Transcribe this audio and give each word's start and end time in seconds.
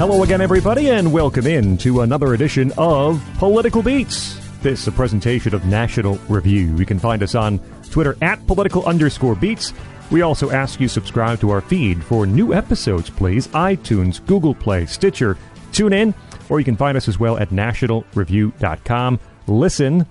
Hello 0.00 0.22
again, 0.22 0.40
everybody, 0.40 0.88
and 0.88 1.12
welcome 1.12 1.46
in 1.46 1.76
to 1.76 2.00
another 2.00 2.32
edition 2.32 2.72
of 2.78 3.22
Political 3.36 3.82
Beats. 3.82 4.34
This 4.62 4.80
is 4.80 4.88
a 4.88 4.92
presentation 4.92 5.54
of 5.54 5.66
National 5.66 6.14
Review. 6.26 6.74
You 6.74 6.86
can 6.86 6.98
find 6.98 7.22
us 7.22 7.34
on 7.34 7.60
Twitter 7.90 8.16
at 8.22 8.46
political 8.46 8.82
underscore 8.86 9.34
beats. 9.34 9.74
We 10.10 10.22
also 10.22 10.52
ask 10.52 10.80
you 10.80 10.88
subscribe 10.88 11.38
to 11.40 11.50
our 11.50 11.60
feed 11.60 12.02
for 12.02 12.24
new 12.24 12.54
episodes, 12.54 13.10
please. 13.10 13.48
iTunes, 13.48 14.24
Google 14.24 14.54
Play, 14.54 14.86
Stitcher, 14.86 15.36
tune 15.70 15.92
in, 15.92 16.14
or 16.48 16.58
you 16.58 16.64
can 16.64 16.78
find 16.78 16.96
us 16.96 17.06
as 17.06 17.20
well 17.20 17.36
at 17.36 17.50
nationalreview.com. 17.50 19.20
Listen, 19.48 20.06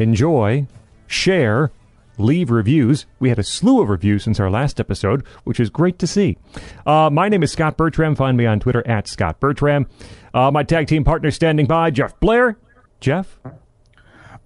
enjoy, 0.00 0.66
share, 1.06 1.70
leave 2.18 2.50
reviews. 2.50 3.06
We 3.18 3.28
had 3.28 3.38
a 3.38 3.42
slew 3.42 3.80
of 3.82 3.88
reviews 3.88 4.24
since 4.24 4.40
our 4.40 4.50
last 4.50 4.80
episode, 4.80 5.24
which 5.44 5.60
is 5.60 5.70
great 5.70 5.98
to 5.98 6.06
see. 6.06 6.38
Uh, 6.86 7.10
my 7.10 7.28
name 7.28 7.42
is 7.42 7.52
Scot 7.52 7.76
Bertram. 7.76 8.14
Find 8.14 8.36
me 8.36 8.46
on 8.46 8.60
Twitter 8.60 8.86
at 8.86 9.08
Scot 9.08 9.40
Bertram. 9.40 9.86
Uh, 10.32 10.50
my 10.50 10.62
tag 10.62 10.86
team 10.86 11.04
partner 11.04 11.30
standing 11.30 11.66
by, 11.66 11.90
Jeff 11.90 12.18
Blehar. 12.20 12.56
Jeff? 13.00 13.38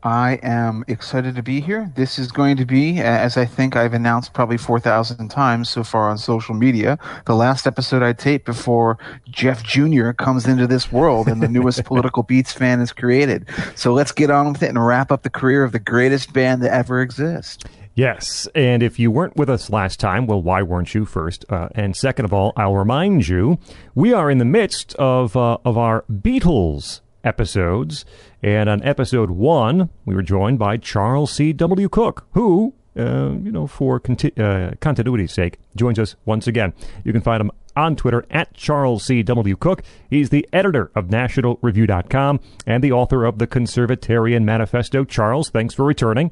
I 0.03 0.39
am 0.45 0.85
excited 0.87 1.35
to 1.35 1.43
be 1.43 1.61
here. 1.61 1.91
This 1.97 2.21
is 2.21 2.31
going 2.31 2.57
to 2.59 2.65
be, 2.65 3.01
as 3.01 3.37
I 3.37 3.45
think 3.45 3.75
I've 3.75 3.95
announced 3.95 4.33
probably 4.33 4.57
4,000 4.57 5.29
times 5.29 5.69
so 5.69 5.83
far 5.83 6.09
on 6.09 6.19
social 6.19 6.55
media, 6.55 6.99
the 7.27 7.35
last 7.35 7.67
episode 7.67 8.03
I 8.03 8.13
tape 8.13 8.45
before 8.45 8.97
Jeff 9.29 9.65
Jr. 9.65 10.13
comes 10.13 10.47
into 10.47 10.69
this 10.69 10.93
world 10.93 11.27
and 11.27 11.43
the 11.43 11.49
newest 11.49 11.85
political 11.87 12.23
beats 12.23 12.53
fan 12.53 12.81
is 12.81 12.93
created. 12.93 13.49
So 13.75 13.93
let's 13.93 14.13
get 14.13 14.31
on 14.31 14.53
with 14.53 14.63
it 14.63 14.69
and 14.69 14.87
wrap 14.87 15.11
up 15.11 15.25
the 15.25 15.31
career 15.31 15.65
of 15.65 15.73
the 15.73 15.81
greatest 15.81 16.33
band 16.33 16.63
to 16.63 16.73
ever 16.73 17.03
exist. 17.03 17.67
Yes, 17.95 18.47
and 18.55 18.85
if 18.85 19.01
you 19.01 19.11
weren't 19.11 19.37
with 19.37 19.51
us 19.51 19.69
last 19.69 19.99
time, 19.99 20.29
well, 20.29 20.41
why 20.41 20.63
weren't 20.63 20.95
you 20.95 21.05
first? 21.05 21.45
Uh, 21.49 21.71
and 21.75 21.97
second 21.97 22.25
of 22.27 22.33
all, 22.33 22.53
I'll 22.57 22.77
remind 22.77 23.27
you, 23.27 23.59
we 23.97 24.13
are 24.13 24.31
in 24.31 24.39
the 24.39 24.45
midst 24.45 24.95
of 24.95 25.37
uh, 25.37 25.59
of 25.65 25.77
our 25.77 26.05
Beatles 26.09 27.01
episodes. 27.25 28.05
And 28.43 28.69
on 28.69 28.83
episode 28.83 29.31
one, 29.31 29.91
we 30.05 30.15
were 30.15 30.23
joined 30.23 30.59
by 30.59 30.77
Charles 30.77 31.33
C.W. 31.33 31.89
Cooke, 31.89 32.27
who, 32.33 32.75
uh, 32.97 33.31
you 33.43 33.51
know, 33.53 33.67
for 33.67 33.99
conti- 34.01 34.37
uh, 34.37 34.73
continuity's 34.81 35.33
sake, 35.33 35.59
joins 35.77 35.99
us 35.99 36.17
once 36.25 36.47
again. 36.47 36.73
You 37.05 37.13
can 37.13 37.23
find 37.23 37.41
him 37.41 37.51
on 37.77 37.95
Twitter 37.97 38.27
at 38.31 38.55
Charles 38.55 39.05
C.W. 39.05 39.57
Cooke. 39.57 39.83
He's 40.11 40.31
the 40.31 40.49
editor 40.53 40.91
of 40.95 41.07
NationalReview.com 41.07 42.41
and 42.67 42.83
the 42.83 42.93
author 42.93 43.25
of 43.25 43.39
the 43.39 43.47
Conservatarian 43.47 44.45
Manifesto. 44.45 45.05
Charles, 45.05 45.51
thanks 45.51 45.75
for 45.75 45.85
returning. 45.85 46.31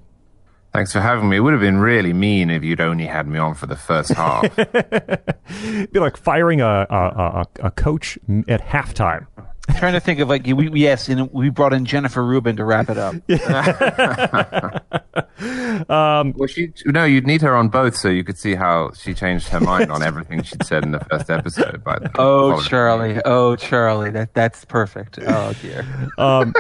Thanks 0.72 0.92
for 0.92 1.00
having 1.00 1.28
me. 1.30 1.38
It 1.38 1.40
would 1.40 1.52
have 1.52 1.62
been 1.62 1.78
really 1.78 2.12
mean 2.12 2.50
if 2.50 2.62
you'd 2.62 2.80
only 2.82 3.06
had 3.06 3.26
me 3.26 3.38
on 3.38 3.54
for 3.54 3.66
the 3.66 3.76
first 3.76 4.10
half. 4.12 4.58
It'd 4.58 5.90
be 5.92 5.98
like 6.00 6.16
firing 6.18 6.60
a, 6.60 6.86
a, 6.90 6.96
a, 6.96 7.46
a 7.62 7.70
coach 7.70 8.18
at 8.48 8.60
halftime 8.60 9.26
trying 9.78 9.95
to 9.95 10.00
think 10.00 10.20
of 10.20 10.28
like 10.28 10.47
we 10.47 10.70
yes, 10.81 11.09
and 11.09 11.31
we 11.33 11.50
brought 11.50 11.72
in 11.72 11.84
Jennifer 11.84 12.25
Rubin 12.25 12.56
to 12.56 12.64
wrap 12.64 12.89
it 12.89 12.98
up. 12.98 13.14
um, 15.91 16.33
well, 16.36 16.47
she 16.47 16.72
no, 16.84 17.05
you'd 17.05 17.27
need 17.27 17.42
her 17.42 17.56
on 17.56 17.69
both 17.69 17.97
so 17.97 18.09
you 18.09 18.25
could 18.25 18.39
see 18.39 18.55
how 18.55 18.92
she 18.92 19.14
changed 19.14 19.48
her 19.48 19.61
mind 19.61 19.91
on 19.91 20.03
everything 20.03 20.42
she'd 20.42 20.64
said 20.64 20.84
in 20.84 20.92
the 20.92 21.00
first 21.00 21.31
episode. 21.31 21.83
By 21.83 21.98
the 21.98 22.11
oh, 22.19 22.62
Charlie, 22.62 23.20
oh 23.25 23.56
Charlie, 23.56 24.11
that 24.11 24.34
that's 24.34 24.64
perfect. 24.64 25.19
Oh 25.27 25.53
dear. 25.61 25.84
Um, 26.19 26.55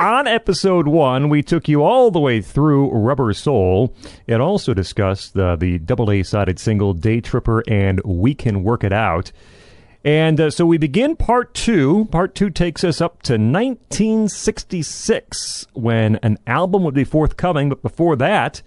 on 0.00 0.26
episode 0.26 0.88
one, 0.88 1.28
we 1.28 1.42
took 1.42 1.68
you 1.68 1.82
all 1.82 2.10
the 2.10 2.20
way 2.20 2.40
through 2.40 2.90
Rubber 2.90 3.34
Soul 3.34 3.94
and 4.26 4.40
also 4.40 4.72
discussed 4.72 5.34
the, 5.34 5.56
the 5.56 5.78
double 5.78 6.10
A 6.10 6.22
sided 6.22 6.58
single 6.58 6.94
Day 6.94 7.20
Tripper 7.20 7.62
and 7.68 8.00
We 8.02 8.34
Can 8.34 8.64
Work 8.64 8.82
It 8.82 8.94
Out. 8.94 9.30
And 10.04 10.40
uh, 10.40 10.50
so 10.50 10.64
we 10.64 10.78
begin 10.78 11.14
part 11.14 11.52
two. 11.52 12.06
Part 12.06 12.34
two 12.34 12.48
takes 12.50 12.82
us 12.84 13.00
up 13.00 13.22
to 13.22 13.34
1966 13.34 15.66
when 15.74 16.16
an 16.16 16.38
album 16.46 16.84
would 16.84 16.94
be 16.94 17.04
forthcoming, 17.04 17.68
but 17.68 17.82
before 17.82 18.16
that, 18.16 18.62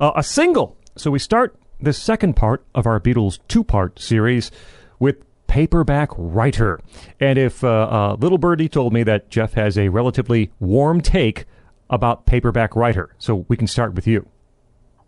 uh, 0.00 0.12
a 0.14 0.22
single. 0.22 0.76
So 0.96 1.10
we 1.10 1.18
start 1.18 1.56
the 1.80 1.92
second 1.92 2.36
part 2.36 2.64
of 2.74 2.86
our 2.86 3.00
Beatles 3.00 3.40
two 3.48 3.64
part 3.64 3.98
series 3.98 4.52
with 5.00 5.16
Paperback 5.48 6.10
Writer. 6.16 6.80
And 7.18 7.38
if 7.38 7.64
uh, 7.64 7.68
uh, 7.68 8.16
Little 8.20 8.38
Birdie 8.38 8.68
told 8.68 8.92
me 8.92 9.02
that 9.02 9.30
Jeff 9.30 9.54
has 9.54 9.76
a 9.76 9.88
relatively 9.88 10.52
warm 10.60 11.00
take 11.00 11.46
about 11.90 12.26
Paperback 12.26 12.76
Writer, 12.76 13.16
so 13.18 13.46
we 13.48 13.56
can 13.56 13.66
start 13.66 13.94
with 13.94 14.06
you. 14.06 14.28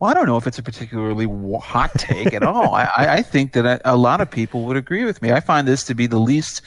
Well, 0.00 0.10
I 0.10 0.14
don't 0.14 0.24
know 0.24 0.38
if 0.38 0.46
it's 0.46 0.58
a 0.58 0.62
particularly 0.62 1.26
hot 1.60 1.92
take 1.94 2.32
at 2.32 2.42
all. 2.42 2.74
I, 2.74 2.88
I 2.96 3.22
think 3.22 3.52
that 3.52 3.82
a, 3.84 3.98
lot 3.98 4.22
of 4.22 4.30
people 4.30 4.64
would 4.64 4.78
agree 4.78 5.04
with 5.04 5.20
me. 5.20 5.30
I 5.30 5.40
find 5.40 5.68
this 5.68 5.84
to 5.84 5.94
be 5.94 6.06
the 6.06 6.18
least 6.18 6.62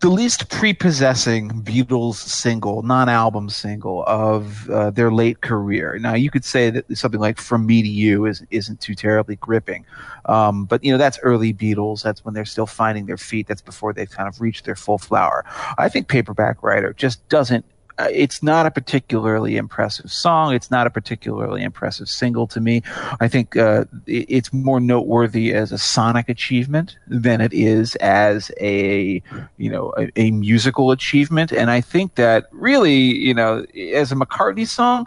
the 0.00 0.08
least 0.08 0.48
prepossessing 0.48 1.50
Beatles 1.62 2.16
single, 2.16 2.82
non-album 2.82 3.50
single 3.50 4.02
of 4.08 4.68
uh, 4.68 4.90
their 4.90 5.12
late 5.12 5.42
career. 5.42 5.96
Now, 6.00 6.14
you 6.14 6.28
could 6.28 6.44
say 6.44 6.70
that 6.70 6.96
something 6.96 7.20
like 7.20 7.38
"From 7.38 7.66
Me 7.66 7.82
to 7.82 7.88
You" 7.88 8.24
is, 8.24 8.42
isn't 8.50 8.80
too 8.80 8.94
terribly 8.94 9.36
gripping, 9.36 9.84
um, 10.24 10.64
but 10.64 10.82
you 10.82 10.90
know 10.90 10.98
that's 10.98 11.18
early 11.22 11.52
Beatles. 11.52 12.02
That's 12.02 12.24
when 12.24 12.32
they're 12.32 12.46
still 12.46 12.66
finding 12.66 13.04
their 13.04 13.18
feet. 13.18 13.46
That's 13.46 13.60
before 13.60 13.92
they've 13.92 14.10
kind 14.10 14.28
of 14.28 14.40
reached 14.40 14.64
their 14.64 14.76
full 14.76 14.98
flower. 14.98 15.44
I 15.76 15.90
think 15.90 16.08
"Paperback 16.08 16.62
Writer" 16.62 16.94
just 16.94 17.28
doesn't 17.28 17.66
it's 18.10 18.42
not 18.42 18.66
a 18.66 18.70
particularly 18.70 19.56
impressive 19.56 20.10
song. 20.10 20.54
It's 20.54 20.70
not 20.70 20.86
a 20.86 20.90
particularly 20.90 21.62
impressive 21.62 22.08
single 22.08 22.46
to 22.48 22.60
me. 22.60 22.82
I 23.20 23.28
think 23.28 23.56
uh, 23.56 23.84
it's 24.06 24.52
more 24.52 24.80
noteworthy 24.80 25.52
as 25.52 25.72
a 25.72 25.78
sonic 25.78 26.28
achievement 26.28 26.96
than 27.06 27.40
it 27.40 27.52
is 27.52 27.96
as 27.96 28.50
a 28.60 29.22
you 29.56 29.70
know 29.70 29.92
a, 29.98 30.10
a, 30.16 30.30
musical 30.30 30.90
achievement. 30.90 31.52
And 31.52 31.70
I 31.70 31.80
think 31.80 32.14
that 32.16 32.46
really 32.52 32.94
you 32.94 33.34
know 33.34 33.64
as 33.94 34.12
a 34.12 34.16
McCartney 34.16 34.66
song, 34.66 35.06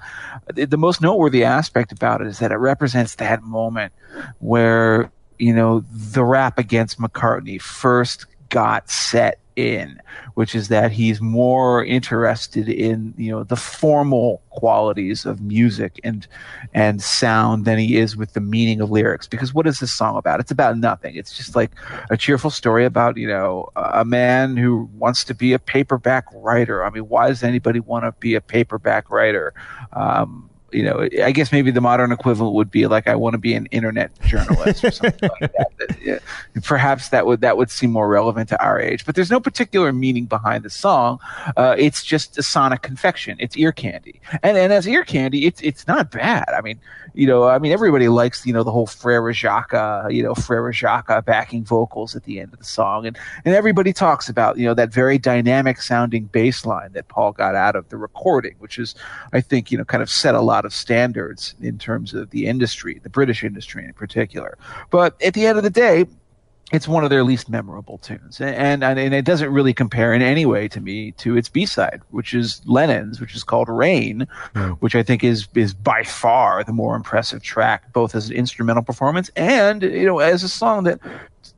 the 0.53 0.77
most 0.77 1.01
noteworthy 1.01 1.43
aspect 1.43 1.91
about 1.91 2.21
it 2.21 2.27
is 2.27 2.39
that 2.39 2.51
it 2.51 2.57
represents 2.57 3.15
that 3.15 3.43
moment 3.43 3.93
where 4.39 5.11
you 5.39 5.53
know 5.53 5.83
the 5.91 6.23
rap 6.23 6.57
against 6.57 6.99
McCartney 6.99 7.61
first 7.61 8.25
got 8.49 8.89
set 8.89 9.39
in, 9.55 10.01
which 10.33 10.55
is 10.55 10.67
that 10.69 10.91
he's 10.91 11.21
more 11.21 11.83
interested 11.85 12.67
in 12.69 13.13
you 13.17 13.31
know 13.31 13.43
the 13.43 13.55
formal 13.55 14.41
qualities 14.49 15.25
of 15.25 15.41
music 15.41 15.99
and 16.03 16.27
and 16.73 17.01
sound 17.01 17.65
than 17.65 17.77
he 17.77 17.97
is 17.97 18.15
with 18.17 18.33
the 18.33 18.41
meaning 18.41 18.81
of 18.81 18.91
lyrics. 18.91 19.27
Because 19.27 19.53
what 19.53 19.67
is 19.67 19.79
this 19.79 19.93
song 19.93 20.17
about? 20.17 20.39
It's 20.39 20.51
about 20.51 20.77
nothing. 20.77 21.15
It's 21.15 21.35
just 21.35 21.55
like 21.55 21.71
a 22.09 22.17
cheerful 22.17 22.49
story 22.49 22.85
about 22.85 23.17
you 23.17 23.27
know 23.27 23.69
a 23.75 24.05
man 24.05 24.57
who 24.57 24.89
wants 24.97 25.23
to 25.25 25.33
be 25.33 25.53
a 25.53 25.59
paperback 25.59 26.25
writer. 26.33 26.83
I 26.83 26.89
mean, 26.89 27.07
why 27.07 27.27
does 27.27 27.43
anybody 27.43 27.79
want 27.79 28.05
to 28.05 28.11
be 28.13 28.35
a 28.35 28.41
paperback 28.41 29.09
writer? 29.09 29.53
Um, 29.93 30.49
you 30.75 30.83
know, 30.83 31.07
I 31.23 31.31
guess 31.31 31.51
maybe 31.51 31.71
the 31.71 31.81
modern 31.81 32.11
equivalent 32.11 32.55
would 32.55 32.69
be 32.69 32.87
like 32.87 33.07
I 33.07 33.15
want 33.15 33.33
to 33.33 33.37
be 33.37 33.53
an 33.53 33.65
internet 33.67 34.11
journalist 34.21 34.83
or 34.83 34.91
something 34.91 35.29
like 35.41 35.51
that. 35.51 35.71
Yeah, 36.05 36.19
perhaps 36.63 37.09
that 37.09 37.25
would 37.25 37.41
that 37.41 37.57
would 37.57 37.71
seem 37.71 37.91
more 37.91 38.07
relevant 38.07 38.49
to 38.49 38.63
our 38.63 38.79
age. 38.79 39.07
But 39.07 39.15
there's 39.15 39.31
no 39.31 39.39
particular 39.39 39.91
meaning 39.91 40.25
behind 40.25 40.63
the 40.63 40.69
song. 40.69 41.19
Uh, 41.57 41.75
it's 41.79 42.03
just 42.03 42.37
a 42.37 42.43
sonic 42.43 42.83
confection. 42.83 43.37
It's 43.39 43.57
ear 43.57 43.71
candy, 43.71 44.21
and 44.43 44.55
and 44.55 44.71
as 44.71 44.87
ear 44.87 45.03
candy, 45.03 45.47
it's 45.47 45.61
it's 45.61 45.87
not 45.87 46.11
bad. 46.11 46.45
I 46.49 46.61
mean, 46.61 46.79
you 47.15 47.25
know, 47.25 47.47
I 47.47 47.59
mean, 47.59 47.71
everybody 47.71 48.07
likes 48.07 48.45
you 48.45 48.53
know 48.53 48.63
the 48.63 48.71
whole 48.71 48.85
Frere 48.85 49.31
Jacques, 49.33 49.73
you 50.11 50.21
know, 50.21 50.35
Frere 50.35 50.71
Jacques 50.73 51.25
backing 51.25 51.63
vocals 51.63 52.15
at 52.15 52.23
the 52.23 52.39
end 52.39 52.53
of 52.53 52.59
the 52.59 52.65
song, 52.65 53.05
and 53.05 53.17
and 53.45 53.55
everybody 53.55 53.93
talks 53.93 54.29
about 54.29 54.57
you 54.57 54.65
know 54.65 54.73
that 54.73 54.93
very 54.93 55.17
dynamic 55.17 55.81
sounding 55.81 56.25
bass 56.25 56.65
line 56.65 56.91
that 56.93 57.07
Paul 57.07 57.31
got 57.31 57.55
out 57.55 57.75
of 57.75 57.87
the 57.89 57.97
recording, 57.97 58.55
which 58.59 58.77
is 58.77 58.95
I 59.33 59.41
think 59.41 59.71
you 59.71 59.77
know 59.77 59.85
kind 59.85 60.03
of 60.03 60.09
set 60.09 60.35
a 60.35 60.41
lot 60.41 60.65
of 60.65 60.73
standards 60.73 61.55
in 61.61 61.77
terms 61.77 62.13
of 62.13 62.29
the 62.31 62.47
industry, 62.47 62.99
the 63.01 63.09
British 63.09 63.43
industry 63.43 63.85
in 63.85 63.93
particular. 63.93 64.57
But 64.89 65.19
at 65.21 65.33
the 65.33 65.45
end 65.45 65.57
of 65.57 65.63
the 65.63 65.69
day, 65.69 66.05
it's 66.71 66.87
one 66.87 67.03
of 67.03 67.11
their 67.11 67.23
least 67.23 67.47
memorable 67.47 67.99
tunes, 67.99 68.41
and, 68.41 68.83
and 68.83 68.97
and 68.97 69.13
it 69.13 69.23
doesn't 69.23 69.53
really 69.53 69.73
compare 69.73 70.13
in 70.13 70.23
any 70.23 70.47
way 70.47 70.67
to 70.67 70.81
me 70.81 71.11
to 71.11 71.37
its 71.37 71.47
B 71.47 71.65
side, 71.65 72.01
which 72.09 72.33
is 72.33 72.61
Lennon's, 72.65 73.21
which 73.21 73.35
is 73.35 73.43
called 73.43 73.69
Rain, 73.69 74.27
mm. 74.55 74.77
which 74.79 74.95
I 74.95 75.03
think 75.03 75.23
is 75.23 75.47
is 75.53 75.75
by 75.75 76.03
far 76.03 76.63
the 76.63 76.73
more 76.73 76.95
impressive 76.95 77.43
track, 77.43 77.93
both 77.93 78.15
as 78.15 78.29
an 78.29 78.35
instrumental 78.35 78.81
performance 78.81 79.29
and 79.35 79.83
you 79.83 80.05
know 80.05 80.19
as 80.19 80.41
a 80.41 80.49
song 80.49 80.85
that 80.85 80.99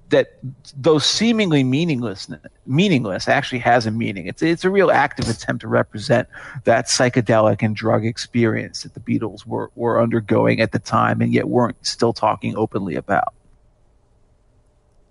that 0.09 0.37
though 0.75 0.99
seemingly 0.99 1.63
meaningless 1.63 2.29
meaningless 2.65 3.29
actually 3.29 3.59
has 3.59 3.85
a 3.85 3.91
meaning. 3.91 4.27
It's 4.27 4.41
it's 4.41 4.65
a 4.65 4.69
real 4.69 4.91
active 4.91 5.29
attempt 5.29 5.61
to 5.61 5.69
represent 5.69 6.27
that 6.65 6.87
psychedelic 6.87 7.61
and 7.61 7.75
drug 7.75 8.05
experience 8.05 8.83
that 8.83 8.93
the 8.93 8.99
Beatles 8.99 9.45
were 9.45 9.71
were 9.75 10.01
undergoing 10.01 10.59
at 10.59 10.73
the 10.73 10.79
time 10.79 11.21
and 11.21 11.33
yet 11.33 11.47
weren't 11.47 11.77
still 11.85 12.11
talking 12.11 12.57
openly 12.57 12.95
about 12.95 13.33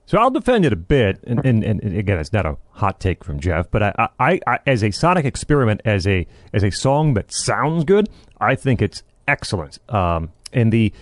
so 0.07 0.19
I'll 0.19 0.31
defend 0.31 0.65
it 0.65 0.73
a 0.73 0.77
bit, 0.77 1.19
and, 1.25 1.45
and, 1.45 1.65
and 1.65 1.81
again, 1.99 2.19
it's 2.19 2.33
not 2.33 2.47
a 2.47 2.57
hot 2.71 3.01
take 3.01 3.25
from 3.25 3.41
Jeff, 3.41 3.71
but 3.71 3.83
I, 3.83 4.09
I, 4.19 4.41
I, 4.47 4.59
as 4.67 4.85
a 4.85 4.93
sonic 4.93 5.25
experiment, 5.25 5.81
as 5.85 6.07
a 6.07 6.27
as 6.53 6.63
a 6.63 6.71
song 6.71 7.15
that 7.15 7.33
sounds 7.33 7.85
good, 7.85 8.09
I 8.41 8.55
think 8.55 8.81
it's 8.81 9.03
excellent. 9.27 9.79
Um, 9.93 10.31
and 10.53 10.73
the 10.73 10.93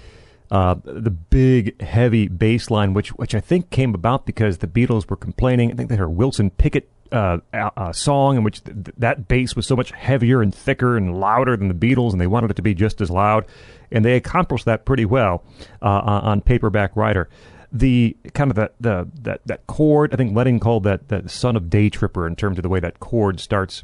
uh, 0.51 0.77
the 0.85 1.11
big, 1.11 1.81
heavy 1.83 2.29
bass 2.29 2.71
line, 2.71 2.95
which 2.95 3.11
which 3.11 3.35
I 3.35 3.41
think 3.41 3.71
came 3.71 3.95
about 3.95 4.25
because 4.25 4.59
the 4.59 4.67
Beatles 4.67 5.09
were 5.09 5.17
complaining. 5.17 5.71
I 5.71 5.75
think 5.75 5.91
they 5.91 5.97
heard 5.97 6.11
Wilson 6.11 6.51
Pickett 6.51 6.89
uh, 7.13 7.39
uh, 7.53 7.93
song 7.93 8.37
in 8.37 8.43
which 8.43 8.65
th- 8.65 8.77
that 8.97 9.29
bass 9.29 9.55
was 9.55 9.67
so 9.67 9.77
much 9.77 9.91
heavier 9.93 10.43
and 10.43 10.55
thicker 10.55 10.97
and 10.97 11.19
louder 11.19 11.57
than 11.57 11.69
the 11.69 11.75
Beatles, 11.75 12.13
and 12.13 12.21
they 12.21 12.27
wanted 12.27 12.51
it 12.51 12.55
to 12.55 12.63
be 12.63 12.75
just 12.75 13.01
as 13.01 13.11
loud. 13.11 13.47
And 13.91 14.05
they 14.05 14.17
accomplished 14.17 14.65
that 14.65 14.85
pretty 14.85 15.05
well 15.05 15.45
uh, 15.81 15.89
on 15.89 16.41
Paperback 16.41 16.97
Writer. 16.97 17.29
The 17.77 18.17
kind 18.35 18.51
of 18.51 18.57
that 18.57 18.75
the 18.81 19.09
that 19.23 19.41
that 19.47 19.67
chord, 19.67 20.15
I 20.15 20.17
think 20.17 20.35
Lennon 20.35 20.61
called 20.61 20.85
that 20.85 21.09
that 21.09 21.29
"Son 21.29 21.57
of 21.57 21.69
Day 21.69 21.91
Tripper" 21.91 22.27
in 22.27 22.37
terms 22.37 22.57
of 22.57 22.63
the 22.63 22.69
way 22.69 22.81
that 22.81 23.01
chord 23.01 23.41
starts 23.41 23.83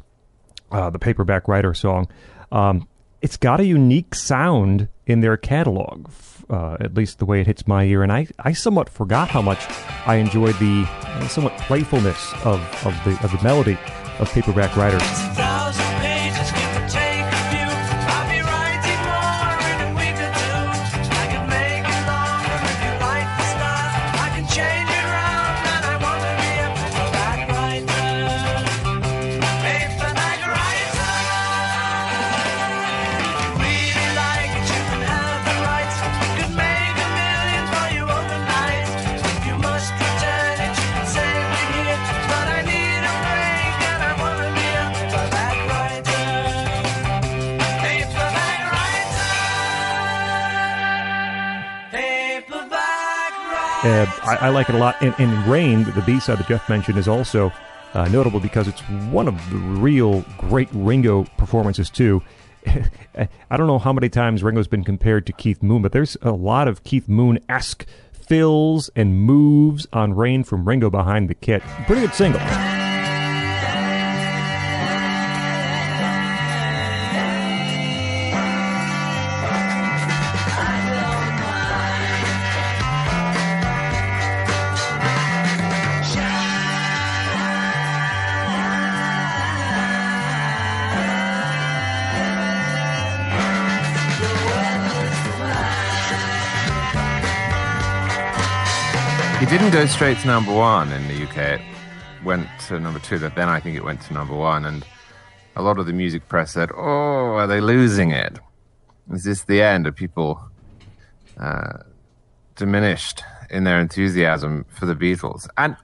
uh, 0.71 0.89
the 0.89 0.99
Paperback 0.99 1.47
Writer 1.47 1.73
song. 1.73 2.07
Um, 2.51 2.87
it's 3.21 3.37
got 3.37 3.59
a 3.59 3.65
unique 3.65 4.15
sound 4.15 4.87
in 5.05 5.19
their 5.19 5.37
catalog 5.37 6.07
uh, 6.51 6.75
at 6.79 6.93
least 6.93 7.19
the 7.19 7.25
way 7.25 7.41
it 7.41 7.47
hits 7.47 7.65
my 7.65 7.83
ear. 7.85 8.03
And 8.03 8.11
I, 8.11 8.27
I 8.39 8.53
somewhat 8.53 8.89
forgot 8.89 9.29
how 9.29 9.41
much 9.41 9.65
I 10.05 10.15
enjoyed 10.15 10.55
the 10.55 10.85
uh, 10.87 11.27
somewhat 11.27 11.57
playfulness 11.59 12.33
of, 12.43 12.59
of 12.85 12.93
the 13.05 13.17
of 13.23 13.31
the 13.31 13.39
melody 13.41 13.77
of 14.19 14.29
Paperback 14.31 14.75
Writers. 14.75 15.01
Uh, 53.83 54.05
I, 54.23 54.37
I, 54.41 54.49
like 54.49 54.69
it 54.69 54.75
a 54.75 54.77
lot. 54.77 54.95
And, 55.01 55.15
and 55.17 55.47
Rain, 55.47 55.83
the 55.83 56.03
B 56.05 56.19
side 56.19 56.37
that 56.37 56.47
Jeff 56.47 56.69
mentioned, 56.69 56.97
is 56.97 57.07
also 57.07 57.51
uh, 57.93 58.07
notable 58.09 58.39
because 58.39 58.67
it's 58.67 58.81
one 59.09 59.27
of 59.27 59.35
the 59.49 59.57
real 59.57 60.21
great 60.37 60.69
Ringo 60.71 61.23
performances, 61.37 61.89
too. 61.89 62.21
I 62.67 63.57
don't 63.57 63.67
know 63.67 63.79
how 63.79 63.91
many 63.91 64.09
times 64.09 64.43
Ringo's 64.43 64.67
been 64.67 64.83
compared 64.83 65.25
to 65.25 65.33
Keith 65.33 65.63
Moon, 65.63 65.81
but 65.81 65.91
there's 65.91 66.15
a 66.21 66.31
lot 66.31 66.67
of 66.67 66.83
Keith 66.83 67.07
Moon 67.07 67.39
esque 67.49 67.85
fills 68.27 68.89
and 68.95 69.17
moves 69.17 69.87
on 69.91 70.13
Rain 70.13 70.43
from 70.43 70.67
Ringo 70.67 70.89
behind 70.89 71.29
the 71.29 71.35
kit. 71.35 71.61
Pretty 71.85 72.01
good 72.01 72.13
single. 72.13 72.41
Didn't 99.51 99.71
go 99.71 99.85
straight 99.85 100.17
to 100.19 100.27
number 100.27 100.53
one 100.53 100.93
in 100.93 101.05
the 101.09 101.23
UK. 101.25 101.59
It 101.59 101.61
went 102.23 102.47
to 102.67 102.79
number 102.79 102.99
two. 102.99 103.19
but 103.19 103.35
Then 103.35 103.49
I 103.49 103.59
think 103.59 103.75
it 103.75 103.83
went 103.83 103.99
to 104.03 104.13
number 104.13 104.33
one, 104.33 104.63
and 104.63 104.85
a 105.57 105.61
lot 105.61 105.77
of 105.77 105.87
the 105.87 105.91
music 105.91 106.29
press 106.29 106.53
said, 106.53 106.69
"Oh, 106.73 107.35
are 107.35 107.47
they 107.47 107.59
losing 107.59 108.11
it? 108.11 108.39
Is 109.11 109.25
this 109.25 109.43
the 109.43 109.61
end? 109.61 109.87
Are 109.87 109.91
people 109.91 110.39
uh, 111.37 111.79
diminished 112.55 113.23
in 113.49 113.65
their 113.65 113.81
enthusiasm 113.81 114.65
for 114.69 114.85
the 114.85 114.95
Beatles?" 114.95 115.49
And 115.57 115.75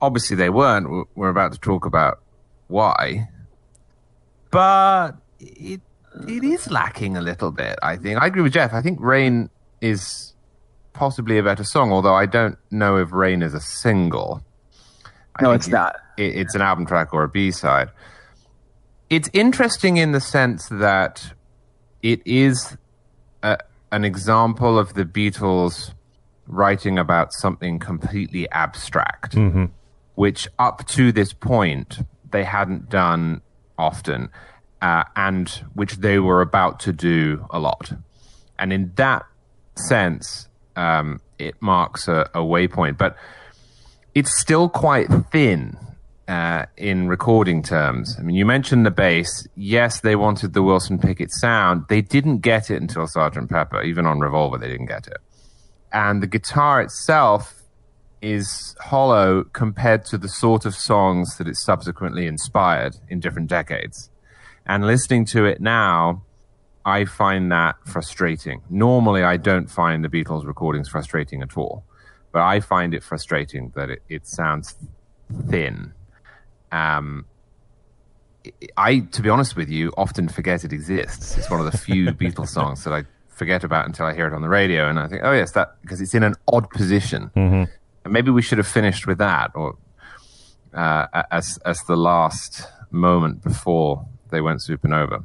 obviously, 0.00 0.34
they 0.34 0.50
weren't. 0.50 1.06
We're 1.14 1.28
about 1.28 1.52
to 1.52 1.60
talk 1.60 1.86
about 1.86 2.18
why, 2.66 3.28
but 4.50 5.12
it 5.38 5.82
it 6.26 6.42
is 6.42 6.68
lacking 6.68 7.16
a 7.16 7.22
little 7.22 7.52
bit. 7.52 7.78
I 7.80 7.96
think 7.96 8.20
I 8.20 8.26
agree 8.26 8.42
with 8.42 8.54
Jeff. 8.54 8.74
I 8.74 8.82
think 8.82 8.98
Rain 9.00 9.50
is 9.80 10.31
possibly 10.92 11.38
a 11.38 11.42
better 11.42 11.64
song, 11.64 11.92
although 11.92 12.14
I 12.14 12.26
don't 12.26 12.58
know 12.70 12.96
if 12.96 13.12
Rain 13.12 13.42
is 13.42 13.54
a 13.54 13.60
single. 13.60 14.42
I 15.36 15.42
no, 15.42 15.52
it's 15.52 15.68
not. 15.68 15.96
It, 16.16 16.36
it's 16.36 16.54
an 16.54 16.60
album 16.62 16.86
track 16.86 17.12
or 17.12 17.22
a 17.22 17.28
B 17.28 17.50
side. 17.50 17.90
It's 19.10 19.28
interesting 19.32 19.96
in 19.96 20.12
the 20.12 20.20
sense 20.20 20.68
that 20.68 21.34
it 22.02 22.20
is 22.24 22.76
a, 23.42 23.58
an 23.90 24.04
example 24.04 24.78
of 24.78 24.94
the 24.94 25.04
Beatles 25.04 25.92
writing 26.46 26.98
about 26.98 27.32
something 27.32 27.78
completely 27.78 28.50
abstract, 28.50 29.34
mm-hmm. 29.34 29.66
which 30.14 30.48
up 30.58 30.86
to 30.88 31.12
this 31.12 31.32
point 31.32 32.00
they 32.30 32.44
hadn't 32.44 32.88
done 32.88 33.40
often, 33.78 34.28
uh, 34.80 35.04
and 35.16 35.48
which 35.74 35.96
they 35.96 36.18
were 36.18 36.40
about 36.40 36.80
to 36.80 36.92
do 36.92 37.46
a 37.50 37.58
lot. 37.58 37.92
And 38.58 38.72
in 38.72 38.92
that 38.96 39.24
sense, 39.76 40.48
um, 40.76 41.20
it 41.38 41.60
marks 41.60 42.08
a, 42.08 42.30
a, 42.34 42.40
waypoint, 42.40 42.98
but 42.98 43.16
it's 44.14 44.40
still 44.40 44.68
quite 44.68 45.08
thin 45.30 45.76
uh, 46.28 46.66
in 46.76 47.08
recording 47.08 47.62
terms. 47.62 48.16
I 48.18 48.22
mean, 48.22 48.36
you 48.36 48.46
mentioned 48.46 48.86
the 48.86 48.90
bass. 48.90 49.46
Yes, 49.56 50.00
they 50.00 50.16
wanted 50.16 50.54
the 50.54 50.62
Wilson 50.62 50.98
Pickett 50.98 51.30
sound. 51.32 51.84
They 51.88 52.00
didn't 52.00 52.38
get 52.38 52.70
it 52.70 52.80
until 52.80 53.06
Sergeant 53.06 53.50
Pepper. 53.50 53.82
Even 53.82 54.06
on 54.06 54.20
Revolver, 54.20 54.58
they 54.58 54.68
didn't 54.68 54.86
get 54.86 55.06
it. 55.06 55.18
And 55.92 56.22
the 56.22 56.26
guitar 56.26 56.80
itself 56.80 57.62
is 58.22 58.76
hollow 58.80 59.44
compared 59.52 60.04
to 60.06 60.16
the 60.16 60.28
sort 60.28 60.64
of 60.64 60.74
songs 60.74 61.36
that 61.36 61.48
it 61.48 61.56
subsequently 61.56 62.26
inspired 62.26 62.96
in 63.08 63.20
different 63.20 63.48
decades. 63.48 64.10
And 64.64 64.86
listening 64.86 65.24
to 65.26 65.44
it 65.44 65.60
now, 65.60 66.22
I 66.84 67.04
find 67.04 67.52
that 67.52 67.76
frustrating. 67.84 68.62
Normally, 68.68 69.22
I 69.22 69.36
don't 69.36 69.68
find 69.70 70.04
the 70.04 70.08
Beatles 70.08 70.44
recordings 70.44 70.88
frustrating 70.88 71.42
at 71.42 71.56
all, 71.56 71.84
but 72.32 72.42
I 72.42 72.60
find 72.60 72.94
it 72.94 73.02
frustrating 73.02 73.72
that 73.74 73.90
it, 73.90 74.02
it 74.08 74.26
sounds 74.26 74.74
thin. 75.48 75.92
Um, 76.72 77.26
I, 78.76 79.00
to 79.00 79.22
be 79.22 79.28
honest 79.28 79.54
with 79.54 79.68
you, 79.68 79.92
often 79.96 80.28
forget 80.28 80.64
it 80.64 80.72
exists. 80.72 81.36
It's 81.38 81.50
one 81.50 81.60
of 81.60 81.70
the 81.70 81.78
few 81.78 82.06
Beatles 82.12 82.48
songs 82.48 82.82
that 82.84 82.92
I 82.92 83.04
forget 83.28 83.64
about 83.64 83.86
until 83.86 84.06
I 84.06 84.14
hear 84.14 84.26
it 84.26 84.34
on 84.34 84.42
the 84.42 84.48
radio, 84.48 84.88
and 84.88 84.98
I 84.98 85.08
think, 85.08 85.22
oh 85.24 85.32
yes, 85.32 85.52
that 85.52 85.76
because 85.82 86.00
it's 86.00 86.14
in 86.14 86.22
an 86.22 86.34
odd 86.48 86.68
position. 86.70 87.30
Mm-hmm. 87.36 87.64
And 88.04 88.12
maybe 88.12 88.30
we 88.30 88.42
should 88.42 88.58
have 88.58 88.66
finished 88.66 89.06
with 89.06 89.18
that, 89.18 89.52
or 89.54 89.76
uh, 90.74 91.06
as 91.30 91.58
as 91.64 91.80
the 91.84 91.96
last 91.96 92.66
moment 92.90 93.42
before 93.42 94.06
they 94.30 94.40
went 94.40 94.60
supernova. 94.60 95.24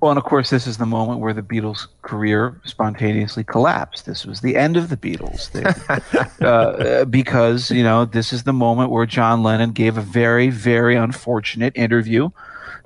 Well, 0.00 0.12
and 0.12 0.18
of 0.18 0.24
course, 0.24 0.48
this 0.48 0.66
is 0.66 0.78
the 0.78 0.86
moment 0.86 1.20
where 1.20 1.34
the 1.34 1.42
Beatles' 1.42 1.86
career 2.00 2.58
spontaneously 2.64 3.44
collapsed. 3.44 4.06
This 4.06 4.24
was 4.24 4.40
the 4.40 4.56
end 4.56 4.78
of 4.78 4.88
the 4.88 4.96
Beatles, 4.96 5.50
they, 5.52 6.44
uh, 6.46 7.04
because 7.04 7.70
you 7.70 7.82
know 7.82 8.06
this 8.06 8.32
is 8.32 8.44
the 8.44 8.52
moment 8.54 8.90
where 8.90 9.04
John 9.04 9.42
Lennon 9.42 9.72
gave 9.72 9.98
a 9.98 10.02
very, 10.02 10.48
very 10.48 10.96
unfortunate 10.96 11.74
interview 11.76 12.30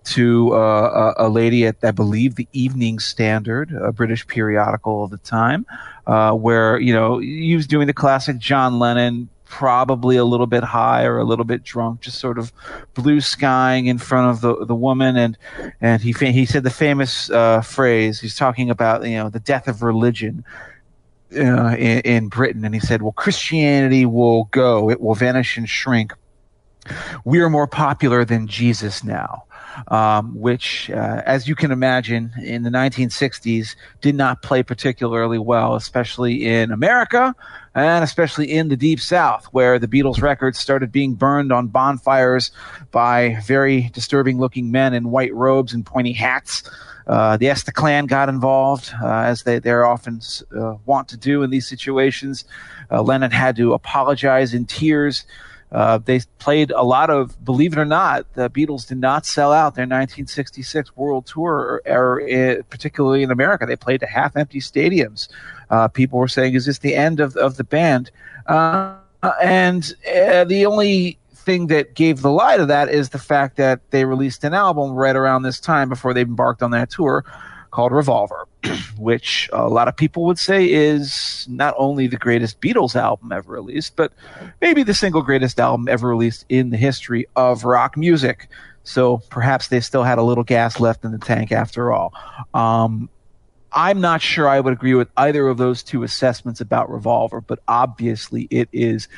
to 0.05 0.55
uh, 0.55 1.15
a, 1.17 1.27
a, 1.27 1.29
lady 1.29 1.67
at, 1.67 1.77
I 1.83 1.91
believe, 1.91 2.35
the 2.35 2.49
Evening 2.53 2.99
Standard, 2.99 3.73
a 3.73 3.91
British 3.91 4.27
periodical 4.27 5.05
of 5.05 5.11
the 5.11 5.17
time, 5.19 5.65
uh, 6.07 6.33
where 6.33 6.79
you 6.81 6.93
know 6.93 7.19
he 7.19 7.55
was 7.55 7.69
doing 7.69 7.87
the 7.87 7.95
classic 7.95 8.39
John 8.39 8.81
Lennon 8.81 9.29
probably 9.55 10.17
a 10.17 10.25
little 10.25 10.49
bit 10.49 10.65
high 10.65 11.05
or 11.05 11.19
a 11.19 11.25
little 11.25 11.45
bit 11.45 11.63
drunk, 11.63 12.01
just 12.01 12.19
sort 12.19 12.39
of 12.39 12.53
blue 12.95 13.21
skying 13.21 13.87
in 13.87 13.99
front 13.99 14.29
of 14.29 14.41
the 14.41 14.67
the 14.67 14.75
woman, 14.75 15.17
and 15.17 15.39
and 15.81 16.03
he 16.03 16.13
he 16.13 16.45
said 16.45 16.65
the 16.65 16.71
famous 16.71 17.31
uh, 17.31 17.61
phrase. 17.61 18.21
He's 18.21 18.35
talking 18.35 18.69
about 18.69 19.07
you 19.07 19.17
know 19.17 19.29
the 19.29 19.39
death 19.39 19.69
of 19.69 19.83
religion. 19.83 20.45
Uh, 21.33 21.75
in, 21.77 22.01
in 22.01 22.29
Britain, 22.29 22.65
and 22.65 22.75
he 22.75 22.81
said, 22.81 23.03
"Well, 23.03 23.13
Christianity 23.13 24.07
will 24.07 24.45
go; 24.53 24.89
it 24.91 25.01
will 25.01 25.17
vanish 25.17 25.57
and 25.57 25.69
shrink. 25.69 26.13
We 27.25 27.41
are 27.41 27.51
more 27.51 27.67
popular 27.67 28.25
than 28.25 28.47
Jesus 28.47 29.03
now." 29.03 29.45
Um, 29.89 30.39
which, 30.39 30.91
uh, 30.91 31.23
as 31.25 31.49
you 31.49 31.55
can 31.55 31.71
imagine, 31.71 32.33
in 32.43 32.63
the 32.63 32.71
1960s 32.71 33.77
did 34.01 34.15
not 34.15 34.43
play 34.43 34.63
particularly 34.63 35.39
well, 35.39 35.75
especially 35.75 36.47
in 36.47 36.71
America 36.71 37.35
and 37.75 38.05
especially 38.05 38.53
in 38.53 38.69
the 38.69 38.77
Deep 38.77 39.01
South, 39.01 39.47
where 39.47 39.79
the 39.79 39.89
Beatles 39.89 40.23
records 40.23 40.59
started 40.59 40.93
being 40.93 41.15
burned 41.15 41.53
on 41.53 41.67
bonfires 41.67 42.53
by 42.93 43.37
very 43.45 43.91
disturbing 43.93 44.39
looking 44.39 44.71
men 44.71 44.95
in 44.95 45.11
white 45.11 45.35
robes 45.35 45.73
and 45.73 45.85
pointy 45.85 46.13
hats. 46.13 46.63
Uh, 47.07 47.37
the 47.37 47.73
Klan 47.75 48.07
got 48.07 48.29
involved, 48.29 48.93
uh, 49.03 49.09
as 49.09 49.43
they, 49.43 49.59
they're 49.59 49.85
often 49.85 50.21
uh, 50.57 50.77
want 50.87 51.09
to 51.09 51.17
do 51.17 51.43
in 51.43 51.51
these 51.51 51.67
situations. 51.67 52.45
Uh, 52.91 53.03
Lennon 53.03 53.31
had 53.31 53.57
to 53.57 53.75
apologize 53.75 54.55
in 54.55 54.65
tears. 54.65 55.27
Uh, 55.75 55.99
they 55.99 56.21
played 56.39 56.71
a 56.71 56.83
lot 56.83 57.11
of, 57.11 57.45
believe 57.45 57.73
it 57.73 57.79
or 57.81 57.85
not, 57.85 58.33
the 58.35 58.49
Beatles 58.49 58.87
did 58.87 58.99
not 58.99 59.27
sell 59.27 59.53
out 59.53 59.75
their 59.75 59.83
1966 59.83 60.97
World 60.97 61.27
Tour, 61.27 61.83
or, 61.85 62.23
or 62.23 62.63
particularly 62.71 63.25
in 63.25 63.33
America. 63.33 63.67
They 63.67 63.75
played 63.75 63.99
to 64.01 64.07
half 64.07 64.37
empty 64.37 64.61
stadiums. 64.61 65.29
Uh, 65.71 65.89
people 65.89 66.21
were 66.21 66.29
saying, 66.29 66.55
"Is 66.55 66.67
this 66.67 66.79
the 66.79 66.95
end 66.95 67.19
of 67.19 67.37
of 67.37 67.57
the 67.57 67.65
band?" 67.65 68.13
Uh, 68.47 68.95
and 69.43 69.93
uh, 70.09 70.45
the 70.45 70.65
only 70.65 71.19
thing 71.35 71.67
that 71.67 71.95
gave 71.95 72.23
the 72.23 72.31
lie 72.31 72.57
to 72.57 72.67
that 72.67 72.89
is 72.89 73.09
the 73.09 73.19
fact 73.19 73.57
that 73.57 73.81
they 73.91 74.05
released 74.05 74.45
an 74.45 74.55
album 74.55 74.93
right 74.93 75.17
around 75.17 75.43
this 75.43 75.59
time 75.59 75.89
before 75.89 76.15
they 76.15 76.23
embarked 76.23 76.63
on 76.63 76.71
that 76.71 76.89
tour 76.89 77.25
called 77.75 77.91
Revolver, 77.91 78.47
which 78.99 79.51
a 79.53 79.69
lot 79.69 79.89
of 79.89 79.97
people 79.97 80.25
would 80.27 80.39
say 80.39 80.71
is 80.71 81.45
not 81.51 81.75
only 81.77 82.07
the 82.07 82.17
greatest 82.17 82.61
Beatles 82.61 82.95
album 82.95 83.33
ever 83.33 83.53
released, 83.53 83.97
but 83.97 84.13
maybe 84.61 84.85
the 84.85 84.95
single 84.95 85.23
greatest 85.23 85.59
album 85.59 85.89
ever 85.89 86.09
released 86.09 86.47
in 86.49 86.71
the 86.71 86.77
history 86.77 87.27
of 87.35 87.65
rock 87.65 87.97
music. 87.97 88.49
So 88.85 89.23
perhaps 89.29 89.69
they 89.69 89.81
still 89.81 90.05
had 90.05 90.19
a 90.19 90.23
little 90.23 90.45
gas 90.45 90.79
left 90.79 91.05
in 91.05 91.11
the 91.11 91.19
tank 91.19 91.51
after 91.51 91.93
all. 91.93 92.15
Um, 92.55 93.09
I'm 93.75 94.01
not 94.01 94.23
sure 94.23 94.49
I 94.49 94.61
would 94.61 94.73
agree 94.73 94.95
with 94.95 95.09
either 95.17 95.49
of 95.49 95.59
those 95.59 95.83
two 95.83 96.05
assessments 96.05 96.61
about 96.61 96.89
Revolver, 96.89 97.41
but 97.41 97.59
obviously 97.67 98.47
it 98.49 98.69
is 98.73 99.09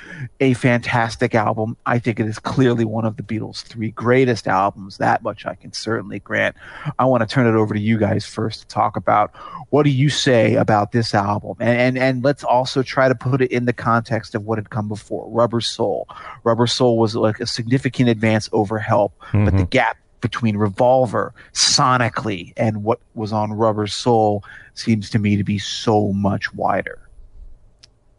a 0.40 0.54
fantastic 0.54 1.34
album. 1.34 1.76
I 1.84 1.98
think 1.98 2.18
it 2.18 2.26
is 2.26 2.38
clearly 2.38 2.86
one 2.86 3.04
of 3.04 3.18
the 3.18 3.22
Beatles' 3.22 3.62
three 3.62 3.90
greatest 3.90 4.48
albums. 4.48 4.96
That 4.96 5.22
much 5.22 5.44
I 5.44 5.56
can 5.56 5.74
certainly 5.74 6.20
grant. 6.20 6.56
I 6.98 7.04
want 7.04 7.20
to 7.20 7.32
turn 7.32 7.46
it 7.46 7.54
over 7.54 7.74
to 7.74 7.80
you 7.80 7.98
guys 7.98 8.24
first 8.24 8.60
to 8.60 8.66
talk 8.68 8.96
about 8.96 9.36
what 9.68 9.82
do 9.82 9.90
you 9.90 10.08
say 10.08 10.54
about 10.54 10.92
this 10.92 11.14
album, 11.14 11.56
and 11.60 11.76
and, 11.76 11.98
and 11.98 12.24
let's 12.24 12.42
also 12.42 12.82
try 12.82 13.08
to 13.08 13.14
put 13.14 13.42
it 13.42 13.52
in 13.52 13.66
the 13.66 13.72
context 13.74 14.34
of 14.34 14.44
what 14.44 14.56
had 14.56 14.70
come 14.70 14.88
before. 14.88 15.28
Rubber 15.28 15.60
Soul. 15.60 16.08
Rubber 16.44 16.66
Soul 16.66 16.98
was 16.98 17.14
like 17.14 17.40
a 17.40 17.46
significant 17.46 18.08
advance 18.08 18.48
over 18.52 18.78
Help, 18.78 19.12
mm-hmm. 19.20 19.44
but 19.44 19.50
the 19.52 19.58
mm-hmm. 19.58 19.68
gap 19.68 19.98
between 20.20 20.56
Revolver 20.56 21.34
sonically 21.52 22.52
and 22.56 22.82
what 22.82 23.00
was 23.14 23.32
on 23.32 23.52
Rubber 23.52 23.86
Soul 23.86 24.44
seems 24.74 25.10
to 25.10 25.18
me 25.18 25.36
to 25.36 25.44
be 25.44 25.58
so 25.58 26.12
much 26.12 26.52
wider. 26.54 26.98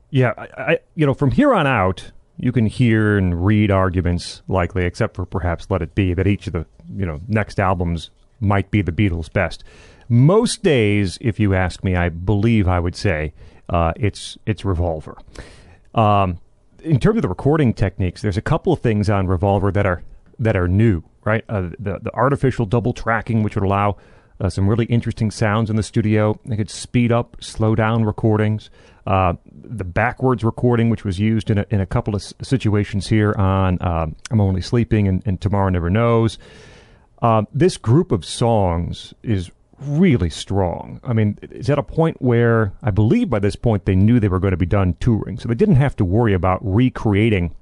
Yeah, 0.09 0.33
I, 0.37 0.47
I, 0.57 0.79
you 0.95 1.05
know, 1.05 1.13
from 1.13 1.31
here 1.31 1.53
on 1.53 1.67
out, 1.67 2.11
you 2.37 2.51
can 2.51 2.65
hear 2.65 3.17
and 3.17 3.45
read 3.45 3.71
arguments 3.71 4.41
likely, 4.47 4.85
except 4.85 5.15
for 5.15 5.25
perhaps 5.25 5.67
Let 5.69 5.81
It 5.81 5.95
Be, 5.95 6.13
that 6.13 6.27
each 6.27 6.47
of 6.47 6.53
the 6.53 6.65
you 6.95 7.05
know 7.05 7.19
next 7.27 7.59
albums 7.59 8.09
might 8.39 8.71
be 8.71 8.81
the 8.81 8.91
Beatles' 8.91 9.31
best. 9.31 9.63
Most 10.07 10.63
days, 10.63 11.17
if 11.19 11.39
you 11.39 11.53
ask 11.53 11.83
me, 11.83 11.95
I 11.95 12.09
believe 12.09 12.67
I 12.67 12.79
would 12.79 12.95
say 12.95 13.33
uh, 13.69 13.93
it's 13.95 14.37
it's 14.45 14.63
Revolver. 14.63 15.17
Um, 15.95 16.39
in 16.83 16.99
terms 16.99 17.17
of 17.17 17.21
the 17.23 17.27
recording 17.27 17.73
techniques, 17.73 18.21
there's 18.21 18.37
a 18.37 18.41
couple 18.41 18.71
of 18.71 18.79
things 18.79 19.09
on 19.09 19.27
Revolver 19.27 19.71
that 19.71 19.85
are 19.85 20.03
that 20.39 20.55
are 20.55 20.67
new 20.67 21.03
right? 21.27 21.43
Uh, 21.47 21.69
the 21.77 21.99
the 22.01 22.13
artificial 22.13 22.65
double 22.65 22.93
tracking, 22.93 23.43
which 23.43 23.55
would 23.55 23.63
allow 23.63 23.97
uh, 24.39 24.49
some 24.49 24.67
really 24.67 24.85
interesting 24.85 25.29
sounds 25.29 25.69
in 25.69 25.75
the 25.75 25.83
studio. 25.83 26.39
They 26.45 26.55
could 26.55 26.69
speed 26.69 27.11
up, 27.11 27.37
slow 27.41 27.75
down 27.75 28.05
recordings. 28.05 28.69
Uh, 29.05 29.33
the 29.45 29.83
backwards 29.83 30.43
recording, 30.43 30.89
which 30.89 31.05
was 31.05 31.19
used 31.19 31.49
in 31.49 31.59
a, 31.59 31.65
in 31.69 31.81
a 31.81 31.85
couple 31.85 32.15
of 32.15 32.21
situations 32.41 33.07
here 33.07 33.33
on 33.37 33.77
uh, 33.79 34.07
"I'm 34.31 34.41
Only 34.41 34.61
Sleeping" 34.61 35.07
and, 35.07 35.21
and 35.25 35.39
"Tomorrow 35.39 35.69
Never 35.69 35.89
Knows." 35.89 36.39
Uh, 37.21 37.43
this 37.53 37.77
group 37.77 38.11
of 38.11 38.23
songs 38.23 39.13
is 39.23 39.51
really 39.79 40.29
strong. 40.29 40.99
I 41.03 41.13
mean, 41.13 41.37
it's 41.41 41.69
at 41.69 41.79
a 41.79 41.83
point 41.83 42.21
where 42.21 42.73
I 42.81 42.91
believe 42.91 43.29
by 43.29 43.39
this 43.39 43.55
point 43.55 43.85
they 43.85 43.95
knew 43.95 44.19
they 44.19 44.27
were 44.27 44.39
going 44.39 44.51
to 44.51 44.57
be 44.57 44.65
done 44.65 44.95
touring, 44.99 45.37
so 45.37 45.47
they 45.47 45.55
didn't 45.55 45.75
have 45.75 45.95
to 45.97 46.05
worry 46.05 46.33
about 46.33 46.59
recreating 46.63 47.55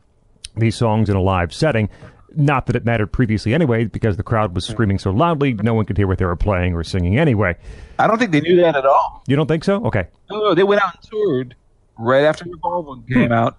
these 0.57 0.75
songs 0.75 1.09
in 1.09 1.15
a 1.15 1.21
live 1.21 1.53
setting. 1.53 1.89
Not 2.35 2.65
that 2.67 2.75
it 2.75 2.85
mattered 2.85 3.07
previously 3.07 3.53
anyway, 3.53 3.85
because 3.85 4.17
the 4.17 4.23
crowd 4.23 4.53
was 4.53 4.65
screaming 4.65 4.99
so 4.99 5.11
loudly, 5.11 5.53
no 5.53 5.73
one 5.73 5.85
could 5.85 5.97
hear 5.97 6.07
what 6.07 6.17
they 6.17 6.25
were 6.25 6.35
playing 6.35 6.73
or 6.73 6.83
singing 6.83 7.17
anyway. 7.17 7.55
I 7.97 8.07
don't 8.07 8.17
think 8.17 8.31
they 8.31 8.41
knew 8.41 8.57
that 8.57 8.75
at 8.75 8.85
all. 8.85 9.23
You 9.27 9.35
don't 9.35 9.47
think 9.47 9.63
so? 9.63 9.83
Okay. 9.85 10.07
No, 10.29 10.39
no, 10.39 10.53
they 10.55 10.63
went 10.63 10.81
out 10.81 10.95
and 10.95 11.03
toured 11.09 11.55
right 11.97 12.23
after 12.23 12.45
Revolver 12.45 13.01
came 13.11 13.31
out, 13.31 13.57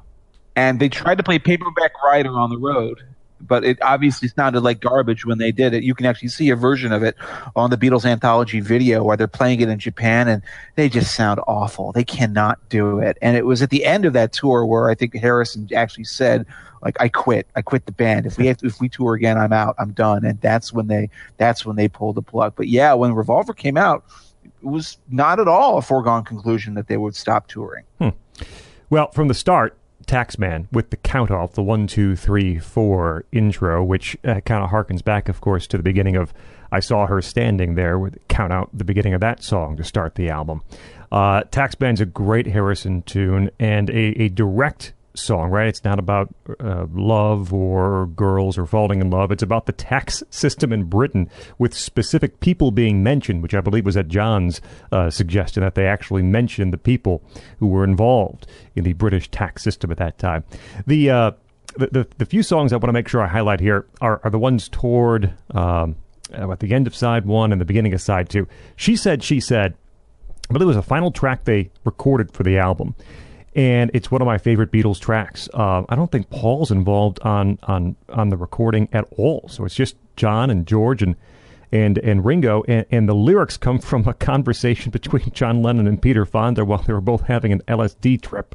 and 0.54 0.78
they 0.78 0.88
tried 0.88 1.18
to 1.18 1.24
play 1.24 1.38
Paperback 1.38 1.92
Writer 2.04 2.30
on 2.30 2.50
the 2.50 2.58
road, 2.58 3.02
but 3.46 3.64
it 3.64 3.78
obviously 3.82 4.28
sounded 4.28 4.60
like 4.60 4.80
garbage 4.80 5.24
when 5.24 5.38
they 5.38 5.52
did 5.52 5.74
it. 5.74 5.82
You 5.82 5.94
can 5.94 6.06
actually 6.06 6.28
see 6.28 6.50
a 6.50 6.56
version 6.56 6.92
of 6.92 7.02
it 7.02 7.16
on 7.54 7.70
the 7.70 7.76
Beatles 7.76 8.04
anthology 8.04 8.60
video 8.60 9.02
where 9.02 9.16
they're 9.16 9.26
playing 9.26 9.60
it 9.60 9.68
in 9.68 9.78
Japan, 9.78 10.28
and 10.28 10.42
they 10.74 10.88
just 10.88 11.14
sound 11.14 11.40
awful. 11.46 11.92
They 11.92 12.04
cannot 12.04 12.68
do 12.68 12.98
it. 12.98 13.18
And 13.22 13.36
it 13.36 13.46
was 13.46 13.62
at 13.62 13.70
the 13.70 13.84
end 13.84 14.04
of 14.04 14.12
that 14.14 14.32
tour 14.32 14.66
where 14.66 14.90
I 14.90 14.94
think 14.94 15.14
Harrison 15.14 15.68
actually 15.74 16.04
said, 16.04 16.46
like 16.82 17.00
I 17.00 17.08
quit. 17.08 17.48
I 17.56 17.62
quit 17.62 17.86
the 17.86 17.92
band. 17.92 18.26
If 18.26 18.38
we 18.38 18.52
to, 18.52 18.66
if 18.66 18.80
we 18.80 18.88
tour 18.88 19.14
again, 19.14 19.38
I'm 19.38 19.52
out. 19.52 19.74
I'm 19.78 19.92
done. 19.92 20.24
And 20.24 20.40
that's 20.40 20.72
when 20.72 20.86
they 20.86 21.10
that's 21.36 21.64
when 21.64 21.76
they 21.76 21.88
pulled 21.88 22.16
the 22.16 22.22
plug. 22.22 22.54
But 22.56 22.68
yeah, 22.68 22.94
when 22.94 23.12
Revolver 23.12 23.52
came 23.52 23.76
out, 23.76 24.04
it 24.44 24.66
was 24.66 24.98
not 25.10 25.40
at 25.40 25.48
all 25.48 25.78
a 25.78 25.82
foregone 25.82 26.24
conclusion 26.24 26.74
that 26.74 26.86
they 26.86 26.96
would 26.96 27.16
stop 27.16 27.48
touring. 27.48 27.84
Hmm. 27.98 28.10
Well, 28.90 29.10
from 29.10 29.28
the 29.28 29.34
start, 29.34 29.76
Taxman 30.06 30.66
with 30.72 30.90
the 30.90 30.96
count 30.96 31.30
off, 31.30 31.54
the 31.54 31.62
one, 31.62 31.86
two, 31.86 32.16
three, 32.16 32.58
four 32.58 33.24
intro, 33.32 33.82
which 33.82 34.16
uh, 34.24 34.40
kind 34.40 34.62
of 34.62 34.70
harkens 34.70 35.02
back, 35.02 35.28
of 35.28 35.40
course, 35.40 35.66
to 35.68 35.76
the 35.76 35.82
beginning 35.82 36.16
of 36.16 36.32
I 36.70 36.80
Saw 36.80 37.06
Her 37.06 37.20
Standing 37.20 37.74
There, 37.74 37.98
with 37.98 38.18
count 38.28 38.52
out 38.52 38.70
the 38.72 38.84
beginning 38.84 39.14
of 39.14 39.20
that 39.20 39.42
song 39.42 39.76
to 39.76 39.84
start 39.84 40.14
the 40.14 40.30
album. 40.30 40.62
Uh, 41.10 41.42
Taxman's 41.50 42.00
a 42.00 42.06
great 42.06 42.46
Harrison 42.46 43.02
tune 43.02 43.50
and 43.58 43.90
a, 43.90 44.22
a 44.22 44.28
direct 44.28 44.92
song, 45.18 45.50
right? 45.50 45.68
It's 45.68 45.84
not 45.84 45.98
about 45.98 46.34
uh, 46.60 46.86
love 46.92 47.52
or 47.52 48.06
girls 48.08 48.58
or 48.58 48.66
falling 48.66 49.00
in 49.00 49.10
love. 49.10 49.30
It's 49.30 49.42
about 49.42 49.66
the 49.66 49.72
tax 49.72 50.22
system 50.30 50.72
in 50.72 50.84
Britain 50.84 51.30
with 51.58 51.74
specific 51.74 52.40
people 52.40 52.70
being 52.70 53.02
mentioned, 53.02 53.42
which 53.42 53.54
I 53.54 53.60
believe 53.60 53.84
was 53.84 53.96
at 53.96 54.08
John's 54.08 54.60
uh, 54.92 55.10
suggestion 55.10 55.62
that 55.62 55.74
they 55.74 55.86
actually 55.86 56.22
mentioned 56.22 56.72
the 56.72 56.78
people 56.78 57.22
who 57.58 57.68
were 57.68 57.84
involved 57.84 58.46
in 58.74 58.84
the 58.84 58.92
British 58.92 59.30
tax 59.30 59.62
system 59.62 59.90
at 59.90 59.98
that 59.98 60.18
time. 60.18 60.44
The 60.86 61.10
uh, 61.10 61.30
the, 61.76 61.86
the, 61.88 62.08
the, 62.18 62.26
few 62.26 62.42
songs 62.42 62.72
I 62.72 62.76
want 62.76 62.86
to 62.86 62.92
make 62.92 63.06
sure 63.06 63.20
I 63.20 63.26
highlight 63.26 63.60
here 63.60 63.86
are, 64.00 64.20
are 64.24 64.30
the 64.30 64.38
ones 64.38 64.68
toward 64.68 65.34
um, 65.50 65.96
at 66.32 66.60
the 66.60 66.72
end 66.72 66.86
of 66.86 66.96
side 66.96 67.26
one 67.26 67.52
and 67.52 67.60
the 67.60 67.66
beginning 67.66 67.92
of 67.92 68.00
side 68.00 68.30
two. 68.30 68.48
She 68.76 68.96
said, 68.96 69.22
she 69.22 69.40
said, 69.40 69.74
I 70.48 70.52
believe 70.52 70.62
it 70.62 70.68
was 70.68 70.76
a 70.76 70.82
final 70.82 71.10
track 71.10 71.44
they 71.44 71.70
recorded 71.84 72.32
for 72.32 72.44
the 72.44 72.56
album 72.56 72.94
and 73.56 73.90
it's 73.94 74.10
one 74.10 74.20
of 74.20 74.26
my 74.26 74.36
favorite 74.36 74.70
Beatles 74.70 75.00
tracks. 75.00 75.48
Uh, 75.54 75.82
I 75.88 75.96
don't 75.96 76.12
think 76.12 76.28
Paul's 76.28 76.70
involved 76.70 77.18
on 77.22 77.58
on 77.62 77.96
on 78.10 78.28
the 78.28 78.36
recording 78.36 78.88
at 78.92 79.06
all, 79.16 79.48
so 79.48 79.64
it's 79.64 79.74
just 79.74 79.96
John 80.14 80.50
and 80.50 80.66
George 80.66 81.02
and 81.02 81.16
and 81.72 81.98
and 81.98 82.24
Ringo, 82.24 82.62
and, 82.68 82.84
and 82.90 83.08
the 83.08 83.14
lyrics 83.14 83.56
come 83.56 83.78
from 83.78 84.06
a 84.06 84.14
conversation 84.14 84.90
between 84.92 85.30
John 85.32 85.62
Lennon 85.62 85.88
and 85.88 86.00
Peter 86.00 86.26
Fonda 86.26 86.64
while 86.64 86.82
they 86.82 86.92
were 86.92 87.00
both 87.00 87.22
having 87.22 87.50
an 87.50 87.62
LSD 87.66 88.20
trip. 88.20 88.54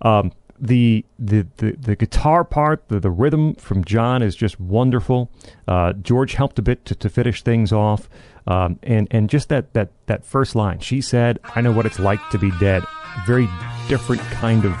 Um, 0.00 0.32
the, 0.60 1.04
the 1.18 1.46
the 1.56 1.72
the 1.72 1.96
guitar 1.96 2.44
part, 2.44 2.88
the, 2.88 3.00
the 3.00 3.10
rhythm 3.10 3.54
from 3.54 3.84
John 3.84 4.22
is 4.22 4.36
just 4.36 4.58
wonderful. 4.60 5.30
Uh, 5.66 5.92
George 5.94 6.34
helped 6.34 6.58
a 6.58 6.62
bit 6.62 6.84
to, 6.86 6.94
to 6.96 7.08
finish 7.08 7.42
things 7.42 7.72
off, 7.72 8.08
um, 8.46 8.78
and 8.84 9.08
and 9.10 9.28
just 9.28 9.48
that 9.48 9.72
that 9.74 9.90
that 10.06 10.24
first 10.24 10.54
line. 10.54 10.78
She 10.78 11.00
said, 11.00 11.38
"I 11.56 11.60
know 11.60 11.72
what 11.72 11.86
it's 11.86 11.98
like 11.98 12.20
to 12.30 12.38
be 12.38 12.52
dead." 12.58 12.84
Very 13.26 13.48
different 13.88 14.20
kind 14.22 14.66
of 14.66 14.76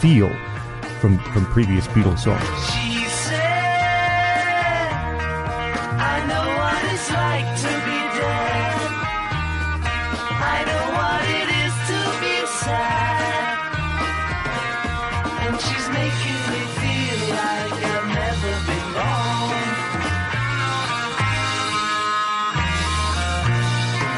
feel 0.00 0.30
from 1.00 1.18
from 1.32 1.44
previous 1.46 1.86
Beatles 1.88 2.20
songs. 2.20 2.38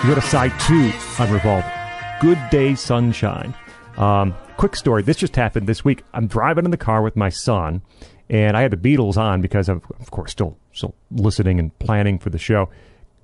You 0.02 0.10
go 0.10 0.16
to 0.16 0.26
side 0.26 0.52
two 0.60 0.92
on 1.18 1.32
Revolver. 1.32 1.72
Good 2.20 2.38
Day 2.50 2.74
Sunshine. 2.74 3.54
Um, 3.96 4.34
quick 4.56 4.76
story. 4.76 5.02
This 5.02 5.16
just 5.16 5.36
happened 5.36 5.66
this 5.66 5.84
week. 5.84 6.04
I'm 6.12 6.26
driving 6.26 6.64
in 6.64 6.70
the 6.70 6.76
car 6.76 7.02
with 7.02 7.16
my 7.16 7.28
son, 7.28 7.82
and 8.28 8.56
I 8.56 8.62
had 8.62 8.70
the 8.70 8.76
Beatles 8.76 9.16
on 9.16 9.40
because 9.40 9.68
of, 9.68 9.84
of 10.00 10.10
course, 10.10 10.32
still 10.32 10.56
still 10.72 10.94
listening 11.10 11.58
and 11.60 11.76
planning 11.78 12.18
for 12.18 12.30
the 12.30 12.38
show. 12.38 12.68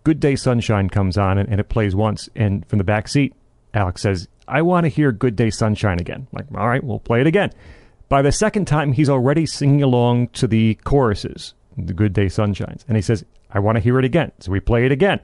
Good 0.05 0.21
Day 0.21 0.37
Sunshine 0.37 0.89
comes 0.89 1.19
on, 1.19 1.39
and, 1.39 1.49
and 1.49 1.61
it 1.61 1.69
plays 1.69 1.95
once. 1.95 2.29
And 2.37 2.67
from 2.69 2.79
the 2.79 2.85
back 2.85 3.09
seat, 3.09 3.35
Alex 3.75 4.03
says, 4.03 4.29
"I 4.47 4.63
want 4.63 4.85
to 4.85 4.89
hear 4.89 5.13
Good 5.13 5.37
Day 5.37 5.51
Sunshine 5.51 6.01
again." 6.01 6.27
I'm 6.33 6.37
like, 6.39 6.47
all 6.61 6.69
right, 6.69 6.83
we'll 6.83 7.01
play 7.01 7.21
it 7.21 7.27
again. 7.27 7.51
By 8.09 8.23
the 8.23 8.33
second 8.33 8.67
time, 8.67 8.93
he's 8.93 9.09
already 9.09 9.47
singing 9.47 9.83
along 9.83 10.29
to 10.29 10.47
the 10.47 10.75
choruses, 10.85 11.55
the 11.77 11.93
Good 11.93 12.13
Day 12.13 12.27
Sunshines, 12.27 12.85
and 12.87 12.97
he 12.97 13.03
says, 13.03 13.25
"I 13.51 13.59
want 13.59 13.77
to 13.77 13.83
hear 13.83 13.99
it 13.99 14.05
again." 14.05 14.33
So 14.41 14.53
we 14.53 14.61
play 14.61 14.87
it 14.87 14.93
again. 14.93 15.21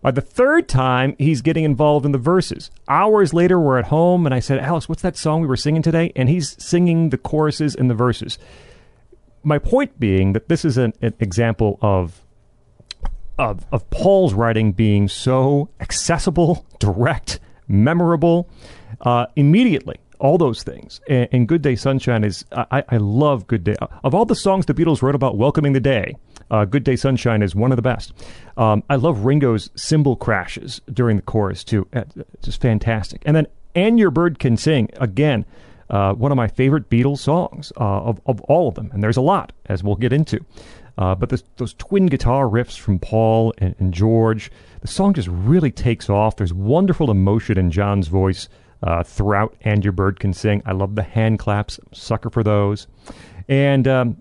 By 0.00 0.12
the 0.12 0.20
third 0.20 0.68
time, 0.68 1.16
he's 1.18 1.42
getting 1.42 1.64
involved 1.64 2.06
in 2.06 2.12
the 2.12 2.18
verses. 2.18 2.70
Hours 2.88 3.34
later, 3.34 3.58
we're 3.58 3.78
at 3.78 3.86
home, 3.86 4.26
and 4.26 4.34
I 4.34 4.38
said, 4.38 4.58
Alex, 4.60 4.88
what's 4.88 5.02
that 5.02 5.16
song 5.16 5.40
we 5.40 5.48
were 5.48 5.56
singing 5.56 5.82
today? 5.82 6.12
And 6.14 6.28
he's 6.28 6.56
singing 6.62 7.10
the 7.10 7.18
choruses 7.18 7.74
and 7.74 7.90
the 7.90 7.94
verses. 7.94 8.38
My 9.42 9.58
point 9.58 9.98
being 9.98 10.34
that 10.34 10.48
this 10.48 10.64
is 10.64 10.78
an, 10.78 10.92
an 11.02 11.14
example 11.18 11.78
of, 11.82 12.20
of, 13.38 13.66
of 13.72 13.88
Paul's 13.90 14.34
writing 14.34 14.72
being 14.72 15.08
so 15.08 15.68
accessible, 15.80 16.64
direct, 16.78 17.40
memorable, 17.66 18.48
uh, 19.00 19.26
immediately 19.34 19.96
all 20.20 20.38
those 20.38 20.62
things. 20.62 21.00
And, 21.08 21.28
and, 21.30 21.48
Good 21.48 21.62
Day 21.62 21.76
Sunshine 21.76 22.24
is, 22.24 22.44
I, 22.52 22.82
I 22.88 22.96
love 22.96 23.46
Good 23.46 23.62
Day. 23.62 23.76
Of 24.02 24.14
all 24.16 24.24
the 24.24 24.34
songs 24.34 24.66
the 24.66 24.74
Beatles 24.74 25.00
wrote 25.00 25.14
about 25.14 25.36
welcoming 25.36 25.74
the 25.74 25.80
day, 25.80 26.16
uh, 26.50 26.64
Good 26.64 26.84
Day 26.84 26.96
Sunshine 26.96 27.42
is 27.42 27.54
one 27.54 27.72
of 27.72 27.76
the 27.76 27.82
best. 27.82 28.12
Um, 28.56 28.82
I 28.88 28.96
love 28.96 29.24
Ringo's 29.24 29.70
cymbal 29.74 30.16
crashes 30.16 30.80
during 30.92 31.16
the 31.16 31.22
chorus, 31.22 31.64
too. 31.64 31.86
Uh, 31.92 32.04
just 32.42 32.60
fantastic. 32.60 33.22
And 33.24 33.36
then 33.36 33.46
And 33.74 33.98
Your 33.98 34.10
Bird 34.10 34.38
Can 34.38 34.56
Sing, 34.56 34.88
again, 34.96 35.44
uh, 35.90 36.12
one 36.12 36.32
of 36.32 36.36
my 36.36 36.48
favorite 36.48 36.90
Beatles 36.90 37.18
songs 37.18 37.72
uh, 37.76 37.84
of, 37.84 38.20
of 38.26 38.40
all 38.42 38.68
of 38.68 38.74
them. 38.74 38.90
And 38.92 39.02
there's 39.02 39.16
a 39.16 39.22
lot, 39.22 39.52
as 39.66 39.82
we'll 39.82 39.96
get 39.96 40.12
into. 40.12 40.44
Uh, 40.98 41.14
but 41.14 41.28
this, 41.28 41.44
those 41.56 41.74
twin 41.74 42.06
guitar 42.06 42.46
riffs 42.46 42.76
from 42.76 42.98
Paul 42.98 43.54
and, 43.58 43.74
and, 43.78 43.94
George, 43.94 44.50
the 44.80 44.88
song 44.88 45.14
just 45.14 45.28
really 45.28 45.70
takes 45.70 46.10
off. 46.10 46.36
There's 46.36 46.52
wonderful 46.52 47.10
emotion 47.10 47.56
in 47.56 47.70
John's 47.70 48.08
voice 48.08 48.48
uh, 48.82 49.04
throughout 49.04 49.54
And 49.62 49.84
Your 49.84 49.92
Bird 49.92 50.18
Can 50.18 50.32
Sing. 50.32 50.60
I 50.66 50.72
love 50.72 50.96
the 50.96 51.04
hand 51.04 51.38
claps, 51.38 51.78
sucker 51.92 52.30
for 52.30 52.42
those. 52.42 52.88
And 53.48 53.86
um, 53.86 54.16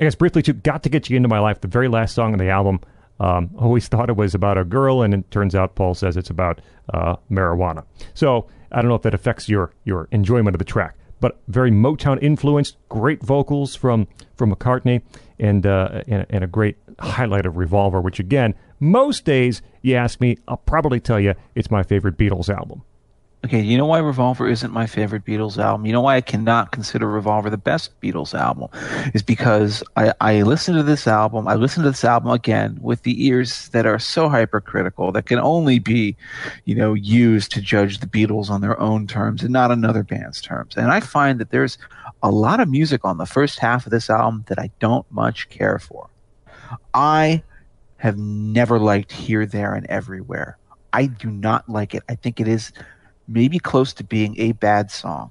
I 0.00 0.04
guess 0.04 0.14
briefly 0.14 0.42
too, 0.42 0.54
got 0.54 0.82
to 0.84 0.88
get 0.88 1.10
you 1.10 1.16
into 1.16 1.28
my 1.28 1.38
life. 1.38 1.60
The 1.60 1.68
very 1.68 1.88
last 1.88 2.14
song 2.14 2.32
on 2.32 2.38
the 2.38 2.48
album. 2.48 2.80
Um, 3.20 3.50
always 3.56 3.88
thought 3.88 4.08
it 4.08 4.16
was 4.16 4.34
about 4.34 4.58
a 4.58 4.64
girl, 4.64 5.02
and 5.02 5.14
it 5.14 5.30
turns 5.30 5.54
out 5.54 5.74
Paul 5.74 5.94
says 5.94 6.16
it's 6.16 6.30
about 6.30 6.60
uh, 6.92 7.16
marijuana. 7.30 7.84
So 8.14 8.46
I 8.70 8.80
don't 8.80 8.88
know 8.88 8.94
if 8.94 9.02
that 9.02 9.14
affects 9.14 9.48
your 9.48 9.72
your 9.84 10.08
enjoyment 10.10 10.54
of 10.54 10.58
the 10.58 10.64
track, 10.64 10.96
but 11.20 11.40
very 11.48 11.70
Motown 11.70 12.20
influenced, 12.22 12.76
great 12.88 13.22
vocals 13.22 13.76
from 13.76 14.08
from 14.36 14.54
McCartney, 14.54 15.02
and 15.38 15.66
uh, 15.66 16.02
and, 16.08 16.26
and 16.30 16.44
a 16.44 16.46
great 16.46 16.78
highlight 16.98 17.46
of 17.46 17.56
Revolver, 17.56 18.00
which 18.00 18.18
again, 18.18 18.54
most 18.80 19.24
days 19.24 19.62
you 19.82 19.94
ask 19.94 20.20
me, 20.20 20.38
I'll 20.48 20.56
probably 20.56 21.00
tell 21.00 21.20
you 21.20 21.34
it's 21.54 21.70
my 21.70 21.82
favorite 21.82 22.16
Beatles 22.16 22.48
album. 22.48 22.82
Okay, 23.44 23.60
you 23.60 23.76
know 23.76 23.86
why 23.86 23.98
Revolver 23.98 24.48
isn't 24.48 24.72
my 24.72 24.86
favorite 24.86 25.24
Beatles 25.24 25.58
album? 25.58 25.84
You 25.84 25.92
know 25.92 26.00
why 26.00 26.14
I 26.14 26.20
cannot 26.20 26.70
consider 26.70 27.08
Revolver 27.08 27.50
the 27.50 27.56
best 27.56 28.00
Beatles 28.00 28.38
album? 28.38 28.68
Is 29.14 29.22
because 29.22 29.82
I, 29.96 30.14
I 30.20 30.42
listened 30.42 30.76
to 30.76 30.84
this 30.84 31.08
album, 31.08 31.48
I 31.48 31.56
listened 31.56 31.82
to 31.82 31.90
this 31.90 32.04
album 32.04 32.30
again 32.30 32.78
with 32.80 33.02
the 33.02 33.26
ears 33.26 33.68
that 33.70 33.84
are 33.84 33.98
so 33.98 34.28
hypercritical 34.28 35.10
that 35.12 35.26
can 35.26 35.40
only 35.40 35.80
be, 35.80 36.16
you 36.66 36.76
know, 36.76 36.94
used 36.94 37.50
to 37.52 37.60
judge 37.60 37.98
the 37.98 38.06
Beatles 38.06 38.48
on 38.48 38.60
their 38.60 38.78
own 38.78 39.08
terms 39.08 39.42
and 39.42 39.52
not 39.52 39.72
another 39.72 40.04
band's 40.04 40.40
terms. 40.40 40.76
And 40.76 40.92
I 40.92 41.00
find 41.00 41.40
that 41.40 41.50
there's 41.50 41.78
a 42.22 42.30
lot 42.30 42.60
of 42.60 42.68
music 42.68 43.04
on 43.04 43.18
the 43.18 43.26
first 43.26 43.58
half 43.58 43.86
of 43.86 43.90
this 43.90 44.08
album 44.08 44.44
that 44.46 44.60
I 44.60 44.70
don't 44.78 45.10
much 45.10 45.48
care 45.48 45.80
for. 45.80 46.08
I 46.94 47.42
have 47.96 48.16
never 48.16 48.78
liked 48.78 49.10
Here, 49.10 49.46
There, 49.46 49.74
and 49.74 49.84
Everywhere. 49.86 50.58
I 50.92 51.06
do 51.06 51.30
not 51.30 51.68
like 51.68 51.94
it. 51.94 52.02
I 52.08 52.14
think 52.14 52.38
it 52.38 52.46
is 52.46 52.72
maybe 53.32 53.58
close 53.58 53.92
to 53.94 54.04
being 54.04 54.38
a 54.38 54.52
bad 54.52 54.90
song. 54.90 55.30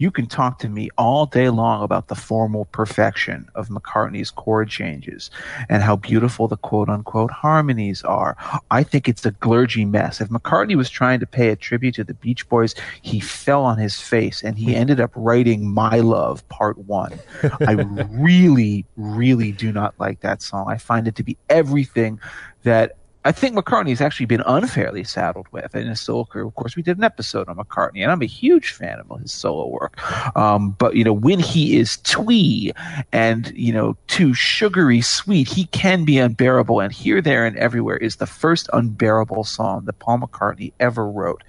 You 0.00 0.10
can 0.10 0.24
talk 0.24 0.60
to 0.60 0.68
me 0.70 0.88
all 0.96 1.26
day 1.26 1.50
long 1.50 1.82
about 1.82 2.08
the 2.08 2.14
formal 2.14 2.64
perfection 2.64 3.50
of 3.54 3.68
McCartney's 3.68 4.30
chord 4.30 4.70
changes 4.70 5.30
and 5.68 5.82
how 5.82 5.96
beautiful 5.96 6.48
the 6.48 6.56
quote 6.56 6.88
unquote 6.88 7.30
harmonies 7.30 8.02
are. 8.02 8.34
I 8.70 8.82
think 8.82 9.10
it's 9.10 9.26
a 9.26 9.32
glurgy 9.32 9.86
mess. 9.86 10.22
If 10.22 10.30
McCartney 10.30 10.74
was 10.74 10.88
trying 10.88 11.20
to 11.20 11.26
pay 11.26 11.50
a 11.50 11.56
tribute 11.56 11.96
to 11.96 12.04
the 12.04 12.14
Beach 12.14 12.48
Boys, 12.48 12.74
he 13.02 13.20
fell 13.20 13.62
on 13.62 13.76
his 13.76 14.00
face 14.00 14.42
and 14.42 14.56
he 14.56 14.72
hmm. 14.72 14.78
ended 14.78 15.00
up 15.00 15.10
writing 15.14 15.70
My 15.70 15.98
Love 15.98 16.48
Part 16.48 16.78
1. 16.78 17.18
I 17.60 17.72
really, 18.08 18.86
really 18.96 19.52
do 19.52 19.70
not 19.70 19.92
like 19.98 20.20
that 20.20 20.40
song. 20.40 20.70
I 20.70 20.78
find 20.78 21.08
it 21.08 21.16
to 21.16 21.22
be 21.22 21.36
everything 21.50 22.20
that 22.62 22.96
I 23.24 23.32
think 23.32 23.54
McCartney's 23.54 24.00
actually 24.00 24.26
been 24.26 24.42
unfairly 24.46 25.04
saddled 25.04 25.46
with 25.52 25.74
in 25.74 25.86
his 25.86 26.00
solo 26.00 26.24
career. 26.24 26.46
Of 26.46 26.54
course, 26.54 26.74
we 26.74 26.82
did 26.82 26.96
an 26.96 27.04
episode 27.04 27.48
on 27.48 27.56
McCartney, 27.56 28.02
and 28.02 28.10
I'm 28.10 28.22
a 28.22 28.26
huge 28.26 28.72
fan 28.72 28.98
of 28.98 29.20
his 29.20 29.32
solo 29.32 29.66
work. 29.66 29.98
Um, 30.36 30.70
but 30.72 30.96
you 30.96 31.04
know, 31.04 31.12
when 31.12 31.38
he 31.38 31.78
is 31.78 31.98
twee 31.98 32.72
and 33.12 33.52
you 33.54 33.72
know 33.72 33.96
too 34.06 34.32
sugary 34.32 35.02
sweet, 35.02 35.48
he 35.48 35.66
can 35.66 36.04
be 36.04 36.18
unbearable. 36.18 36.80
And 36.80 36.92
here, 36.92 37.20
there, 37.20 37.44
and 37.44 37.56
everywhere 37.58 37.98
is 37.98 38.16
the 38.16 38.26
first 38.26 38.70
unbearable 38.72 39.44
song 39.44 39.84
that 39.84 39.98
Paul 39.98 40.20
McCartney 40.20 40.72
ever 40.80 41.06
wrote. 41.06 41.44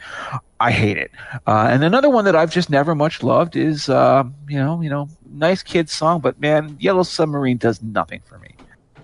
I 0.59 0.71
hate 0.71 0.97
it. 0.97 1.11
Uh, 1.47 1.69
and 1.71 1.83
another 1.83 2.09
one 2.09 2.25
that 2.25 2.35
I've 2.35 2.51
just 2.51 2.69
never 2.69 2.93
much 2.93 3.23
loved 3.23 3.55
is, 3.55 3.89
uh, 3.89 4.23
you 4.47 4.59
know, 4.59 4.79
you 4.81 4.89
know, 4.89 5.09
nice 5.31 5.63
kid 5.63 5.89
song, 5.89 6.19
but 6.19 6.39
man, 6.39 6.77
Yellow 6.79 7.03
Submarine 7.03 7.57
does 7.57 7.81
nothing 7.81 8.21
for 8.25 8.37
me. 8.37 8.49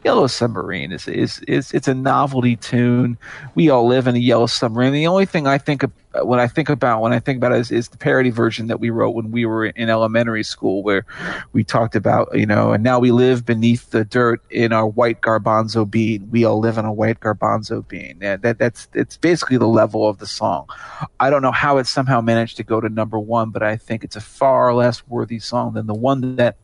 Yellow 0.04 0.28
Submarine 0.28 0.92
is, 0.92 1.08
is 1.08 1.40
is 1.48 1.74
it's 1.74 1.88
a 1.88 1.94
novelty 1.94 2.56
tune. 2.56 3.18
We 3.56 3.70
all 3.70 3.88
live 3.88 4.08
in 4.08 4.16
a 4.16 4.20
yellow 4.20 4.46
submarine. 4.46 4.94
The 4.94 5.08
only 5.08 5.26
thing 5.26 5.48
I 5.48 5.58
think 5.58 5.84
of, 5.84 5.92
when 6.24 6.40
I 6.40 6.48
think 6.48 6.70
about 6.70 7.02
when 7.02 7.14
I 7.14 7.20
think 7.20 7.38
about 7.38 7.52
it 7.52 7.60
is, 7.60 7.72
is 7.72 7.90
the 7.90 7.98
parody 7.98 8.30
version 8.30 8.68
that 8.68 8.80
we 8.80 8.90
wrote 8.90 9.12
when 9.12 9.32
we 9.32 9.46
were 9.46 9.66
in 9.66 9.90
elementary 9.90 10.44
school, 10.44 10.84
where 10.84 11.06
we 11.52 11.64
talked 11.64 11.96
about 11.96 12.30
you 12.34 12.46
know, 12.46 12.74
and 12.74 12.84
now 12.84 13.00
we 13.00 13.12
live 13.12 13.46
beneath 13.46 13.90
the 13.92 14.06
dirt 14.06 14.42
in 14.50 14.72
our 14.72 14.88
white 14.88 15.22
garbanzo 15.22 15.90
bean. 15.90 16.30
We 16.32 16.46
all 16.46 16.60
live 16.60 16.78
in 16.78 16.86
a 16.86 16.94
white 16.94 17.20
garbanzo 17.20 17.88
bean. 17.88 18.20
That, 18.20 18.42
that 18.44 18.60
that's 18.60 18.88
it's 18.94 19.18
basically 19.18 19.58
the 19.58 19.68
level 19.68 20.08
of 20.08 20.20
the 20.20 20.28
song. 20.28 20.68
I 21.20 21.30
don't 21.30 21.42
know 21.42 21.52
how 21.52 21.78
it 21.78 21.88
somehow 21.88 22.22
managed 22.22 22.58
to 22.58 22.64
go 22.64 22.80
to 22.80 22.90
number 22.90 23.20
one, 23.20 23.50
but 23.50 23.64
I 23.64 23.78
think 23.78 24.04
it's 24.04 24.16
a 24.16 24.22
far 24.22 24.74
less 24.74 25.06
worthy 25.08 25.40
song 25.40 25.74
than 25.74 25.88
the 25.88 25.94
one 25.94 26.36
that 26.38 26.58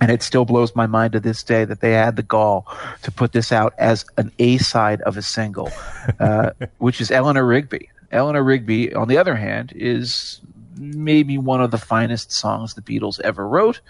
and 0.00 0.10
it 0.10 0.22
still 0.22 0.44
blows 0.44 0.74
my 0.74 0.86
mind 0.86 1.12
to 1.12 1.20
this 1.20 1.42
day 1.42 1.64
that 1.64 1.80
they 1.80 1.92
had 1.92 2.16
the 2.16 2.22
gall 2.22 2.66
to 3.02 3.10
put 3.10 3.32
this 3.32 3.52
out 3.52 3.74
as 3.78 4.04
an 4.16 4.32
A 4.38 4.58
side 4.58 5.00
of 5.02 5.16
a 5.16 5.22
single, 5.22 5.70
uh, 6.18 6.50
which 6.78 7.00
is 7.00 7.10
Eleanor 7.10 7.46
Rigby. 7.46 7.88
Eleanor 8.10 8.42
Rigby, 8.42 8.94
on 8.94 9.08
the 9.08 9.18
other 9.18 9.34
hand, 9.34 9.72
is 9.74 10.40
maybe 10.76 11.38
one 11.38 11.62
of 11.62 11.70
the 11.70 11.78
finest 11.78 12.32
songs 12.32 12.74
the 12.74 12.82
Beatles 12.82 13.20
ever 13.20 13.46
wrote, 13.46 13.80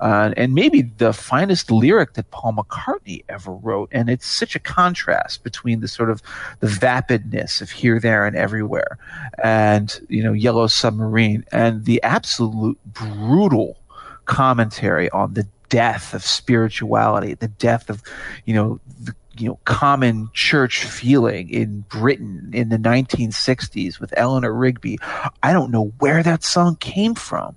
uh, 0.00 0.32
and 0.36 0.54
maybe 0.54 0.82
the 0.82 1.12
finest 1.12 1.70
lyric 1.70 2.14
that 2.14 2.30
Paul 2.30 2.54
McCartney 2.54 3.24
ever 3.28 3.52
wrote. 3.52 3.88
And 3.92 4.10
it's 4.10 4.26
such 4.26 4.54
a 4.54 4.58
contrast 4.58 5.42
between 5.44 5.80
the 5.80 5.88
sort 5.88 6.10
of 6.10 6.22
the 6.60 6.66
vapidness 6.66 7.60
of 7.60 7.70
here, 7.70 7.98
there, 7.98 8.26
and 8.26 8.36
everywhere, 8.36 8.98
and 9.42 9.98
you 10.08 10.22
know, 10.22 10.32
Yellow 10.32 10.66
Submarine, 10.66 11.44
and 11.52 11.84
the 11.84 12.02
absolute 12.02 12.78
brutal 12.84 13.78
commentary 14.26 15.08
on 15.10 15.34
the 15.34 15.46
death 15.68 16.14
of 16.14 16.22
spirituality, 16.24 17.34
the 17.34 17.48
death 17.48 17.90
of, 17.90 18.02
you 18.44 18.54
know, 18.54 18.80
the, 19.00 19.14
you 19.38 19.48
know, 19.48 19.58
common 19.64 20.30
church 20.32 20.84
feeling 20.84 21.50
in 21.50 21.80
Britain 21.88 22.50
in 22.54 22.70
the 22.70 22.78
1960s 22.78 24.00
with 24.00 24.14
Eleanor 24.16 24.52
Rigby. 24.52 24.98
I 25.42 25.52
don't 25.52 25.70
know 25.70 25.92
where 25.98 26.22
that 26.22 26.42
song 26.42 26.76
came 26.76 27.14
from. 27.14 27.54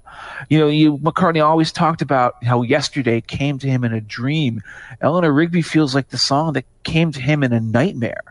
You 0.49 0.59
know, 0.59 0.67
you, 0.67 0.97
McCartney 0.97 1.43
always 1.43 1.71
talked 1.71 2.01
about 2.01 2.43
how 2.43 2.63
yesterday 2.63 3.21
came 3.21 3.59
to 3.59 3.67
him 3.67 3.83
in 3.83 3.93
a 3.93 4.01
dream. 4.01 4.61
Eleanor 5.01 5.31
Rigby 5.31 5.61
feels 5.61 5.95
like 5.95 6.09
the 6.09 6.17
song 6.17 6.53
that 6.53 6.65
came 6.83 7.11
to 7.13 7.21
him 7.21 7.43
in 7.43 7.53
a 7.53 7.61
nightmare. 7.61 8.23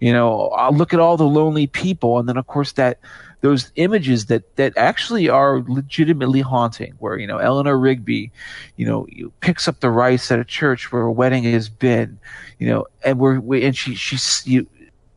You 0.00 0.12
know, 0.12 0.48
I'll 0.48 0.74
look 0.74 0.94
at 0.94 1.00
all 1.00 1.16
the 1.16 1.24
lonely 1.24 1.66
people, 1.66 2.18
and 2.18 2.28
then 2.28 2.36
of 2.36 2.46
course 2.46 2.72
that 2.72 2.98
those 3.44 3.70
images 3.76 4.24
that 4.24 4.56
that 4.56 4.72
actually 4.78 5.28
are 5.28 5.62
legitimately 5.68 6.40
haunting 6.40 6.94
where 6.98 7.18
you 7.18 7.26
know 7.26 7.36
Eleanor 7.36 7.78
Rigby 7.78 8.32
you 8.76 8.86
know 8.86 9.06
picks 9.40 9.68
up 9.68 9.80
the 9.80 9.90
rice 9.90 10.32
at 10.32 10.38
a 10.38 10.46
church 10.46 10.90
where 10.90 11.02
a 11.02 11.12
wedding 11.12 11.44
has 11.44 11.68
been 11.68 12.18
you 12.58 12.66
know 12.66 12.86
and 13.04 13.18
we're 13.18 13.38
we, 13.40 13.62
and 13.62 13.76
she 13.76 13.94
she 13.94 14.16
you, 14.50 14.66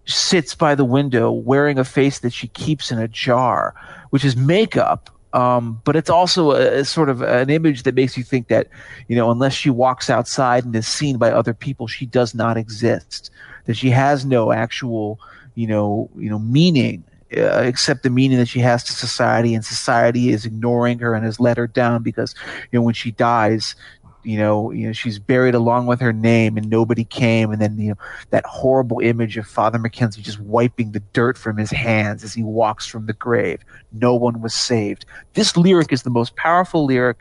sits 0.08 0.54
by 0.56 0.76
the 0.76 0.84
window 0.84 1.32
wearing 1.32 1.80
a 1.80 1.86
face 1.86 2.20
that 2.20 2.34
she 2.34 2.50
keeps 2.50 2.92
in 2.92 3.00
a 3.00 3.08
jar 3.08 3.74
which 4.10 4.26
is 4.26 4.36
makeup 4.36 5.10
um, 5.32 5.80
but 5.86 5.96
it's 5.96 6.10
also 6.10 6.52
a, 6.52 6.80
a, 6.80 6.86
sort 6.86 7.08
of 7.08 7.22
an 7.22 7.50
image 7.50 7.84
that 7.84 7.96
makes 7.96 8.18
you 8.18 8.26
think 8.26 8.50
that 8.50 8.68
you 9.08 9.16
know 9.16 9.32
unless 9.32 9.54
she 9.54 9.70
walks 9.70 10.10
outside 10.10 10.66
and 10.66 10.76
is 10.76 10.86
seen 10.86 11.18
by 11.18 11.32
other 11.32 11.54
people 11.54 11.88
she 11.88 12.06
does 12.06 12.36
not 12.36 12.58
exist 12.58 13.32
that 13.68 13.78
she 13.78 13.90
has 13.90 14.26
no 14.26 14.52
actual 14.52 15.18
you 15.56 15.66
know 15.66 16.10
you 16.18 16.30
know 16.30 16.40
meaning 16.40 17.06
uh, 17.36 17.42
accept 17.42 18.04
the 18.04 18.10
meaning 18.10 18.38
that 18.38 18.48
she 18.48 18.60
has 18.60 18.84
to 18.86 18.94
society, 18.94 19.54
and 19.54 19.66
society 19.66 20.30
is 20.30 20.46
ignoring 20.46 21.00
her 21.00 21.14
and 21.14 21.26
has 21.26 21.40
let 21.40 21.58
her 21.58 21.68
down 21.68 22.04
because 22.04 22.34
you 22.72 22.80
know 22.80 22.84
when 22.84 22.94
she 22.94 23.12
dies, 23.12 23.76
you 24.24 24.38
know, 24.38 24.72
you 24.72 24.88
know 24.88 24.94
she's 24.94 25.20
buried 25.20 25.56
along 25.56 25.88
with 25.88 26.00
her 26.00 26.14
name, 26.14 26.58
and 26.58 26.70
nobody 26.70 27.04
came, 27.04 27.52
and 27.52 27.62
then 27.62 27.78
you 27.78 27.90
know 27.90 27.98
that 28.30 28.46
horrible 28.46 29.00
image 29.00 29.38
of 29.38 29.48
Father 29.48 29.80
Mackenzie 29.80 30.22
just 30.22 30.40
wiping 30.40 30.92
the 30.92 31.02
dirt 31.14 31.38
from 31.38 31.58
his 31.58 31.72
hands 31.72 32.24
as 32.24 32.34
he 32.34 32.44
walks 32.44 32.86
from 32.86 33.06
the 33.06 33.14
grave. 33.14 33.62
No 33.92 34.16
one 34.16 34.42
was 34.42 34.54
saved. 34.54 35.06
This 35.34 35.58
lyric 35.58 35.92
is 35.92 36.04
the 36.04 36.10
most 36.10 36.36
powerful 36.36 36.86
lyric 36.86 37.18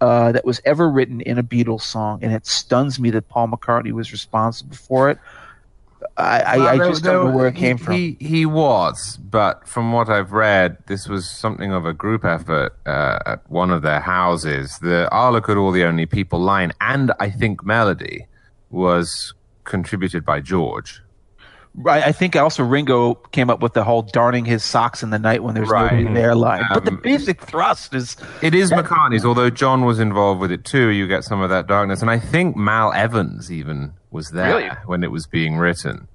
uh, 0.00 0.32
that 0.32 0.44
was 0.44 0.60
ever 0.64 0.88
written 0.88 1.20
in 1.22 1.38
a 1.38 1.42
Beatles 1.42 1.82
song, 1.82 2.20
and 2.22 2.32
it 2.32 2.46
stuns 2.46 3.00
me 3.00 3.10
that 3.10 3.28
Paul 3.28 3.48
McCartney 3.48 3.92
was 3.92 4.12
responsible 4.12 4.76
for 4.76 5.10
it. 5.10 5.18
I, 6.18 6.40
I, 6.40 6.70
I 6.72 6.76
just 6.78 7.04
don't 7.04 7.26
know 7.30 7.36
where 7.36 7.46
it 7.46 7.54
came 7.54 7.78
he, 7.78 7.84
from. 7.84 7.94
He, 7.94 8.16
he 8.20 8.44
was, 8.46 9.18
but 9.18 9.68
from 9.68 9.92
what 9.92 10.08
I've 10.08 10.32
read, 10.32 10.76
this 10.86 11.06
was 11.08 11.30
something 11.30 11.72
of 11.72 11.86
a 11.86 11.92
group 11.92 12.24
effort 12.24 12.76
uh, 12.86 13.20
at 13.24 13.48
one 13.50 13.70
of 13.70 13.82
their 13.82 14.00
houses. 14.00 14.78
The 14.80 15.08
"I'll 15.12 15.30
look 15.32 15.48
at 15.48 15.56
all 15.56 15.70
the 15.70 15.84
only 15.84 16.06
people" 16.06 16.40
line, 16.40 16.72
and 16.80 17.12
I 17.20 17.30
think 17.30 17.64
melody, 17.64 18.26
was 18.70 19.32
contributed 19.64 20.24
by 20.24 20.40
George. 20.40 21.00
Right. 21.74 22.02
I 22.02 22.10
think 22.10 22.34
also 22.34 22.64
Ringo 22.64 23.14
came 23.30 23.50
up 23.50 23.60
with 23.62 23.74
the 23.74 23.84
whole 23.84 24.02
darning 24.02 24.44
his 24.44 24.64
socks 24.64 25.04
in 25.04 25.10
the 25.10 25.18
night 25.18 25.44
when 25.44 25.54
there's 25.54 25.68
Right. 25.68 25.92
nobody 25.92 26.12
there 26.12 26.34
line. 26.34 26.64
but 26.74 26.84
the 26.84 26.90
Um, 26.90 27.00
basic 27.04 27.40
thrust 27.40 27.94
is 27.94 28.16
It 28.42 28.52
is 28.52 28.72
McCartney's, 28.72 29.24
although 29.24 29.50
John 29.50 29.84
was 29.84 30.00
involved 30.00 30.40
with 30.40 30.50
it 30.50 30.64
too. 30.64 30.88
You 30.88 31.06
get 31.06 31.22
some 31.22 31.40
of 31.40 31.50
that 31.50 31.68
darkness, 31.68 32.02
and 32.02 32.10
I 32.10 32.18
think 32.18 32.56
Mal 32.56 32.92
Evans 32.94 33.52
even 33.52 33.92
was 34.10 34.30
there 34.30 34.56
Really? 34.56 34.70
when 34.86 35.02
it 35.04 35.10
was 35.10 35.26
being 35.26 35.56
written. 35.58 36.08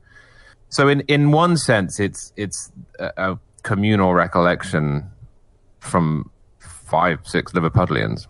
So, 0.69 0.87
in 0.87 1.01
in 1.01 1.31
one 1.31 1.57
sense, 1.57 1.99
it's 1.99 2.33
it's 2.35 2.71
a, 2.99 3.11
a 3.17 3.39
communal 3.63 4.13
recollection 4.13 5.03
from 5.79 6.29
five, 6.59 7.19
six 7.25 7.51
Liverpudlians. 7.53 8.27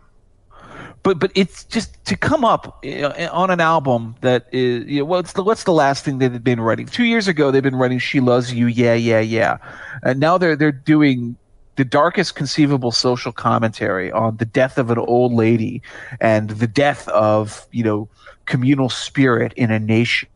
but 1.03 1.19
but 1.19 1.31
it's 1.35 1.63
just 1.65 2.03
to 2.05 2.15
come 2.15 2.43
up 2.45 2.83
you 2.83 3.01
know, 3.01 3.13
on 3.31 3.49
an 3.49 3.59
album 3.61 4.15
that 4.21 4.47
is 4.51 4.85
you 4.85 4.99
know 4.99 5.05
what's 5.05 5.33
the 5.33 5.43
what's 5.43 5.63
the 5.63 5.73
last 5.73 6.03
thing 6.05 6.17
they've 6.19 6.43
been 6.43 6.59
writing 6.61 6.85
two 6.85 7.03
years 7.03 7.27
ago 7.27 7.51
they've 7.51 7.63
been 7.63 7.75
writing 7.75 7.99
she 7.99 8.19
loves 8.19 8.53
you 8.53 8.67
yeah 8.67 8.93
yeah 8.93 9.19
yeah 9.19 9.57
and 10.03 10.19
now 10.19 10.37
they're 10.37 10.55
they're 10.55 10.71
doing 10.71 11.35
the 11.75 11.83
darkest 11.83 12.35
conceivable 12.35 12.91
social 12.91 13.31
commentary 13.31 14.11
on 14.11 14.37
the 14.37 14.45
death 14.45 14.77
of 14.77 14.91
an 14.91 14.97
old 14.99 15.33
lady 15.33 15.81
and 16.21 16.51
the 16.51 16.67
death 16.67 17.07
of 17.09 17.67
you 17.71 17.83
know 17.83 18.07
communal 18.45 18.89
spirit 18.89 19.53
in 19.53 19.71
a 19.71 19.79
nation 19.79 20.29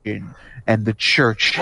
and 0.65 0.85
the 0.85 0.93
church 0.93 1.57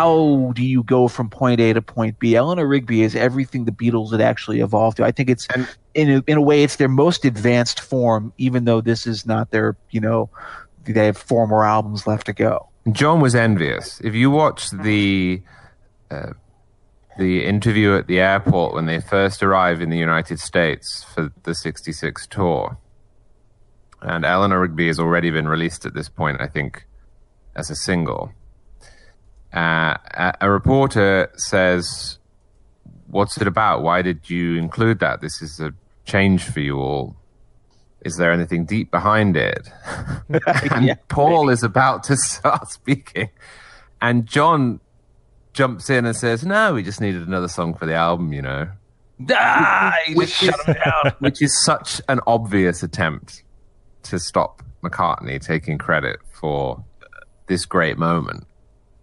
how 0.00 0.52
do 0.54 0.64
you 0.64 0.82
go 0.82 1.08
from 1.08 1.28
point 1.28 1.60
A 1.60 1.72
to 1.74 1.82
point 1.82 2.18
B? 2.18 2.34
Eleanor 2.34 2.66
Rigby 2.66 3.02
is 3.02 3.14
everything 3.14 3.64
the 3.66 3.72
Beatles 3.72 4.12
had 4.12 4.20
actually 4.22 4.60
evolved 4.60 4.96
to. 4.96 5.04
I 5.04 5.10
think 5.12 5.28
it's 5.28 5.46
And- 5.54 5.68
in 5.94 6.08
a, 6.10 6.22
in 6.26 6.38
a 6.38 6.40
way 6.40 6.62
it's 6.62 6.76
their 6.76 6.88
most 6.88 7.24
advanced 7.24 7.80
form, 7.80 8.32
even 8.38 8.64
though 8.64 8.80
this 8.80 9.06
is 9.06 9.26
not 9.26 9.50
their 9.50 9.76
you 9.90 10.00
know 10.00 10.30
they 10.84 11.04
have 11.06 11.18
four 11.18 11.46
more 11.46 11.64
albums 11.64 12.06
left 12.06 12.26
to 12.26 12.32
go. 12.32 12.68
John 12.92 13.20
was 13.20 13.34
envious. 13.34 14.00
If 14.02 14.14
you 14.14 14.30
watch 14.30 14.70
the 14.70 15.42
uh, 16.10 16.32
the 17.18 17.44
interview 17.44 17.94
at 17.96 18.06
the 18.06 18.20
airport 18.20 18.72
when 18.74 18.86
they 18.86 19.00
first 19.00 19.42
arrived 19.42 19.82
in 19.82 19.90
the 19.90 19.98
United 19.98 20.40
States 20.40 21.04
for 21.14 21.30
the 21.42 21.54
'66 21.54 22.26
tour, 22.28 22.78
and 24.00 24.24
Eleanor 24.24 24.60
Rigby 24.60 24.86
has 24.86 24.98
already 24.98 25.30
been 25.30 25.46
released 25.48 25.84
at 25.84 25.92
this 25.92 26.08
point, 26.08 26.40
I 26.40 26.46
think, 26.46 26.86
as 27.54 27.68
a 27.68 27.74
single. 27.76 28.32
Uh, 29.54 29.96
a, 30.14 30.34
a 30.42 30.50
reporter 30.50 31.30
says, 31.36 32.18
"What's 33.08 33.36
it 33.40 33.46
about? 33.46 33.82
Why 33.82 34.02
did 34.02 34.30
you 34.30 34.56
include 34.56 35.00
that? 35.00 35.20
This 35.20 35.42
is 35.42 35.58
a 35.60 35.72
change 36.04 36.44
for 36.44 36.60
you 36.60 36.78
all. 36.78 37.16
Is 38.04 38.16
there 38.16 38.32
anything 38.32 38.64
deep 38.64 38.90
behind 38.90 39.36
it?" 39.36 39.68
and 40.28 40.84
Yeah. 40.86 40.94
Paul 41.08 41.48
is 41.50 41.62
about 41.62 42.04
to 42.04 42.16
start 42.16 42.68
speaking, 42.72 43.30
and 44.00 44.26
John 44.26 44.80
jumps 45.52 45.90
in 45.90 46.06
and 46.06 46.14
says, 46.16 46.44
"No, 46.46 46.74
we 46.74 46.82
just 46.82 47.00
needed 47.00 47.26
another 47.26 47.48
song 47.48 47.74
for 47.74 47.86
the 47.86 47.94
album, 47.94 48.32
you 48.32 48.42
know." 48.42 48.68
Ah, 49.32 49.92
you 50.06 50.16
Which 50.16 50.40
just 50.40 50.56
shut 50.64 50.66
him 50.76 50.82
down. 50.82 51.12
which 51.18 51.42
is 51.42 51.62
such 51.64 52.00
an 52.08 52.20
obvious 52.26 52.82
attempt 52.82 53.42
to 54.04 54.18
stop 54.18 54.62
McCartney 54.82 55.38
taking 55.44 55.76
credit 55.76 56.20
for 56.32 56.82
this 57.46 57.66
great 57.66 57.98
moment. 57.98 58.46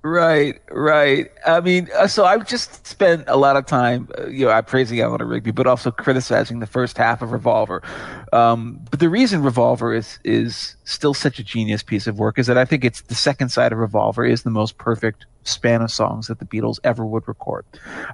Right, 0.08 0.62
right. 0.72 1.30
I 1.46 1.60
mean, 1.60 1.89
uh, 1.98 2.08
so 2.08 2.24
I've 2.24 2.48
just 2.48 2.88
spent 2.88 3.26
a 3.28 3.36
lot 3.36 3.58
of 3.58 3.65
time, 3.65 4.08
uh, 4.17 4.28
you 4.28 4.46
know, 4.46 4.62
praising 4.62 5.02
Eleanor 5.02 5.26
Rigby, 5.26 5.52
but 5.52 5.67
also 5.67 5.91
criticizing 5.91 6.60
the 6.60 6.65
first 6.65 6.98
half 6.98 7.22
of 7.22 7.34
Revolver. 7.34 7.84
Um, 8.32 8.80
but 8.89 9.02
the 9.02 9.10
reason 9.10 9.43
Revolver 9.43 9.93
is 9.93 10.17
is 10.24 10.78
still 10.86 11.13
such 11.13 11.39
a 11.39 11.43
genius 11.43 11.84
piece 11.84 12.08
of 12.08 12.20
work 12.20 12.39
is 12.39 12.48
that 12.48 12.58
I 12.58 12.63
think 12.63 12.86
it's 12.86 13.02
the 13.02 13.15
second 13.15 13.50
side 13.50 13.74
of 13.74 13.80
Revolver 13.80 14.24
is 14.24 14.43
the 14.43 14.50
most 14.50 14.78
perfect 14.78 15.26
span 15.43 15.82
of 15.82 15.91
songs 15.91 16.28
that 16.28 16.39
the 16.39 16.46
Beatles 16.46 16.80
ever 16.86 17.06
would 17.06 17.28
record. 17.28 17.65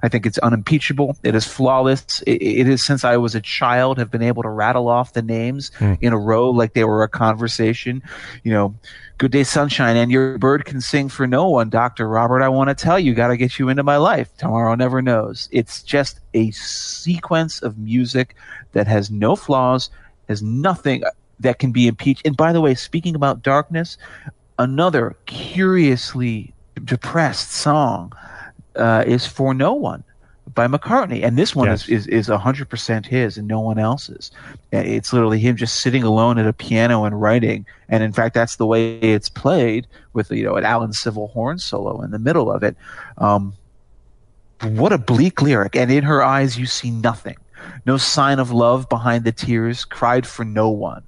I 0.02 0.08
think 0.08 0.26
it's 0.26 0.38
unimpeachable. 0.38 1.16
It 1.22 1.36
is 1.36 1.46
flawless. 1.46 2.22
It, 2.26 2.42
it 2.42 2.68
is 2.68 2.84
since 2.84 3.04
I 3.04 3.16
was 3.18 3.36
a 3.36 3.40
child 3.40 3.98
have 3.98 4.10
been 4.10 4.22
able 4.22 4.42
to 4.42 4.48
rattle 4.48 4.88
off 4.88 5.12
the 5.12 5.22
names 5.22 5.70
in 6.00 6.12
a 6.12 6.18
row 6.18 6.50
like 6.50 6.74
they 6.74 6.84
were 6.84 7.02
a 7.02 7.08
conversation. 7.08 8.02
You 8.42 8.52
know, 8.52 8.74
Good 9.16 9.30
Day 9.30 9.44
Sunshine 9.44 9.96
and 9.96 10.10
Your 10.10 10.38
Bird 10.38 10.64
Can 10.64 10.80
Sing 10.80 11.08
for 11.08 11.24
No 11.24 11.48
One, 11.48 11.70
Dr. 11.70 12.08
Robert. 12.08 12.42
I 12.42 12.48
want 12.48 12.68
to 12.68 12.74
tell 12.74 12.98
you, 12.98 13.14
got 13.14 13.28
to 13.28 13.36
get 13.36 13.60
you 13.60 13.68
into 13.68 13.84
my 13.84 13.96
life. 13.96 14.36
Tomorrow 14.38 14.74
never 14.74 15.00
knows. 15.00 15.48
It's 15.52 15.84
just 15.84 16.18
a 16.34 16.50
sequence 16.50 17.62
of 17.62 17.78
music 17.78 18.34
that 18.72 18.88
has 18.88 19.12
no 19.12 19.36
flaws, 19.36 19.88
has 20.28 20.42
nothing 20.42 21.04
that 21.38 21.60
can 21.60 21.70
be 21.70 21.86
impeached. 21.86 22.26
And 22.26 22.36
by 22.36 22.52
the 22.52 22.60
way, 22.60 22.74
speaking 22.74 23.14
about 23.14 23.40
darkness, 23.40 23.98
another 24.58 25.14
curiously 25.26 26.52
depressed 26.82 27.52
song 27.52 28.12
uh, 28.74 29.04
is 29.06 29.28
For 29.28 29.54
No 29.54 29.74
One 29.74 30.02
by 30.54 30.66
McCartney, 30.68 31.24
and 31.24 31.36
this 31.36 31.54
one 31.54 31.68
Yes. 31.68 31.88
is 31.88 32.06
is 32.06 32.28
hundred 32.28 32.68
percent 32.68 33.06
his 33.06 33.36
and 33.36 33.48
no 33.48 33.60
one 33.60 33.78
else's. 33.78 34.30
Uh, 34.72 34.78
It's 34.78 35.12
literally 35.12 35.38
him 35.40 35.56
just 35.56 35.80
sitting 35.80 36.02
alone 36.02 36.38
at 36.38 36.46
a 36.46 36.52
piano 36.52 37.04
and 37.04 37.20
writing, 37.20 37.66
and 37.88 38.02
in 38.02 38.12
fact, 38.12 38.34
that's 38.34 38.56
the 38.56 38.66
way 38.66 38.98
it's 38.98 39.28
played 39.28 39.86
with 40.12 40.30
you 40.30 40.44
know 40.44 40.56
an 40.56 40.64
Alan 40.64 40.92
Civil 40.92 41.28
horn 41.28 41.58
solo 41.58 42.00
in 42.02 42.10
the 42.10 42.18
middle 42.18 42.50
of 42.52 42.62
it. 42.62 42.76
Um, 43.18 43.54
what 44.62 44.92
a 44.92 44.98
bleak 44.98 45.42
lyric! 45.42 45.74
And 45.76 45.90
in 45.90 46.04
her 46.04 46.22
eyes, 46.22 46.56
you 46.58 46.66
see 46.66 46.90
nothing, 46.90 47.36
no 47.84 47.96
sign 47.96 48.38
of 48.38 48.50
love 48.50 48.88
behind 48.88 49.24
the 49.24 49.32
tears, 49.32 49.84
cried 49.84 50.26
for 50.26 50.44
no 50.44 50.68
one. 50.70 51.02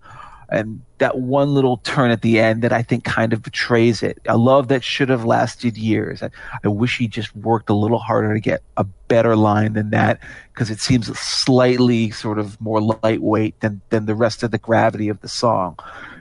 And 0.48 0.80
that 0.98 1.18
one 1.18 1.54
little 1.54 1.78
turn 1.78 2.10
at 2.10 2.22
the 2.22 2.38
end 2.38 2.62
that 2.62 2.72
I 2.72 2.82
think 2.82 3.04
kind 3.04 3.32
of 3.32 3.42
betrays 3.42 4.02
it. 4.02 4.18
A 4.28 4.36
love 4.36 4.68
that 4.68 4.84
should 4.84 5.08
have 5.08 5.24
lasted 5.24 5.76
years. 5.76 6.22
I, 6.22 6.30
I 6.64 6.68
wish 6.68 6.98
he 6.98 7.08
just 7.08 7.34
worked 7.36 7.68
a 7.68 7.74
little 7.74 7.98
harder 7.98 8.32
to 8.32 8.40
get 8.40 8.62
a 8.76 8.84
better 8.84 9.34
line 9.34 9.72
than 9.72 9.90
that 9.90 10.20
because 10.52 10.70
it 10.70 10.80
seems 10.80 11.06
slightly 11.18 12.10
sort 12.10 12.38
of 12.38 12.60
more 12.60 12.80
lightweight 12.80 13.60
than, 13.60 13.80
than 13.90 14.06
the 14.06 14.14
rest 14.14 14.42
of 14.42 14.52
the 14.52 14.58
gravity 14.58 15.08
of 15.08 15.20
the 15.20 15.28
song. 15.28 15.76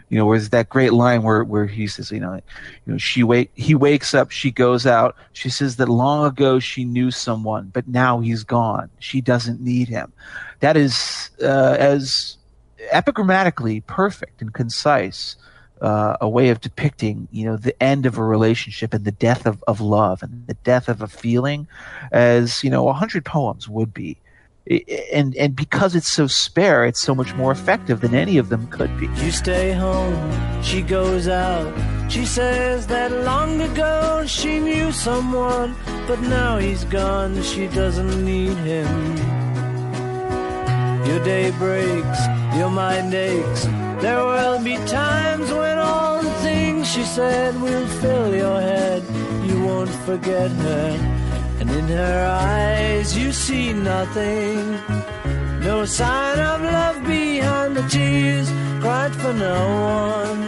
You 0.09 0.19
know, 0.19 0.25
whereas 0.27 0.51
that 0.51 0.69
great 0.69 0.93
line 0.93 1.23
where, 1.23 1.43
where 1.43 1.65
he 1.65 1.88
says, 1.88 2.11
you 2.11 2.19
know, 2.19 2.35
you 2.85 2.93
know, 2.93 2.97
she 2.97 3.23
wake, 3.23 3.51
he 3.55 3.73
wakes 3.73 4.13
up, 4.13 4.29
she 4.29 4.51
goes 4.51 4.85
out. 4.85 5.15
She 5.33 5.49
says 5.49 5.77
that 5.77 5.89
long 5.89 6.25
ago 6.25 6.59
she 6.59 6.85
knew 6.85 7.09
someone, 7.09 7.71
but 7.73 7.88
now 7.88 8.19
he's 8.19 8.43
gone. 8.43 8.89
She 8.99 9.19
doesn't 9.19 9.61
need 9.61 9.88
him. 9.88 10.13
That 10.59 10.77
is 10.77 11.31
uh, 11.41 11.75
as 11.79 12.38
epigrammatically 12.91 13.85
perfect 13.85 14.41
and 14.41 14.53
concise 14.53 15.35
uh, 15.81 16.17
a 16.21 16.29
way 16.29 16.49
of 16.49 16.61
depicting, 16.61 17.27
you 17.31 17.45
know, 17.45 17.57
the 17.57 17.81
end 17.83 18.05
of 18.05 18.17
a 18.17 18.23
relationship 18.23 18.93
and 18.93 19.05
the 19.05 19.11
death 19.11 19.45
of, 19.45 19.63
of 19.67 19.81
love 19.81 20.23
and 20.23 20.47
the 20.47 20.53
death 20.63 20.87
of 20.87 21.01
a 21.01 21.07
feeling, 21.07 21.67
as 22.11 22.63
you 22.63 22.69
know, 22.69 22.87
a 22.87 22.93
hundred 22.93 23.25
poems 23.25 23.67
would 23.67 23.93
be. 23.93 24.17
And 25.13 25.35
and 25.35 25.55
because 25.55 25.95
it's 25.95 26.07
so 26.07 26.25
spare, 26.25 26.85
it's 26.85 26.99
so 26.99 27.13
much 27.13 27.35
more 27.35 27.51
effective 27.51 28.01
than 28.01 28.15
any 28.15 28.39
of 28.39 28.49
them 28.49 28.65
could 28.67 28.97
be. 28.99 29.07
You 29.23 29.31
stay 29.31 29.73
home, 29.73 30.63
she 30.63 30.81
goes 30.81 31.27
out. 31.27 31.71
She 32.11 32.25
says 32.25 32.87
that 32.87 33.11
long 33.11 33.61
ago 33.61 34.23
she 34.25 34.59
knew 34.59 34.91
someone, 34.91 35.75
but 36.07 36.19
now 36.21 36.57
he's 36.57 36.83
gone, 36.85 37.43
she 37.43 37.67
doesn't 37.67 38.25
need 38.25 38.57
him. 38.57 39.34
Your 41.05 41.23
day 41.23 41.51
breaks, 41.51 42.19
your 42.55 42.69
mind 42.69 43.13
aches. 43.13 43.65
There 44.01 44.23
will 44.25 44.63
be 44.63 44.75
times 44.87 45.51
when 45.51 45.77
all 45.77 46.21
the 46.21 46.31
things 46.47 46.91
she 46.91 47.03
said 47.03 47.59
will 47.61 47.87
fill 48.01 48.35
your 48.35 48.59
head. 48.59 49.03
You 49.45 49.63
won't 49.63 49.95
forget 50.07 50.49
her. 50.49 50.89
And 51.59 51.69
in 51.69 51.87
her 51.87 52.27
eyes 52.27 53.17
you 53.17 53.31
see 53.31 53.71
nothing. 53.73 54.79
No 55.61 55.85
sign 55.85 56.39
of 56.39 56.61
love 56.61 57.03
behind 57.05 57.75
the 57.77 57.87
tears 57.87 58.49
cried 58.81 59.15
for 59.15 59.33
no 59.33 59.59
one. 60.01 60.43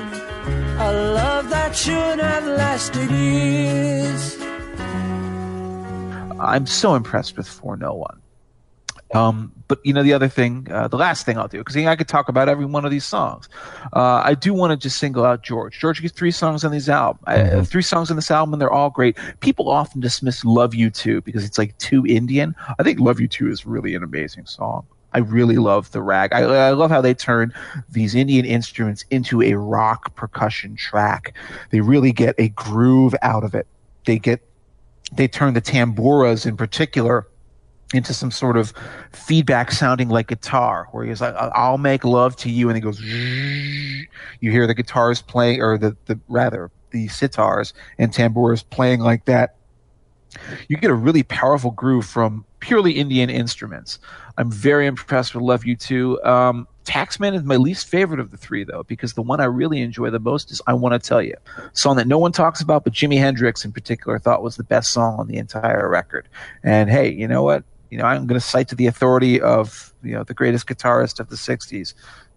A 0.79 0.91
love 0.91 1.49
that 1.49 1.75
should 1.75 2.19
have 2.19 2.45
lasted 2.45 3.09
years. 3.09 4.37
I'm 6.39 6.67
so 6.67 6.93
impressed 6.93 7.35
with 7.35 7.47
For 7.47 7.75
No 7.77 7.95
One. 7.95 8.21
Um, 9.13 9.53
but 9.67 9.79
you 9.85 9.93
know 9.93 10.03
the 10.03 10.13
other 10.13 10.27
thing, 10.27 10.67
uh, 10.69 10.87
the 10.87 10.97
last 10.97 11.25
thing 11.25 11.37
I'll 11.37 11.47
do, 11.47 11.59
because 11.59 11.77
I 11.77 11.95
could 11.95 12.07
talk 12.07 12.29
about 12.29 12.49
every 12.49 12.65
one 12.65 12.83
of 12.85 12.91
these 12.91 13.05
songs. 13.05 13.47
Uh, 13.93 14.21
I 14.23 14.33
do 14.33 14.53
want 14.53 14.71
to 14.71 14.77
just 14.77 14.97
single 14.97 15.25
out 15.25 15.43
George. 15.43 15.79
George 15.79 16.01
gets 16.01 16.13
three 16.13 16.31
songs 16.31 16.63
on 16.63 16.71
these 16.71 16.89
album, 16.89 17.23
uh, 17.27 17.63
three 17.63 17.81
songs 17.81 18.09
on 18.09 18.17
this 18.17 18.31
album, 18.31 18.53
and 18.53 18.61
they're 18.61 18.71
all 18.71 18.89
great. 18.89 19.17
People 19.39 19.69
often 19.69 20.01
dismiss 20.01 20.43
"Love 20.43 20.75
You 20.75 20.89
Too" 20.89 21.21
because 21.21 21.45
it's 21.45 21.57
like 21.57 21.77
too 21.77 22.05
Indian. 22.05 22.55
I 22.79 22.83
think 22.83 22.99
"Love 22.99 23.19
You 23.19 23.27
Too" 23.27 23.49
is 23.49 23.65
really 23.65 23.95
an 23.95 24.03
amazing 24.03 24.45
song. 24.45 24.85
I 25.13 25.19
really 25.19 25.55
love 25.55 25.91
the 25.91 26.01
rag. 26.01 26.33
I, 26.33 26.41
I 26.41 26.71
love 26.71 26.91
how 26.91 27.01
they 27.01 27.13
turn 27.13 27.53
these 27.89 28.13
Indian 28.13 28.45
instruments 28.45 29.05
into 29.09 29.41
a 29.41 29.53
rock 29.53 30.13
percussion 30.15 30.75
track. 30.75 31.33
They 31.71 31.79
really 31.79 32.11
get 32.11 32.35
a 32.37 32.49
groove 32.49 33.15
out 33.21 33.43
of 33.43 33.55
it. 33.55 33.67
They 34.05 34.19
get 34.19 34.41
they 35.13 35.27
turn 35.27 35.53
the 35.53 35.61
tamboras 35.61 36.45
in 36.45 36.57
particular 36.57 37.25
into 37.93 38.13
some 38.13 38.31
sort 38.31 38.57
of 38.57 38.73
feedback 39.11 39.71
sounding 39.71 40.09
like 40.09 40.27
guitar, 40.27 40.87
where 40.91 41.05
he's 41.05 41.21
like, 41.21 41.35
"I'll 41.35 41.77
make 41.77 42.03
love 42.03 42.35
to 42.37 42.49
you," 42.49 42.69
and 42.69 42.75
he 42.75 42.81
goes. 42.81 43.01
You 43.01 44.51
hear 44.51 44.67
the 44.67 44.73
guitars 44.73 45.21
playing, 45.21 45.61
or 45.61 45.77
the 45.77 45.95
the 46.05 46.19
rather 46.27 46.71
the 46.91 47.07
sitars 47.07 47.73
and 47.97 48.13
tambours 48.13 48.63
playing 48.63 48.99
like 48.99 49.25
that. 49.25 49.55
You 50.67 50.77
get 50.77 50.91
a 50.91 50.95
really 50.95 51.23
powerful 51.23 51.71
groove 51.71 52.05
from 52.05 52.45
purely 52.59 52.93
Indian 52.93 53.29
instruments. 53.29 53.99
I'm 54.37 54.51
very 54.51 54.85
impressed 54.85 55.33
with 55.33 55.43
Love 55.43 55.65
You 55.65 55.75
Too. 55.75 56.21
Um, 56.23 56.67
Taxman 56.85 57.33
is 57.33 57.43
my 57.43 57.55
least 57.55 57.87
favorite 57.87 58.19
of 58.19 58.31
the 58.31 58.37
three, 58.37 58.63
though, 58.63 58.83
because 58.83 59.13
the 59.13 59.21
one 59.21 59.41
I 59.41 59.45
really 59.45 59.81
enjoy 59.81 60.09
the 60.09 60.19
most 60.19 60.51
is 60.51 60.61
I 60.67 60.73
Want 60.73 60.93
to 60.93 61.05
Tell 61.05 61.21
You, 61.21 61.35
song 61.73 61.97
that 61.97 62.07
no 62.07 62.17
one 62.17 62.31
talks 62.31 62.61
about, 62.61 62.83
but 62.83 62.93
Jimi 62.93 63.17
Hendrix 63.17 63.65
in 63.65 63.71
particular 63.71 64.19
thought 64.19 64.43
was 64.43 64.57
the 64.57 64.63
best 64.63 64.91
song 64.91 65.19
on 65.19 65.27
the 65.27 65.37
entire 65.37 65.89
record. 65.89 66.27
And 66.63 66.89
hey, 66.89 67.11
you 67.11 67.27
know 67.27 67.43
what? 67.43 67.63
You 67.89 67.97
know, 67.97 68.05
I'm 68.05 68.27
going 68.27 68.39
to 68.39 68.45
cite 68.45 68.67
to 68.69 68.75
the 68.75 68.87
authority 68.87 69.39
of 69.41 69.93
you 70.03 70.13
know 70.13 70.23
the 70.23 70.33
greatest 70.33 70.67
guitarist 70.67 71.19
of 71.19 71.29
the 71.29 71.35
'60s. 71.35 71.93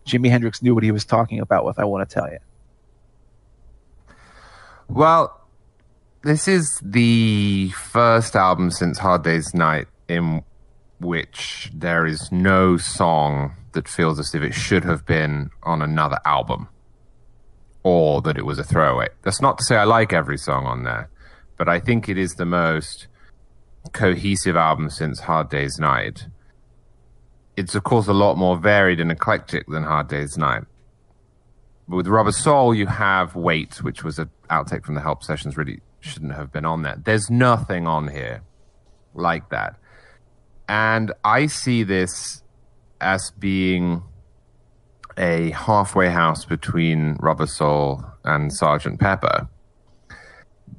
Jimi 0.07 0.31
Hendrix 0.31 0.63
knew 0.63 0.75
what 0.75 0.85
he 0.85 0.93
was 0.93 1.05
talking 1.05 1.41
about 1.41 1.65
with 1.65 1.79
"I 1.79 1.85
Want 1.85 2.09
to 2.09 2.15
Tell 2.15 2.31
You." 2.31 2.39
Well, 4.89 5.41
this 6.23 6.49
is 6.49 6.81
the 6.85 7.71
first 7.71 8.37
album 8.37 8.71
since 8.71 8.99
Hard 8.99 9.23
Day's 9.23 9.55
Night 9.55 9.87
in 10.09 10.43
which 11.01 11.71
there 11.73 12.07
is 12.07 12.31
no 12.31 12.77
song 12.77 13.55
that 13.73 13.89
feels 13.89 14.19
as 14.19 14.35
if 14.35 14.43
it 14.43 14.53
should 14.53 14.85
have 14.85 15.07
been 15.07 15.51
on 15.63 15.81
another 15.81 16.19
album 16.25 16.69
or 17.83 18.21
that 18.23 18.37
it 18.37 18.45
was 18.45 18.59
a 18.59 18.65
throwaway. 18.65 19.09
That's 19.23 19.41
not 19.41 19.59
to 19.59 19.65
say 19.65 19.77
I 19.77 19.85
like 19.85 20.13
every 20.13 20.37
song 20.37 20.67
on 20.67 20.85
there, 20.85 21.09
but 21.57 21.69
I 21.69 21.81
think 21.81 22.09
it 22.09 22.19
is 22.19 22.35
the 22.35 22.45
most 22.45 23.07
cohesive 23.93 24.57
album 24.57 24.91
since 24.91 25.21
Hard 25.21 25.49
Day's 25.49 25.79
Night. 25.79 26.27
It's, 27.57 27.75
of 27.75 27.85
course, 27.85 28.07
a 28.07 28.13
lot 28.13 28.37
more 28.37 28.57
varied 28.57 29.01
and 29.01 29.11
eclectic 29.11 29.67
than 29.67 29.83
Hard 29.85 30.09
Day's 30.09 30.39
Night. 30.39 30.65
But 31.89 31.97
with 31.97 32.07
Rubber 32.07 32.33
Soul, 32.33 32.75
you 32.75 32.87
have 32.87 33.35
Wait, 33.35 33.83
which 33.83 34.05
was 34.05 34.19
an 34.19 34.31
outtake 34.49 34.85
from 34.85 34.95
the 34.95 35.01
Help 35.01 35.23
sessions, 35.23 35.57
really 35.57 35.81
shouldn't 36.01 36.35
have 36.35 36.53
been 36.53 36.65
on 36.65 36.83
there. 36.83 36.97
There's 37.05 37.31
nothing 37.31 37.87
on 37.87 38.09
here 38.09 38.43
like 39.15 39.51
that. 39.51 39.77
And 40.69 41.13
I 41.25 41.47
see 41.47 41.83
this 41.83 42.43
as 43.01 43.33
being 43.39 44.03
a 45.19 45.51
halfway 45.51 46.09
house 46.09 46.45
between 46.45 47.15
Rubber 47.15 47.47
Soul 47.47 48.05
and 48.25 48.53
Sergeant 48.53 49.01
Pepper. 49.01 49.49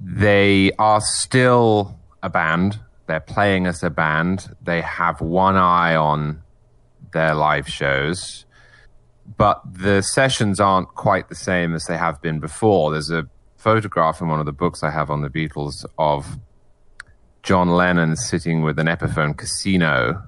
They 0.02 0.72
are 0.80 1.02
still 1.02 2.00
a 2.24 2.30
band. 2.30 2.80
They're 3.12 3.20
playing 3.20 3.68
as 3.68 3.84
a 3.84 3.90
band. 3.90 4.56
They 4.62 4.80
have 4.80 5.20
one 5.20 5.58
eye 5.58 5.96
on 5.96 6.42
their 7.12 7.36
live 7.36 7.68
shows, 7.68 8.46
but 9.36 9.62
the 9.70 10.02
sessions 10.02 10.62
aren't 10.62 10.88
quite 10.96 11.28
the 11.28 11.36
same 11.36 11.76
as 11.76 11.88
they 11.88 11.98
have 11.98 12.22
been 12.22 12.40
before. 12.40 12.90
There's 12.90 13.12
a 13.12 13.28
photograph 13.58 14.22
in 14.22 14.30
one 14.30 14.40
of 14.40 14.46
the 14.46 14.54
books 14.54 14.82
I 14.82 14.92
have 14.92 15.12
on 15.12 15.24
the 15.24 15.30
Beatles 15.30 15.84
of 15.98 16.40
John 17.44 17.72
Lennon 17.72 18.16
sitting 18.16 18.62
with 18.62 18.80
an 18.80 18.88
Epiphone 18.88 19.38
Casino, 19.38 20.24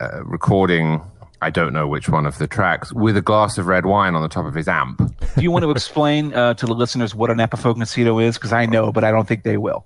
uh, 0.00 0.24
recording, 0.24 1.02
I 1.42 1.50
don't 1.50 1.74
know 1.74 1.86
which 1.86 2.08
one 2.08 2.24
of 2.24 2.38
the 2.38 2.46
tracks, 2.46 2.94
with 2.94 3.14
a 3.18 3.22
glass 3.22 3.58
of 3.58 3.66
red 3.66 3.84
wine 3.84 4.14
on 4.14 4.22
the 4.22 4.28
top 4.28 4.46
of 4.46 4.54
his 4.54 4.68
amp. 4.68 5.02
Do 5.36 5.42
you 5.42 5.50
want 5.50 5.64
to 5.64 5.70
explain 5.70 6.32
uh, 6.32 6.54
to 6.54 6.64
the 6.64 6.74
listeners 6.74 7.14
what 7.14 7.28
an 7.28 7.36
Epiphone 7.36 7.78
Casino 7.78 8.18
is? 8.20 8.38
Because 8.38 8.54
I 8.54 8.64
know, 8.64 8.90
but 8.90 9.04
I 9.04 9.10
don't 9.10 9.28
think 9.28 9.42
they 9.42 9.58
will. 9.58 9.84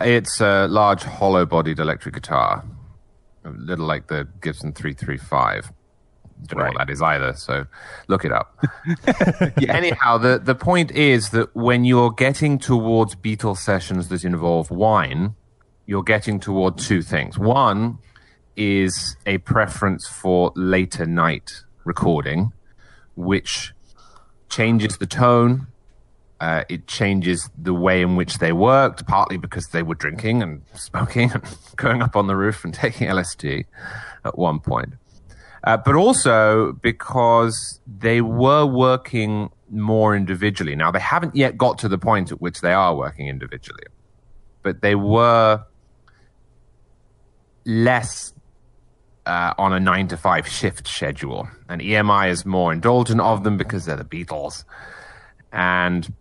It's 0.00 0.40
a 0.40 0.66
large 0.68 1.02
hollow 1.02 1.46
bodied 1.46 1.78
electric 1.78 2.14
guitar, 2.14 2.64
a 3.44 3.50
little 3.50 3.86
like 3.86 4.08
the 4.08 4.28
Gibson 4.40 4.72
335. 4.72 5.72
Don't 6.44 6.58
know 6.58 6.66
what 6.66 6.78
that 6.78 6.90
is 6.90 7.00
either, 7.00 7.32
so 7.34 7.64
look 8.08 8.24
it 8.24 8.32
up. 8.32 8.58
Anyhow, 9.68 10.18
the, 10.18 10.38
the 10.38 10.54
point 10.54 10.90
is 10.90 11.30
that 11.30 11.54
when 11.56 11.84
you're 11.84 12.10
getting 12.10 12.58
towards 12.58 13.14
Beatles 13.14 13.58
sessions 13.58 14.08
that 14.08 14.22
involve 14.22 14.70
wine, 14.70 15.34
you're 15.86 16.02
getting 16.02 16.38
toward 16.40 16.76
two 16.76 17.00
things. 17.00 17.38
One 17.38 17.98
is 18.56 19.16
a 19.24 19.38
preference 19.38 20.06
for 20.06 20.52
later 20.56 21.06
night 21.06 21.62
recording, 21.84 22.52
which 23.14 23.72
changes 24.48 24.98
the 24.98 25.06
tone. 25.06 25.68
Uh, 26.38 26.64
it 26.68 26.86
changes 26.86 27.48
the 27.56 27.72
way 27.72 28.02
in 28.02 28.14
which 28.14 28.38
they 28.38 28.52
worked, 28.52 29.06
partly 29.06 29.38
because 29.38 29.68
they 29.68 29.82
were 29.82 29.94
drinking 29.94 30.42
and 30.42 30.62
smoking 30.74 31.32
and 31.32 31.42
going 31.76 32.02
up 32.02 32.14
on 32.14 32.26
the 32.26 32.36
roof 32.36 32.64
and 32.64 32.74
taking 32.84 33.08
LSD 33.08 33.64
at 34.24 34.38
one 34.38 34.60
point. 34.60 34.94
Uh, 35.64 35.76
but 35.76 35.94
also 35.94 36.72
because 36.82 37.80
they 37.86 38.20
were 38.20 38.66
working 38.66 39.50
more 39.70 40.14
individually. 40.14 40.76
Now, 40.76 40.90
they 40.90 41.00
haven't 41.00 41.34
yet 41.34 41.56
got 41.58 41.78
to 41.78 41.88
the 41.88 41.98
point 41.98 42.30
at 42.30 42.40
which 42.40 42.60
they 42.60 42.72
are 42.72 42.94
working 42.94 43.28
individually, 43.28 43.84
but 44.62 44.80
they 44.80 44.94
were 44.94 45.64
less 47.64 48.32
uh, 49.26 49.54
on 49.58 49.72
a 49.72 49.80
nine 49.80 50.06
to 50.08 50.16
five 50.16 50.46
shift 50.46 50.86
schedule. 50.86 51.48
And 51.68 51.80
EMI 51.80 52.30
is 52.30 52.46
more 52.46 52.72
indulgent 52.72 53.20
of 53.20 53.42
them 53.42 53.56
because 53.56 53.84
they're 53.86 53.96
the 53.96 54.04
Beatles. 54.04 54.64
And 55.52 56.12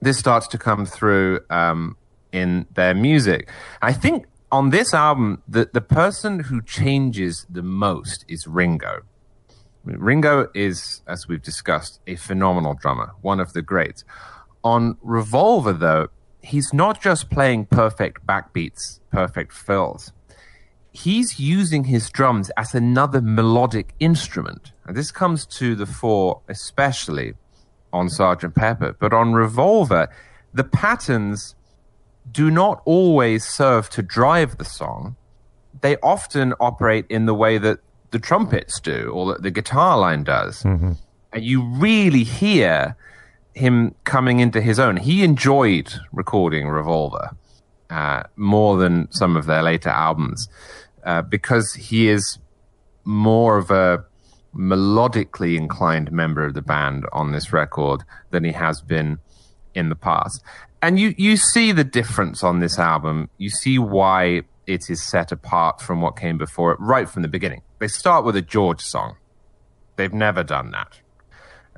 this 0.00 0.18
starts 0.18 0.46
to 0.48 0.58
come 0.58 0.86
through 0.86 1.40
um, 1.50 1.96
in 2.32 2.66
their 2.74 2.94
music. 2.94 3.50
I 3.82 3.92
think 3.92 4.26
on 4.50 4.70
this 4.70 4.94
album, 4.94 5.42
the, 5.46 5.68
the 5.72 5.80
person 5.80 6.40
who 6.40 6.62
changes 6.62 7.46
the 7.50 7.62
most 7.62 8.24
is 8.28 8.46
Ringo. 8.46 9.02
Ringo 9.84 10.48
is, 10.54 11.02
as 11.06 11.26
we've 11.28 11.42
discussed, 11.42 12.00
a 12.06 12.16
phenomenal 12.16 12.74
drummer, 12.74 13.12
one 13.22 13.40
of 13.40 13.52
the 13.52 13.62
greats. 13.62 14.04
On 14.62 14.98
Revolver, 15.02 15.72
though, 15.72 16.08
he's 16.42 16.72
not 16.72 17.00
just 17.00 17.30
playing 17.30 17.66
perfect 17.66 18.26
backbeats, 18.26 19.00
perfect 19.10 19.52
fills. 19.52 20.12
He's 20.92 21.38
using 21.38 21.84
his 21.84 22.10
drums 22.10 22.50
as 22.56 22.74
another 22.74 23.20
melodic 23.20 23.94
instrument. 24.00 24.72
And 24.84 24.96
this 24.96 25.10
comes 25.10 25.46
to 25.46 25.74
the 25.74 25.86
fore, 25.86 26.40
especially 26.48 27.34
on 27.92 28.08
Sergeant 28.08 28.54
Pepper. 28.54 28.94
But 28.98 29.12
on 29.12 29.32
Revolver, 29.32 30.08
the 30.52 30.64
patterns 30.64 31.54
do 32.30 32.50
not 32.50 32.82
always 32.84 33.44
serve 33.44 33.88
to 33.90 34.02
drive 34.02 34.58
the 34.58 34.64
song. 34.64 35.16
They 35.80 35.96
often 35.98 36.54
operate 36.60 37.06
in 37.08 37.26
the 37.26 37.34
way 37.34 37.58
that 37.58 37.78
the 38.10 38.18
trumpets 38.18 38.80
do 38.80 39.10
or 39.14 39.32
that 39.32 39.42
the 39.42 39.50
guitar 39.50 39.98
line 39.98 40.24
does. 40.24 40.64
And 41.32 41.44
you 41.44 41.62
really 41.62 42.24
hear 42.24 42.96
him 43.54 43.94
coming 44.04 44.40
into 44.40 44.60
his 44.60 44.78
own. 44.78 44.96
He 44.96 45.24
enjoyed 45.24 45.92
recording 46.12 46.68
Revolver 46.68 47.36
uh, 47.90 48.22
more 48.36 48.76
than 48.78 49.10
some 49.12 49.36
of 49.36 49.46
their 49.46 49.62
later 49.62 49.90
albums 49.90 50.48
uh, 51.04 51.22
because 51.22 51.74
he 51.74 52.08
is 52.08 52.38
more 53.04 53.58
of 53.58 53.70
a 53.70 54.04
melodically 54.54 55.56
inclined 55.56 56.10
member 56.10 56.44
of 56.44 56.54
the 56.54 56.62
band 56.62 57.06
on 57.12 57.32
this 57.32 57.52
record 57.52 58.02
than 58.30 58.44
he 58.44 58.52
has 58.52 58.80
been 58.80 59.18
in 59.74 59.88
the 59.88 59.96
past. 59.96 60.42
And 60.80 60.98
you, 60.98 61.14
you 61.18 61.36
see 61.36 61.72
the 61.72 61.84
difference 61.84 62.42
on 62.42 62.60
this 62.60 62.78
album. 62.78 63.28
You 63.38 63.50
see 63.50 63.78
why 63.78 64.42
it 64.66 64.90
is 64.90 65.02
set 65.02 65.32
apart 65.32 65.80
from 65.80 66.00
what 66.00 66.16
came 66.16 66.38
before 66.38 66.72
it 66.72 66.80
right 66.80 67.08
from 67.08 67.22
the 67.22 67.28
beginning. 67.28 67.62
They 67.78 67.88
start 67.88 68.24
with 68.24 68.36
a 68.36 68.42
George 68.42 68.80
song. 68.80 69.16
They've 69.96 70.12
never 70.12 70.44
done 70.44 70.70
that. 70.72 71.00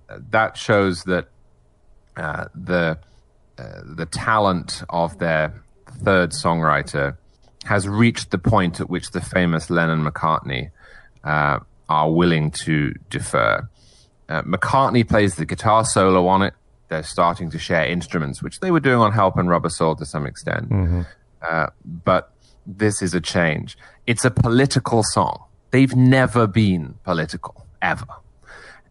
Uh, 0.09 0.19
that 0.31 0.57
shows 0.57 1.05
that 1.05 1.29
uh, 2.17 2.47
the 2.55 2.99
uh, 3.59 3.81
the 3.85 4.07
talent 4.07 4.83
of 4.89 5.19
their 5.19 5.63
third 6.03 6.31
songwriter 6.31 7.17
has 7.65 7.87
reached 7.87 8.31
the 8.31 8.39
point 8.39 8.81
at 8.81 8.89
which 8.89 9.11
the 9.11 9.21
famous 9.21 9.71
Lennon 9.71 10.03
McCartney 10.03 10.71
uh, 11.25 11.61
are 11.91 12.11
willing 12.11 12.51
to 12.53 12.95
defer. 13.11 13.69
Uh, 14.29 14.43
McCartney 14.43 15.07
plays 15.07 15.35
the 15.35 15.45
guitar 15.45 15.85
solo 15.85 16.27
on 16.29 16.41
it. 16.43 16.55
They're 16.89 17.03
starting 17.03 17.51
to 17.51 17.59
share 17.59 17.85
instruments, 17.87 18.43
which 18.43 18.61
they 18.61 18.71
were 18.71 18.81
doing 18.81 18.99
on 19.01 19.13
Help 19.13 19.37
and 19.37 19.49
Rubber 19.49 19.69
Soul 19.69 19.97
to 19.97 20.07
some 20.07 20.25
extent. 20.27 20.73
Uh, 21.43 21.67
but 21.85 22.33
this 22.67 23.03
is 23.03 23.13
a 23.15 23.21
change. 23.21 23.77
It's 24.07 24.25
a 24.25 24.31
political 24.31 25.03
song. 25.03 25.45
They've 25.73 25.95
never 25.95 26.47
been 26.47 26.95
political, 27.05 27.67
ever. 27.83 28.07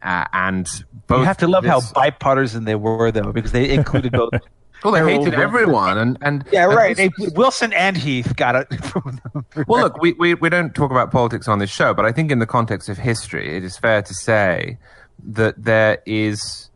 Uh, 0.02 0.26
and 0.32 0.66
both 1.08 1.20
You 1.20 1.26
have 1.26 1.38
to 1.38 1.48
love 1.48 1.66
how 1.66 1.80
this- 1.82 1.92
bipartisan 1.92 2.64
they 2.66 2.76
were, 2.76 3.12
though, 3.12 3.32
because 3.34 3.52
they 3.52 3.70
included 3.70 4.12
both. 4.14 4.32
well, 4.84 4.94
they 4.94 5.18
hated 5.18 5.34
everyone, 5.34 5.98
and 5.98 6.18
and 6.22 6.46
Yeah, 6.52 6.66
and 6.66 6.76
right. 6.76 6.96
this 6.96 7.12
They, 7.18 7.28
Wilson 7.36 7.74
and 7.74 7.98
Heath 7.98 8.36
got 8.36 8.56
it. 8.56 8.68
Well, 9.68 9.84
look, 9.84 10.02
we, 10.02 10.14
we, 10.14 10.36
we 10.36 10.50
don't 10.50 10.74
talk 10.76 10.92
about 10.92 11.12
politics 11.12 11.48
on 11.48 11.60
this 11.60 11.70
show, 11.70 11.94
but 11.94 12.06
I 12.06 12.12
think 12.12 12.32
in 12.32 12.40
the 12.40 12.46
context 12.46 12.88
of 12.88 12.98
history, 12.98 13.58
it 13.58 13.64
is 13.64 13.78
fair 13.78 14.02
to 14.02 14.14
say 14.14 14.78
that 15.24 15.56
there 15.58 16.02
is 16.06 16.70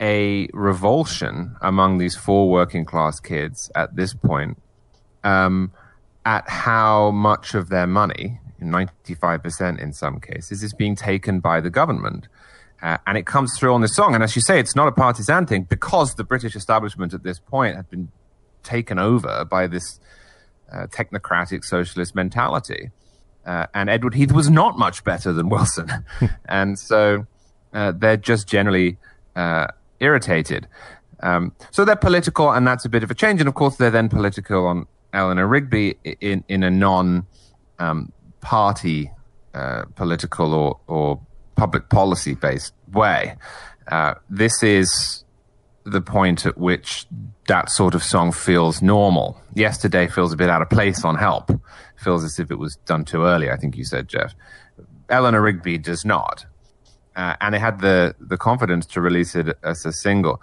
a 0.00 0.48
revulsion 0.52 1.56
among 1.62 1.98
these 1.98 2.16
four 2.16 2.50
working 2.50 2.84
class 2.84 3.20
kids 3.20 3.70
at 3.74 3.94
this 3.96 4.12
point 4.12 4.60
um, 5.24 5.72
at 6.24 6.48
how 6.48 7.10
much 7.10 7.54
of 7.54 7.68
their 7.68 7.86
money, 7.86 8.38
95% 8.60 9.80
in 9.80 9.92
some 9.92 10.20
cases, 10.20 10.62
is 10.62 10.74
being 10.74 10.96
taken 10.96 11.40
by 11.40 11.60
the 11.60 11.70
government. 11.70 12.28
Uh, 12.82 12.98
and 13.06 13.16
it 13.16 13.26
comes 13.26 13.58
through 13.58 13.72
on 13.72 13.80
this 13.80 13.94
song. 13.94 14.14
And 14.14 14.22
as 14.22 14.36
you 14.36 14.42
say, 14.42 14.60
it's 14.60 14.76
not 14.76 14.86
a 14.86 14.92
partisan 14.92 15.46
thing 15.46 15.62
because 15.62 16.14
the 16.14 16.24
British 16.24 16.54
establishment 16.54 17.14
at 17.14 17.22
this 17.22 17.38
point 17.38 17.76
had 17.76 17.88
been 17.88 18.10
taken 18.62 18.98
over 18.98 19.44
by 19.44 19.66
this 19.66 19.98
uh, 20.70 20.86
technocratic 20.88 21.64
socialist 21.64 22.14
mentality. 22.14 22.90
Uh, 23.46 23.66
and 23.74 23.88
Edward 23.88 24.14
Heath 24.14 24.32
was 24.32 24.50
not 24.50 24.76
much 24.76 25.04
better 25.04 25.32
than 25.32 25.48
Wilson. 25.48 25.90
and 26.48 26.78
so 26.78 27.26
uh, 27.72 27.92
they're 27.92 28.16
just 28.16 28.48
generally 28.48 28.98
uh, 29.36 29.68
irritated. 30.00 30.66
Um, 31.20 31.52
so 31.70 31.84
they're 31.84 31.96
political, 31.96 32.50
and 32.50 32.66
that's 32.66 32.84
a 32.84 32.88
bit 32.88 33.02
of 33.02 33.10
a 33.10 33.14
change. 33.14 33.40
And 33.40 33.48
of 33.48 33.54
course, 33.54 33.76
they're 33.76 33.90
then 33.90 34.08
political 34.08 34.66
on 34.66 34.86
Eleanor 35.12 35.46
Rigby 35.46 35.96
in, 36.20 36.44
in 36.48 36.62
a 36.62 36.70
non 36.70 37.26
um, 37.78 38.12
party 38.40 39.10
uh, 39.54 39.84
political 39.94 40.52
or, 40.52 40.78
or 40.86 41.20
public 41.56 41.88
policy 41.88 42.34
based 42.34 42.72
way. 42.92 43.36
Uh, 43.88 44.14
this 44.30 44.62
is 44.62 45.24
the 45.84 46.00
point 46.00 46.46
at 46.46 46.58
which 46.58 47.06
that 47.46 47.70
sort 47.70 47.94
of 47.94 48.02
song 48.02 48.32
feels 48.32 48.82
normal. 48.82 49.40
Yesterday 49.54 50.08
feels 50.08 50.32
a 50.32 50.36
bit 50.36 50.50
out 50.50 50.62
of 50.62 50.68
place 50.68 51.04
on 51.04 51.14
Help. 51.16 51.50
Feels 51.96 52.24
as 52.24 52.38
if 52.38 52.50
it 52.50 52.58
was 52.58 52.76
done 52.86 53.04
too 53.04 53.22
early, 53.22 53.50
I 53.50 53.56
think 53.56 53.76
you 53.76 53.84
said, 53.84 54.08
Jeff. 54.08 54.34
Eleanor 55.08 55.40
Rigby 55.40 55.78
does 55.78 56.04
not. 56.04 56.44
Uh, 57.14 57.36
and 57.40 57.54
they 57.54 57.58
had 57.58 57.80
the, 57.80 58.14
the 58.20 58.36
confidence 58.36 58.84
to 58.86 59.00
release 59.00 59.34
it 59.34 59.56
as 59.62 59.86
a 59.86 59.92
single. 59.92 60.42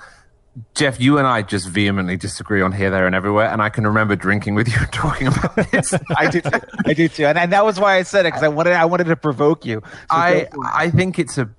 Jeff, 0.75 0.99
you 0.99 1.17
and 1.17 1.25
I 1.25 1.41
just 1.41 1.67
vehemently 1.67 2.15
disagree 2.15 2.61
on 2.61 2.71
here, 2.71 2.91
there, 2.91 3.07
and 3.07 3.15
everywhere. 3.15 3.49
And 3.49 3.61
I 3.61 3.69
can 3.69 3.87
remember 3.87 4.15
drinking 4.15 4.53
with 4.53 4.67
you 4.67 4.75
and 4.77 4.91
talking 4.91 5.27
about 5.27 5.55
this. 5.71 5.93
I 6.15 6.29
do, 6.29 6.41
too. 6.41 6.59
I 6.85 6.93
do 6.93 7.07
too, 7.07 7.25
and, 7.25 7.37
and 7.37 7.51
that 7.53 7.65
was 7.65 7.79
why 7.79 7.95
I 7.95 8.03
said 8.03 8.25
it 8.25 8.29
because 8.29 8.43
I 8.43 8.49
wanted, 8.49 8.73
I 8.73 8.85
wanted 8.85 9.05
to 9.05 9.15
provoke 9.15 9.65
you. 9.65 9.81
So 9.83 9.89
I 10.11 10.33
go 10.33 10.39
for 10.51 10.65
it. 10.65 10.71
I 10.73 10.89
think 10.91 11.17
it's 11.17 11.37
a 11.37 11.49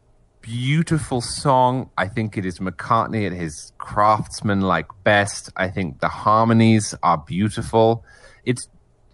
beautiful 0.42 1.20
song. 1.20 1.90
I 1.96 2.07
think 2.07 2.37
it 2.37 2.44
is 2.44 2.59
McCartney 2.59 3.26
at 3.26 3.33
his 3.33 3.72
craftsman 3.78 4.61
like 4.61 4.87
best. 5.02 5.50
I 5.57 5.68
think 5.68 6.00
the 6.00 6.09
harmonies 6.09 6.94
are 7.02 7.18
beautiful. 7.18 8.04
It's 8.44 8.68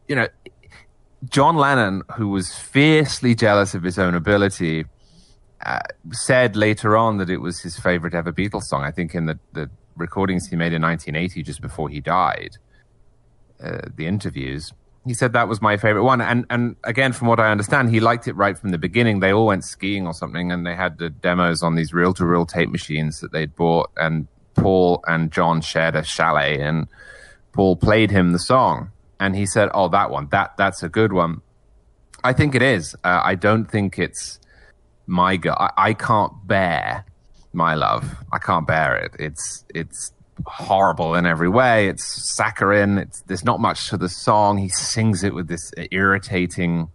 you 0.09 0.17
know 0.17 0.29
John 1.29 1.57
Lennon, 1.57 2.03
who 2.17 2.29
was 2.29 2.55
fiercely 2.55 3.35
jealous 3.35 3.75
of 3.75 3.83
his 3.83 3.99
own 3.99 4.15
ability, 4.15 4.87
uh, 5.65 5.81
said 6.13 6.57
later 6.57 6.97
on 6.97 7.19
that 7.19 7.31
it 7.31 7.39
was 7.39 7.61
his 7.61 7.79
favorite 7.79 8.15
ever 8.15 8.33
Beatles 8.33 8.65
song. 8.65 8.83
I 8.83 8.91
think 8.91 9.15
in 9.15 9.27
the, 9.27 9.39
the 9.53 9.71
recordings 9.97 10.49
he 10.49 10.57
made 10.57 10.73
in 10.73 10.83
1980, 10.83 11.43
just 11.43 11.61
before 11.61 11.89
he 11.89 12.01
died, 12.01 12.57
uh, 13.63 13.83
the 13.95 14.07
interviews, 14.07 14.73
he 15.07 15.15
said 15.15 15.33
that 15.33 15.49
was 15.49 15.61
my 15.63 15.77
favorite 15.77 16.05
one. 16.05 16.21
And 16.21 16.47
and 16.51 16.77
again, 16.85 17.13
from 17.13 17.29
what 17.29 17.41
I 17.41 17.51
understand, 17.51 17.91
he 17.91 18.01
liked 18.01 18.29
it 18.29 18.35
right 18.35 18.57
from 18.57 18.71
the 18.71 18.79
beginning. 18.79 19.21
They 19.21 19.33
all 19.33 19.47
went 19.47 19.65
skiing 19.65 20.07
or 20.07 20.15
something, 20.15 20.53
and 20.53 20.67
they 20.67 20.75
had 20.75 20.99
the 20.99 21.11
demos 21.11 21.63
on 21.63 21.75
these 21.75 21.93
reel 21.93 22.15
to 22.15 22.27
reel 22.27 22.47
tape 22.47 22.71
machines 22.71 23.21
that 23.21 23.33
they'd 23.33 23.55
bought. 23.55 23.91
And 23.97 24.29
Paul 24.55 25.03
and 25.07 25.31
John 25.31 25.61
shared 25.61 25.95
a 25.95 26.05
chalet, 26.05 26.61
and 26.61 26.87
Paul 27.53 27.77
played 27.77 28.11
him 28.11 28.33
the 28.33 28.39
song, 28.39 28.91
and 29.19 29.37
he 29.37 29.47
said, 29.47 29.71
"Oh, 29.75 29.89
that 29.89 30.11
one, 30.11 30.29
that 30.31 30.57
that's 30.57 30.83
a 30.83 30.89
good 30.89 31.13
one." 31.13 31.43
I 32.23 32.33
think 32.33 32.55
it 32.55 32.63
is. 32.63 32.95
Uh, 33.05 33.21
I 33.25 33.35
don't 33.35 33.65
think 33.65 33.99
it's 33.99 34.40
my 35.11 35.37
girl. 35.37 35.57
I, 35.59 35.71
I 35.77 35.95
can't 35.95 36.33
bear 36.47 37.05
my 37.53 37.75
love. 37.75 38.17
I 38.33 38.39
can't 38.39 38.67
bear 38.67 38.97
it. 38.97 39.13
It's 39.19 39.65
it's 39.75 40.13
horrible 40.47 41.15
in 41.15 41.27
every 41.27 41.49
way. 41.49 41.89
It's 41.89 42.05
saccharine. 42.05 42.97
It's 42.99 43.23
there's 43.23 43.45
not 43.45 43.61
much 43.61 43.91
to 43.91 43.97
the 43.97 44.09
song. 44.09 44.59
He 44.59 44.69
sings 44.69 45.25
it 45.25 45.35
with 45.35 45.49
this 45.49 45.73
irritating. 45.91 46.91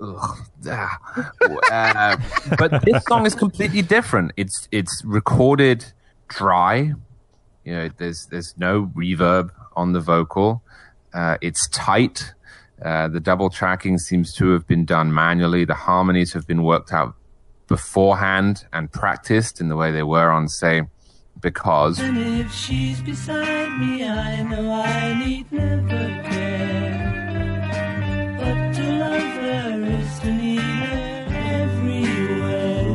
Ugh. 0.00 0.38
Uh, 0.66 2.16
but 2.58 2.84
this 2.84 3.02
song 3.04 3.26
is 3.26 3.34
completely 3.34 3.82
different. 3.82 4.32
It's 4.36 4.68
it's 4.70 5.02
recorded 5.04 5.92
dry. 6.28 6.92
You 7.64 7.74
know, 7.74 7.90
there's 7.96 8.26
there's 8.26 8.54
no 8.58 8.92
reverb 8.94 9.50
on 9.74 9.92
the 9.92 10.00
vocal. 10.00 10.62
Uh, 11.14 11.38
it's 11.40 11.68
tight. 11.68 12.33
Uh, 12.84 13.08
the 13.08 13.18
double 13.18 13.48
tracking 13.48 13.96
seems 13.96 14.34
to 14.34 14.50
have 14.50 14.66
been 14.66 14.84
done 14.84 15.12
manually. 15.12 15.64
The 15.64 15.74
harmonies 15.74 16.34
have 16.34 16.46
been 16.46 16.62
worked 16.62 16.92
out 16.92 17.14
beforehand 17.66 18.66
and 18.74 18.92
practiced 18.92 19.58
in 19.58 19.68
the 19.68 19.76
way 19.76 19.90
they 19.90 20.02
were 20.02 20.30
on, 20.30 20.48
say, 20.48 20.82
because. 21.40 21.98
And 21.98 22.18
if 22.18 22.52
she's 22.52 23.00
beside 23.00 23.78
me, 23.78 24.06
I 24.06 24.42
know 24.42 24.70
I 24.70 25.14
need 25.18 25.50
never 25.50 26.22
care. 26.28 27.14
But 28.38 28.74
to 28.74 28.92
love 28.92 29.22
her 29.22 29.82
is 29.86 30.18
to 30.20 30.30
need 30.30 30.60
her 30.60 31.26
everywhere. 31.62 32.94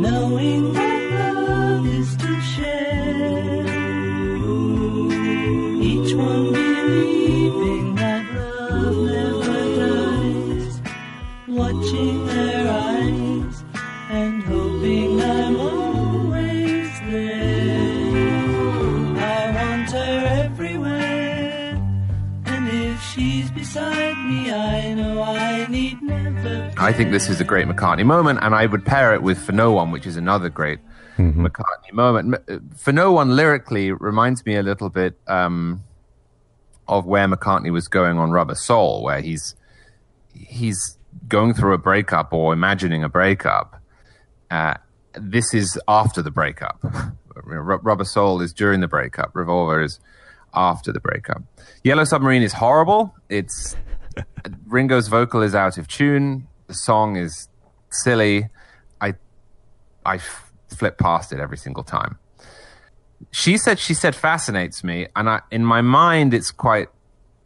Knowing 0.00 0.75
I 26.78 26.92
think 26.92 27.10
this 27.10 27.28
is 27.28 27.40
a 27.40 27.44
great 27.44 27.66
McCartney 27.66 28.04
moment, 28.04 28.40
and 28.42 28.54
I 28.54 28.66
would 28.66 28.84
pair 28.84 29.14
it 29.14 29.22
with 29.22 29.38
For 29.38 29.52
No 29.52 29.72
One, 29.72 29.90
which 29.90 30.06
is 30.06 30.16
another 30.16 30.48
great 30.50 30.78
McCartney 31.16 31.92
moment. 31.92 32.36
For 32.76 32.92
No 32.92 33.12
One 33.12 33.34
lyrically 33.34 33.92
reminds 33.92 34.44
me 34.44 34.56
a 34.56 34.62
little 34.62 34.90
bit 34.90 35.18
um, 35.26 35.82
of 36.86 37.06
where 37.06 37.26
McCartney 37.26 37.72
was 37.72 37.88
going 37.88 38.18
on 38.18 38.30
Rubber 38.30 38.54
Soul, 38.54 39.02
where 39.02 39.20
he's 39.20 39.54
he's 40.34 40.98
going 41.28 41.54
through 41.54 41.72
a 41.72 41.78
breakup 41.78 42.32
or 42.32 42.52
imagining 42.52 43.02
a 43.02 43.08
breakup. 43.08 43.80
Uh, 44.50 44.74
this 45.14 45.54
is 45.54 45.80
after 45.88 46.20
the 46.20 46.30
breakup. 46.30 46.78
Rubber 47.44 48.04
Soul 48.04 48.40
is 48.42 48.52
during 48.52 48.80
the 48.80 48.88
breakup. 48.88 49.34
Revolver 49.34 49.82
is 49.82 49.98
after 50.54 50.92
the 50.92 51.00
breakup. 51.00 51.42
Yellow 51.84 52.04
Submarine 52.04 52.42
is 52.42 52.54
horrible. 52.54 53.14
It's 53.28 53.76
Ringo's 54.66 55.08
vocal 55.08 55.42
is 55.42 55.54
out 55.54 55.78
of 55.78 55.88
tune. 55.88 56.48
The 56.66 56.74
song 56.74 57.16
is 57.16 57.48
silly. 57.90 58.48
I 59.00 59.14
I 60.04 60.18
flip 60.68 60.98
past 60.98 61.32
it 61.32 61.40
every 61.40 61.56
single 61.56 61.84
time. 61.84 62.18
She 63.30 63.56
said 63.56 63.78
she 63.78 63.94
said 63.94 64.14
fascinates 64.14 64.82
me, 64.84 65.06
and 65.16 65.28
I 65.28 65.40
in 65.50 65.64
my 65.64 65.80
mind 65.80 66.34
it's 66.34 66.50
quite 66.50 66.88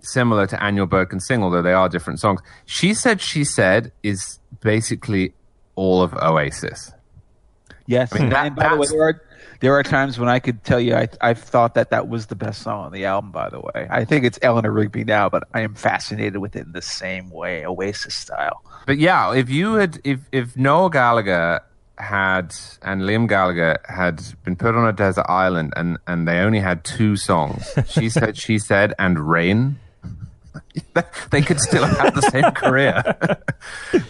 similar 0.01 0.47
to 0.47 0.63
And 0.63 0.77
Your 0.77 0.87
Bird 0.87 1.11
Can 1.11 1.21
Sing, 1.21 1.43
although 1.43 1.63
they 1.63 1.73
are 1.75 1.89
different 1.89 2.21
songs. 2.21 2.41
She 2.65 2.95
said 2.95 3.21
she 3.21 3.45
said 3.45 3.93
is 4.03 4.39
basically 4.61 5.35
all 5.77 6.03
of 6.03 6.15
Oasis. 6.15 6.93
Yes, 7.87 8.13
mean, 8.19 8.31
that- 8.31 8.47
and 8.47 8.57
by 8.57 8.69
the 8.71 8.77
way, 8.77 8.87
there 8.91 9.03
are 9.03 9.23
there 9.61 9.75
are 9.75 9.83
times 9.83 10.19
when 10.19 10.29
I 10.29 10.39
could 10.39 10.65
tell 10.65 10.81
you 10.81 10.95
I 10.95 11.09
I've 11.21 11.39
thought 11.39 11.75
that 11.75 11.91
that 11.91 12.09
was 12.09 12.27
the 12.27 12.35
best 12.35 12.63
song 12.63 12.87
on 12.87 12.93
the 12.93 13.05
album. 13.05 13.31
By 13.31 13.49
the 13.49 13.61
way, 13.61 13.87
I 13.91 14.05
think 14.05 14.25
it's 14.25 14.39
Eleanor 14.43 14.73
Rigby 14.73 15.05
now, 15.05 15.29
but 15.29 15.45
I 15.55 15.61
am 15.61 15.75
fascinated 15.75 16.39
with 16.39 16.57
it 16.57 16.67
in 16.67 16.73
the 16.73 16.83
same 16.83 17.31
way, 17.31 17.65
Oasis 17.65 18.15
style. 18.15 18.63
But 18.87 18.99
yeah, 18.99 19.33
if 19.35 19.49
you 19.49 19.75
had 19.75 20.01
if 20.03 20.21
if 20.33 20.57
Noel 20.57 20.89
Gallagher 20.89 21.61
had 22.01 22.55
and 22.83 23.03
Liam 23.03 23.29
Gallagher 23.29 23.79
had 23.85 24.23
been 24.45 24.57
put 24.57 24.75
on 24.75 24.89
a 24.89 24.93
desert 24.93 25.27
island, 25.29 25.73
and 25.77 25.99
and 26.07 26.27
they 26.27 26.39
only 26.39 26.61
had 26.61 26.83
two 26.85 27.17
songs. 27.17 27.71
She 27.87 28.09
said, 28.09 28.37
she 28.37 28.59
said, 28.59 28.95
and 28.99 29.19
Rain. 29.19 29.79
they 31.31 31.43
could 31.43 31.61
still 31.61 31.85
have 31.85 32.15
the 32.15 32.23
same 32.23 32.45
career. 32.55 33.03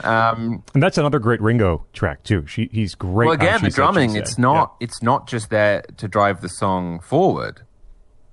um, 0.05 0.63
And 0.75 0.83
that's 0.83 0.99
another 0.99 1.19
great 1.19 1.41
Ringo 1.41 1.85
track 1.93 2.23
too. 2.23 2.47
She 2.47 2.69
he's 2.73 2.95
great. 2.95 3.27
well, 3.27 3.35
again, 3.35 3.63
the 3.63 3.71
drumming. 3.71 4.17
It's 4.17 4.39
not. 4.39 4.75
It's 4.81 5.03
not 5.03 5.27
just 5.27 5.51
there 5.51 5.83
to 5.97 6.09
drive 6.09 6.41
the 6.41 6.49
song 6.49 7.01
forward. 7.01 7.63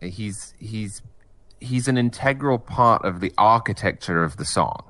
He's 0.02 0.54
he's 0.60 1.02
he's 1.60 1.88
an 1.88 1.98
integral 1.98 2.60
part 2.60 3.04
of 3.04 3.20
the 3.20 3.34
architecture 3.38 4.24
of 4.24 4.38
the 4.38 4.46
song, 4.46 4.84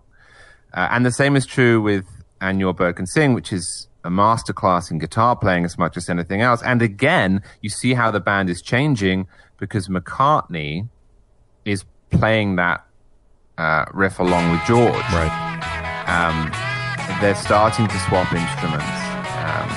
uh, 0.73 0.89
and 0.91 1.05
the 1.05 1.11
same 1.11 1.35
is 1.35 1.45
true 1.45 1.81
with 1.81 2.05
"And 2.41 2.59
Your 2.59 2.73
Bird 2.73 2.95
Can 2.97 3.05
Sing," 3.05 3.33
which 3.33 3.53
is 3.53 3.87
a 4.03 4.09
masterclass 4.09 4.89
in 4.91 4.99
guitar 4.99 5.35
playing 5.35 5.65
as 5.65 5.77
much 5.77 5.97
as 5.97 6.09
anything 6.09 6.41
else. 6.41 6.61
And 6.63 6.81
again, 6.81 7.41
you 7.61 7.69
see 7.69 7.93
how 7.93 8.09
the 8.11 8.19
band 8.21 8.49
is 8.49 8.61
changing 8.61 9.27
because 9.57 9.87
McCartney 9.89 10.87
is 11.65 11.83
playing 12.09 12.55
that 12.55 12.85
uh, 13.57 13.85
riff 13.93 14.19
along 14.19 14.51
with 14.51 14.61
George 14.65 14.93
Right. 15.13 15.31
um, 16.07 16.51
they're 17.21 17.35
starting 17.35 17.87
to 17.87 17.99
swap 18.07 18.31
instruments. 18.33 19.01
Um, 19.41 19.69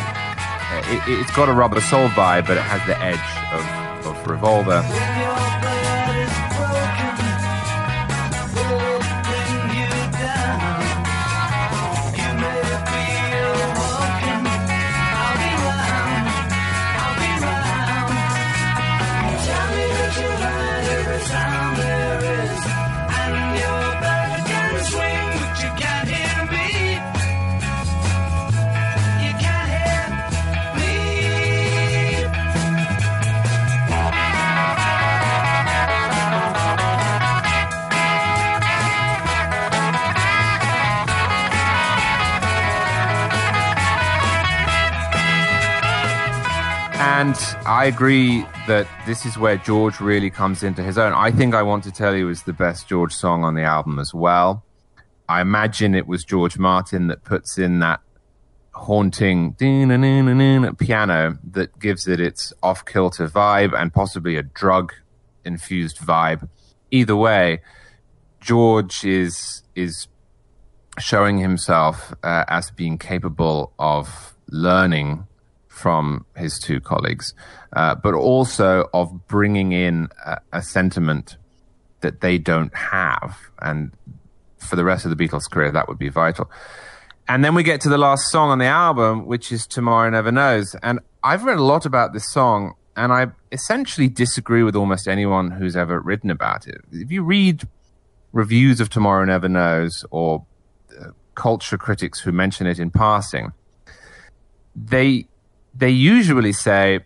it, 0.93 1.21
it's 1.21 1.35
got 1.37 1.49
a 1.49 1.53
rubber 1.53 1.81
soul 1.81 2.09
vibe, 2.09 2.47
but 2.47 2.57
it 2.57 2.63
has 2.63 2.85
the 2.87 2.99
edge 3.01 3.19
of, 3.53 4.07
of 4.07 4.27
Revolver. 4.27 4.83
And 47.21 47.37
I 47.67 47.85
agree 47.85 48.47
that 48.67 48.89
this 49.05 49.27
is 49.27 49.37
where 49.37 49.59
George 49.59 50.01
really 50.01 50.31
comes 50.31 50.63
into 50.63 50.83
his 50.83 50.97
own. 50.97 51.13
I 51.13 51.31
think 51.31 51.55
I 51.55 51.63
Want 51.63 51.85
to 51.85 51.93
Tell 51.93 52.17
You 52.17 52.31
is 52.31 52.45
the 52.45 52.55
best 52.55 52.89
George 52.89 53.13
song 53.13 53.45
on 53.45 53.55
the 53.55 53.61
album 53.61 53.99
as 53.99 54.15
well. 54.15 54.65
I 55.29 55.43
imagine 55.43 55.95
it 55.95 56.07
was 56.07 56.25
George 56.25 56.57
Martin 56.57 57.09
that 57.09 57.23
puts 57.23 57.59
in 57.59 57.81
that 57.81 58.01
haunting 58.73 59.53
piano 59.53 61.39
that 61.51 61.79
gives 61.79 62.09
it 62.09 62.21
its 62.21 62.55
off 62.63 62.87
kilter 62.87 63.29
vibe 63.29 63.79
and 63.79 63.93
possibly 63.93 64.37
a 64.37 64.43
drug 64.43 64.95
infused 65.45 65.99
vibe. 65.99 66.49
Either 66.91 67.17
way, 67.17 67.61
George 68.41 69.05
is 69.05 69.63
is 69.75 70.09
showing 70.99 71.37
himself 71.37 72.15
uh, 72.23 72.47
as 72.49 72.71
being 72.71 72.97
capable 72.97 73.75
of 73.79 74.35
learning 74.49 75.27
from 75.81 76.27
his 76.37 76.59
two 76.59 76.81
colleagues, 76.81 77.33
uh, 77.73 77.95
but 77.95 78.15
also 78.15 78.89
of 78.93 79.27
bringing 79.27 79.73
in 79.73 80.09
a, 80.27 80.39
a 80.53 80.63
sentiment 80.63 81.37
that 82.01 82.21
they 82.21 82.37
don't 82.37 82.75
have. 82.75 83.37
And 83.63 83.93
for 84.59 84.77
the 84.77 84.85
rest 84.85 85.07
of 85.07 85.17
the 85.17 85.23
Beatles' 85.23 85.51
career, 85.51 85.73
that 85.73 85.89
would 85.89 85.99
be 85.99 86.11
vital. 86.11 86.51
And 87.29 87.45
then 87.45 87.55
we 87.55 87.63
get 87.63 87.81
to 87.83 87.89
the 87.89 87.99
last 87.99 88.31
song 88.31 88.51
on 88.51 88.59
the 88.59 88.67
album, 88.67 89.27
which 89.27 89.53
is 89.53 89.67
Tomorrow 89.67 90.11
Never 90.11 90.33
Knows. 90.33 90.77
And 90.83 91.01
I've 91.23 91.45
read 91.45 91.59
a 91.59 91.63
lot 91.63 91.87
about 91.87 92.13
this 92.13 92.31
song, 92.31 92.75
and 92.97 93.13
I 93.13 93.29
essentially 93.53 94.09
disagree 94.09 94.63
with 94.63 94.77
almost 94.77 95.09
anyone 95.09 95.51
who's 95.51 95.77
ever 95.77 96.01
written 96.01 96.31
about 96.31 96.67
it. 96.67 96.81
If 96.93 97.11
you 97.11 97.23
read 97.23 97.67
reviews 98.33 98.81
of 98.81 98.91
Tomorrow 98.91 99.25
Never 99.25 99.49
Knows 99.49 100.05
or 100.11 100.45
uh, 101.01 101.13
culture 101.35 101.79
critics 101.79 102.21
who 102.21 102.33
mention 102.33 102.67
it 102.67 102.79
in 102.79 102.91
passing, 102.91 103.53
they 104.75 105.27
they 105.75 105.91
usually 105.91 106.53
say 106.53 107.01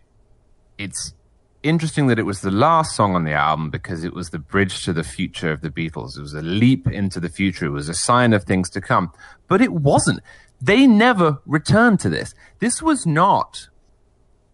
it's 0.78 1.14
interesting 1.62 2.08
that 2.08 2.18
it 2.18 2.24
was 2.24 2.42
the 2.42 2.50
last 2.50 2.94
song 2.94 3.14
on 3.14 3.24
the 3.24 3.32
album 3.32 3.70
because 3.70 4.04
it 4.04 4.12
was 4.12 4.30
the 4.30 4.38
bridge 4.38 4.84
to 4.84 4.92
the 4.92 5.02
future 5.02 5.50
of 5.50 5.62
the 5.62 5.70
Beatles. 5.70 6.16
It 6.18 6.20
was 6.20 6.34
a 6.34 6.42
leap 6.42 6.86
into 6.86 7.20
the 7.20 7.28
future. 7.28 7.66
It 7.66 7.70
was 7.70 7.88
a 7.88 7.94
sign 7.94 8.32
of 8.32 8.44
things 8.44 8.68
to 8.70 8.80
come. 8.80 9.12
But 9.48 9.60
it 9.60 9.72
wasn't. 9.72 10.20
They 10.60 10.86
never 10.86 11.40
returned 11.46 12.00
to 12.00 12.08
this. 12.08 12.34
This 12.58 12.82
was 12.82 13.06
not 13.06 13.68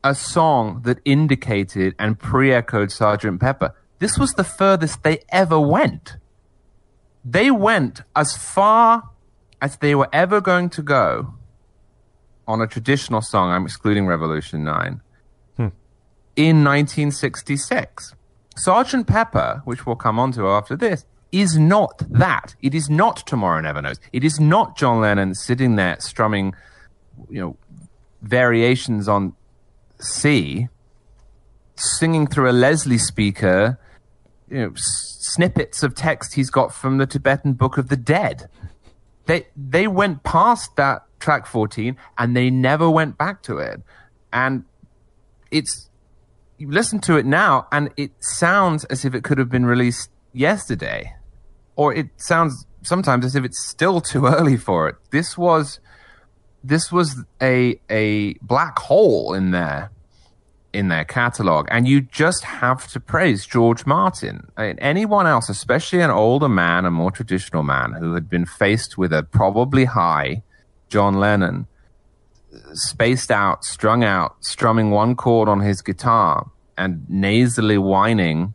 a 0.02 0.14
song 0.14 0.82
that 0.84 0.98
indicated 1.04 1.94
and 1.98 2.18
pre 2.18 2.52
echoed 2.52 2.88
Sgt. 2.88 3.38
Pepper. 3.40 3.74
This 3.98 4.16
was 4.16 4.32
the 4.32 4.44
furthest 4.44 5.02
they 5.02 5.18
ever 5.28 5.61
went. 5.61 6.16
They 7.24 7.50
went 7.50 8.02
as 8.16 8.36
far 8.36 9.11
as 9.61 9.76
they 9.76 9.94
were 9.94 10.08
ever 10.12 10.40
going 10.40 10.70
to 10.70 10.82
go 10.82 11.34
on 12.47 12.61
a 12.61 12.66
traditional 12.66 13.20
song. 13.20 13.51
I'm 13.51 13.64
excluding 13.64 14.07
Revolution 14.07 14.64
9 14.64 15.01
hmm. 15.57 15.68
in 16.36 16.64
1966. 16.64 18.14
Sergeant 18.57 19.07
Pepper, 19.07 19.62
which 19.64 19.86
we'll 19.86 19.97
come 19.97 20.18
on 20.18 20.32
to 20.32 20.49
after 20.49 20.76
this, 20.76 21.07
is 21.32 21.57
not 21.57 22.03
that. 22.11 22.55
It 22.61 22.74
is 22.74 22.91
not 22.91 23.18
Tomorrow 23.26 23.61
Never 23.61 23.80
Knows. 23.80 24.01
It 24.12 24.24
is 24.24 24.41
not 24.41 24.76
John 24.76 25.01
Lennon 25.01 25.34
sitting 25.34 25.76
there 25.76 25.97
strumming, 26.01 26.55
you 27.28 27.41
know, 27.41 27.57
variations 28.22 29.09
on 29.09 29.34
C, 30.01 30.68
singing 31.76 32.26
through 32.26 32.51
a 32.51 32.53
Leslie 32.53 32.99
speaker, 32.99 33.78
you 34.49 34.59
know, 34.59 34.72
s- 34.72 35.16
snippets 35.20 35.82
of 35.82 35.95
text 35.95 36.34
he's 36.34 36.51
got 36.51 36.74
from 36.74 36.99
the 36.99 37.07
Tibetan 37.07 37.53
Book 37.53 37.78
of 37.78 37.88
the 37.88 37.97
Dead. 37.97 38.49
They 39.26 39.47
they 39.57 39.86
went 39.86 40.24
past 40.24 40.76
that 40.76 41.05
track 41.20 41.46
14 41.46 41.96
and 42.18 42.36
they 42.36 42.50
never 42.50 42.90
went 42.90 43.16
back 43.16 43.42
to 43.44 43.58
it. 43.58 43.80
And 44.32 44.64
it's 45.50 45.88
you 46.58 46.70
listen 46.70 47.00
to 47.00 47.16
it 47.16 47.24
now 47.24 47.66
and 47.72 47.90
it 47.96 48.12
sounds 48.20 48.84
as 48.86 49.04
if 49.04 49.14
it 49.14 49.24
could 49.24 49.38
have 49.38 49.48
been 49.48 49.66
released 49.66 50.10
yesterday. 50.32 51.14
Or 51.76 51.94
it 51.94 52.08
sounds 52.16 52.66
sometimes 52.82 53.24
as 53.24 53.36
if 53.36 53.44
it's 53.44 53.64
still 53.64 54.00
too 54.00 54.26
early 54.26 54.56
for 54.56 54.88
it. 54.88 54.96
This 55.10 55.38
was 55.38 55.80
this 56.62 56.92
was 56.92 57.24
a 57.40 57.80
a 57.90 58.34
black 58.42 58.78
hole 58.78 59.34
in 59.34 59.50
there 59.50 59.90
in 60.72 60.88
their 60.88 61.04
catalog. 61.04 61.66
And 61.70 61.88
you 61.88 62.00
just 62.00 62.44
have 62.44 62.86
to 62.92 63.00
praise 63.00 63.44
George 63.44 63.86
Martin. 63.86 64.48
I 64.56 64.68
mean, 64.68 64.78
anyone 64.78 65.26
else 65.26 65.48
especially 65.48 66.00
an 66.00 66.10
older 66.10 66.48
man 66.48 66.84
a 66.84 66.90
more 66.90 67.10
traditional 67.10 67.62
man 67.62 67.92
who 67.92 68.14
had 68.14 68.28
been 68.28 68.46
faced 68.46 68.96
with 68.98 69.12
a 69.12 69.22
probably 69.22 69.86
high 69.86 70.42
John 70.91 71.14
Lennon 71.14 71.66
spaced 72.72 73.30
out, 73.30 73.64
strung 73.64 74.05
out, 74.05 74.36
strumming 74.45 74.91
one 74.91 75.16
chord 75.16 75.49
on 75.49 75.61
his 75.61 75.80
guitar 75.80 76.51
and 76.76 77.09
nasally 77.09 77.78
whining 77.78 78.55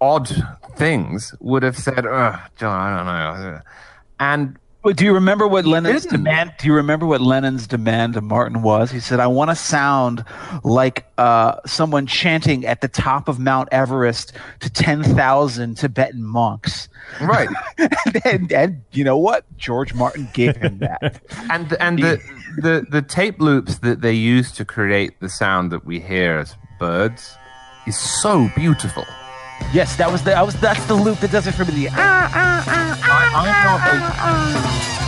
odd 0.00 0.30
things 0.76 1.34
would 1.40 1.62
have 1.62 1.78
said, 1.78 2.04
John, 2.04 2.46
I 2.62 2.96
don't 2.96 3.06
know. 3.06 3.60
And 4.18 4.58
Well, 4.82 4.94
do 4.94 5.04
you 5.04 5.12
remember 5.12 5.46
what 5.46 5.66
Lennon's 5.66 6.06
demand? 6.06 6.54
Do 6.58 6.66
you 6.66 6.72
remember 6.72 7.04
what 7.04 7.20
Lennon's 7.20 7.66
demand 7.66 8.14
to 8.14 8.22
Martin 8.22 8.62
was? 8.62 8.90
He 8.90 8.98
said, 8.98 9.20
"I 9.20 9.26
want 9.26 9.50
to 9.50 9.54
sound 9.54 10.24
like 10.64 11.04
uh, 11.18 11.56
someone 11.66 12.06
chanting 12.06 12.64
at 12.64 12.80
the 12.80 12.88
top 12.88 13.28
of 13.28 13.38
Mount 13.38 13.68
Everest 13.72 14.32
to 14.60 14.70
ten 14.70 15.02
thousand 15.02 15.76
Tibetan 15.76 16.24
monks." 16.24 16.88
right. 17.20 17.48
and, 18.24 18.50
and 18.52 18.82
you 18.92 19.04
know 19.04 19.18
what? 19.18 19.44
George 19.58 19.92
Martin 19.92 20.28
gave 20.32 20.56
him 20.56 20.78
that. 20.78 21.20
and 21.50 21.74
and 21.74 21.98
the, 21.98 22.22
the 22.56 22.86
the 22.88 23.02
tape 23.02 23.38
loops 23.38 23.78
that 23.78 24.00
they 24.00 24.14
use 24.14 24.50
to 24.52 24.64
create 24.64 25.20
the 25.20 25.28
sound 25.28 25.70
that 25.72 25.84
we 25.84 26.00
hear 26.00 26.38
as 26.38 26.56
birds 26.78 27.36
is 27.86 27.98
so 27.98 28.50
beautiful. 28.56 29.04
yes, 29.74 29.96
that 29.96 30.10
was 30.10 30.22
the. 30.22 30.34
I 30.34 30.42
was. 30.42 30.58
That's 30.60 30.84
the 30.86 30.94
loop 30.94 31.18
that 31.18 31.30
does 31.30 31.46
it 31.46 31.52
for 31.52 31.66
me. 31.66 31.72
The, 31.72 31.88
ah, 31.90 31.94
ah, 31.96 32.32
ah, 32.34 32.64
ah, 32.66 33.09
I'm 33.32 33.46
not 33.46 34.99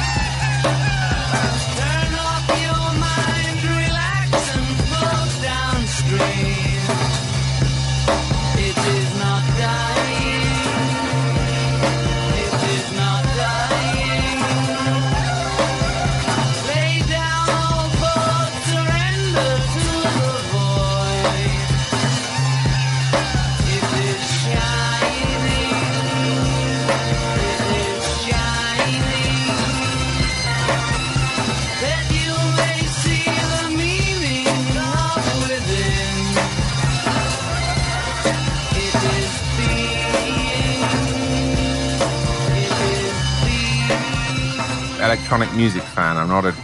electronic 45.13 45.53
music 45.53 45.83
fan. 45.83 46.17
I'm 46.17 46.29
not 46.29 46.47
a 46.47 46.55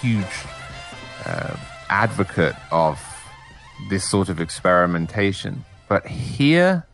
huge 0.00 0.24
uh, 1.26 1.54
advocate 1.90 2.54
of 2.70 2.98
this 3.90 4.08
sort 4.08 4.30
of 4.30 4.40
experimentation. 4.40 5.66
But 5.86 6.06
here, 6.06 6.86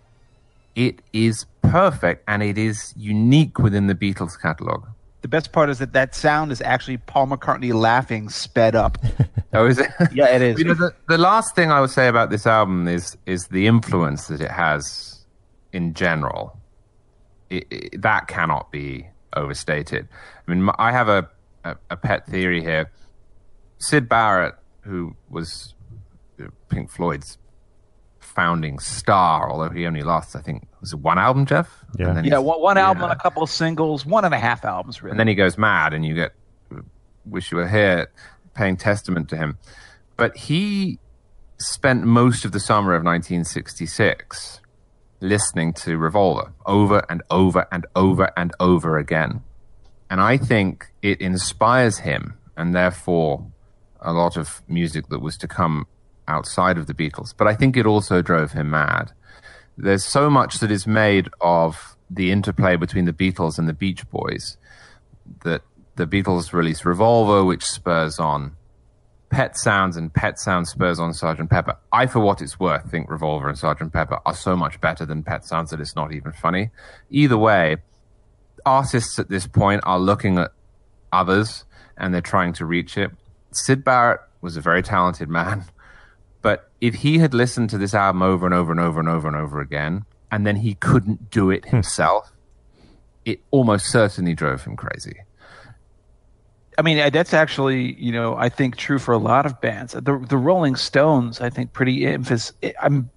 it 0.75 1.01
is 1.13 1.47
perfect 1.63 2.25
and 2.27 2.43
it 2.43 2.59
is 2.59 2.93
unique 2.97 3.61
within 3.61 3.87
the 3.87 3.95
Beatles 3.95 4.33
catalog. 4.43 4.85
The 5.23 5.29
best 5.29 5.53
part 5.53 5.71
is 5.71 5.79
that 5.79 5.93
that 5.93 6.13
sound 6.13 6.51
is 6.51 6.61
actually 6.61 6.97
Paul 6.97 7.29
McCartney 7.29 7.73
laughing 7.73 8.29
sped 8.29 8.75
up. 8.75 8.99
Oh, 9.57 9.69
is 9.69 9.79
it? 9.79 9.89
Yeah, 10.13 10.27
it 10.35 10.43
is. 10.43 10.59
You 10.59 10.65
know, 10.65 10.75
the, 10.75 10.93
the 11.07 11.17
last 11.17 11.55
thing 11.55 11.71
I 11.71 11.81
would 11.81 11.91
say 11.91 12.09
about 12.09 12.29
this 12.29 12.45
album 12.45 12.89
is 12.89 13.17
is 13.25 13.47
the 13.47 13.69
influence 13.69 14.27
that 14.27 14.41
it 14.41 14.51
has 14.51 15.25
in 15.73 15.95
general. 15.95 16.59
It, 17.51 17.65
it, 17.71 18.03
that 18.03 18.27
cannot 18.27 18.73
be 18.73 19.07
overstated. 19.35 20.09
I 20.47 20.55
mean, 20.55 20.69
I 20.79 20.93
have 20.93 21.09
a, 21.09 21.29
a, 21.65 21.77
a 21.91 21.97
pet 21.97 22.27
theory 22.27 22.63
here. 22.63 22.91
Syd 23.79 24.09
Barrett, 24.09 24.55
who 24.83 25.17
was 25.29 25.75
Pink 26.69 26.91
Floyd's 26.91 27.39
founding 28.21 28.79
star, 28.79 29.51
although 29.51 29.71
he 29.71 29.87
only 29.87 30.03
lost, 30.03 30.35
I 30.35 30.41
think, 30.41 30.67
was 30.81 30.93
it 30.93 30.99
one 30.99 31.19
album, 31.19 31.47
Jeff? 31.47 31.85
Yeah. 31.99 32.09
And 32.09 32.17
then 32.19 32.25
yeah, 32.25 32.39
one, 32.39 32.61
one 32.61 32.79
album 32.79 33.03
yeah. 33.03 33.11
and 33.11 33.19
a 33.19 33.23
couple 33.23 33.43
of 33.43 33.51
singles, 33.51 34.05
one 34.05 34.25
and 34.25 34.35
a 34.35 34.39
half 34.39 34.65
albums, 34.65 35.03
really. 35.03 35.13
and 35.13 35.21
then 35.21 35.29
he 35.29 35.35
goes 35.35 35.57
mad, 35.57 35.95
and 35.95 36.05
you 36.05 36.15
get 36.15 36.33
wish 37.25 37.51
you 37.51 37.59
were 37.59 37.69
here, 37.69 38.11
paying 38.55 38.77
testament 38.77 39.29
to 39.31 39.37
him. 39.37 39.59
But 40.17 40.37
he 40.37 40.99
spent 41.59 42.05
most 42.05 42.45
of 42.45 42.53
the 42.53 42.61
summer 42.61 42.95
of 42.95 43.03
1966 43.03 44.61
listening 45.29 45.73
to 45.73 45.97
Revolver 45.97 46.53
over 46.67 47.05
and 47.09 47.23
over 47.31 47.67
and 47.73 47.87
over 47.97 48.31
and 48.37 48.53
over 48.61 48.99
again, 48.99 49.43
and 50.11 50.21
I 50.21 50.37
think 50.37 50.87
it 51.03 51.21
inspires 51.21 51.99
him, 51.99 52.39
and 52.57 52.75
therefore 52.75 53.47
a 54.01 54.13
lot 54.13 54.37
of 54.37 54.63
music 54.69 55.09
that 55.09 55.21
was 55.21 55.37
to 55.39 55.49
come 55.49 55.87
outside 56.29 56.79
of 56.79 56.87
the 56.87 56.95
Beatles. 56.95 57.35
But 57.37 57.49
I 57.49 57.55
think 57.55 57.77
it 57.77 57.87
also 57.87 58.23
drove 58.23 58.53
him 58.53 58.71
mad 58.71 59.13
there's 59.77 60.05
so 60.05 60.31
much 60.31 60.61
that 60.61 60.71
is 60.71 60.87
made 60.87 61.29
of 61.41 61.97
the 62.11 62.31
interplay 62.31 62.77
between 62.77 63.07
the 63.07 63.13
Beatles 63.13 63.59
and 63.59 63.69
the 63.69 63.73
Beach 63.73 64.09
Boys 64.11 64.57
that 65.43 65.63
the 65.97 66.07
Beatles 66.07 66.53
release 66.53 66.85
Revolver, 66.85 67.45
which 67.45 67.65
spurs 67.65 68.19
on 68.19 68.57
Pet 69.35 69.59
Sounds, 69.59 69.97
and 69.97 70.15
Pet 70.15 70.39
Sounds 70.39 70.71
spurs 70.71 71.01
on 71.01 71.13
Sergeant 71.13 71.51
Pepper. 71.51 71.77
I, 71.93 72.07
for 72.07 72.21
what 72.21 72.41
it's 72.41 72.61
worth, 72.61 72.89
think 72.89 73.11
Revolver 73.11 73.49
and 73.49 73.59
Sergeant 73.59 73.93
Pepper 73.93 74.21
are 74.25 74.35
so 74.35 74.55
much 74.55 74.81
better 74.81 75.05
than 75.05 75.25
Pet 75.25 75.45
Sounds 75.45 75.71
that 75.71 75.81
it's 75.81 75.97
not 75.97 76.13
even 76.13 76.31
funny. 76.31 76.71
Either 77.11 77.37
way, 77.37 77.79
artists 78.65 79.19
at 79.19 79.29
this 79.29 79.49
point 79.49 79.81
are 79.85 79.99
looking 79.99 80.39
at 80.39 80.53
others 81.13 81.65
and 81.97 82.15
they're 82.15 82.21
trying 82.21 82.53
to 82.53 82.65
reach 82.65 82.97
it. 82.97 83.11
Syd 83.51 83.83
Barrett 83.83 84.21
was 84.41 84.57
a 84.57 84.61
very 84.61 84.85
talented 84.85 85.29
man. 85.29 85.65
But 86.41 86.71
if 86.81 86.95
he 86.95 87.19
had 87.19 87.35
listened 87.35 87.71
to 87.71 87.79
this 87.79 87.93
album 87.93 88.23
over 88.23 88.47
and 88.47 88.55
over 88.55 88.71
and 88.71 88.81
over 88.81 89.01
and 89.01 89.09
over 89.09 89.27
and 89.27 89.37
over 89.37 89.61
again, 89.61 90.05
and 90.31 90.47
then 90.47 90.57
he 90.57 90.75
couldn't 90.75 91.31
do 91.33 91.51
it 91.51 91.65
himself, 91.65 92.31
it 93.25 93.41
almost 93.51 93.87
certainly 93.87 94.35
drove 94.35 94.63
him 94.63 94.77
crazy. 94.77 95.24
I 96.77 96.83
mean, 96.83 96.99
uh, 96.99 97.11
that's 97.11 97.33
actually, 97.35 97.95
you 97.95 98.13
know, 98.13 98.37
I 98.37 98.49
think 98.49 98.77
true 98.77 98.99
for 98.99 99.13
a 99.13 99.19
lot 99.19 99.47
of 99.47 99.61
bands. 99.61 99.93
The 99.93 100.25
the 100.29 100.37
Rolling 100.37 100.77
Stones, 100.77 101.41
I 101.41 101.51
think, 101.51 101.73
pretty 101.73 102.07
emphasis. 102.07 102.53
I'm 102.83 103.11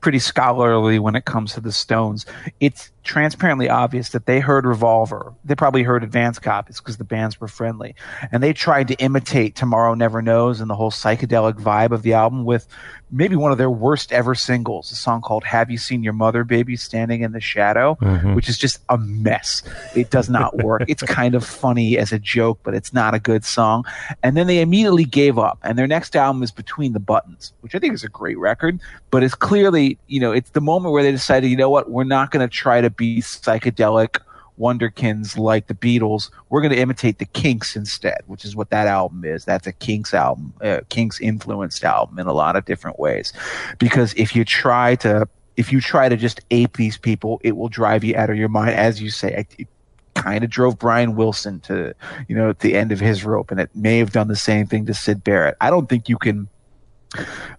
pretty 0.00 0.18
scholarly 0.18 0.98
when 0.98 1.14
it 1.14 1.24
comes 1.24 1.52
to 1.54 1.60
the 1.60 1.72
Stones. 1.72 2.24
It's 2.60 2.90
transparently 3.08 3.70
obvious 3.70 4.10
that 4.10 4.26
they 4.26 4.38
heard 4.38 4.66
Revolver. 4.66 5.32
They 5.42 5.54
probably 5.54 5.82
heard 5.82 6.04
advance 6.04 6.38
copies 6.38 6.78
because 6.78 6.98
the 6.98 7.04
bands 7.04 7.40
were 7.40 7.48
friendly, 7.48 7.94
and 8.30 8.42
they 8.42 8.52
tried 8.52 8.88
to 8.88 8.94
imitate 8.96 9.56
Tomorrow 9.56 9.94
Never 9.94 10.20
Knows 10.20 10.60
and 10.60 10.68
the 10.68 10.74
whole 10.74 10.90
psychedelic 10.90 11.54
vibe 11.54 11.92
of 11.92 12.02
the 12.02 12.12
album 12.12 12.44
with 12.44 12.68
maybe 13.10 13.34
one 13.34 13.50
of 13.50 13.56
their 13.56 13.70
worst 13.70 14.12
ever 14.12 14.34
singles, 14.34 14.92
a 14.92 14.94
song 14.94 15.22
called 15.22 15.42
"Have 15.44 15.70
You 15.70 15.78
Seen 15.78 16.02
Your 16.02 16.12
Mother, 16.12 16.44
Baby, 16.44 16.76
Standing 16.76 17.22
in 17.22 17.32
the 17.32 17.40
Shadow," 17.40 17.96
mm-hmm. 18.00 18.34
which 18.34 18.48
is 18.48 18.58
just 18.58 18.80
a 18.90 18.98
mess. 18.98 19.62
It 19.96 20.10
does 20.10 20.28
not 20.28 20.58
work. 20.58 20.82
it's 20.86 21.02
kind 21.02 21.34
of 21.34 21.44
funny 21.44 21.96
as 21.96 22.12
a 22.12 22.18
joke, 22.18 22.60
but 22.62 22.74
it's 22.74 22.92
not 22.92 23.14
a 23.14 23.18
good 23.18 23.44
song. 23.44 23.84
And 24.22 24.36
then 24.36 24.46
they 24.46 24.60
immediately 24.60 25.06
gave 25.06 25.38
up, 25.38 25.58
and 25.62 25.78
their 25.78 25.86
next 25.86 26.14
album 26.14 26.42
is 26.42 26.50
Between 26.50 26.92
the 26.92 27.00
Buttons, 27.00 27.54
which 27.62 27.74
I 27.74 27.78
think 27.78 27.94
is 27.94 28.04
a 28.04 28.08
great 28.08 28.38
record, 28.38 28.78
but 29.10 29.22
it's 29.22 29.34
clearly, 29.34 29.98
you 30.08 30.20
know, 30.20 30.32
it's 30.32 30.50
the 30.50 30.60
moment 30.60 30.92
where 30.92 31.02
they 31.02 31.12
decided, 31.12 31.50
you 31.50 31.56
know 31.56 31.70
what, 31.70 31.90
we're 31.90 32.04
not 32.04 32.30
going 32.30 32.46
to 32.46 32.54
try 32.54 32.82
to 32.82 32.90
be 32.98 33.22
psychedelic 33.22 34.20
wonderkins 34.60 35.38
like 35.38 35.68
the 35.68 35.74
Beatles. 35.74 36.30
We're 36.50 36.60
going 36.60 36.72
to 36.72 36.78
imitate 36.78 37.18
the 37.18 37.24
Kinks 37.26 37.76
instead, 37.76 38.22
which 38.26 38.44
is 38.44 38.54
what 38.54 38.70
that 38.70 38.86
album 38.86 39.24
is. 39.24 39.44
That's 39.44 39.66
a 39.66 39.72
Kinks 39.72 40.12
album, 40.12 40.52
uh, 40.60 40.80
Kinks 40.88 41.20
influenced 41.20 41.84
album 41.84 42.18
in 42.18 42.26
a 42.26 42.32
lot 42.32 42.56
of 42.56 42.64
different 42.64 42.98
ways. 42.98 43.32
Because 43.78 44.12
if 44.14 44.34
you 44.36 44.44
try 44.44 44.96
to, 44.96 45.28
if 45.56 45.72
you 45.72 45.80
try 45.80 46.08
to 46.08 46.16
just 46.16 46.40
ape 46.50 46.76
these 46.76 46.98
people, 46.98 47.40
it 47.42 47.56
will 47.56 47.68
drive 47.68 48.04
you 48.04 48.16
out 48.16 48.30
of 48.30 48.36
your 48.36 48.48
mind. 48.48 48.74
As 48.74 49.00
you 49.00 49.10
say, 49.10 49.46
it 49.58 49.68
kind 50.14 50.42
of 50.42 50.50
drove 50.50 50.78
Brian 50.78 51.14
Wilson 51.14 51.60
to, 51.60 51.94
you 52.28 52.34
know, 52.34 52.50
at 52.50 52.58
the 52.58 52.74
end 52.74 52.92
of 52.92 53.00
his 53.00 53.24
rope, 53.24 53.50
and 53.50 53.60
it 53.60 53.70
may 53.74 53.98
have 53.98 54.10
done 54.10 54.28
the 54.28 54.36
same 54.36 54.66
thing 54.66 54.86
to 54.86 54.94
Syd 54.94 55.22
Barrett. 55.22 55.56
I 55.60 55.70
don't 55.70 55.88
think 55.88 56.08
you 56.08 56.18
can, 56.18 56.48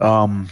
um, 0.02 0.50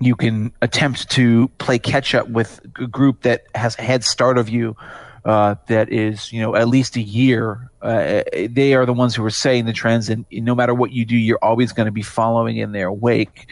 you 0.00 0.14
can 0.16 0.52
attempt 0.60 1.10
to 1.10 1.48
play 1.58 1.78
catch 1.78 2.14
up 2.14 2.28
with 2.28 2.60
a 2.78 2.86
group 2.86 3.22
that 3.22 3.44
has 3.54 3.78
a 3.78 3.82
head 3.82 4.04
start 4.04 4.38
of 4.38 4.48
you 4.48 4.76
uh, 5.24 5.54
that 5.68 5.90
is, 5.92 6.32
you 6.32 6.40
know, 6.40 6.54
at 6.54 6.68
least 6.68 6.96
a 6.96 7.00
year. 7.00 7.70
Uh, 7.80 8.22
they 8.50 8.74
are 8.74 8.84
the 8.84 8.92
ones 8.92 9.14
who 9.14 9.24
are 9.24 9.30
saying 9.30 9.64
the 9.64 9.72
trends, 9.72 10.08
and 10.08 10.24
no 10.30 10.54
matter 10.54 10.74
what 10.74 10.92
you 10.92 11.04
do, 11.04 11.16
you're 11.16 11.38
always 11.42 11.72
going 11.72 11.86
to 11.86 11.92
be 11.92 12.02
following 12.02 12.56
in 12.58 12.72
their 12.72 12.92
wake. 12.92 13.46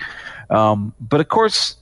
Um, 0.51 0.95
but 1.01 1.21
of 1.21 1.29
course, 1.29 1.77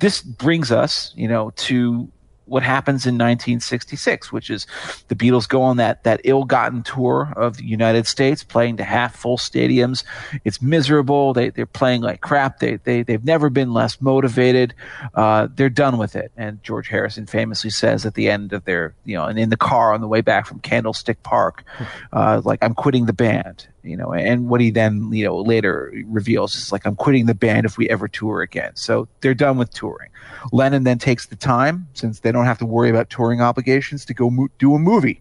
this 0.00 0.22
brings 0.22 0.70
us, 0.70 1.12
you 1.16 1.28
know, 1.28 1.50
to 1.56 2.08
what 2.46 2.62
happens 2.62 3.06
in 3.06 3.14
1966, 3.14 4.32
which 4.32 4.50
is 4.50 4.66
the 5.08 5.14
Beatles 5.14 5.48
go 5.48 5.62
on 5.62 5.76
that 5.78 6.04
that 6.04 6.20
ill-gotten 6.24 6.82
tour 6.82 7.32
of 7.36 7.56
the 7.56 7.64
United 7.64 8.06
States, 8.06 8.44
playing 8.44 8.76
to 8.76 8.84
half-full 8.84 9.38
stadiums. 9.38 10.04
It's 10.44 10.60
miserable. 10.60 11.32
They 11.32 11.50
they're 11.50 11.66
playing 11.66 12.02
like 12.02 12.20
crap. 12.20 12.60
They 12.60 12.76
they 12.76 13.02
they've 13.02 13.24
never 13.24 13.50
been 13.50 13.72
less 13.72 14.00
motivated. 14.00 14.74
Uh, 15.14 15.48
they're 15.54 15.70
done 15.70 15.98
with 15.98 16.16
it. 16.16 16.32
And 16.36 16.62
George 16.62 16.88
Harrison 16.88 17.26
famously 17.26 17.70
says 17.70 18.04
at 18.04 18.14
the 18.14 18.28
end 18.28 18.52
of 18.52 18.64
their 18.64 18.94
you 19.04 19.16
know, 19.16 19.24
and 19.24 19.38
in 19.38 19.50
the 19.50 19.56
car 19.56 19.92
on 19.92 20.00
the 20.00 20.08
way 20.08 20.20
back 20.20 20.46
from 20.46 20.60
Candlestick 20.60 21.22
Park, 21.22 21.64
uh, 22.12 22.42
like 22.44 22.62
I'm 22.62 22.74
quitting 22.74 23.06
the 23.06 23.12
band. 23.12 23.66
You 23.84 23.98
know, 23.98 24.14
and 24.14 24.48
what 24.48 24.62
he 24.62 24.70
then 24.70 25.12
you 25.12 25.24
know 25.24 25.36
later 25.36 25.92
reveals 26.06 26.56
is 26.56 26.72
like 26.72 26.86
I'm 26.86 26.96
quitting 26.96 27.26
the 27.26 27.34
band 27.34 27.66
if 27.66 27.76
we 27.76 27.88
ever 27.90 28.08
tour 28.08 28.40
again. 28.40 28.72
So 28.74 29.06
they're 29.20 29.34
done 29.34 29.58
with 29.58 29.70
touring. 29.74 30.10
Lennon 30.52 30.84
then 30.84 30.98
takes 30.98 31.26
the 31.26 31.36
time, 31.36 31.86
since 31.92 32.20
they 32.20 32.32
don't 32.32 32.46
have 32.46 32.58
to 32.58 32.66
worry 32.66 32.88
about 32.88 33.10
touring 33.10 33.42
obligations, 33.42 34.04
to 34.06 34.14
go 34.14 34.30
mo- 34.30 34.48
do 34.58 34.74
a 34.74 34.78
movie. 34.78 35.20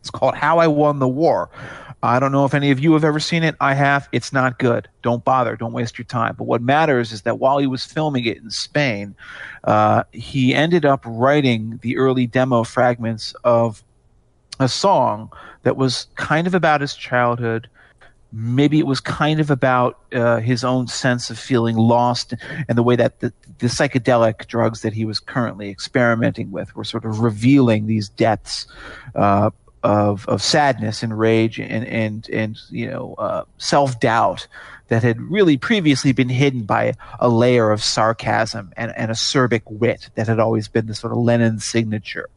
It's 0.00 0.10
called 0.10 0.34
How 0.34 0.58
I 0.58 0.66
Won 0.66 0.98
the 0.98 1.08
War. 1.08 1.50
I 2.02 2.20
don't 2.20 2.30
know 2.30 2.44
if 2.44 2.54
any 2.54 2.70
of 2.70 2.78
you 2.78 2.92
have 2.92 3.04
ever 3.04 3.18
seen 3.18 3.42
it. 3.42 3.56
I 3.60 3.74
have. 3.74 4.08
It's 4.12 4.32
not 4.32 4.58
good. 4.58 4.88
Don't 5.02 5.24
bother. 5.24 5.56
Don't 5.56 5.72
waste 5.72 5.98
your 5.98 6.04
time. 6.04 6.34
But 6.36 6.44
what 6.44 6.62
matters 6.62 7.10
is 7.10 7.22
that 7.22 7.38
while 7.38 7.58
he 7.58 7.66
was 7.66 7.84
filming 7.84 8.24
it 8.26 8.36
in 8.36 8.50
Spain, 8.50 9.16
uh, 9.64 10.04
he 10.12 10.54
ended 10.54 10.84
up 10.84 11.02
writing 11.04 11.78
the 11.82 11.96
early 11.96 12.26
demo 12.26 12.62
fragments 12.64 13.34
of 13.44 13.82
a 14.60 14.68
song 14.68 15.32
that 15.64 15.76
was 15.76 16.06
kind 16.14 16.46
of 16.46 16.54
about 16.54 16.80
his 16.80 16.94
childhood, 16.94 17.68
maybe 18.32 18.78
it 18.78 18.86
was 18.86 19.00
kind 19.00 19.40
of 19.40 19.50
about 19.50 19.98
uh, 20.12 20.40
his 20.40 20.64
own 20.64 20.86
sense 20.88 21.30
of 21.30 21.38
feeling 21.38 21.76
lost 21.76 22.34
and 22.68 22.76
the 22.76 22.82
way 22.82 22.96
that 22.96 23.20
the, 23.20 23.32
the 23.58 23.66
psychedelic 23.66 24.46
drugs 24.46 24.82
that 24.82 24.92
he 24.92 25.04
was 25.04 25.20
currently 25.20 25.70
experimenting 25.70 26.50
with 26.50 26.74
were 26.76 26.84
sort 26.84 27.04
of 27.04 27.20
revealing 27.20 27.86
these 27.86 28.08
depths 28.08 28.66
uh, 29.14 29.50
of 29.82 30.26
of 30.28 30.42
sadness 30.42 31.02
and 31.02 31.16
rage 31.16 31.60
and 31.60 31.86
and 31.86 32.28
and 32.30 32.58
you 32.70 32.90
know 32.90 33.14
uh, 33.18 33.44
self 33.58 34.00
doubt 34.00 34.48
that 34.88 35.02
had 35.02 35.20
really 35.20 35.56
previously 35.56 36.12
been 36.12 36.28
hidden 36.28 36.62
by 36.62 36.94
a 37.18 37.28
layer 37.28 37.70
of 37.70 37.82
sarcasm 37.82 38.72
and, 38.76 38.92
and 38.96 39.10
acerbic 39.10 39.62
wit 39.66 40.10
that 40.14 40.28
had 40.28 40.38
always 40.38 40.68
been 40.68 40.86
the 40.86 40.94
sort 40.94 41.12
of 41.12 41.18
Lennon 41.18 41.58
signature, 41.58 42.28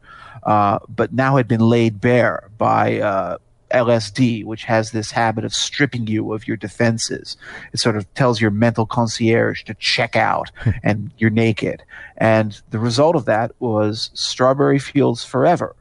uh, 0.42 0.78
but 0.88 1.12
now 1.12 1.36
had 1.36 1.46
been 1.46 1.60
laid 1.60 2.00
bare 2.00 2.50
by 2.58 3.00
uh, 3.00 3.38
LSD, 3.70 4.44
which 4.44 4.64
has 4.64 4.90
this 4.90 5.10
habit 5.10 5.44
of 5.44 5.54
stripping 5.54 6.06
you 6.06 6.32
of 6.32 6.46
your 6.46 6.56
defenses. 6.56 7.36
It 7.72 7.78
sort 7.78 7.96
of 7.96 8.12
tells 8.14 8.40
your 8.40 8.50
mental 8.50 8.86
concierge 8.86 9.62
to 9.64 9.74
check 9.74 10.16
out 10.16 10.50
and 10.82 11.10
you're 11.18 11.30
naked. 11.30 11.82
And 12.16 12.60
the 12.70 12.78
result 12.78 13.16
of 13.16 13.24
that 13.26 13.52
was 13.58 14.10
Strawberry 14.14 14.78
Fields 14.78 15.24
Forever. 15.24 15.74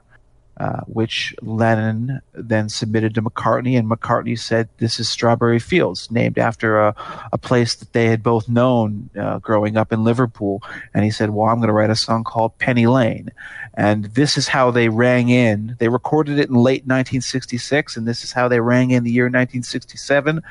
Uh, 0.60 0.82
which 0.88 1.34
Lennon 1.42 2.20
then 2.34 2.68
submitted 2.68 3.16
to 3.16 3.22
McCartney, 3.22 3.80
and 3.80 3.90
McCartney 3.90 4.38
said, 4.38 4.68
"This 4.78 5.00
is 5.00 5.08
Strawberry 5.08 5.58
Fields, 5.58 6.12
named 6.12 6.38
after 6.38 6.82
a, 6.82 6.94
a 7.32 7.38
place 7.38 7.76
that 7.76 7.94
they 7.94 8.08
had 8.08 8.22
both 8.22 8.50
known 8.50 9.10
uh, 9.18 9.40
growing 9.40 9.78
up 9.78 9.94
in 9.94 10.04
Liverpool." 10.04 10.62
And 10.94 11.06
he 11.06 11.12
said, 11.12 11.30
"Well, 11.30 11.48
I'm 11.48 11.60
going 11.60 11.70
to 11.70 11.74
write 11.74 11.92
a 11.92 11.96
song 11.96 12.26
called 12.26 12.58
Penny 12.58 12.88
Lane," 12.88 13.32
And 13.76 14.06
this 14.06 14.38
is 14.38 14.48
how 14.48 14.72
they 14.72 14.90
rang 14.90 15.30
in. 15.30 15.76
They 15.80 15.88
recorded 15.88 16.40
it 16.40 16.50
in 16.50 16.56
late 16.56 16.84
1966, 16.84 17.98
and 17.98 18.08
this 18.08 18.24
is 18.24 18.32
how 18.32 18.48
they 18.48 18.60
rang 18.60 18.92
in 18.92 19.04
the 19.04 19.12
year 19.12 19.26
1967. 19.26 20.42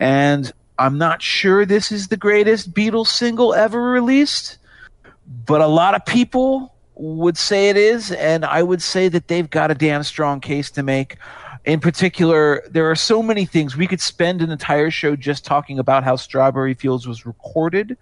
And 0.00 0.52
I'm 0.78 0.98
not 0.98 1.22
sure 1.22 1.64
this 1.64 1.92
is 1.92 2.08
the 2.08 2.16
greatest 2.16 2.74
Beatles 2.74 3.06
single 3.06 3.54
ever 3.54 3.90
released, 3.90 4.58
but 5.46 5.60
a 5.60 5.66
lot 5.66 5.94
of 5.94 6.04
people 6.04 6.74
would 6.96 7.36
say 7.36 7.68
it 7.68 7.76
is, 7.76 8.12
and 8.12 8.44
I 8.44 8.62
would 8.62 8.82
say 8.82 9.08
that 9.08 9.28
they've 9.28 9.48
got 9.48 9.70
a 9.70 9.74
damn 9.74 10.02
strong 10.02 10.40
case 10.40 10.70
to 10.72 10.82
make. 10.82 11.16
In 11.64 11.80
particular, 11.80 12.62
there 12.68 12.90
are 12.90 12.96
so 12.96 13.22
many 13.22 13.46
things. 13.46 13.76
We 13.76 13.86
could 13.86 14.00
spend 14.00 14.42
an 14.42 14.50
entire 14.50 14.90
show 14.90 15.16
just 15.16 15.44
talking 15.44 15.78
about 15.78 16.04
how 16.04 16.16
Strawberry 16.16 16.74
Fields 16.74 17.06
was 17.06 17.24
recorded. 17.24 17.96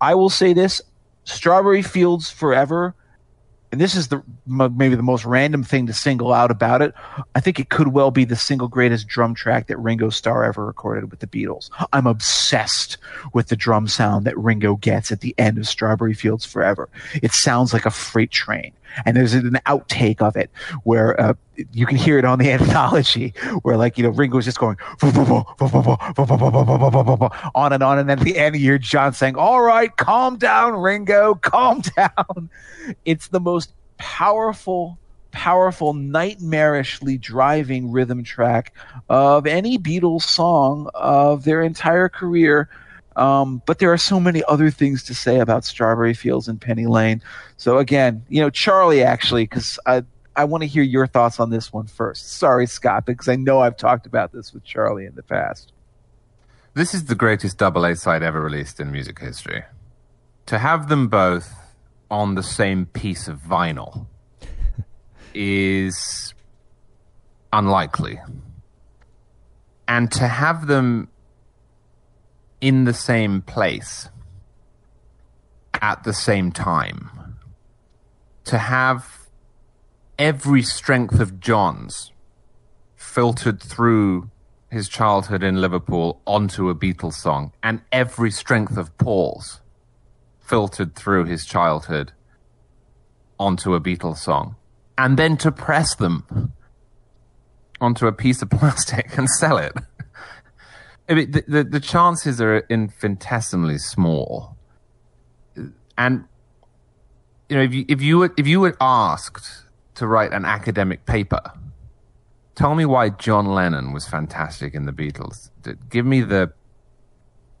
I 0.00 0.14
will 0.14 0.30
say 0.30 0.52
this 0.52 0.82
Strawberry 1.24 1.82
Fields 1.82 2.30
Forever 2.30 2.94
and 3.70 3.80
this 3.80 3.94
is 3.94 4.08
the 4.08 4.22
maybe 4.46 4.94
the 4.94 5.02
most 5.02 5.24
random 5.24 5.62
thing 5.62 5.86
to 5.86 5.92
single 5.92 6.32
out 6.32 6.50
about 6.50 6.80
it. 6.82 6.94
I 7.34 7.40
think 7.40 7.60
it 7.60 7.68
could 7.68 7.88
well 7.88 8.10
be 8.10 8.24
the 8.24 8.36
single 8.36 8.68
greatest 8.68 9.08
drum 9.08 9.34
track 9.34 9.66
that 9.66 9.78
Ringo 9.78 10.10
Starr 10.10 10.44
ever 10.44 10.64
recorded 10.64 11.10
with 11.10 11.20
the 11.20 11.26
Beatles. 11.26 11.70
I'm 11.92 12.06
obsessed 12.06 12.96
with 13.34 13.48
the 13.48 13.56
drum 13.56 13.86
sound 13.86 14.24
that 14.24 14.38
Ringo 14.38 14.76
gets 14.76 15.12
at 15.12 15.20
the 15.20 15.34
end 15.36 15.58
of 15.58 15.68
Strawberry 15.68 16.14
Fields 16.14 16.46
Forever. 16.46 16.88
It 17.22 17.32
sounds 17.32 17.72
like 17.72 17.84
a 17.84 17.90
freight 17.90 18.30
train. 18.30 18.72
And 19.04 19.16
there's 19.16 19.34
an 19.34 19.58
outtake 19.66 20.20
of 20.20 20.36
it 20.36 20.50
where 20.84 21.20
uh, 21.20 21.34
you 21.72 21.86
can 21.86 21.96
hear 21.96 22.18
it 22.18 22.24
on 22.24 22.38
the 22.38 22.50
anthology 22.58 23.34
where 23.62 23.76
like, 23.76 23.98
you 23.98 24.04
know, 24.04 24.10
Ringo's 24.10 24.44
just 24.44 24.58
going 24.58 24.76
on 27.54 27.72
and 27.72 27.82
on. 27.82 27.98
And 27.98 28.08
then 28.08 28.18
at 28.18 28.24
the 28.24 28.36
end 28.36 28.56
you 28.56 28.62
hear 28.62 28.78
John 28.78 29.12
saying, 29.12 29.36
all 29.36 29.60
right, 29.60 29.94
calm 29.96 30.36
down, 30.36 30.74
Ringo, 30.74 31.34
calm 31.36 31.82
down. 31.96 32.50
It's 33.04 33.28
the 33.28 33.40
most 33.40 33.72
powerful 33.98 34.98
powerful, 35.30 35.94
nightmarishly 35.94 37.20
driving 37.20 37.92
rhythm 37.92 38.24
track 38.24 38.74
of 39.08 39.46
any 39.46 39.78
Beatles 39.78 40.22
song 40.22 40.88
of 40.94 41.44
their 41.44 41.62
entire 41.62 42.08
career. 42.08 42.68
Um, 43.18 43.62
but 43.66 43.80
there 43.80 43.92
are 43.92 43.98
so 43.98 44.20
many 44.20 44.44
other 44.46 44.70
things 44.70 45.02
to 45.04 45.14
say 45.14 45.40
about 45.40 45.64
Strawberry 45.64 46.14
Fields 46.14 46.46
and 46.46 46.60
Penny 46.60 46.86
Lane. 46.86 47.20
So 47.56 47.78
again, 47.78 48.24
you 48.28 48.40
know, 48.40 48.48
Charlie 48.48 49.02
actually, 49.02 49.42
because 49.42 49.78
I 49.84 50.04
I 50.36 50.44
want 50.44 50.62
to 50.62 50.68
hear 50.68 50.84
your 50.84 51.08
thoughts 51.08 51.40
on 51.40 51.50
this 51.50 51.72
one 51.72 51.88
first. 51.88 52.34
Sorry, 52.34 52.64
Scot, 52.66 53.04
because 53.04 53.28
I 53.28 53.34
know 53.34 53.58
I've 53.58 53.76
talked 53.76 54.06
about 54.06 54.30
this 54.30 54.54
with 54.54 54.62
Charlie 54.62 55.04
in 55.04 55.16
the 55.16 55.22
past. 55.24 55.72
This 56.74 56.94
is 56.94 57.06
the 57.06 57.16
greatest 57.16 57.58
double 57.58 57.84
A 57.84 57.96
side 57.96 58.22
ever 58.22 58.40
released 58.40 58.78
in 58.78 58.92
music 58.92 59.18
history. 59.18 59.64
To 60.46 60.58
have 60.58 60.88
them 60.88 61.08
both 61.08 61.52
on 62.08 62.36
the 62.36 62.42
same 62.44 62.86
piece 62.86 63.26
of 63.26 63.40
vinyl 63.40 64.06
is 65.34 66.34
unlikely. 67.52 68.20
And 69.88 70.12
to 70.12 70.28
have 70.28 70.68
them 70.68 71.08
in 72.60 72.84
the 72.84 72.94
same 72.94 73.42
place 73.42 74.08
at 75.80 76.02
the 76.04 76.12
same 76.12 76.50
time, 76.50 77.36
to 78.44 78.58
have 78.58 79.28
every 80.18 80.62
strength 80.62 81.20
of 81.20 81.38
John's 81.38 82.12
filtered 82.96 83.62
through 83.62 84.30
his 84.70 84.88
childhood 84.88 85.42
in 85.42 85.60
Liverpool 85.60 86.20
onto 86.26 86.68
a 86.68 86.74
Beatles 86.74 87.14
song, 87.14 87.52
and 87.62 87.80
every 87.92 88.30
strength 88.30 88.76
of 88.76 88.96
Paul's 88.98 89.60
filtered 90.40 90.94
through 90.94 91.24
his 91.24 91.44
childhood 91.44 92.12
onto 93.38 93.74
a 93.74 93.80
Beatles 93.80 94.18
song, 94.18 94.56
and 94.96 95.16
then 95.16 95.36
to 95.38 95.52
press 95.52 95.94
them 95.94 96.52
onto 97.80 98.06
a 98.06 98.12
piece 98.12 98.42
of 98.42 98.50
plastic 98.50 99.16
and 99.16 99.28
sell 99.28 99.58
it. 99.58 99.72
I 101.08 101.14
mean, 101.14 101.30
the, 101.30 101.44
the, 101.48 101.64
the 101.64 101.80
chances 101.80 102.40
are 102.40 102.58
infinitesimally 102.68 103.78
small, 103.78 104.56
and 105.96 106.24
you 107.48 107.56
know 107.56 107.62
if 107.62 107.72
you 107.72 107.84
if 107.88 108.02
you 108.02 108.18
were 108.18 108.34
if 108.36 108.46
you 108.46 108.60
were 108.60 108.76
asked 108.80 109.64
to 109.94 110.06
write 110.06 110.32
an 110.32 110.44
academic 110.44 111.06
paper, 111.06 111.40
tell 112.54 112.74
me 112.74 112.84
why 112.84 113.08
John 113.08 113.46
Lennon 113.46 113.92
was 113.92 114.06
fantastic 114.06 114.74
in 114.74 114.84
the 114.84 114.92
Beatles. 114.92 115.50
Give 115.88 116.04
me 116.04 116.20
the 116.20 116.52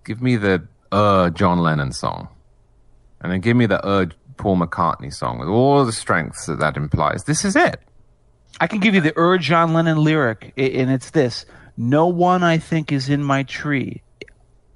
give 0.04 0.20
me 0.20 0.36
the 0.36 0.66
uh 0.92 1.30
John 1.30 1.58
Lennon 1.58 1.92
song 1.92 2.28
and 3.20 3.32
then 3.32 3.40
give 3.40 3.56
me 3.56 3.66
the 3.66 3.84
Ur 3.86 4.10
Paul 4.36 4.56
McCartney 4.56 5.12
song 5.12 5.38
with 5.38 5.48
all 5.48 5.84
the 5.84 5.92
strengths 5.92 6.46
that 6.46 6.60
that 6.60 6.76
implies. 6.76 7.24
This 7.24 7.44
is 7.44 7.56
it. 7.56 7.80
I 8.60 8.66
can 8.66 8.80
give 8.80 8.94
you 8.94 9.00
the 9.00 9.16
Ur 9.18 9.38
John 9.38 9.74
Lennon 9.74 9.98
lyric, 9.98 10.52
and 10.56 10.90
it's 10.90 11.10
this: 11.10 11.44
"No 11.78 12.06
one 12.06 12.42
I 12.42 12.58
think 12.58 12.92
is 12.92 13.08
in 13.08 13.22
my 13.24 13.44
tree, 13.44 14.02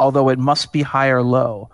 although 0.01 0.31
it 0.31 0.39
must 0.39 0.73
be 0.73 0.83
high 0.83 1.09
or 1.09 1.23
low." 1.23 1.69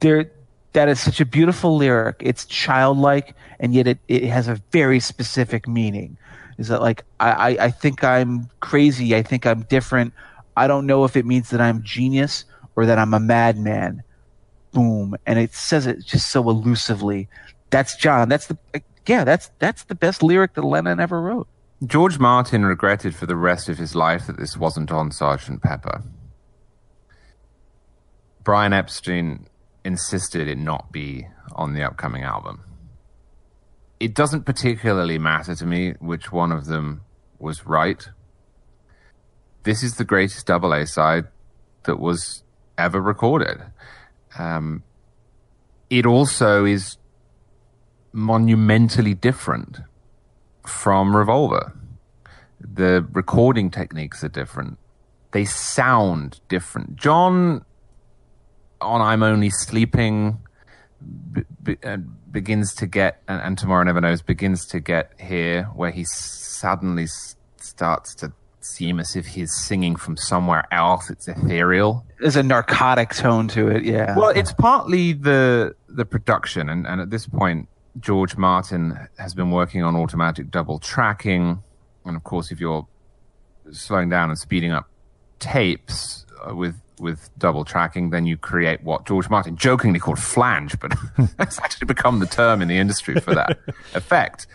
There, 0.00 0.30
that 0.74 0.88
is 0.88 1.00
such 1.00 1.20
a 1.20 1.24
beautiful 1.24 1.76
lyric. 1.76 2.16
It's 2.20 2.44
childlike, 2.44 3.34
and 3.58 3.74
yet 3.74 3.88
it, 3.88 3.98
it 4.06 4.24
has 4.24 4.46
a 4.46 4.60
very 4.70 5.00
specific 5.00 5.66
meaning. 5.66 6.16
Is 6.58 6.68
that 6.68 6.82
like 6.82 7.04
I, 7.18 7.30
I, 7.30 7.48
I 7.66 7.70
think 7.70 8.04
I'm 8.04 8.48
crazy? 8.60 9.16
I 9.16 9.22
think 9.22 9.46
I'm 9.46 9.62
different. 9.62 10.12
I 10.56 10.66
don't 10.66 10.86
know 10.86 11.04
if 11.04 11.16
it 11.16 11.24
means 11.24 11.50
that 11.50 11.60
I'm 11.60 11.82
genius 11.82 12.44
or 12.76 12.86
that 12.86 12.98
I'm 12.98 13.14
a 13.14 13.20
madman 13.20 14.02
boom, 14.72 15.16
and 15.26 15.38
it 15.38 15.54
says 15.54 15.86
it 15.86 16.04
just 16.04 16.28
so 16.28 16.48
elusively. 16.48 17.28
That's 17.70 17.96
John. 17.96 18.28
That's 18.28 18.46
the 18.46 18.58
yeah. 19.06 19.24
That's 19.24 19.50
that's 19.58 19.84
the 19.84 19.94
best 19.94 20.22
lyric 20.22 20.54
that 20.54 20.62
Lennon 20.62 21.00
ever 21.00 21.20
wrote. 21.20 21.48
George 21.86 22.18
Martin 22.18 22.64
regretted 22.64 23.14
for 23.14 23.26
the 23.26 23.36
rest 23.36 23.68
of 23.68 23.78
his 23.78 23.94
life 23.94 24.26
that 24.26 24.36
this 24.36 24.56
wasn't 24.56 24.90
on 24.90 25.12
Sergeant 25.12 25.62
Pepper. 25.62 26.02
Brian 28.42 28.72
Epstein 28.72 29.46
insisted 29.84 30.48
it 30.48 30.58
not 30.58 30.90
be 30.90 31.28
on 31.54 31.74
the 31.74 31.82
upcoming 31.82 32.24
album. 32.24 32.64
It 34.00 34.12
doesn't 34.12 34.44
particularly 34.44 35.18
matter 35.18 35.54
to 35.54 35.66
me 35.66 35.92
which 36.00 36.32
one 36.32 36.50
of 36.50 36.66
them 36.66 37.02
was 37.38 37.64
right. 37.64 38.08
This 39.62 39.84
is 39.84 39.96
the 39.96 40.04
greatest 40.04 40.46
double 40.46 40.72
A 40.72 40.84
side 40.84 41.26
that 41.84 42.00
was 42.00 42.42
ever 42.76 43.00
recorded. 43.00 43.62
Um, 44.36 44.82
it 45.90 46.06
also 46.06 46.64
is 46.64 46.96
monumentally 48.12 49.14
different 49.14 49.78
from 50.68 51.16
Revolver. 51.16 51.72
The 52.60 53.06
recording 53.12 53.70
techniques 53.70 54.22
are 54.22 54.28
different. 54.28 54.78
They 55.32 55.44
sound 55.44 56.40
different. 56.48 56.96
John 56.96 57.64
on 58.80 59.00
I'm 59.00 59.22
Only 59.22 59.50
Sleeping 59.50 60.38
be, 61.32 61.44
be, 61.62 61.78
uh, 61.84 61.98
begins 62.30 62.74
to 62.74 62.86
get, 62.86 63.22
and, 63.28 63.40
and, 63.40 63.58
Tomorrow 63.58 63.84
Never 63.84 64.00
Knows 64.00 64.22
begins 64.22 64.66
to 64.66 64.80
get 64.80 65.12
here, 65.18 65.64
where 65.74 65.90
he 65.90 66.04
suddenly 66.04 67.04
s- 67.04 67.36
starts 67.56 68.14
to 68.16 68.32
seem 68.60 68.98
as 68.98 69.14
if 69.14 69.26
he's 69.26 69.54
singing 69.54 69.96
from 69.96 70.16
somewhere 70.16 70.66
else. 70.72 71.08
It's 71.10 71.28
ethereal. 71.28 72.04
There's 72.20 72.36
a 72.36 72.42
narcotic 72.42 73.14
tone 73.14 73.48
to 73.48 73.68
it, 73.68 73.84
yeah. 73.84 74.16
Well, 74.16 74.30
it's 74.30 74.52
partly 74.52 75.12
the 75.12 75.74
the 75.88 76.04
production, 76.04 76.68
and, 76.68 76.86
and 76.86 77.00
at 77.00 77.10
this 77.10 77.26
point, 77.26 77.68
George 78.00 78.36
Martin 78.36 79.08
has 79.18 79.34
been 79.34 79.50
working 79.50 79.82
on 79.82 79.96
automatic 79.96 80.50
double 80.50 80.78
tracking, 80.78 81.62
and 82.04 82.16
of 82.16 82.24
course, 82.24 82.50
if 82.50 82.60
you're 82.60 82.86
slowing 83.72 84.08
down 84.08 84.30
and 84.30 84.38
speeding 84.38 84.72
up 84.72 84.88
tapes 85.38 86.26
uh, 86.48 86.54
with 86.54 86.74
with 87.00 87.30
double 87.38 87.64
tracking, 87.64 88.10
then 88.10 88.26
you 88.26 88.36
create 88.36 88.82
what 88.82 89.06
George 89.06 89.30
Martin 89.30 89.56
jokingly 89.56 90.00
called 90.00 90.18
flange, 90.18 90.78
but 90.80 90.92
that's 91.36 91.58
actually 91.60 91.86
become 91.86 92.18
the 92.18 92.26
term 92.26 92.60
in 92.60 92.68
the 92.68 92.76
industry 92.76 93.20
for 93.20 93.34
that 93.34 93.58
effect. 93.94 94.46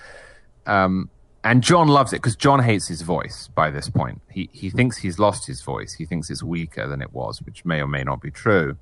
Um, 0.66 1.10
and 1.46 1.64
John 1.64 1.88
loves 1.88 2.14
it 2.14 2.18
because 2.18 2.36
John 2.36 2.62
hates 2.64 2.88
his 2.88 3.02
voice 3.02 3.50
by 3.54 3.70
this 3.70 3.90
point. 3.90 4.22
He 4.30 4.50
he 4.54 4.70
thinks 4.70 4.98
he's 4.98 5.20
lost 5.20 5.46
his 5.46 5.62
voice. 5.62 5.94
He 5.94 6.06
thinks 6.06 6.30
it's 6.30 6.44
weaker 6.44 6.88
than 6.88 7.02
it 7.02 7.14
was, 7.14 7.42
which 7.42 7.66
may 7.66 7.82
or 7.82 7.88
may 7.88 8.04
not 8.04 8.22
be 8.22 8.32
true. 8.32 8.78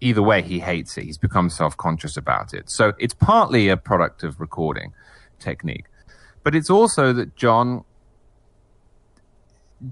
Either 0.00 0.22
way, 0.22 0.42
he 0.42 0.60
hates 0.60 0.96
it. 0.96 1.04
He's 1.04 1.18
become 1.18 1.50
self 1.50 1.76
conscious 1.76 2.16
about 2.16 2.54
it. 2.54 2.70
So 2.70 2.92
it's 2.98 3.14
partly 3.14 3.68
a 3.68 3.76
product 3.76 4.22
of 4.22 4.40
recording 4.40 4.92
technique, 5.38 5.86
but 6.42 6.54
it's 6.54 6.70
also 6.70 7.12
that 7.12 7.36
John 7.36 7.84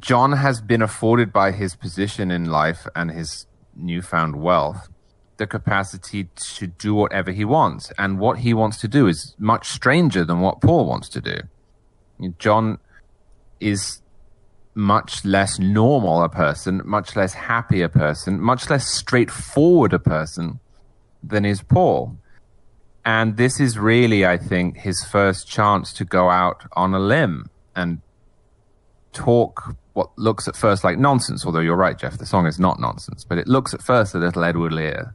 John 0.01 0.33
has 0.33 0.61
been 0.61 0.83
afforded 0.83 1.33
by 1.33 1.53
his 1.53 1.77
position 1.77 2.31
in 2.31 2.47
life 2.47 2.87
and 2.97 3.11
his 3.11 3.47
newfound 3.77 4.37
wealth 4.37 4.89
the 5.37 5.47
capacity 5.47 6.25
to 6.35 6.67
do 6.67 6.95
whatever 6.95 7.31
he 7.31 7.45
wants. 7.45 7.93
And 7.99 8.19
what 8.19 8.39
he 8.39 8.55
wants 8.55 8.79
to 8.79 8.89
do 8.89 9.07
is 9.07 9.35
much 9.39 9.69
stranger 9.69 10.25
than 10.25 10.41
what 10.41 10.61
Paul 10.61 10.87
wants 10.87 11.09
to 11.11 11.21
do. 11.21 11.41
John 12.39 12.79
is 13.61 14.01
much 14.77 15.25
less 15.25 15.59
normal 15.59 16.23
a 16.23 16.29
person, 16.29 16.83
much 16.85 17.17
less 17.17 17.33
happy 17.33 17.81
a 17.81 17.89
person, 17.89 18.39
much 18.41 18.69
less 18.69 18.87
straightforward 18.87 19.95
a 19.95 19.99
person 19.99 20.61
than 21.23 21.47
is 21.47 21.63
Paul. 21.63 22.19
And 23.05 23.39
this 23.39 23.59
is 23.59 23.79
really, 23.79 24.27
I 24.27 24.37
think, 24.37 24.77
his 24.77 25.03
first 25.03 25.49
chance 25.49 25.93
to 25.95 26.05
go 26.05 26.29
out 26.29 26.65
on 26.73 26.93
a 26.93 26.99
limb 26.99 27.49
and 27.75 28.03
talk 29.13 29.75
what 29.95 30.11
looks 30.19 30.47
at 30.47 30.55
first 30.55 30.85
like 30.85 30.99
nonsense, 30.99 31.47
although 31.47 31.61
you're 31.61 31.75
right, 31.75 31.99
Jeff, 31.99 32.19
the 32.19 32.27
song 32.27 32.47
is 32.47 32.61
not 32.61 32.79
nonsense, 32.79 33.25
but 33.25 33.39
it 33.39 33.49
looks 33.49 33.73
at 33.73 33.81
first 33.81 34.15
a 34.15 34.19
little 34.19 34.45
Edward 34.45 34.75
Lear, 34.75 35.15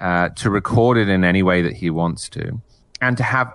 uh, 0.00 0.30
to 0.30 0.50
record 0.50 0.98
it 0.98 1.08
in 1.08 1.22
any 1.22 1.44
way 1.44 1.62
that 1.62 1.74
he 1.74 1.88
wants 1.88 2.28
to, 2.30 2.60
and 3.00 3.16
to 3.16 3.22
have 3.22 3.52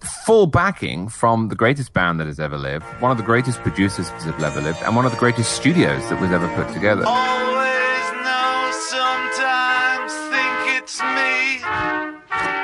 full 0.00 0.46
backing 0.46 1.08
from 1.08 1.48
the 1.48 1.54
greatest 1.54 1.92
band 1.92 2.18
that 2.20 2.26
has 2.26 2.40
ever 2.40 2.56
lived, 2.56 2.84
one 3.00 3.10
of 3.10 3.16
the 3.18 3.22
greatest 3.22 3.60
producers 3.60 4.08
that 4.10 4.22
has 4.22 4.42
ever 4.42 4.60
lived, 4.60 4.82
and 4.82 4.96
one 4.96 5.04
of 5.04 5.12
the 5.12 5.18
greatest 5.18 5.52
studios 5.52 6.08
that 6.08 6.20
was 6.20 6.30
ever 6.30 6.48
put 6.56 6.72
together. 6.72 7.04
Always 7.06 8.06
know, 8.24 8.70
sometimes 8.88 10.12
think 10.32 10.80
it's 10.80 11.00
me. 11.00 11.60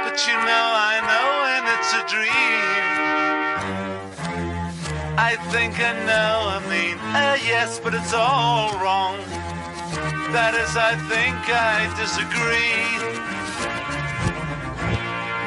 But 0.05 0.17
you 0.27 0.37
know, 0.49 0.67
I 0.73 0.97
know 1.11 1.29
when 1.45 1.63
it's 1.77 1.93
a 1.93 2.03
dream. 2.09 2.31
I 5.19 5.37
think 5.53 5.79
I 5.79 5.93
know, 6.07 6.49
I 6.57 6.59
mean, 6.73 6.97
uh, 7.15 7.37
yes, 7.45 7.79
but 7.79 7.93
it's 7.95 8.15
all 8.15 8.73
wrong. 8.81 9.19
That 10.33 10.55
is, 10.55 10.77
I 10.77 10.95
think 11.11 11.37
I 11.51 11.91
disagree. 11.99 13.40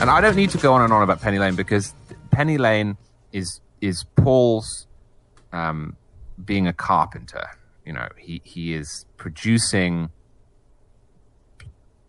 And 0.00 0.08
I 0.08 0.22
don't 0.22 0.34
need 0.34 0.48
to 0.50 0.58
go 0.58 0.72
on 0.72 0.80
and 0.80 0.92
on 0.94 1.02
about 1.02 1.20
Penny 1.20 1.38
Lane 1.38 1.56
because 1.56 1.92
Penny 2.30 2.56
Lane 2.56 2.96
is 3.32 3.60
is 3.82 4.04
Paul's 4.16 4.86
um, 5.52 5.94
being 6.42 6.66
a 6.66 6.72
carpenter. 6.72 7.46
You 7.84 7.92
know, 7.92 8.08
he 8.16 8.40
he 8.42 8.72
is 8.72 9.04
producing 9.18 10.08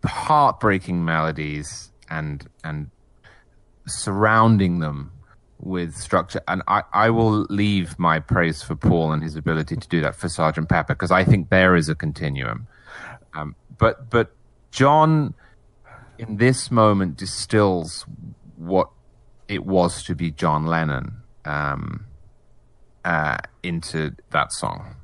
heartbreaking 0.06 1.04
melodies 1.04 1.92
and 2.08 2.48
and 2.64 2.90
surrounding 3.86 4.78
them 4.78 5.12
with 5.58 5.94
structure. 5.94 6.40
And 6.48 6.62
I, 6.66 6.84
I 6.94 7.10
will 7.10 7.46
leave 7.50 7.98
my 7.98 8.20
praise 8.20 8.62
for 8.62 8.74
Paul 8.74 9.12
and 9.12 9.22
his 9.22 9.36
ability 9.36 9.76
to 9.76 9.88
do 9.88 10.00
that 10.00 10.16
for 10.16 10.30
Sergeant 10.30 10.70
Pepper 10.70 10.94
because 10.94 11.10
I 11.10 11.24
think 11.24 11.50
there 11.50 11.76
is 11.76 11.90
a 11.90 11.94
continuum. 11.94 12.66
Um, 13.34 13.54
but 13.76 14.08
but 14.08 14.34
John 14.70 15.34
in 16.22 16.36
this 16.36 16.70
moment 16.70 17.16
distills 17.16 18.06
what 18.56 18.88
it 19.48 19.66
was 19.66 20.04
to 20.04 20.14
be 20.14 20.30
John 20.30 20.66
Lennon 20.66 21.16
um, 21.44 22.06
uh, 23.04 23.38
into 23.62 24.12
that 24.30 24.52
song. 24.52 24.94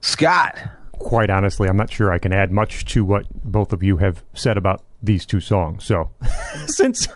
Scot. 0.00 0.56
Quite 0.92 1.28
honestly, 1.28 1.68
I'm 1.68 1.76
not 1.76 1.90
sure 1.90 2.12
I 2.12 2.18
can 2.18 2.32
add 2.32 2.52
much 2.52 2.84
to 2.86 3.04
what 3.04 3.26
both 3.44 3.72
of 3.72 3.82
you 3.82 3.96
have 3.96 4.22
said 4.32 4.56
about 4.56 4.84
these 5.02 5.26
two 5.26 5.40
songs. 5.40 5.84
So, 5.84 6.10
since 6.66 7.08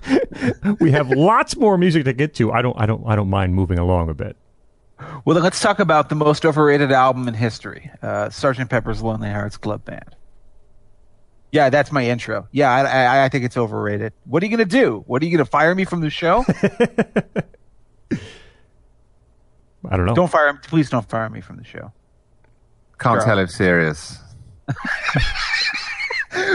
we 0.80 0.90
have 0.90 1.10
lots 1.10 1.56
more 1.56 1.78
music 1.78 2.04
to 2.06 2.12
get 2.12 2.34
to, 2.34 2.50
I 2.50 2.60
don't, 2.60 2.78
I 2.78 2.86
don't, 2.86 3.04
I 3.06 3.14
don't 3.14 3.30
mind 3.30 3.54
moving 3.54 3.78
along 3.78 4.08
a 4.08 4.14
bit. 4.14 4.36
Well, 5.24 5.34
then 5.34 5.42
let's 5.44 5.60
talk 5.60 5.78
about 5.78 6.08
the 6.08 6.14
most 6.14 6.44
overrated 6.44 6.90
album 6.90 7.28
in 7.28 7.34
history, 7.34 7.90
uh, 8.02 8.30
Sergeant 8.30 8.70
Pepper's 8.70 9.02
Lonely 9.02 9.30
Hearts 9.30 9.56
Club 9.56 9.84
Band. 9.84 10.16
Yeah, 11.54 11.70
that's 11.70 11.92
my 11.92 12.04
intro. 12.04 12.48
Yeah, 12.50 12.68
I, 12.72 12.80
I, 12.82 13.24
I 13.26 13.28
think 13.28 13.44
it's 13.44 13.56
overrated. 13.56 14.12
What 14.24 14.42
are 14.42 14.46
you 14.46 14.56
going 14.56 14.68
to 14.68 14.76
do? 14.76 15.04
What 15.06 15.22
are 15.22 15.24
you 15.24 15.30
going 15.30 15.44
to 15.44 15.48
fire 15.48 15.72
me 15.72 15.84
from 15.84 16.00
the 16.00 16.10
show? 16.10 16.44
I 19.88 19.96
don't 19.96 20.04
know. 20.06 20.16
don't 20.16 20.28
fire. 20.28 20.52
me. 20.52 20.58
Please 20.64 20.90
don't 20.90 21.08
fire 21.08 21.30
me 21.30 21.40
from 21.40 21.58
the 21.58 21.62
show. 21.64 21.92
Can't 22.98 23.20
Sure. 23.20 23.24
tell 23.24 23.38
if 23.38 23.50
serious. 23.50 24.18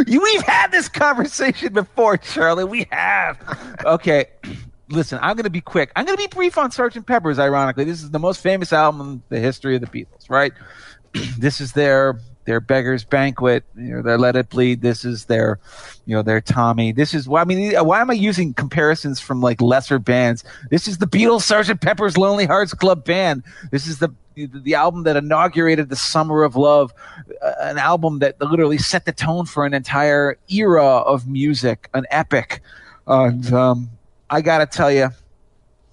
You, 0.07 0.19
we've 0.21 0.41
had 0.41 0.71
this 0.73 0.89
conversation 0.89 1.71
before, 1.71 2.17
Charlie. 2.17 2.65
We 2.65 2.85
have. 2.91 3.37
Okay, 3.85 4.25
listen. 4.89 5.17
I'm 5.21 5.37
going 5.37 5.45
to 5.45 5.49
be 5.49 5.61
quick. 5.61 5.93
I'm 5.95 6.03
going 6.05 6.17
to 6.17 6.21
be 6.21 6.27
brief 6.27 6.57
on 6.57 6.71
Sergeant 6.71 7.07
Pepper's. 7.07 7.39
Ironically, 7.39 7.85
this 7.85 8.03
is 8.03 8.11
the 8.11 8.19
most 8.19 8.41
famous 8.41 8.73
album 8.73 8.99
in 8.99 9.23
the 9.29 9.39
history 9.39 9.75
of 9.75 9.81
the 9.81 9.87
Beatles. 9.87 10.29
Right? 10.29 10.51
this 11.37 11.61
is 11.61 11.71
their 11.71 12.19
their 12.45 12.59
Beggar's 12.59 13.03
Banquet. 13.03 13.63
You 13.75 13.95
know, 13.95 14.01
their 14.01 14.17
Let 14.17 14.35
It 14.35 14.49
Bleed. 14.49 14.81
This 14.81 15.05
is 15.05 15.25
their, 15.25 15.59
you 16.05 16.15
know, 16.15 16.21
their 16.21 16.41
Tommy. 16.41 16.91
This 16.91 17.13
is 17.13 17.27
why 17.27 17.41
I 17.41 17.45
mean, 17.45 17.73
why 17.85 18.01
am 18.01 18.09
I 18.09 18.13
using 18.13 18.53
comparisons 18.53 19.19
from 19.19 19.41
like 19.41 19.61
lesser 19.61 19.99
bands? 19.99 20.43
This 20.69 20.87
is 20.87 20.97
the 20.97 21.05
Beatles, 21.05 21.41
Sergeant 21.41 21.81
Pepper's 21.81 22.17
Lonely 22.17 22.45
Hearts 22.45 22.73
Club 22.73 23.05
Band. 23.05 23.43
This 23.71 23.87
is 23.87 23.99
the 23.99 24.09
the 24.35 24.73
album 24.73 25.03
that 25.03 25.17
inaugurated 25.17 25.89
the 25.89 25.95
summer 25.95 26.43
of 26.43 26.55
love 26.55 26.93
uh, 27.41 27.51
an 27.59 27.77
album 27.77 28.19
that 28.19 28.39
literally 28.39 28.77
set 28.77 29.05
the 29.05 29.11
tone 29.11 29.45
for 29.45 29.65
an 29.65 29.73
entire 29.73 30.37
era 30.49 30.85
of 30.85 31.27
music 31.27 31.89
an 31.93 32.05
epic 32.09 32.61
and 33.07 33.51
um, 33.51 33.89
i 34.29 34.39
gotta 34.39 34.65
tell 34.65 34.89
you 34.89 35.09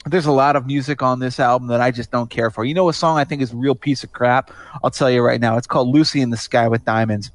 there's 0.06 0.26
a 0.26 0.32
lot 0.32 0.56
of 0.56 0.66
music 0.66 1.02
on 1.02 1.18
this 1.18 1.38
album 1.40 1.68
that 1.68 1.80
i 1.80 1.90
just 1.90 2.10
don't 2.10 2.30
care 2.30 2.50
for 2.50 2.64
you 2.64 2.74
know 2.74 2.88
a 2.88 2.92
song 2.92 3.18
i 3.18 3.24
think 3.24 3.42
is 3.42 3.52
a 3.52 3.56
real 3.56 3.74
piece 3.74 4.04
of 4.04 4.12
crap 4.12 4.50
i'll 4.82 4.90
tell 4.90 5.10
you 5.10 5.20
right 5.20 5.40
now 5.40 5.56
it's 5.56 5.66
called 5.66 5.88
lucy 5.88 6.20
in 6.20 6.30
the 6.30 6.36
sky 6.36 6.68
with 6.68 6.84
diamonds 6.84 7.30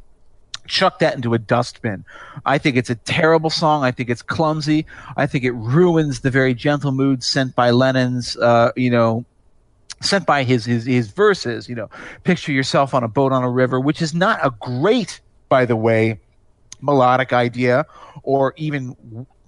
chuck 0.68 1.00
that 1.00 1.16
into 1.16 1.34
a 1.34 1.40
dustbin. 1.40 2.06
I 2.46 2.58
think 2.58 2.78
it's 2.78 2.90
a 2.90 2.96
terrible 2.96 3.50
song. 3.50 3.84
I 3.84 3.92
think 3.92 4.10
it's 4.10 4.22
clumsy. 4.22 4.86
I 5.18 5.28
think 5.28 5.44
it 5.44 5.52
ruins 5.52 6.22
the 6.22 6.32
very 6.32 6.54
gentle 6.54 6.92
mood 6.92 7.24
sent 7.24 7.56
by 7.56 7.72
Lennon's, 7.72 8.38
uh, 8.38 8.72
you 8.76 8.90
know, 8.90 9.26
sent 10.02 10.26
by 10.26 10.44
his, 10.44 10.66
his 10.66 10.86
his 10.86 11.10
verses. 11.10 11.68
You 11.68 11.76
know, 11.76 11.90
picture 12.24 12.52
yourself 12.52 12.94
on 12.94 13.04
a 13.04 13.08
boat 13.08 13.32
on 13.32 13.44
a 13.44 13.50
river, 13.50 13.80
which 13.80 14.02
is 14.02 14.14
not 14.14 14.40
a 14.44 14.52
great, 14.60 15.20
by 15.50 15.66
the 15.66 15.76
way, 15.76 16.20
melodic 16.82 17.34
idea, 17.34 17.86
or 18.24 18.54
even 18.58 18.96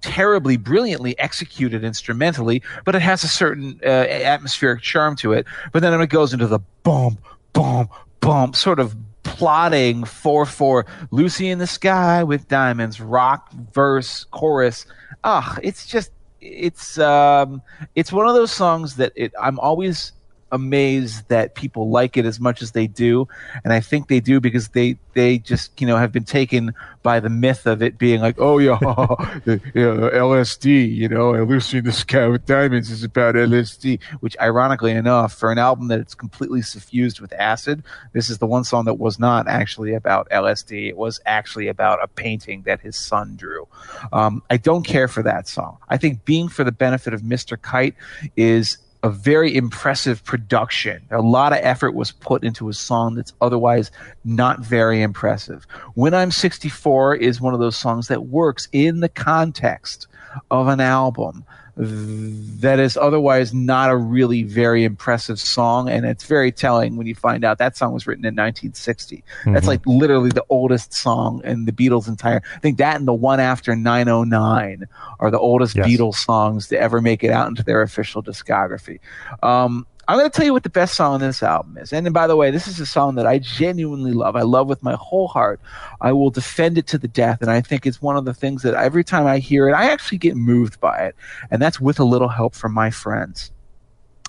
terribly 0.04 0.58
brilliantly 0.58 1.18
executed 1.18 1.84
instrumentally, 1.84 2.62
but 2.86 2.93
it 2.93 3.01
has 3.01 3.24
a 3.24 3.28
certain 3.28 3.80
uh, 3.84 3.88
atmospheric 3.88 4.82
charm 4.82 5.16
to 5.16 5.34
it. 5.34 5.47
But 5.72 5.82
then 5.82 5.99
it 5.99 6.08
goes 6.08 6.34
into 6.34 6.45
the 6.45 6.60
boom, 6.84 7.18
boom, 7.54 7.89
boom, 8.20 8.54
sort 8.54 8.80
of 8.80 8.95
plotting 9.24 10.04
four 10.04 10.45
four 10.45 10.86
Lucy 11.12 11.49
in 11.49 11.58
the 11.58 11.68
sky 11.68 12.24
with 12.24 12.47
diamonds, 12.47 12.99
rock 12.99 13.51
verse 13.74 14.26
chorus. 14.26 14.86
Ah, 15.24 15.58
it's 15.64 15.88
just 15.88 16.12
it's 16.41 16.99
um 16.99 17.62
it's 17.95 18.12
one 18.12 18.28
of 18.28 18.36
those 18.36 18.51
songs 18.51 18.97
that 18.97 19.14
it 19.16 19.32
I'm 19.41 19.58
always 19.60 20.12
amazed 20.54 21.28
that 21.28 21.56
people 21.56 21.89
like 21.89 22.16
it 22.16 22.26
as 22.26 22.39
much 22.39 22.62
as 22.62 22.72
they 22.72 22.88
do. 22.88 23.28
And 23.64 23.74
i 23.74 23.80
think 23.80 24.08
they 24.08 24.20
do 24.20 24.39
because 24.39 24.70
they 24.70 24.97
they 25.14 25.38
just 25.38 25.80
you 25.80 25.88
know 25.88 25.97
have 25.97 26.12
been 26.12 26.24
taken 26.24 26.74
by 27.01 27.20
the 27.20 27.30
myth 27.30 27.66
of 27.66 27.82
it 27.82 27.97
being 27.97 28.22
like 28.22 28.36
oh 28.39 28.58
yeah, 28.58 28.78
lsd 28.78 30.66
you 30.95 31.08
know 31.08 31.32
lucy 31.43 31.80
the 31.80 31.91
sky 31.91 32.28
with 32.28 32.45
diamonds 32.45 32.89
is 32.89 33.04
about 33.04 33.36
lsd 33.36 34.01
which 34.20 34.36
ironically 34.41 34.91
enough 34.91 35.34
for 35.34 35.51
an 35.51 35.58
album 35.58 35.88
that 35.88 35.99
it's 35.99 36.16
completely 36.16 36.62
suffused 36.62 37.20
with 37.20 37.34
acid 37.34 37.84
this 38.14 38.30
is 38.30 38.38
the 38.38 38.47
one 38.47 38.64
song 38.64 38.86
that 38.86 38.95
was 38.95 39.20
not 39.20 39.47
actually 39.47 39.93
about 39.93 40.30
lsd 40.30 40.89
it 40.89 40.97
was 40.97 41.20
actually 41.26 41.68
about 41.68 42.04
a 42.04 42.08
painting 42.08 42.64
that 42.64 42.82
his 42.82 42.95
son 42.95 43.36
drew. 43.36 43.68
Um, 44.12 44.41
i 44.49 44.58
don't 44.58 44.84
care 44.84 45.08
for 45.08 45.24
that 45.24 45.47
song. 45.47 45.78
I 45.89 45.97
think 45.97 46.26
being 46.26 46.47
for 46.47 46.64
the 46.64 46.72
benefit 46.72 47.14
of 47.14 47.22
mr 47.22 47.62
kite 47.62 47.95
is 48.36 48.78
a 49.04 49.10
very 49.10 49.54
impressive 49.56 50.24
production. 50.24 51.06
A 51.12 51.22
lot 51.22 51.51
of 51.51 51.60
effort 51.62 51.93
was 51.93 52.12
put 52.12 52.43
into 52.43 52.70
a 52.70 52.74
song 52.74 53.16
that's 53.16 53.34
otherwise 53.41 53.91
not 54.24 54.62
very 54.62 55.01
impressive. 55.01 55.68
When 55.95 56.14
I'm 56.14 56.32
64 56.32 57.18
is 57.18 57.41
one 57.41 57.54
of 57.54 57.60
those 57.60 57.76
songs 57.76 58.08
that 58.08 58.28
works 58.28 58.70
in 58.72 59.01
the 59.01 59.10
context 59.10 60.08
of 60.49 60.70
an 60.70 60.80
album 60.80 61.43
that 61.76 62.80
is 62.80 62.97
otherwise 62.97 63.51
not 63.53 63.89
a 63.89 63.95
really 63.97 64.43
very 64.43 64.84
impressive 64.84 65.39
song 65.39 65.89
and 65.89 66.05
it's 66.05 66.24
very 66.26 66.51
telling 66.51 66.97
when 66.97 67.07
you 67.07 67.15
find 67.15 67.43
out 67.43 67.57
that 67.57 67.76
song 67.76 67.91
was 67.93 68.05
written 68.05 68.24
in 68.24 68.36
1960 68.36 69.24
that's 69.45 69.65
like 69.65 69.82
literally 69.88 70.30
the 70.30 70.45
oldest 70.49 70.93
song 70.93 71.41
in 71.43 71.65
the 71.65 71.71
beatles 71.71 72.07
entire 72.07 72.43
i 72.55 72.59
think 72.59 72.78
that 72.78 72.97
and 72.97 73.07
the 73.07 73.13
one 73.13 73.39
after 73.39 73.76
909 73.76 74.86
are 75.19 75.32
the 75.32 75.39
oldest 75.39 75.76
Yes. 75.76 75.88
beatles 75.88 76.15
songs 76.15 76.67
to 76.67 76.80
ever 76.80 77.01
make 77.01 77.24
it 77.24 77.32
out 77.32 77.47
into 77.47 77.63
their 77.63 77.82
official 77.82 78.21
discography. 78.21 78.99
Um, 79.41 79.88
I'm 80.08 80.18
going 80.18 80.30
to 80.30 80.36
tell 80.36 80.45
you 80.45 80.54
what 80.54 80.64
the 80.64 80.70
best 80.70 80.95
song 80.95 81.14
on 81.14 81.20
this 81.22 81.41
album 81.41 81.78
is. 81.78 81.93
And 81.93 82.14
by 82.14 82.28
the 82.28 82.36
way, 82.36 82.51
this 82.51 82.68
is 82.68 82.80
a 82.80 82.86
song 82.86 83.16
that 83.16 83.26
I 83.26 83.39
genuinely 83.39 84.12
love. 84.12 84.36
I 84.36 84.41
love 84.41 84.68
with 84.68 84.84
my 84.84 84.95
whole 84.95 85.28
heart. 85.28 85.62
I 86.01 86.12
will 86.12 86.30
defend 86.30 86.78
it 86.78 86.88
to 86.88 86.97
the 86.97 87.08
death. 87.08 87.41
And 87.41 87.49
I 87.49 87.62
think 87.62 87.86
it's 87.86 88.01
one 88.01 88.18
of 88.18 88.26
the 88.26 88.34
things 88.34 88.64
that 88.64 88.74
every 88.74 89.04
time 89.04 89.26
I 89.28 89.39
hear 89.39 89.70
it, 89.70 89.74
I 89.74 89.91
actually 89.91 90.18
get 90.18 90.36
moved 90.36 90.80
by 90.82 90.97
it. 90.97 91.16
And 91.51 91.62
that's 91.62 91.80
with 91.80 91.99
a 91.99 92.04
little 92.04 92.28
help 92.28 92.54
from 92.54 92.74
my 92.74 92.89
friends. 92.91 93.51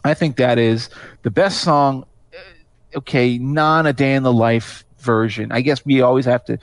I 0.05 0.15
think 0.15 0.37
that 0.37 0.59
is 0.59 0.91
the 1.23 1.31
best 1.31 1.61
song. 1.63 2.05
uh, 2.33 2.99
Okay, 2.99 3.39
non 3.39 3.87
a 3.87 3.93
day 3.93 4.15
in 4.15 4.23
the 4.23 4.33
life 4.33 4.85
version. 4.99 5.51
I 5.53 5.61
guess 5.61 5.85
we 5.85 6.01
always 6.01 6.25
have 6.25 6.45
to 6.47 6.59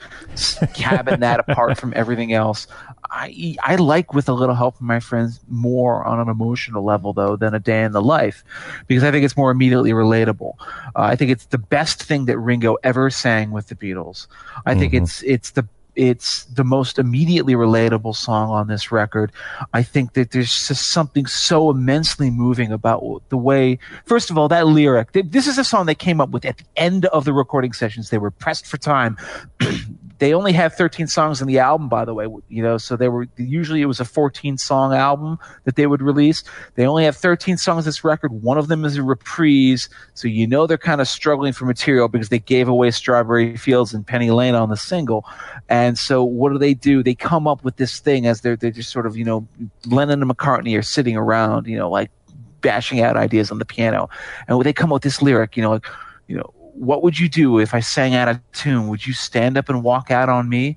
cabin 0.74 1.20
that 1.20 1.40
apart 1.48 1.78
from 1.78 1.92
everything 1.94 2.32
else. 2.32 2.66
I 3.10 3.56
I 3.62 3.76
like 3.76 4.14
with 4.14 4.28
a 4.28 4.32
little 4.32 4.54
help 4.54 4.78
from 4.78 4.86
my 4.86 5.00
friends 5.00 5.40
more 5.48 6.04
on 6.04 6.20
an 6.20 6.28
emotional 6.28 6.84
level 6.84 7.12
though 7.12 7.36
than 7.36 7.54
a 7.54 7.60
day 7.60 7.84
in 7.84 7.92
the 7.92 8.02
life, 8.02 8.44
because 8.86 9.04
I 9.04 9.10
think 9.10 9.24
it's 9.24 9.36
more 9.36 9.50
immediately 9.50 9.90
relatable. 9.90 10.54
Uh, 10.60 11.02
I 11.02 11.16
think 11.16 11.30
it's 11.30 11.46
the 11.46 11.58
best 11.58 12.02
thing 12.02 12.26
that 12.26 12.38
Ringo 12.38 12.76
ever 12.82 13.10
sang 13.10 13.50
with 13.50 13.68
the 13.68 13.74
Beatles. 13.74 14.26
I 14.66 14.74
think 14.74 14.94
it's 14.94 15.22
it's 15.22 15.50
the 15.50 15.66
it's 15.94 16.44
the 16.44 16.64
most 16.64 16.98
immediately 16.98 17.54
relatable 17.54 18.16
song 18.16 18.50
on 18.50 18.66
this 18.66 18.90
record. 18.90 19.30
I 19.74 19.82
think 19.82 20.14
that 20.14 20.30
there's 20.30 20.68
just 20.68 20.90
something 20.90 21.26
so 21.26 21.70
immensely 21.70 22.30
moving 22.30 22.72
about 22.72 23.22
the 23.28 23.36
way, 23.36 23.78
first 24.06 24.30
of 24.30 24.38
all, 24.38 24.48
that 24.48 24.66
lyric. 24.66 25.12
This 25.12 25.46
is 25.46 25.58
a 25.58 25.64
song 25.64 25.86
they 25.86 25.94
came 25.94 26.20
up 26.20 26.30
with 26.30 26.44
at 26.44 26.58
the 26.58 26.64
end 26.76 27.06
of 27.06 27.24
the 27.24 27.32
recording 27.32 27.72
sessions. 27.72 28.10
They 28.10 28.18
were 28.18 28.30
pressed 28.30 28.66
for 28.66 28.78
time. 28.78 29.18
they 30.22 30.34
only 30.34 30.52
have 30.52 30.72
13 30.74 31.08
songs 31.08 31.42
in 31.42 31.48
the 31.48 31.58
album, 31.58 31.88
by 31.88 32.04
the 32.04 32.14
way, 32.14 32.28
you 32.48 32.62
know, 32.62 32.78
so 32.78 32.94
they 32.94 33.08
were, 33.08 33.26
usually 33.36 33.82
it 33.82 33.86
was 33.86 33.98
a 33.98 34.04
14 34.04 34.56
song 34.56 34.94
album 34.94 35.36
that 35.64 35.74
they 35.74 35.88
would 35.88 36.00
release. 36.00 36.44
They 36.76 36.86
only 36.86 37.02
have 37.02 37.16
13 37.16 37.56
songs 37.56 37.86
this 37.86 38.04
record. 38.04 38.30
One 38.30 38.56
of 38.56 38.68
them 38.68 38.84
is 38.84 38.96
a 38.96 39.02
reprise. 39.02 39.88
So 40.14 40.28
you 40.28 40.46
know 40.46 40.68
they're 40.68 40.78
kind 40.78 41.00
of 41.00 41.08
struggling 41.08 41.52
for 41.52 41.64
material 41.64 42.06
because 42.06 42.28
they 42.28 42.38
gave 42.38 42.68
away 42.68 42.92
Strawberry 42.92 43.56
Fields 43.56 43.92
and 43.92 44.06
Penny 44.06 44.30
Lane 44.30 44.54
on 44.54 44.68
the 44.68 44.76
single. 44.76 45.24
And 45.68 45.98
so 45.98 46.22
what 46.22 46.52
do 46.52 46.58
they 46.58 46.74
do? 46.74 47.02
They 47.02 47.16
come 47.16 47.48
up 47.48 47.64
with 47.64 47.74
this 47.74 47.98
thing 47.98 48.28
as 48.28 48.42
they're, 48.42 48.54
they're 48.54 48.70
just 48.70 48.90
sort 48.90 49.06
of, 49.06 49.16
you 49.16 49.24
know, 49.24 49.48
Lennon 49.86 50.22
and 50.22 50.30
McCartney 50.30 50.78
are 50.78 50.82
sitting 50.82 51.16
around, 51.16 51.66
you 51.66 51.76
know, 51.76 51.90
like 51.90 52.12
bashing 52.60 53.00
out 53.00 53.16
ideas 53.16 53.50
on 53.50 53.58
the 53.58 53.64
piano. 53.64 54.08
And 54.46 54.62
they 54.62 54.72
come 54.72 54.92
up 54.92 54.94
with 54.94 55.02
this 55.02 55.20
lyric, 55.20 55.56
you 55.56 55.64
know, 55.64 55.70
like, 55.72 55.86
you 56.28 56.36
know, 56.36 56.54
what 56.74 57.02
would 57.02 57.18
you 57.18 57.28
do 57.28 57.58
if 57.58 57.74
I 57.74 57.80
sang 57.80 58.14
out 58.14 58.28
of 58.28 58.40
tune? 58.52 58.88
Would 58.88 59.06
you 59.06 59.12
stand 59.12 59.56
up 59.56 59.68
and 59.68 59.82
walk 59.82 60.10
out 60.10 60.28
on 60.28 60.48
me? 60.48 60.76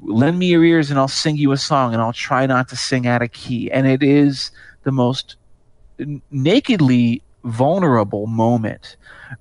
Lend 0.00 0.38
me 0.38 0.46
your 0.46 0.64
ears 0.64 0.90
and 0.90 0.98
I'll 0.98 1.08
sing 1.08 1.36
you 1.36 1.52
a 1.52 1.56
song 1.56 1.92
and 1.94 2.02
I'll 2.02 2.12
try 2.12 2.46
not 2.46 2.68
to 2.68 2.76
sing 2.76 3.06
out 3.06 3.22
of 3.22 3.32
key. 3.32 3.70
And 3.70 3.86
it 3.86 4.02
is 4.02 4.50
the 4.82 4.92
most 4.92 5.36
nakedly 6.30 7.22
vulnerable 7.44 8.26
moment 8.26 8.96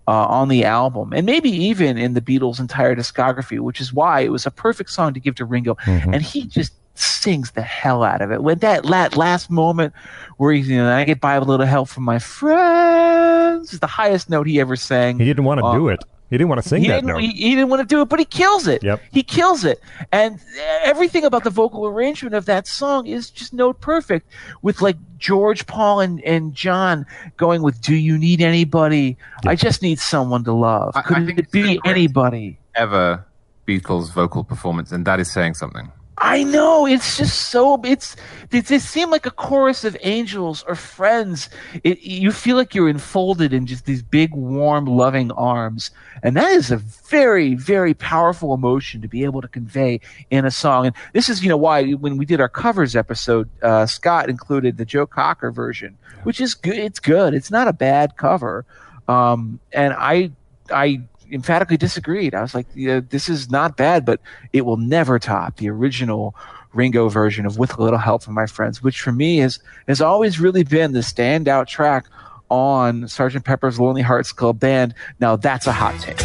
uh, 0.07 0.25
on 0.27 0.47
the 0.47 0.63
album, 0.63 1.11
and 1.11 1.25
maybe 1.25 1.49
even 1.49 1.97
in 1.97 2.13
the 2.13 2.21
Beatles' 2.21 2.59
entire 2.59 2.95
discography, 2.95 3.59
which 3.59 3.81
is 3.81 3.91
why 3.91 4.21
it 4.21 4.31
was 4.31 4.45
a 4.45 4.51
perfect 4.51 4.91
song 4.91 5.13
to 5.13 5.19
give 5.19 5.35
to 5.35 5.45
Ringo. 5.45 5.75
And 6.13 6.21
he 6.21 6.45
just 6.45 6.73
sings 6.95 7.51
the 7.51 7.61
hell 7.61 8.03
out 8.03 8.21
of 8.21 8.31
it. 8.31 8.41
When 8.43 8.59
that 8.59 8.85
la- 8.85 9.09
last 9.15 9.49
moment 9.49 9.93
where 10.37 10.53
he's, 10.53 10.67
you 10.67 10.77
know, 10.77 10.91
I 10.91 11.03
get 11.03 11.19
by 11.21 11.37
with 11.39 11.47
a 11.47 11.51
little 11.51 11.65
help 11.65 11.89
from 11.89 12.03
my 12.03 12.19
friends, 12.19 13.73
is 13.73 13.79
the 13.79 13.87
highest 13.87 14.29
note 14.29 14.47
he 14.47 14.59
ever 14.59 14.75
sang. 14.75 15.19
He 15.19 15.25
didn't 15.25 15.43
want 15.45 15.59
to 15.59 15.65
Uh, 15.65 15.73
do 15.73 15.89
it. 15.89 16.03
He 16.29 16.37
didn't 16.39 16.49
want 16.49 16.63
to 16.63 16.67
sing 16.67 16.81
he 16.81 16.87
that 16.87 17.05
note. 17.05 17.19
he, 17.21 17.27
he 17.27 17.51
didn't 17.51 17.69
want 17.69 17.81
to 17.81 17.85
do 17.87 18.01
it, 18.01 18.09
but 18.09 18.17
he 18.17 18.25
kills 18.25 18.67
it. 18.67 18.81
Yep. 18.83 18.99
He 19.11 19.21
kills 19.21 19.63
it. 19.63 19.79
And 20.11 20.39
everything 20.83 21.23
about 21.23 21.43
the 21.43 21.51
vocal 21.51 21.85
arrangement 21.85 22.33
of 22.33 22.45
that 22.45 22.65
song 22.65 23.05
is 23.05 23.29
just 23.29 23.53
note 23.53 23.79
perfect 23.79 24.27
with 24.63 24.81
like 24.81 24.97
George, 25.19 25.67
Paul, 25.67 25.99
and, 25.99 26.19
and 26.23 26.53
John 26.55 27.05
going 27.37 27.61
with 27.61 27.79
Do 27.79 27.93
You 27.95 28.17
Need 28.17 28.41
Anybody? 28.41 29.17
I 29.45 29.55
just 29.55 29.83
need 29.83 29.99
someone 29.99 30.43
to 30.45 30.51
love. 30.51 30.93
I- 30.95 30.99
I 30.99 31.01
Could 31.03 31.25
think 31.27 31.39
it 31.39 31.51
be 31.51 31.79
anybody? 31.85 32.57
Ever 32.73 33.23
Beatles 33.67 34.11
vocal 34.11 34.43
performance, 34.43 34.91
and 34.91 35.05
that 35.05 35.19
is 35.19 35.31
saying 35.31 35.53
something. 35.53 35.91
I 36.17 36.43
know 36.43 36.85
it's 36.85 37.17
just 37.17 37.49
so 37.49 37.81
it's 37.83 38.15
they, 38.49 38.61
they 38.61 38.79
seem 38.79 39.11
like 39.11 39.25
a 39.25 39.31
chorus 39.31 39.83
of 39.83 39.97
angels 40.01 40.63
or 40.67 40.75
friends. 40.75 41.49
It, 41.83 42.01
you 42.03 42.31
feel 42.31 42.55
like 42.55 42.73
you're 42.73 42.87
enfolded 42.87 43.51
in 43.51 43.65
just 43.65 43.85
these 43.85 44.01
big, 44.01 44.33
warm, 44.33 44.85
loving 44.85 45.31
arms, 45.31 45.91
and 46.23 46.37
that 46.37 46.51
is 46.51 46.71
a 46.71 46.77
very, 46.77 47.55
very 47.55 47.93
powerful 47.93 48.53
emotion 48.53 49.01
to 49.01 49.07
be 49.09 49.25
able 49.25 49.41
to 49.41 49.47
convey 49.47 49.99
in 50.29 50.45
a 50.45 50.51
song. 50.51 50.85
And 50.87 50.95
this 51.11 51.27
is, 51.27 51.43
you 51.43 51.49
know, 51.49 51.57
why 51.57 51.91
when 51.91 52.17
we 52.17 52.25
did 52.25 52.39
our 52.39 52.49
covers 52.49 52.95
episode, 52.95 53.49
uh, 53.61 53.85
Scot 53.85 54.29
included 54.29 54.77
the 54.77 54.85
Joe 54.85 55.05
Cocker 55.05 55.51
version, 55.51 55.97
which 56.23 56.39
is 56.39 56.53
good. 56.53 56.77
It's 56.77 56.99
good. 56.99 57.33
It's 57.33 57.51
not 57.51 57.67
a 57.67 57.73
bad 57.73 58.15
cover. 58.15 58.65
Um, 59.07 59.59
and 59.73 59.93
I, 59.93 60.31
I 60.71 61.01
emphatically 61.31 61.77
disagreed. 61.77 62.35
I 62.35 62.41
was 62.41 62.53
like, 62.53 62.67
yeah, 62.73 63.01
this 63.09 63.29
is 63.29 63.49
not 63.49 63.77
bad, 63.77 64.05
but 64.05 64.19
it 64.53 64.65
will 64.65 64.77
never 64.77 65.19
top 65.19 65.57
the 65.57 65.69
original 65.69 66.35
Ringo 66.73 67.09
version 67.09 67.45
of 67.45 67.57
With 67.57 67.77
a 67.77 67.81
Little 67.81 67.99
Help 67.99 68.23
from 68.23 68.33
My 68.33 68.45
Friends, 68.45 68.83
which 68.83 69.01
for 69.01 69.11
me 69.11 69.37
has 69.37 69.59
has 69.87 70.01
always 70.01 70.39
really 70.39 70.63
been 70.63 70.91
the 70.91 70.99
standout 70.99 71.67
track 71.67 72.05
on 72.49 73.03
Sgt. 73.03 73.43
Pepper's 73.43 73.79
Lonely 73.79 74.01
Hearts 74.01 74.31
Club 74.31 74.59
Band. 74.59 74.93
Now 75.19 75.35
that's 75.35 75.67
a 75.67 75.71
hot 75.71 75.99
take. 76.01 76.19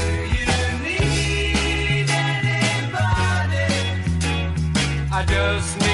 Just 5.26 5.89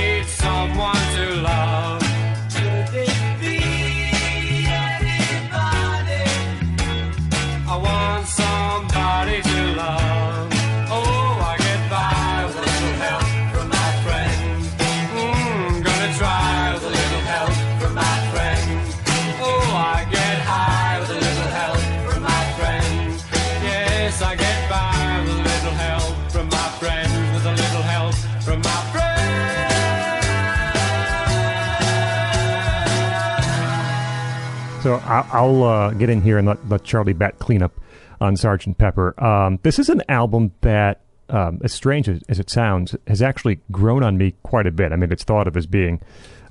So 34.87 35.03
I'll 35.05 35.64
uh, 35.64 35.91
get 35.91 36.11
in 36.11 36.22
here 36.22 36.39
and 36.39 36.47
let, 36.47 36.68
let 36.68 36.84
Charlie 36.84 37.12
Bat 37.12 37.41
clean 37.41 37.61
up 37.61 37.72
on 38.20 38.37
Sergeant 38.37 38.78
Pepper. 38.78 39.20
Um, 39.20 39.59
this 39.64 39.80
is 39.80 39.89
an 39.89 40.01
album 40.09 40.53
that, 40.61 41.01
um, 41.28 41.61
as 41.64 41.72
strange 41.72 42.09
as, 42.09 42.22
as 42.28 42.39
it 42.39 42.49
sounds, 42.49 42.95
has 43.09 43.20
actually 43.20 43.59
grown 43.72 44.05
on 44.05 44.16
me 44.16 44.34
quite 44.45 44.64
a 44.64 44.70
bit. 44.70 44.93
I 44.93 44.97
mean, 44.97 45.11
it's 45.11 45.24
thought 45.24 45.49
of 45.49 45.57
as 45.57 45.66
being 45.66 46.01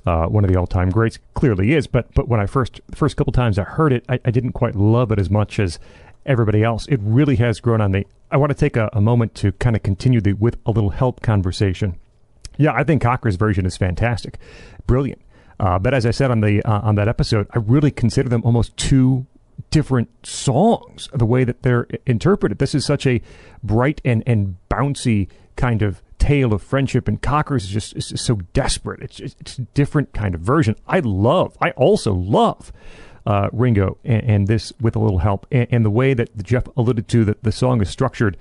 uh, 0.04 0.26
one 0.26 0.44
of 0.44 0.52
the 0.52 0.58
all-time 0.58 0.90
greats. 0.90 1.18
Clearly 1.32 1.72
is, 1.72 1.86
but 1.86 2.12
but 2.12 2.28
when 2.28 2.38
I 2.38 2.44
first 2.44 2.82
first 2.94 3.16
couple 3.16 3.32
times 3.32 3.58
I 3.58 3.62
heard 3.62 3.90
it, 3.90 4.04
I, 4.06 4.20
I 4.22 4.30
didn't 4.30 4.52
quite 4.52 4.74
love 4.74 5.10
it 5.12 5.18
as 5.18 5.30
much 5.30 5.58
as 5.58 5.78
everybody 6.26 6.62
else. 6.62 6.86
It 6.88 7.00
really 7.02 7.36
has 7.36 7.58
grown 7.60 7.80
on 7.80 7.90
me. 7.90 8.04
I 8.30 8.36
want 8.36 8.50
to 8.50 8.54
take 8.54 8.76
a, 8.76 8.90
a 8.92 9.00
moment 9.00 9.34
to 9.36 9.52
kind 9.52 9.76
of 9.76 9.82
continue 9.82 10.20
the 10.20 10.34
with 10.34 10.58
a 10.66 10.72
little 10.72 10.90
help 10.90 11.22
conversation. 11.22 11.98
Yeah, 12.58 12.74
I 12.74 12.84
think 12.84 13.00
Cocker's 13.00 13.36
version 13.36 13.64
is 13.64 13.78
fantastic, 13.78 14.36
brilliant. 14.86 15.22
Uh, 15.58 15.78
but 15.78 15.94
as 15.94 16.04
I 16.04 16.10
said 16.10 16.30
on 16.30 16.40
the 16.40 16.62
uh, 16.62 16.80
on 16.80 16.94
that 16.96 17.08
episode, 17.08 17.46
I 17.52 17.58
really 17.58 17.90
consider 17.90 18.28
them 18.28 18.42
almost 18.44 18.76
two 18.76 19.26
different 19.70 20.08
songs. 20.26 21.08
The 21.14 21.26
way 21.26 21.44
that 21.44 21.62
they're 21.62 21.86
interpreted. 22.04 22.58
This 22.58 22.74
is 22.74 22.84
such 22.84 23.06
a 23.06 23.22
bright 23.62 24.00
and 24.04 24.22
and 24.26 24.56
bouncy 24.70 25.28
kind 25.56 25.82
of 25.82 26.02
tale 26.18 26.52
of 26.52 26.62
friendship, 26.62 27.08
and 27.08 27.20
Cocker's 27.22 27.64
is 27.64 27.70
just 27.70 27.96
is 27.96 28.20
so 28.20 28.36
desperate. 28.52 29.00
It's 29.02 29.16
just, 29.16 29.40
it's 29.40 29.58
a 29.58 29.62
different 29.62 30.12
kind 30.12 30.34
of 30.34 30.40
version. 30.40 30.76
I 30.86 31.00
love. 31.00 31.56
I 31.60 31.70
also 31.72 32.12
love. 32.12 32.72
Uh, 33.24 33.48
Ringo 33.52 33.98
and, 34.04 34.22
and 34.22 34.46
this 34.46 34.72
with 34.80 34.94
a 34.94 35.00
little 35.00 35.18
help 35.18 35.48
and, 35.50 35.66
and 35.72 35.84
the 35.84 35.90
way 35.90 36.14
that 36.14 36.44
Jeff 36.44 36.68
alluded 36.76 37.08
to 37.08 37.24
that 37.24 37.42
the 37.42 37.50
song 37.50 37.82
is 37.82 37.90
structured 37.90 38.36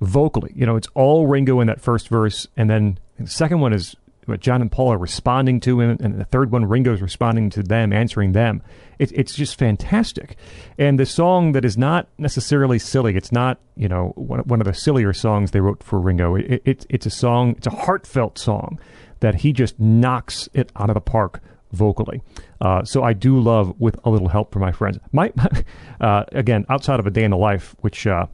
vocally. 0.00 0.52
You 0.54 0.64
know, 0.64 0.76
it's 0.76 0.86
all 0.94 1.26
Ringo 1.26 1.58
in 1.58 1.66
that 1.66 1.80
first 1.80 2.08
verse, 2.08 2.46
and 2.56 2.70
then 2.70 3.00
the 3.18 3.26
second 3.26 3.58
one 3.58 3.72
is 3.72 3.96
John 4.36 4.62
and 4.62 4.70
Paul 4.70 4.92
are 4.92 4.98
responding 4.98 5.60
to 5.60 5.80
him, 5.80 5.96
and 6.00 6.20
the 6.20 6.24
third 6.24 6.50
one 6.50 6.66
Ringo's 6.66 7.02
responding 7.02 7.50
to 7.50 7.62
them, 7.62 7.92
answering 7.92 8.32
them. 8.32 8.62
It, 8.98 9.12
it's 9.12 9.34
just 9.34 9.58
fantastic, 9.58 10.36
and 10.78 10.98
the 10.98 11.06
song 11.06 11.52
that 11.52 11.64
is 11.64 11.78
not 11.78 12.08
necessarily 12.18 12.78
silly. 12.78 13.16
It's 13.16 13.32
not 13.32 13.58
you 13.76 13.88
know 13.88 14.12
one, 14.16 14.40
one 14.40 14.60
of 14.60 14.66
the 14.66 14.74
sillier 14.74 15.12
songs 15.12 15.50
they 15.50 15.60
wrote 15.60 15.82
for 15.82 15.98
Ringo. 15.98 16.36
It, 16.36 16.62
it, 16.64 16.86
it's 16.88 17.06
a 17.06 17.10
song. 17.10 17.54
It's 17.56 17.66
a 17.66 17.70
heartfelt 17.70 18.38
song 18.38 18.78
that 19.20 19.36
he 19.36 19.52
just 19.52 19.78
knocks 19.80 20.48
it 20.52 20.70
out 20.76 20.90
of 20.90 20.94
the 20.94 21.00
park 21.00 21.40
vocally. 21.72 22.22
Uh, 22.60 22.84
so 22.84 23.02
I 23.02 23.12
do 23.12 23.38
love 23.38 23.78
with 23.78 23.98
a 24.04 24.10
little 24.10 24.28
help 24.28 24.52
from 24.52 24.62
my 24.62 24.72
friends. 24.72 24.98
My, 25.12 25.32
uh, 26.00 26.24
again, 26.32 26.64
outside 26.68 27.00
of 27.00 27.06
a 27.06 27.10
day 27.10 27.24
in 27.24 27.30
the 27.30 27.36
life, 27.36 27.74
which 27.80 28.06
uh, 28.06 28.26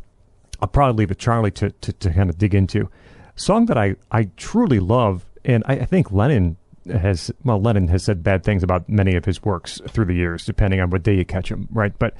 I'll 0.61 0.69
probably 0.69 1.03
leave 1.03 1.11
it 1.11 1.19
Charlie 1.19 1.51
to, 1.53 1.71
to, 1.71 1.93
to 1.93 2.11
kind 2.13 2.31
of 2.31 2.39
dig 2.39 2.55
into. 2.55 2.89
Song 3.37 3.67
that 3.67 3.77
I, 3.77 3.97
I 4.11 4.25
truly 4.37 4.79
love, 4.79 5.25
and 5.45 5.63
I, 5.67 5.75
I 5.75 5.85
think 5.85 6.13
Lennon 6.13 6.57
has 6.87 7.31
well, 7.45 7.61
Lennon 7.61 7.89
has 7.89 8.05
said 8.05 8.23
bad 8.23 8.45
things 8.45 8.63
about 8.63 8.89
many 8.89 9.15
of 9.17 9.25
his 9.25 9.43
works 9.43 9.81
through 9.89 10.07
the 10.07 10.15
years, 10.15 10.45
depending 10.45 10.81
on 10.81 10.91
what 10.91 11.03
day 11.03 11.15
you 11.15 11.25
catch 11.25 11.51
him, 11.51 11.69
right? 11.71 11.99
But 11.99 12.15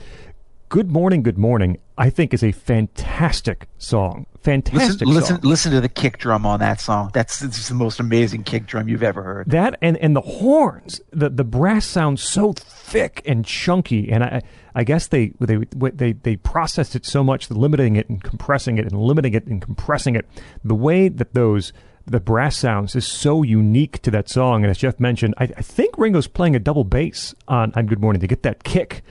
"Good 0.69 0.91
Morning, 0.91 1.23
Good 1.23 1.39
Morning," 1.39 1.79
I 1.99 2.11
think 2.11 2.33
is 2.33 2.43
a 2.43 2.53
fantastic 2.53 3.69
song. 3.79 4.27
Fantastic 4.41 5.07
Listen, 5.07 5.09
listen, 5.09 5.37
song. 5.37 5.51
listen 5.51 5.73
to 5.73 5.81
the 5.81 5.89
kick 5.89 6.19
drum 6.19 6.45
on 6.45 6.61
that 6.61 6.81
song. 6.81 7.11
That's 7.15 7.43
it's 7.43 7.69
the 7.69 7.75
most 7.75 7.99
amazing 8.01 8.45
kick 8.45 8.67
drum 8.67 8.89
you've 8.89 9.03
ever 9.03 9.23
heard. 9.23 9.51
That 9.51 9.79
and 9.81 9.97
and 9.99 10.15
the 10.15 10.21
horns, 10.21 11.01
the 11.11 11.31
the 11.31 11.45
brass 11.45 11.87
sounds 11.87 12.23
so 12.23 12.53
thick 12.53 13.23
and 13.27 13.45
chunky, 13.45 14.11
and 14.11 14.25
I 14.25 14.43
I 14.75 14.85
guess 14.85 15.07
they 15.07 15.33
they 15.41 15.59
they 15.75 16.13
they 16.13 16.37
processed 16.37 16.97
it 16.97 17.07
so 17.07 17.23
much, 17.25 17.51
limiting 17.51 17.97
it 17.97 18.09
and 18.09 18.23
compressing 18.23 18.79
it 18.79 18.85
and 18.87 19.01
limiting 19.01 19.35
it 19.35 19.47
and 19.47 19.63
compressing 19.63 20.15
it. 20.15 20.27
The 20.63 20.75
way 20.75 21.09
that 21.09 21.35
those 21.35 21.73
the 22.07 22.21
brass 22.21 22.57
sounds 22.57 22.95
is 22.95 23.07
so 23.07 23.43
unique 23.43 24.03
to 24.03 24.11
that 24.11 24.29
song, 24.29 24.63
and 24.63 24.71
as 24.71 24.79
Jeff 24.79 25.01
mentioned, 25.01 25.35
I, 25.39 25.45
I 25.45 25.63
think 25.63 25.97
Ringo's 25.97 26.27
playing 26.27 26.55
a 26.55 26.59
double 26.59 26.85
bass 26.85 27.35
on 27.49 27.73
on 27.75 27.87
Good 27.87 28.01
Morning 28.01 28.21
to 28.21 28.27
get 28.27 28.43
that 28.43 28.65
kick. 28.65 29.03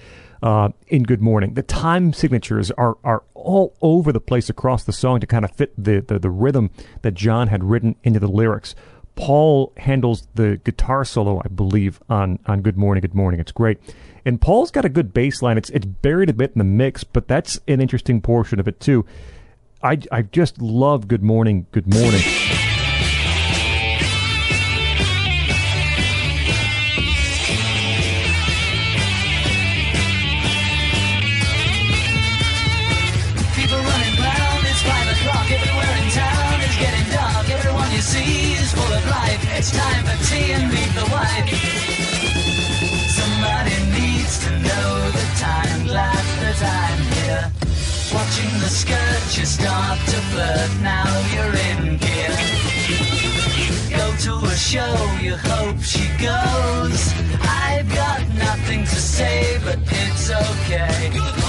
Uh, 0.41 0.69
in 0.89 1.03
Good 1.03 1.21
Morning, 1.21 1.53
the 1.53 1.63
time 1.63 2.11
signatures 2.11 2.69
are 2.71 2.97
are 3.03 3.23
all 3.33 3.75
over 3.81 4.11
the 4.11 4.19
place 4.19 4.49
across 4.49 4.83
the 4.83 4.91
song 4.91 5.21
to 5.21 5.27
kind 5.27 5.45
of 5.45 5.51
fit 5.51 5.73
the, 5.77 6.01
the 6.01 6.19
the 6.19 6.29
rhythm 6.29 6.69
that 7.01 7.13
John 7.13 7.47
had 7.47 7.63
written 7.63 7.95
into 8.03 8.19
the 8.19 8.27
lyrics. 8.27 8.75
Paul 9.15 9.71
handles 9.77 10.27
the 10.35 10.59
guitar 10.65 11.05
solo, 11.05 11.41
I 11.45 11.47
believe, 11.47 12.01
on 12.09 12.39
on 12.45 12.61
Good 12.61 12.77
Morning, 12.77 13.01
Good 13.01 13.15
Morning. 13.15 13.39
It's 13.39 13.53
great, 13.53 13.79
and 14.25 14.41
Paul's 14.41 14.69
got 14.69 14.83
a 14.83 14.89
good 14.89 15.13
bass 15.13 15.41
line. 15.41 15.57
It's 15.57 15.69
it's 15.69 15.85
buried 15.85 16.29
a 16.29 16.33
bit 16.33 16.51
in 16.51 16.59
the 16.59 16.65
mix, 16.65 17.05
but 17.05 17.29
that's 17.29 17.59
an 17.67 17.79
interesting 17.79 18.19
portion 18.19 18.59
of 18.59 18.67
it 18.67 18.81
too. 18.81 19.05
I 19.81 19.97
I 20.11 20.23
just 20.23 20.61
love 20.61 21.07
Good 21.07 21.23
Morning, 21.23 21.67
Good 21.71 21.87
Morning. 21.87 22.21
Time 39.73 40.03
for 40.05 40.17
tea 40.29 40.51
and 40.53 40.69
meet 40.71 40.91
the 40.99 41.07
wife. 41.11 41.49
Somebody 43.19 43.75
needs 43.97 44.33
to 44.45 44.51
know 44.67 44.91
the 45.17 45.27
time, 45.39 45.87
glad 45.87 46.25
that 46.41 46.59
I'm 46.81 47.01
here. 47.17 47.45
Watching 48.13 48.53
the 48.63 48.69
skirt, 48.69 49.37
you 49.37 49.45
start 49.45 49.99
to 50.11 50.19
flirt. 50.31 50.71
Now 50.81 51.09
you're 51.33 51.55
in 51.69 51.97
gear. 51.97 52.35
Go 53.97 54.05
to 54.25 54.33
a 54.45 54.55
show, 54.55 54.95
you 55.21 55.35
hope 55.35 55.79
she 55.81 56.05
goes. 56.21 57.01
I've 57.41 57.89
got 57.93 58.21
nothing 58.37 58.81
to 58.83 58.99
say, 59.15 59.59
but 59.65 59.79
it's 59.87 60.29
okay. 60.29 61.42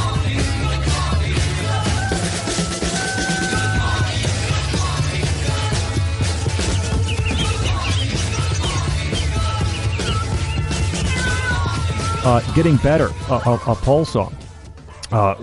Uh, 12.25 12.41
getting 12.55 12.77
better, 12.79 13.11
a, 13.29 13.35
a, 13.35 13.61
a 13.69 13.75
Paul 13.75 14.05
song. 14.05 14.35
Uh, 15.13 15.35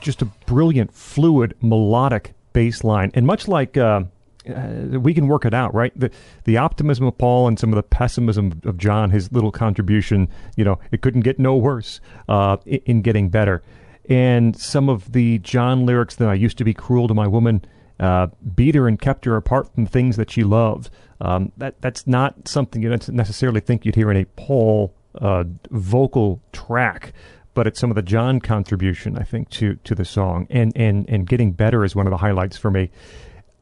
just 0.00 0.20
a 0.20 0.24
brilliant, 0.46 0.92
fluid, 0.92 1.54
melodic 1.60 2.34
bass 2.52 2.84
line, 2.84 3.10
and 3.14 3.26
much 3.26 3.48
like 3.48 3.76
uh, 3.76 4.02
uh, 4.48 4.98
we 5.00 5.14
can 5.14 5.28
work 5.28 5.44
it 5.44 5.54
out, 5.54 5.72
right? 5.72 5.92
The 5.98 6.10
the 6.44 6.56
optimism 6.58 7.06
of 7.06 7.16
Paul 7.16 7.48
and 7.48 7.58
some 7.58 7.72
of 7.72 7.76
the 7.76 7.82
pessimism 7.82 8.60
of 8.64 8.76
John, 8.76 9.10
his 9.10 9.32
little 9.32 9.52
contribution, 9.52 10.28
you 10.56 10.64
know, 10.64 10.78
it 10.90 11.00
couldn't 11.00 11.22
get 11.22 11.38
no 11.38 11.56
worse 11.56 12.00
uh, 12.28 12.56
in, 12.66 12.80
in 12.84 13.02
getting 13.02 13.30
better. 13.30 13.62
And 14.08 14.54
some 14.58 14.88
of 14.88 15.12
the 15.12 15.38
John 15.38 15.86
lyrics 15.86 16.16
that 16.16 16.28
I 16.28 16.34
used 16.34 16.58
to 16.58 16.64
be 16.64 16.74
cruel 16.74 17.08
to 17.08 17.14
my 17.14 17.26
woman, 17.26 17.64
uh, 18.00 18.26
beat 18.54 18.74
her 18.74 18.86
and 18.86 19.00
kept 19.00 19.24
her 19.24 19.36
apart 19.36 19.72
from 19.72 19.86
things 19.86 20.16
that 20.16 20.30
she 20.30 20.42
loved. 20.44 20.90
Um, 21.20 21.52
that 21.56 21.80
that's 21.80 22.06
not 22.06 22.48
something 22.48 22.82
you 22.82 22.90
necessarily 22.90 23.60
think 23.60 23.86
you'd 23.86 23.94
hear 23.94 24.10
in 24.10 24.16
a 24.16 24.24
Paul 24.24 24.92
uh, 25.20 25.44
vocal 25.70 26.40
track, 26.52 27.12
but 27.54 27.66
it's 27.66 27.78
some 27.78 27.90
of 27.90 27.94
the 27.94 28.02
John 28.02 28.40
contribution 28.40 29.16
I 29.18 29.22
think 29.22 29.50
to 29.50 29.76
to 29.84 29.94
the 29.94 30.04
song, 30.04 30.46
and 30.50 30.72
and 30.76 31.08
and 31.08 31.26
getting 31.26 31.52
better 31.52 31.84
is 31.84 31.94
one 31.94 32.06
of 32.06 32.10
the 32.10 32.16
highlights 32.16 32.56
for 32.56 32.70
me. 32.70 32.90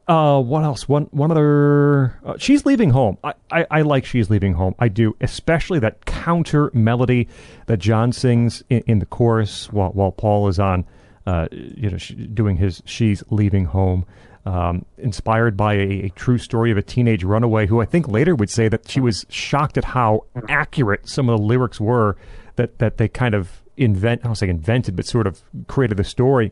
Uh, 0.07 0.41
what 0.41 0.63
else? 0.63 0.89
One 0.89 1.03
one 1.11 1.31
other. 1.31 2.19
Uh, 2.25 2.35
she's 2.37 2.65
leaving 2.65 2.89
home. 2.89 3.17
I, 3.23 3.33
I 3.51 3.65
I 3.71 3.81
like 3.83 4.05
she's 4.05 4.29
leaving 4.29 4.53
home. 4.53 4.75
I 4.79 4.89
do, 4.89 5.15
especially 5.21 5.79
that 5.79 6.05
counter 6.05 6.71
melody 6.73 7.29
that 7.67 7.77
John 7.77 8.11
sings 8.11 8.63
in, 8.69 8.83
in 8.85 8.99
the 8.99 9.05
chorus 9.05 9.71
while 9.71 9.91
while 9.91 10.11
Paul 10.11 10.49
is 10.49 10.59
on, 10.59 10.85
uh, 11.25 11.47
you 11.51 11.89
know, 11.89 11.97
doing 12.33 12.57
his 12.57 12.83
she's 12.85 13.23
leaving 13.29 13.65
home. 13.65 14.05
Um, 14.45 14.85
inspired 14.97 15.55
by 15.55 15.75
a, 15.75 15.87
a 16.03 16.09
true 16.09 16.37
story 16.37 16.69
of 16.69 16.77
a 16.77 16.81
teenage 16.81 17.23
runaway 17.23 17.65
who 17.65 17.79
I 17.79 17.85
think 17.85 18.09
later 18.09 18.35
would 18.35 18.49
say 18.49 18.67
that 18.67 18.89
she 18.89 18.99
was 18.99 19.25
shocked 19.29 19.77
at 19.77 19.85
how 19.85 20.25
accurate 20.49 21.07
some 21.07 21.29
of 21.29 21.39
the 21.39 21.45
lyrics 21.45 21.79
were 21.79 22.17
that 22.57 22.79
that 22.79 22.97
they 22.97 23.07
kind 23.07 23.35
of 23.35 23.61
invent. 23.77 24.19
I 24.23 24.27
don't 24.27 24.35
say 24.35 24.49
invented, 24.49 24.97
but 24.97 25.05
sort 25.05 25.27
of 25.27 25.41
created 25.67 25.95
the 25.95 26.03
story 26.03 26.51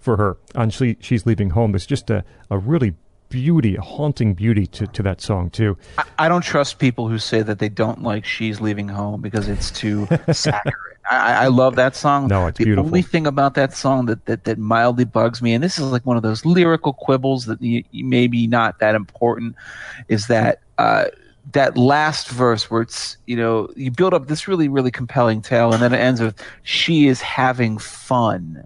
for 0.00 0.16
her 0.16 0.38
on 0.54 0.70
she, 0.70 0.96
she's 1.00 1.26
leaving 1.26 1.50
home 1.50 1.72
there's 1.72 1.86
just 1.86 2.10
a, 2.10 2.24
a 2.50 2.58
really 2.58 2.94
beauty 3.28 3.76
a 3.76 3.80
haunting 3.80 4.34
beauty 4.34 4.66
to, 4.66 4.86
to 4.88 5.02
that 5.02 5.20
song 5.20 5.50
too 5.50 5.76
I, 5.98 6.04
I 6.18 6.28
don't 6.28 6.42
trust 6.42 6.78
people 6.78 7.08
who 7.08 7.18
say 7.18 7.42
that 7.42 7.58
they 7.60 7.68
don't 7.68 8.02
like 8.02 8.24
"She's 8.24 8.60
Leaving 8.60 8.88
Home" 8.88 9.20
because 9.20 9.48
it's 9.48 9.70
too 9.70 10.08
saccharine. 10.32 10.74
I, 11.10 11.44
I 11.44 11.46
love 11.48 11.74
that 11.76 11.96
song. 11.96 12.28
No, 12.28 12.46
it's 12.46 12.58
the 12.58 12.64
beautiful. 12.64 12.86
only 12.86 13.02
thing 13.02 13.26
about 13.26 13.54
that 13.54 13.74
song 13.74 14.06
that, 14.06 14.24
that, 14.26 14.44
that 14.44 14.58
mildly 14.58 15.04
bugs 15.04 15.42
me, 15.42 15.52
and 15.52 15.62
this 15.62 15.78
is 15.78 15.84
like 15.86 16.06
one 16.06 16.16
of 16.16 16.22
those 16.22 16.44
lyrical 16.44 16.92
quibbles 16.92 17.46
that 17.46 17.60
you, 17.60 17.82
you 17.90 18.04
maybe 18.04 18.46
not 18.46 18.78
that 18.78 18.94
important, 18.94 19.56
is 20.08 20.28
that 20.28 20.60
uh, 20.78 21.06
that 21.52 21.76
last 21.76 22.28
verse 22.28 22.70
where 22.70 22.82
it's 22.82 23.16
you 23.26 23.36
know 23.36 23.68
you 23.74 23.90
build 23.90 24.14
up 24.14 24.28
this 24.28 24.46
really 24.46 24.68
really 24.68 24.90
compelling 24.92 25.42
tale, 25.42 25.72
and 25.72 25.82
then 25.82 25.92
it 25.92 25.98
ends 25.98 26.20
with 26.20 26.40
"She 26.62 27.08
is 27.08 27.20
having 27.20 27.78
fun." 27.78 28.64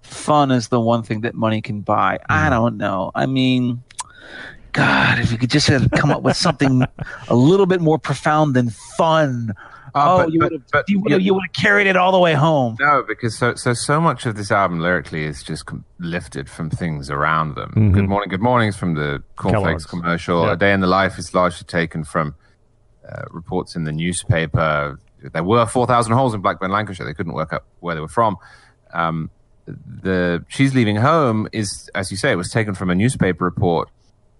Fun 0.00 0.50
is 0.50 0.68
the 0.68 0.80
one 0.80 1.02
thing 1.02 1.22
that 1.22 1.34
money 1.34 1.62
can 1.62 1.80
buy. 1.80 2.18
Mm. 2.18 2.24
I 2.28 2.50
don't 2.50 2.76
know. 2.76 3.12
I 3.14 3.26
mean, 3.26 3.82
God, 4.72 5.18
if 5.18 5.30
you 5.30 5.38
could 5.38 5.50
just 5.50 5.68
come 5.92 6.10
up 6.10 6.22
with 6.22 6.36
something 6.36 6.82
a 7.28 7.34
little 7.34 7.66
bit 7.66 7.80
more 7.80 7.98
profound 7.98 8.54
than 8.54 8.70
fun. 8.70 9.54
Oh, 9.94 10.00
oh, 10.00 10.24
but- 10.24 10.32
you 10.32 10.40
would 10.40 10.52
have 10.52 10.62
but- 10.72 10.88
you 10.88 11.00
would 11.00 11.12
have 11.12 11.20
yeah. 11.20 11.26
you 11.26 11.34
would 11.34 11.42
have 11.46 11.52
carried 11.52 11.86
it 11.86 11.96
all 11.96 12.12
the 12.12 12.18
way 12.18 12.34
home. 12.34 12.76
No, 12.80 13.04
because 13.06 13.36
so 13.36 13.54
so 13.56 13.74
so 13.74 14.00
much 14.00 14.24
of 14.26 14.36
this 14.36 14.50
album 14.50 14.80
lyrically 14.80 15.24
is 15.24 15.42
just 15.42 15.66
com- 15.66 15.84
lifted 15.98 16.48
from 16.48 16.70
things 16.70 17.10
around 17.10 17.54
them. 17.56 17.72
Mhm. 17.76 17.92
Good 17.94 18.08
morning, 18.08 18.28
good 18.30 18.40
mornings 18.40 18.76
from 18.76 18.94
the 18.94 19.22
cornflakes 19.36 19.64
Kellogg's. 19.66 19.86
commercial. 19.86 20.44
Yeah. 20.46 20.52
A 20.52 20.56
day 20.56 20.72
in 20.72 20.80
the 20.80 20.86
life 20.86 21.18
is 21.18 21.34
largely 21.34 21.64
taken 21.66 22.04
from 22.04 22.34
uh, 23.08 23.22
reports 23.30 23.74
in 23.76 23.84
the 23.84 23.92
newspaper. 23.92 24.98
There 25.32 25.44
were 25.44 25.66
four 25.66 25.86
thousand 25.86 26.14
holes 26.14 26.34
in 26.34 26.40
Blackburn, 26.40 26.70
Lancashire. 26.70 27.04
They 27.06 27.14
couldn't 27.14 27.32
work 27.34 27.52
out 27.52 27.64
where 27.80 27.94
they 27.94 28.00
were 28.00 28.08
from. 28.08 28.36
Um, 28.94 29.30
the 29.66 30.44
she's 30.48 30.74
leaving 30.74 30.96
home 30.96 31.48
is, 31.52 31.88
as 31.94 32.10
you 32.10 32.16
say, 32.16 32.32
it 32.32 32.36
was 32.36 32.50
taken 32.50 32.74
from 32.74 32.90
a 32.90 32.94
newspaper 32.94 33.44
report, 33.44 33.88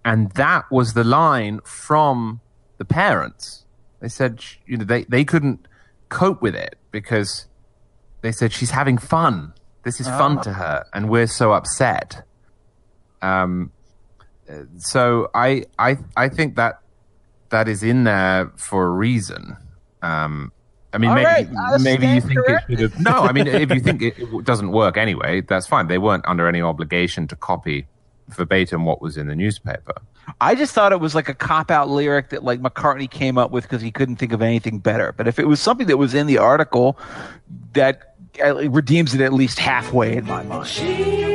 and 0.05 0.31
that 0.33 0.65
was 0.71 0.95
the 0.95 1.05
line 1.05 1.61
from 1.65 2.41
the 2.79 2.85
parents. 2.85 3.62
They 4.03 4.09
said, 4.09 4.45
you 4.67 4.77
know, 4.77 4.85
they 4.85 5.05
they 5.05 5.25
couldn't 5.25 5.69
cope 6.09 6.43
with 6.43 6.57
it 6.57 6.75
because 6.91 7.47
they 8.21 8.33
said 8.33 8.53
she's 8.53 8.73
having 8.73 8.99
fun. 8.99 9.55
This 9.85 10.01
is 10.01 10.09
fun 10.09 10.43
to 10.43 10.53
her, 10.53 10.85
and 10.93 11.09
we're 11.09 11.29
so 11.29 11.53
upset. 11.53 12.27
Um, 13.23 13.71
so 14.77 15.31
I 15.35 15.67
I 15.79 15.99
I 16.17 16.29
think 16.29 16.57
that 16.57 16.81
that 17.51 17.69
is 17.69 17.85
in 17.85 18.03
there 18.03 18.51
for 18.57 18.87
a 18.87 18.91
reason. 18.91 19.57
Um, 20.03 20.51
I 20.93 20.99
mean, 20.99 21.11
All 21.11 21.17
maybe 21.17 21.27
right, 21.27 21.81
maybe 21.81 22.07
you 22.09 22.21
think 22.21 22.41
it 22.49 22.63
should 22.69 22.81
have. 22.81 23.01
No, 23.01 23.21
I 23.21 23.33
mean, 23.33 23.47
if 23.47 23.71
you 23.71 23.81
think 23.81 24.03
it, 24.03 24.19
it 24.19 24.45
doesn't 24.45 24.73
work 24.73 24.97
anyway, 24.97 25.43
that's 25.43 25.69
fine. 25.69 25.87
They 25.87 25.99
weren't 25.99 26.27
under 26.27 26.49
any 26.49 26.61
obligation 26.61 27.29
to 27.29 27.37
copy 27.37 27.87
verbatim 28.29 28.85
what 28.85 29.01
was 29.01 29.17
in 29.17 29.27
the 29.27 29.35
newspaper. 29.35 29.95
I 30.41 30.55
just 30.55 30.73
thought 30.73 30.93
it 30.93 31.01
was 31.01 31.15
like 31.15 31.29
a 31.29 31.35
cop 31.35 31.71
out 31.71 31.89
lyric 31.89 32.31
that 32.31 32.45
like 32.45 32.61
McCartney 32.61 33.11
came 33.11 33.39
up 33.39 33.51
with 33.51 33.65
because 33.65 33.83
he 33.83 33.91
couldn't 33.91 34.17
think 34.17 34.33
of 34.33 34.43
anything 34.43 34.79
better. 34.79 35.13
But 35.13 35.29
if 35.29 35.39
it 35.39 35.49
was 35.49 35.61
something 35.61 35.87
that 35.89 35.97
was 35.97 36.15
in 36.15 36.27
the 36.27 36.39
article, 36.39 36.99
that 37.73 38.15
uh, 38.43 38.69
redeems 38.71 39.15
it 39.15 39.21
at 39.21 39.33
least 39.33 39.59
halfway 39.59 40.17
in 40.17 40.27
my 40.27 40.43
mind. 40.45 41.32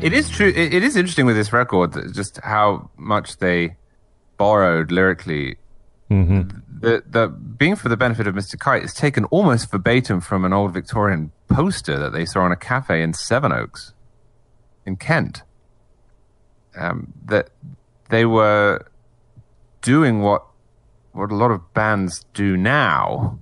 It 0.00 0.12
is 0.12 0.30
true. 0.30 0.48
It, 0.48 0.74
it 0.74 0.84
is 0.84 0.94
interesting 0.96 1.26
with 1.26 1.34
this 1.34 1.52
record 1.52 1.92
that 1.94 2.14
just 2.14 2.38
how 2.44 2.88
much 2.96 3.38
they 3.38 3.76
borrowed 4.36 4.92
lyrically. 4.92 5.56
The 6.80 7.02
the 7.04 7.28
being 7.28 7.74
for 7.74 7.88
the 7.88 7.96
benefit 7.96 8.28
of 8.28 8.34
Mr. 8.34 8.56
Kite 8.58 8.84
is 8.84 8.94
taken 8.94 9.24
almost 9.24 9.70
verbatim 9.70 10.20
from 10.20 10.44
an 10.44 10.52
old 10.52 10.72
Victorian 10.72 11.32
poster 11.48 11.98
that 11.98 12.12
they 12.12 12.24
saw 12.24 12.42
on 12.42 12.52
a 12.52 12.56
cafe 12.56 13.02
in 13.02 13.12
Sevenoaks, 13.12 13.92
in 14.86 14.96
Kent. 14.96 15.42
Um, 16.76 17.12
that 17.24 17.50
they 18.08 18.24
were 18.24 18.86
doing 19.82 20.22
what 20.22 20.46
what 21.10 21.32
a 21.32 21.34
lot 21.34 21.50
of 21.50 21.74
bands 21.74 22.24
do 22.34 22.56
now, 22.56 23.40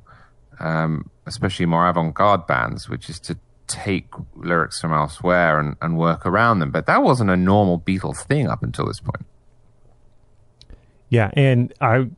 um, 0.59 1.11
especially 1.27 1.67
more 1.67 1.87
avant-garde 1.87 2.47
bands, 2.47 2.89
which 2.89 3.11
is 3.11 3.21
to 3.21 3.37
take 3.67 4.07
lyrics 4.35 4.81
from 4.81 4.93
elsewhere 4.93 5.59
and, 5.59 5.77
and 5.81 5.99
work 5.99 6.27
around 6.27 6.59
them. 6.59 6.71
But 6.71 6.87
that 6.87 7.03
wasn't 7.03 7.31
a 7.31 7.37
normal 7.37 7.81
Beatles 7.81 8.25
thing 8.25 8.49
up 8.49 8.63
until 8.63 8.87
this 8.87 9.01
point. 9.01 9.27
Yeah, 11.09 11.31
and 11.35 11.73
I 11.81 12.09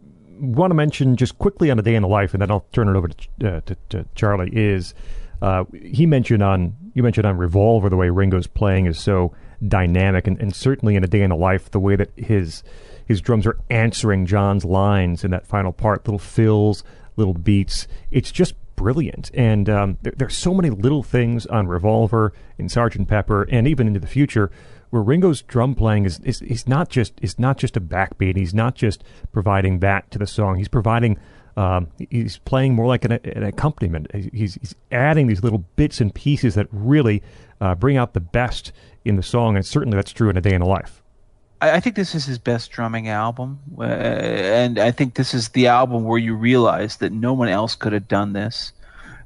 want 0.40 0.70
to 0.70 0.74
mention 0.74 1.16
just 1.16 1.38
quickly 1.38 1.70
on 1.70 1.78
a 1.78 1.82
day 1.82 1.94
in 1.94 2.02
the 2.02 2.08
life, 2.08 2.32
and 2.32 2.40
then 2.40 2.50
I'll 2.50 2.66
turn 2.72 2.88
it 2.88 2.96
over 2.96 3.08
to 3.08 3.56
uh, 3.56 3.60
to, 3.62 3.76
to 3.90 4.06
Charlie. 4.14 4.50
Is 4.52 4.94
uh, 5.42 5.64
he 5.82 6.06
mentioned 6.06 6.42
on 6.42 6.74
you 6.94 7.02
mentioned 7.02 7.26
on 7.26 7.36
Revolver 7.36 7.88
the 7.88 7.96
way 7.96 8.08
Ringo's 8.08 8.46
playing 8.46 8.86
is 8.86 8.98
so 8.98 9.34
dynamic, 9.66 10.26
and, 10.26 10.40
and 10.40 10.54
certainly 10.54 10.96
in 10.96 11.04
a 11.04 11.06
day 11.06 11.22
in 11.22 11.30
the 11.30 11.36
life 11.36 11.70
the 11.70 11.80
way 11.80 11.96
that 11.96 12.10
his 12.16 12.62
his 13.06 13.20
drums 13.20 13.46
are 13.46 13.58
answering 13.70 14.26
John's 14.26 14.64
lines 14.64 15.24
in 15.24 15.30
that 15.30 15.46
final 15.46 15.72
part, 15.72 16.06
little 16.06 16.18
fills, 16.18 16.84
little 17.16 17.34
beats. 17.34 17.88
It's 18.10 18.30
just 18.30 18.54
brilliant, 18.78 19.30
and 19.34 19.68
um, 19.68 19.98
there, 20.02 20.14
there's 20.16 20.36
so 20.36 20.54
many 20.54 20.70
little 20.70 21.02
things 21.02 21.44
on 21.46 21.66
Revolver, 21.66 22.32
in 22.56 22.68
Sergeant 22.68 23.08
Pepper, 23.08 23.42
and 23.50 23.66
even 23.66 23.86
into 23.86 24.00
the 24.00 24.06
future 24.06 24.50
where 24.90 25.02
Ringo's 25.02 25.42
drum 25.42 25.74
playing 25.74 26.06
is, 26.06 26.18
is 26.20 26.40
is 26.42 26.66
not 26.66 26.88
just 26.88 27.12
is 27.20 27.38
not 27.38 27.58
just 27.58 27.76
a 27.76 27.80
backbeat. 27.80 28.36
He's 28.36 28.54
not 28.54 28.74
just 28.74 29.04
providing 29.32 29.80
that 29.80 30.10
to 30.12 30.18
the 30.18 30.26
song. 30.26 30.56
He's 30.56 30.68
providing 30.68 31.18
um, 31.56 31.88
he's 32.10 32.38
playing 32.38 32.74
more 32.74 32.86
like 32.86 33.04
an, 33.04 33.12
an 33.12 33.42
accompaniment. 33.42 34.06
He's, 34.32 34.54
he's 34.54 34.74
adding 34.92 35.26
these 35.26 35.42
little 35.42 35.64
bits 35.76 36.00
and 36.00 36.14
pieces 36.14 36.54
that 36.54 36.68
really 36.70 37.22
uh, 37.60 37.74
bring 37.74 37.96
out 37.96 38.14
the 38.14 38.20
best 38.20 38.72
in 39.04 39.16
the 39.16 39.22
song, 39.22 39.56
and 39.56 39.66
certainly 39.66 39.96
that's 39.96 40.12
true 40.12 40.30
in 40.30 40.36
a 40.36 40.40
day 40.40 40.54
in 40.54 40.62
a 40.62 40.68
life. 40.68 41.02
I, 41.60 41.72
I 41.76 41.80
think 41.80 41.96
this 41.96 42.14
is 42.14 42.26
his 42.26 42.38
best 42.38 42.70
drumming 42.70 43.08
album, 43.08 43.60
uh, 43.78 43.84
and 43.84 44.78
I 44.78 44.90
think 44.90 45.14
this 45.14 45.34
is 45.34 45.50
the 45.50 45.66
album 45.66 46.04
where 46.04 46.18
you 46.18 46.34
realize 46.34 46.96
that 46.96 47.12
no 47.12 47.32
one 47.32 47.48
else 47.48 47.74
could 47.74 47.92
have 47.92 48.08
done 48.08 48.32
this. 48.32 48.72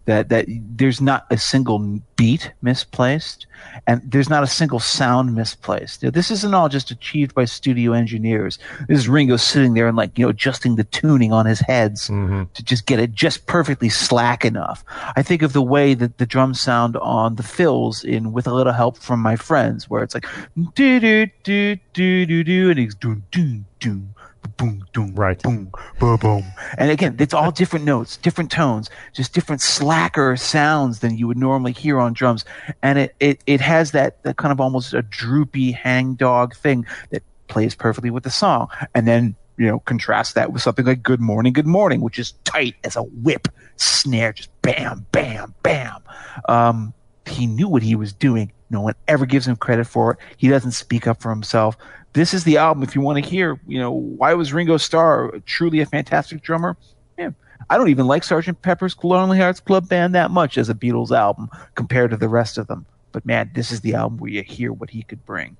That 0.06 0.28
that 0.30 0.46
there's 0.48 1.00
not 1.00 1.26
a 1.30 1.38
single 1.38 2.00
beat 2.16 2.52
misplaced, 2.60 3.46
and 3.86 4.02
there's 4.04 4.28
not 4.28 4.42
a 4.42 4.48
single 4.48 4.80
sound 4.80 5.34
misplaced. 5.34 6.02
Know, 6.02 6.10
this 6.10 6.30
isn't 6.30 6.54
all 6.54 6.68
just 6.68 6.90
achieved 6.90 7.34
by 7.34 7.44
studio 7.44 7.92
engineers. 7.92 8.58
This 8.88 8.98
is 8.98 9.08
Ringo 9.08 9.36
sitting 9.36 9.74
there 9.74 9.86
and 9.86 9.96
like 9.96 10.18
you 10.18 10.24
know 10.24 10.30
adjusting 10.30 10.76
the 10.76 10.84
tuning 10.84 11.32
on 11.32 11.46
his 11.46 11.60
heads 11.60 12.08
mm-hmm. 12.08 12.44
to 12.52 12.62
just 12.64 12.86
get 12.86 12.98
it 12.98 13.12
just 13.12 13.46
perfectly 13.46 13.88
slack 13.88 14.44
enough. 14.44 14.84
I 15.16 15.22
think 15.22 15.42
of 15.42 15.52
the 15.52 15.62
way 15.62 15.94
that 15.94 16.18
the 16.18 16.26
drums 16.26 16.60
sound 16.60 16.96
on 16.96 17.36
the 17.36 17.42
fills 17.42 18.02
in 18.04 18.32
"With 18.32 18.46
a 18.46 18.54
Little 18.54 18.72
Help 18.72 18.98
from 18.98 19.20
My 19.20 19.36
Friends," 19.36 19.88
where 19.88 20.02
it's 20.02 20.14
like 20.14 20.26
do 20.74 20.98
do 21.00 21.26
do 21.44 21.76
do 21.92 22.26
do 22.26 22.44
do, 22.44 22.70
and 22.70 22.78
he's 22.78 22.94
doom 22.94 23.24
doom 23.30 23.66
doom 23.78 24.14
boom 24.48 24.84
doom 24.92 25.14
Right. 25.14 25.40
boom 25.42 25.72
boom 25.98 26.16
boom. 26.16 26.44
And 26.78 26.90
again 26.90 27.16
it's 27.18 27.34
all 27.34 27.50
different 27.50 27.84
notes 27.84 28.16
different 28.16 28.50
tones 28.50 28.90
just 29.12 29.32
different 29.34 29.60
slacker 29.60 30.36
sounds 30.36 31.00
than 31.00 31.16
you 31.16 31.26
would 31.26 31.36
normally 31.38 31.72
hear 31.72 31.98
on 31.98 32.12
drums. 32.12 32.44
And 32.82 32.98
it 32.98 33.14
it, 33.20 33.42
it 33.46 33.60
has 33.60 33.92
that, 33.92 34.22
that 34.24 34.36
kind 34.36 34.52
of 34.52 34.60
almost 34.60 34.94
a 34.94 35.02
droopy 35.02 35.72
hangdog 35.72 36.54
thing 36.54 36.86
that 37.10 37.22
plays 37.48 37.74
perfectly 37.74 38.10
with 38.10 38.24
the 38.24 38.30
song. 38.30 38.68
And 38.94 39.06
then 39.06 39.36
you 39.58 39.66
know 39.66 39.80
contrast 39.80 40.34
that 40.34 40.52
with 40.52 40.62
something 40.62 40.86
like 40.86 41.02
good 41.02 41.20
morning 41.20 41.52
good 41.52 41.66
morning 41.66 42.00
which 42.00 42.18
is 42.18 42.32
tight 42.44 42.74
as 42.84 42.96
a 42.96 43.02
whip 43.02 43.48
snare 43.76 44.32
just 44.32 44.50
bam 44.62 45.06
bam 45.12 45.54
bam. 45.62 46.02
Um 46.48 46.94
he 47.26 47.46
knew 47.46 47.68
what 47.68 47.82
he 47.82 47.94
was 47.94 48.12
doing. 48.12 48.52
No 48.70 48.80
one 48.80 48.94
ever 49.06 49.26
gives 49.26 49.46
him 49.46 49.54
credit 49.56 49.86
for 49.86 50.12
it. 50.12 50.18
He 50.38 50.48
doesn't 50.48 50.72
speak 50.72 51.06
up 51.06 51.22
for 51.22 51.30
himself 51.30 51.76
this 52.14 52.34
is 52.34 52.44
the 52.44 52.56
album 52.56 52.82
if 52.82 52.94
you 52.94 53.00
want 53.00 53.22
to 53.22 53.28
hear 53.28 53.58
you 53.66 53.78
know 53.78 53.90
why 53.90 54.34
was 54.34 54.52
ringo 54.52 54.76
starr 54.76 55.32
truly 55.46 55.80
a 55.80 55.86
fantastic 55.86 56.42
drummer 56.42 56.76
yeah 57.18 57.30
i 57.70 57.76
don't 57.78 57.88
even 57.88 58.06
like 58.06 58.24
sergeant 58.24 58.60
pepper's 58.62 58.96
lonely 59.02 59.38
hearts 59.38 59.60
club 59.60 59.88
band 59.88 60.14
that 60.14 60.30
much 60.30 60.58
as 60.58 60.68
a 60.68 60.74
beatles 60.74 61.10
album 61.10 61.48
compared 61.74 62.10
to 62.10 62.16
the 62.16 62.28
rest 62.28 62.58
of 62.58 62.66
them 62.66 62.86
but 63.12 63.24
man 63.24 63.50
this 63.54 63.70
is 63.70 63.80
the 63.80 63.94
album 63.94 64.18
where 64.18 64.30
you 64.30 64.42
hear 64.42 64.72
what 64.72 64.90
he 64.90 65.02
could 65.02 65.24
bring 65.26 65.56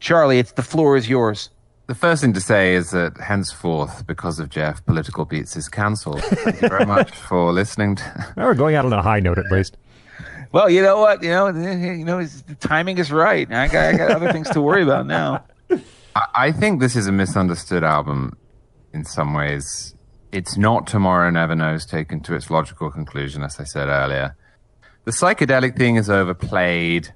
charlie 0.00 0.38
it's 0.38 0.52
the 0.52 0.62
floor 0.62 0.96
is 0.96 1.08
yours 1.08 1.50
The 1.88 1.94
first 1.94 2.20
thing 2.20 2.34
to 2.34 2.40
say 2.40 2.74
is 2.74 2.90
that 2.90 3.16
henceforth, 3.16 4.06
because 4.06 4.38
of 4.38 4.50
Jeff, 4.50 4.84
Political 4.84 5.24
Beats 5.24 5.56
is 5.56 5.70
cancelled. 5.70 6.20
Thank 6.22 6.60
you 6.60 6.68
very 6.68 6.84
much 6.84 7.10
for 7.28 7.50
listening. 7.50 7.96
To, 7.96 8.34
Now 8.36 8.44
we're 8.44 8.52
going 8.54 8.74
out 8.76 8.84
on 8.84 8.92
a 8.92 9.00
high 9.00 9.20
note 9.20 9.38
at 9.38 9.50
least. 9.50 9.78
Well 10.52 10.68
you 10.68 10.82
know 10.82 10.98
what 11.00 11.22
you 11.22 11.30
know 11.30 11.46
eh, 11.46 11.94
you 11.94 12.04
know 12.04 12.22
the 12.22 12.54
timing 12.56 12.98
is 12.98 13.12
right 13.12 13.52
i 13.52 13.68
got, 13.68 13.94
I 13.94 13.96
got 13.96 14.10
other 14.10 14.32
things 14.32 14.48
to 14.50 14.60
worry 14.60 14.82
about 14.82 15.06
now 15.06 15.44
I, 16.18 16.26
I 16.34 16.52
think 16.52 16.80
this 16.80 16.96
is 16.96 17.06
a 17.06 17.12
misunderstood 17.12 17.84
album 17.84 18.36
in 18.92 19.04
some 19.04 19.34
ways. 19.34 19.94
It's 20.32 20.56
not 20.56 20.86
Tomorrow 20.86 21.30
Never 21.30 21.54
Knows 21.54 21.86
taken 21.86 22.20
to 22.20 22.34
its 22.34 22.50
logical 22.50 22.90
conclusion, 22.90 23.42
as 23.42 23.58
I 23.60 23.64
said 23.64 23.88
earlier. 23.88 24.36
The 25.04 25.12
psychedelic 25.12 25.76
thing 25.76 25.96
is 25.96 26.10
overplayed 26.10 27.14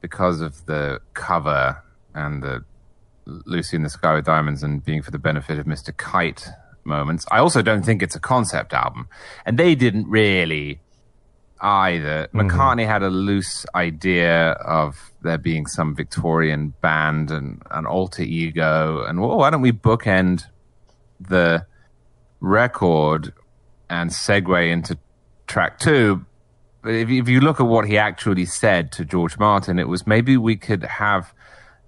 because 0.00 0.40
of 0.40 0.66
the 0.66 1.00
cover 1.14 1.82
and 2.14 2.42
the 2.42 2.64
Lucy 3.26 3.76
in 3.76 3.84
the 3.84 3.90
Sky 3.90 4.14
with 4.14 4.24
Diamonds 4.24 4.62
and 4.62 4.84
being 4.84 5.02
for 5.02 5.12
the 5.12 5.18
benefit 5.18 5.58
of 5.58 5.66
Mr. 5.66 5.96
Kite 5.96 6.48
moments. 6.84 7.26
I 7.30 7.38
also 7.38 7.62
don't 7.62 7.84
think 7.84 8.02
it's 8.02 8.16
a 8.16 8.20
concept 8.20 8.72
album. 8.72 9.08
And 9.46 9.56
they 9.56 9.74
didn't 9.74 10.08
really 10.08 10.80
either. 11.60 12.28
Mm-hmm. 12.32 12.40
McCartney 12.40 12.86
had 12.86 13.02
a 13.02 13.10
loose 13.10 13.66
idea 13.74 14.50
of 14.52 15.12
there 15.22 15.38
being 15.38 15.66
some 15.66 15.94
Victorian 15.94 16.74
band 16.80 17.30
and 17.30 17.62
an 17.70 17.86
alter 17.86 18.22
ego. 18.22 19.04
And 19.06 19.20
well, 19.20 19.38
why 19.38 19.50
don't 19.50 19.60
we 19.60 19.72
bookend 19.72 20.44
the 21.20 21.66
record 22.40 23.32
and 23.88 24.10
segue 24.10 24.70
into 24.70 24.98
track 25.46 25.78
two? 25.78 26.24
But 26.82 26.94
if, 26.94 27.10
if 27.10 27.28
you 27.28 27.40
look 27.40 27.60
at 27.60 27.66
what 27.66 27.86
he 27.86 27.98
actually 27.98 28.46
said 28.46 28.90
to 28.92 29.04
George 29.04 29.38
Martin, 29.38 29.78
it 29.78 29.88
was 29.88 30.06
maybe 30.06 30.36
we 30.36 30.56
could 30.56 30.82
have 30.84 31.34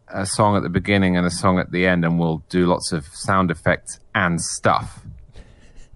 a 0.08 0.26
song 0.26 0.56
at 0.56 0.62
the 0.62 0.68
beginning 0.68 1.16
and 1.16 1.26
a 1.26 1.30
song 1.30 1.58
at 1.58 1.72
the 1.72 1.86
end, 1.86 2.04
and 2.04 2.18
we'll 2.18 2.44
do 2.50 2.66
lots 2.66 2.92
of 2.92 3.06
sound 3.06 3.50
effects 3.50 3.98
and 4.14 4.40
stuff. 4.40 5.00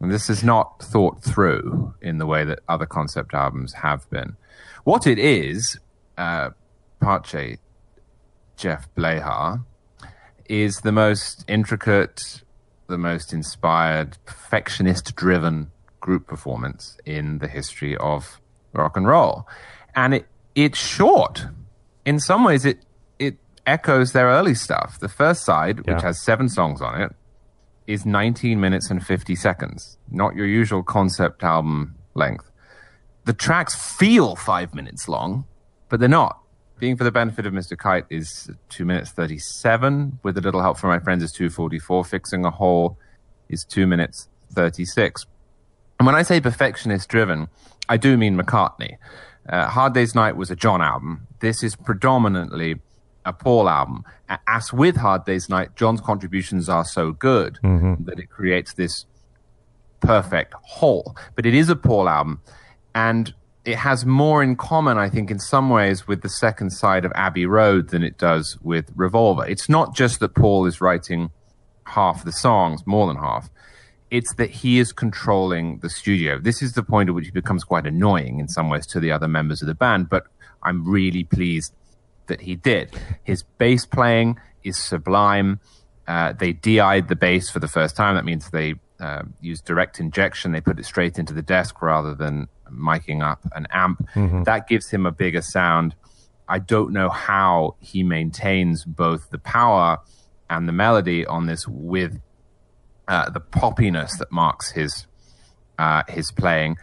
And 0.00 0.12
this 0.12 0.28
is 0.28 0.44
not 0.44 0.82
thought 0.82 1.22
through 1.22 1.94
in 2.02 2.18
the 2.18 2.26
way 2.26 2.44
that 2.44 2.60
other 2.68 2.86
concept 2.86 3.34
albums 3.34 3.72
have 3.74 4.08
been. 4.10 4.36
What 4.84 5.06
it 5.06 5.18
is, 5.18 5.78
uh, 6.18 6.50
Pache 7.00 7.58
Jeff 8.56 8.88
Blehar, 8.94 9.64
is 10.48 10.80
the 10.80 10.92
most 10.92 11.44
intricate, 11.48 12.42
the 12.86 12.98
most 12.98 13.32
inspired, 13.32 14.18
perfectionist 14.26 15.16
driven 15.16 15.70
group 16.00 16.26
performance 16.26 16.96
in 17.04 17.38
the 17.38 17.48
history 17.48 17.96
of 17.96 18.40
rock 18.72 18.96
and 18.96 19.06
roll. 19.06 19.48
And 19.94 20.14
it 20.14 20.26
it's 20.54 20.78
short. 20.78 21.46
In 22.04 22.20
some 22.20 22.44
ways 22.44 22.64
it 22.64 22.84
it 23.18 23.36
echoes 23.66 24.12
their 24.12 24.28
early 24.28 24.54
stuff. 24.54 25.00
The 25.00 25.08
first 25.08 25.44
side, 25.44 25.86
which 25.86 26.02
has 26.02 26.20
seven 26.20 26.48
songs 26.48 26.80
on 26.80 27.00
it, 27.00 27.12
is 27.86 28.04
19 28.04 28.60
minutes 28.60 28.90
and 28.90 29.04
50 29.04 29.36
seconds, 29.36 29.98
not 30.10 30.34
your 30.34 30.46
usual 30.46 30.82
concept 30.82 31.42
album 31.42 31.94
length. 32.14 32.50
The 33.24 33.32
tracks 33.32 33.74
feel 33.74 34.36
five 34.36 34.74
minutes 34.74 35.08
long, 35.08 35.44
but 35.88 36.00
they're 36.00 36.08
not. 36.08 36.40
Being 36.78 36.96
for 36.96 37.04
the 37.04 37.10
benefit 37.10 37.46
of 37.46 37.52
Mr. 37.52 37.76
Kite 37.76 38.04
is 38.10 38.50
two 38.68 38.84
minutes 38.84 39.10
37. 39.10 40.18
With 40.22 40.36
a 40.36 40.40
little 40.40 40.60
help 40.60 40.78
from 40.78 40.90
my 40.90 40.98
friends 40.98 41.22
is 41.22 41.32
244. 41.32 42.04
Fixing 42.04 42.44
a 42.44 42.50
hole 42.50 42.98
is 43.48 43.64
two 43.64 43.86
minutes 43.86 44.28
36. 44.52 45.26
And 45.98 46.06
when 46.06 46.14
I 46.14 46.22
say 46.22 46.40
perfectionist 46.40 47.08
driven, 47.08 47.48
I 47.88 47.96
do 47.96 48.16
mean 48.16 48.38
McCartney. 48.38 48.98
Uh, 49.48 49.68
Hard 49.68 49.94
Day's 49.94 50.14
Night 50.14 50.36
was 50.36 50.50
a 50.50 50.56
John 50.56 50.82
album. 50.82 51.26
This 51.40 51.62
is 51.62 51.76
predominantly 51.76 52.80
a 53.26 53.32
Paul 53.32 53.68
album. 53.68 54.04
As 54.48 54.72
with 54.72 54.96
Hard 54.96 55.26
Day's 55.26 55.50
Night, 55.50 55.76
John's 55.76 56.00
contributions 56.00 56.68
are 56.68 56.84
so 56.84 57.12
good 57.12 57.58
mm-hmm. 57.62 58.04
that 58.04 58.18
it 58.18 58.30
creates 58.30 58.72
this 58.74 59.04
perfect 60.00 60.54
whole. 60.62 61.16
But 61.34 61.44
it 61.44 61.54
is 61.54 61.68
a 61.68 61.76
Paul 61.76 62.08
album, 62.08 62.40
and 62.94 63.34
it 63.64 63.76
has 63.76 64.06
more 64.06 64.42
in 64.42 64.56
common, 64.56 64.96
I 64.96 65.10
think, 65.10 65.30
in 65.30 65.40
some 65.40 65.68
ways 65.68 66.06
with 66.06 66.22
the 66.22 66.28
second 66.28 66.70
side 66.70 67.04
of 67.04 67.12
Abbey 67.14 67.46
Road 67.46 67.90
than 67.90 68.02
it 68.02 68.16
does 68.16 68.56
with 68.62 68.90
Revolver. 68.94 69.44
It's 69.44 69.68
not 69.68 69.94
just 69.94 70.20
that 70.20 70.34
Paul 70.34 70.66
is 70.66 70.80
writing 70.80 71.30
half 71.84 72.24
the 72.24 72.32
songs, 72.32 72.86
more 72.86 73.08
than 73.08 73.16
half. 73.16 73.50
It's 74.10 74.34
that 74.34 74.50
he 74.50 74.78
is 74.78 74.92
controlling 74.92 75.80
the 75.80 75.90
studio. 75.90 76.38
This 76.38 76.62
is 76.62 76.74
the 76.74 76.84
point 76.84 77.08
at 77.08 77.14
which 77.16 77.26
he 77.26 77.32
becomes 77.32 77.64
quite 77.64 77.86
annoying 77.86 78.38
in 78.38 78.46
some 78.46 78.70
ways 78.70 78.86
to 78.88 79.00
the 79.00 79.10
other 79.10 79.26
members 79.26 79.62
of 79.62 79.66
the 79.66 79.74
band, 79.74 80.08
but 80.08 80.28
I'm 80.62 80.88
really 80.88 81.24
pleased 81.24 81.72
that 82.26 82.40
he 82.42 82.54
did. 82.54 82.94
His 83.24 83.42
bass 83.42 83.86
playing 83.86 84.38
is 84.62 84.76
sublime. 84.76 85.60
Uh, 86.06 86.32
they 86.32 86.52
DI'd 86.52 87.08
the 87.08 87.16
bass 87.16 87.50
for 87.50 87.58
the 87.58 87.68
first 87.68 87.96
time. 87.96 88.14
That 88.14 88.24
means 88.24 88.50
they 88.50 88.74
uh, 89.00 89.22
used 89.40 89.64
direct 89.64 90.00
injection. 90.00 90.52
They 90.52 90.60
put 90.60 90.78
it 90.78 90.84
straight 90.84 91.18
into 91.18 91.34
the 91.34 91.42
desk 91.42 91.82
rather 91.82 92.14
than 92.14 92.48
miking 92.70 93.22
up 93.22 93.46
an 93.54 93.66
amp. 93.70 94.06
That 94.44 94.68
gives 94.68 94.90
him 94.90 95.06
a 95.06 95.12
bigger 95.12 95.42
sound. 95.42 95.94
I 96.48 96.58
don't 96.60 96.92
know 96.92 97.08
how 97.08 97.76
he 97.80 98.02
maintains 98.02 98.84
both 98.84 99.30
the 99.30 99.38
power 99.38 99.98
and 100.48 100.68
the 100.68 100.72
melody 100.72 101.26
on 101.26 101.46
this 101.46 101.66
with 101.66 102.20
uh, 103.08 103.30
the 103.30 103.40
poppiness 103.40 104.16
that 104.18 104.30
marks 104.30 104.70
his 104.72 105.06
uh, 105.78 106.02
his 106.08 106.30
playing. 106.30 106.76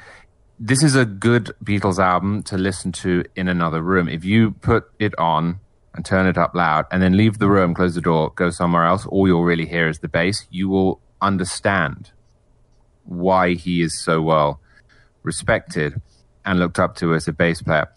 This 0.66 0.82
is 0.82 0.96
a 0.96 1.04
good 1.04 1.52
Beatles 1.62 2.00
album 2.00 2.42
to 2.44 2.58
listen 2.58 2.94
to 2.94 3.26
in 3.36 3.50
another 3.50 3.82
room. 3.82 4.08
If 4.08 4.24
you 4.24 4.52
put 4.52 4.90
it 4.98 5.14
on 5.20 5.60
and 5.94 6.06
turn 6.06 6.26
it 6.26 6.38
up 6.38 6.56
loud 6.56 6.86
and 6.90 7.04
then 7.04 7.18
leave 7.18 7.38
the 7.38 7.50
room, 7.50 7.74
close 7.74 7.96
the 7.96 8.00
door, 8.00 8.32
go 8.34 8.50
somewhere 8.50 8.86
else, 8.86 9.06
all 9.08 9.28
you'll 9.28 9.44
really 9.44 9.66
hear 9.66 9.90
is 9.90 10.00
the 10.00 10.08
bass, 10.08 10.48
you 10.52 10.70
will 10.70 11.02
understand 11.22 12.14
why 13.04 13.56
he 13.56 13.82
is 13.82 14.02
so 14.02 14.22
well 14.22 14.62
respected 15.22 16.02
and 16.46 16.60
looked 16.60 16.80
up 16.80 16.96
to 16.96 17.14
as 17.14 17.28
a 17.28 17.34
bass 17.34 17.62
player. 17.62 17.92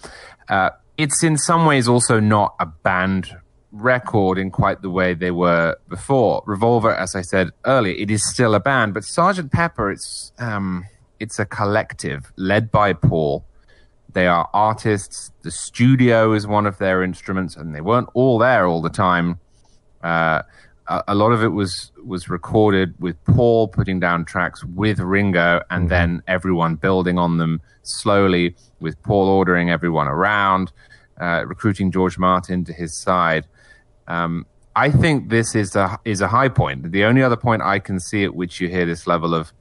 Uh, 0.49 0.71
it's 0.99 1.23
in 1.23 1.39
some 1.39 1.67
ways 1.67 1.87
also 1.87 2.19
not 2.19 2.57
a 2.59 2.67
band 2.67 3.31
record 3.71 4.39
in 4.39 4.51
quite 4.51 4.83
the 4.83 4.91
way 4.91 5.15
they 5.15 5.31
were 5.31 5.77
before. 5.89 6.43
Revolver, 6.47 6.93
as 6.93 7.15
I 7.15 7.23
said 7.23 7.51
earlier, 7.65 7.95
it 7.95 8.11
is 8.11 8.29
still 8.29 8.57
a 8.57 8.61
band, 8.61 8.93
but 8.93 9.05
Sergeant 9.05 9.53
Pepper, 9.53 9.93
it's 9.93 10.33
um, 10.41 10.87
it's 11.21 11.39
a 11.39 11.47
collective 11.47 12.33
led 12.37 12.71
by 12.71 12.93
Paul. 12.93 13.45
They 14.13 14.27
are 14.27 14.49
artists. 14.55 15.31
The 15.43 15.51
studio 15.51 16.33
is 16.33 16.47
one 16.47 16.67
of 16.67 16.79
their 16.79 17.03
instruments, 17.03 17.57
and 17.57 17.75
they 17.75 17.81
weren't 17.81 18.09
all 18.15 18.39
there 18.39 18.67
all 18.67 18.81
the 18.81 18.91
time. 18.91 19.39
Uh, 20.03 20.43
a, 20.89 21.05
a 21.09 21.15
lot 21.15 21.33
of 21.33 21.43
it 21.43 21.49
was 21.49 21.93
was 22.05 22.29
recorded 22.29 22.95
with 22.99 23.23
Paul 23.25 23.69
putting 23.69 24.01
down 24.01 24.25
tracks 24.25 24.65
with 24.65 25.01
Ringo, 25.01 25.61
and 25.71 25.89
then 25.91 26.23
everyone 26.27 26.77
building 26.77 27.19
on 27.19 27.39
them 27.39 27.61
slowly, 27.83 28.57
with 28.81 29.01
Paul 29.03 29.29
ordering 29.29 29.71
everyone 29.71 30.09
around, 30.09 30.73
uh, 31.21 31.45
recruiting 31.47 31.91
George 31.91 32.19
Martin 32.19 32.65
to 32.65 32.73
his 32.73 32.97
side. 32.97 33.47
Um, 34.09 34.47
I 34.75 34.91
think 34.91 35.31
this 35.31 35.55
is 35.55 35.75
a 35.75 35.99
is 36.05 36.21
a 36.21 36.29
high 36.29 36.49
point. 36.49 36.93
The 36.93 37.05
only 37.05 37.23
other 37.23 37.37
point 37.37 37.63
I 37.63 37.79
can 37.79 37.99
see 37.99 38.25
at 38.25 38.35
which 38.35 38.61
you 38.61 38.69
hear 38.69 38.87
this 38.87 39.07
level 39.07 39.35
of 39.35 39.53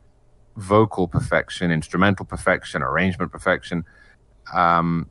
vocal 0.56 1.08
perfection, 1.08 1.72
instrumental 1.72 2.26
perfection, 2.26 2.82
arrangement 2.82 3.32
perfection, 3.32 3.86
um, 4.54 5.10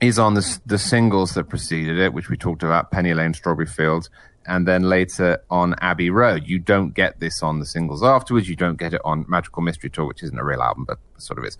is 0.00 0.18
on 0.18 0.34
the, 0.34 0.58
the 0.66 0.78
singles 0.78 1.34
that 1.34 1.44
preceded 1.44 1.98
it, 1.98 2.12
which 2.12 2.28
we 2.28 2.36
talked 2.36 2.62
about, 2.62 2.90
Penny 2.90 3.14
Lane, 3.14 3.32
Strawberry 3.32 3.66
Fields, 3.66 4.10
and 4.46 4.66
then 4.66 4.82
later 4.82 5.42
on 5.50 5.74
Abbey 5.80 6.10
Road. 6.10 6.44
You 6.46 6.58
don't 6.58 6.94
get 6.94 7.18
this 7.18 7.42
on 7.42 7.58
the 7.58 7.66
singles 7.66 8.02
afterwards. 8.02 8.48
You 8.48 8.56
don't 8.56 8.78
get 8.78 8.92
it 8.92 9.00
on 9.04 9.24
Magical 9.28 9.62
Mystery 9.62 9.90
Tour, 9.90 10.06
which 10.06 10.22
isn't 10.22 10.38
a 10.38 10.44
real 10.44 10.62
album, 10.62 10.84
but 10.86 10.98
sort 11.18 11.38
of 11.38 11.44
is. 11.44 11.58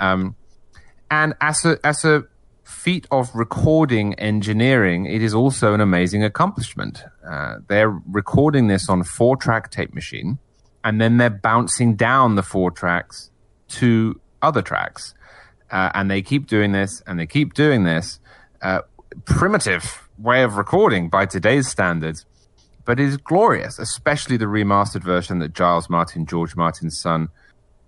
Um, 0.00 0.36
and 1.10 1.34
as 1.40 1.64
a, 1.64 1.78
as 1.84 2.04
a 2.04 2.24
feat 2.64 3.06
of 3.10 3.34
recording 3.34 4.14
engineering, 4.14 5.06
it 5.06 5.22
is 5.22 5.34
also 5.34 5.74
an 5.74 5.80
amazing 5.80 6.24
accomplishment. 6.24 7.04
Uh, 7.26 7.56
they're 7.68 7.90
recording 7.90 8.68
this 8.68 8.88
on 8.88 9.02
four 9.02 9.36
track 9.36 9.70
tape 9.70 9.94
machine, 9.94 10.38
and 10.84 11.00
then 11.00 11.16
they're 11.16 11.30
bouncing 11.30 11.94
down 11.94 12.34
the 12.34 12.42
four 12.42 12.70
tracks 12.70 13.30
to 13.68 14.20
other 14.40 14.62
tracks. 14.62 15.14
Uh, 15.70 15.90
and 15.94 16.10
they 16.10 16.20
keep 16.20 16.46
doing 16.46 16.72
this 16.72 17.02
and 17.06 17.18
they 17.18 17.26
keep 17.26 17.54
doing 17.54 17.84
this. 17.84 18.20
Uh, 18.60 18.82
primitive 19.24 20.08
way 20.18 20.42
of 20.42 20.56
recording 20.56 21.08
by 21.08 21.26
today's 21.26 21.68
standards, 21.68 22.26
but 22.84 23.00
it 23.00 23.06
is 23.06 23.16
glorious, 23.16 23.78
especially 23.78 24.36
the 24.36 24.44
remastered 24.44 25.02
version 25.02 25.38
that 25.38 25.54
Giles 25.54 25.88
Martin, 25.88 26.26
George 26.26 26.56
Martin's 26.56 27.00
son, 27.00 27.28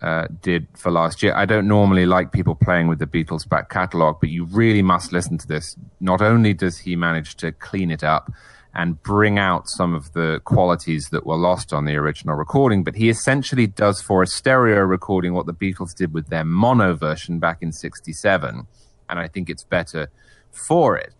uh, 0.03 0.27
did 0.43 0.66
for 0.75 0.91
last 0.91 1.23
year. 1.23 1.35
I 1.35 1.47
don't 1.47 1.66
normally 1.66 2.05
like 2.05 2.33
people 2.33 2.55
playing 2.55 2.89
with 2.89 2.99
the 2.99 3.07
Beatles 3.07 3.49
back 3.49 3.71
catalogue, 3.71 4.19
but 4.21 4.29
you 4.29 4.45
really 4.45 4.83
must 4.83 5.12
listen 5.12 5.39
to 5.39 5.47
this. 5.47 5.77
Not 6.01 6.21
only 6.21 6.53
does 6.53 6.79
he 6.79 6.97
manage 6.97 7.37
to 7.37 7.53
clean 7.53 7.91
it 7.91 8.05
up 8.05 8.31
and 8.75 9.01
bring 9.03 9.39
out 9.39 9.69
some 9.69 9.95
of 9.95 10.13
the 10.13 10.41
qualities 10.45 11.09
that 11.11 11.25
were 11.25 11.37
lost 11.37 11.73
on 11.73 11.85
the 11.85 11.95
original 11.95 12.35
recording, 12.35 12.83
but 12.83 12.97
he 12.97 13.09
essentially 13.09 13.67
does 13.67 14.03
for 14.03 14.23
a 14.23 14.27
stereo 14.27 14.81
recording 14.81 15.33
what 15.33 15.47
the 15.47 15.55
Beatles 15.55 15.95
did 15.95 16.13
with 16.13 16.29
their 16.29 16.45
mono 16.45 16.95
version 16.95 17.39
back 17.39 17.59
in 17.63 17.73
67. 17.73 18.67
And 19.09 19.19
I 19.19 19.29
think 19.29 19.49
it's 19.49 19.65
better 19.65 20.09
for 20.51 20.97
it. 20.97 21.15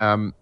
Um, 0.00 0.34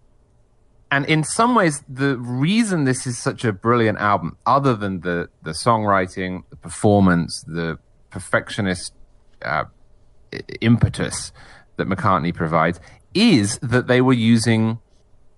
and 0.91 1.07
in 1.07 1.23
some 1.23 1.55
ways, 1.55 1.85
the 1.89 2.17
reason 2.19 2.85
this 2.85 3.07
is 3.07 3.17
such 3.17 3.45
a 3.45 3.53
brilliant 3.53 3.99
album, 3.99 4.37
other 4.45 4.75
than 4.75 5.01
the 5.01 5.29
the 5.43 5.53
songwriting, 5.53 6.43
the 6.51 6.57
performance, 6.57 7.45
the 7.47 7.79
perfectionist 8.11 8.93
uh, 9.43 9.65
impetus 10.61 11.33
that 11.77 11.87
McCartney 11.87 12.35
provides, 12.35 12.81
is 13.15 13.59
that 13.59 13.87
they 13.87 14.01
were 14.01 14.13
using, 14.13 14.81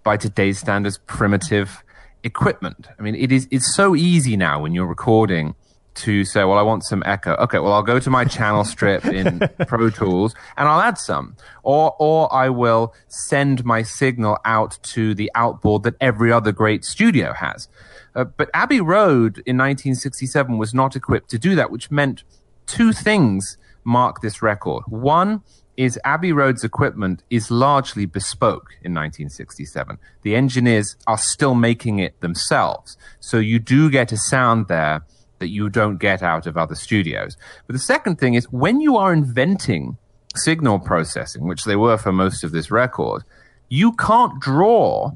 by 0.02 0.16
today's 0.16 0.58
standards, 0.58 0.98
primitive 1.06 1.82
equipment. 2.24 2.88
I 2.98 3.02
mean, 3.02 3.14
it 3.14 3.32
is 3.32 3.48
it's 3.50 3.74
so 3.74 3.94
easy 3.96 4.36
now 4.36 4.60
when 4.60 4.74
you're 4.74 4.86
recording 4.86 5.54
to 5.94 6.24
say, 6.24 6.44
well, 6.44 6.58
I 6.58 6.62
want 6.62 6.84
some 6.84 7.02
echo. 7.04 7.34
Okay, 7.34 7.58
well, 7.58 7.72
I'll 7.72 7.82
go 7.82 7.98
to 7.98 8.10
my 8.10 8.24
channel 8.24 8.64
strip 8.64 9.04
in 9.04 9.40
Pro 9.66 9.90
Tools 9.90 10.34
and 10.56 10.68
I'll 10.68 10.80
add 10.80 10.98
some. 10.98 11.36
Or, 11.62 11.94
or 11.98 12.32
I 12.32 12.48
will 12.48 12.94
send 13.08 13.64
my 13.64 13.82
signal 13.82 14.38
out 14.44 14.78
to 14.84 15.14
the 15.14 15.30
outboard 15.34 15.82
that 15.82 15.94
every 16.00 16.32
other 16.32 16.52
great 16.52 16.84
studio 16.84 17.32
has. 17.34 17.68
Uh, 18.14 18.24
but 18.24 18.50
Abbey 18.54 18.80
Road 18.80 19.42
in 19.46 19.56
1967 19.56 20.58
was 20.58 20.74
not 20.74 20.96
equipped 20.96 21.30
to 21.30 21.38
do 21.38 21.54
that, 21.54 21.70
which 21.70 21.90
meant 21.90 22.24
two 22.66 22.92
things 22.92 23.58
mark 23.84 24.20
this 24.20 24.42
record. 24.42 24.84
One 24.86 25.42
is 25.76 25.98
Abbey 26.04 26.32
Road's 26.32 26.64
equipment 26.64 27.22
is 27.30 27.50
largely 27.50 28.06
bespoke 28.06 28.72
in 28.82 28.92
1967. 28.92 29.98
The 30.22 30.36
engineers 30.36 30.96
are 31.06 31.18
still 31.18 31.54
making 31.54 31.98
it 31.98 32.20
themselves. 32.20 32.96
So 33.20 33.38
you 33.38 33.58
do 33.58 33.90
get 33.90 34.12
a 34.12 34.16
sound 34.16 34.68
there 34.68 35.04
that 35.38 35.48
you 35.48 35.68
don't 35.68 35.96
get 35.96 36.22
out 36.22 36.46
of 36.46 36.56
other 36.56 36.74
studios. 36.74 37.36
But 37.66 37.72
the 37.72 37.80
second 37.80 38.16
thing 38.16 38.34
is 38.34 38.50
when 38.52 38.80
you 38.80 38.96
are 38.96 39.12
inventing 39.12 39.96
signal 40.36 40.78
processing, 40.78 41.46
which 41.46 41.64
they 41.64 41.76
were 41.76 41.98
for 41.98 42.12
most 42.12 42.44
of 42.44 42.52
this 42.52 42.70
record, 42.70 43.24
you 43.68 43.92
can't 43.92 44.40
draw 44.40 45.12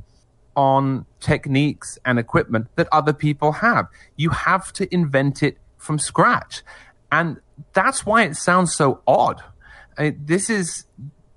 on 0.57 1.05
techniques 1.21 1.99
and 2.05 2.19
equipment 2.19 2.67
that 2.77 2.89
other 2.91 3.13
people 3.13 3.53
have. 3.53 3.87
You 4.17 4.31
have 4.31 4.73
to 4.75 4.93
invent 4.93 5.43
it 5.43 5.59
from 5.77 5.99
scratch. 5.99 6.63
And 7.13 7.41
that's 7.73 8.05
why 8.05 8.25
it 8.25 8.37
sounds 8.37 8.75
so 8.75 9.03
odd. 9.07 9.43
I, 9.99 10.15
this 10.19 10.51
is 10.51 10.85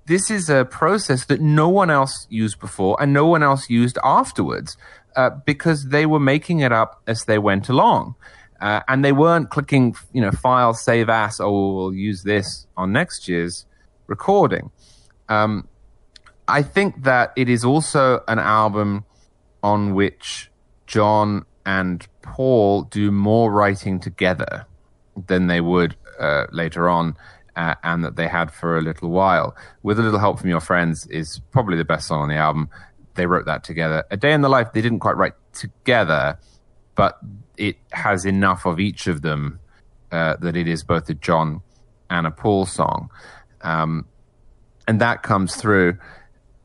this 0.06 0.30
is 0.30 0.50
a 0.50 0.64
process 0.64 1.26
that 1.26 1.40
no 1.40 1.68
one 1.68 1.90
else 1.90 2.26
used 2.28 2.58
before 2.58 2.96
and 3.00 3.12
no 3.12 3.26
one 3.26 3.42
else 3.42 3.70
used 3.70 3.96
afterwards 4.02 4.76
uh, 5.14 5.30
because 5.46 5.88
they 5.88 6.04
were 6.06 6.20
making 6.20 6.60
it 6.60 6.72
up 6.72 7.00
as 7.06 7.24
they 7.26 7.38
went 7.38 7.68
along. 7.68 8.16
Uh, 8.60 8.80
and 8.88 9.04
they 9.04 9.12
weren't 9.12 9.50
clicking, 9.50 9.94
you 10.12 10.20
know, 10.20 10.30
file, 10.30 10.74
save 10.74 11.08
as, 11.08 11.40
oh, 11.40 11.74
we'll 11.74 11.94
use 11.94 12.24
this 12.24 12.66
on 12.76 12.92
next 12.92 13.26
year's 13.26 13.64
recording. 14.06 14.70
Um, 15.28 15.66
I 16.46 16.62
think 16.62 17.04
that 17.04 17.32
it 17.36 17.48
is 17.48 17.64
also 17.64 18.22
an 18.28 18.38
album 18.38 19.04
on 19.62 19.94
which 19.94 20.50
John 20.86 21.46
and 21.64 22.06
Paul 22.22 22.82
do 22.82 23.10
more 23.10 23.50
writing 23.50 24.00
together 24.00 24.66
than 25.28 25.46
they 25.46 25.60
would 25.60 25.96
uh, 26.18 26.46
later 26.50 26.88
on, 26.88 27.16
uh, 27.60 27.74
and 27.82 28.02
that 28.02 28.16
they 28.16 28.26
had 28.26 28.50
for 28.50 28.78
a 28.78 28.80
little 28.80 29.10
while. 29.10 29.54
With 29.82 29.98
a 29.98 30.02
little 30.02 30.18
help 30.18 30.40
from 30.40 30.48
your 30.48 30.60
friends 30.60 31.06
is 31.08 31.40
probably 31.50 31.76
the 31.76 31.84
best 31.84 32.08
song 32.08 32.22
on 32.22 32.28
the 32.30 32.36
album. 32.36 32.70
They 33.16 33.26
wrote 33.26 33.44
that 33.44 33.64
together. 33.64 34.04
A 34.10 34.16
Day 34.16 34.32
in 34.32 34.40
the 34.40 34.48
Life 34.48 34.72
they 34.72 34.80
didn't 34.80 35.00
quite 35.00 35.16
write 35.18 35.34
together, 35.52 36.38
but 36.94 37.18
it 37.58 37.76
has 37.92 38.24
enough 38.24 38.64
of 38.64 38.80
each 38.80 39.06
of 39.06 39.20
them 39.20 39.60
uh, 40.10 40.36
that 40.40 40.56
it 40.56 40.66
is 40.68 40.82
both 40.82 41.10
a 41.10 41.14
John 41.14 41.60
and 42.08 42.26
a 42.26 42.30
Paul 42.30 42.64
song, 42.64 43.10
um, 43.60 44.06
and 44.88 45.00
that 45.00 45.22
comes 45.22 45.54
through. 45.56 45.98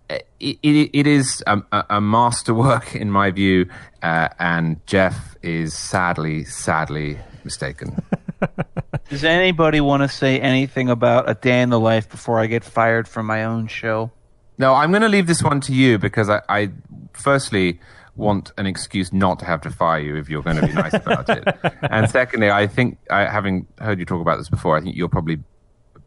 It, 0.08 0.60
it, 0.62 0.92
it 0.94 1.08
is 1.08 1.44
a, 1.48 1.62
a 1.90 2.00
masterwork 2.00 2.96
in 2.96 3.12
my 3.12 3.32
view, 3.32 3.68
uh, 4.02 4.30
and 4.40 4.80
Jeff 4.86 5.36
is 5.42 5.74
sadly, 5.74 6.46
sadly 6.46 7.18
mistaken. 7.44 8.02
Does 9.10 9.24
anybody 9.24 9.82
want 9.82 10.04
to 10.04 10.10
say 10.10 10.40
anything 10.40 10.90
about 10.90 11.30
a 11.30 11.34
day 11.36 11.62
in 11.62 11.70
the 11.70 11.80
life 11.80 12.10
before 12.10 12.40
I 12.40 12.48
get 12.48 12.64
fired 12.64 13.08
from 13.08 13.26
my 13.26 13.44
own 13.44 13.68
show? 13.68 14.12
No, 14.58 14.74
I'm 14.74 14.92
going 14.92 15.02
to 15.02 15.10
leave 15.10 15.28
this 15.28 15.44
one 15.44 15.62
to 15.62 15.74
you 15.74 15.98
because 15.98 16.30
I, 16.30 16.42
I 16.48 16.72
firstly 17.14 17.80
want 18.16 18.52
an 18.58 18.66
excuse 18.66 19.12
not 19.12 19.40
to 19.40 19.46
have 19.46 19.62
to 19.62 19.70
fire 19.70 20.00
you 20.00 20.16
if 20.16 20.30
you're 20.30 20.42
going 20.42 20.56
to 20.56 20.66
be 20.66 20.74
nice 20.74 20.94
about 20.94 21.30
it. 21.30 21.44
And 21.92 22.10
secondly, 22.10 22.50
I 22.50 22.68
think, 22.68 22.98
I, 23.12 23.26
having 23.26 23.68
heard 23.80 24.00
you 24.00 24.06
talk 24.06 24.22
about 24.22 24.38
this 24.38 24.50
before, 24.50 24.78
I 24.78 24.82
think 24.82 24.96
you're 24.96 25.10
probably 25.10 25.40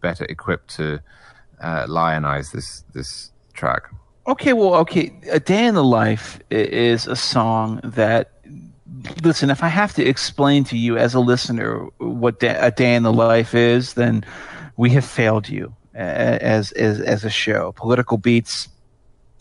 better 0.01 0.24
equipped 0.24 0.77
to 0.77 1.01
uh, 1.60 1.86
lionize 1.86 2.52
this 2.52 2.85
this 2.94 3.32
track. 3.52 3.90
Okay, 4.27 4.52
well, 4.52 4.74
okay. 4.74 5.12
A 5.31 5.40
Day 5.40 5.66
in 5.66 5.74
the 5.74 5.85
Life 5.85 6.39
is 6.51 7.06
a 7.06 7.16
song 7.16 7.81
that, 7.82 8.32
listen, 9.23 9.51
if 9.51 9.62
I 9.62 9.69
have 9.69 9.94
to 9.94 10.05
explain 10.05 10.65
to 10.65 10.77
you 10.77 10.97
as 10.97 11.15
a 11.15 11.20
listener 11.20 11.86
what 11.98 12.40
da- 12.40 12.59
A 12.60 12.70
Day 12.70 12.94
in 12.94 13.02
the 13.02 13.12
Life 13.12 13.55
is, 13.55 13.94
then 13.94 14.24
we 14.77 14.90
have 14.90 15.05
failed 15.05 15.48
you 15.48 15.74
as, 15.94 16.73
as, 16.73 17.01
as 17.01 17.24
a 17.24 17.31
show. 17.31 17.73
Political 17.73 18.19
Beats, 18.19 18.69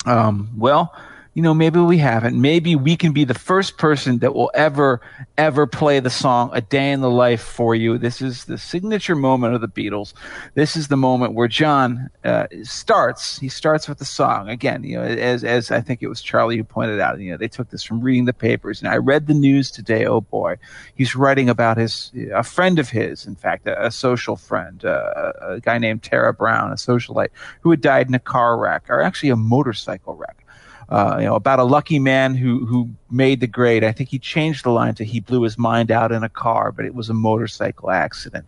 um, 0.05 0.49
well, 0.57 0.95
you 1.37 1.43
know, 1.43 1.53
maybe 1.53 1.79
we 1.79 1.99
haven't. 1.99 2.41
Maybe 2.41 2.75
we 2.75 2.95
can 2.95 3.13
be 3.13 3.23
the 3.23 3.35
first 3.35 3.77
person 3.77 4.17
that 4.19 4.33
will 4.33 4.49
ever, 4.55 5.01
ever 5.37 5.67
play 5.67 5.99
the 5.99 6.09
song 6.09 6.49
"A 6.51 6.61
Day 6.61 6.91
in 6.91 7.01
the 7.01 7.11
Life" 7.11 7.43
for 7.43 7.75
you. 7.75 7.99
This 7.99 8.23
is 8.23 8.45
the 8.45 8.57
signature 8.57 9.15
moment 9.15 9.53
of 9.53 9.61
the 9.61 9.67
Beatles. 9.67 10.13
This 10.55 10.75
is 10.75 10.87
the 10.87 10.97
moment 10.97 11.35
where 11.35 11.47
John 11.47 12.09
uh, 12.23 12.47
starts. 12.63 13.37
He 13.37 13.49
starts 13.49 13.87
with 13.87 13.99
the 13.99 14.05
song 14.05 14.49
again. 14.49 14.83
You 14.83 14.97
know, 14.97 15.03
as 15.03 15.43
as 15.43 15.69
I 15.69 15.79
think 15.79 16.01
it 16.01 16.07
was 16.07 16.23
Charlie 16.23 16.57
who 16.57 16.63
pointed 16.63 16.99
out. 16.99 17.19
You 17.19 17.33
know, 17.33 17.37
they 17.37 17.47
took 17.47 17.69
this 17.69 17.83
from 17.83 18.01
reading 18.01 18.25
the 18.25 18.33
papers, 18.33 18.81
and 18.81 18.89
I 18.89 18.97
read 18.97 19.27
the 19.27 19.35
news 19.35 19.69
today. 19.69 20.07
Oh 20.07 20.21
boy, 20.21 20.55
he's 20.95 21.15
writing 21.15 21.49
about 21.51 21.77
his 21.77 22.11
a 22.33 22.41
friend 22.41 22.79
of 22.79 22.89
his, 22.89 23.27
in 23.27 23.35
fact, 23.35 23.67
a, 23.67 23.85
a 23.85 23.91
social 23.91 24.37
friend, 24.37 24.83
uh, 24.83 25.33
a 25.39 25.59
guy 25.59 25.77
named 25.77 26.01
Tara 26.01 26.33
Browne, 26.33 26.71
a 26.71 26.77
socialite 26.77 27.29
who 27.61 27.69
had 27.69 27.81
died 27.81 28.07
in 28.07 28.15
a 28.15 28.19
car 28.19 28.57
wreck, 28.57 28.85
or 28.89 29.03
actually 29.03 29.29
a 29.29 29.35
motorcycle 29.35 30.15
wreck 30.15 30.46
uh, 30.89 31.17
you 31.19 31.25
know, 31.25 31.35
about 31.35 31.59
a 31.59 31.63
lucky 31.63 31.99
man 31.99 32.35
who 32.35 32.65
who 32.65 32.89
made 33.11 33.39
the 33.39 33.47
grade. 33.47 33.83
I 33.83 33.91
think 33.91 34.09
he 34.09 34.19
changed 34.19 34.63
the 34.63 34.71
line 34.71 34.95
to 34.95 35.03
he 35.03 35.19
blew 35.19 35.41
his 35.41 35.57
mind 35.57 35.91
out 35.91 36.11
in 36.11 36.23
a 36.23 36.29
car, 36.29 36.71
but 36.71 36.85
it 36.85 36.95
was 36.95 37.09
a 37.09 37.13
motorcycle 37.13 37.91
accident. 37.91 38.45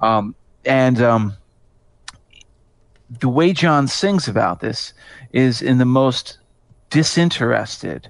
Um, 0.00 0.34
and 0.64 1.02
um, 1.02 1.36
the 3.20 3.28
way 3.28 3.52
John 3.52 3.88
sings 3.88 4.26
about 4.26 4.60
this 4.60 4.94
is 5.32 5.60
in 5.60 5.78
the 5.78 5.84
most 5.84 6.38
disinterested, 6.90 8.08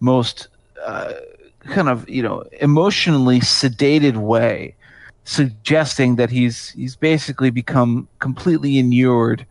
most 0.00 0.48
uh, 0.84 1.12
kind 1.60 1.88
of 1.88 2.08
you 2.08 2.22
know 2.22 2.44
emotionally 2.60 3.40
sedated 3.40 4.16
way, 4.16 4.74
suggesting 5.24 6.16
that 6.16 6.30
he's 6.30 6.70
he's 6.70 6.96
basically 6.96 7.50
become 7.50 8.08
completely 8.18 8.78
inured 8.78 9.46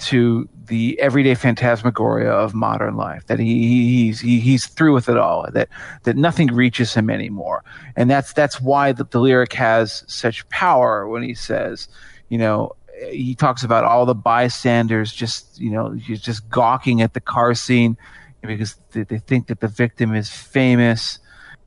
to 0.00 0.48
the 0.66 0.98
everyday 1.00 1.34
phantasmagoria 1.34 2.30
of 2.30 2.54
modern 2.54 2.96
life. 2.96 3.26
That 3.26 3.38
he, 3.38 3.46
he 3.46 4.06
he's 4.06 4.20
he, 4.20 4.40
he's 4.40 4.66
through 4.66 4.94
with 4.94 5.08
it 5.08 5.16
all. 5.16 5.46
That 5.52 5.68
that 6.04 6.16
nothing 6.16 6.48
reaches 6.48 6.94
him 6.94 7.10
anymore. 7.10 7.62
And 7.96 8.10
that's 8.10 8.32
that's 8.32 8.60
why 8.60 8.92
the, 8.92 9.04
the 9.04 9.20
lyric 9.20 9.52
has 9.54 10.04
such 10.06 10.48
power 10.48 11.06
when 11.06 11.22
he 11.22 11.34
says, 11.34 11.88
you 12.28 12.38
know, 12.38 12.74
he 13.10 13.34
talks 13.34 13.62
about 13.62 13.84
all 13.84 14.06
the 14.06 14.14
bystanders 14.14 15.12
just 15.12 15.60
you 15.60 15.70
know 15.70 15.94
just 15.96 16.48
gawking 16.48 17.02
at 17.02 17.14
the 17.14 17.20
car 17.20 17.54
scene 17.54 17.96
because 18.42 18.76
they, 18.92 19.02
they 19.02 19.18
think 19.18 19.48
that 19.48 19.60
the 19.60 19.68
victim 19.68 20.14
is 20.14 20.30
famous, 20.30 21.18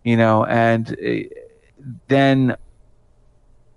you 0.04 0.18
know, 0.18 0.46
and 0.46 0.98
uh, 1.00 1.28
then 2.08 2.56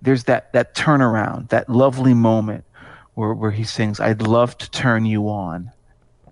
there's 0.01 0.25
that 0.25 0.53
that 0.53 0.75
turnaround, 0.75 1.49
that 1.49 1.69
lovely 1.69 2.13
moment 2.13 2.63
where 3.17 3.33
where 3.33 3.51
he 3.51 3.63
sings, 3.63 3.99
"I'd 3.99 4.21
love 4.21 4.55
to 4.59 4.69
turn 4.69 5.05
you 5.05 5.27
on," 5.27 5.71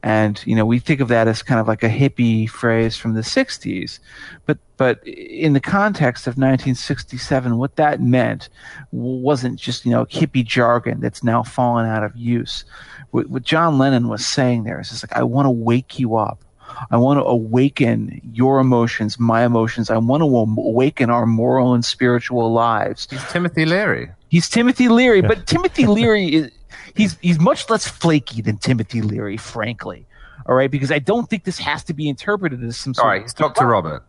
and 0.03 0.39
you 0.45 0.55
know 0.55 0.67
we 0.67 0.77
think 0.77 0.99
of 0.99 1.07
that 1.07 1.27
as 1.27 1.41
kind 1.41 1.59
of 1.59 1.67
like 1.67 1.81
a 1.81 1.89
hippie 1.89 2.47
phrase 2.47 2.95
from 2.95 3.15
the 3.15 3.21
'60s, 3.21 3.97
but 4.45 4.59
but 4.77 5.05
in 5.07 5.53
the 5.53 5.59
context 5.59 6.27
of 6.27 6.33
1967, 6.33 7.57
what 7.57 7.75
that 7.77 8.01
meant 8.01 8.49
wasn't 8.91 9.59
just 9.59 9.83
you 9.83 9.91
know 9.91 10.05
hippie 10.05 10.45
jargon 10.45 10.99
that's 10.99 11.23
now 11.23 11.41
fallen 11.41 11.87
out 11.87 12.03
of 12.03 12.15
use. 12.15 12.65
What, 13.09 13.29
what 13.31 13.43
John 13.43 13.79
Lennon 13.79 14.07
was 14.07 14.23
saying 14.23 14.63
there 14.63 14.79
is 14.79 14.89
just 14.89 15.03
like, 15.03 15.17
"I 15.17 15.23
want 15.23 15.47
to 15.47 15.51
wake 15.51 15.97
you 15.99 16.15
up." 16.15 16.39
I 16.91 16.97
want 16.97 17.19
to 17.19 17.23
awaken 17.23 18.19
your 18.33 18.59
emotions, 18.59 19.19
my 19.19 19.45
emotions. 19.45 19.89
I 19.89 19.97
want 19.97 20.21
to 20.21 20.25
awaken 20.25 21.09
our 21.09 21.25
moral 21.25 21.73
and 21.73 21.85
spiritual 21.85 22.51
lives. 22.51 23.07
He's 23.09 23.23
Timothy 23.31 23.65
Leary. 23.65 24.09
He's 24.29 24.49
Timothy 24.49 24.89
Leary, 24.89 25.21
but 25.21 25.47
Timothy 25.55 25.85
Leary 25.85 26.25
is 26.33 26.51
he's 26.95 27.17
he's 27.21 27.39
much 27.39 27.69
less 27.69 27.87
flaky 27.87 28.41
than 28.41 28.57
Timothy 28.57 29.01
Leary, 29.01 29.37
frankly. 29.37 30.05
All 30.47 30.55
right, 30.55 30.69
because 30.69 30.91
I 30.91 30.99
don't 30.99 31.29
think 31.29 31.43
this 31.43 31.57
has 31.59 31.83
to 31.85 31.93
be 31.93 32.07
interpreted 32.07 32.63
as 32.63 32.77
some 32.77 32.93
sort 32.93 33.03
All 33.05 33.09
right, 33.11 33.17
of 33.17 33.23
he's 33.23 33.33
Dr. 33.33 33.65
Robert. 33.65 34.03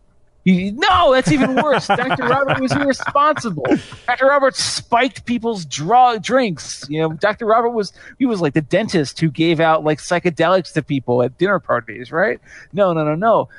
he- 0.45 0.69
no, 0.71 1.13
that's 1.13 1.31
even 1.31 1.55
worse. 1.55 1.87
Dr. 1.87 2.23
Robert 2.27 2.59
was 2.59 2.71
irresponsible. 2.73 3.65
Dr. 4.05 4.27
Robert 4.27 4.55
spiked 4.55 5.25
people's 5.25 5.65
draw 5.65 6.17
drinks. 6.17 6.85
You 6.89 7.01
know, 7.01 7.13
Dr. 7.13 7.45
Robert 7.47 7.71
was 7.71 7.91
he 8.19 8.25
was 8.27 8.39
like 8.39 8.53
the 8.53 8.61
dentist 8.61 9.19
who 9.19 9.31
gave 9.31 9.59
out 9.59 9.83
like 9.83 9.99
psychedelics 9.99 10.73
to 10.73 10.83
people 10.83 11.23
at 11.23 11.37
dinner 11.39 11.59
parties, 11.59 12.11
right? 12.11 12.39
No, 12.71 12.93
no, 12.93 13.03
no, 13.03 13.15
no. 13.15 13.49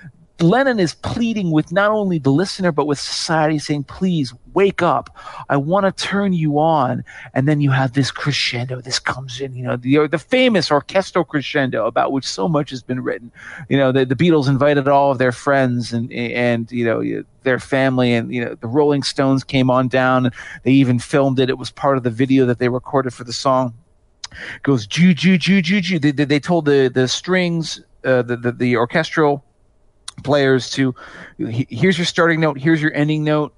Lennon 0.41 0.79
is 0.79 0.95
pleading 0.95 1.51
with 1.51 1.73
not 1.73 1.91
only 1.91 2.19
the 2.19 2.31
listener 2.31 2.71
but 2.71 2.87
with 2.87 2.99
society, 2.99 3.59
saying, 3.59 3.85
"Please 3.85 4.33
wake 4.55 4.83
up. 4.83 5.17
I 5.49 5.57
want 5.57 5.85
to 5.85 6.05
turn 6.05 6.33
you 6.33 6.61
on." 6.61 7.03
And 7.35 7.49
then 7.49 7.61
you 7.61 7.73
have 7.73 7.95
this 7.95 8.13
crescendo. 8.13 8.81
This 8.81 9.01
comes 9.01 9.41
in, 9.41 9.57
you 9.57 9.65
know, 9.65 9.77
the 9.77 10.07
the 10.07 10.19
famous 10.19 10.71
orchestral 10.71 11.25
crescendo 11.25 11.87
about 11.87 12.13
which 12.13 12.25
so 12.25 12.49
much 12.49 12.71
has 12.71 12.83
been 12.83 13.03
written. 13.03 13.33
You 13.69 13.79
know, 13.79 13.91
the, 13.91 14.05
the 14.07 14.15
Beatles 14.15 14.49
invited 14.49 14.87
all 14.87 15.11
of 15.11 15.19
their 15.19 15.33
friends 15.33 15.93
and 15.93 16.13
and 16.13 16.71
you 16.71 16.85
know 16.85 17.25
their 17.43 17.59
family, 17.59 18.15
and 18.15 18.33
you 18.33 18.45
know 18.45 18.55
the 18.55 18.69
Rolling 18.69 19.03
Stones 19.03 19.43
came 19.43 19.71
on 19.71 19.89
down. 19.89 20.31
They 20.63 20.73
even 20.73 21.01
filmed 21.01 21.41
it. 21.41 21.51
It 21.51 21.59
was 21.59 21.73
part 21.73 21.97
of 21.97 22.05
the 22.05 22.11
video 22.11 22.47
that 22.47 22.61
they 22.61 22.69
recorded 22.69 23.13
for 23.13 23.25
the 23.25 23.33
song. 23.33 23.75
It 24.31 24.63
goes 24.63 24.87
ju 24.87 25.15
ju 25.15 25.37
ju 25.37 25.61
ju 25.61 25.81
ju. 25.81 25.99
They, 25.99 26.13
they, 26.13 26.39
told 26.39 26.67
the 26.67 26.89
the 26.95 27.09
strings, 27.09 27.81
uh, 28.05 28.23
the, 28.23 28.37
the 28.37 28.53
the 28.53 28.77
orchestral 28.77 29.45
players 30.23 30.71
to 30.71 30.95
here's 31.39 31.99
your 31.99 32.05
starting 32.05 32.41
note, 32.41 32.59
here's 32.59 32.81
your 32.83 32.95
ending 32.95 33.25
note. 33.25 33.55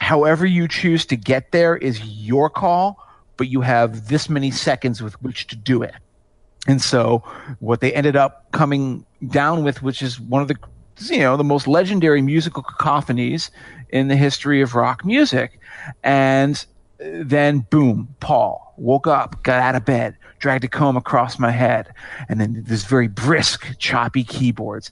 However 0.00 0.44
you 0.46 0.68
choose 0.68 1.06
to 1.06 1.16
get 1.16 1.52
there 1.52 1.76
is 1.76 2.02
your 2.04 2.50
call, 2.50 3.02
but 3.36 3.48
you 3.48 3.60
have 3.62 4.08
this 4.08 4.28
many 4.28 4.50
seconds 4.50 5.02
with 5.02 5.20
which 5.22 5.46
to 5.48 5.56
do 5.56 5.82
it. 5.82 5.94
And 6.66 6.82
so 6.82 7.22
what 7.60 7.80
they 7.80 7.92
ended 7.92 8.16
up 8.16 8.50
coming 8.52 9.06
down 9.28 9.64
with, 9.64 9.82
which 9.82 10.02
is 10.02 10.20
one 10.20 10.42
of 10.42 10.48
the 10.48 10.56
you 11.10 11.18
know 11.18 11.36
the 11.36 11.44
most 11.44 11.66
legendary 11.66 12.22
musical 12.22 12.62
cacophonies 12.62 13.50
in 13.90 14.08
the 14.08 14.16
history 14.16 14.62
of 14.62 14.74
rock 14.74 15.04
music, 15.04 15.60
and 16.02 16.64
then 16.98 17.60
boom, 17.70 18.14
Paul 18.20 18.74
woke 18.76 19.06
up, 19.06 19.42
got 19.42 19.60
out 19.60 19.74
of 19.74 19.84
bed, 19.84 20.16
dragged 20.38 20.64
a 20.64 20.68
comb 20.68 20.96
across 20.96 21.38
my 21.38 21.50
head, 21.50 21.92
and 22.28 22.40
then 22.40 22.62
this 22.66 22.84
very 22.84 23.08
brisk, 23.08 23.78
choppy 23.78 24.24
keyboards. 24.24 24.90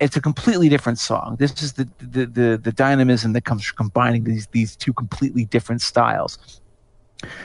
It's 0.00 0.16
a 0.16 0.20
completely 0.20 0.68
different 0.68 0.98
song. 0.98 1.36
This 1.38 1.62
is 1.62 1.74
the 1.74 1.88
the 1.98 2.26
the, 2.26 2.60
the 2.62 2.72
dynamism 2.72 3.32
that 3.32 3.44
comes 3.44 3.64
from 3.64 3.76
combining 3.76 4.24
these 4.24 4.46
these 4.48 4.76
two 4.76 4.92
completely 4.92 5.44
different 5.44 5.82
styles. 5.82 6.60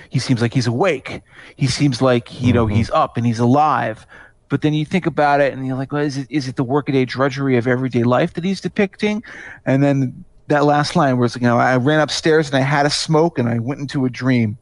He 0.09 0.19
seems 0.19 0.41
like 0.41 0.53
he's 0.53 0.67
awake. 0.67 1.21
He 1.55 1.67
seems 1.67 2.01
like 2.01 2.41
you 2.41 2.53
know 2.53 2.65
mm-hmm. 2.65 2.75
he's 2.75 2.89
up 2.91 3.17
and 3.17 3.25
he's 3.25 3.39
alive. 3.39 4.05
But 4.49 4.63
then 4.63 4.73
you 4.73 4.83
think 4.83 5.05
about 5.05 5.41
it, 5.41 5.53
and 5.53 5.65
you're 5.67 5.77
like, 5.77 5.91
well, 5.91 6.03
is 6.03 6.17
it 6.17 6.27
is 6.29 6.47
it 6.47 6.55
the 6.55 6.63
workaday 6.63 7.05
drudgery 7.05 7.55
of 7.57 7.67
everyday 7.67 8.03
life 8.03 8.33
that 8.33 8.43
he's 8.43 8.59
depicting? 8.59 9.23
And 9.65 9.83
then 9.83 10.25
that 10.47 10.65
last 10.65 10.95
line 10.95 11.19
was, 11.19 11.35
you 11.35 11.43
know, 11.43 11.59
I 11.59 11.77
ran 11.77 11.99
upstairs 11.99 12.47
and 12.47 12.57
I 12.57 12.61
had 12.61 12.85
a 12.85 12.89
smoke 12.89 13.37
and 13.37 13.47
I 13.47 13.59
went 13.59 13.79
into 13.79 14.05
a 14.05 14.09
dream. 14.09 14.57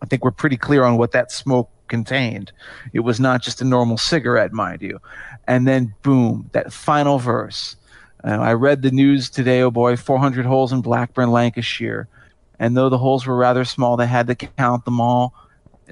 I 0.00 0.06
think 0.06 0.24
we're 0.24 0.30
pretty 0.30 0.56
clear 0.56 0.84
on 0.84 0.96
what 0.96 1.10
that 1.12 1.32
smoke 1.32 1.68
contained. 1.88 2.52
It 2.92 3.00
was 3.00 3.20
not 3.20 3.42
just 3.42 3.60
a 3.60 3.64
normal 3.64 3.96
cigarette, 3.96 4.52
mind 4.52 4.82
you. 4.82 5.00
And 5.46 5.66
then, 5.66 5.94
boom, 6.02 6.48
that 6.52 6.72
final 6.72 7.18
verse. 7.18 7.76
Uh, 8.24 8.38
I 8.38 8.52
read 8.52 8.82
the 8.82 8.90
news 8.90 9.28
today, 9.28 9.62
oh 9.62 9.70
boy, 9.70 9.96
400 9.96 10.46
holes 10.46 10.72
in 10.72 10.80
Blackburn, 10.80 11.30
Lancashire. 11.30 12.08
And 12.58 12.76
though 12.76 12.88
the 12.88 12.98
holes 12.98 13.26
were 13.26 13.36
rather 13.36 13.64
small, 13.64 13.96
they 13.96 14.06
had 14.06 14.28
to 14.28 14.34
count 14.34 14.84
them 14.84 15.00
all. 15.00 15.34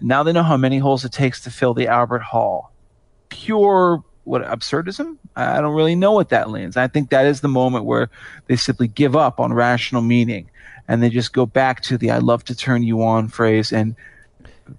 Now 0.00 0.22
they 0.22 0.32
know 0.32 0.44
how 0.44 0.56
many 0.56 0.78
holes 0.78 1.04
it 1.04 1.12
takes 1.12 1.42
to 1.42 1.50
fill 1.50 1.74
the 1.74 1.88
Albert 1.88 2.22
Hall. 2.22 2.72
Pure 3.28 4.04
what 4.24 4.44
absurdism? 4.44 5.16
I 5.34 5.60
don't 5.60 5.74
really 5.74 5.96
know 5.96 6.12
what 6.12 6.28
that 6.28 6.50
means. 6.50 6.76
I 6.76 6.86
think 6.86 7.10
that 7.10 7.26
is 7.26 7.40
the 7.40 7.48
moment 7.48 7.84
where 7.84 8.10
they 8.46 8.56
simply 8.56 8.86
give 8.86 9.16
up 9.16 9.40
on 9.40 9.52
rational 9.52 10.02
meaning 10.02 10.48
and 10.86 11.02
they 11.02 11.10
just 11.10 11.32
go 11.32 11.46
back 11.46 11.82
to 11.82 11.98
the 11.98 12.10
I 12.10 12.18
love 12.18 12.44
to 12.44 12.54
turn 12.54 12.82
you 12.82 13.02
on 13.02 13.28
phrase 13.28 13.72
and 13.72 13.96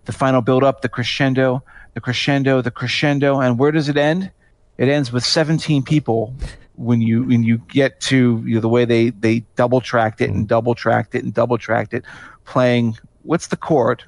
the 0.06 0.12
final 0.12 0.42
build 0.42 0.64
up, 0.64 0.82
the 0.82 0.90
crescendo, 0.90 1.64
the 1.94 2.02
crescendo, 2.02 2.62
the 2.62 2.72
crescendo, 2.72 3.40
and 3.40 3.60
where 3.60 3.72
does 3.72 3.90
it 3.90 3.98
end? 3.98 4.32
It 4.78 4.90
ends 4.90 5.12
with 5.12 5.24
17 5.24 5.84
people 5.84 6.34
when 6.76 7.02
you 7.02 7.24
when 7.24 7.44
you 7.44 7.58
get 7.58 8.00
to 8.02 8.42
you 8.46 8.56
know, 8.56 8.62
the 8.62 8.70
way 8.70 8.86
they 8.86 9.10
they 9.12 9.42
double 9.56 9.82
tracked 9.82 10.22
it 10.22 10.30
and 10.30 10.48
double 10.48 10.74
tracked 10.74 11.14
it 11.16 11.24
and 11.24 11.34
double 11.34 11.58
tracked 11.58 11.94
it, 11.94 12.04
playing 12.46 12.98
what's 13.24 13.48
the 13.48 13.58
chord? 13.58 14.04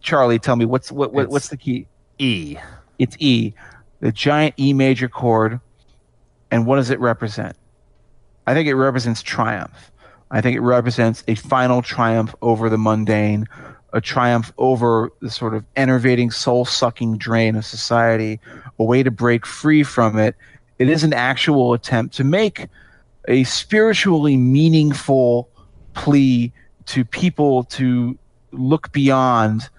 Charlie, 0.00 0.38
tell 0.38 0.56
me 0.56 0.64
what's 0.64 0.90
what, 0.90 1.12
what 1.12 1.28
what's 1.28 1.48
the 1.48 1.56
key? 1.56 1.86
E. 2.18 2.56
It's 2.98 3.16
E, 3.18 3.52
the 4.00 4.10
giant 4.10 4.54
E 4.58 4.72
major 4.72 5.08
chord, 5.08 5.60
and 6.50 6.66
what 6.66 6.76
does 6.76 6.90
it 6.90 6.98
represent? 6.98 7.56
I 8.46 8.54
think 8.54 8.68
it 8.68 8.74
represents 8.74 9.22
triumph. 9.22 9.92
I 10.30 10.40
think 10.40 10.56
it 10.56 10.60
represents 10.60 11.22
a 11.28 11.34
final 11.34 11.82
triumph 11.82 12.34
over 12.42 12.68
the 12.68 12.78
mundane, 12.78 13.46
a 13.96 14.00
triumph 14.00 14.52
over 14.58 15.10
the 15.20 15.30
sort 15.30 15.54
of 15.54 15.64
enervating, 15.74 16.30
soul 16.30 16.66
sucking 16.66 17.16
drain 17.16 17.56
of 17.56 17.64
society, 17.64 18.38
a 18.78 18.84
way 18.84 19.02
to 19.02 19.10
break 19.10 19.46
free 19.46 19.82
from 19.82 20.18
it. 20.18 20.36
It 20.78 20.90
is 20.90 21.02
an 21.02 21.14
actual 21.14 21.72
attempt 21.72 22.14
to 22.16 22.24
make 22.24 22.68
a 23.26 23.44
spiritually 23.44 24.36
meaningful 24.36 25.48
plea 25.94 26.52
to 26.84 27.06
people 27.06 27.64
to 27.64 28.18
look 28.52 28.92
beyond 28.92 29.70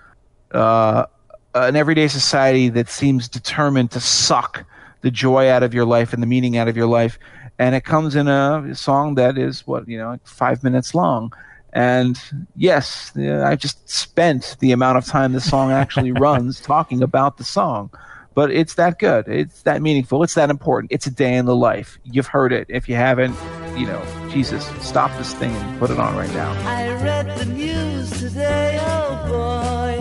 uh, 0.52 1.06
an 1.54 1.76
everyday 1.76 2.08
society 2.08 2.70
that 2.70 2.90
seems 2.90 3.30
determined 3.30 3.92
to 3.92 4.00
suck 4.00 4.66
the 5.02 5.12
joy 5.12 5.48
out 5.48 5.62
of 5.62 5.76
your 5.76 5.86
life 5.86 6.12
and 6.12 6.24
the 6.24 6.28
meaning 6.28 6.58
out 6.58 6.68
of 6.68 6.76
your 6.76 6.88
life. 6.88 7.20
And 7.60 7.76
it 7.76 7.86
comes 7.86 8.16
in 8.16 8.28
a 8.28 8.74
song 8.74 9.14
that 9.16 9.38
is 9.38 9.66
what 9.68 9.88
you 9.88 10.00
know, 10.00 10.18
five 10.24 10.64
minutes 10.64 10.96
long. 10.96 11.32
And 11.74 12.20
yes, 12.56 13.12
yeah, 13.16 13.48
I 13.48 13.56
just 13.56 13.88
spent 13.90 14.56
the 14.60 14.72
amount 14.72 14.98
of 14.98 15.06
time 15.06 15.34
this 15.34 15.50
song 15.50 15.72
actually 15.72 16.12
runs 16.28 16.60
talking 16.60 17.04
about 17.04 17.38
the 17.38 17.44
song. 17.44 17.92
But 18.34 18.52
it's 18.52 18.76
that 18.76 19.00
good. 19.00 19.28
It's 19.28 19.64
that 19.64 19.82
meaningful. 19.82 20.22
It's 20.22 20.36
that 20.36 20.52
important. 20.52 20.92
It's 20.92 21.08
a 21.08 21.12
day 21.12 21.36
in 21.36 21.46
the 21.46 21.56
life. 21.56 21.98
You've 22.04 22.28
heard 22.28 22.54
it. 22.54 22.68
If 22.70 22.88
you 22.88 22.94
haven't, 22.94 23.36
you 23.76 23.88
know, 23.88 24.04
Jesus, 24.30 24.66
stop 24.86 25.16
this 25.18 25.34
thing 25.34 25.56
and 25.56 25.80
put 25.80 25.90
it 25.90 26.00
on 26.00 26.16
right 26.16 26.32
now. 26.34 26.52
I 26.68 26.90
read 27.04 27.36
the 27.38 27.46
news 27.46 28.12
today, 28.12 28.78
oh 28.82 29.26
boy. 29.28 29.98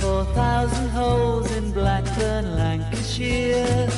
Four 0.00 0.24
thousand 0.34 0.88
holes 0.88 1.50
in 1.56 1.70
Blackburn, 1.70 2.56
Lancashire. 2.56 3.88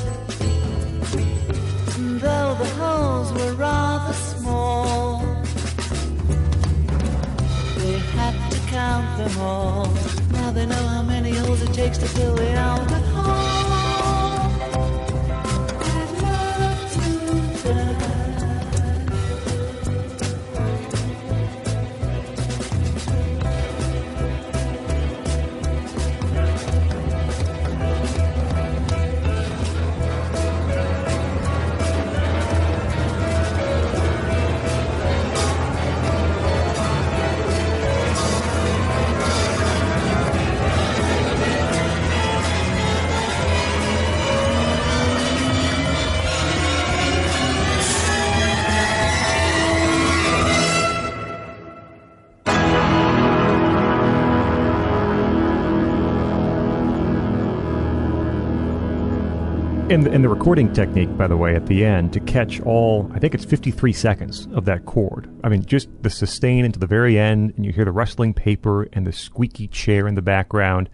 Though 2.20 2.54
the 2.54 2.66
holes 2.76 3.32
were 3.32 3.54
rather 3.54 4.12
small, 4.12 5.20
they 7.78 7.98
had 8.12 8.50
to 8.50 8.58
count 8.68 9.16
them 9.16 9.38
all. 9.40 9.86
Now 10.32 10.50
they 10.50 10.66
know 10.66 10.74
how 10.74 11.02
many 11.02 11.30
holes 11.30 11.62
it 11.62 11.72
takes 11.72 11.96
to 11.96 12.06
fill 12.06 12.34
the 12.34 12.50
Albert 12.52 13.06
Hall. 13.14 13.59
And, 59.90 60.06
the 60.06 60.28
recording 60.28 60.72
technique, 60.72 61.16
by 61.16 61.26
the 61.26 61.36
way, 61.36 61.56
at 61.56 61.66
the 61.66 61.84
end 61.84 62.12
to 62.12 62.20
catch 62.20 62.60
all, 62.60 63.10
I 63.12 63.18
think 63.18 63.34
it's 63.34 63.44
53 63.44 63.92
seconds 63.92 64.46
of 64.52 64.64
that 64.66 64.86
chord. 64.86 65.28
I 65.42 65.48
mean, 65.48 65.64
just 65.64 65.88
the 66.02 66.10
sustain 66.10 66.64
into 66.64 66.78
the 66.78 66.86
very 66.86 67.18
end, 67.18 67.54
and 67.56 67.66
you 67.66 67.72
hear 67.72 67.84
the 67.84 67.90
rustling 67.90 68.32
paper 68.32 68.84
and 68.92 69.04
the 69.04 69.12
squeaky 69.12 69.66
chair 69.66 70.06
in 70.06 70.14
the 70.14 70.22
background. 70.22 70.90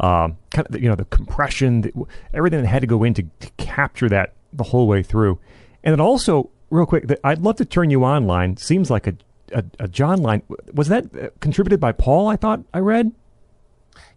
Um, 0.00 0.38
kind 0.50 0.66
of, 0.66 0.80
you 0.80 0.88
know, 0.88 0.94
the 0.94 1.04
compression, 1.04 1.82
the, 1.82 1.92
everything 2.32 2.62
that 2.62 2.68
had 2.68 2.80
to 2.80 2.86
go 2.86 3.04
in 3.04 3.12
to, 3.14 3.22
to 3.22 3.50
capture 3.58 4.08
that 4.08 4.32
the 4.54 4.64
whole 4.64 4.86
way 4.86 5.02
through. 5.02 5.38
And 5.84 5.92
then 5.92 6.00
also, 6.00 6.48
real 6.70 6.86
quick, 6.86 7.06
the, 7.06 7.20
I'd 7.26 7.42
love 7.42 7.56
to 7.56 7.66
turn 7.66 7.90
you 7.90 8.02
on 8.02 8.26
line 8.26 8.56
seems 8.56 8.90
like 8.90 9.06
a, 9.06 9.14
a, 9.52 9.62
a 9.78 9.88
John 9.88 10.22
line. 10.22 10.42
Was 10.72 10.88
that 10.88 11.14
uh, 11.14 11.28
contributed 11.40 11.80
by 11.80 11.92
Paul? 11.92 12.28
I 12.28 12.36
thought 12.36 12.62
I 12.72 12.78
read. 12.78 13.12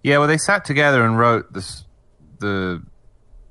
Yeah, 0.04 0.20
well, 0.20 0.28
they 0.30 0.38
sat 0.38 0.64
together 0.64 1.04
and 1.04 1.20
wrote 1.20 1.52
this, 1.52 1.84
the 2.40 2.82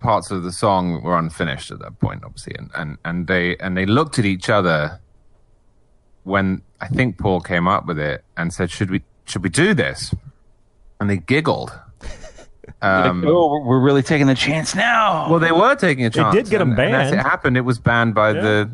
parts 0.01 0.31
of 0.31 0.43
the 0.43 0.52
song 0.52 1.02
were 1.02 1.16
unfinished 1.18 1.70
at 1.70 1.78
that 1.81 1.98
point, 2.01 2.22
obviously, 2.24 2.55
and, 2.59 2.70
and, 2.74 2.98
and 3.05 3.27
they 3.27 3.56
and 3.59 3.77
they 3.77 3.86
looked 3.86 4.18
at 4.18 4.24
each 4.24 4.48
other 4.51 5.01
when 6.24 6.62
I 6.81 6.89
think 6.89 7.18
Paul 7.18 7.40
came 7.40 7.68
up 7.68 7.86
with 7.86 7.98
it 7.98 8.24
and 8.36 8.52
said, 8.52 8.70
"Should 8.70 8.90
we 8.90 9.02
should 9.27 9.43
we 9.43 9.48
do 9.51 9.74
this?" 9.74 10.14
And 11.01 11.09
they 11.10 11.18
giggled. 11.18 11.72
Um, 12.82 13.24
oh, 13.27 13.60
we're 13.62 13.81
really 13.81 14.02
taking 14.02 14.28
a 14.31 14.35
chance 14.35 14.74
now. 14.74 15.28
well, 15.28 15.40
they 15.40 15.51
were 15.52 15.74
taking 15.74 16.05
a 16.06 16.10
chance. 16.10 16.35
did 16.35 16.48
get 16.48 16.60
'em 16.62 16.70
and- 16.70 16.81
and 16.81 16.94
as 16.94 17.10
banned. 17.10 17.20
it 17.20 17.28
happened, 17.28 17.56
it 17.59 17.62
was 17.62 17.78
banned 17.78 18.14
by 18.14 18.32
the 18.32 18.70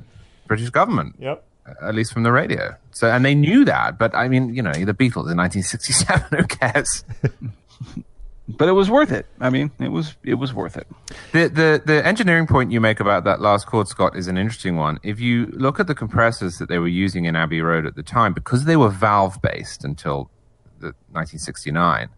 British 0.47 0.70
government. 0.70 1.16
Yep. 1.19 1.43
At 1.82 1.94
least 1.94 2.12
from 2.12 2.23
the 2.23 2.31
radio. 2.31 2.77
So, 2.93 3.11
and 3.11 3.24
they 3.24 3.35
knew 3.35 3.65
that. 3.65 3.98
But 3.98 4.15
I 4.15 4.28
mean, 4.28 4.55
you 4.55 4.62
know, 4.62 4.73
the 4.73 4.93
Beatles 4.94 5.27
in 5.32 5.36
1967. 5.39 6.27
Who 6.39 6.44
cares? 6.44 7.05
but 8.48 8.68
it 8.68 8.73
was 8.73 8.90
worth 8.90 9.10
it. 9.10 9.27
I 9.40 9.51
mean, 9.51 9.70
it 9.81 9.89
was 9.89 10.16
it 10.23 10.35
was 10.35 10.55
worth 10.55 10.77
it. 10.77 10.86
The, 11.32 11.48
the 11.48 11.82
the 11.85 12.06
engineering 12.06 12.47
point 12.47 12.70
you 12.70 12.81
make 12.81 13.01
about 13.01 13.24
that 13.24 13.40
last 13.40 13.66
chord, 13.66 13.89
Scot, 13.89 14.16
is 14.16 14.28
an 14.28 14.39
interesting 14.39 14.77
one. 14.77 14.98
If 15.02 15.18
you 15.18 15.47
look 15.47 15.81
at 15.81 15.89
the 15.89 15.94
compressors 15.94 16.59
that 16.59 16.68
they 16.68 16.78
were 16.78 16.89
using 16.89 17.24
in 17.24 17.35
Abbey 17.35 17.60
Road 17.60 17.86
at 17.86 17.97
the 17.97 18.02
time, 18.02 18.32
because 18.32 18.64
they 18.64 18.77
were 18.77 18.89
valve 18.89 19.40
based 19.43 19.85
until 19.85 20.31
the 20.78 20.89
1969, 21.10 22.09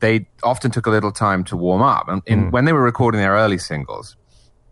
they 0.00 0.26
often 0.42 0.70
took 0.70 0.86
a 0.86 0.90
little 0.90 1.12
time 1.12 1.44
to 1.44 1.56
warm 1.56 1.82
up. 1.82 2.08
And 2.08 2.22
in, 2.26 2.50
when 2.50 2.64
they 2.64 2.72
were 2.72 2.82
recording 2.82 3.20
their 3.20 3.34
early 3.34 3.58
singles, 3.58 4.16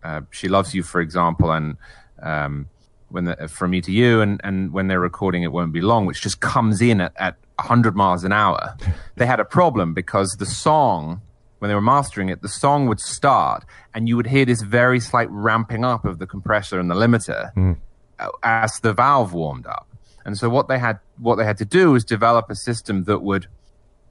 uh, 0.03 0.21
"She 0.31 0.49
Loves 0.49 0.73
You," 0.73 0.83
for 0.83 0.99
example, 0.99 1.51
and 1.51 1.77
um, 2.21 2.67
when 3.07 3.23
the, 3.25 3.47
"From 3.47 3.71
Me 3.71 3.79
to 3.81 3.91
You," 3.91 4.19
and 4.19 4.41
and 4.43 4.73
when 4.73 4.87
they're 4.87 4.99
recording 4.99 5.43
"It 5.43 5.53
Won't 5.53 5.71
Be 5.71 5.79
Long," 5.79 6.05
which 6.05 6.21
just 6.21 6.41
comes 6.41 6.81
in 6.81 6.99
at, 6.99 7.13
at 7.15 7.37
100 7.55 7.95
miles 7.95 8.23
an 8.23 8.31
hour, 8.31 8.75
they 9.15 9.25
had 9.25 9.39
a 9.39 9.45
problem 9.45 9.93
because 9.93 10.35
the 10.39 10.45
song 10.45 11.21
when 11.63 11.69
they 11.69 11.75
were 11.75 11.81
mastering 11.81 12.27
it, 12.27 12.41
the 12.41 12.49
song 12.49 12.87
would 12.87 12.99
start 12.99 13.63
and 13.93 14.09
you 14.09 14.17
would 14.17 14.27
hear 14.27 14.43
this 14.43 14.61
very 14.61 14.99
slight 14.99 15.29
ramping 15.31 15.85
up 15.85 16.03
of 16.03 16.19
the 16.19 16.27
compressor 16.27 16.77
and 16.77 16.91
the 16.91 16.93
limiter 16.93 17.77
uh, 18.19 18.27
as 18.43 18.81
the 18.81 18.91
valve 18.91 19.31
warmed 19.31 19.65
up. 19.65 19.87
And 20.25 20.37
so 20.37 20.49
what 20.49 20.67
they 20.67 20.77
had 20.77 20.99
what 21.17 21.35
they 21.35 21.45
had 21.45 21.57
to 21.59 21.65
do 21.65 21.91
was 21.91 22.03
develop 22.03 22.49
a 22.49 22.55
system 22.55 23.05
that 23.05 23.19
would 23.19 23.47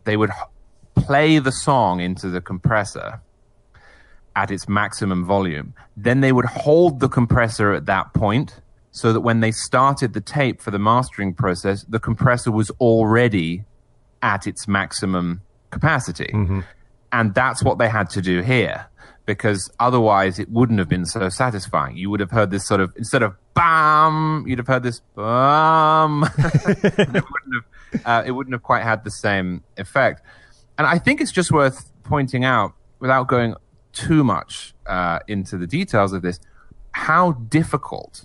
they 0.05 0.17
would 0.17 0.31
play 0.95 1.39
the 1.41 1.53
song 1.53 2.01
into 2.01 2.31
the 2.31 2.41
compressor 2.41 3.21
at 4.35 4.51
its 4.51 4.67
maximum 4.67 5.23
volume. 5.23 5.75
Then 5.95 6.23
they 6.23 6.33
would 6.33 6.47
hold 6.47 7.01
the 7.01 7.09
compressor 7.09 7.75
at 7.75 7.85
that 7.85 8.15
point 8.15 8.63
so 8.93 9.13
that 9.13 9.21
when 9.21 9.41
they 9.41 9.51
started 9.51 10.13
the 10.13 10.21
tape 10.21 10.61
for 10.61 10.71
the 10.71 10.79
mastering 10.79 11.35
process, 11.35 11.85
the 11.89 11.99
compressor 11.99 12.53
was 12.53 12.71
already 12.73 13.65
at 14.23 14.47
its 14.47 14.69
maximum 14.69 15.41
capacity. 15.71 16.31
And 17.11 17.35
that's 17.35 17.63
what 17.65 17.79
they 17.79 17.89
had 17.89 18.09
to 18.11 18.23
do 18.23 18.43
here 18.43 18.87
because 19.25 19.71
otherwise 19.79 20.39
it 20.39 20.51
wouldn't 20.51 20.79
have 20.79 20.89
been 20.89 21.07
so 21.07 21.29
satisfying. 21.29 21.97
You 21.97 22.11
would 22.11 22.21
have 22.21 22.31
heard 22.31 22.51
this 22.51 22.67
sort 22.67 22.81
of, 22.81 22.93
instead 22.97 23.23
of 23.23 23.35
bam, 23.55 24.45
you'd 24.47 24.59
have 24.59 24.67
heard 24.67 24.83
this 24.83 25.01
bam. 25.15 26.25
it 26.39 26.99
wouldn't 26.99 27.55
have, 27.55 28.03
uh, 28.05 28.23
it 28.27 28.33
wouldn't 28.33 28.53
have 28.53 28.63
quite 28.63 28.83
had 28.83 29.05
the 29.05 29.11
same 29.11 29.63
effect. 29.77 30.23
And 30.77 30.87
I 30.87 30.99
think 30.99 31.21
it's 31.21 31.33
just 31.33 31.53
worth 31.53 31.93
pointing 32.03 32.45
out, 32.45 32.73
without 32.99 33.29
going 33.29 33.55
too 33.93 34.25
much 34.25 34.75
uh, 34.87 35.21
into 35.29 35.57
the 35.57 35.67
details 35.67 36.13
of 36.13 36.23
this, 36.23 36.41
how 36.93 37.33
difficult 37.33 38.25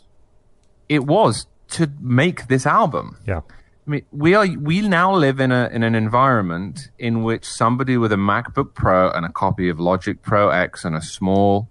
it 0.89 1.05
was 1.05 1.47
to 1.69 1.91
make 1.99 2.47
this 2.47 2.65
album. 2.65 3.17
Yeah. 3.27 3.41
I 3.87 3.89
mean, 3.89 4.05
we 4.11 4.33
are 4.35 4.45
we 4.45 4.81
now 4.81 5.15
live 5.15 5.39
in 5.39 5.51
a 5.51 5.69
in 5.71 5.83
an 5.83 5.95
environment 5.95 6.91
in 6.99 7.23
which 7.23 7.45
somebody 7.45 7.95
with 7.95 8.11
a 8.11 8.17
MacBook 8.17 8.73
Pro 8.73 9.09
and 9.11 9.25
a 9.25 9.29
copy 9.29 9.69
of 9.69 9.79
Logic 9.79 10.21
Pro 10.21 10.49
X 10.49 10.83
and 10.83 10.93
a 10.93 11.01
small, 11.01 11.69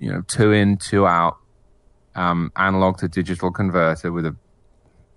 you 0.00 0.10
know, 0.10 0.22
two 0.22 0.50
in, 0.50 0.78
two 0.78 1.06
out, 1.06 1.36
um, 2.16 2.50
analog 2.56 2.98
to 2.98 3.08
digital 3.08 3.52
converter 3.52 4.10
with 4.10 4.26
a 4.26 4.34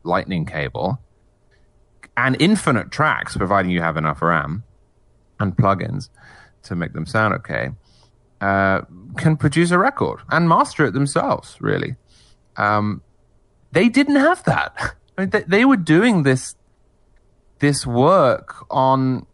lightning 0.04 0.46
cable, 0.46 1.00
and 2.16 2.40
infinite 2.40 2.92
tracks, 2.92 3.36
providing 3.36 3.72
you 3.72 3.82
have 3.82 3.98
enough 3.98 4.22
RAM 4.22 4.64
and 5.40 5.58
plugins 5.58 6.10
to 6.64 6.76
make 6.76 6.94
them 6.94 7.08
sound 7.08 7.34
okay, 7.34 7.70
uh, 8.42 8.82
can 9.18 9.38
produce 9.38 9.72
a 9.72 9.80
record 9.80 10.20
and 10.30 10.48
master 10.48 10.86
it 10.86 10.94
themselves. 10.94 11.58
Really, 11.60 11.96
um, 12.58 13.02
they 13.78 13.90
didn't 13.90 14.16
have 14.16 14.44
that. 14.46 14.74
I 15.18 15.22
mean, 15.22 15.30
they, 15.30 15.44
they 15.44 15.66
were 15.66 15.78
doing 15.78 16.24
this 16.24 16.56
this 17.60 17.86
work 17.86 18.66
on 18.70 19.26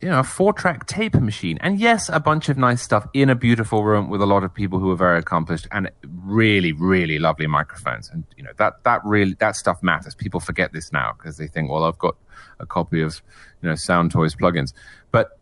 you 0.00 0.08
know 0.08 0.20
a 0.20 0.24
four 0.24 0.54
track 0.54 0.86
tape 0.86 1.14
machine, 1.14 1.58
and 1.60 1.78
yes, 1.78 2.08
a 2.08 2.20
bunch 2.20 2.48
of 2.48 2.56
nice 2.56 2.80
stuff 2.80 3.06
in 3.12 3.28
a 3.28 3.34
beautiful 3.34 3.84
room 3.84 4.08
with 4.08 4.22
a 4.22 4.26
lot 4.26 4.44
of 4.44 4.54
people 4.54 4.78
who 4.78 4.90
are 4.90 4.96
very 4.96 5.18
accomplished 5.18 5.66
and 5.72 5.90
really, 6.02 6.72
really 6.72 7.18
lovely 7.18 7.46
microphones. 7.46 8.08
And 8.08 8.24
you 8.34 8.42
know 8.42 8.52
that 8.56 8.82
that 8.84 9.04
really 9.04 9.34
that 9.40 9.56
stuff 9.56 9.82
matters. 9.82 10.14
People 10.14 10.40
forget 10.40 10.72
this 10.72 10.90
now 10.90 11.12
because 11.12 11.36
they 11.36 11.46
think, 11.46 11.70
well, 11.70 11.84
I've 11.84 11.98
got 11.98 12.16
a 12.60 12.64
copy 12.64 13.02
of 13.02 13.20
you 13.60 13.68
know 13.68 13.74
Sound 13.74 14.10
Toys 14.10 14.34
plugins, 14.34 14.72
but 15.10 15.38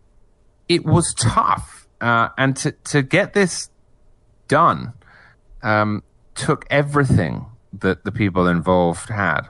it 0.69 0.85
was 0.85 1.15
tough, 1.15 1.87
uh, 2.01 2.31
and 2.37 2.57
to 2.57 2.73
to 2.73 3.03
get 3.03 3.33
this 3.33 3.71
done 4.49 4.93
um, 5.63 6.03
took 6.35 6.67
everything 6.69 7.47
that 7.73 8.05
the 8.05 8.13
people 8.13 8.47
involved 8.47 9.09
had. 9.09 9.43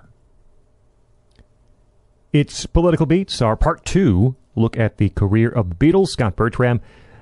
It's 2.32 2.66
Political 2.66 3.07
Beats, 3.07 3.43
our 3.43 3.57
part 3.57 3.85
two 3.85 4.36
look 4.55 4.77
at 4.77 4.99
the 4.99 5.09
career 5.11 5.49
of 5.49 5.70
the 5.70 5.74
Beatles. 5.74 6.09
Scot 6.09 6.36
Bertram, 6.36 6.81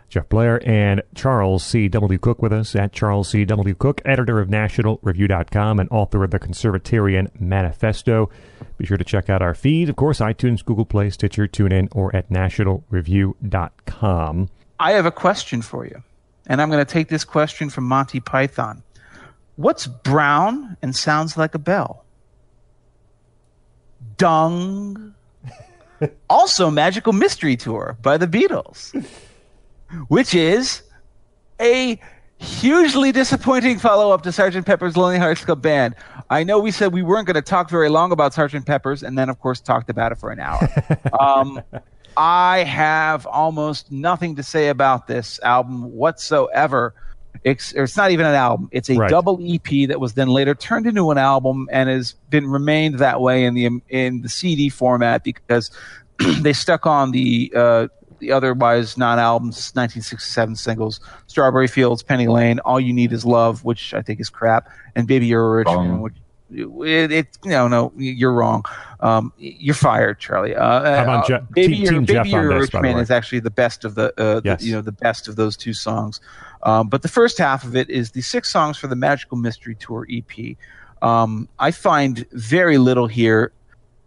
Jeff 0.09 0.29
Blehar, 0.29 0.61
and 0.67 1.03
Charles 1.15 1.65
C.W. 1.65 2.19
Cooke 2.19 2.43
with 2.43 2.53
us 2.53 2.75
at 2.75 2.93
Charles 2.93 3.31
C.W. 3.31 3.75
Cooke, 3.77 4.03
editor 4.05 4.41
of 4.41 4.49
NationalReview.com 4.49 5.81
and 5.81 5.89
author 5.91 6.25
of 6.25 6.31
the 6.31 6.39
Conservatarian 6.39 7.31
Manifesto. 7.41 8.29
Be 8.79 8.87
sure 8.87 8.97
to 8.97 9.05
check 9.05 9.31
out 9.31 9.43
our 9.43 9.55
feed, 9.55 9.89
of 9.89 9.97
course, 9.97 10.21
iTunes, 10.21 10.65
Google 10.65 10.87
Play, 10.87 11.11
Stitcher, 11.11 11.47
TuneIn, 11.47 11.89
or 11.93 12.15
at 12.15 12.31
NationalReview.com. 12.31 14.49
I 14.79 14.93
have 14.93 15.07
a 15.07 15.13
question 15.13 15.63
for 15.63 15.85
you, 15.85 16.03
and 16.47 16.63
I'm 16.63 16.71
going 16.71 16.85
to 16.85 16.91
take 16.91 17.09
this 17.09 17.25
question 17.25 17.71
from 17.71 17.85
Monty 17.85 18.21
Python. 18.21 18.83
What's 19.61 19.87
brown 19.87 20.79
and 20.81 20.97
sounds 20.97 21.37
like 21.37 21.55
a 21.55 21.59
bell? 21.59 22.07
Dung. 24.17 25.15
also, 26.31 26.71
Magical 26.71 27.13
Mystery 27.13 27.57
Tour 27.57 27.99
by 28.01 28.17
the 28.17 28.27
Beatles, 28.27 29.07
which 30.09 30.35
is 30.35 30.81
a 31.61 32.01
hugely 32.39 33.13
disappointing 33.13 33.79
follow 33.79 34.13
up 34.13 34.23
to 34.23 34.31
Sgt. 34.31 34.65
Pepper's 34.65 34.97
Lonely 34.97 35.19
Hearts 35.19 35.45
Club 35.45 35.61
Band. 35.61 35.95
I 36.31 36.43
know 36.43 36.59
we 36.59 36.71
said 36.71 36.95
we 36.95 37.03
weren't 37.03 37.27
going 37.27 37.35
to 37.35 37.43
talk 37.43 37.69
very 37.69 37.91
long 37.91 38.13
about 38.13 38.33
Sgt. 38.33 38.65
Pepper's, 38.65 39.03
and 39.03 39.19
then, 39.19 39.29
of 39.29 39.41
course, 39.41 39.61
talked 39.61 39.91
about 39.91 40.11
it 40.11 40.17
for 40.17 40.31
an 40.31 40.41
hour. 40.41 40.71
um, 41.21 41.61
I 42.17 42.65
have 42.65 43.27
almost 43.27 43.93
nothing 43.93 44.37
to 44.37 44.43
say 44.43 44.69
about 44.69 45.07
this 45.07 45.39
album 45.43 45.93
whatsoever. 45.93 46.95
It's, 47.43 47.73
it's 47.73 47.97
not 47.97 48.11
even 48.11 48.27
an 48.27 48.35
album. 48.35 48.69
It's 48.71 48.91
a 48.91 48.97
Right. 48.97 49.11
double 49.11 49.39
EP 49.43 49.89
that 49.89 49.99
was 49.99 50.13
then 50.15 50.29
later 50.29 50.55
turned 50.55 50.87
into 50.87 51.11
an 51.11 51.19
album 51.19 51.69
and 51.73 51.89
has 51.89 52.15
been 52.29 52.47
remained 52.47 52.99
that 52.99 53.21
way 53.21 53.45
in 53.45 53.55
the 53.55 53.69
in 53.89 54.21
the 54.23 54.29
CD 54.29 54.69
format 54.69 55.25
because 55.25 55.71
they 56.43 56.53
stuck 56.53 56.85
on 56.87 57.13
the 57.13 57.51
uh, 57.57 57.89
the 58.19 58.31
otherwise 58.33 58.99
non-albums 58.99 59.73
1967 59.75 60.57
singles 60.57 61.01
Strawberry 61.29 61.67
Fields, 61.67 62.03
Penny 62.03 62.27
Lane, 62.29 62.59
All 62.61 62.79
You 62.79 62.93
Need 62.93 63.13
Is 63.13 63.25
Love, 63.25 63.65
which 63.65 63.95
I 63.95 64.03
think 64.03 64.21
is 64.21 64.29
crap, 64.29 64.69
and 64.95 65.07
Baby 65.09 65.27
You're 65.29 65.47
a 65.47 65.51
Rich. 65.57 65.67
Man, 65.69 66.01
which 66.03 66.15
it, 66.53 67.13
it 67.13 67.39
no 67.47 67.69
no 67.69 67.93
you're 67.97 68.33
wrong. 68.35 68.65
Um, 69.01 69.33
you're 69.39 69.75
fired, 69.75 70.19
Charlie. 70.19 70.55
Uh, 70.55 70.83
How 70.97 71.03
about 71.05 71.27
Je- 71.27 71.35
uh, 71.35 71.41
Baby 71.53 71.75
Team- 71.77 71.83
You're, 71.85 71.93
Team 71.93 72.05
Baby 72.05 72.13
Jeff 72.13 72.25
on 72.27 72.31
You're 72.31 72.51
a 72.51 72.61
this, 72.61 72.75
Rich 72.75 72.83
Man 72.83 72.99
is 72.99 73.11
actually 73.11 73.41
the 73.41 73.51
best 73.51 73.85
of 73.87 73.95
the, 73.95 74.13
uh, 74.21 74.41
Yes. 74.45 74.61
the 74.61 74.67
you 74.67 74.73
know 74.75 74.83
the 74.83 74.93
best 74.93 75.27
of 75.29 75.37
those 75.37 75.57
two 75.57 75.73
songs. 75.73 76.21
Um, 76.63 76.89
but 76.89 77.03
the 77.03 77.09
first 77.09 77.39
half 77.39 77.65
of 77.65 77.77
it 77.77 77.89
is 77.91 78.11
the 78.11 78.21
six 78.21 78.51
songs 78.51 78.77
for 78.77 78.87
the 78.87 78.97
Magical 78.97 79.37
Mystery 79.37 79.75
Tour 79.75 80.07
EP. 80.11 80.57
Um, 81.03 81.49
I 81.59 81.71
find 81.71 82.27
very 82.33 82.79
little 82.79 83.07
here 83.07 83.53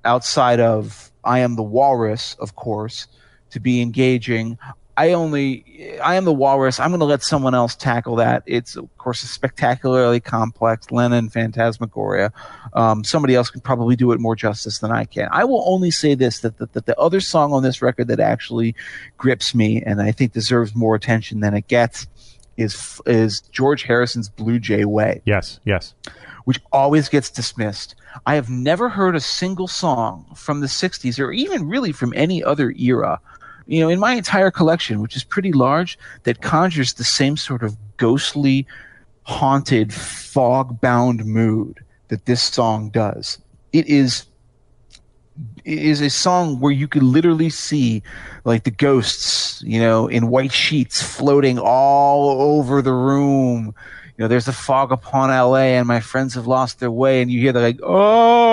outside 0.06 0.60
of 0.60 1.12
I 1.24 1.40
Am 1.40 1.56
the 1.56 1.64
Walrus, 1.64 2.36
of 2.40 2.56
course, 2.56 3.08
to 3.52 3.60
be 3.60 3.82
engaging. 3.82 4.58
I 4.96 5.14
only, 5.14 6.00
I 6.04 6.16
am 6.16 6.26
the 6.26 6.34
walrus. 6.34 6.80
I'm 6.80 6.92
going 6.92 7.00
to 7.00 7.06
let 7.06 7.24
someone 7.24 7.56
else 7.56 7.76
tackle 7.76 8.18
that. 8.18 8.44
It's, 8.46 8.76
of 8.76 8.96
course, 9.00 9.24
a 9.24 9.28
spectacularly 9.28 10.20
complex 10.20 10.92
Lennon 10.92 11.30
phantasmagoria. 11.30 12.32
Um, 12.74 13.04
somebody 13.04 13.34
else 13.34 13.50
can 13.50 13.62
probably 13.62 13.96
do 13.96 14.12
it 14.12 14.20
more 14.20 14.36
justice 14.36 14.80
than 14.80 14.92
I 14.92 15.06
can. 15.06 15.30
I 15.32 15.46
will 15.46 15.64
only 15.66 15.90
say 15.90 16.14
this 16.14 16.42
that, 16.42 16.60
that, 16.60 16.74
that 16.74 16.86
the 16.86 17.00
other 17.00 17.22
song 17.22 17.54
on 17.54 17.64
this 17.64 17.82
record 17.82 18.08
that 18.10 18.20
actually 18.20 18.76
grips 19.18 19.56
me 19.56 19.82
and 19.82 20.00
I 20.00 20.12
think 20.12 20.32
deserves 20.32 20.76
more 20.76 20.94
attention 20.94 21.40
than 21.40 21.56
it 21.56 21.68
gets 21.68 22.06
is 22.58 23.02
is 23.06 23.42
George 23.52 23.84
Harrison's 23.84 24.30
Blue 24.30 24.60
Jay 24.60 24.86
Way 24.86 25.22
Yes, 25.26 25.60
yes. 25.66 25.94
which 26.46 26.60
always 26.72 27.10
gets 27.10 27.30
dismissed. 27.30 27.96
I 28.26 28.36
have 28.36 28.50
never 28.50 28.90
heard 28.90 29.16
a 29.16 29.20
single 29.20 29.68
song 29.68 30.26
from 30.36 30.60
the 30.62 30.68
60s 30.68 31.20
or 31.20 31.32
even 31.32 31.68
really 31.68 31.92
from 31.92 32.14
any 32.16 32.44
other 32.44 32.72
era, 32.72 33.20
you 33.66 33.80
know, 33.80 33.90
in 33.90 34.00
my 34.00 34.14
entire 34.14 34.52
collection, 34.52 35.02
which 35.02 35.16
is 35.16 35.24
pretty 35.24 35.52
large, 35.52 35.98
that 36.24 36.42
conjures 36.42 36.94
the 36.94 37.04
same 37.04 37.38
sort 37.38 37.64
of 37.64 37.76
ghostly, 37.98 38.68
haunted, 39.24 39.94
fog 39.94 40.80
bound 40.82 41.26
mood 41.26 41.84
that 42.10 42.26
this 42.26 42.44
song 42.44 42.90
does. 42.90 43.40
It 43.72 43.88
is 43.88 44.26
is 45.66 46.02
a 46.02 46.10
song 46.10 46.60
where 46.60 46.72
you 46.72 46.88
could 46.88 47.04
literally 47.04 47.50
see 47.50 48.02
like 48.44 48.64
the 48.64 48.72
ghosts, 48.72 49.62
you 49.64 49.80
know, 49.80 50.08
in 50.08 50.28
white 50.28 50.52
sheets 50.52 51.02
floating 51.02 51.58
all 51.60 52.42
over 52.42 52.82
the 52.82 52.94
room. 52.94 53.74
You 54.18 54.24
know, 54.24 54.28
there's 54.28 54.48
a 54.48 54.54
fog 54.54 54.92
upon 54.92 55.30
LA 55.30 55.78
and 55.78 55.88
my 55.88 56.00
friends 56.00 56.36
have 56.36 56.46
lost 56.48 56.80
their 56.80 56.92
way 56.92 57.22
and 57.22 57.32
you 57.32 57.40
hear 57.42 57.52
the 57.52 57.62
like, 57.62 57.80
oh, 57.82 58.44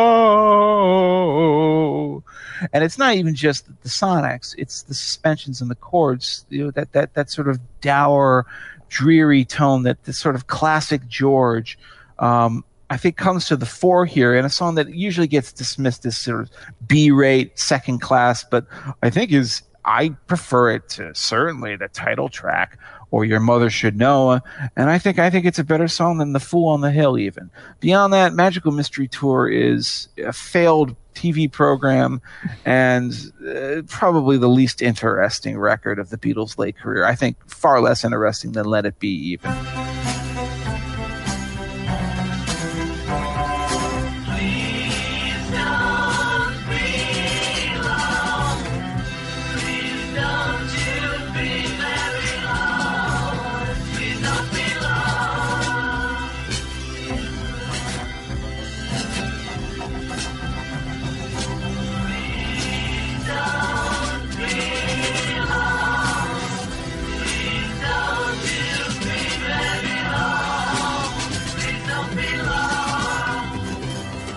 and 2.73 2.85
it's 2.85 2.98
not 2.98 3.15
even 3.15 3.35
just 3.35 3.66
the 3.82 3.89
sonics, 3.89 4.55
it's 4.59 4.82
the 4.82 4.94
suspensions 4.94 5.61
and 5.61 5.70
the 5.70 5.74
chords, 5.74 6.47
you 6.48 6.65
know, 6.65 6.70
that, 6.73 6.93
that, 6.93 7.15
that 7.15 7.31
sort 7.31 7.48
of 7.48 7.59
dour, 7.81 8.47
dreary 8.89 9.44
tone 9.44 9.82
that 9.82 10.05
the 10.05 10.12
sort 10.12 10.35
of 10.35 10.47
classic 10.47 11.07
George, 11.09 11.78
um, 12.19 12.65
I 12.90 12.96
think 12.96 13.16
comes 13.16 13.46
to 13.46 13.56
the 13.56 13.66
fore 13.66 14.04
here 14.04 14.34
in 14.34 14.44
a 14.44 14.50
song 14.50 14.74
that 14.74 14.92
usually 14.92 15.28
gets 15.28 15.52
dismissed 15.52 16.04
as 16.04 16.18
sort 16.18 16.40
of 16.40 16.50
B-rate, 16.86 17.56
second 17.58 18.00
class, 18.00 18.42
but 18.42 18.66
I 19.02 19.10
think 19.10 19.32
is 19.32 19.62
I 19.84 20.10
prefer 20.26 20.72
it 20.72 20.88
to 20.90 21.14
certainly 21.14 21.76
the 21.76 21.88
title 21.88 22.28
track 22.28 22.78
or 23.12 23.24
Your 23.24 23.40
Mother 23.40 23.70
Should 23.70 23.96
Know, 23.96 24.40
and 24.76 24.90
I 24.90 24.98
think 24.98 25.18
I 25.18 25.30
think 25.30 25.46
it's 25.46 25.58
a 25.58 25.64
better 25.64 25.88
song 25.88 26.18
than 26.18 26.32
The 26.32 26.40
Fool 26.40 26.68
on 26.68 26.80
the 26.80 26.90
Hill. 26.90 27.18
Even 27.18 27.50
beyond 27.80 28.12
that, 28.12 28.34
Magical 28.34 28.72
Mystery 28.72 29.08
Tour 29.08 29.48
is 29.48 30.08
a 30.18 30.32
failed 30.32 30.94
TV 31.14 31.50
program 31.50 32.20
and 32.64 33.12
uh, 33.48 33.82
probably 33.88 34.36
the 34.36 34.48
least 34.48 34.82
interesting 34.82 35.58
record 35.58 35.98
of 35.98 36.10
the 36.10 36.18
Beatles' 36.18 36.58
late 36.58 36.76
career. 36.76 37.04
I 37.04 37.14
think 37.14 37.36
far 37.48 37.80
less 37.80 38.04
interesting 38.04 38.52
than 38.52 38.66
Let 38.66 38.86
It 38.86 38.98
Be, 38.98 39.08
even. 39.08 39.89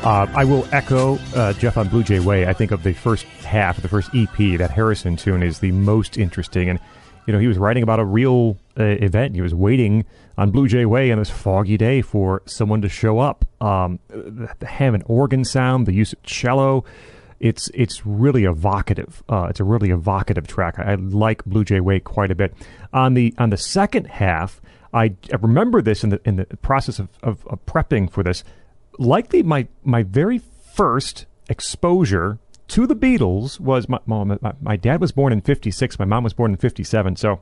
Uh, 0.03 0.27
I 0.35 0.43
will 0.43 0.67
echo 0.73 1.17
uh, 1.33 1.53
Jeff 1.53 1.77
on 1.77 1.87
Blue 1.87 2.03
Jay 2.03 2.19
Way. 2.19 2.45
I 2.45 2.51
think 2.51 2.71
of 2.71 2.83
the 2.83 2.91
first 2.91 3.23
half, 3.23 3.81
the 3.81 3.87
first 3.87 4.09
EP, 4.13 4.57
that 4.57 4.69
Harrison 4.69 5.15
tune 5.15 5.41
is 5.41 5.59
the 5.59 5.71
most 5.71 6.17
interesting. 6.17 6.67
And, 6.67 6.77
you 7.25 7.31
know, 7.31 7.39
he 7.39 7.47
was 7.47 7.57
writing 7.57 7.83
about 7.83 8.01
a 8.01 8.05
real 8.05 8.57
uh, 8.77 8.83
event. 8.83 9.33
He 9.33 9.39
was 9.39 9.55
waiting 9.55 10.03
on 10.37 10.51
Blue 10.51 10.67
Jay 10.67 10.85
Way 10.85 11.09
on 11.13 11.19
this 11.19 11.29
foggy 11.29 11.77
day 11.77 12.01
for 12.01 12.41
someone 12.45 12.81
to 12.81 12.89
show 12.89 13.19
up. 13.19 13.45
Um, 13.61 13.97
the, 14.09 14.53
the 14.59 14.67
Hammond 14.67 15.05
organ 15.07 15.45
sound, 15.45 15.85
the 15.85 15.93
use 15.93 16.11
of 16.11 16.21
cello. 16.23 16.83
It's 17.39 17.69
it's 17.73 18.05
really 18.05 18.43
evocative. 18.43 19.23
Uh, 19.29 19.47
it's 19.49 19.61
a 19.61 19.63
really 19.63 19.91
evocative 19.91 20.47
track. 20.47 20.79
I, 20.79 20.91
I 20.91 20.95
like 20.95 21.45
Blue 21.45 21.63
Jay 21.63 21.79
Way 21.79 22.01
quite 22.01 22.29
a 22.29 22.35
bit. 22.35 22.53
On 22.91 23.13
the 23.13 23.33
on 23.37 23.51
the 23.51 23.57
second 23.57 24.07
half, 24.07 24.59
I, 24.93 25.15
I 25.31 25.37
remember 25.41 25.81
this 25.81 26.03
in 26.03 26.09
the 26.09 26.19
in 26.25 26.35
the 26.35 26.45
process 26.57 26.99
of, 26.99 27.07
of, 27.21 27.47
of 27.47 27.65
prepping 27.65 28.11
for 28.11 28.21
this 28.21 28.43
likely 28.97 29.43
my 29.43 29.67
my 29.83 30.03
very 30.03 30.39
first 30.39 31.25
exposure 31.49 32.39
to 32.69 32.87
the 32.87 32.95
Beatles 32.95 33.59
was 33.59 33.89
my 33.89 33.99
mom. 34.05 34.37
My, 34.41 34.53
my 34.61 34.75
dad 34.75 35.01
was 35.01 35.11
born 35.11 35.33
in 35.33 35.41
'56. 35.41 35.99
My 35.99 36.05
mom 36.05 36.23
was 36.23 36.33
born 36.33 36.51
in 36.51 36.57
'57. 36.57 37.15
So 37.15 37.41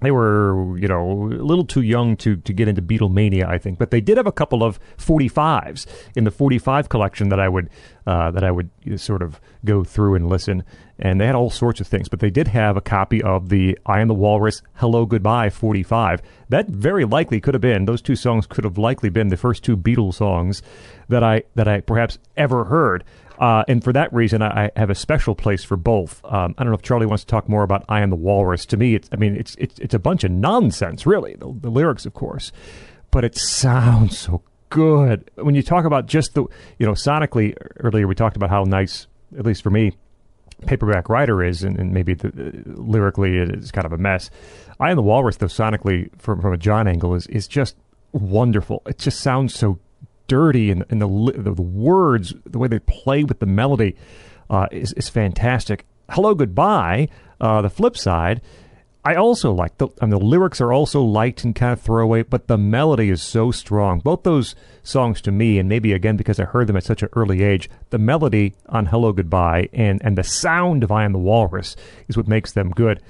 they 0.00 0.10
were, 0.10 0.76
you 0.78 0.88
know, 0.88 1.26
a 1.26 1.44
little 1.44 1.64
too 1.64 1.82
young 1.82 2.16
to, 2.18 2.36
to 2.36 2.52
get 2.52 2.68
into 2.68 2.82
Beatlemania, 2.82 3.46
I 3.46 3.58
think. 3.58 3.78
But 3.78 3.90
they 3.90 4.00
did 4.00 4.16
have 4.16 4.26
a 4.26 4.32
couple 4.32 4.62
of 4.62 4.80
45s 4.96 5.86
in 6.16 6.24
the 6.24 6.30
45 6.30 6.88
collection 6.88 7.28
that 7.28 7.40
I 7.40 7.48
would 7.48 7.68
uh, 8.06 8.30
that 8.30 8.42
I 8.42 8.50
would 8.50 8.70
sort 8.96 9.22
of 9.22 9.40
go 9.64 9.84
through 9.84 10.14
and 10.14 10.28
listen. 10.28 10.64
And 10.98 11.20
they 11.20 11.26
had 11.26 11.34
all 11.34 11.50
sorts 11.50 11.80
of 11.80 11.86
things. 11.86 12.08
But 12.08 12.20
they 12.20 12.30
did 12.30 12.48
have 12.48 12.76
a 12.76 12.80
copy 12.80 13.22
of 13.22 13.50
the 13.50 13.78
I 13.86 14.00
Am 14.00 14.08
the 14.08 14.14
Walrus 14.14 14.62
Hello 14.74 15.06
Goodbye 15.06 15.50
45. 15.50 16.22
That 16.48 16.68
very 16.68 17.04
likely 17.04 17.40
could 17.40 17.54
have 17.54 17.60
been 17.60 17.84
those 17.84 18.02
two 18.02 18.16
songs 18.16 18.46
could 18.46 18.64
have 18.64 18.78
likely 18.78 19.10
been 19.10 19.28
the 19.28 19.36
first 19.36 19.62
two 19.62 19.76
Beatles 19.76 20.14
songs 20.14 20.62
that 21.08 21.22
I 21.22 21.42
that 21.54 21.68
I 21.68 21.80
perhaps 21.80 22.18
ever 22.36 22.64
heard. 22.64 23.04
Uh, 23.40 23.64
and 23.68 23.82
for 23.82 23.92
that 23.94 24.12
reason, 24.12 24.42
I, 24.42 24.70
have 24.76 24.90
a 24.90 24.94
special 24.94 25.34
place 25.34 25.64
for 25.64 25.78
both. 25.78 26.22
Um, 26.26 26.54
I 26.58 26.62
don't 26.62 26.70
know 26.70 26.76
if 26.76 26.82
Charlie 26.82 27.06
wants 27.06 27.24
to 27.24 27.26
talk 27.26 27.48
more 27.48 27.62
about 27.62 27.86
"I 27.88 28.02
Am 28.02 28.10
the 28.10 28.16
Walrus." 28.16 28.66
To 28.66 28.76
me, 28.76 28.94
it's 28.94 29.08
I 29.12 29.16
mean, 29.16 29.34
it's 29.34 29.56
it's 29.58 29.78
it's 29.78 29.94
a 29.94 29.98
bunch 29.98 30.24
of 30.24 30.30
nonsense, 30.30 31.06
really. 31.06 31.36
The, 31.36 31.50
the 31.58 31.70
lyrics, 31.70 32.04
of 32.04 32.12
course, 32.12 32.52
but 33.10 33.24
it 33.24 33.36
sounds 33.36 34.18
so 34.18 34.42
good 34.68 35.30
when 35.36 35.54
you 35.54 35.62
talk 35.62 35.86
about 35.86 36.04
just 36.04 36.34
the 36.34 36.44
you 36.78 36.84
know 36.84 36.92
sonically. 36.92 37.56
Earlier, 37.78 38.06
we 38.06 38.14
talked 38.14 38.36
about 38.36 38.50
how 38.50 38.64
nice, 38.64 39.06
at 39.38 39.46
least 39.46 39.62
for 39.62 39.70
me, 39.70 39.92
paperback 40.66 41.08
writer 41.08 41.42
is, 41.42 41.62
and, 41.62 41.78
and 41.78 41.92
maybe 41.92 42.12
the, 42.12 42.28
uh, 42.28 42.50
lyrically 42.78 43.38
it 43.38 43.54
is 43.54 43.72
kind 43.72 43.86
of 43.86 43.92
a 43.94 43.98
mess. 43.98 44.28
I 44.78 44.90
am 44.90 44.96
the 44.96 45.02
Walrus, 45.02 45.36
though 45.36 45.46
sonically 45.46 46.10
from 46.18 46.42
from 46.42 46.52
a 46.52 46.58
John 46.58 46.86
angle 46.86 47.14
is 47.14 47.26
is 47.28 47.48
just 47.48 47.74
wonderful. 48.12 48.82
It 48.84 48.98
just 48.98 49.20
sounds 49.20 49.54
so 49.54 49.78
dirty, 50.30 50.70
and, 50.70 50.84
and 50.90 51.02
the, 51.02 51.08
the 51.36 51.60
words, 51.60 52.32
the 52.46 52.58
way 52.58 52.68
they 52.68 52.78
play 52.78 53.24
with 53.24 53.40
the 53.40 53.46
melody, 53.46 53.96
uh, 54.48 54.68
is 54.70 54.92
is 54.92 55.08
fantastic. 55.08 55.84
Hello, 56.08 56.34
goodbye. 56.34 57.08
Uh, 57.40 57.60
the 57.60 57.68
flip 57.68 57.96
side. 57.96 58.40
I 59.04 59.14
also 59.14 59.50
like 59.50 59.78
the 59.78 59.88
and 60.00 60.12
the 60.12 60.18
lyrics 60.18 60.60
are 60.60 60.72
also 60.72 61.02
light 61.02 61.42
and 61.42 61.54
kind 61.54 61.72
of 61.72 61.80
throwaway, 61.80 62.22
but 62.22 62.46
the 62.46 62.58
melody 62.58 63.08
is 63.08 63.22
so 63.22 63.50
strong. 63.50 63.98
Both 64.00 64.22
those 64.22 64.54
songs 64.82 65.20
to 65.22 65.32
me, 65.32 65.58
and 65.58 65.68
maybe 65.68 65.92
again 65.92 66.16
because 66.16 66.38
I 66.38 66.44
heard 66.44 66.66
them 66.68 66.76
at 66.76 66.84
such 66.84 67.02
an 67.02 67.08
early 67.14 67.42
age, 67.42 67.68
the 67.88 67.98
melody 67.98 68.54
on 68.68 68.86
"Hello 68.86 69.12
Goodbye" 69.12 69.68
and 69.72 70.00
and 70.04 70.16
the 70.16 70.22
sound 70.22 70.84
of 70.84 70.92
"I 70.92 71.04
Am 71.04 71.12
the 71.12 71.18
Walrus" 71.18 71.76
is 72.08 72.16
what 72.16 72.28
makes 72.28 72.52
them 72.52 72.70
good. 72.70 73.02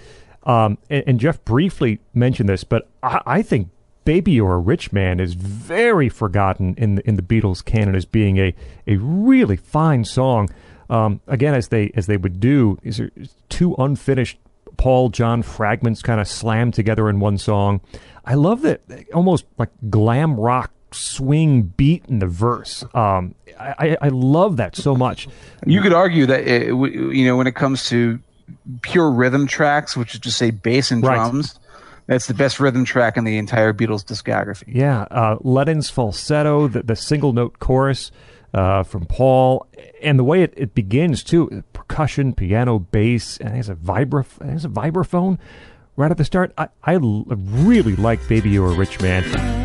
Um, 0.45 0.79
and, 0.89 1.05
and 1.07 1.21
Jeff 1.21 1.45
briefly 1.45 2.01
mentioned 2.15 2.49
this, 2.49 2.65
but 2.65 2.89
I, 3.03 3.21
I 3.27 3.43
think 3.43 3.69
"Baby 4.05 4.33
You're 4.33 4.55
a 4.55 4.59
Rich 4.59 4.93
Man" 4.93 5.21
is 5.21 5.35
very 5.35 6.09
forgotten 6.09 6.75
in 6.77 6.97
the, 6.97 7.09
in 7.09 7.17
the 7.17 7.23
Beatles 7.23 7.65
canon 7.65 7.95
as 7.95 8.05
being 8.05 8.39
a 8.39 8.55
a 8.87 8.97
really 8.97 9.57
fine 9.57 10.05
song. 10.05 10.49
Um, 10.89 11.21
again, 11.27 11.55
as 11.55 11.69
they 11.69 11.91
as 11.95 12.07
they 12.07 12.17
would 12.17 12.41
do, 12.41 12.79
is 12.83 12.99
there 12.99 13.11
two 13.49 13.75
unfinished 13.79 14.39
Paul 14.81 15.11
John 15.11 15.43
fragments 15.43 16.01
kind 16.01 16.21
of 16.21 16.27
slammed 16.27 16.73
together 16.73 17.11
in 17.11 17.21
one 17.21 17.37
song. 17.37 17.83
I 18.25 18.35
love 18.35 18.63
that 18.63 18.81
almost 19.13 19.45
like 19.59 19.69
glam 19.91 20.41
rock 20.41 20.73
swing 20.93 21.63
beat 21.63 22.07
in 22.09 22.19
the 22.19 22.27
verse. 22.27 22.83
Um, 22.95 23.35
I, 23.59 23.99
I, 24.01 24.09
love 24.09 24.57
that 24.57 24.77
so 24.77 24.97
much. 24.97 25.29
You 25.67 25.83
could 25.83 25.93
argue 25.93 26.27
that 26.27 26.47
it, 26.47 26.69
you 26.69 27.27
know 27.27 27.37
when 27.37 27.47
it 27.47 27.55
comes 27.55 27.89
to 27.91 28.21
pure 28.81 29.11
rhythm 29.11 29.47
tracks, 29.47 29.97
which 29.97 30.15
is 30.15 30.21
just 30.21 30.39
say 30.39 30.51
bass 30.51 30.91
and 30.91 31.05
Right. 31.05 31.60
That's 32.11 32.27
the 32.27 32.35
best 32.35 32.59
rhythm 32.59 32.85
track 32.85 33.17
in 33.17 33.23
the 33.23 33.39
entire 33.39 33.73
Beatles 33.73 34.05
discography. 34.05 34.65
Yeah, 34.67 35.03
uh, 35.13 35.37
Lennon's 35.43 35.89
falsetto, 35.91 36.67
the, 36.67 36.83
the 36.83 36.97
single 36.97 37.33
note 37.33 37.61
chorus 37.61 38.11
uh, 38.53 38.83
from 38.83 39.07
Paul, 39.07 39.69
and 40.03 40.19
the 40.19 40.25
way 40.25 40.43
it, 40.43 40.53
it 40.57 40.75
begins 40.75 41.23
too, 41.23 41.63
percussion, 41.73 42.35
piano, 42.35 42.81
bass, 42.81 43.37
and 43.37 43.55
there's 43.55 43.69
a 43.69 43.77
vibra, 43.77 44.27
there's 44.41 44.65
a 44.65 44.69
vibraphone 44.69 45.39
right 45.95 46.11
at 46.11 46.17
the 46.17 46.25
start. 46.25 46.53
I 46.59 46.95
really 46.95 47.95
like 47.95 48.27
"Baby 48.27 48.51
You're 48.51 48.73
a 48.73 48.75
Rich 48.75 49.01
Man." 49.01 49.60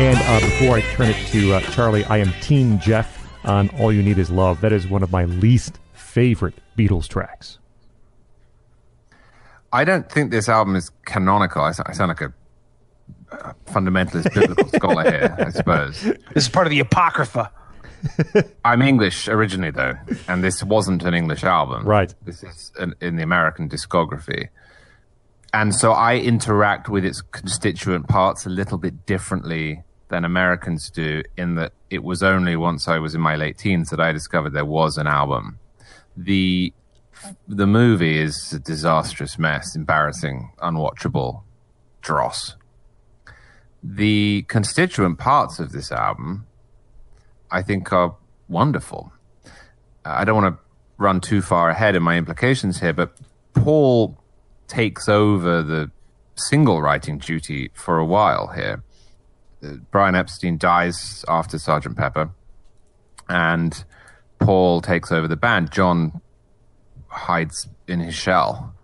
And 0.00 0.16
uh, 0.16 0.40
before 0.40 0.78
I 0.78 0.80
turn 0.80 1.10
it 1.10 1.26
to 1.26 1.52
uh, 1.52 1.60
Charlie, 1.60 2.06
I 2.06 2.16
am 2.16 2.32
Team 2.40 2.78
Jeff 2.78 3.30
on 3.44 3.68
"All 3.78 3.92
You 3.92 4.02
Need 4.02 4.16
Is 4.16 4.30
Love." 4.30 4.62
That 4.62 4.72
is 4.72 4.88
one 4.88 5.02
of 5.02 5.12
my 5.12 5.26
least 5.26 5.78
favorite 5.92 6.54
Beatles 6.74 7.06
tracks. 7.06 7.58
I 9.70 9.84
don't 9.84 10.10
think 10.10 10.30
this 10.30 10.48
album 10.48 10.74
is 10.74 10.90
canonical. 11.04 11.60
I 11.60 11.72
sound 11.72 12.08
like 12.08 12.22
a 12.22 12.32
uh, 13.30 13.52
fundamentalist 13.66 14.32
biblical 14.32 14.68
scholar 14.74 15.02
here, 15.02 15.36
I 15.38 15.50
suppose. 15.50 16.00
This 16.00 16.44
is 16.44 16.48
part 16.48 16.66
of 16.66 16.70
the 16.70 16.80
Apocrypha. 16.80 17.52
I'm 18.64 18.80
English 18.80 19.28
originally, 19.28 19.70
though, 19.70 19.96
and 20.26 20.42
this 20.42 20.64
wasn't 20.64 21.02
an 21.02 21.12
English 21.12 21.44
album. 21.44 21.84
Right. 21.84 22.14
This 22.24 22.42
is 22.42 22.72
an, 22.78 22.94
in 23.02 23.16
the 23.16 23.22
American 23.22 23.68
discography. 23.68 24.48
And 25.52 25.74
so 25.74 25.92
I 25.92 26.16
interact 26.16 26.88
with 26.88 27.04
its 27.04 27.20
constituent 27.20 28.08
parts 28.08 28.46
a 28.46 28.48
little 28.48 28.78
bit 28.78 29.04
differently 29.04 29.84
than 30.10 30.24
Americans 30.24 30.90
do, 30.90 31.22
in 31.36 31.54
that 31.54 31.72
it 31.88 32.02
was 32.04 32.22
only 32.22 32.56
once 32.56 32.86
I 32.88 32.98
was 32.98 33.14
in 33.14 33.20
my 33.20 33.36
late 33.36 33.56
teens 33.56 33.90
that 33.90 34.00
I 34.00 34.12
discovered 34.12 34.52
there 34.52 34.64
was 34.64 34.98
an 34.98 35.06
album. 35.06 35.58
The 36.16 36.74
the 37.46 37.66
movie 37.66 38.18
is 38.18 38.52
a 38.52 38.58
disastrous 38.58 39.38
mess, 39.38 39.76
embarrassing, 39.76 40.52
unwatchable 40.62 41.42
dross. 42.00 42.56
The 43.82 44.44
constituent 44.48 45.18
parts 45.18 45.58
of 45.58 45.72
this 45.72 45.92
album, 45.92 46.46
I 47.50 47.62
think, 47.62 47.92
are 47.92 48.16
wonderful. 48.48 49.12
Uh, 49.46 49.48
I 50.04 50.24
don't 50.24 50.42
want 50.42 50.54
to 50.54 50.62
run 50.96 51.20
too 51.20 51.42
far 51.42 51.70
ahead 51.70 51.94
in 51.94 52.02
my 52.02 52.16
implications 52.16 52.80
here, 52.80 52.92
but 52.92 53.16
Paul 53.54 54.18
takes 54.66 55.08
over 55.08 55.62
the 55.62 55.90
single 56.36 56.80
writing 56.80 57.18
duty 57.18 57.70
for 57.74 57.98
a 57.98 58.04
while 58.04 58.48
here. 58.48 58.82
Brian 59.90 60.14
Epstein 60.14 60.58
dies 60.58 61.24
after 61.28 61.58
Sergeant 61.58 61.96
Pepper, 61.96 62.30
and 63.28 63.84
Paul 64.38 64.80
takes 64.80 65.12
over 65.12 65.28
the 65.28 65.36
band. 65.36 65.70
John 65.70 66.20
hides 67.08 67.68
in 67.86 68.00
his 68.00 68.14
shell. 68.14 68.74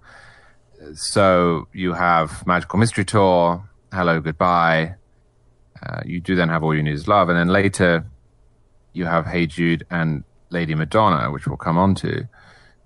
So 0.94 1.68
you 1.72 1.94
have 1.94 2.46
Magical 2.46 2.78
Mystery 2.78 3.04
Tour, 3.04 3.68
Hello 3.92 4.20
Goodbye. 4.20 4.96
Uh, 5.82 6.00
you 6.04 6.20
do 6.20 6.34
then 6.34 6.48
have 6.48 6.62
All 6.62 6.74
You 6.74 6.82
Need 6.82 6.94
Is 6.94 7.08
Love, 7.08 7.28
and 7.28 7.38
then 7.38 7.48
later 7.48 8.06
you 8.92 9.06
have 9.06 9.26
Hey 9.26 9.46
Jude 9.46 9.86
and 9.90 10.24
Lady 10.50 10.74
Madonna, 10.74 11.30
which 11.30 11.46
we'll 11.46 11.56
come 11.56 11.78
on 11.78 11.94
to. 11.96 12.28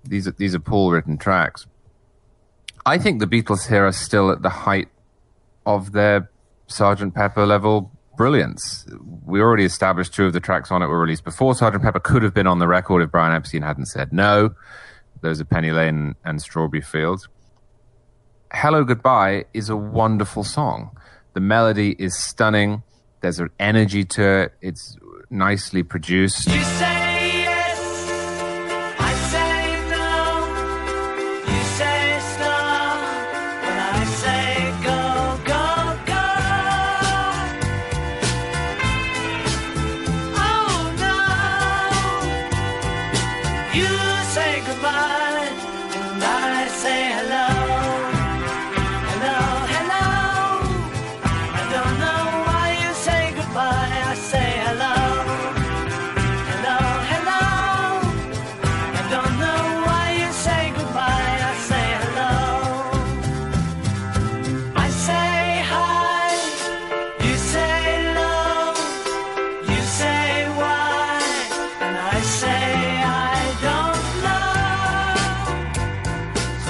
These 0.03 0.27
are 0.27 0.31
these 0.31 0.55
are 0.55 0.59
Paul 0.59 0.91
written 0.91 1.17
tracks. 1.17 1.67
I 2.85 2.97
think 2.97 3.19
the 3.19 3.27
Beatles 3.27 3.67
here 3.69 3.85
are 3.85 3.91
still 3.91 4.31
at 4.31 4.41
the 4.41 4.49
height 4.49 4.89
of 5.65 5.91
their 5.91 6.30
Sergeant 6.71 7.13
Pepper 7.13 7.45
level 7.45 7.91
brilliance. 8.17 8.85
We 9.25 9.41
already 9.41 9.65
established 9.65 10.13
two 10.13 10.25
of 10.25 10.33
the 10.33 10.39
tracks 10.39 10.71
on 10.71 10.81
it 10.81 10.87
were 10.87 10.99
released 10.99 11.23
before 11.23 11.55
Sergeant 11.55 11.83
Pepper 11.83 11.99
could 11.99 12.23
have 12.23 12.33
been 12.33 12.47
on 12.47 12.59
the 12.59 12.67
record 12.67 13.01
if 13.01 13.11
Brian 13.11 13.33
Epstein 13.33 13.61
hadn't 13.61 13.87
said 13.87 14.11
no. 14.13 14.53
Those 15.21 15.39
are 15.39 15.45
Penny 15.45 15.71
Lane 15.71 16.15
and 16.25 16.41
Strawberry 16.41 16.81
Fields. 16.81 17.27
Hello 18.53 18.83
Goodbye 18.83 19.45
is 19.53 19.69
a 19.69 19.77
wonderful 19.77 20.43
song. 20.43 20.97
The 21.33 21.39
melody 21.39 21.95
is 21.97 22.17
stunning. 22.17 22.83
There's 23.21 23.39
an 23.39 23.49
energy 23.59 24.03
to 24.05 24.23
it. 24.41 24.53
It's 24.61 24.97
nicely 25.29 25.83
produced. 25.83 26.49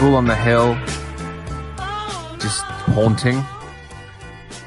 On 0.02 0.26
the 0.26 0.36
Hill, 0.36 0.74
just 2.40 2.64
haunting. 2.96 3.44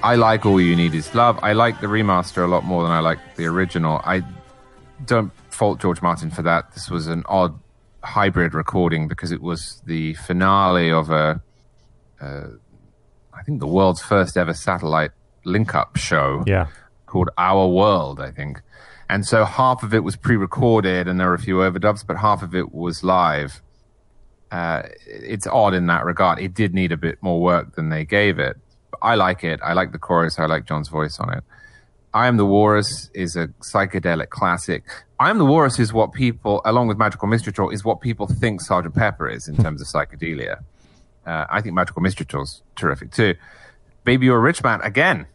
I 0.02 0.15
like 0.15 0.47
All 0.47 0.61
You 0.61 0.77
Need 0.77 0.94
Is 0.94 1.12
Love. 1.15 1.39
I 1.43 1.52
like 1.52 1.81
the 1.81 1.89
remaster 1.89 2.44
a 2.44 2.47
lot 2.47 2.65
more 2.65 2.82
than 2.85 2.93
I 2.93 3.01
like 3.01 3.19
the 3.36 3.47
original. 3.47 4.01
I 4.05 4.23
don't 5.05 5.32
fault 5.51 5.81
George 5.81 6.01
Martin 6.01 6.31
for 6.31 6.43
that. 6.43 6.73
This 6.73 6.89
was 6.89 7.09
an 7.09 7.24
odd 7.27 7.59
hybrid 8.05 8.55
recording 8.55 9.09
because 9.09 9.32
it 9.32 9.43
was 9.43 9.82
the 9.86 10.15
finale 10.15 10.90
of 10.93 11.11
a, 11.11 11.43
uh, 12.20 12.44
I 13.35 13.43
think 13.43 13.59
the 13.61 13.66
world's 13.66 14.02
first 14.02 14.36
ever 14.36 14.55
satellite 14.55 15.11
link 15.44 15.74
up 15.74 15.97
show 15.97 16.44
Yeah. 16.47 16.69
called 17.06 17.31
Our 17.36 17.66
World, 17.69 18.20
I 18.20 18.31
think. 18.31 18.62
And 19.11 19.27
so 19.27 19.44
half 19.44 19.82
of 19.82 19.93
it 19.94 20.05
was 20.05 20.15
pre 20.16 20.36
recorded 20.36 21.09
and 21.09 21.19
there 21.19 21.27
were 21.28 21.35
a 21.35 21.39
few 21.39 21.56
overdubs, 21.56 22.06
but 22.06 22.19
half 22.19 22.43
of 22.43 22.55
it 22.55 22.73
was 22.73 23.02
live. 23.02 23.61
Uh, 24.55 24.82
it's 25.05 25.48
odd 25.48 25.74
in 25.74 25.86
that 25.86 26.05
regard. 26.05 26.39
It 26.39 26.55
did 26.55 26.74
need 26.74 26.93
a 26.93 26.97
bit 26.97 27.20
more 27.20 27.40
work 27.40 27.74
than 27.74 27.89
they 27.89 28.05
gave 28.05 28.39
it. 28.39 28.56
But 28.93 29.01
I 29.02 29.16
like 29.16 29.43
it. 29.43 29.59
I 29.64 29.72
like 29.72 29.90
the 29.90 29.98
chorus. 29.98 30.39
I 30.39 30.47
like 30.47 30.64
John's 30.64 30.89
voice 30.89 31.18
on 31.18 31.32
it. 31.35 31.43
I 32.14 32.28
Am 32.28 32.36
the 32.36 32.47
Walrus 32.47 33.10
is 33.14 33.35
a 33.35 33.48
psychedelic 33.60 34.28
classic. 34.28 34.85
I 35.18 35.28
Am 35.28 35.39
the 35.39 35.44
Walrus 35.44 35.81
is 35.81 35.93
what 35.93 36.12
people, 36.12 36.62
along 36.64 36.86
with 36.86 36.97
Magical 36.97 37.26
Mystery 37.26 37.52
Tour, 37.52 37.72
is 37.72 37.85
what 37.85 38.01
people 38.01 38.28
think 38.28 38.62
Sgt. 38.62 38.94
Pepper 38.94 39.28
is 39.28 39.48
in 39.48 39.56
terms 39.56 39.82
of 39.82 39.89
psychedelia. 39.89 40.62
Uh, 41.26 41.47
I 41.51 41.60
think 41.60 41.74
Magical 41.74 42.02
Mystery 42.02 42.26
Tour 42.26 42.43
is 42.43 42.62
terrific 42.76 43.10
too. 43.10 43.35
Baby 44.05 44.26
You're 44.26 44.36
a 44.36 44.40
Rich 44.40 44.62
Man, 44.62 44.81
again, 44.82 45.26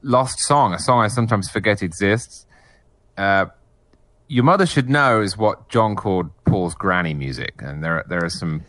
lost 0.00 0.38
song, 0.38 0.72
a 0.72 0.78
song 0.78 1.00
I 1.04 1.08
sometimes 1.08 1.50
forget 1.50 1.82
exists. 1.82 2.46
Uh, 3.18 3.46
Your 4.30 4.44
Mother 4.44 4.64
Should 4.64 4.88
Know 4.88 5.20
is 5.20 5.36
what 5.36 5.68
John 5.68 5.96
called 5.96 6.30
Paul's 6.44 6.76
granny 6.76 7.14
music, 7.14 7.54
and 7.58 7.82
there 7.82 8.04
there 8.08 8.24
are 8.24 8.30
some 8.30 8.62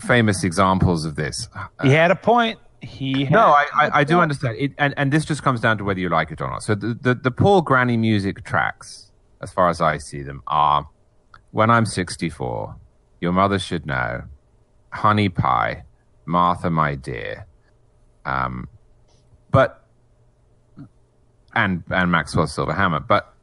famous 0.00 0.44
examples 0.44 1.04
of 1.04 1.16
this. 1.16 1.48
He 1.82 1.90
had 1.90 2.12
a 2.12 2.14
point. 2.14 2.60
He 2.80 3.24
had 3.24 3.32
No, 3.32 3.46
I, 3.74 4.04
do 4.04 4.20
understand 4.20 4.56
it, 4.56 4.74
and 4.78 4.94
and 4.96 5.12
this 5.12 5.24
just 5.24 5.42
comes 5.42 5.60
down 5.60 5.76
to 5.78 5.84
whether 5.84 5.98
you 5.98 6.08
like 6.08 6.30
it 6.30 6.40
or 6.40 6.48
not. 6.48 6.62
So 6.62 6.76
the, 6.76 6.94
the 6.94 7.14
the 7.16 7.32
Paul 7.32 7.62
Granny 7.62 7.96
music 7.96 8.44
tracks, 8.44 9.10
as 9.42 9.50
far 9.52 9.70
as 9.70 9.80
I 9.80 9.98
see 9.98 10.22
them, 10.22 10.44
are 10.46 10.88
"When 11.50 11.68
I'm 11.68 11.84
64," 11.84 12.76
"Your 13.20 13.32
Mother 13.32 13.58
Should 13.58 13.86
Know," 13.86 14.22
"Honey 14.92 15.28
Pie," 15.30 15.82
"Martha, 16.26 16.70
My 16.70 16.94
Dear," 16.94 17.44
um, 18.24 18.68
but 19.50 19.84
and 21.56 21.82
and 21.90 22.12
Maxwell 22.12 22.46
Silver 22.46 22.74
Hammer, 22.74 23.00
but 23.00 23.34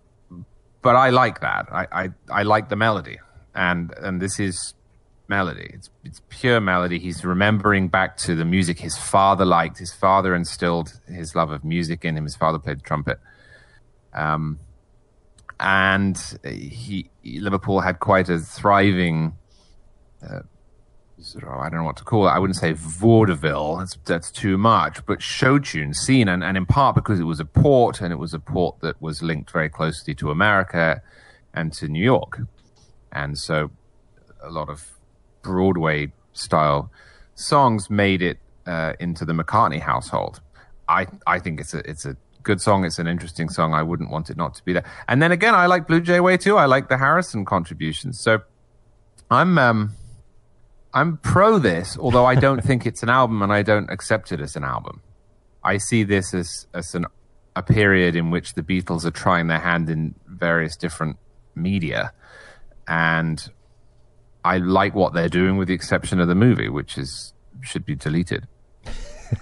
but 0.86 0.96
I 0.96 1.10
like 1.10 1.42
that. 1.42 1.66
I, 1.72 1.88
I 1.92 2.10
I 2.30 2.44
like 2.44 2.70
the 2.70 2.76
melody, 2.76 3.18
and 3.56 3.92
and 3.98 4.22
this 4.22 4.40
is 4.40 4.76
melody. 5.28 5.68
It's 5.74 5.90
it's 6.04 6.22
pure 6.30 6.62
melody. 6.62 7.00
He's 7.00 7.26
remembering 7.26 7.88
back 7.88 8.18
to 8.18 8.36
the 8.36 8.46
music 8.46 8.80
his 8.80 8.96
father 8.96 9.46
liked. 9.46 9.80
His 9.80 9.92
father 9.92 10.36
instilled 10.36 10.90
his 11.08 11.36
love 11.36 11.50
of 11.50 11.66
music 11.66 12.06
in 12.06 12.16
him. 12.16 12.26
His 12.26 12.36
father 12.36 12.60
played 12.60 12.84
trumpet. 12.84 13.20
Um, 14.14 14.60
and 15.60 16.18
he 16.44 17.10
Liverpool 17.24 17.80
had 17.80 18.00
quite 18.00 18.30
a 18.30 18.38
thriving. 18.38 19.34
Uh, 20.22 20.42
I 21.18 21.70
don't 21.70 21.80
know 21.80 21.84
what 21.84 21.98
to 21.98 22.04
call 22.04 22.28
it. 22.28 22.32
I 22.32 22.40
wouldn't 22.40 22.58
say 22.58 22.74
vaudeville. 22.74 23.78
That's 23.78 23.98
that's 24.06 24.32
too 24.32 24.58
much. 24.58 25.06
But 25.06 25.22
show 25.22 25.60
tune 25.60 25.94
scene, 25.94 26.28
and, 26.28 26.44
and 26.44 26.58
in 26.58 26.66
part 26.66 26.96
because 26.96 27.20
it 27.20 27.24
was 27.24 27.40
a 27.40 27.46
port, 27.46 28.02
and 28.02 28.12
it 28.12 28.18
was 28.18 28.34
a 28.34 28.40
port 28.40 28.82
that 28.82 29.02
was 29.02 29.22
linked 29.22 29.50
very 29.52 29.70
closely 29.70 30.14
to 30.16 30.30
America 30.30 31.02
and 31.54 31.72
to 31.74 31.88
New 31.88 32.04
York, 32.04 32.42
and 33.12 33.38
so 33.38 33.72
a 34.44 34.50
lot 34.50 34.70
of 34.70 34.92
Broadway 35.42 36.12
style 36.34 36.92
songs 37.36 37.90
made 37.90 38.22
it 38.22 38.40
uh, 38.66 38.94
into 39.00 39.24
the 39.24 39.34
McCartney 39.34 39.80
household. 39.80 40.42
I 40.90 41.08
I 41.26 41.40
think 41.40 41.62
it's 41.62 41.74
a 41.74 41.90
it's 41.90 42.06
a 42.06 42.18
good 42.44 42.62
song. 42.62 42.84
It's 42.84 43.00
an 43.00 43.08
interesting 43.08 43.50
song. 43.50 43.74
I 43.74 43.84
wouldn't 43.84 44.12
want 44.12 44.30
it 44.30 44.38
not 44.38 44.54
to 44.56 44.66
be 44.66 44.74
there. 44.74 44.86
And 45.08 45.22
then 45.22 45.32
again, 45.32 45.56
I 45.56 45.66
like 45.66 45.88
Blue 45.88 46.02
Jay 46.02 46.20
Way 46.20 46.36
too. 46.38 46.58
I 46.58 46.66
like 46.66 46.90
the 46.90 46.98
Harrison 46.98 47.46
contributions. 47.46 48.20
So 48.20 48.42
I'm 49.32 49.58
um 49.58 49.94
I'm 50.96 51.18
pro 51.18 51.60
this, 51.60 51.98
although 52.00 52.26
I 52.26 52.36
don't 52.36 52.64
think 52.64 52.86
it's 52.86 53.04
an 53.04 53.10
album 53.10 53.42
and 53.42 53.52
I 53.52 53.62
don't 53.62 53.90
accept 53.90 54.32
it 54.32 54.40
as 54.40 54.56
an 54.56 54.64
album. 54.64 55.02
I 55.64 55.78
see 55.78 56.04
this 56.04 56.34
as 56.34 56.68
as 56.74 56.96
an 56.96 57.06
a 57.56 57.62
period 57.62 58.16
in 58.16 58.32
which 58.32 58.54
the 58.54 58.64
Beatles 58.64 59.06
are 59.06 59.12
trying 59.12 59.48
their 59.48 59.60
hand 59.60 59.90
in 59.90 60.16
various 60.28 60.76
different 60.76 61.18
media 61.54 62.12
and 62.88 63.50
I 64.46 64.58
like 64.58 64.94
what 64.94 65.14
they're 65.14 65.30
doing 65.30 65.58
with 65.58 65.68
the 65.68 65.74
exception 65.74 66.20
of 66.20 66.28
the 66.28 66.36
movie, 66.36 66.70
which 66.70 66.98
is 66.98 67.34
should 67.62 67.86
be 67.86 67.96
deleted. 67.96 68.48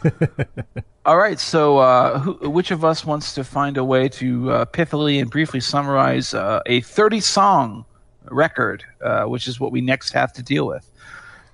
All 1.05 1.17
right. 1.17 1.39
So, 1.39 1.79
uh, 1.79 2.19
who, 2.19 2.49
which 2.49 2.71
of 2.71 2.85
us 2.85 3.05
wants 3.05 3.35
to 3.35 3.43
find 3.43 3.77
a 3.77 3.83
way 3.83 4.07
to 4.09 4.51
uh, 4.51 4.65
pithily 4.65 5.19
and 5.19 5.29
briefly 5.29 5.59
summarize 5.59 6.33
uh, 6.33 6.61
a 6.65 6.81
30 6.81 7.19
song 7.19 7.85
record, 8.31 8.85
uh, 9.03 9.25
which 9.25 9.47
is 9.47 9.59
what 9.59 9.73
we 9.73 9.81
next 9.81 10.13
have 10.13 10.31
to 10.33 10.41
deal 10.41 10.65
with? 10.65 10.89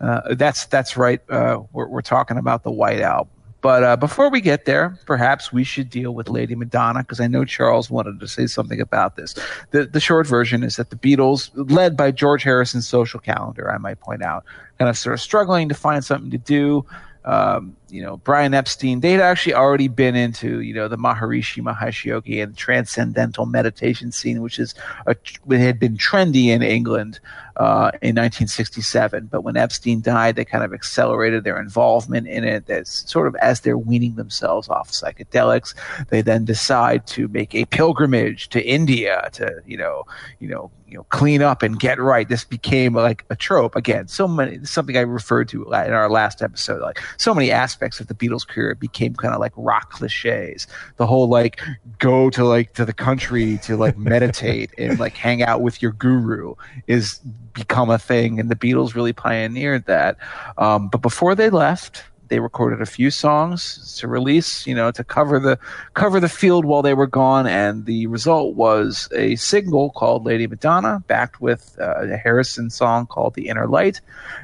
Uh, 0.02 0.36
that's 0.36 0.66
that's 0.66 0.96
right. 0.96 1.22
Uh, 1.30 1.62
we're, 1.74 1.88
we're 1.88 2.02
talking 2.02 2.38
about 2.38 2.64
the 2.64 2.72
White 2.72 3.02
Album. 3.02 3.32
But 3.62 3.84
uh, 3.84 3.98
before 3.98 4.30
we 4.30 4.40
get 4.40 4.64
there, 4.64 4.98
perhaps 5.06 5.52
we 5.52 5.66
should 5.66 5.90
deal 5.90 6.12
with 6.12 6.30
Lady 6.30 6.56
Madonna 6.56 7.00
because 7.00 7.20
I 7.20 7.28
know 7.28 7.44
Charles 7.44 7.90
wanted 7.90 8.20
to 8.22 8.28
say 8.28 8.48
something 8.48 8.80
about 8.80 9.18
this. 9.18 9.36
The 9.72 9.86
the 9.86 10.00
short 10.00 10.28
version 10.28 10.64
is 10.64 10.78
that 10.78 10.90
the 10.92 10.96
Beatles, 10.96 11.52
led 11.70 11.98
by 11.98 12.12
George 12.12 12.44
Harrison's 12.44 12.88
social 12.88 13.20
calendar, 13.20 13.70
I 13.70 13.78
might 13.78 14.00
point 14.00 14.24
out, 14.24 14.46
kind 14.78 14.88
of 14.88 14.98
sort 14.98 15.14
of 15.14 15.22
struggling 15.22 15.68
to 15.68 15.76
find 15.76 16.06
something 16.06 16.32
to 16.32 16.38
do. 16.38 16.86
Um, 17.26 17.76
you 17.90 18.02
know, 18.02 18.18
Brian 18.18 18.54
Epstein, 18.54 19.00
they'd 19.00 19.20
actually 19.20 19.54
already 19.54 19.88
been 19.88 20.16
into, 20.16 20.62
you 20.62 20.74
know, 20.74 20.88
the 20.88 20.98
Maharishi 20.98 21.62
Mahesh 21.64 22.06
Yogi 22.06 22.42
and 22.42 22.56
transcendental 22.56 23.46
meditation 23.46 24.12
scene, 24.12 24.42
which 24.42 24.60
is 24.60 24.76
a, 25.08 25.16
it 25.50 25.60
had 25.60 25.80
been 25.80 25.98
trendy 25.98 26.48
in 26.48 26.62
England 26.62 27.20
uh, 27.58 27.92
in 28.02 28.16
1967. 28.16 29.28
But 29.28 29.42
when 29.42 29.58
Epstein 29.58 30.02
died, 30.02 30.36
they 30.36 30.46
kind 30.46 30.64
of 30.64 30.74
accelerated 30.74 31.44
their 31.44 31.60
involvement 31.60 32.28
in 32.28 32.44
it 32.44 32.70
as 32.70 32.90
sort 32.90 33.28
of 33.28 33.36
as 33.36 33.62
they're 33.62 33.78
weaning 33.78 34.16
themselves 34.16 34.70
off 34.70 34.92
psychedelics. 34.92 35.74
They 36.10 36.22
then 36.22 36.46
decide 36.46 37.06
to 37.08 37.28
make 37.28 37.54
a 37.54 37.66
pilgrimage 37.66 38.50
to 38.50 38.66
India 38.66 39.30
to, 39.34 39.62
you 39.66 39.78
know, 39.78 40.06
you 40.40 40.48
know, 40.48 40.72
you 40.88 40.98
know, 40.98 41.04
clean 41.10 41.42
up 41.42 41.62
and 41.62 41.80
get 41.80 42.00
right. 42.00 42.28
This 42.28 42.44
became 42.44 42.96
like 42.96 43.24
a 43.30 43.36
trope 43.36 43.76
again. 43.76 44.08
So 44.08 44.28
many, 44.28 44.66
something 44.66 44.98
I 44.98 45.02
referred 45.02 45.48
to 45.50 45.64
in 45.64 45.94
our 45.94 46.10
last 46.10 46.42
episode. 46.42 46.82
Like 46.82 47.00
so 47.18 47.36
many 47.36 47.52
aspects 47.52 47.79
of 47.82 48.08
the 48.08 48.14
Beatles' 48.14 48.48
career 48.48 48.76
became 48.76 49.16
kind 49.16 49.34
of 49.34 49.40
like 49.40 49.54
rock 49.56 49.92
cliches. 49.92 50.68
The 50.98 51.08
whole 51.08 51.28
like 51.28 51.62
go 52.00 52.30
to 52.32 52.44
like 52.46 52.74
to 52.74 52.86
the 52.86 52.94
country 52.94 53.58
to 53.64 53.78
like 53.78 53.98
meditate 54.14 54.72
and 54.78 55.00
like 55.00 55.16
hang 55.16 55.42
out 55.44 55.62
with 55.62 55.82
your 55.82 55.92
guru 55.92 56.56
is 56.88 57.20
become 57.54 57.90
a 57.90 57.98
thing, 57.98 58.40
and 58.40 58.50
the 58.50 58.56
Beatles 58.56 58.96
really 58.96 59.14
pioneered 59.14 59.86
that. 59.86 60.18
Um, 60.58 60.90
but 60.90 61.02
before 61.02 61.36
they 61.36 61.50
left, 61.50 62.04
they 62.30 62.40
recorded 62.40 62.82
a 62.82 62.86
few 62.86 63.12
songs 63.12 63.98
to 64.00 64.08
release, 64.08 64.66
you 64.66 64.74
know, 64.74 64.92
to 64.92 65.04
cover 65.04 65.40
the 65.40 65.60
cover 65.96 66.20
the 66.20 66.30
field 66.30 66.64
while 66.64 66.82
they 66.82 66.94
were 66.94 67.08
gone, 67.08 67.46
and 67.48 67.86
the 67.86 68.08
result 68.08 68.56
was 68.56 69.10
a 69.14 69.36
single 69.36 69.90
called 69.92 70.26
"Lady 70.26 70.48
Madonna," 70.48 71.04
backed 71.08 71.42
with 71.42 71.78
uh, 71.82 72.08
a 72.08 72.18
Harrison 72.18 72.70
song 72.70 73.08
called 73.08 73.34
"The 73.34 73.50
Inner 73.50 73.68
Light." 73.68 74.00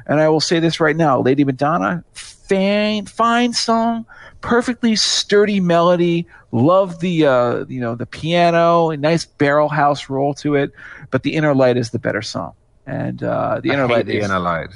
And 0.06 0.20
I 0.20 0.28
will 0.28 0.40
say 0.40 0.60
this 0.60 0.80
right 0.80 0.96
now: 0.96 1.20
"Lady 1.20 1.44
Madonna," 1.44 2.04
fine, 2.48 3.06
fine 3.06 3.52
song, 3.52 4.06
perfectly 4.40 4.96
sturdy 4.96 5.60
melody. 5.60 6.26
Love 6.52 7.00
the 7.00 7.26
uh, 7.26 7.64
you 7.68 7.80
know 7.80 7.94
the 7.94 8.06
piano, 8.06 8.90
a 8.90 8.96
nice 8.96 9.24
barrel 9.24 9.68
house 9.68 10.08
roll 10.08 10.34
to 10.34 10.54
it, 10.54 10.72
but 11.10 11.22
"The 11.22 11.34
Inner 11.34 11.54
Light" 11.54 11.76
is 11.76 11.90
the 11.90 11.98
better 11.98 12.22
song. 12.22 12.52
And 12.86 13.22
uh, 13.22 13.60
the 13.60 13.70
I 13.70 13.74
inner 13.74 13.88
light 13.88 14.06
the 14.06 14.18
is 14.18 14.24
inner 14.24 14.38
light. 14.38 14.70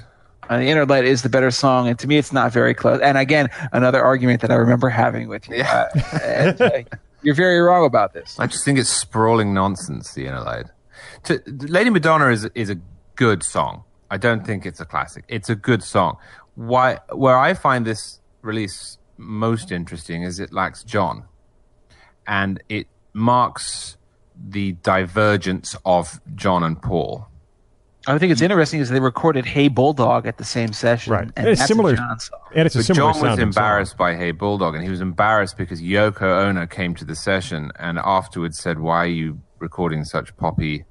uh, 0.48 0.58
the 0.58 0.64
Inner 0.64 0.84
Light 0.84 1.04
is 1.04 1.22
the 1.22 1.28
better 1.28 1.50
song, 1.50 1.86
and 1.88 1.98
to 2.00 2.08
me, 2.08 2.18
it's 2.18 2.32
not 2.32 2.52
very 2.52 2.74
close. 2.74 3.00
And 3.00 3.16
again, 3.16 3.48
another 3.72 4.02
argument 4.02 4.40
that 4.40 4.50
I 4.50 4.56
remember 4.56 4.88
having 4.88 5.28
with 5.28 5.48
you. 5.48 5.56
Yeah. 5.56 5.88
Uh, 5.94 6.18
and, 6.24 6.60
uh, 6.60 6.70
you're 7.22 7.36
very 7.36 7.60
wrong 7.60 7.86
about 7.86 8.12
this. 8.12 8.36
I 8.38 8.46
just 8.46 8.64
think 8.64 8.78
it's 8.78 8.90
sprawling 8.90 9.54
nonsense. 9.54 10.12
The 10.12 10.26
inner 10.26 10.40
light. 10.40 10.66
To, 11.24 11.40
Lady 11.46 11.90
Madonna 11.90 12.30
is 12.30 12.46
is 12.54 12.68
a 12.68 12.78
good 13.14 13.42
song. 13.42 13.84
I 14.10 14.16
don't 14.16 14.44
think 14.44 14.66
it's 14.66 14.80
a 14.80 14.84
classic. 14.84 15.24
It's 15.28 15.48
a 15.48 15.54
good 15.54 15.84
song. 15.84 16.16
Why? 16.54 16.98
Where 17.12 17.38
I 17.38 17.54
find 17.54 17.86
this 17.86 18.20
release 18.42 18.98
most 19.16 19.70
interesting 19.72 20.22
is 20.22 20.40
it 20.40 20.52
lacks 20.52 20.82
John, 20.84 21.24
and 22.26 22.62
it 22.68 22.86
marks 23.12 23.96
the 24.48 24.72
divergence 24.82 25.76
of 25.84 26.20
John 26.34 26.62
and 26.62 26.80
Paul. 26.80 27.26
I 28.06 28.16
think 28.16 28.32
it's 28.32 28.40
interesting 28.40 28.80
is 28.80 28.88
they 28.88 28.98
recorded 29.00 29.44
"Hey 29.44 29.68
Bulldog" 29.68 30.26
at 30.26 30.38
the 30.38 30.44
same 30.44 30.72
session, 30.72 31.12
Right. 31.12 31.24
and 31.24 31.32
And 31.36 31.48
it's 31.48 31.60
that's 31.60 31.68
similar- 31.68 31.92
a 31.92 31.96
John 31.96 32.18
song. 32.18 32.40
And 32.54 32.66
it's 32.66 32.74
a 32.74 32.78
But 32.78 32.84
similar 32.86 33.12
John 33.12 33.22
was 33.30 33.38
embarrassed 33.38 33.92
song. 33.92 33.98
by 33.98 34.16
Hey 34.16 34.30
Bulldog, 34.30 34.74
and 34.74 34.82
he 34.82 34.88
was 34.90 35.02
embarrassed 35.02 35.58
because 35.58 35.82
Yoko 35.82 36.22
Ono 36.46 36.66
came 36.66 36.94
to 36.94 37.04
the 37.04 37.14
session 37.14 37.70
and 37.78 37.98
afterwards 37.98 38.58
said, 38.58 38.78
"Why 38.78 38.98
are 39.04 39.06
you 39.06 39.40
recording 39.58 40.04
such 40.04 40.34
poppy 40.38 40.86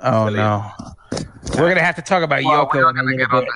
Oh 0.00 0.28
no. 0.28 0.70
We're 1.54 1.68
gonna 1.68 1.82
have 1.82 1.96
to 1.96 2.02
talk 2.02 2.22
about 2.22 2.44
Well, 2.44 2.66
Yoko 2.66 2.74
we're 2.74 2.92
not 2.92 3.12
in 3.12 3.20
a 3.20 3.26
gonna 3.26 3.42
bit. 3.42 3.50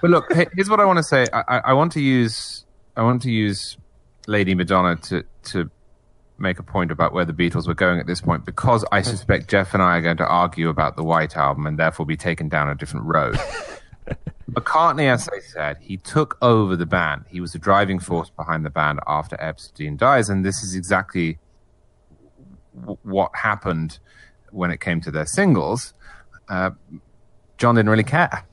But 0.00 0.10
look, 0.10 0.32
here's 0.54 0.68
what 0.68 0.80
I 0.80 0.84
want 0.84 0.98
to 0.98 1.02
say. 1.02 1.26
I, 1.32 1.44
I, 1.48 1.58
I 1.58 1.72
want 1.72 1.92
to 1.92 2.00
use 2.00 2.64
I 2.96 3.02
want 3.02 3.22
to 3.22 3.30
use 3.30 3.76
Lady 4.26 4.54
Madonna 4.54 4.96
to 4.96 5.24
to 5.44 5.70
make 6.38 6.58
a 6.58 6.62
point 6.62 6.90
about 6.90 7.12
where 7.12 7.24
the 7.24 7.32
Beatles 7.32 7.68
were 7.68 7.74
going 7.74 8.00
at 8.00 8.06
this 8.06 8.20
point 8.20 8.44
because 8.44 8.84
I 8.90 9.02
suspect 9.02 9.48
Jeff 9.48 9.72
and 9.72 9.82
I 9.82 9.98
are 9.98 10.00
going 10.02 10.16
to 10.16 10.26
argue 10.26 10.68
about 10.68 10.96
the 10.96 11.04
White 11.04 11.36
Album 11.36 11.66
and 11.66 11.78
therefore 11.78 12.06
be 12.06 12.16
taken 12.16 12.48
down 12.48 12.68
a 12.68 12.74
different 12.74 13.06
road. 13.06 13.38
McCartney, 14.50 15.10
as 15.12 15.28
I 15.28 15.38
said, 15.38 15.78
he 15.80 15.96
took 15.96 16.36
over 16.42 16.76
the 16.76 16.86
band. 16.86 17.24
He 17.28 17.40
was 17.40 17.52
the 17.52 17.58
driving 17.58 17.98
force 17.98 18.30
behind 18.30 18.64
the 18.64 18.70
band 18.70 19.00
after 19.06 19.40
Epstein 19.40 19.96
dies, 19.96 20.28
and 20.28 20.44
this 20.44 20.62
is 20.62 20.74
exactly 20.74 21.38
w- 22.78 22.98
what 23.02 23.30
happened 23.34 23.98
when 24.54 24.70
it 24.70 24.80
came 24.80 25.00
to 25.02 25.10
their 25.10 25.26
singles. 25.26 25.92
Uh, 26.48 26.70
John 27.58 27.74
didn't 27.74 27.90
really 27.90 28.04
care. 28.04 28.44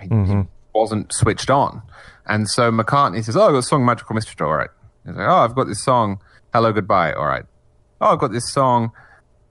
He, 0.00 0.08
he 0.08 0.42
wasn't 0.74 1.12
switched 1.12 1.50
on. 1.50 1.82
And 2.26 2.48
so 2.48 2.70
McCartney 2.70 3.22
says, 3.24 3.36
Oh, 3.36 3.46
I've 3.46 3.52
got 3.52 3.58
a 3.58 3.62
song, 3.62 3.84
Magical 3.84 4.14
Mystery 4.14 4.34
Tour. 4.36 4.46
All 4.48 4.56
right. 4.56 4.70
He's 5.04 5.14
like, 5.14 5.28
Oh, 5.28 5.36
I've 5.36 5.54
got 5.54 5.66
this 5.66 5.82
song, 5.82 6.20
Hello, 6.52 6.72
Goodbye. 6.72 7.12
All 7.12 7.26
right. 7.26 7.44
Oh, 8.00 8.12
I've 8.12 8.18
got 8.18 8.32
this 8.32 8.50
song, 8.52 8.92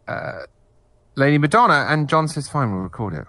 uh, 0.07 0.39
Lady 1.15 1.37
Madonna. 1.37 1.85
And 1.89 2.09
John 2.09 2.27
says, 2.27 2.47
Fine, 2.47 2.71
we'll 2.71 2.81
record 2.81 3.13
it. 3.13 3.25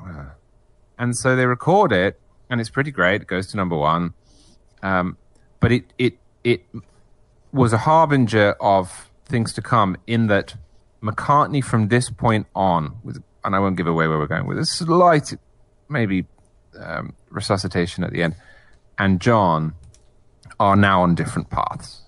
And 0.99 1.17
so 1.17 1.35
they 1.37 1.47
record 1.47 1.93
it, 1.93 2.21
and 2.49 2.61
it's 2.61 2.71
pretty 2.71 2.91
great. 2.91 3.23
It 3.23 3.27
goes 3.27 3.47
to 3.49 3.57
number 3.57 3.77
one. 3.77 4.15
Um, 4.83 5.17
but 5.61 5.73
it, 5.73 5.93
it, 5.99 6.19
it 6.45 6.65
was 7.53 7.73
a 7.73 7.79
harbinger 7.79 8.53
of 8.61 9.11
things 9.25 9.53
to 9.55 9.63
come 9.63 9.97
in 10.07 10.27
that 10.29 10.55
McCartney 11.05 11.63
from 11.63 11.89
this 11.89 12.09
point 12.09 12.47
on, 12.55 12.97
with, 13.05 13.23
and 13.45 13.55
I 13.55 13.59
won't 13.59 13.77
give 13.77 13.87
away 13.87 14.09
where 14.09 14.19
we're 14.19 14.27
going 14.27 14.47
with 14.47 14.59
a 14.59 14.65
slight, 14.65 15.35
maybe 15.89 16.27
um, 16.81 17.15
resuscitation 17.31 18.03
at 18.05 18.11
the 18.11 18.23
end, 18.23 18.35
and 18.99 19.21
John 19.21 19.75
are 20.59 20.77
now 20.77 21.03
on 21.03 21.15
different 21.15 21.51
paths. 21.51 22.03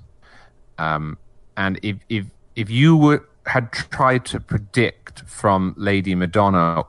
Um, 0.79 1.19
and 1.57 1.79
if 1.83 1.97
if 2.09 2.27
if 2.55 2.71
you 2.71 2.97
were 2.97 3.29
had 3.47 3.73
tried 3.73 4.25
to 4.27 4.41
predict 4.41 5.23
from 5.27 5.75
Lady 5.77 6.15
Madonna 6.15 6.85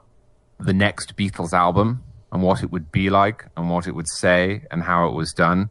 the 0.60 0.74
next 0.74 1.16
Beatles 1.16 1.54
album 1.54 2.04
and 2.32 2.42
what 2.42 2.64
it 2.64 2.72
would 2.72 2.92
be 2.92 3.10
like 3.10 3.46
and 3.56 3.70
what 3.70 3.88
it 3.88 3.94
would 3.94 4.08
say 4.08 4.64
and 4.72 4.84
how 4.84 5.08
it 5.08 5.14
was 5.14 5.34
done, 5.34 5.70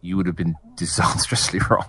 you 0.00 0.16
would 0.16 0.26
have 0.26 0.36
been 0.36 0.56
disastrously 0.76 1.60
wrong. 1.70 1.86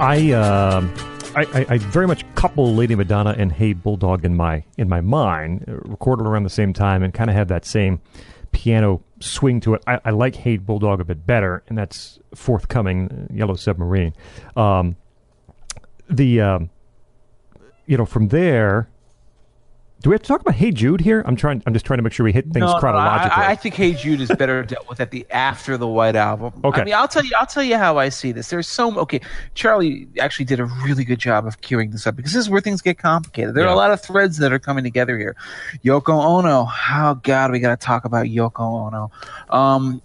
I, 0.00 0.32
um 0.32 0.92
I, 1.34 1.42
I, 1.42 1.66
I 1.74 1.78
very 1.78 2.06
much 2.06 2.24
couple 2.34 2.74
Lady 2.74 2.94
Madonna 2.94 3.34
and 3.36 3.52
Hey 3.52 3.72
Bulldog 3.72 4.24
in 4.24 4.34
my 4.34 4.64
in 4.76 4.88
my 4.88 5.00
mind, 5.00 5.64
uh, 5.68 5.76
recorded 5.88 6.26
around 6.26 6.44
the 6.44 6.50
same 6.50 6.72
time, 6.72 7.02
and 7.02 7.12
kind 7.12 7.28
of 7.30 7.36
have 7.36 7.48
that 7.48 7.64
same 7.64 8.00
piano 8.50 9.02
swing 9.20 9.60
to 9.60 9.74
it. 9.74 9.82
I, 9.86 10.00
I 10.06 10.10
like 10.10 10.36
Hey 10.36 10.56
Bulldog 10.56 11.00
a 11.00 11.04
bit 11.04 11.26
better, 11.26 11.62
and 11.68 11.76
that's 11.76 12.18
forthcoming. 12.34 13.28
uh, 13.30 13.34
Yellow 13.34 13.54
Submarine. 13.54 14.14
Um, 14.56 14.96
the 16.08 16.40
um, 16.40 16.70
you 17.86 17.96
know 17.96 18.06
from 18.06 18.28
there. 18.28 18.88
Do 20.00 20.10
we 20.10 20.14
have 20.14 20.22
to 20.22 20.28
talk 20.28 20.40
about 20.40 20.54
Hey 20.54 20.70
Jude 20.70 21.00
here? 21.00 21.24
I'm 21.26 21.34
trying. 21.34 21.60
I'm 21.66 21.72
just 21.72 21.84
trying 21.84 21.98
to 21.98 22.04
make 22.04 22.12
sure 22.12 22.22
we 22.22 22.32
hit 22.32 22.44
things 22.44 22.60
No, 22.60 22.74
no, 22.74 22.78
chronologically. 22.78 23.42
I, 23.42 23.50
I 23.50 23.54
think 23.56 23.74
Hey 23.74 23.94
Jude 23.94 24.20
is 24.20 24.30
better 24.30 24.62
dealt 24.64 24.88
with 24.88 25.00
at 25.00 25.10
the 25.10 25.26
after 25.30 25.76
the 25.76 25.88
White 25.88 26.14
Album. 26.14 26.52
Okay. 26.62 26.82
I 26.82 26.84
mean, 26.84 26.94
I'll 26.94 27.08
tell 27.08 27.24
you. 27.24 27.32
I'll 27.36 27.46
tell 27.46 27.64
you 27.64 27.76
how 27.76 27.98
I 27.98 28.08
see 28.08 28.30
this. 28.30 28.48
There's 28.48 28.68
so 28.68 28.96
okay. 29.00 29.20
Charlie 29.54 30.06
actually 30.20 30.44
did 30.44 30.60
a 30.60 30.66
really 30.66 31.04
good 31.04 31.18
job 31.18 31.46
of 31.46 31.60
cueing 31.62 31.90
this 31.90 32.06
up 32.06 32.14
because 32.14 32.32
this 32.32 32.40
is 32.40 32.48
where 32.48 32.60
things 32.60 32.80
get 32.80 32.98
complicated. 32.98 33.54
There 33.54 33.64
are 33.66 33.72
a 33.72 33.76
lot 33.76 33.90
of 33.90 34.00
threads 34.00 34.38
that 34.38 34.52
are 34.52 34.60
coming 34.60 34.84
together 34.84 35.18
here. 35.18 35.34
Yoko 35.84 36.24
Ono. 36.24 36.68
Oh 36.90 37.14
God, 37.24 37.50
we 37.50 37.58
got 37.58 37.78
to 37.78 37.84
talk 37.84 38.04
about 38.04 38.26
Yoko 38.26 38.86
Ono. 38.86 39.10
Um, 39.50 40.00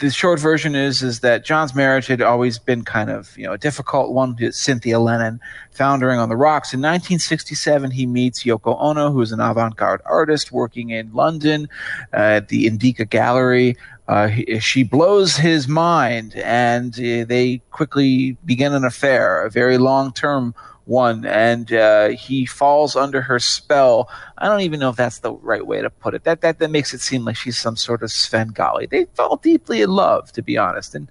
the 0.00 0.10
short 0.10 0.40
version 0.40 0.74
is 0.74 1.02
is 1.02 1.20
that 1.20 1.44
John's 1.44 1.74
marriage 1.74 2.06
had 2.06 2.22
always 2.22 2.58
been 2.58 2.84
kind 2.84 3.10
of 3.10 3.36
you 3.36 3.44
know 3.44 3.52
a 3.52 3.58
difficult 3.58 4.12
one 4.12 4.34
to 4.36 4.50
Cynthia 4.50 4.98
Lennon, 4.98 5.40
foundering 5.70 6.18
on 6.18 6.28
the 6.28 6.36
rocks. 6.36 6.72
In 6.72 6.80
1967, 6.80 7.90
he 7.90 8.06
meets 8.06 8.44
Yoko 8.44 8.76
Ono, 8.80 9.12
who 9.12 9.20
is 9.20 9.30
an 9.30 9.40
avant-garde 9.40 10.00
artist 10.04 10.50
working 10.52 10.90
in 10.90 11.12
London 11.12 11.68
uh, 12.12 12.16
at 12.16 12.48
the 12.48 12.66
Indica 12.66 13.04
Gallery. 13.04 13.76
Uh, 14.08 14.26
he, 14.26 14.58
she 14.58 14.82
blows 14.82 15.36
his 15.36 15.68
mind, 15.68 16.34
and 16.36 16.94
uh, 16.94 17.24
they 17.24 17.60
quickly 17.70 18.36
begin 18.44 18.72
an 18.72 18.84
affair, 18.84 19.44
a 19.44 19.50
very 19.50 19.78
long-term 19.78 20.54
one, 20.90 21.24
and 21.24 21.72
uh, 21.72 22.08
he 22.08 22.44
falls 22.44 22.96
under 22.96 23.22
her 23.22 23.38
spell. 23.38 24.10
I 24.38 24.48
don't 24.48 24.62
even 24.62 24.80
know 24.80 24.90
if 24.90 24.96
that's 24.96 25.20
the 25.20 25.32
right 25.32 25.64
way 25.64 25.80
to 25.80 25.88
put 25.88 26.14
it. 26.14 26.24
That 26.24 26.40
that 26.40 26.58
that 26.58 26.70
makes 26.70 26.92
it 26.92 27.00
seem 27.00 27.24
like 27.24 27.36
she's 27.36 27.58
some 27.58 27.76
sort 27.76 28.02
of 28.02 28.10
Svengali. 28.10 28.86
They 28.86 29.04
fell 29.14 29.36
deeply 29.36 29.82
in 29.82 29.90
love, 29.90 30.32
to 30.32 30.42
be 30.42 30.58
honest, 30.58 30.94
and 30.94 31.08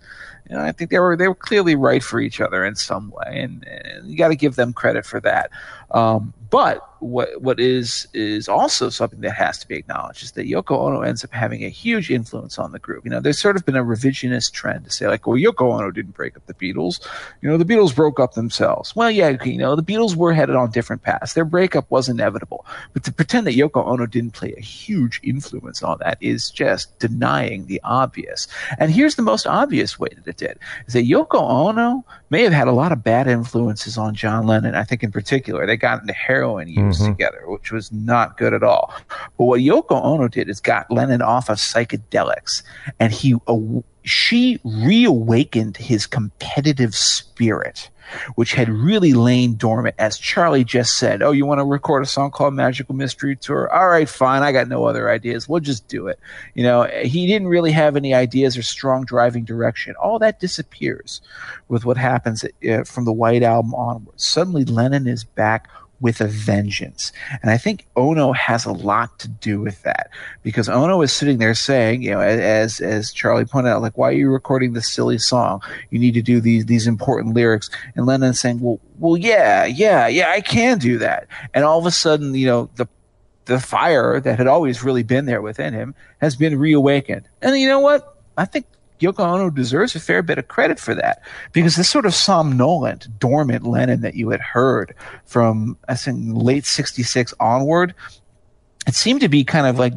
you 0.49 0.55
know, 0.55 0.63
I 0.63 0.73
think 0.73 0.89
they 0.89 0.99
were 0.99 1.15
they 1.15 1.27
were 1.27 1.35
clearly 1.35 1.75
right 1.75 2.03
for 2.03 2.19
each 2.19 2.41
other 2.41 2.65
in 2.65 2.75
some 2.75 3.11
way, 3.11 3.39
and, 3.41 3.65
and 3.67 4.09
you 4.09 4.17
got 4.17 4.29
to 4.29 4.35
give 4.35 4.55
them 4.55 4.73
credit 4.73 5.05
for 5.05 5.19
that. 5.21 5.49
Um, 5.91 6.33
but 6.49 6.89
what 6.99 7.41
what 7.41 7.59
is 7.59 8.07
is 8.13 8.49
also 8.49 8.89
something 8.89 9.21
that 9.21 9.31
has 9.31 9.57
to 9.59 9.67
be 9.67 9.75
acknowledged 9.75 10.23
is 10.23 10.31
that 10.33 10.47
Yoko 10.47 10.77
Ono 10.77 11.01
ends 11.01 11.23
up 11.23 11.31
having 11.31 11.63
a 11.63 11.69
huge 11.69 12.11
influence 12.11 12.59
on 12.59 12.71
the 12.71 12.79
group. 12.79 13.05
You 13.05 13.11
know, 13.11 13.19
there's 13.19 13.39
sort 13.39 13.55
of 13.55 13.65
been 13.65 13.75
a 13.75 13.83
revisionist 13.83 14.51
trend 14.51 14.85
to 14.85 14.91
say 14.91 15.07
like, 15.07 15.25
well, 15.25 15.37
Yoko 15.37 15.73
Ono 15.73 15.91
didn't 15.91 16.15
break 16.15 16.35
up 16.35 16.45
the 16.47 16.53
Beatles. 16.53 17.05
You 17.41 17.49
know, 17.49 17.57
the 17.57 17.65
Beatles 17.65 17.95
broke 17.95 18.19
up 18.19 18.33
themselves. 18.33 18.95
Well, 18.95 19.11
yeah, 19.11 19.37
you 19.43 19.57
know, 19.57 19.75
the 19.75 19.83
Beatles 19.83 20.15
were 20.15 20.33
headed 20.33 20.55
on 20.55 20.71
different 20.71 21.03
paths. 21.03 21.33
Their 21.33 21.45
breakup 21.45 21.89
was 21.89 22.09
inevitable. 22.09 22.65
But 22.93 23.03
to 23.05 23.13
pretend 23.13 23.47
that 23.47 23.55
Yoko 23.55 23.85
Ono 23.85 24.05
didn't 24.05 24.31
play 24.31 24.53
a 24.57 24.61
huge 24.61 25.19
influence 25.23 25.83
on 25.83 25.97
that 25.99 26.17
is 26.19 26.49
just 26.49 26.97
denying 26.99 27.67
the 27.67 27.79
obvious. 27.83 28.47
And 28.77 28.91
here's 28.91 29.15
the 29.15 29.21
most 29.21 29.47
obvious 29.47 29.99
way 29.99 30.09
that 30.15 30.27
it 30.27 30.37
did 30.37 30.59
is 30.87 30.93
that 30.93 31.05
Yoko 31.05 31.41
Ono 31.41 32.03
may 32.29 32.43
have 32.43 32.53
had 32.53 32.67
a 32.67 32.73
lot 32.73 32.91
of 32.91 33.03
bad 33.03 33.27
influences 33.27 33.97
on 33.97 34.15
John 34.15 34.45
Lennon. 34.45 34.75
I 34.75 34.83
think 34.83 35.03
in 35.03 35.11
particular, 35.11 35.65
they 35.65 35.77
got 35.79 36.01
into 36.01 36.13
heroin 36.13 36.67
use 36.67 36.99
mm-hmm. 36.99 37.11
together, 37.11 37.43
which 37.45 37.71
was 37.71 37.91
not 37.91 38.37
good 38.37 38.53
at 38.53 38.63
all. 38.63 38.93
But 39.37 39.45
what 39.45 39.61
Yoko 39.61 40.03
Ono 40.03 40.27
did 40.27 40.49
is 40.49 40.59
got 40.59 40.91
Lennon 40.91 41.21
off 41.21 41.49
of 41.49 41.57
psychedelics, 41.57 42.61
and 42.99 43.13
he 43.13 43.35
she 44.03 44.59
reawakened 44.63 45.77
his 45.77 46.05
competitive 46.05 46.95
spirit 46.95 47.89
which 48.35 48.53
had 48.53 48.69
really 48.69 49.13
lain 49.13 49.55
dormant, 49.55 49.95
as 49.99 50.17
Charlie 50.17 50.63
just 50.63 50.97
said. 50.97 51.21
Oh, 51.21 51.31
you 51.31 51.45
want 51.45 51.59
to 51.59 51.65
record 51.65 52.03
a 52.03 52.05
song 52.05 52.31
called 52.31 52.53
Magical 52.53 52.95
Mystery 52.95 53.35
Tour? 53.35 53.71
All 53.73 53.89
right, 53.89 54.07
fine. 54.07 54.43
I 54.43 54.51
got 54.51 54.67
no 54.67 54.85
other 54.85 55.09
ideas. 55.09 55.47
We'll 55.47 55.59
just 55.59 55.87
do 55.87 56.07
it. 56.07 56.19
You 56.53 56.63
know, 56.63 56.83
he 56.83 57.27
didn't 57.27 57.47
really 57.47 57.71
have 57.71 57.95
any 57.95 58.13
ideas 58.13 58.57
or 58.57 58.63
strong 58.63 59.05
driving 59.05 59.43
direction. 59.43 59.95
All 60.01 60.19
that 60.19 60.39
disappears 60.39 61.21
with 61.67 61.85
what 61.85 61.97
happens 61.97 62.43
uh, 62.43 62.83
from 62.83 63.05
the 63.05 63.13
White 63.13 63.43
Album 63.43 63.73
onwards. 63.73 64.25
Suddenly, 64.25 64.65
Lennon 64.65 65.07
is 65.07 65.23
back 65.23 65.69
with 66.01 66.21
a 66.21 66.27
vengeance. 66.27 67.11
And 67.41 67.51
I 67.51 67.57
think 67.57 67.85
Ono 67.95 68.31
has 68.33 68.65
a 68.65 68.71
lot 68.71 69.17
to 69.19 69.27
do 69.27 69.59
with 69.59 69.81
that 69.83 70.09
because 70.43 70.69
Ono 70.69 71.01
is 71.01 71.11
sitting 71.11 71.37
there 71.37 71.53
saying, 71.53 72.01
you 72.01 72.11
know, 72.11 72.21
as 72.21 72.79
as 72.79 73.11
Charlie 73.11 73.45
pointed 73.45 73.69
out, 73.69 73.81
like, 73.81 73.97
why 73.97 74.09
are 74.09 74.13
you 74.13 74.29
recording 74.29 74.73
this 74.73 74.91
silly 74.91 75.17
song? 75.17 75.61
You 75.89 75.99
need 75.99 76.13
to 76.13 76.21
do 76.21 76.39
these 76.39 76.65
these 76.65 76.87
important 76.87 77.35
lyrics. 77.35 77.69
And 77.95 78.05
Lennon's 78.05 78.39
saying, 78.39 78.59
well, 78.61 78.79
well, 78.99 79.17
yeah, 79.17 79.65
yeah, 79.65 80.07
yeah, 80.07 80.29
I 80.29 80.41
can 80.41 80.77
do 80.77 80.97
that. 80.99 81.27
And 81.53 81.65
all 81.65 81.79
of 81.79 81.85
a 81.85 81.91
sudden, 81.91 82.35
you 82.35 82.47
know, 82.47 82.69
the 82.75 82.87
the 83.45 83.59
fire 83.59 84.19
that 84.19 84.37
had 84.37 84.47
always 84.47 84.83
really 84.83 85.03
been 85.03 85.25
there 85.25 85.41
within 85.41 85.73
him 85.73 85.95
has 86.19 86.35
been 86.35 86.57
reawakened. 86.57 87.27
And 87.41 87.57
you 87.59 87.67
know 87.67 87.79
what? 87.79 88.15
I 88.37 88.45
think 88.45 88.67
Yoko 88.99 89.19
Ono 89.19 89.49
deserves 89.49 89.95
a 89.95 89.99
fair 89.99 90.21
bit 90.21 90.37
of 90.37 90.47
credit 90.47 90.79
for 90.79 90.93
that 90.95 91.21
because 91.51 91.75
this 91.75 91.89
sort 91.89 92.05
of 92.05 92.13
somnolent, 92.13 93.07
dormant 93.19 93.65
Lennon 93.65 94.01
that 94.01 94.15
you 94.15 94.29
had 94.29 94.41
heard 94.41 94.93
from 95.25 95.77
I 95.87 95.95
think 95.95 96.19
late 96.33 96.65
'66 96.65 97.33
onward, 97.39 97.93
it 98.87 98.95
seemed 98.95 99.21
to 99.21 99.29
be 99.29 99.43
kind 99.43 99.67
of 99.67 99.79
like 99.79 99.93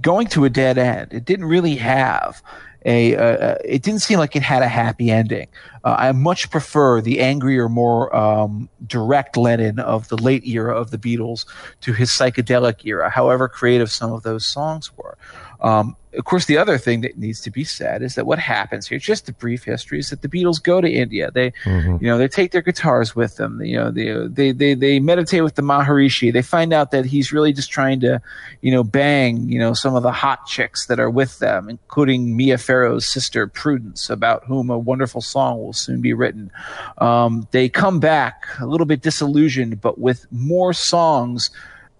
going 0.00 0.26
to 0.28 0.44
a 0.44 0.50
dead 0.50 0.78
end. 0.78 1.12
It 1.12 1.24
didn't 1.24 1.46
really 1.46 1.76
have 1.76 2.42
a. 2.84 3.16
Uh, 3.16 3.56
it 3.64 3.82
didn't 3.82 4.00
seem 4.00 4.18
like 4.18 4.34
it 4.34 4.42
had 4.42 4.62
a 4.62 4.68
happy 4.68 5.10
ending. 5.10 5.48
Uh, 5.84 5.94
I 5.98 6.12
much 6.12 6.50
prefer 6.50 7.00
the 7.00 7.20
angrier, 7.20 7.68
more 7.68 8.14
um, 8.14 8.68
direct 8.86 9.36
Lennon 9.36 9.78
of 9.78 10.08
the 10.08 10.16
late 10.16 10.46
era 10.46 10.76
of 10.76 10.90
the 10.90 10.98
Beatles 10.98 11.46
to 11.82 11.92
his 11.92 12.10
psychedelic 12.10 12.84
era. 12.84 13.08
However 13.08 13.48
creative 13.48 13.90
some 13.90 14.12
of 14.12 14.24
those 14.24 14.46
songs 14.46 14.90
were. 14.96 15.16
Um, 15.60 15.96
of 16.14 16.24
course, 16.24 16.44
the 16.44 16.58
other 16.58 16.76
thing 16.76 17.00
that 17.02 17.16
needs 17.16 17.40
to 17.40 17.50
be 17.50 17.64
said 17.64 18.02
is 18.02 18.16
that 18.16 18.26
what 18.26 18.38
happens 18.38 18.86
here, 18.86 18.98
just 18.98 19.28
a 19.28 19.32
brief 19.32 19.64
history, 19.64 19.98
is 19.98 20.10
that 20.10 20.20
the 20.20 20.28
Beatles 20.28 20.62
go 20.62 20.80
to 20.80 20.90
India. 20.90 21.30
They, 21.30 21.52
you 22.00 22.06
know, 22.06 22.18
they 22.18 22.28
take 22.28 22.52
their 22.52 22.60
guitars 22.60 23.16
with 23.16 23.36
them. 23.36 23.62
You 23.62 23.76
know, 23.76 23.90
they, 23.90 24.12
they, 24.28 24.52
they, 24.52 24.74
they 24.74 25.00
meditate 25.00 25.42
with 25.42 25.54
the 25.54 25.62
Maharishi. 25.62 26.32
They 26.32 26.42
find 26.42 26.72
out 26.72 26.90
that 26.90 27.06
he's 27.06 27.32
really 27.32 27.52
just 27.52 27.70
trying 27.70 28.00
to, 28.00 28.20
you 28.60 28.70
know, 28.70 28.84
bang, 28.84 29.48
you 29.48 29.58
know, 29.58 29.72
some 29.72 29.94
of 29.94 30.02
the 30.02 30.12
hot 30.12 30.46
chicks 30.46 30.86
that 30.86 31.00
are 31.00 31.10
with 31.10 31.38
them, 31.38 31.70
including 31.70 32.36
Mia 32.36 32.58
Farrow's 32.58 33.06
sister 33.06 33.46
Prudence, 33.46 34.10
about 34.10 34.44
whom 34.44 34.68
a 34.68 34.78
wonderful 34.78 35.22
song 35.22 35.58
will 35.58 35.72
soon 35.72 36.02
be 36.02 36.12
written. 36.12 36.50
Um, 36.98 37.48
they 37.52 37.68
come 37.68 38.00
back 38.00 38.46
a 38.60 38.66
little 38.66 38.86
bit 38.86 39.00
disillusioned, 39.00 39.80
but 39.80 39.98
with 39.98 40.26
more 40.30 40.72
songs 40.72 41.50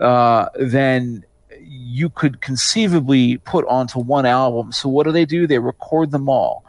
uh, 0.01 0.49
than 0.59 1.25
you 1.73 2.11
could 2.11 2.41
conceivably 2.41 3.39
put 3.39 3.67
onto 3.67 3.99
one 3.99 4.27
album. 4.27 4.73
So 4.73 4.89
what 4.89 5.05
do 5.05 5.13
they 5.13 5.25
do? 5.25 5.47
They 5.47 5.59
record 5.59 6.11
them 6.11 6.29
all. 6.29 6.65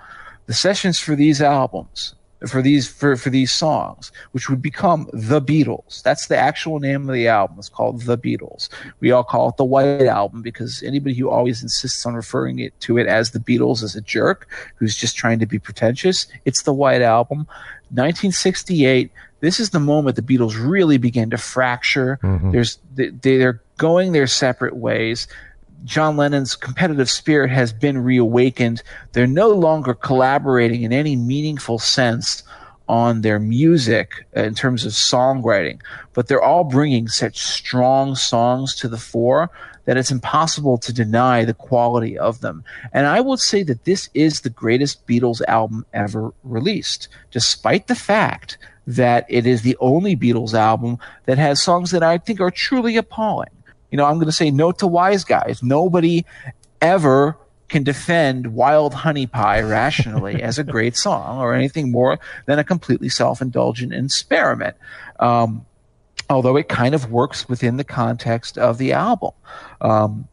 The 0.46 0.54
sessions 0.54 1.00
for 1.00 1.16
these 1.16 1.42
albums, 1.42 2.16
for 2.48 2.62
these 2.62 2.88
for, 2.88 3.16
for 3.16 3.30
these 3.30 3.52
songs, 3.52 4.12
which 4.32 4.50
would 4.50 4.62
become 4.62 5.10
The 5.14 5.42
Beatles. 5.42 6.02
That's 6.04 6.28
the 6.28 6.38
actual 6.38 6.80
name 6.80 7.10
of 7.10 7.14
the 7.14 7.28
album. 7.28 7.58
It's 7.60 7.70
called 7.70 8.02
The 8.02 8.18
Beatles. 8.18 8.70
We 9.02 9.12
all 9.12 9.24
call 9.24 9.50
it 9.50 9.58
the 9.58 9.66
White 9.66 10.04
Album 10.04 10.42
because 10.42 10.84
anybody 10.84 11.16
who 11.16 11.30
always 11.30 11.62
insists 11.62 12.06
on 12.06 12.14
referring 12.14 12.60
it 12.60 12.78
to 12.82 12.98
it 12.98 13.08
as 13.08 13.32
the 13.32 13.40
Beatles 13.40 13.84
is 13.84 13.96
a 13.96 14.02
jerk 14.02 14.48
who's 14.76 14.96
just 14.96 15.16
trying 15.18 15.40
to 15.40 15.46
be 15.46 15.60
pretentious. 15.60 16.28
It's 16.46 16.64
the 16.64 16.74
White 16.74 17.02
Album. 17.02 17.40
1968 17.90 19.12
this 19.44 19.60
is 19.60 19.72
the 19.72 19.80
moment 19.80 20.15
the 20.15 20.22
Beatles 20.22 20.56
really 20.57 20.98
begin 20.98 21.30
to 21.32 21.38
fracture. 21.38 22.18
There's 22.52 22.80
they, 22.95 23.10
they're 23.10 23.61
going 23.78 24.14
their 24.14 24.26
separate 24.26 24.78
ways. 24.78 25.28
John 25.84 26.15
Lennon's 26.15 26.56
competitive 26.56 27.10
spirit 27.10 27.49
has 27.49 27.74
been 27.74 27.98
reawakened. 27.98 28.82
They're 29.11 29.28
no 29.28 29.49
longer 29.49 29.95
collaborating 29.95 30.84
in 30.84 30.94
any 30.94 31.18
meaningful 31.18 31.78
sense 31.78 32.44
on 32.88 33.20
their 33.20 33.38
music 33.38 34.26
uh, 34.38 34.44
in 34.44 34.56
terms 34.56 34.86
of 34.86 34.94
songwriting, 34.94 35.82
but 36.14 36.30
they're 36.30 36.41
all 36.41 36.64
bringing 36.64 37.10
such 37.10 37.40
strong 37.40 38.15
songs 38.15 38.74
to 38.76 38.88
the 38.88 38.98
fore 38.98 39.49
that 39.84 39.98
it's 39.98 40.11
impossible 40.11 40.78
to 40.78 40.94
deny 40.94 41.44
the 41.44 41.53
quality 41.53 42.18
of 42.18 42.40
them. 42.40 42.64
And 42.94 43.07
I 43.07 43.20
would 43.20 43.40
say 43.40 43.64
that 43.64 43.84
this 43.84 44.10
is 44.14 44.40
the 44.40 44.49
greatest 44.49 45.06
Beatles 45.06 45.41
album 45.49 45.86
ever 45.94 46.34
released, 46.45 47.10
despite 47.30 47.88
the 47.88 47.95
fact 47.95 48.57
that 48.88 49.26
it 49.30 49.46
is 49.46 49.62
the 49.62 49.78
only 49.80 50.16
Beatles 50.16 50.54
album 50.54 50.98
that 51.26 51.38
has 51.38 51.62
songs 51.62 51.92
that 51.92 52.04
I 52.04 52.18
think 52.18 52.42
are 52.42 52.52
truly 52.52 52.98
appalling. 52.98 53.50
You 53.92 53.98
know, 53.98 54.06
I'm 54.06 54.16
going 54.16 54.26
to 54.26 54.32
say 54.32 54.52
no 54.52 54.72
to 54.74 54.88
Wise 54.88 55.24
Guys. 55.24 55.62
Nobody 55.62 56.26
ever 56.82 57.38
can 57.70 57.84
defend 57.84 58.54
Wild 58.54 58.94
Honey 58.94 59.26
Pie 59.26 59.62
rationally 59.62 60.42
as 60.44 60.60
a 60.60 60.64
great 60.64 60.98
song 60.98 61.40
or 61.40 61.54
anything 61.54 61.92
more 61.92 62.20
than 62.46 62.60
a 62.60 62.64
completely 62.64 63.10
self-indulgent 63.10 63.94
experiment. 63.94 64.76
Um, 65.20 65.66
although 66.30 66.58
it 66.58 66.70
kind 66.70 66.96
of 66.96 67.12
works 67.12 67.48
within 67.48 67.78
the 67.78 67.84
context 67.84 68.58
of 68.58 68.78
the 68.78 68.94
album. 68.94 69.32
Um, 69.82 70.28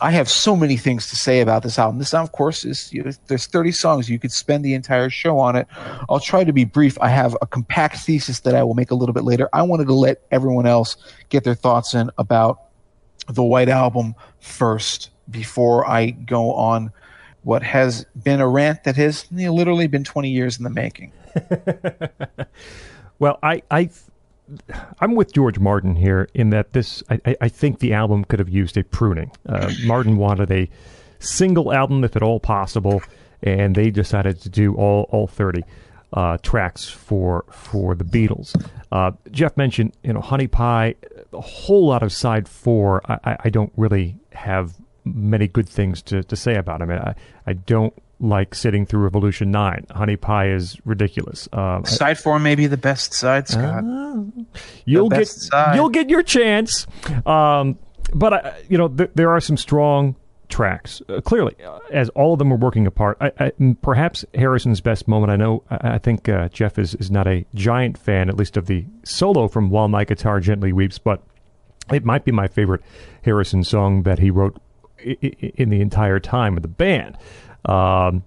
I 0.00 0.10
have 0.10 0.28
so 0.28 0.56
many 0.56 0.76
things 0.76 1.08
to 1.10 1.16
say 1.16 1.40
about 1.40 1.62
this 1.62 1.78
album. 1.78 1.98
This, 1.98 2.14
album, 2.14 2.26
of 2.26 2.32
course, 2.32 2.64
is 2.64 2.92
you 2.92 3.02
know, 3.02 3.10
there's 3.26 3.46
30 3.46 3.72
songs. 3.72 4.08
You 4.08 4.18
could 4.18 4.32
spend 4.32 4.64
the 4.64 4.74
entire 4.74 5.10
show 5.10 5.38
on 5.38 5.56
it. 5.56 5.66
I'll 6.08 6.20
try 6.20 6.44
to 6.44 6.52
be 6.52 6.64
brief. 6.64 6.98
I 7.00 7.08
have 7.08 7.36
a 7.40 7.46
compact 7.46 7.98
thesis 7.98 8.40
that 8.40 8.54
I 8.54 8.62
will 8.62 8.74
make 8.74 8.90
a 8.90 8.94
little 8.94 9.12
bit 9.12 9.24
later. 9.24 9.48
I 9.52 9.62
wanted 9.62 9.86
to 9.86 9.94
let 9.94 10.22
everyone 10.30 10.66
else 10.66 10.96
get 11.28 11.44
their 11.44 11.54
thoughts 11.54 11.94
in 11.94 12.10
about 12.18 12.62
the 13.28 13.42
White 13.42 13.68
Album 13.68 14.14
first 14.40 15.10
before 15.30 15.88
I 15.88 16.10
go 16.10 16.52
on 16.52 16.92
what 17.42 17.62
has 17.62 18.04
been 18.22 18.40
a 18.40 18.48
rant 18.48 18.84
that 18.84 18.96
has 18.96 19.26
you 19.30 19.46
know, 19.46 19.54
literally 19.54 19.86
been 19.86 20.04
20 20.04 20.30
years 20.30 20.58
in 20.58 20.64
the 20.64 20.70
making. 20.70 21.12
Well, 23.18 23.38
I, 23.42 23.62
I, 23.70 23.90
I'm 25.00 25.14
with 25.14 25.32
George 25.32 25.58
Martin 25.58 25.96
here 25.96 26.28
in 26.34 26.50
that 26.50 26.72
this. 26.72 27.02
I, 27.10 27.36
I- 27.40 27.48
think 27.48 27.78
the 27.80 27.92
album 27.92 28.24
could 28.24 28.38
have 28.38 28.48
used 28.48 28.76
a 28.76 28.84
pruning. 28.84 29.30
Uh, 29.48 29.70
Martin 29.84 30.16
wanted 30.16 30.50
a 30.50 30.68
single 31.18 31.72
album, 31.72 32.04
if 32.04 32.14
at 32.16 32.22
all 32.22 32.40
possible, 32.40 33.02
and 33.42 33.74
they 33.74 33.90
decided 33.90 34.40
to 34.42 34.48
do 34.48 34.74
all 34.74 35.06
all 35.10 35.26
30 35.26 35.62
uh, 36.12 36.38
tracks 36.38 36.88
for 36.88 37.44
for 37.50 37.94
the 37.94 38.04
Beatles. 38.04 38.54
Uh, 38.92 39.12
Jeff 39.30 39.56
mentioned, 39.56 39.92
you 40.02 40.12
know, 40.12 40.20
Honey 40.20 40.46
Pie. 40.46 40.94
A 41.32 41.40
whole 41.40 41.86
lot 41.88 42.02
of 42.02 42.12
side 42.12 42.48
four. 42.48 43.02
I, 43.10 43.18
I, 43.32 43.36
I 43.44 43.50
don't 43.50 43.72
really 43.76 44.16
have 44.32 44.74
many 45.04 45.46
good 45.48 45.68
things 45.68 46.00
to, 46.02 46.22
to 46.22 46.36
say 46.36 46.54
about. 46.56 46.80
I 46.82 46.84
mean, 46.86 46.98
I, 46.98 47.14
I 47.46 47.52
don't 47.54 47.92
like 48.20 48.54
sitting 48.54 48.84
through 48.86 49.00
Revolution 49.00 49.50
Nine. 49.50 49.86
Honey 49.90 50.16
Pie 50.16 50.50
is 50.50 50.76
ridiculous. 50.84 51.48
Um, 51.52 51.84
Side 51.84 52.18
four 52.18 52.38
may 52.38 52.54
be 52.54 52.66
the 52.66 52.76
best 52.76 53.12
side, 53.14 53.48
Scot. 53.48 53.84
you'll 54.84 55.08
get 55.08 55.28
side. 55.28 55.76
you'll 55.76 55.88
get 55.88 56.10
your 56.10 56.22
chance. 56.22 56.86
Um, 57.26 57.78
but 58.14 58.32
I, 58.32 58.62
you 58.68 58.78
know, 58.78 58.88
th- 58.88 59.10
there 59.14 59.30
are 59.30 59.40
some 59.40 59.56
strong 59.56 60.16
tracks. 60.48 61.02
Uh, 61.08 61.20
clearly, 61.20 61.54
uh, 61.64 61.78
as 61.92 62.08
all 62.10 62.32
of 62.32 62.38
them 62.38 62.52
are 62.52 62.56
working 62.56 62.86
apart. 62.86 63.18
I, 63.20 63.32
I, 63.38 63.52
perhaps 63.82 64.24
Harrison's 64.34 64.80
best 64.80 65.06
moment. 65.06 65.30
I 65.30 65.36
know. 65.36 65.62
I, 65.70 65.94
I 65.94 65.98
think 65.98 66.28
uh, 66.28 66.48
Jeff 66.48 66.78
is 66.78 66.94
is 66.96 67.10
not 67.10 67.26
a 67.28 67.44
giant 67.54 67.98
fan, 67.98 68.28
at 68.28 68.36
least 68.36 68.56
of 68.56 68.66
the 68.66 68.84
solo 69.04 69.46
from 69.48 69.70
"While 69.70 69.88
My 69.88 70.04
Guitar 70.04 70.40
Gently 70.40 70.72
Weeps," 70.72 70.98
but 70.98 71.22
it 71.92 72.04
might 72.04 72.24
be 72.24 72.32
my 72.32 72.48
favorite 72.48 72.82
Harrison 73.22 73.62
song 73.62 74.02
that 74.02 74.18
he 74.18 74.30
wrote 74.30 74.60
in 74.98 75.68
the 75.70 75.80
entire 75.80 76.18
time 76.18 76.56
of 76.56 76.62
the 76.62 76.68
band. 76.68 77.16
Um, 77.68 78.24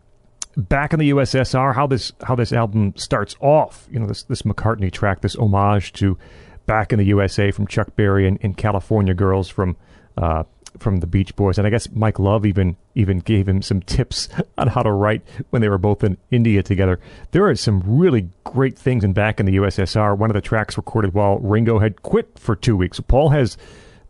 back 0.56 0.94
in 0.94 1.00
the 1.00 1.10
USSR, 1.12 1.74
how 1.74 1.88
this 1.88 2.12
how 2.24 2.36
this 2.36 2.54
album 2.54 2.94
starts 2.96 3.36
off. 3.40 3.88
You 3.92 4.00
know, 4.00 4.08
this 4.08 4.24
this 4.24 4.44
McCartney 4.44 4.92
track, 4.92 5.22
this 5.22 5.36
homage 5.36 5.94
to 5.94 6.18
"Back 6.66 6.94
in 6.94 7.00
the 7.00 7.06
USA" 7.06 7.52
from 7.52 7.68
Chuck 7.68 7.96
Berry 7.96 8.28
and, 8.28 8.38
and 8.42 8.56
"California 8.56 9.14
Girls" 9.14 9.50
from 9.50 9.76
uh, 10.18 10.44
from 10.80 10.98
the 10.98 11.08
Beach 11.08 11.36
Boys, 11.36 11.58
and 11.58 11.68
I 11.68 11.70
guess 11.70 11.90
Mike 11.92 12.20
Love 12.20 12.46
even 12.46 12.78
even 12.96 13.20
gave 13.20 13.48
him 13.48 13.62
some 13.62 13.82
tips 13.82 14.30
on 14.58 14.68
how 14.68 14.84
to 14.84 14.92
write 14.92 15.24
when 15.50 15.62
they 15.62 15.70
were 15.70 15.78
both 15.78 16.04
in 16.04 16.18
India 16.30 16.64
together. 16.64 17.00
There 17.32 17.48
are 17.48 17.56
some 17.56 17.82
really 17.86 18.30
great 18.44 18.78
things 18.78 19.04
in 19.04 19.14
"Back 19.14 19.40
in 19.40 19.46
the 19.46 19.56
USSR." 19.56 20.18
One 20.18 20.30
of 20.30 20.36
the 20.36 20.42
tracks 20.42 20.78
recorded 20.78 21.14
while 21.14 21.40
Ringo 21.40 21.80
had 21.80 22.04
quit 22.04 22.38
for 22.38 22.56
two 22.56 22.78
weeks. 22.78 23.00
Paul 23.00 23.30
has 23.30 23.58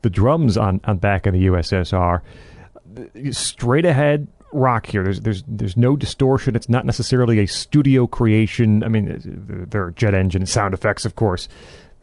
the 0.01 0.09
drums 0.09 0.57
on 0.57 0.81
on 0.83 0.97
"Back 0.97 1.25
in 1.25 1.33
the 1.33 1.45
USSR." 1.45 2.21
straight 3.31 3.85
ahead 3.85 4.27
rock 4.53 4.87
here. 4.87 5.03
There's 5.03 5.21
there's 5.21 5.43
there's 5.47 5.77
no 5.77 5.95
distortion. 5.95 6.55
It's 6.55 6.69
not 6.69 6.85
necessarily 6.85 7.39
a 7.39 7.47
studio 7.47 8.07
creation. 8.07 8.83
I 8.83 8.87
mean, 8.87 9.67
there 9.69 9.83
are 9.83 9.91
jet 9.91 10.13
engine 10.13 10.45
sound 10.45 10.73
effects, 10.73 11.05
of 11.05 11.15
course. 11.15 11.47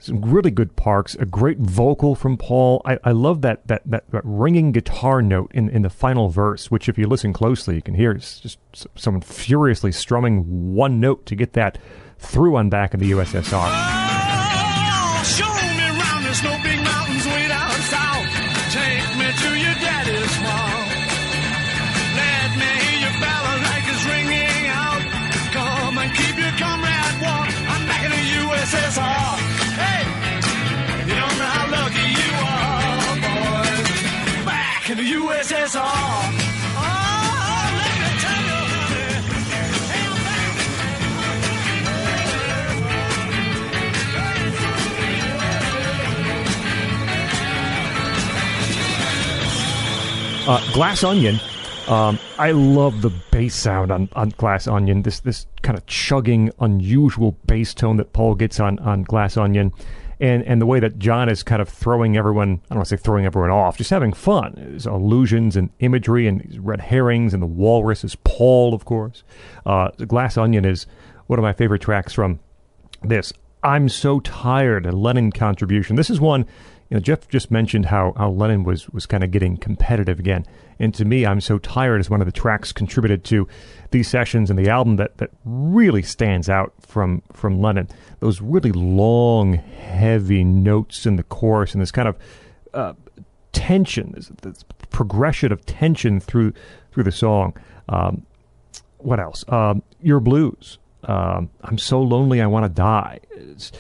Some 0.01 0.23
really 0.23 0.53
good 0.53 0.77
parks. 0.77 1.17
A 1.17 1.27
great 1.27 1.59
vocal 1.59 2.15
from 2.15 2.37
Paul. 2.37 2.83
I, 2.85 2.99
I 3.03 3.11
love 3.11 3.43
that, 3.43 3.67
that 3.67 3.83
that 3.87 4.05
that 4.11 4.23
ringing 4.25 4.71
guitar 4.73 5.23
note 5.23 5.51
in 5.53 5.69
in 5.69 5.83
the 5.83 5.91
final 5.91 6.29
verse, 6.29 6.71
which 6.71 6.89
if 6.89 6.97
you 6.97 7.07
listen 7.07 7.33
closely, 7.33 7.75
you 7.75 7.83
can 7.83 7.95
hear. 7.95 8.13
It's 8.13 8.39
just 8.39 8.59
someone 8.95 9.23
furiously 9.23 9.91
strumming 9.91 10.75
one 10.75 11.01
note 11.01 11.27
to 11.27 11.35
get 11.35 11.55
that 11.55 11.79
through 12.19 12.57
on 12.57 12.69
back 12.69 12.95
in 12.95 13.01
the 13.01 13.11
USSR. 13.11 13.98
Uh, 50.49 50.73
Glass 50.73 51.05
Onion 51.05 51.39
Um, 51.89 52.19
I 52.39 52.51
love 52.53 53.01
the 53.03 53.11
bass 53.31 53.55
sound 53.55 53.91
on, 53.91 54.09
on 54.15 54.31
Glass 54.31 54.67
Onion. 54.67 55.03
This 55.03 55.21
this 55.21 55.47
kind 55.63 55.77
of 55.77 55.87
chugging, 55.87 56.51
unusual 56.59 57.33
bass 57.47 57.73
tone 57.75 57.97
that 57.99 58.13
Paul 58.13 58.35
gets 58.35 58.59
on 58.61 58.79
on 58.81 59.03
Glass 59.05 59.37
Onion, 59.37 59.73
and 60.21 60.43
and 60.45 60.61
the 60.61 60.67
way 60.67 60.81
that 60.81 60.99
John 60.99 61.29
is 61.31 61.43
kind 61.43 61.63
of 61.63 61.69
throwing 61.69 62.17
everyone. 62.17 62.61
I 62.65 62.75
don't 62.75 62.79
want 62.79 62.89
to 62.89 62.97
say 62.97 63.03
throwing 63.03 63.25
everyone 63.25 63.51
off, 63.51 63.79
just 63.79 63.91
having 63.91 64.13
fun. 64.13 64.55
There's 64.57 64.87
allusions 64.87 65.57
and 65.57 65.71
imagery 65.81 66.27
and 66.27 66.59
red 66.61 66.81
herrings 66.81 67.33
and 67.33 67.43
the 67.43 67.47
walrus 67.47 68.05
is 68.05 68.17
Paul, 68.17 68.75
of 68.75 68.85
course. 68.85 69.23
Uh, 69.65 69.89
Glass 70.07 70.37
Onion 70.37 70.65
is 70.67 70.87
one 71.27 71.39
of 71.39 71.43
my 71.43 71.53
favorite 71.55 71.81
tracks 71.83 72.13
from 72.13 72.39
this. 73.03 73.33
I'm 73.63 73.89
so 73.89 74.21
tired. 74.21 74.87
A 74.87 74.93
Lennon 74.93 75.33
contribution. 75.33 75.97
This 75.97 76.11
is 76.11 76.21
one. 76.21 76.47
You 76.91 76.97
know, 76.97 77.01
Jeff 77.01 77.29
just 77.29 77.51
mentioned 77.51 77.87
how, 77.87 78.15
how 78.17 78.31
Lennon 78.31 78.65
was 78.65 78.89
was 78.91 79.05
kind 79.05 79.23
of 79.23 79.31
getting 79.31 79.59
competitive 79.59 80.19
again, 80.19 80.47
and 80.79 80.95
to 80.95 81.05
me, 81.05 81.27
I'm 81.27 81.41
so 81.41 81.59
tired 81.59 82.01
is 82.01 82.09
one 82.09 82.23
of 82.23 82.27
the 82.27 82.33
tracks 82.33 82.73
contributed 82.73 83.25
to 83.25 83.47
these 83.91 84.09
sessions 84.09 84.49
and 84.49 84.59
the 84.59 84.71
album 84.71 84.97
that, 84.97 85.19
that 85.19 85.31
really 85.45 86.03
stands 86.03 86.49
out 86.49 86.73
from 86.81 87.23
from 87.33 87.61
Lennon. 87.61 87.89
Those 88.21 88.41
really 88.41 88.73
long, 88.73 89.55
heavy 89.55 90.45
notes 90.45 91.05
in 91.05 91.17
the 91.17 91.25
chorus 91.25 91.75
and 91.75 91.83
this 91.83 91.91
kind 91.93 92.09
of 92.09 92.17
uh, 92.73 92.95
tension, 93.53 94.13
this, 94.13 94.31
this 94.43 94.65
progression 94.91 95.53
of 95.53 95.67
tension 95.67 96.21
through 96.21 96.55
through 96.93 97.05
the 97.05 97.13
song. 97.13 97.55
Um, 97.89 98.25
what 98.99 99.21
else? 99.21 99.45
Um, 99.49 99.83
Your 100.01 100.21
Blues. 100.21 100.79
Um, 101.05 101.51
I'm 101.63 101.79
so 101.79 102.03
lonely, 102.03 102.41
I 102.41 102.47
want 102.47 102.65
to 102.65 102.69
die. 102.69 103.21
It's 103.31 103.73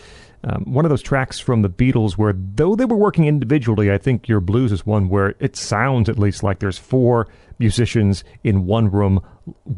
um, 0.49 0.65
one 0.66 0.85
of 0.87 0.89
those 0.89 1.03
tracks 1.03 1.39
from 1.39 1.62
the 1.62 1.69
Beatles 1.69 2.15
where, 2.15 2.33
though 2.35 2.75
they 2.75 2.87
were 2.87 2.97
working 2.97 3.27
individually, 3.27 3.93
I 3.93 3.99
think 3.99 4.29
Your 4.29 4.41
Blues 4.41 4.73
is 4.73 4.87
one 4.87 5.09
where 5.09 5.35
it 5.41 5.57
sounds 5.57 6.09
at 6.09 6.19
least 6.19 6.43
like 6.43 6.61
there's 6.61 6.79
four 6.79 7.29
musicians 7.59 8.25
in 8.43 8.65
one 8.65 8.91
room 8.91 9.20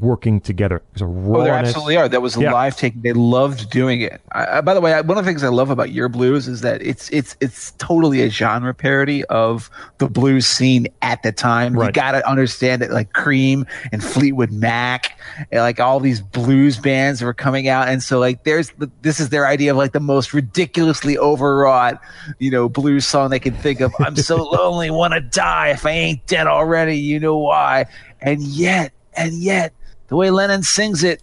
working 0.00 0.40
together. 0.40 0.82
Oh, 1.00 1.42
there 1.42 1.54
absolutely 1.54 1.96
are. 1.96 2.08
That 2.08 2.22
was 2.22 2.36
Yeah. 2.36 2.52
live 2.52 2.76
taking. 2.76 3.02
They 3.02 3.12
loved 3.12 3.70
doing 3.70 4.00
it. 4.00 4.20
I, 4.32 4.58
I, 4.58 4.60
by 4.60 4.74
the 4.74 4.80
way, 4.80 4.92
I, 4.94 5.00
one 5.00 5.18
of 5.18 5.24
the 5.24 5.30
things 5.30 5.42
I 5.42 5.48
love 5.48 5.70
about 5.70 5.92
Your 5.92 6.08
Blues 6.08 6.48
is 6.48 6.60
that 6.62 6.82
it's 6.82 7.08
it's 7.10 7.36
it's 7.40 7.72
totally 7.72 8.22
a 8.22 8.30
genre 8.30 8.74
parody 8.74 9.24
of 9.26 9.70
the 9.98 10.08
blues 10.08 10.46
scene 10.46 10.86
at 11.02 11.22
the 11.22 11.32
time. 11.32 11.76
You 11.76 11.90
got 11.92 12.12
to 12.12 12.28
understand 12.28 12.82
that 12.82 12.90
like 12.90 13.12
Cream 13.12 13.66
and 13.92 14.02
Fleetwood 14.02 14.52
Mac, 14.52 15.18
and 15.50 15.60
like 15.60 15.80
all 15.80 16.00
these 16.00 16.20
blues 16.20 16.78
bands 16.78 17.22
were 17.22 17.34
coming 17.34 17.68
out, 17.68 17.88
and 17.88 18.02
so 18.02 18.18
like 18.18 18.44
there's 18.44 18.70
the, 18.78 18.90
this 19.02 19.20
is 19.20 19.28
their 19.30 19.46
idea 19.46 19.70
of 19.72 19.76
like 19.76 19.92
the 19.92 20.00
most 20.00 20.32
ridiculously 20.32 21.18
overwrought, 21.18 22.00
you 22.38 22.50
know, 22.50 22.68
blues 22.68 23.06
song 23.06 23.30
they 23.30 23.38
can 23.40 23.54
think 23.54 23.80
of. 23.80 23.94
I'm 24.00 24.16
so 24.16 24.36
lonely, 24.50 24.90
want 24.90 25.14
to 25.14 25.20
die. 25.20 25.68
If 25.68 25.86
I 25.86 25.90
ain't 25.90 26.26
dead 26.26 26.46
already, 26.46 26.96
you 26.96 27.20
know 27.20 27.36
why. 27.38 27.86
And 28.20 28.42
yet, 28.42 28.92
and 29.16 29.32
yet, 29.34 29.72
the 30.08 30.16
way 30.16 30.30
Lennon 30.30 30.62
sings 30.62 31.04
it, 31.04 31.22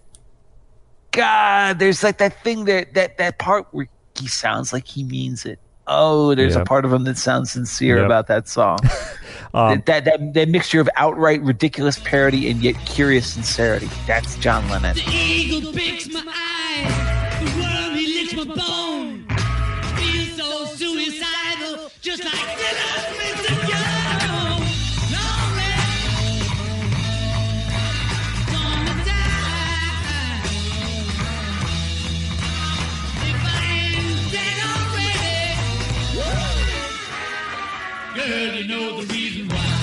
God, 1.12 1.80
there's 1.80 2.04
like 2.04 2.18
that 2.20 2.44
thing 2.44 2.66
that 2.66 2.94
that 2.94 3.18
that 3.18 3.40
part 3.40 3.68
where 3.72 3.88
he 4.20 4.28
sounds 4.28 4.72
like 4.74 4.88
he 4.88 5.04
means 5.04 5.46
it. 5.46 5.60
Oh, 5.88 6.36
there's 6.36 6.54
Yep. 6.56 6.64
a 6.64 6.66
part 6.66 6.84
of 6.86 6.92
him 6.92 7.06
that 7.06 7.18
sounds 7.18 7.52
sincere 7.52 7.98
Yep. 7.98 8.06
about 8.06 8.28
that 8.28 8.48
song. 8.48 8.80
Um, 9.54 9.82
that, 9.86 10.04
that 10.06 10.34
that 10.34 10.50
mixture 10.50 10.82
of 10.82 10.90
outright 10.98 11.42
ridiculous 11.42 11.98
parody 12.00 12.50
and 12.50 12.62
yet 12.62 12.76
curious 12.86 13.26
sincerity. 13.34 13.90
That's 14.06 14.36
John 14.36 14.68
Lennon. 14.70 14.98
Already. 38.48 38.64
You 38.64 38.68
know 38.68 39.02
the 39.02 39.14
reason 39.14 39.48
why. 39.50 39.74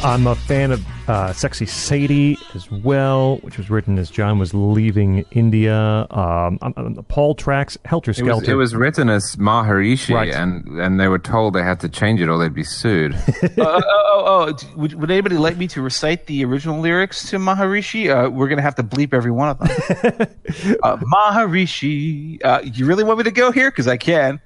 I'm 0.00 0.28
a 0.28 0.36
fan 0.36 0.70
of 0.70 0.86
uh, 1.08 1.32
Sexy 1.32 1.66
Sadie 1.66 2.38
as 2.54 2.70
well, 2.70 3.38
which 3.38 3.58
was 3.58 3.68
written 3.68 3.98
as 3.98 4.10
John 4.10 4.38
was 4.38 4.54
leaving 4.54 5.24
India. 5.32 6.06
Um, 6.10 6.56
on, 6.62 6.72
on 6.76 6.94
the 6.94 7.02
Paul 7.02 7.34
tracks, 7.34 7.76
Helter 7.84 8.12
It 8.12 8.22
was, 8.22 8.28
Skelter. 8.28 8.52
it 8.52 8.54
was 8.54 8.76
written 8.76 9.08
as 9.10 9.34
Maharishi, 9.34 10.14
Right. 10.14 10.32
and, 10.32 10.64
and 10.80 11.00
they 11.00 11.08
were 11.08 11.18
told 11.18 11.54
they 11.54 11.64
had 11.64 11.80
to 11.80 11.88
change 11.88 12.20
it 12.20 12.28
or 12.28 12.38
they'd 12.38 12.54
be 12.54 12.62
sued. 12.62 13.12
oh, 13.42 13.48
oh, 13.58 13.82
oh, 13.84 14.22
oh, 14.54 14.54
would, 14.76 14.94
would 14.94 15.10
anybody 15.10 15.36
like 15.36 15.56
me 15.56 15.66
to 15.66 15.82
recite 15.82 16.26
the 16.26 16.44
original 16.44 16.78
lyrics 16.78 17.28
to 17.30 17.38
Maharishi? 17.38 18.08
Uh, 18.08 18.30
we're 18.30 18.48
gonna 18.48 18.62
have 18.62 18.76
to 18.76 18.84
bleep 18.84 19.12
every 19.12 19.32
one 19.32 19.48
of 19.48 19.58
them. 19.58 19.68
uh, 20.84 20.96
Maharishi, 20.98 22.38
uh, 22.44 22.60
you 22.62 22.86
really 22.86 23.02
want 23.02 23.18
me 23.18 23.24
to 23.24 23.32
go 23.32 23.50
here? 23.50 23.68
Because 23.72 23.88
I 23.88 23.96
can. 23.96 24.40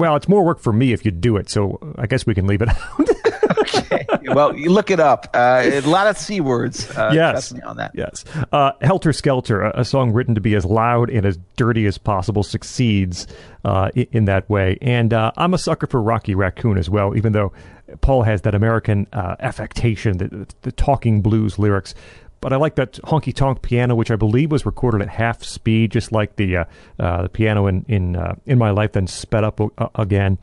Well, 0.00 0.16
it's 0.16 0.28
more 0.28 0.44
work 0.44 0.58
for 0.58 0.72
me 0.72 0.92
if 0.92 1.04
you 1.04 1.10
do 1.10 1.36
it, 1.36 1.48
so 1.48 1.78
I 1.96 2.06
guess 2.06 2.26
we 2.26 2.34
can 2.34 2.46
leave 2.46 2.62
it 2.62 2.68
out. 2.68 3.08
Okay. 3.60 4.06
well, 4.34 4.54
you 4.56 4.70
look 4.70 4.90
it 4.90 5.00
up. 5.00 5.28
Uh, 5.34 5.62
a 5.64 5.80
lot 5.82 6.06
of 6.06 6.16
c 6.18 6.40
words. 6.40 6.88
Uh, 6.90 7.10
yes. 7.12 7.32
Trust 7.32 7.54
me 7.54 7.60
on 7.62 7.76
that. 7.76 7.92
Yes. 7.94 8.24
Uh, 8.52 8.72
Helter 8.80 9.12
Skelter, 9.12 9.62
a, 9.62 9.80
a 9.80 9.84
song 9.84 10.12
written 10.12 10.34
to 10.34 10.40
be 10.40 10.54
as 10.54 10.64
loud 10.64 11.10
and 11.10 11.24
as 11.26 11.38
dirty 11.56 11.86
as 11.86 11.98
possible, 11.98 12.42
succeeds 12.42 13.26
uh, 13.64 13.90
in, 13.94 14.06
in 14.12 14.24
that 14.26 14.48
way. 14.48 14.78
And 14.80 15.12
uh, 15.12 15.32
I'm 15.36 15.54
a 15.54 15.58
sucker 15.58 15.86
for 15.86 16.00
Rocky 16.00 16.34
Raccoon 16.34 16.78
as 16.78 16.88
well, 16.90 17.16
even 17.16 17.32
though 17.32 17.52
Paul 18.00 18.22
has 18.22 18.42
that 18.42 18.54
American 18.54 19.06
uh, 19.12 19.36
affectation, 19.40 20.18
the, 20.18 20.28
the, 20.28 20.46
the 20.62 20.72
talking 20.72 21.22
blues 21.22 21.58
lyrics. 21.58 21.94
But 22.40 22.52
I 22.52 22.56
like 22.56 22.76
that 22.76 22.94
honky 23.02 23.34
tonk 23.34 23.60
piano, 23.62 23.94
which 23.94 24.10
I 24.10 24.16
believe 24.16 24.50
was 24.50 24.64
recorded 24.64 25.02
at 25.02 25.08
half 25.08 25.44
speed, 25.44 25.90
just 25.90 26.10
like 26.10 26.36
the 26.36 26.58
uh, 26.58 26.64
uh, 26.98 27.22
the 27.24 27.28
piano 27.28 27.66
in 27.66 27.84
in 27.88 28.16
uh, 28.16 28.34
in 28.46 28.58
my 28.58 28.70
life, 28.70 28.92
then 28.92 29.06
sped 29.06 29.44
up 29.44 29.60
uh, 29.60 29.88
again. 29.94 30.38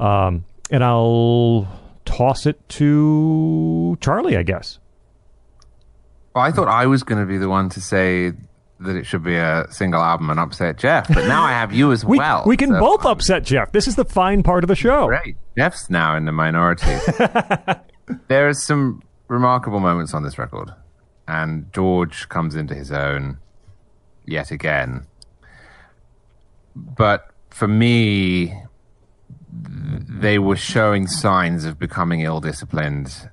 Um, 0.00 0.44
and 0.70 0.82
I'll 0.82 1.68
toss 2.04 2.46
it 2.46 2.68
to 2.70 3.96
Charlie, 4.00 4.36
I 4.36 4.42
guess. 4.42 4.78
Well, 6.34 6.44
I 6.44 6.50
thought 6.50 6.68
I 6.68 6.86
was 6.86 7.02
going 7.02 7.20
to 7.20 7.26
be 7.26 7.38
the 7.38 7.48
one 7.48 7.68
to 7.70 7.80
say 7.80 8.32
that 8.80 8.96
it 8.96 9.06
should 9.06 9.24
be 9.24 9.34
a 9.36 9.66
single 9.70 10.00
album 10.00 10.30
and 10.30 10.38
upset 10.38 10.78
Jeff, 10.78 11.08
but 11.08 11.26
now 11.26 11.42
I 11.42 11.50
have 11.50 11.72
you 11.72 11.90
as 11.90 12.04
We, 12.04 12.18
well. 12.18 12.44
we 12.46 12.56
can 12.56 12.70
so 12.70 12.78
both 12.78 13.04
I'm 13.04 13.12
upset 13.12 13.42
Jeff. 13.44 13.72
This 13.72 13.88
is 13.88 13.96
the 13.96 14.04
fine 14.04 14.42
part 14.42 14.62
of 14.62 14.68
the 14.68 14.76
show. 14.76 15.06
Great. 15.08 15.36
Jeff's 15.56 15.90
now 15.90 16.16
in 16.16 16.26
the 16.26 16.32
minority. 16.32 16.86
there 18.28 18.48
are 18.48 18.54
some 18.54 19.02
remarkable 19.26 19.80
moments 19.80 20.14
on 20.14 20.22
this 20.22 20.38
record, 20.38 20.70
and 21.28 21.70
George 21.72 22.28
comes 22.28 22.56
into 22.56 22.74
his 22.74 22.90
own 22.90 23.38
yet 24.26 24.50
again. 24.50 25.06
But 26.74 27.30
for 27.50 27.68
me, 27.68 28.54
they 29.52 30.38
were 30.38 30.56
showing 30.56 31.06
signs 31.06 31.64
of 31.64 31.78
becoming 31.78 32.22
ill 32.22 32.40
disciplined, 32.40 33.30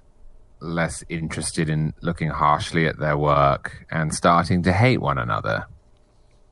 less 0.60 1.04
interested 1.10 1.70
in 1.70 1.94
looking 2.02 2.30
harshly 2.30 2.86
at 2.86 3.00
their 3.00 3.18
work, 3.18 3.86
and 3.90 4.14
starting 4.14 4.62
to 4.64 4.74
hate 4.74 5.00
one 5.00 5.18
another. 5.18 5.68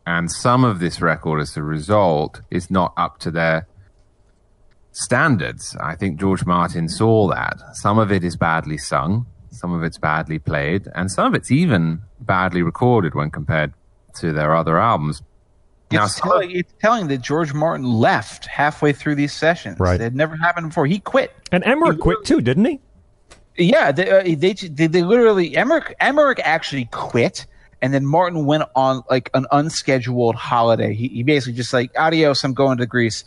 And 0.05 0.31
some 0.31 0.63
of 0.63 0.79
this 0.79 1.01
record, 1.01 1.41
as 1.41 1.57
a 1.57 1.63
result, 1.63 2.41
is 2.49 2.71
not 2.71 2.93
up 2.95 3.19
to 3.19 3.31
their 3.31 3.67
standards. 4.91 5.75
I 5.81 5.95
think 5.95 6.19
George 6.19 6.45
Martin 6.45 6.87
saw 6.87 7.27
that. 7.29 7.59
Some 7.73 7.97
of 7.97 8.11
it 8.11 8.23
is 8.23 8.35
badly 8.37 8.77
sung, 8.77 9.25
some 9.53 9.73
of 9.73 9.83
it's 9.83 9.97
badly 9.97 10.39
played, 10.39 10.87
and 10.95 11.11
some 11.11 11.27
of 11.27 11.35
it's 11.35 11.51
even 11.51 12.01
badly 12.21 12.61
recorded 12.61 13.15
when 13.15 13.31
compared 13.31 13.73
to 14.15 14.33
their 14.33 14.55
other 14.55 14.77
albums. 14.79 15.21
Now, 15.91 16.05
It's 16.05 16.17
some 16.17 16.29
telling, 16.29 16.51
it's 16.51 16.73
telling 16.81 17.07
that 17.09 17.19
George 17.21 17.53
Martin 17.53 17.85
left 17.85 18.45
halfway 18.47 18.93
through 18.93 19.15
these 19.15 19.33
sessions. 19.33 19.79
Right. 19.79 19.99
It 19.99 20.03
had 20.03 20.15
never 20.15 20.35
happened 20.35 20.69
before. 20.69 20.87
He 20.87 20.99
quit. 20.99 21.31
And 21.51 21.63
Emerick 21.65 21.99
quit 21.99 22.25
too, 22.25 22.41
didn't 22.41 22.65
he? 22.65 22.79
Yeah, 23.57 23.91
they, 23.91 24.09
uh, 24.09 24.23
they, 24.23 24.53
they, 24.53 24.87
they 24.87 25.03
literally 25.03 25.55
Emerick, 25.55 25.95
Emerick 25.99 26.39
actually 26.43 26.85
quit, 26.85 27.45
and 27.83 27.93
then 27.93 28.05
Martin 28.05 28.45
went 28.45 28.63
on 28.77 29.03
like 29.09 29.29
an 29.33 29.45
unscheduled 29.51 30.35
holiday. 30.35 30.93
He, 30.93 31.09
he 31.09 31.21
basically 31.21 31.51
just 31.51 31.73
like 31.73 31.91
adios, 31.99 32.41
I'm 32.45 32.53
going 32.53 32.77
to 32.77 32.85
Greece, 32.85 33.25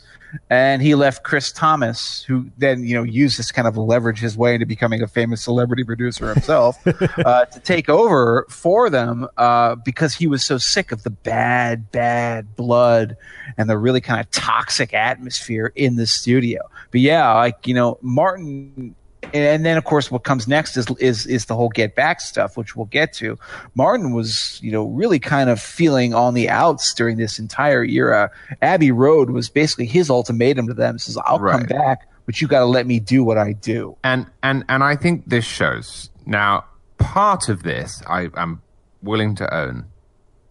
and 0.49 0.81
he 0.81 0.95
left 0.95 1.23
Chris 1.23 1.51
Thomas, 1.51 2.23
who 2.23 2.49
then 2.57 2.83
you 2.83 2.95
know 2.95 3.03
used 3.03 3.37
this 3.37 3.51
kind 3.51 3.67
of 3.67 3.77
leverage 3.77 4.17
his 4.17 4.35
way 4.35 4.55
into 4.55 4.65
becoming 4.65 5.03
a 5.03 5.07
famous 5.07 5.43
celebrity 5.43 5.83
producer 5.83 6.33
himself, 6.33 6.75
uh, 7.23 7.45
to 7.45 7.59
take 7.59 7.87
over 7.87 8.47
for 8.49 8.89
them 8.89 9.27
uh, 9.37 9.75
because 9.75 10.15
he 10.15 10.25
was 10.25 10.43
so 10.43 10.57
sick 10.57 10.91
of 10.91 11.03
the 11.03 11.11
bad, 11.11 11.91
bad 11.91 12.55
blood 12.55 13.15
and 13.59 13.69
the 13.69 13.77
really 13.77 14.01
kind 14.01 14.19
of 14.19 14.29
toxic 14.31 14.91
atmosphere 14.91 15.71
in 15.75 15.97
the 15.97 16.07
studio. 16.07 16.67
But 16.89 17.01
yeah, 17.01 17.31
like 17.31 17.67
you 17.67 17.75
know, 17.75 17.99
Martin 18.01 18.95
and 19.33 19.65
then 19.65 19.77
of 19.77 19.83
course 19.83 20.11
what 20.11 20.23
comes 20.23 20.47
next 20.47 20.77
is 20.77 20.87
is 20.99 21.25
is 21.25 21.45
the 21.45 21.55
whole 21.55 21.69
get 21.69 21.95
back 21.95 22.21
stuff 22.21 22.55
which 22.55 22.75
we'll 22.75 22.85
get 22.85 23.11
to 23.11 23.37
martin 23.73 24.13
was 24.13 24.59
you 24.61 24.71
know 24.71 24.85
really 24.85 25.19
kind 25.19 25.49
of 25.49 25.59
feeling 25.59 26.13
on 26.13 26.33
the 26.35 26.47
outs 26.49 26.93
during 26.93 27.17
this 27.17 27.39
entire 27.39 27.83
era 27.83 28.29
abbey 28.61 28.91
road 28.91 29.31
was 29.31 29.49
basically 29.49 29.85
his 29.85 30.09
ultimatum 30.09 30.67
to 30.67 30.73
them 30.73 30.99
says 30.99 31.17
i'll 31.25 31.39
come 31.39 31.63
back 31.63 32.07
but 32.27 32.41
you 32.41 32.47
got 32.47 32.59
to 32.59 32.65
let 32.65 32.85
me 32.85 32.99
do 32.99 33.23
what 33.23 33.39
I 33.39 33.53
do. 33.53 33.97
and 34.03 34.27
and 34.43 34.63
and 34.69 34.83
I 34.83 34.95
think 34.95 35.23
this 35.27 35.45
shows 35.45 36.11
now 36.27 36.65
part 36.99 37.49
of 37.49 37.63
this 37.63 38.03
I 38.05 38.27
am 38.35 38.61
willing 39.01 39.33
to 39.35 39.51
own 39.51 39.85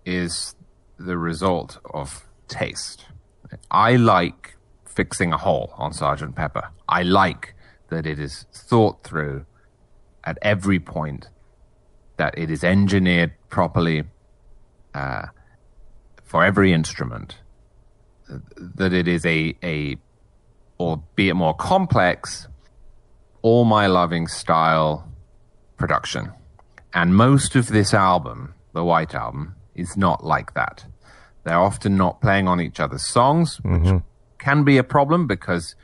is 0.05 0.57
the 0.99 1.19
result 1.19 1.79
of 1.93 2.27
taste. 2.49 3.05
I 3.71 3.97
like 3.97 4.57
fixing 4.87 5.33
a 5.33 5.37
hole 5.37 5.73
on 5.77 5.93
Sergeant 5.93 6.35
Pepper. 6.35 6.71
I 6.89 7.03
like 7.03 7.55
that 7.89 8.07
it 8.07 8.19
is 8.19 8.47
thought 8.53 9.03
through 9.05 9.47
at 10.25 10.39
every 10.43 10.81
point, 10.81 11.29
that 12.17 12.37
it 12.37 12.51
is 12.51 12.65
engineered 12.65 13.33
properly 13.49 14.05
uh, 14.95 15.27
for 16.25 16.45
every 16.45 16.73
instrument, 16.73 17.37
that 18.29 18.93
it 18.93 19.07
is 19.07 19.25
a 19.25 19.55
a 19.63 19.97
or 20.79 21.03
be 21.15 21.29
it 21.29 21.35
more 21.35 21.55
complex, 21.55 22.49
all 23.43 23.65
my 23.65 23.87
loving 23.87 24.27
style 24.27 25.09
production. 25.77 26.33
And 26.93 27.15
most 27.15 27.55
of 27.55 27.69
this 27.69 27.95
album, 27.95 28.55
the 28.73 28.85
White 28.85 29.15
Album, 29.15 29.55
is 29.75 29.97
not 29.97 30.25
like 30.25 30.55
that. 30.55 30.87
They're 31.45 31.59
often 31.59 31.97
not 31.97 32.21
playing 32.21 32.49
on 32.49 32.61
each 32.61 32.81
other's 32.81 33.05
songs, 33.07 33.61
which 33.63 34.03
can 34.39 34.65
be 34.65 34.79
a 34.79 34.83
problem 34.83 35.27
because, 35.27 35.77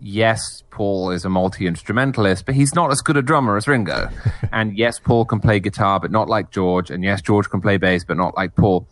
yes, 0.00 0.62
Paul 0.70 1.10
is 1.10 1.24
a 1.24 1.28
multi 1.28 1.66
instrumentalist, 1.66 2.46
but 2.46 2.54
he's 2.54 2.74
not 2.74 2.90
as 2.90 3.00
good 3.00 3.16
a 3.16 3.22
drummer 3.22 3.56
as 3.56 3.68
Ringo. 3.68 4.08
and 4.52 4.76
yes, 4.76 4.98
Paul 4.98 5.24
can 5.24 5.40
play 5.40 5.60
guitar, 5.60 6.00
but 6.00 6.10
not 6.10 6.28
like 6.28 6.50
George. 6.50 6.90
And 6.90 7.04
yes, 7.04 7.20
George 7.22 7.48
can 7.48 7.60
play 7.60 7.76
bass, 7.76 8.04
but 8.04 8.16
not 8.16 8.36
like 8.36 8.54
Paul 8.56 8.86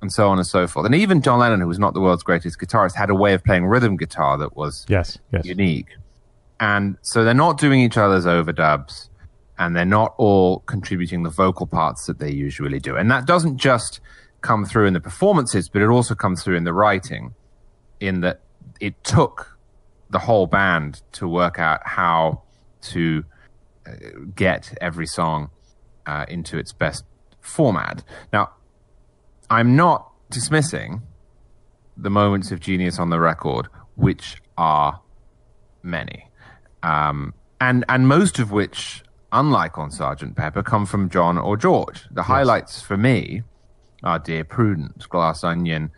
and 0.00 0.12
so 0.12 0.28
on 0.28 0.38
and 0.38 0.46
so 0.46 0.66
forth. 0.66 0.84
And 0.84 0.94
even 0.94 1.22
John 1.22 1.38
Lennon, 1.38 1.60
who 1.60 1.68
was 1.68 1.78
not 1.78 1.94
the 1.94 2.00
world's 2.00 2.24
greatest 2.24 2.58
guitarist, 2.58 2.94
had 2.96 3.08
a 3.08 3.14
way 3.14 3.34
of 3.34 3.44
playing 3.44 3.66
rhythm 3.66 3.96
guitar 3.96 4.36
that 4.38 4.56
was 4.56 4.84
Yes, 4.88 5.18
yes. 5.32 5.44
unique. 5.44 5.96
And 6.58 6.96
so 7.02 7.24
they're 7.24 7.34
not 7.34 7.58
doing 7.58 7.80
each 7.80 7.96
other's 7.96 8.24
overdubs 8.26 9.08
and 9.58 9.76
they're 9.76 9.84
not 9.84 10.14
all 10.16 10.60
contributing 10.60 11.22
the 11.22 11.30
vocal 11.30 11.66
parts 11.66 12.06
that 12.06 12.18
they 12.18 12.30
usually 12.32 12.80
do. 12.80 12.96
And 12.96 13.10
that 13.10 13.26
doesn't 13.26 13.58
just 13.58 14.00
come 14.40 14.64
through 14.64 14.86
in 14.86 14.92
the 14.92 15.00
performances, 15.00 15.68
but 15.68 15.82
it 15.82 15.88
also 15.88 16.14
comes 16.16 16.42
through 16.42 16.56
in 16.56 16.64
the 16.64 16.72
writing, 16.72 17.34
in 18.00 18.22
that 18.22 18.40
it 18.80 19.02
took 19.04 19.56
the 20.12 20.18
whole 20.18 20.46
band 20.46 21.02
to 21.12 21.26
work 21.26 21.58
out 21.58 21.80
how 21.84 22.42
to 22.82 23.24
uh, 23.86 23.92
get 24.36 24.76
every 24.80 25.06
song 25.06 25.50
uh, 26.06 26.26
into 26.28 26.58
its 26.58 26.72
best 26.72 27.04
format. 27.40 28.04
Now, 28.32 28.50
I'm 29.50 29.74
not 29.74 30.10
dismissing 30.30 31.02
the 31.96 32.10
moments 32.10 32.52
of 32.52 32.60
genius 32.60 32.98
on 32.98 33.10
the 33.10 33.18
record, 33.18 33.68
which 33.96 34.40
are 34.56 35.00
many, 35.82 36.28
um, 36.82 37.34
and 37.60 37.84
and 37.88 38.06
most 38.06 38.38
of 38.38 38.50
which, 38.50 39.02
unlike 39.32 39.78
on 39.78 39.90
Sergeant 39.90 40.36
Pepper, 40.36 40.62
come 40.62 40.86
from 40.86 41.08
John 41.08 41.38
or 41.38 41.56
George. 41.56 42.04
The 42.10 42.24
highlights 42.24 42.80
for 42.80 42.96
me 42.96 43.42
are 44.02 44.18
"Dear 44.18 44.44
Prudence," 44.44 45.06
"Glass 45.06 45.44
Onion," 45.44 45.90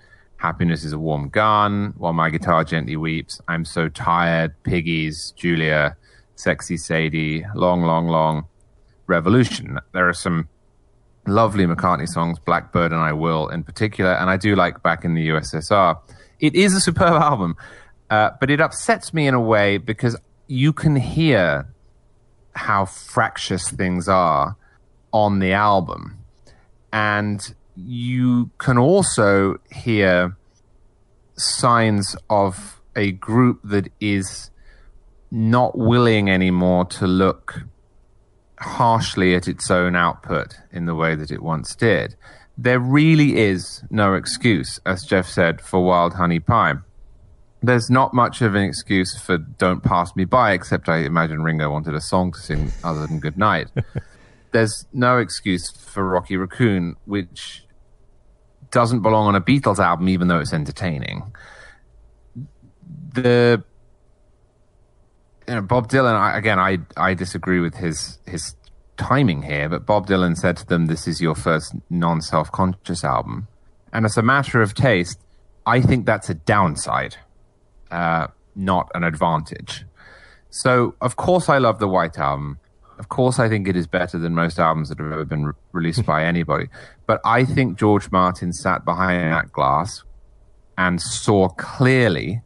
"Happiness 0.44 0.84
Is 0.84 0.92
a 0.92 0.98
Warm 0.98 1.30
Gun," 1.30 1.94
"While 1.96 2.12
My 2.12 2.28
Guitar 2.28 2.64
Gently 2.64 2.96
Weeps," 2.96 3.40
"I'm 3.48 3.64
So 3.64 3.88
Tired," 3.88 4.52
"Piggies," 4.62 5.32
"Julia," 5.34 5.96
"Sexy 6.36 6.76
Sadie," 6.76 7.46
"Long, 7.54 7.80
Long, 7.80 8.08
Long," 8.08 8.44
"Revolution." 9.06 9.78
There 9.92 10.06
are 10.06 10.12
some 10.12 10.50
lovely 11.26 11.64
McCartney 11.64 12.06
songs, 12.06 12.38
Blackbird 12.38 12.92
and 12.92 13.00
I 13.00 13.14
Will 13.14 13.48
in 13.48 13.64
particular, 13.64 14.12
and 14.12 14.28
I 14.28 14.36
do 14.36 14.54
like 14.54 14.82
Back 14.82 15.02
in 15.02 15.14
the 15.14 15.28
USSR. 15.28 15.96
It 16.40 16.54
is 16.54 16.74
a 16.74 16.80
superb 16.80 17.22
album, 17.30 17.56
uh, 18.10 18.32
but 18.38 18.50
it 18.50 18.60
upsets 18.60 19.14
me 19.14 19.26
in 19.26 19.32
a 19.32 19.40
way 19.40 19.78
because 19.78 20.14
you 20.46 20.74
can 20.74 20.94
hear 20.96 21.66
how 22.54 22.84
fractious 22.84 23.70
things 23.70 24.10
are 24.10 24.56
on 25.10 25.38
the 25.38 25.54
album. 25.54 26.18
And 26.92 27.54
you 27.76 28.51
can 28.59 28.78
also 28.78 29.56
hear 29.70 30.36
signs 31.36 32.16
of 32.30 32.80
a 32.96 33.12
group 33.12 33.60
that 33.64 33.88
is 34.01 34.51
not 35.30 35.76
willing 35.76 36.30
anymore 36.30 36.84
to 36.84 37.06
look 37.06 37.62
harshly 38.59 39.34
at 39.34 39.48
its 39.48 39.70
own 39.70 39.96
output 39.96 40.56
in 40.72 40.86
the 40.86 40.94
way 40.94 41.14
that 41.14 41.30
it 41.30 41.42
once 41.42 41.74
did. 41.74 42.14
There 42.56 42.78
really 42.78 43.36
is 43.36 43.82
no 43.90 44.14
excuse, 44.14 44.78
as 44.86 45.05
Jeff 45.05 45.26
said, 45.26 45.60
for 45.60 45.84
Wild 45.84 46.14
Honey 46.14 46.38
Pie. 46.38 46.74
There's 47.62 47.90
not 47.90 48.14
much 48.14 48.42
of 48.42 48.55
an 48.55 48.62
excuse 48.62 49.18
for 49.18 49.38
Don't 49.38 49.82
Pass 49.82 50.14
Me 50.14 50.24
By, 50.24 50.52
except 50.52 50.88
I 50.88 50.98
imagine 50.98 51.42
Ringo 51.42 51.70
wanted 51.70 51.94
a 51.94 52.01
song 52.01 52.30
to 52.32 52.38
sing 52.38 52.70
other 52.84 53.06
than 53.06 53.18
Good 53.18 53.36
Night. 53.36 53.68
There's 54.52 54.86
no 54.92 55.18
excuse 55.18 55.70
for 55.70 56.09
Rocky 56.09 56.36
Raccoon, 56.36 56.94
which 57.06 57.63
doesn't 58.74 59.01
belong 59.01 59.26
on 59.28 59.34
a 59.34 59.40
Beatles 59.40 59.78
album, 59.78 60.09
even 60.09 60.28
though 60.28 60.40
it's 60.40 60.52
entertaining. 60.52 61.32
The 63.14 63.62
you 65.48 65.55
know, 65.55 65.62
Bob 65.62 65.88
Dylan. 65.88 66.36
Again, 66.36 66.59
I 66.59 66.78
I 66.96 67.14
disagree 67.14 67.60
with 67.60 67.76
his 67.76 68.18
his 68.26 68.56
timing 68.96 69.42
here, 69.42 69.68
but 69.68 69.86
Bob 69.86 70.06
Dylan 70.06 70.36
said 70.36 70.56
to 70.59 70.66
them, 70.66 70.86
"This 70.86 71.06
is 71.06 71.20
your 71.20 71.34
first 71.34 71.74
non-self 71.88 72.51
conscious 72.51 73.05
album," 73.05 73.48
and 73.92 74.05
as 74.05 74.16
a 74.16 74.22
matter 74.22 74.60
of 74.60 74.74
taste, 74.74 75.20
I 75.64 75.80
think 75.80 76.05
that's 76.05 76.28
a 76.28 76.34
downside, 76.34 77.16
uh, 77.90 78.26
not 78.56 78.90
an 78.94 79.05
advantage. 79.05 79.86
So, 80.51 80.94
of 81.01 81.16
course, 81.16 81.48
I 81.48 81.59
love 81.59 81.78
the 81.78 81.88
White 81.88 82.18
Album. 82.18 82.59
Of 82.98 83.08
course, 83.08 83.38
I 83.38 83.48
think 83.48 83.68
it 83.68 83.76
is 83.76 83.86
better 83.86 84.18
than 84.18 84.34
most 84.34 84.58
albums 84.58 84.88
that 84.88 84.98
have 84.98 85.12
ever 85.12 85.24
been 85.24 85.46
re- 85.46 85.52
released 85.72 86.04
by 86.06 86.24
anybody. 86.32 86.68
But 87.06 87.20
I 87.24 87.44
think 87.44 87.78
George 87.78 88.10
Martin 88.10 88.52
sat 88.52 88.84
behind 88.84 89.32
that 89.32 89.52
glass 89.52 90.04
and 90.76 91.00
saw 91.00 91.48
clearly 91.48 92.42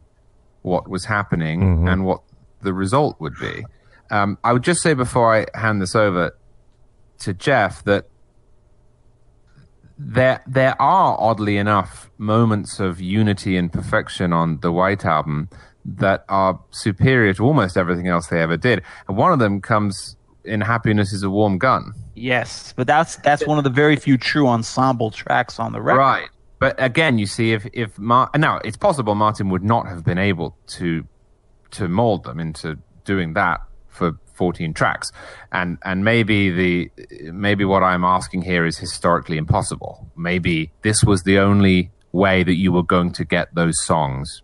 what 0.61 0.87
was 0.87 1.05
happening 1.05 1.87
and 1.87 2.05
what 2.05 2.21
the 2.61 2.73
result 2.73 3.19
would 3.19 3.33
be. 3.39 3.65
Um, 4.11 4.37
I 4.43 4.53
would 4.53 4.63
just 4.63 4.81
say 4.81 4.93
before 4.93 5.33
I 5.35 5.45
hand 5.57 5.81
this 5.81 5.95
over 5.95 6.35
to 7.19 7.33
Jeff 7.33 7.83
that 7.85 8.07
there 9.97 10.41
there 10.47 10.81
are 10.81 11.17
oddly 11.19 11.57
enough 11.57 12.09
moments 12.17 12.79
of 12.79 13.01
unity 13.01 13.57
and 13.57 13.71
perfection 13.71 14.31
on 14.31 14.59
the 14.61 14.71
White 14.71 15.05
Album 15.05 15.49
that 15.85 16.23
are 16.29 16.59
superior 16.71 17.33
to 17.33 17.43
almost 17.43 17.77
everything 17.77 18.07
else 18.07 18.27
they 18.27 18.41
ever 18.41 18.57
did. 18.57 18.81
And 19.07 19.17
one 19.17 19.31
of 19.33 19.39
them 19.39 19.61
comes 19.61 20.15
in 20.43 20.61
"Happiness 20.61 21.13
Is 21.13 21.23
a 21.23 21.29
Warm 21.29 21.57
Gun." 21.57 21.93
Yes, 22.15 22.73
but 22.75 22.87
that's 22.87 23.17
that's 23.17 23.45
one 23.45 23.57
of 23.57 23.63
the 23.63 23.69
very 23.69 23.95
few 23.95 24.17
true 24.17 24.47
ensemble 24.47 25.11
tracks 25.11 25.59
on 25.59 25.71
the 25.71 25.81
record. 25.81 25.99
Right. 25.99 26.29
But 26.59 26.75
again, 26.77 27.17
you 27.17 27.25
see, 27.25 27.53
if 27.53 27.65
if 27.73 27.97
Mar- 27.97 28.29
now 28.35 28.59
it's 28.63 28.77
possible 28.77 29.15
Martin 29.15 29.49
would 29.49 29.63
not 29.63 29.87
have 29.87 30.03
been 30.03 30.17
able 30.17 30.57
to 30.67 31.05
to 31.71 31.87
mold 31.87 32.23
them 32.23 32.39
into 32.39 32.77
doing 33.05 33.33
that 33.33 33.61
for 33.87 34.17
14 34.33 34.73
tracks, 34.73 35.11
and 35.51 35.77
and 35.83 36.03
maybe 36.03 36.49
the 36.49 36.91
maybe 37.31 37.63
what 37.63 37.83
I'm 37.83 38.03
asking 38.03 38.41
here 38.41 38.65
is 38.65 38.77
historically 38.77 39.37
impossible. 39.37 40.09
Maybe 40.15 40.71
this 40.81 41.03
was 41.03 41.23
the 41.23 41.39
only 41.39 41.91
way 42.11 42.43
that 42.43 42.55
you 42.55 42.71
were 42.71 42.83
going 42.83 43.11
to 43.13 43.23
get 43.23 43.53
those 43.55 43.83
songs 43.85 44.41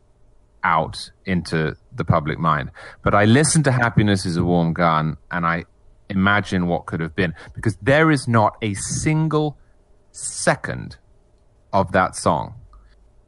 out 0.63 1.11
into 1.25 1.75
the 1.93 2.03
public 2.03 2.39
mind. 2.39 2.71
But 3.03 3.13
I 3.13 3.25
listened 3.25 3.65
to 3.65 3.71
Happiness 3.71 4.25
is 4.25 4.35
a 4.37 4.43
Warm 4.43 4.73
Gun 4.73 5.17
and 5.31 5.45
I 5.45 5.65
imagine 6.09 6.67
what 6.67 6.85
could 6.85 6.99
have 6.99 7.15
been 7.15 7.33
because 7.53 7.77
there 7.81 8.11
is 8.11 8.27
not 8.27 8.57
a 8.61 8.73
single 8.75 9.57
second 10.11 10.97
of 11.73 11.91
that 11.91 12.15
song 12.15 12.53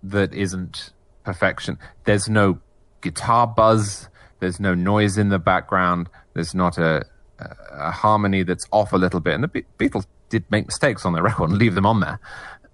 that 0.03 0.33
isn't 0.33 0.93
perfection. 1.23 1.77
There's 2.05 2.29
no 2.29 2.59
guitar 3.01 3.47
buzz, 3.47 4.09
there's 4.39 4.59
no 4.59 4.73
noise 4.73 5.17
in 5.17 5.29
the 5.29 5.39
background, 5.39 6.09
there's 6.33 6.55
not 6.55 6.77
a, 6.77 7.05
a, 7.39 7.55
a 7.71 7.91
harmony 7.91 8.43
that's 8.43 8.65
off 8.71 8.93
a 8.93 8.97
little 8.97 9.19
bit. 9.19 9.33
And 9.33 9.43
the 9.43 9.47
Be- 9.47 9.65
Beatles 9.77 10.05
did 10.29 10.43
make 10.49 10.65
mistakes 10.67 11.05
on 11.05 11.13
the 11.13 11.21
record 11.29 11.49
and 11.49 11.59
leave 11.59 11.75
them 11.75 11.85
on 11.85 11.99
there. 11.99 12.19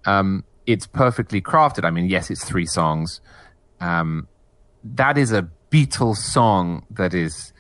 Um, 0.06 0.44
it's 0.66 0.88
perfectly 0.88 1.42
crafted. 1.42 1.86
I 1.86 1.90
mean, 1.90 2.08
yes, 2.08 2.30
it's 2.30 2.44
three 2.44 2.66
songs. 2.66 3.22
Um, 3.80 4.28
that 4.84 5.18
is 5.18 5.32
a 5.32 5.50
Beatles 5.72 6.18
song 6.18 6.86
that 6.92 7.14
is 7.16 7.52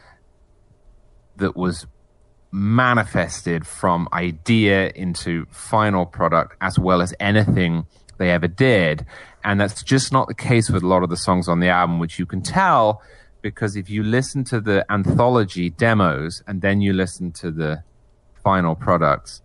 that 1.37 1.55
was 1.55 1.87
manifested 2.53 3.65
from 3.65 4.07
idea 4.13 4.91
into 4.95 5.45
final 5.49 6.05
product 6.05 6.55
as 6.61 6.77
well 6.77 7.01
as 7.01 7.13
anything 7.19 7.85
they 8.19 8.29
ever 8.29 8.47
did. 8.47 9.05
And 9.43 9.59
that's 9.59 9.83
just 9.83 10.13
not 10.13 10.27
the 10.27 10.35
case 10.35 10.69
with 10.69 10.83
a 10.83 10.87
lot 10.87 11.03
of 11.03 11.09
the 11.09 11.17
songs 11.17 11.49
on 11.49 11.59
the 11.59 11.67
album, 11.67 11.99
which 11.99 12.19
you 12.19 12.25
can 12.25 12.41
tell 12.41 13.01
because 13.41 13.75
if 13.75 13.89
you 13.89 14.03
listen 14.03 14.43
to 14.45 14.61
the 14.61 14.85
anthology 14.89 15.69
demos 15.69 16.41
and 16.47 16.61
then 16.61 16.79
you 16.79 16.93
listen 16.93 17.31
to 17.33 17.51
the 17.51 17.83
final 18.43 18.75
products, 18.75 19.41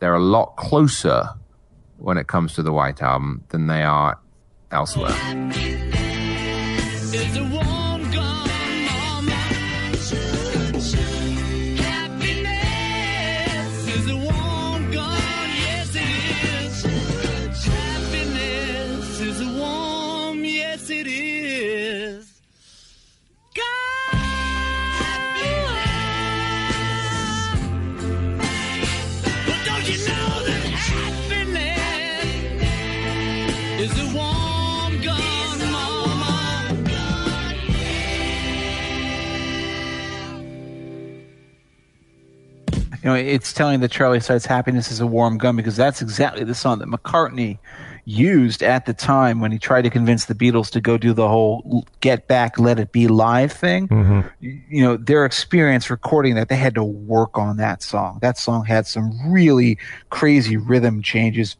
they're 0.00 0.14
a 0.14 0.22
lot 0.22 0.56
closer 0.56 1.28
when 1.98 2.18
it 2.18 2.26
comes 2.26 2.54
to 2.54 2.62
the 2.62 2.72
White 2.72 3.00
Album 3.00 3.44
than 3.48 3.68
they 3.68 3.82
are 3.82 4.18
elsewhere. 4.70 5.14
You 43.06 43.12
know, 43.12 43.18
it's 43.18 43.52
telling 43.52 43.78
that 43.80 43.92
Charlie 43.92 44.18
Sides 44.18 44.46
happiness 44.46 44.90
is 44.90 44.98
a 44.98 45.06
warm 45.06 45.38
gun 45.38 45.54
because 45.54 45.76
that's 45.76 46.02
exactly 46.02 46.42
the 46.42 46.56
song 46.56 46.80
that 46.80 46.88
McCartney 46.88 47.60
used 48.04 48.64
at 48.64 48.84
the 48.86 48.92
time 48.92 49.38
when 49.40 49.52
he 49.52 49.60
tried 49.60 49.82
to 49.82 49.90
convince 49.90 50.24
the 50.24 50.34
Beatles 50.34 50.70
to 50.70 50.80
go 50.80 50.98
do 50.98 51.12
the 51.12 51.28
whole 51.28 51.86
"Get 52.00 52.26
Back, 52.26 52.58
Let 52.58 52.80
It 52.80 52.90
Be" 52.90 53.06
live 53.06 53.52
thing. 53.52 53.86
Mm-hmm. 53.86 54.28
You 54.40 54.60
you 54.68 54.82
know, 54.82 54.96
their 54.96 55.24
experience 55.24 55.88
recording 55.88 56.34
that, 56.34 56.48
they 56.48 56.56
had 56.56 56.74
to 56.74 56.82
work 56.82 57.38
on 57.38 57.58
that 57.58 57.80
song. 57.80 58.18
That 58.22 58.38
song 58.38 58.64
had 58.64 58.88
some 58.88 59.12
really 59.30 59.78
crazy 60.10 60.56
rhythm 60.56 61.00
changes. 61.00 61.56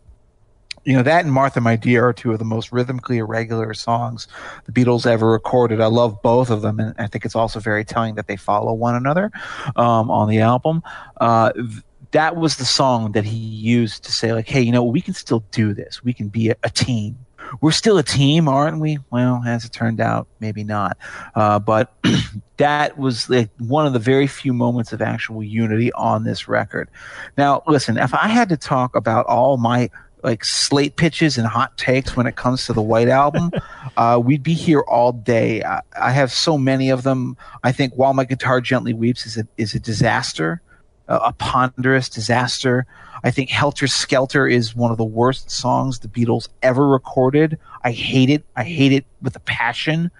You 0.86 0.92
know, 0.92 1.02
that 1.02 1.24
and 1.24 1.34
Martha, 1.34 1.60
My 1.60 1.74
Dear 1.74 2.06
are 2.06 2.12
two 2.12 2.30
of 2.30 2.38
the 2.38 2.44
most 2.44 2.70
rhythmically 2.70 3.18
irregular 3.18 3.74
songs 3.74 4.28
the 4.66 4.72
Beatles 4.72 5.04
ever 5.04 5.28
recorded. 5.28 5.80
I 5.80 5.86
love 5.86 6.22
both 6.22 6.48
of 6.48 6.62
them, 6.62 6.78
and 6.78 6.94
I 6.96 7.08
think 7.08 7.24
it's 7.24 7.34
also 7.34 7.58
very 7.58 7.84
telling 7.84 8.14
that 8.14 8.28
they 8.28 8.36
follow 8.36 8.72
one 8.72 8.94
another 8.94 9.32
um, 9.74 10.12
on 10.12 10.28
the 10.28 10.38
album. 10.38 10.84
Uh, 11.20 11.50
th- 11.52 11.82
that 12.12 12.36
was 12.36 12.56
the 12.56 12.64
song 12.64 13.12
that 13.12 13.24
he 13.24 13.36
used 13.36 14.04
to 14.04 14.12
say, 14.12 14.32
like, 14.32 14.46
hey, 14.46 14.62
you 14.62 14.70
know, 14.70 14.84
we 14.84 15.00
can 15.00 15.12
still 15.12 15.44
do 15.50 15.74
this. 15.74 16.04
We 16.04 16.12
can 16.12 16.28
be 16.28 16.50
a, 16.50 16.56
a 16.62 16.70
team. 16.70 17.18
We're 17.60 17.72
still 17.72 17.98
a 17.98 18.02
team, 18.04 18.48
aren't 18.48 18.80
we? 18.80 18.98
Well, 19.10 19.42
as 19.44 19.64
it 19.64 19.72
turned 19.72 20.00
out, 20.00 20.28
maybe 20.38 20.62
not. 20.62 20.96
Uh, 21.34 21.58
but 21.58 21.92
that 22.58 22.96
was 22.96 23.28
like 23.28 23.50
one 23.58 23.86
of 23.86 23.92
the 23.92 23.98
very 23.98 24.26
few 24.28 24.52
moments 24.52 24.92
of 24.92 25.02
actual 25.02 25.42
unity 25.42 25.92
on 25.92 26.24
this 26.24 26.46
record. 26.46 26.88
Now, 27.36 27.62
listen, 27.66 27.98
if 27.98 28.14
I 28.14 28.28
had 28.28 28.48
to 28.50 28.56
talk 28.56 28.94
about 28.94 29.26
all 29.26 29.56
my 29.56 29.90
like 30.26 30.44
slate 30.44 30.96
pitches 30.96 31.38
and 31.38 31.46
hot 31.46 31.78
takes 31.78 32.16
when 32.16 32.26
it 32.26 32.34
comes 32.34 32.66
to 32.66 32.72
the 32.72 32.82
White 32.82 33.08
Album, 33.08 33.52
uh, 33.96 34.20
we'd 34.22 34.42
be 34.42 34.54
here 34.54 34.80
all 34.80 35.12
day. 35.12 35.62
I, 35.62 35.80
I 35.98 36.10
have 36.10 36.32
so 36.32 36.58
many 36.58 36.90
of 36.90 37.04
them. 37.04 37.36
I 37.62 37.70
think 37.70 37.94
"While 37.94 38.12
My 38.12 38.24
Guitar 38.24 38.60
Gently 38.60 38.92
Weeps" 38.92 39.24
is 39.24 39.38
a 39.38 39.46
is 39.56 39.74
a 39.74 39.80
disaster, 39.80 40.60
a, 41.06 41.16
a 41.16 41.32
ponderous 41.32 42.08
disaster. 42.08 42.86
I 43.22 43.30
think 43.30 43.50
"Helter 43.50 43.86
Skelter" 43.86 44.48
is 44.48 44.74
one 44.74 44.90
of 44.90 44.98
the 44.98 45.04
worst 45.04 45.48
songs 45.48 46.00
the 46.00 46.08
Beatles 46.08 46.48
ever 46.60 46.88
recorded. 46.88 47.56
I 47.84 47.92
hate 47.92 48.28
it. 48.28 48.44
I 48.56 48.64
hate 48.64 48.90
it 48.90 49.06
with 49.22 49.36
a 49.36 49.40
passion. 49.40 50.10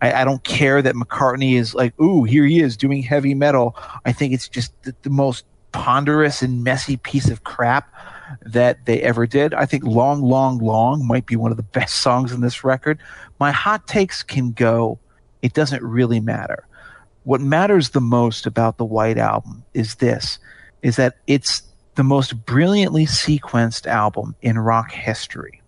I, 0.00 0.22
I 0.22 0.24
don't 0.24 0.44
care 0.44 0.80
that 0.80 0.94
McCartney 0.94 1.54
is 1.54 1.74
like, 1.74 2.00
ooh, 2.00 2.22
here 2.22 2.44
he 2.44 2.60
is 2.60 2.76
doing 2.76 3.02
heavy 3.02 3.34
metal. 3.34 3.76
I 4.04 4.12
think 4.12 4.32
it's 4.32 4.48
just 4.48 4.80
the, 4.84 4.94
the 5.02 5.10
most 5.10 5.44
ponderous 5.72 6.40
and 6.40 6.62
messy 6.62 6.96
piece 6.96 7.28
of 7.28 7.42
crap 7.42 7.92
that 8.42 8.84
they 8.86 9.02
ever 9.02 9.26
did. 9.26 9.54
I 9.54 9.66
think 9.66 9.84
Long, 9.84 10.22
Long, 10.22 10.58
Long 10.58 11.06
might 11.06 11.26
be 11.26 11.36
one 11.36 11.50
of 11.50 11.56
the 11.56 11.62
best 11.78 11.96
songs 11.96 12.32
in 12.32 12.40
this 12.40 12.64
record. 12.64 12.98
My 13.38 13.52
hot 13.52 13.86
takes 13.86 14.22
can 14.22 14.52
go. 14.52 14.98
It 15.42 15.52
doesn't 15.52 15.82
really 15.82 16.20
matter. 16.20 16.66
What 17.24 17.40
matters 17.40 17.90
the 17.90 18.00
most 18.00 18.46
about 18.46 18.78
the 18.78 18.84
White 18.84 19.18
Album 19.18 19.64
is 19.74 19.96
this, 19.96 20.38
is 20.82 20.96
that 20.96 21.16
it's 21.26 21.62
the 21.96 22.04
most 22.04 22.46
brilliantly 22.46 23.06
sequenced 23.06 23.86
album 23.86 24.36
in 24.42 24.58
rock 24.58 24.92
history. 24.92 25.60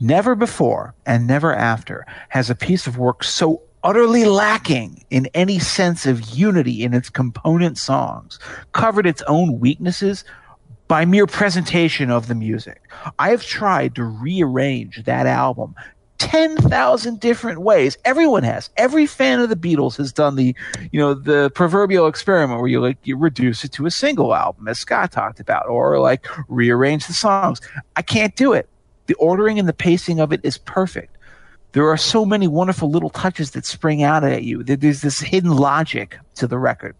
Never 0.00 0.34
before 0.34 0.94
and 1.06 1.26
never 1.26 1.54
after 1.54 2.06
has 2.30 2.50
a 2.50 2.54
piece 2.54 2.86
of 2.86 2.98
work 2.98 3.22
so 3.22 3.62
utterly 3.84 4.24
lacking 4.24 5.04
in 5.10 5.28
any 5.34 5.58
sense 5.58 6.06
of 6.06 6.30
unity 6.30 6.82
in 6.82 6.94
its 6.94 7.10
component 7.10 7.76
songs 7.76 8.38
covered 8.72 9.06
its 9.06 9.22
own 9.22 9.58
weaknesses 9.58 10.24
by 10.92 11.06
mere 11.06 11.26
presentation 11.26 12.10
of 12.10 12.28
the 12.28 12.34
music. 12.34 12.82
I 13.18 13.30
have 13.30 13.42
tried 13.42 13.94
to 13.94 14.04
rearrange 14.04 15.02
that 15.04 15.26
album 15.26 15.74
10,000 16.18 17.18
different 17.18 17.62
ways. 17.62 17.96
Everyone 18.04 18.42
has. 18.42 18.68
Every 18.76 19.06
fan 19.06 19.40
of 19.40 19.48
the 19.48 19.56
Beatles 19.56 19.96
has 19.96 20.12
done 20.12 20.36
the, 20.36 20.54
you 20.90 21.00
know, 21.00 21.14
the 21.14 21.50
proverbial 21.54 22.06
experiment 22.08 22.60
where 22.60 22.68
you 22.68 22.78
like 22.78 22.98
you 23.04 23.16
reduce 23.16 23.64
it 23.64 23.72
to 23.72 23.86
a 23.86 23.90
single 23.90 24.34
album 24.34 24.68
as 24.68 24.80
Scot 24.80 25.10
talked 25.10 25.40
about 25.40 25.66
or 25.66 25.98
like 25.98 26.26
rearrange 26.48 27.06
the 27.06 27.14
songs. 27.14 27.62
I 27.96 28.02
can't 28.02 28.36
do 28.36 28.52
it. 28.52 28.68
The 29.06 29.14
ordering 29.14 29.58
and 29.58 29.66
the 29.66 29.72
pacing 29.72 30.20
of 30.20 30.30
it 30.30 30.40
is 30.44 30.58
perfect. 30.58 31.16
There 31.72 31.88
are 31.88 31.96
so 31.96 32.26
many 32.26 32.48
wonderful 32.48 32.90
little 32.90 33.08
touches 33.08 33.52
that 33.52 33.64
spring 33.64 34.02
out 34.02 34.24
at 34.24 34.42
you. 34.42 34.62
There- 34.62 34.76
There's 34.76 35.00
this 35.00 35.20
hidden 35.20 35.56
logic 35.56 36.18
to 36.34 36.46
the 36.46 36.58
record. 36.58 36.94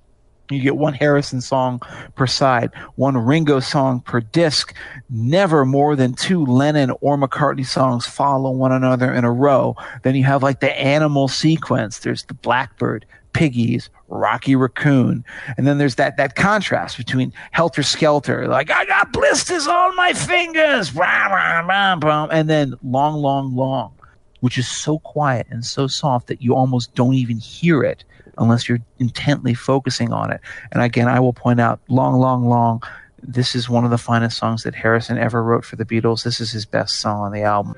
You 0.50 0.60
get 0.60 0.76
one 0.76 0.94
Harrison 0.94 1.40
song 1.40 1.80
per 2.14 2.26
side, 2.26 2.70
one 2.96 3.16
Ringo 3.16 3.60
song 3.60 4.00
per 4.00 4.20
disc. 4.20 4.74
Never 5.08 5.64
more 5.64 5.96
than 5.96 6.14
two 6.14 6.44
Lennon 6.44 6.92
or 7.00 7.16
McCartney 7.16 7.66
songs 7.66 8.06
follow 8.06 8.50
one 8.50 8.72
another 8.72 9.12
in 9.12 9.24
a 9.24 9.32
row. 9.32 9.76
Then 10.02 10.14
you 10.14 10.24
have 10.24 10.42
like 10.42 10.60
the 10.60 10.78
animal 10.78 11.28
sequence. 11.28 12.00
There's 12.00 12.24
the 12.24 12.34
Blackbird, 12.34 13.06
Piggies, 13.32 13.88
Rocky 14.08 14.54
Raccoon, 14.54 15.24
and 15.56 15.66
then 15.66 15.78
there's 15.78 15.94
that 15.94 16.18
that 16.18 16.36
contrast 16.36 16.98
between 16.98 17.32
Helter 17.52 17.82
Skelter, 17.82 18.46
like 18.46 18.70
I 18.70 18.84
got 18.84 19.12
blisters 19.12 19.66
on 19.66 19.96
my 19.96 20.12
fingers, 20.12 20.92
and 20.94 22.50
then 22.50 22.74
Long, 22.82 23.14
Long, 23.14 23.56
Long, 23.56 23.92
which 24.40 24.58
is 24.58 24.68
so 24.68 24.98
quiet 24.98 25.46
and 25.48 25.64
so 25.64 25.86
soft 25.86 26.26
that 26.26 26.42
you 26.42 26.54
almost 26.54 26.94
don't 26.94 27.14
even 27.14 27.38
hear 27.38 27.82
it 27.82 28.04
unless 28.38 28.68
you're 28.68 28.80
intently 28.98 29.54
focusing 29.54 30.12
on 30.12 30.32
it. 30.32 30.40
And 30.72 30.82
again, 30.82 31.08
I 31.08 31.20
will 31.20 31.32
point 31.32 31.60
out 31.60 31.80
Long, 31.88 32.18
Long, 32.18 32.46
Long. 32.46 32.82
This 33.22 33.54
is 33.54 33.68
one 33.68 33.84
of 33.84 33.90
the 33.90 33.98
finest 33.98 34.38
songs 34.38 34.64
that 34.64 34.74
Harrison 34.74 35.18
ever 35.18 35.42
wrote 35.42 35.64
for 35.64 35.76
the 35.76 35.84
Beatles. 35.84 36.24
This 36.24 36.40
is 36.40 36.50
his 36.50 36.66
best 36.66 36.96
song 37.00 37.20
on 37.20 37.32
the 37.32 37.42
album. 37.42 37.74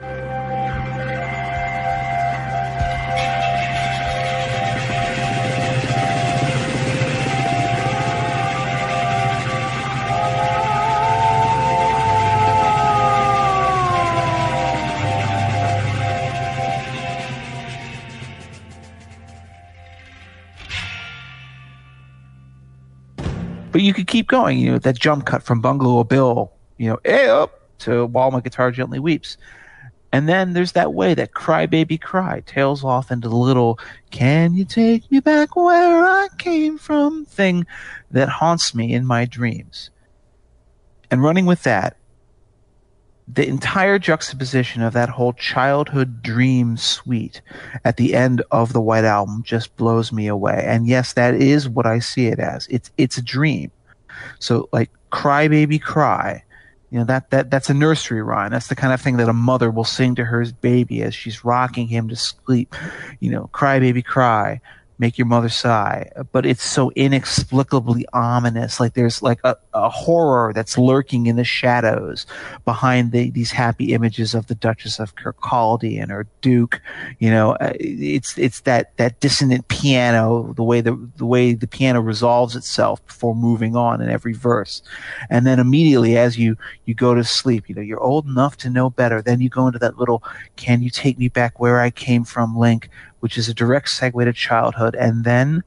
But 23.75 23.83
you 23.83 23.93
could 23.93 24.07
keep 24.07 24.29
going, 24.29 24.61
you 24.61 24.71
know, 24.71 24.79
that 24.79 24.97
jump 24.97 25.27
cut 25.27 25.43
from 25.43 25.61
Bungalow 25.61 26.05
Bill, 26.05 26.53
you 26.79 26.89
know, 26.89 27.01
hey 27.05 27.29
up 27.29 27.61
to 27.81 28.07
While 28.07 28.31
My 28.31 28.39
Guitar 28.39 28.71
Gently 28.71 29.01
Weeps. 29.01 29.37
And 30.13 30.29
then 30.29 30.53
there's 30.53 30.71
that 30.73 30.95
way 30.95 31.13
that 31.15 31.35
Cry 31.35 31.67
Baby 31.67 31.99
Cry 31.99 32.45
tails 32.47 32.85
off 32.85 33.11
into 33.11 33.29
the 33.29 33.35
little 33.35 33.81
Can 34.13 34.55
you 34.55 34.65
take 34.65 35.11
me 35.11 35.19
back 35.19 35.57
where 35.57 36.05
I 36.05 36.29
came 36.39 36.79
from 36.79 37.25
thing 37.25 37.67
that 38.13 38.29
haunts 38.29 38.77
me 38.77 38.95
in 38.95 39.05
my 39.05 39.25
dreams. 39.25 39.91
And 41.11 41.21
running 41.21 41.45
with 41.45 41.65
that, 41.65 41.97
the 43.27 43.47
entire 43.49 43.99
juxtaposition 43.99 44.83
of 44.83 44.93
that 44.93 45.09
whole 45.09 45.33
childhood 45.33 46.23
dream 46.23 46.77
suite 46.77 47.41
at 47.85 47.97
the 47.97 48.15
end 48.15 48.43
of 48.51 48.73
the 48.73 48.81
White 48.81 49.05
Album 49.05 49.43
just 49.45 49.75
blows 49.77 50.13
me 50.13 50.27
away. 50.27 50.63
And 50.67 50.87
yes, 50.87 51.15
that 51.15 51.35
is 51.35 51.69
what 51.69 51.87
I 51.87 52.01
see 52.01 52.27
it 52.27 52.39
as. 52.39 52.67
It's 52.69 52.91
it's 52.99 53.17
a 53.17 53.23
dream. 53.23 53.71
So 54.39 54.69
like 54.73 54.91
cry 55.11 55.49
baby 55.49 55.79
cry. 55.79 56.45
You 56.91 57.01
know, 57.01 57.07
that, 57.07 57.31
that 57.31 57.51
that's 57.51 57.71
a 57.71 57.75
nursery 57.75 58.23
rhyme. 58.23 58.53
That's 58.53 58.69
the 58.69 58.77
kind 58.77 58.93
of 58.93 59.01
thing 59.01 59.17
that 59.17 59.29
a 59.29 59.33
mother 59.33 59.71
will 59.71 59.85
sing 59.85 60.15
to 60.15 60.25
her 60.25 60.45
baby 60.61 61.03
as 61.03 61.13
she's 61.15 61.45
rocking 61.45 61.89
him 61.89 62.09
to 62.09 62.17
sleep. 62.17 62.75
You 63.19 63.31
know, 63.31 63.49
cry 63.53 63.81
baby 63.81 64.03
cry. 64.03 64.61
Make 64.99 65.19
your 65.19 65.27
mother 65.27 65.49
sigh, 65.49 66.11
but 66.31 66.47
it's 66.47 66.63
so 66.63 66.93
inexplicably 66.93 68.07
ominous. 68.13 68.79
Like 68.79 68.95
there's 68.95 69.23
like 69.23 69.41
a, 69.43 69.57
a 69.75 69.89
horror 69.89 70.53
that's 70.55 70.79
lurking 70.79 71.27
in 71.27 71.35
the 71.37 71.45
shadows 71.45 72.27
behind 72.65 73.11
the, 73.11 73.31
these 73.31 73.51
happy 73.51 73.93
images 73.93 74.35
of 74.35 74.47
the 74.47 74.55
Duchess 74.55 75.01
of 75.01 75.17
Kirkcaldy 75.17 76.01
and 76.01 76.11
her 76.11 76.27
Duke. 76.41 76.81
You 77.19 77.31
know, 77.31 77.53
uh, 77.57 77.73
it's 77.81 78.39
it's 78.39 78.61
that 78.61 78.97
that 78.97 79.21
dissonant 79.21 79.67
piano, 79.69 80.53
the 80.55 80.63
way 80.63 80.81
the 80.81 80.97
the 81.17 81.27
way 81.27 81.55
the 81.55 81.67
piano 81.67 82.01
resolves 82.01 82.55
itself 82.55 83.05
before 83.05 83.35
moving 83.35 83.75
on 83.75 84.01
in 84.01 84.09
every 84.09 84.33
verse, 84.33 84.81
and 85.29 85.47
then 85.47 85.59
immediately 85.59 86.17
as 86.17 86.39
you 86.39 86.57
you 86.85 86.95
go 86.95 87.15
to 87.15 87.25
sleep, 87.25 87.69
you 87.69 87.75
know, 87.75 87.83
you're 87.83 88.01
old 88.01 88.27
enough 88.27 88.57
to 88.59 88.71
know 88.71 88.91
better. 88.91 89.21
Then 89.21 89.41
you 89.41 89.49
go 89.49 89.67
into 89.67 89.79
that 89.81 89.99
little 89.99 90.23
"Can 90.57 90.83
you 90.83 90.91
take 90.91 91.19
me 91.19 91.29
back 91.29 91.59
where 91.59 91.81
I 91.81 91.91
came 91.91 92.25
from?" 92.25 92.57
link, 92.57 92.91
which 93.25 93.39
is 93.39 93.49
a 93.49 93.55
direct 93.55 93.89
segue 93.89 94.23
to 94.23 94.35
childhood, 94.35 94.95
and 94.97 95.25
then 95.25 95.65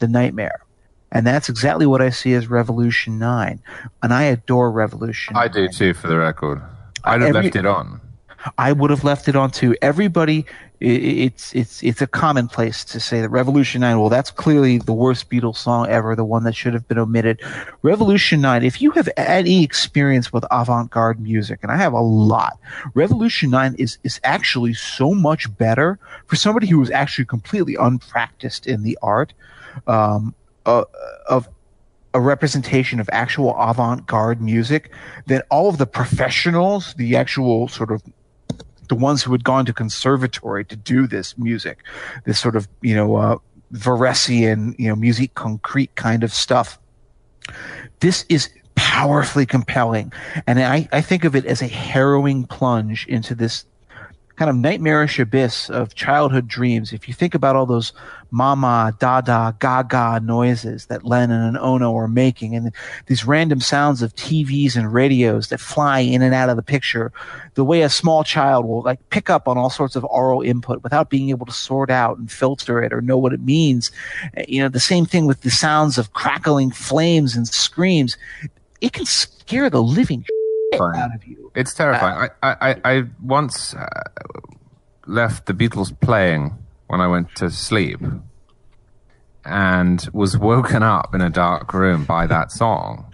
the 0.00 0.08
nightmare 0.08 0.58
And 1.12 1.24
that's 1.24 1.48
exactly 1.48 1.86
what 1.86 2.02
I 2.02 2.10
see 2.10 2.34
as 2.34 2.48
Revolution 2.50 3.16
9. 3.16 3.60
And 4.02 4.12
I 4.12 4.24
adore 4.24 4.72
Revolution 4.72 5.36
I 5.36 5.46
do 5.46 5.68
too, 5.68 5.94
for 5.94 6.08
the 6.08 6.16
record. 6.18 6.60
I'd 7.04 7.20
have 7.20 7.28
Every- 7.28 7.42
left 7.44 7.54
it 7.54 7.64
on. 7.64 8.00
I 8.58 8.72
would 8.72 8.90
have 8.90 9.04
left 9.04 9.28
it 9.28 9.36
on 9.36 9.52
too. 9.52 9.76
Everybody, 9.82 10.46
it's 10.80 11.54
it's 11.54 11.82
it's 11.82 12.02
a 12.02 12.06
commonplace 12.06 12.84
to 12.84 13.00
say 13.00 13.22
that 13.22 13.30
Revolution 13.30 13.80
Nine. 13.80 13.98
Well, 13.98 14.10
that's 14.10 14.30
clearly 14.30 14.78
the 14.78 14.92
worst 14.92 15.30
Beatles 15.30 15.56
song 15.56 15.88
ever, 15.88 16.14
the 16.14 16.24
one 16.24 16.44
that 16.44 16.54
should 16.54 16.74
have 16.74 16.86
been 16.86 16.98
omitted. 16.98 17.40
Revolution 17.82 18.42
Nine. 18.42 18.62
If 18.62 18.82
you 18.82 18.90
have 18.90 19.08
any 19.16 19.64
experience 19.64 20.32
with 20.32 20.44
avant-garde 20.50 21.18
music, 21.18 21.60
and 21.62 21.72
I 21.72 21.76
have 21.76 21.94
a 21.94 22.00
lot, 22.00 22.58
Revolution 22.94 23.50
Nine 23.50 23.74
is 23.78 23.98
is 24.04 24.20
actually 24.22 24.74
so 24.74 25.14
much 25.14 25.54
better 25.56 25.98
for 26.26 26.36
somebody 26.36 26.66
who 26.66 26.82
is 26.82 26.90
actually 26.90 27.24
completely 27.24 27.76
unpracticed 27.76 28.66
in 28.66 28.82
the 28.82 28.98
art 29.00 29.32
um, 29.86 30.34
uh, 30.66 30.84
of 31.26 31.48
a 32.12 32.20
representation 32.20 32.98
of 32.98 33.08
actual 33.12 33.54
avant-garde 33.58 34.40
music 34.40 34.90
than 35.26 35.42
all 35.50 35.68
of 35.68 35.76
the 35.76 35.86
professionals, 35.86 36.94
the 36.94 37.14
actual 37.14 37.68
sort 37.68 37.92
of 37.92 38.02
the 38.88 38.94
ones 38.94 39.22
who 39.22 39.32
had 39.32 39.44
gone 39.44 39.66
to 39.66 39.72
conservatory 39.72 40.64
to 40.64 40.76
do 40.76 41.06
this 41.06 41.36
music, 41.38 41.78
this 42.24 42.40
sort 42.40 42.56
of 42.56 42.68
you 42.82 42.94
know 42.94 43.16
uh, 43.16 43.38
Varesian 43.72 44.78
you 44.78 44.88
know 44.88 44.96
musique 44.96 45.34
concrète 45.34 45.94
kind 45.94 46.24
of 46.24 46.32
stuff. 46.32 46.78
This 48.00 48.24
is 48.28 48.50
powerfully 48.74 49.46
compelling, 49.46 50.12
and 50.46 50.60
I, 50.60 50.88
I 50.92 51.00
think 51.00 51.24
of 51.24 51.34
it 51.34 51.46
as 51.46 51.62
a 51.62 51.66
harrowing 51.66 52.44
plunge 52.44 53.06
into 53.06 53.34
this 53.34 53.64
kind 54.36 54.50
of 54.50 54.56
nightmarish 54.56 55.18
abyss 55.18 55.70
of 55.70 55.94
childhood 55.94 56.46
dreams. 56.46 56.92
If 56.92 57.08
you 57.08 57.14
think 57.14 57.34
about 57.34 57.56
all 57.56 57.64
those 57.64 57.92
mama, 58.30 58.94
dada, 58.98 59.56
gaga 59.60 60.20
noises 60.22 60.86
that 60.86 61.04
Lennon 61.04 61.40
and 61.40 61.58
Ono 61.58 61.96
are 61.96 62.08
making, 62.08 62.54
and 62.54 62.70
these 63.06 63.24
random 63.24 63.60
sounds 63.60 64.02
of 64.02 64.14
TVs 64.14 64.76
and 64.76 64.92
radios 64.92 65.48
that 65.48 65.58
fly 65.58 66.00
in 66.00 66.20
and 66.20 66.34
out 66.34 66.50
of 66.50 66.56
the 66.56 66.62
picture, 66.62 67.12
the 67.54 67.64
way 67.64 67.80
a 67.80 67.88
small 67.88 68.24
child 68.24 68.66
will 68.66 68.82
like 68.82 69.00
pick 69.08 69.30
up 69.30 69.48
on 69.48 69.56
all 69.56 69.70
sorts 69.70 69.96
of 69.96 70.04
oral 70.04 70.42
input 70.42 70.82
without 70.82 71.08
being 71.08 71.30
able 71.30 71.46
to 71.46 71.52
sort 71.52 71.90
out 71.90 72.18
and 72.18 72.30
filter 72.30 72.82
it 72.82 72.92
or 72.92 73.00
know 73.00 73.16
what 73.16 73.32
it 73.32 73.40
means. 73.40 73.90
You 74.46 74.62
know, 74.62 74.68
the 74.68 74.80
same 74.80 75.06
thing 75.06 75.26
with 75.26 75.40
the 75.40 75.50
sounds 75.50 75.96
of 75.96 76.12
crackling 76.12 76.70
flames 76.70 77.34
and 77.36 77.48
screams. 77.48 78.18
It 78.82 78.92
can 78.92 79.06
scare 79.06 79.70
the 79.70 79.82
living. 79.82 80.26
Out 80.74 81.14
of 81.14 81.24
you. 81.26 81.50
It's 81.54 81.74
terrifying. 81.74 82.30
I, 82.42 82.50
I, 82.50 82.70
I, 82.70 82.76
I 82.96 83.02
once 83.22 83.74
uh, 83.74 83.86
left 85.06 85.46
the 85.46 85.54
Beatles 85.54 85.98
playing 86.00 86.56
when 86.88 87.00
I 87.00 87.06
went 87.06 87.34
to 87.36 87.50
sleep 87.50 88.00
and 89.44 90.08
was 90.12 90.36
woken 90.36 90.82
up 90.82 91.14
in 91.14 91.20
a 91.20 91.30
dark 91.30 91.72
room 91.72 92.04
by 92.04 92.26
that 92.26 92.50
song. 92.50 93.06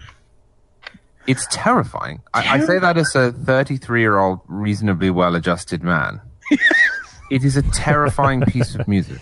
It's 1.27 1.47
terrifying. 1.51 2.21
I, 2.33 2.57
I 2.57 2.59
say 2.65 2.79
that 2.79 2.97
as 2.97 3.15
a 3.15 3.31
33 3.31 4.01
year 4.01 4.17
old, 4.17 4.39
reasonably 4.47 5.09
well 5.09 5.35
adjusted 5.35 5.83
man. 5.83 6.19
it 7.31 7.43
is 7.45 7.55
a 7.55 7.61
terrifying 7.71 8.41
piece 8.41 8.75
of 8.75 8.87
music. 8.87 9.21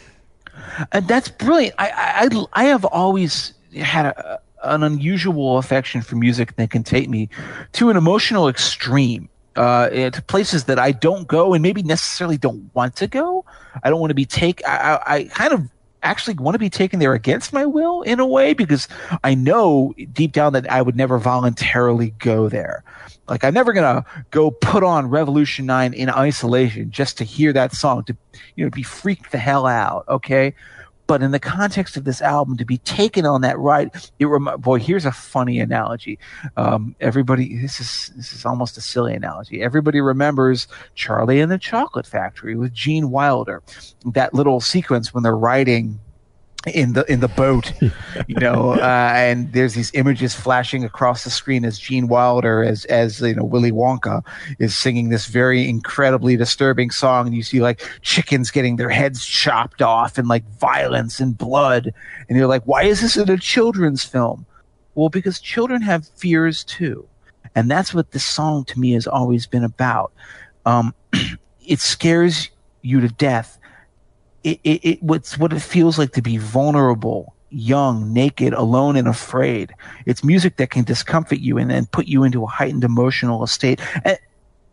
And 0.92 1.08
that's 1.08 1.30
brilliant. 1.30 1.76
I, 1.78 1.90
I, 1.90 2.26
I- 2.26 2.46
I 2.54 2.64
have 2.66 2.86
always 2.86 3.54
had 3.76 4.08
a, 4.08 4.40
an 4.64 4.84
unusual 4.84 5.58
affection 5.58 6.02
for 6.02 6.16
music 6.16 6.56
that 6.56 6.70
can 6.70 6.84
take 6.84 7.10
me 7.10 7.30
to 7.74 7.90
an 7.90 7.98
emotional 7.98 8.48
extreme, 8.48 9.30
uh, 9.56 9.90
eh, 9.92 10.10
to 10.10 10.22
places 10.22 10.66
that 10.66 10.80
I 10.80 10.92
don't 10.92 11.28
go 11.28 11.54
and 11.54 11.62
maybe 11.62 11.84
necessarily 11.84 12.38
don't 12.38 12.70
want 12.74 12.96
to 12.98 13.08
go. 13.08 13.46
I 13.84 13.90
don't 13.90 14.00
want 14.00 14.12
to 14.12 14.16
be 14.16 14.26
take. 14.26 14.62
I, 14.68 15.00
I, 15.06 15.16
I 15.16 15.24
kind 15.26 15.54
of 15.54 15.70
actually 16.04 16.36
want 16.36 16.56
to 16.56 16.60
be 16.60 16.70
taken 16.70 17.00
there 17.00 17.14
against 17.14 17.54
my 17.54 17.66
will 17.66 18.02
in 18.02 18.20
a 18.20 18.26
way 18.26 18.54
because 18.54 18.88
I 19.24 19.36
know 19.36 19.94
deep 20.14 20.32
down 20.32 20.54
that 20.54 20.72
I 20.72 20.82
would 20.82 20.96
never 20.96 21.18
voluntarily 21.18 22.12
go 22.20 22.50
there. 22.50 22.84
Like 23.28 23.44
I'm 23.44 23.54
never 23.54 23.72
gonna 23.72 24.04
go 24.32 24.52
put 24.52 24.84
on 24.84 25.10
Revolution 25.10 25.66
Nine 25.66 25.94
in 25.94 26.10
isolation 26.10 26.92
just 26.92 27.18
to 27.20 27.24
hear 27.24 27.54
that 27.54 27.74
song 27.74 28.04
to 28.06 28.18
you 28.56 28.66
know 28.66 28.70
be 28.70 28.84
freaked 28.84 29.32
the 29.32 29.38
hell 29.38 29.68
out. 29.68 30.06
Okay, 30.10 30.54
but 31.12 31.22
in 31.22 31.32
the 31.32 31.40
context 31.42 31.98
of 31.98 32.06
this 32.06 32.22
album, 32.22 32.56
to 32.56 32.64
be 32.64 32.78
taken 32.78 33.26
on 33.26 33.42
that 33.42 33.60
ride, 33.60 33.92
it 34.20 34.28
rem- 34.28 34.62
boy. 34.62 34.80
Here's 34.80 35.04
a 35.04 35.12
funny 35.12 35.60
analogy. 35.60 36.18
Um, 36.56 36.96
everybody, 37.02 37.58
this 37.58 37.82
is 37.82 38.14
this 38.16 38.32
is 38.32 38.46
almost 38.46 38.78
a 38.78 38.82
silly 38.82 39.14
analogy. 39.14 39.62
Everybody 39.62 40.00
remembers 40.00 40.70
Charlie 40.96 41.42
and 41.42 41.52
the 41.52 41.58
Chocolate 41.58 42.08
Factory 42.08 42.56
with 42.56 42.72
Gene 42.72 43.10
Wilder. 43.10 43.62
That 44.06 44.34
little 44.34 44.62
sequence 44.62 45.14
when 45.14 45.22
they're 45.22 45.36
riding 45.36 46.00
in 46.68 46.94
the 46.94 47.12
in 47.12 47.22
the 47.22 47.28
boat, 47.28 47.74
you 48.28 48.36
know, 48.36 48.74
uh, 48.74 49.12
and 49.16 49.52
there's 49.54 49.74
these 49.74 49.92
images 49.94 50.36
flashing 50.36 50.84
across 50.84 51.24
the 51.24 51.30
screen 51.30 51.66
as 51.66 51.80
Gene 51.80 52.08
Wilder, 52.08 52.64
as 52.64 52.86
as 52.86 53.20
you 53.22 53.34
know, 53.34 53.44
Willy 53.44 53.72
Wonka 53.72 54.24
is 54.60 54.78
singing 54.78 55.10
this 55.10 55.26
very 55.26 55.68
incredibly 55.68 56.38
disturbing 56.38 56.92
song, 56.92 57.26
and 57.26 57.36
you 57.36 57.44
see 57.44 57.62
like 57.62 57.82
chickens 58.02 58.52
getting 58.52 58.76
their 58.76 58.90
heads 58.90 59.26
chopped 59.26 59.82
off, 59.82 60.18
and 60.18 60.28
like 60.28 60.44
violence 60.60 61.20
and 61.20 61.38
blood, 61.38 61.94
and 62.30 62.38
you're 62.38 62.48
like, 62.48 62.64
why 62.64 62.84
is 62.84 63.02
this 63.02 63.18
in 63.18 63.30
a 63.30 63.38
children's 63.38 64.04
film? 64.04 64.46
Well, 64.94 65.10
because 65.10 65.40
children 65.40 65.82
have 65.82 66.08
fears 66.08 66.64
too, 66.64 67.08
and 67.56 67.72
that's 67.72 67.94
what 67.94 68.12
this 68.12 68.26
song 68.26 68.66
to 68.66 68.80
me 68.80 68.92
has 68.92 69.08
always 69.08 69.48
been 69.48 69.64
about. 69.64 70.12
Um, 70.66 70.94
it 71.66 71.80
scares 71.80 72.50
you 72.84 73.00
to 73.02 73.08
death 73.08 73.58
it, 74.44 74.60
it, 74.64 74.86
it 74.86 75.04
what's 75.04 75.38
what 75.38 75.54
it 75.54 75.60
feels 75.60 75.98
like 75.98 76.14
to 76.14 76.22
be 76.22 76.38
vulnerable, 76.38 77.36
young, 77.50 78.14
naked, 78.14 78.54
alone, 78.54 78.96
and 78.96 79.08
afraid. 79.08 79.74
It's 80.06 80.24
music 80.24 80.58
that 80.58 80.72
can 80.72 80.84
discomfort 80.84 81.40
you 81.40 81.58
and 81.58 81.70
then 81.70 81.86
put 81.88 82.08
you 82.08 82.24
into 82.24 82.44
a 82.44 82.48
heightened 82.48 82.84
emotional 82.84 83.46
state. 83.48 83.80
And, 84.04 84.18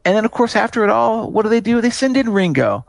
and 0.05 0.17
then, 0.17 0.25
of 0.25 0.31
course, 0.31 0.57
after 0.57 0.85
it 0.85 0.91
all, 0.91 1.31
what 1.31 1.43
do 1.43 1.49
they 1.49 1.61
do? 1.61 1.81
They 1.81 1.91
send 1.91 2.17
in 2.17 2.31
Ringo. 2.31 2.85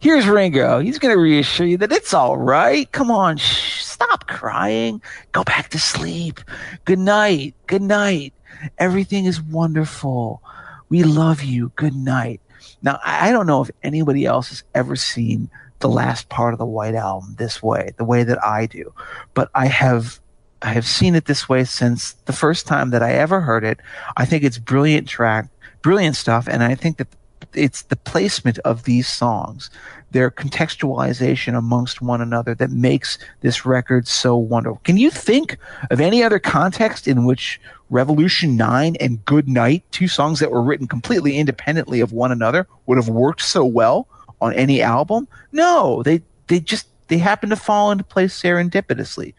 Here's 0.00 0.28
Ringo. 0.28 0.78
He's 0.78 0.98
going 0.98 1.14
to 1.14 1.20
reassure 1.20 1.66
you 1.66 1.76
that 1.78 1.92
it's 1.92 2.14
all 2.14 2.36
right. 2.36 2.90
Come 2.92 3.10
on, 3.10 3.36
stop 3.38 4.28
crying. 4.28 5.02
Go 5.32 5.42
back 5.42 5.70
to 5.70 5.78
sleep. 5.78 6.40
Good 6.84 7.00
night. 7.00 7.54
Good 7.66 7.82
night. 7.82 8.32
Everything 8.78 9.24
is 9.24 9.42
wonderful. 9.42 10.40
We 10.88 11.02
love 11.02 11.42
you. 11.42 11.72
Good 11.74 11.94
night. 11.94 12.40
Now, 12.80 13.00
I 13.04 13.32
don't 13.32 13.46
know 13.46 13.62
if 13.62 13.70
anybody 13.82 14.24
else 14.24 14.50
has 14.50 14.62
ever 14.74 14.94
seen 14.94 15.50
the 15.80 15.88
last 15.88 16.28
part 16.28 16.54
of 16.54 16.58
the 16.58 16.66
White 16.66 16.94
Album 16.94 17.36
this 17.38 17.62
way, 17.62 17.92
the 17.96 18.04
way 18.04 18.24
that 18.24 18.42
I 18.44 18.66
do, 18.66 18.92
but 19.34 19.50
I 19.54 19.66
have 19.66 20.20
I 20.60 20.72
have 20.72 20.86
seen 20.86 21.14
it 21.14 21.26
this 21.26 21.48
way 21.48 21.64
since 21.64 22.14
the 22.24 22.32
first 22.32 22.66
time 22.66 22.90
that 22.90 23.02
I 23.02 23.12
ever 23.12 23.40
heard 23.40 23.62
it. 23.62 23.78
I 24.16 24.24
think 24.24 24.42
it's 24.42 24.58
brilliant 24.58 25.08
track, 25.08 25.48
brilliant 25.82 26.16
stuff, 26.16 26.48
and 26.48 26.64
I 26.64 26.74
think 26.74 26.96
that 26.96 27.06
it's 27.54 27.82
the 27.82 27.96
placement 27.96 28.58
of 28.60 28.84
these 28.84 29.08
songs, 29.08 29.70
their 30.10 30.30
contextualization 30.30 31.56
amongst 31.56 32.02
one 32.02 32.20
another 32.20 32.54
that 32.56 32.70
makes 32.70 33.18
this 33.40 33.64
record 33.64 34.06
so 34.08 34.36
wonderful. 34.36 34.80
Can 34.84 34.96
you 34.96 35.10
think 35.10 35.58
of 35.90 36.00
any 36.00 36.22
other 36.22 36.38
context 36.38 37.06
in 37.06 37.24
which 37.24 37.60
Revolution 37.90 38.56
9 38.56 38.96
and 38.96 39.24
Good 39.24 39.48
Night, 39.48 39.84
two 39.92 40.08
songs 40.08 40.40
that 40.40 40.50
were 40.50 40.62
written 40.62 40.88
completely 40.88 41.38
independently 41.38 42.00
of 42.00 42.12
one 42.12 42.32
another, 42.32 42.66
would 42.86 42.98
have 42.98 43.08
worked 43.08 43.42
so 43.42 43.64
well 43.64 44.08
on 44.40 44.52
any 44.54 44.82
album? 44.82 45.28
No, 45.52 46.02
they 46.02 46.22
they 46.46 46.60
just 46.60 46.88
they 47.08 47.18
happen 47.18 47.50
to 47.50 47.56
fall 47.56 47.90
into 47.90 48.04
place 48.04 48.38
serendipitously. 48.40 49.34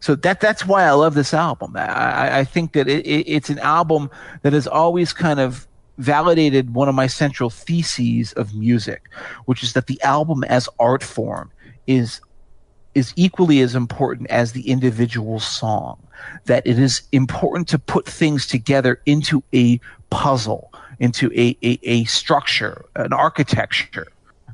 So 0.00 0.14
that 0.16 0.40
that's 0.40 0.66
why 0.66 0.84
I 0.84 0.92
love 0.92 1.14
this 1.14 1.34
album. 1.34 1.74
I, 1.76 2.38
I- 2.40 2.44
think 2.44 2.72
that 2.72 2.86
it, 2.88 3.04
it, 3.06 3.28
it's 3.28 3.50
an 3.50 3.58
album 3.60 4.10
that 4.42 4.52
has 4.52 4.66
always 4.66 5.12
kind 5.12 5.40
of 5.40 5.66
validated 5.98 6.74
one 6.74 6.88
of 6.88 6.94
my 6.94 7.06
central 7.06 7.50
theses 7.50 8.32
of 8.34 8.54
music, 8.54 9.02
which 9.46 9.62
is 9.62 9.72
that 9.72 9.86
the 9.86 10.00
album 10.02 10.44
as 10.44 10.68
art 10.78 11.02
form 11.02 11.50
is 11.86 12.20
is 12.94 13.12
equally 13.16 13.60
as 13.60 13.74
important 13.74 14.30
as 14.30 14.52
the 14.52 14.68
individual 14.70 15.40
song. 15.40 15.98
That 16.44 16.64
it 16.66 16.78
is 16.78 17.02
important 17.12 17.68
to 17.68 17.78
put 17.78 18.06
things 18.06 18.46
together 18.46 19.00
into 19.06 19.42
a 19.52 19.80
puzzle, 20.10 20.72
into 21.04 21.30
a, 21.34 21.56
a, 21.62 21.78
a 21.82 22.04
structure, 22.04 22.86
an 22.96 23.12
architecture, 23.12 24.08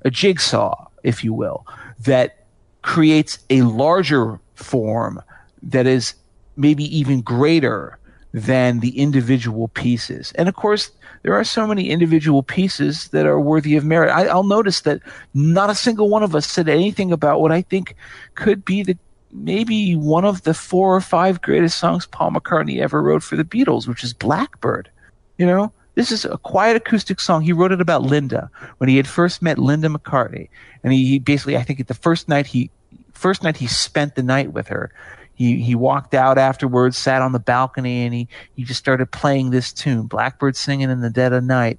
a 0.04 0.10
jigsaw, 0.10 0.88
if 1.04 1.22
you 1.22 1.32
will, 1.32 1.64
that 2.00 2.44
creates 2.82 3.38
a 3.50 3.62
larger 3.62 4.40
form 4.54 5.22
that 5.62 5.86
is 5.86 6.14
maybe 6.56 6.84
even 6.96 7.20
greater 7.20 7.98
than 8.32 8.80
the 8.80 8.98
individual 8.98 9.68
pieces. 9.68 10.32
And 10.32 10.48
of 10.48 10.56
course, 10.56 10.90
there 11.22 11.34
are 11.34 11.44
so 11.44 11.66
many 11.66 11.88
individual 11.88 12.42
pieces 12.42 13.08
that 13.08 13.26
are 13.26 13.40
worthy 13.40 13.76
of 13.76 13.84
merit. 13.84 14.10
I, 14.10 14.26
I'll 14.26 14.42
notice 14.42 14.80
that 14.82 15.00
not 15.34 15.70
a 15.70 15.74
single 15.74 16.08
one 16.08 16.24
of 16.24 16.34
us 16.34 16.46
said 16.50 16.68
anything 16.68 17.12
about 17.12 17.40
what 17.40 17.52
I 17.52 17.62
think 17.62 17.94
could 18.34 18.64
be 18.64 18.82
the 18.82 18.98
maybe 19.32 19.94
one 19.94 20.24
of 20.24 20.42
the 20.42 20.54
four 20.54 20.96
or 20.96 21.00
five 21.00 21.40
greatest 21.42 21.78
songs 21.78 22.06
Paul 22.06 22.32
McCartney 22.32 22.80
ever 22.80 23.00
wrote 23.00 23.22
for 23.22 23.36
the 23.36 23.44
Beatles, 23.44 23.86
which 23.86 24.02
is 24.02 24.12
Blackbird. 24.12 24.90
You 25.38 25.46
know, 25.46 25.72
this 26.00 26.10
is 26.10 26.24
a 26.24 26.38
quiet 26.38 26.76
acoustic 26.76 27.20
song. 27.20 27.42
He 27.42 27.52
wrote 27.52 27.72
it 27.72 27.80
about 27.82 28.02
Linda 28.02 28.50
when 28.78 28.88
he 28.88 28.96
had 28.96 29.06
first 29.06 29.42
met 29.42 29.58
Linda 29.58 29.88
McCartney, 29.88 30.48
and 30.82 30.94
he, 30.94 31.18
basically, 31.18 31.58
I 31.58 31.62
think, 31.62 31.78
at 31.78 31.88
the 31.88 31.94
first 31.94 32.26
night 32.26 32.46
he 32.46 32.70
first 33.12 33.42
night 33.42 33.58
he 33.58 33.66
spent 33.66 34.14
the 34.14 34.22
night 34.22 34.54
with 34.54 34.68
her. 34.68 34.90
He 35.34 35.60
he 35.60 35.74
walked 35.74 36.14
out 36.14 36.38
afterwards, 36.38 36.96
sat 36.96 37.20
on 37.20 37.32
the 37.32 37.38
balcony, 37.38 38.06
and 38.06 38.14
he 38.14 38.28
he 38.56 38.64
just 38.64 38.80
started 38.80 39.10
playing 39.10 39.50
this 39.50 39.74
tune, 39.74 40.06
Blackbird 40.06 40.56
singing 40.56 40.88
in 40.88 41.02
the 41.02 41.10
dead 41.10 41.34
of 41.34 41.44
night. 41.44 41.78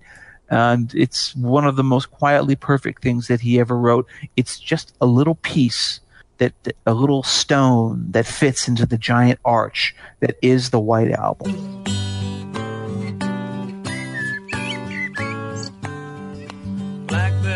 And 0.50 0.94
it's 0.94 1.36
one 1.36 1.66
of 1.66 1.76
the 1.76 1.84
most 1.84 2.12
quietly 2.12 2.56
perfect 2.56 3.02
things 3.02 3.28
that 3.28 3.42
he 3.42 3.60
ever 3.60 3.76
wrote. 3.76 4.06
It's 4.36 4.60
just 4.60 4.94
a 5.02 5.08
little 5.08 5.36
piece 5.36 6.00
that 6.38 6.54
a 6.86 6.94
little 6.94 7.24
stone 7.24 8.12
that 8.12 8.28
fits 8.28 8.68
into 8.68 8.86
the 8.86 9.00
giant 9.00 9.40
arch 9.46 9.96
that 10.20 10.38
is 10.44 10.70
the 10.70 10.80
White 10.80 11.12
Album. 11.12 12.11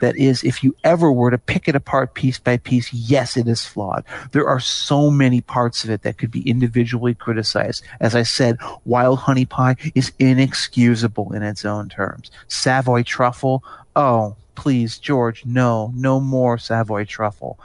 That 0.00 0.16
is, 0.16 0.44
if 0.44 0.62
you 0.64 0.74
ever 0.84 1.12
were 1.12 1.30
to 1.30 1.38
pick 1.38 1.68
it 1.68 1.74
apart 1.74 2.14
piece 2.14 2.38
by 2.38 2.56
piece, 2.58 2.92
yes, 2.92 3.36
it 3.36 3.48
is 3.48 3.64
flawed. 3.64 4.04
There 4.32 4.48
are 4.48 4.60
so 4.60 5.10
many 5.10 5.40
parts 5.40 5.84
of 5.84 5.90
it 5.90 6.02
that 6.02 6.18
could 6.18 6.30
be 6.30 6.48
individually 6.48 7.14
criticized. 7.14 7.84
As 8.00 8.14
I 8.14 8.22
said, 8.22 8.58
Wild 8.84 9.20
Honey 9.20 9.44
Pie 9.44 9.76
is 9.94 10.12
inexcusable 10.18 11.32
in 11.32 11.42
its 11.42 11.64
own 11.64 11.88
terms. 11.88 12.30
Savoy 12.48 13.02
Truffle, 13.02 13.62
oh, 13.96 14.36
please, 14.54 14.98
George, 14.98 15.44
no, 15.44 15.92
no 15.94 16.20
more 16.20 16.58
Savoy 16.58 17.04
Truffle. 17.04 17.58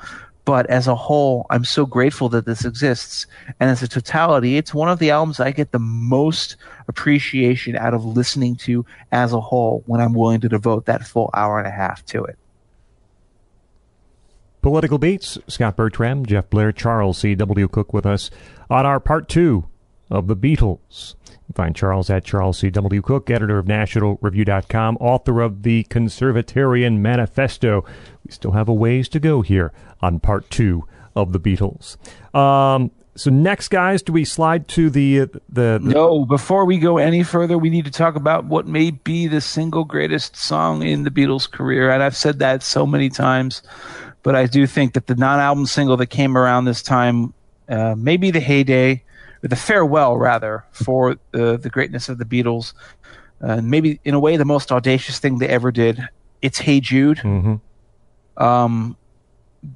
But 0.45 0.69
as 0.69 0.87
a 0.87 0.95
whole, 0.95 1.45
I'm 1.49 1.63
so 1.63 1.85
grateful 1.85 2.27
that 2.29 2.45
this 2.45 2.65
exists. 2.65 3.27
And 3.59 3.69
as 3.69 3.81
a 3.81 3.87
totality, 3.87 4.57
it's 4.57 4.73
one 4.73 4.89
of 4.89 4.99
the 4.99 5.11
albums 5.11 5.39
I 5.39 5.51
get 5.51 5.71
the 5.71 5.79
most 5.79 6.57
appreciation 6.87 7.77
out 7.77 7.93
of 7.93 8.03
listening 8.03 8.57
to 8.57 8.85
as 9.11 9.31
a 9.31 9.39
whole 9.39 9.83
when 9.85 10.01
I'm 10.01 10.13
willing 10.13 10.41
to 10.41 10.49
devote 10.49 10.85
that 10.85 11.07
full 11.07 11.29
hour 11.33 11.59
and 11.59 11.67
a 11.67 11.71
half 11.71 12.05
to 12.07 12.25
it. 12.25 12.37
Political 14.61 14.97
Beats, 14.97 15.37
Scot 15.47 15.75
Bertram, 15.75 16.25
Jeff 16.25 16.49
Blehar, 16.49 16.73
Charles 16.75 17.17
C.W. 17.17 17.67
Cooke 17.67 17.93
with 17.93 18.05
us 18.05 18.29
on 18.69 18.85
our 18.85 18.99
part 18.99 19.27
two 19.27 19.65
of 20.09 20.27
the 20.27 20.35
Beatles. 20.35 21.15
Find 21.53 21.75
Charles 21.75 22.09
at 22.09 22.25
Charles 22.25 22.59
C.W. 22.59 23.01
Cooke, 23.01 23.29
editor 23.29 23.59
of 23.59 23.65
NationalReview.com, 23.65 24.97
author 24.97 25.41
of 25.41 25.63
the 25.63 25.83
Conservatarian 25.85 26.97
Manifesto. 26.97 27.85
We 28.25 28.31
still 28.31 28.51
have 28.51 28.67
a 28.67 28.73
ways 28.73 29.07
to 29.09 29.19
go 29.19 29.41
here 29.41 29.71
on 30.01 30.19
part 30.19 30.49
two 30.49 30.87
of 31.15 31.31
the 31.31 31.39
Beatles. 31.39 31.97
Um, 32.35 32.91
so 33.15 33.29
next, 33.29 33.67
guys, 33.67 34.01
do 34.01 34.11
we 34.11 34.25
slide 34.25 34.67
to 34.69 34.89
the 34.89 35.21
uh, 35.21 35.25
the, 35.49 35.79
the 35.79 35.79
No, 35.81 36.25
before 36.25 36.65
we 36.65 36.79
go 36.79 36.97
any 36.97 37.21
further, 37.21 37.57
we 37.57 37.69
need 37.69 37.85
to 37.85 37.91
talk 37.91 38.15
about 38.15 38.45
what 38.45 38.65
may 38.65 38.91
be 38.91 39.27
the 39.27 39.41
single 39.41 39.83
greatest 39.83 40.35
song 40.35 40.81
in 40.81 41.03
the 41.03 41.11
Beatles' 41.11 41.49
career. 41.49 41.91
And 41.91 42.01
I've 42.01 42.17
said 42.17 42.39
that 42.39 42.63
so 42.63 42.87
many 42.87 43.09
times, 43.09 43.61
but 44.23 44.35
I 44.35 44.47
do 44.47 44.65
think 44.65 44.93
that 44.93 45.05
the 45.05 45.15
non 45.15 45.39
album 45.39 45.67
single 45.67 45.97
that 45.97 46.07
came 46.07 46.35
around 46.35 46.65
this 46.65 46.81
time, 46.81 47.33
uh, 47.69 47.93
maybe 47.95 48.31
the 48.31 48.39
heyday, 48.39 49.03
the 49.43 49.55
farewell, 49.55 50.17
rather, 50.17 50.63
for 50.71 51.11
uh, 51.33 51.57
the 51.57 51.69
greatness 51.69 52.09
of 52.09 52.17
the 52.17 52.25
Beatles, 52.25 52.73
uh, 53.41 53.61
maybe 53.61 53.99
in 54.05 54.13
a 54.13 54.19
way 54.19 54.37
the 54.37 54.45
most 54.45 54.71
audacious 54.71 55.19
thing 55.19 55.37
they 55.37 55.49
ever 55.49 55.71
did. 55.71 55.99
It's 56.41 56.57
Hey 56.59 56.79
Jude. 56.79 57.19
Mhm. 57.19 57.59
Um, 58.37 58.97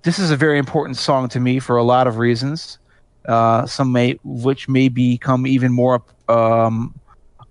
this 0.03 0.19
is 0.19 0.31
a 0.31 0.37
very 0.37 0.57
important 0.57 0.97
song 0.97 1.29
to 1.29 1.39
me 1.39 1.59
for 1.59 1.77
a 1.77 1.83
lot 1.83 2.07
of 2.07 2.17
reasons. 2.17 2.79
Uh, 3.27 3.65
some 3.65 3.91
may, 3.91 4.17
which 4.23 4.69
may 4.69 4.87
become 4.87 5.45
even 5.45 5.71
more 5.73 6.01
um, 6.29 6.93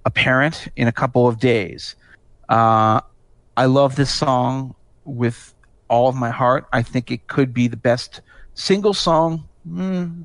apparent 0.06 0.68
in 0.76 0.88
a 0.88 0.93
couple 0.93 1.28
of 1.28 1.38
days. 1.38 1.97
Uh, 2.48 3.01
I 3.56 3.66
love 3.66 3.97
this 3.97 4.10
song 4.10 4.74
with 5.05 5.55
all 5.88 6.09
of 6.09 6.14
my 6.14 6.30
heart. 6.30 6.66
I 6.72 6.82
think 6.82 7.10
it 7.10 7.26
could 7.26 7.52
be 7.52 7.68
the 7.68 7.76
best 7.76 8.22
single 8.55 8.94
song. 8.94 9.44
Mm, 9.68 10.24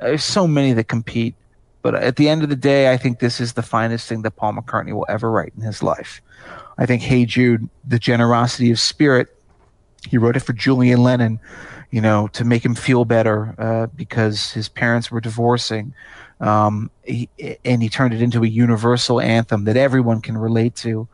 there's 0.00 0.24
so 0.24 0.46
many 0.46 0.72
that 0.72 0.88
compete, 0.88 1.34
but 1.82 1.94
at 1.94 2.16
the 2.16 2.28
end 2.28 2.42
of 2.42 2.48
the 2.48 2.56
day, 2.56 2.92
I 2.92 2.96
think 2.96 3.18
this 3.18 3.40
is 3.40 3.52
the 3.52 3.62
finest 3.62 4.08
thing 4.08 4.22
that 4.22 4.32
Paul 4.32 4.54
McCartney 4.54 4.92
will 4.92 5.06
ever 5.08 5.30
write 5.30 5.52
in 5.56 5.62
his 5.62 5.82
life. 5.82 6.20
I 6.78 6.86
think 6.86 7.02
Hey 7.02 7.24
Jude, 7.26 7.68
the 7.86 7.98
generosity 7.98 8.70
of 8.70 8.80
spirit 8.80 9.28
he 10.08 10.18
wrote 10.18 10.36
it 10.36 10.40
for 10.40 10.52
Julian 10.52 11.02
Lennon, 11.02 11.40
you 11.90 12.00
know, 12.00 12.28
to 12.28 12.44
make 12.44 12.64
him 12.64 12.74
feel 12.74 13.04
better 13.04 13.54
uh, 13.58 13.86
because 13.94 14.52
his 14.52 14.68
parents 14.68 15.10
were 15.10 15.20
divorcing. 15.20 15.94
Um, 16.40 16.90
he, 17.04 17.28
and 17.64 17.82
he 17.82 17.88
turned 17.88 18.14
it 18.14 18.22
into 18.22 18.42
a 18.42 18.46
universal 18.46 19.20
anthem 19.20 19.64
that 19.64 19.76
everyone 19.76 20.22
can 20.22 20.38
relate 20.38 20.74
to. 20.76 21.06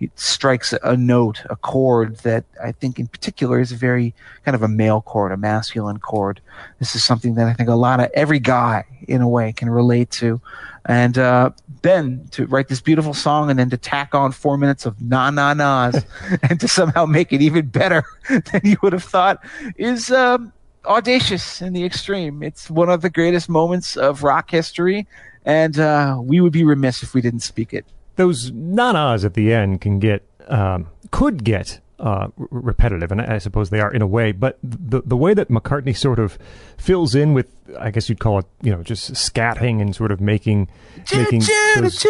It 0.00 0.18
strikes 0.18 0.72
a 0.82 0.96
note, 0.96 1.42
a 1.50 1.56
chord 1.56 2.16
that 2.18 2.44
I 2.62 2.72
think 2.72 2.98
in 2.98 3.06
particular 3.06 3.60
is 3.60 3.70
a 3.70 3.76
very 3.76 4.14
kind 4.46 4.54
of 4.54 4.62
a 4.62 4.68
male 4.68 5.02
chord, 5.02 5.30
a 5.30 5.36
masculine 5.36 5.98
chord. 5.98 6.40
This 6.78 6.94
is 6.94 7.04
something 7.04 7.34
that 7.34 7.46
I 7.46 7.52
think 7.52 7.68
a 7.68 7.74
lot 7.74 8.00
of 8.00 8.10
every 8.14 8.38
guy 8.38 8.84
in 9.06 9.20
a 9.20 9.28
way 9.28 9.52
can 9.52 9.68
relate 9.68 10.10
to. 10.12 10.40
And 10.86 11.18
uh, 11.18 11.50
then 11.82 12.26
to 12.30 12.46
write 12.46 12.68
this 12.68 12.80
beautiful 12.80 13.12
song 13.12 13.50
and 13.50 13.58
then 13.58 13.68
to 13.70 13.76
tack 13.76 14.14
on 14.14 14.32
four 14.32 14.56
minutes 14.56 14.86
of 14.86 15.00
na 15.02 15.30
na 15.30 15.52
nas 15.52 16.02
and 16.42 16.58
to 16.60 16.66
somehow 16.66 17.04
make 17.04 17.32
it 17.32 17.42
even 17.42 17.66
better 17.66 18.02
than 18.28 18.62
you 18.64 18.76
would 18.82 18.94
have 18.94 19.04
thought 19.04 19.44
is 19.76 20.10
um, 20.10 20.50
audacious 20.86 21.60
in 21.60 21.74
the 21.74 21.84
extreme. 21.84 22.42
It's 22.42 22.70
one 22.70 22.88
of 22.88 23.02
the 23.02 23.10
greatest 23.10 23.50
moments 23.50 23.96
of 23.96 24.22
rock 24.22 24.50
history, 24.50 25.06
and 25.44 25.78
uh, 25.78 26.18
we 26.22 26.40
would 26.40 26.52
be 26.52 26.64
remiss 26.64 27.02
if 27.02 27.12
we 27.12 27.20
didn't 27.20 27.40
speak 27.40 27.74
it. 27.74 27.84
Those 28.20 28.50
nanas 28.52 29.24
at 29.24 29.34
the 29.34 29.52
end 29.52 29.80
can 29.80 29.98
get 29.98 30.22
um, 30.48 30.88
could 31.10 31.42
get 31.42 31.80
uh, 31.98 32.28
r- 32.38 32.48
repetitive, 32.50 33.10
and 33.12 33.20
I 33.20 33.36
I 33.36 33.38
suppose 33.38 33.70
they 33.70 33.80
are 33.80 33.92
in 33.92 34.02
a 34.02 34.06
way. 34.06 34.32
But 34.32 34.58
the 34.62 35.02
the 35.04 35.16
way 35.16 35.32
that 35.34 35.48
McCartney 35.48 35.96
sort 35.96 36.18
of 36.18 36.38
fills 36.76 37.14
in 37.14 37.32
with, 37.34 37.48
I 37.78 37.90
guess 37.90 38.08
you'd 38.08 38.20
call 38.20 38.38
it, 38.40 38.46
you 38.62 38.70
know, 38.72 38.82
just 38.82 39.12
scatting 39.12 39.80
and 39.80 39.94
sort 39.96 40.12
of 40.12 40.20
making 40.20 40.68
making 41.14 41.40
those 41.82 42.02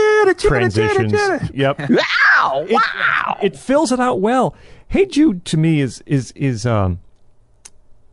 transitions. 0.48 1.12
Yep. 1.54 1.90
Wow! 2.40 2.64
It, 2.66 2.80
it 3.42 3.56
fills 3.58 3.92
it 3.92 4.00
out 4.00 4.20
well. 4.22 4.56
Hey 4.88 5.04
Jude 5.04 5.44
to 5.44 5.56
me 5.58 5.80
is 5.80 6.02
is 6.06 6.32
is 6.32 6.64
um 6.64 7.00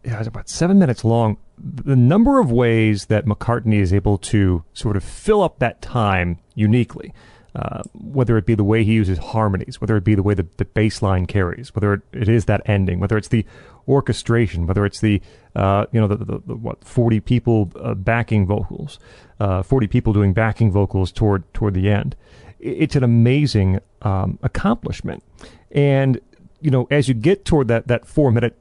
yeah, 0.04 0.20
it's 0.20 0.28
about 0.28 0.50
seven 0.50 0.78
minutes 0.80 1.06
long. 1.06 1.38
The 1.58 1.96
number 1.96 2.40
of 2.42 2.52
ways 2.52 3.06
that 3.06 3.26
McCartney 3.26 3.80
is 3.80 3.94
able 3.94 4.18
to 4.34 4.64
sort 4.74 4.98
of 4.98 5.04
fill 5.04 5.42
up 5.42 5.60
that 5.60 5.82
time 5.82 6.40
uniquely, 6.56 7.14
uh, 7.58 7.82
whether 7.94 8.38
it 8.38 8.46
be 8.46 8.54
the 8.54 8.64
way 8.64 8.84
he 8.84 8.94
uses 8.94 9.18
harmonies, 9.18 9.82
whether 9.82 9.98
it 9.98 10.04
be 10.04 10.14
the 10.14 10.22
way 10.22 10.36
the, 10.36 10.46
the 10.58 10.66
bass 10.66 11.02
line 11.02 11.26
carries, 11.26 11.74
whether 11.74 11.94
it, 11.94 12.02
it 12.14 12.30
is 12.30 12.46
that 12.46 12.62
ending, 12.68 13.00
whether 13.00 13.18
it's 13.18 13.30
the 13.30 13.44
orchestration, 13.88 14.68
whether 14.68 14.86
it's 14.86 15.02
the 15.02 15.20
uh, 15.56 15.88
you 15.92 16.00
know 16.00 16.08
the, 16.08 16.18
the, 16.18 16.42
the 16.46 16.56
what 16.56 16.84
forty 16.84 17.20
people 17.20 17.72
uh, 17.82 17.96
backing 17.96 18.46
vocals, 18.46 19.00
uh, 19.40 19.64
forty 19.64 19.88
people 19.88 20.14
doing 20.14 20.34
backing 20.34 20.72
vocals 20.72 21.12
toward 21.12 21.52
toward 21.56 21.74
the 21.74 21.90
end. 21.90 22.16
It's 22.60 22.96
an 22.96 23.04
amazing 23.04 23.80
um, 24.04 24.38
accomplishment, 24.44 25.24
and 25.72 26.22
you 26.62 26.70
know 26.70 26.88
as 26.92 27.08
you 27.08 27.16
get 27.16 27.44
toward 27.44 27.70
that 27.70 27.88
that 27.88 28.06
four 28.06 28.32
minute 28.32 28.56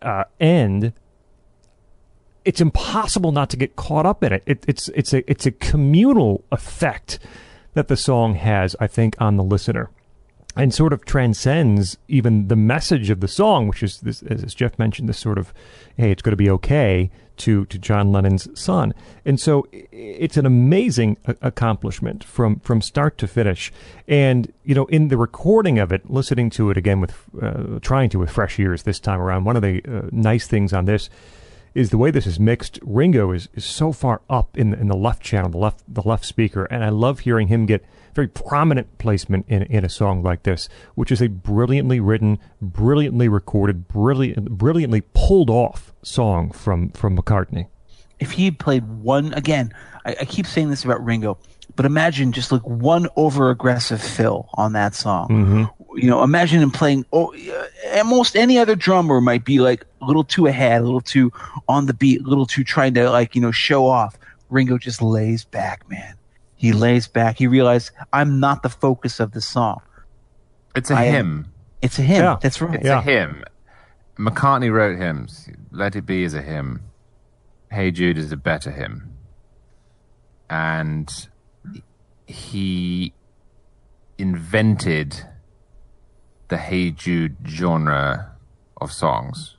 uh, 0.00 0.24
end, 0.40 0.94
it's 2.46 2.62
impossible 2.62 3.30
not 3.30 3.50
to 3.50 3.58
get 3.58 3.76
caught 3.76 4.06
up 4.06 4.24
in 4.24 4.32
it. 4.32 4.42
it. 4.46 4.64
It's 4.66 4.88
it's 4.88 5.12
a 5.12 5.30
it's 5.30 5.44
a 5.44 5.50
communal 5.50 6.44
effect 6.50 7.18
that 7.74 7.88
the 7.88 7.96
song 7.96 8.34
has, 8.34 8.76
I 8.80 8.86
think, 8.86 9.16
on 9.18 9.36
the 9.36 9.44
listener, 9.44 9.90
and 10.56 10.74
sort 10.74 10.92
of 10.92 11.04
transcends 11.04 11.96
even 12.08 12.48
the 12.48 12.56
message 12.56 13.10
of 13.10 13.20
the 13.20 13.28
song, 13.28 13.68
which 13.68 13.82
is 13.82 14.00
this, 14.00 14.22
as 14.22 14.54
Jeff 14.54 14.78
mentioned, 14.78 15.08
this 15.08 15.18
sort 15.18 15.38
of 15.38 15.52
hey, 15.96 16.10
it's 16.10 16.22
going 16.22 16.32
to 16.32 16.36
be 16.36 16.50
okay 16.50 17.10
to 17.38 17.64
to 17.66 17.78
John 17.78 18.12
Lennon's 18.12 18.48
son, 18.58 18.92
and 19.24 19.40
so 19.40 19.66
it's 19.72 20.36
an 20.36 20.44
amazing 20.44 21.16
accomplishment 21.40 22.22
from 22.22 22.60
from 22.60 22.82
start 22.82 23.16
to 23.18 23.26
finish. 23.26 23.72
And 24.06 24.52
you 24.64 24.74
know, 24.74 24.84
in 24.86 25.08
the 25.08 25.16
recording 25.16 25.78
of 25.78 25.92
it, 25.92 26.10
listening 26.10 26.50
to 26.50 26.70
it 26.70 26.76
again 26.76 27.00
with 27.00 27.14
uh, 27.40 27.78
trying 27.80 28.10
to 28.10 28.18
with 28.18 28.30
fresh 28.30 28.58
ears 28.58 28.82
this 28.82 29.00
time 29.00 29.20
around, 29.20 29.44
one 29.44 29.56
of 29.56 29.62
the 29.62 29.82
uh, 29.88 30.08
nice 30.12 30.46
things 30.46 30.72
on 30.72 30.84
this 30.84 31.08
is 31.74 31.90
the 31.90 31.98
way 31.98 32.10
this 32.10 32.26
is 32.26 32.38
mixed. 32.38 32.78
Ringo 32.82 33.32
is, 33.32 33.48
is 33.54 33.64
so 33.64 33.92
far 33.92 34.20
up 34.28 34.56
in 34.58 34.70
the, 34.70 34.78
in 34.78 34.88
the 34.88 34.96
left 34.96 35.22
channel, 35.22 35.50
the 35.50 35.58
left 35.58 35.82
the 35.88 36.02
left 36.02 36.24
speaker, 36.24 36.64
and 36.66 36.84
I 36.84 36.90
love 36.90 37.20
hearing 37.20 37.48
him 37.48 37.66
get 37.66 37.84
very 38.14 38.28
prominent 38.28 38.98
placement 38.98 39.46
in 39.48 39.62
in 39.64 39.84
a 39.84 39.88
song 39.88 40.22
like 40.22 40.42
this, 40.42 40.68
which 40.94 41.10
is 41.10 41.22
a 41.22 41.28
brilliantly 41.28 42.00
written, 42.00 42.38
brilliantly 42.60 43.28
recorded, 43.28 43.88
brilliant, 43.88 44.50
brilliantly 44.50 45.02
pulled 45.14 45.50
off 45.50 45.92
song 46.02 46.50
from 46.50 46.90
from 46.90 47.16
McCartney. 47.16 47.68
if 48.20 48.32
he 48.32 48.44
had 48.44 48.58
played 48.58 48.84
one 48.84 49.32
again, 49.34 49.72
I, 50.04 50.16
I 50.20 50.24
keep 50.24 50.46
saying 50.46 50.70
this 50.70 50.84
about 50.84 51.04
Ringo, 51.04 51.38
but 51.76 51.86
imagine 51.86 52.32
just 52.32 52.52
like 52.52 52.62
one 52.66 53.08
over 53.16 53.50
aggressive 53.50 54.02
fill 54.02 54.48
on 54.54 54.72
that 54.74 54.94
song. 54.94 55.28
Mm-hmm. 55.28 55.98
You 55.98 56.08
know, 56.08 56.22
imagine 56.22 56.62
him 56.62 56.70
playing. 56.70 57.04
Oh, 57.12 57.34
almost 57.94 58.34
any 58.36 58.58
other 58.58 58.74
drummer 58.74 59.20
might 59.20 59.44
be 59.44 59.58
like 59.58 59.84
a 60.00 60.04
little 60.06 60.24
too 60.24 60.46
ahead, 60.46 60.80
a 60.80 60.84
little 60.84 61.00
too 61.00 61.32
on 61.68 61.86
the 61.86 61.94
beat, 61.94 62.20
a 62.22 62.28
little 62.28 62.46
too 62.46 62.64
trying 62.64 62.94
to 62.94 63.10
like 63.10 63.34
you 63.34 63.40
know 63.42 63.50
show 63.50 63.86
off. 63.86 64.16
Ringo 64.50 64.78
just 64.78 65.02
lays 65.02 65.44
back, 65.44 65.88
man. 65.90 66.14
He 66.56 66.72
lays 66.72 67.08
back. 67.08 67.38
He 67.38 67.46
realized 67.46 67.90
I'm 68.12 68.38
not 68.40 68.62
the 68.62 68.68
focus 68.68 69.18
of 69.20 69.32
the 69.32 69.40
song. 69.40 69.80
It's 70.74 70.90
a 70.90 70.94
I 70.94 71.04
am- 71.04 71.14
hymn. 71.14 71.52
It's 71.82 71.98
a 71.98 72.02
hymn. 72.02 72.22
Yeah. 72.22 72.36
That's 72.40 72.60
right. 72.60 72.76
It's 72.76 72.86
a 72.88 73.00
hymn. 73.02 73.44
McCartney 74.18 74.70
wrote 74.72 74.96
hymns. 74.98 75.48
Let 75.72 75.96
It 75.96 76.06
Be 76.06 76.22
is 76.22 76.32
a 76.34 76.42
hymn. 76.42 76.82
Hey 77.70 77.90
Jude 77.90 78.16
is 78.18 78.30
a 78.30 78.36
better 78.36 78.70
hymn. 78.70 79.14
And 80.48 81.28
he 82.32 83.12
invented 84.18 85.24
the 86.48 86.56
Hey 86.56 86.90
Jude 86.90 87.36
genre 87.46 88.32
of 88.80 88.90
songs 88.92 89.56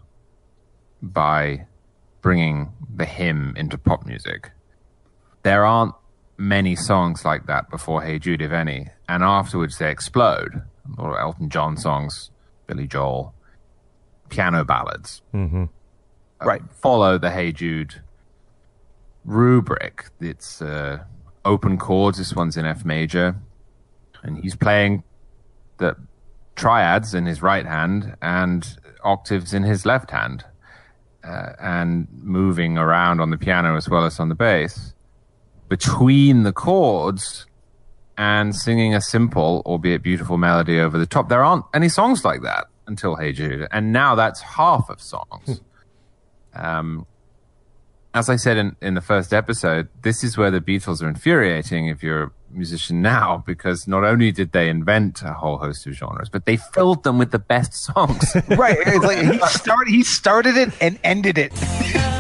by 1.02 1.68
bringing 2.22 2.72
the 2.95 3.06
hymn 3.06 3.54
into 3.56 3.78
pop 3.78 4.06
music. 4.06 4.52
There 5.44 5.66
aren't 5.66 5.94
many 6.38 6.76
songs 6.76 7.24
like 7.26 7.45
that 7.48 7.70
before 7.70 8.02
Hey 8.02 8.20
Jude, 8.20 8.41
if 8.41 8.52
any, 8.52 8.88
and 9.08 9.24
afterwards 9.24 9.78
they 9.78 9.91
explode. 9.91 10.64
A 10.98 11.02
lot 11.02 11.12
of 11.14 11.20
Elton 11.20 11.50
John 11.50 11.78
songs, 11.78 12.32
Billy 12.68 12.88
Joel, 12.88 13.34
piano 14.30 14.64
ballads 14.64 15.22
Mm-hmm. 15.34 15.66
Right. 16.41 16.62
follow 16.82 17.18
the 17.18 17.32
Hey 17.32 17.52
Jude 17.52 18.02
rubric. 19.26 20.06
It's 20.20 20.62
uh, 20.62 21.04
open 21.45 21.78
chords. 21.78 22.18
This 22.18 22.36
one's 22.36 22.57
in 22.57 22.65
F 22.65 22.86
major, 22.86 23.36
and 24.24 24.38
he's 24.38 24.56
playing 24.56 25.03
the 25.78 25.95
triads 26.56 27.14
in 27.14 27.26
his 27.26 27.41
right 27.41 27.65
hand 27.65 28.15
and 28.22 28.78
octaves 29.03 29.53
in 29.53 29.64
his 29.64 29.86
left 29.86 30.11
hand, 30.11 30.45
uh, 31.24 31.53
and 31.60 32.07
moving 32.22 32.78
around 32.78 33.20
on 33.20 33.30
the 33.30 33.38
piano 33.38 33.76
as 33.76 33.90
well 33.90 34.06
as 34.06 34.20
on 34.20 34.30
the 34.30 34.36
bass 34.36 34.94
between 35.70 36.44
the 36.44 36.53
chords. 36.53 37.45
And 38.15 38.56
singing 38.56 38.94
a 38.94 39.02
simple, 39.02 39.64
albeit 39.65 40.03
beautiful 40.03 40.38
melody 40.38 40.80
over 40.80 40.99
the 40.99 41.07
top. 41.07 41.30
There 41.30 41.44
aren't 41.44 41.65
any 41.74 41.90
songs 41.90 42.24
like 42.24 42.44
that 42.44 42.68
until 42.86 43.15
Hey 43.15 43.32
Jude, 43.32 43.68
and 43.72 43.91
now 43.91 44.14
that's 44.14 44.40
half 44.40 44.88
of 44.91 45.02
songs. 45.02 45.61
Um, 46.53 47.07
as 48.14 48.30
I 48.30 48.35
said 48.35 48.57
in, 48.57 48.76
in 48.81 48.94
the 48.94 49.02
first 49.02 49.34
episode, 49.34 49.90
this 50.03 50.23
is 50.23 50.38
where 50.38 50.52
the 50.52 50.61
Beatles 50.61 51.02
are 51.02 51.07
infuriating 51.07 51.88
if 51.88 52.03
you're 52.03 52.23
a 52.23 52.31
musician 52.52 53.02
now, 53.02 53.44
because 53.45 53.88
not 53.88 54.03
only 54.03 54.31
did 54.31 54.52
they 54.52 54.69
invent 54.69 55.23
a 55.23 55.34
whole 55.34 55.57
host 55.57 55.88
of 55.88 55.93
genres, 55.93 56.30
but 56.30 56.45
they 56.45 56.58
filled 56.58 57.03
them 57.03 57.17
with 57.17 57.32
the 57.32 57.40
best 57.40 57.74
songs. 57.74 58.35
right. 58.50 58.77
It's 58.85 59.03
like 59.03 59.17
he 59.17 59.40
started. 59.48 59.92
He 59.92 60.03
started 60.03 60.58
it 60.58 60.69
and 60.80 61.00
ended 61.03 61.38
it. 61.38 61.51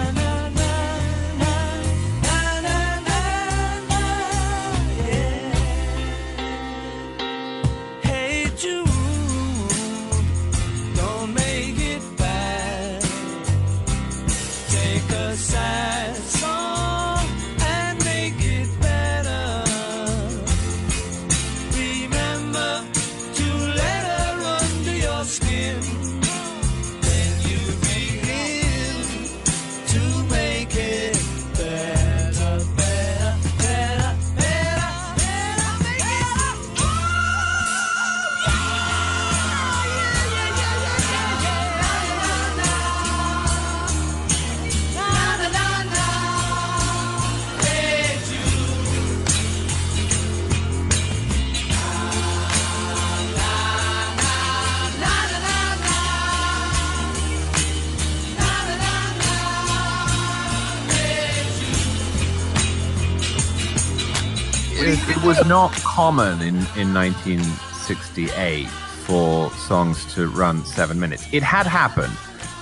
was 65.23 65.45
not 65.45 65.71
common 65.73 66.41
in, 66.41 66.55
in 66.75 66.93
1968 66.93 68.67
for 68.67 69.49
songs 69.51 70.13
to 70.13 70.27
run 70.27 70.65
seven 70.65 70.99
minutes. 70.99 71.25
It 71.31 71.43
had 71.43 71.65
happened. 71.65 72.13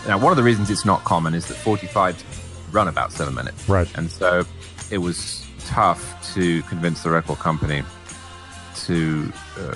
Now, 0.08 0.20
one 0.20 0.32
of 0.32 0.38
the 0.38 0.44
reasons 0.44 0.70
it's 0.70 0.86
not 0.86 1.04
common 1.04 1.34
is 1.34 1.48
that 1.48 1.58
45s 1.58 2.24
run 2.72 2.88
about 2.88 3.12
seven 3.12 3.34
minutes. 3.34 3.68
Right. 3.68 3.88
And 3.98 4.12
so 4.12 4.44
it 4.92 5.00
was 5.00 5.46
tough 5.66 6.34
to 6.34 6.62
convince 6.64 7.04
the 7.04 7.10
record 7.10 7.40
company 7.40 7.84
to 8.86 9.34
uh, 9.58 9.76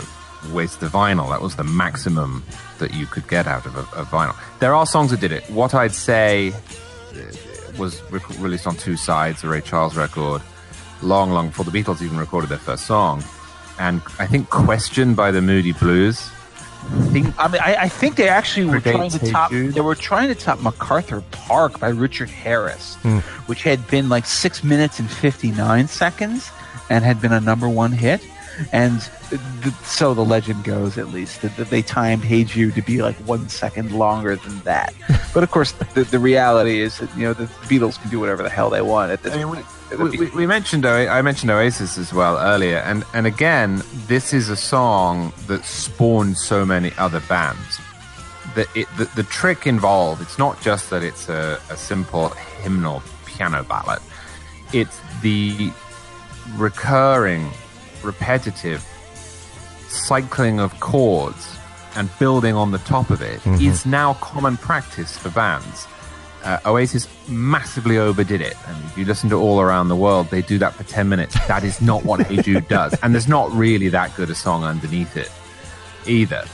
waste 0.53 0.79
the 0.79 0.87
vinyl. 0.87 1.29
That 1.29 1.41
was 1.41 1.55
the 1.55 1.63
maximum 1.63 2.43
that 2.77 2.93
you 2.93 3.07
could 3.07 3.27
get 3.27 3.47
out 3.47 3.65
of 3.65 3.75
a, 3.75 3.81
a 3.99 4.05
vinyl. 4.05 4.35
There 4.59 4.75
are 4.75 4.85
songs 4.85 5.11
that 5.11 5.19
did 5.19 5.31
it. 5.31 5.43
What 5.49 5.73
I'd 5.73 5.93
say 5.93 6.51
uh, 6.51 7.77
was 7.79 8.01
rec- 8.11 8.29
released 8.39 8.67
on 8.67 8.75
two 8.75 8.95
sides, 8.95 9.43
a 9.43 9.47
Ray 9.47 9.61
Charles 9.61 9.95
record, 9.95 10.41
long, 11.01 11.31
long 11.31 11.49
before 11.49 11.65
the 11.65 11.71
Beatles 11.71 12.01
even 12.01 12.17
recorded 12.17 12.49
their 12.49 12.57
first 12.57 12.85
song. 12.85 13.23
And 13.79 14.01
I 14.19 14.27
think 14.27 14.49
questioned 14.49 15.15
by 15.15 15.31
the 15.31 15.41
Moody 15.41 15.73
Blues. 15.73 16.29
I 16.87 17.05
think, 17.05 17.39
I 17.39 17.47
mean, 17.47 17.61
I, 17.61 17.75
I 17.75 17.89
think 17.89 18.15
they 18.15 18.29
actually 18.29 18.67
were 18.67 18.79
trying 18.79 19.09
to 19.09 19.31
top. 19.31 19.49
Jude. 19.49 19.73
They 19.73 19.81
were 19.81 19.95
trying 19.95 20.27
to 20.27 20.35
top 20.35 20.61
MacArthur 20.61 21.23
Park 21.31 21.79
by 21.79 21.89
Richard 21.89 22.29
Harris, 22.29 22.95
hmm. 23.01 23.19
which 23.47 23.63
had 23.63 23.85
been 23.87 24.07
like 24.07 24.25
six 24.25 24.63
minutes 24.63 24.99
and 24.99 25.09
fifty 25.09 25.51
nine 25.51 25.87
seconds, 25.87 26.51
and 26.89 27.03
had 27.03 27.19
been 27.21 27.33
a 27.33 27.39
number 27.39 27.67
one 27.67 27.91
hit. 27.91 28.21
And 28.71 29.01
th- 29.29 29.73
so 29.83 30.13
the 30.13 30.23
legend 30.23 30.63
goes, 30.63 30.97
at 30.97 31.09
least, 31.09 31.41
that, 31.41 31.57
that 31.57 31.69
they 31.69 31.81
timed 31.81 32.23
"Hey 32.23 32.43
Jude" 32.43 32.75
to 32.75 32.81
be 32.81 33.01
like 33.01 33.15
one 33.17 33.49
second 33.49 33.91
longer 33.91 34.35
than 34.35 34.59
that. 34.61 34.93
but 35.33 35.43
of 35.43 35.51
course, 35.51 35.71
the, 35.71 36.03
the 36.03 36.19
reality 36.19 36.79
is 36.79 36.99
that 36.99 37.15
you 37.17 37.23
know 37.23 37.33
the 37.33 37.45
Beatles 37.67 37.99
can 37.99 38.11
do 38.11 38.19
whatever 38.19 38.43
the 38.43 38.49
hell 38.49 38.69
they 38.69 38.81
want 38.81 39.11
at 39.11 39.23
this 39.23 39.33
I 39.33 39.37
mean, 39.37 39.47
point. 39.47 39.65
We, 39.91 40.17
we, 40.17 40.29
we 40.31 40.47
mentioned 40.47 40.85
I 40.85 41.21
mentioned 41.21 41.51
Oasis 41.51 41.97
as 41.97 42.13
well 42.13 42.37
earlier, 42.37 42.77
and 42.77 43.03
and 43.13 43.27
again, 43.27 43.83
this 44.07 44.33
is 44.33 44.49
a 44.49 44.55
song 44.55 45.33
that 45.47 45.63
spawned 45.65 46.37
so 46.37 46.65
many 46.65 46.91
other 46.97 47.21
bands. 47.21 47.79
The, 48.55 48.67
it, 48.73 48.87
the, 48.97 49.05
the 49.15 49.23
trick 49.23 49.67
involved, 49.67 50.21
it's 50.21 50.37
not 50.37 50.61
just 50.61 50.89
that 50.89 51.03
it's 51.03 51.27
a, 51.27 51.59
a 51.69 51.75
simple 51.75 52.29
hymnal 52.61 53.03
piano 53.25 53.63
ballad. 53.63 53.99
It's 54.71 54.99
the 55.21 55.71
recurring, 56.55 57.49
repetitive 58.01 58.81
cycling 59.87 60.59
of 60.59 60.79
chords 60.79 61.57
and 61.95 62.09
building 62.19 62.55
on 62.55 62.71
the 62.71 62.77
top 62.79 63.09
of 63.09 63.21
it 63.21 63.39
mm-hmm. 63.41 63.61
is 63.61 63.85
now 63.85 64.13
common 64.15 64.57
practice 64.57 65.17
for 65.17 65.29
bands. 65.31 65.87
Uh, 66.45 66.59
Oasis 66.67 67.07
massively 67.27 67.97
overdid 67.97 68.39
it. 68.39 68.55
And 68.67 68.85
if 68.85 68.97
you 68.97 69.03
listen 69.03 69.29
to 69.31 69.35
All 69.35 69.59
Around 69.59 69.87
the 69.87 69.95
World, 69.95 70.29
they 70.29 70.43
do 70.43 70.59
that 70.59 70.75
for 70.75 70.83
10 70.83 71.09
minutes. 71.09 71.33
That 71.47 71.63
is 71.63 71.81
not 71.81 72.05
what 72.05 72.21
Hey 72.27 72.41
Jude 72.41 72.67
does. 72.69 72.93
And 73.01 73.15
there's 73.15 73.27
not 73.27 73.51
really 73.51 73.89
that 73.89 74.15
good 74.15 74.29
a 74.29 74.35
song 74.35 74.63
underneath 74.63 75.17
it 75.17 75.31
either. 76.07 76.45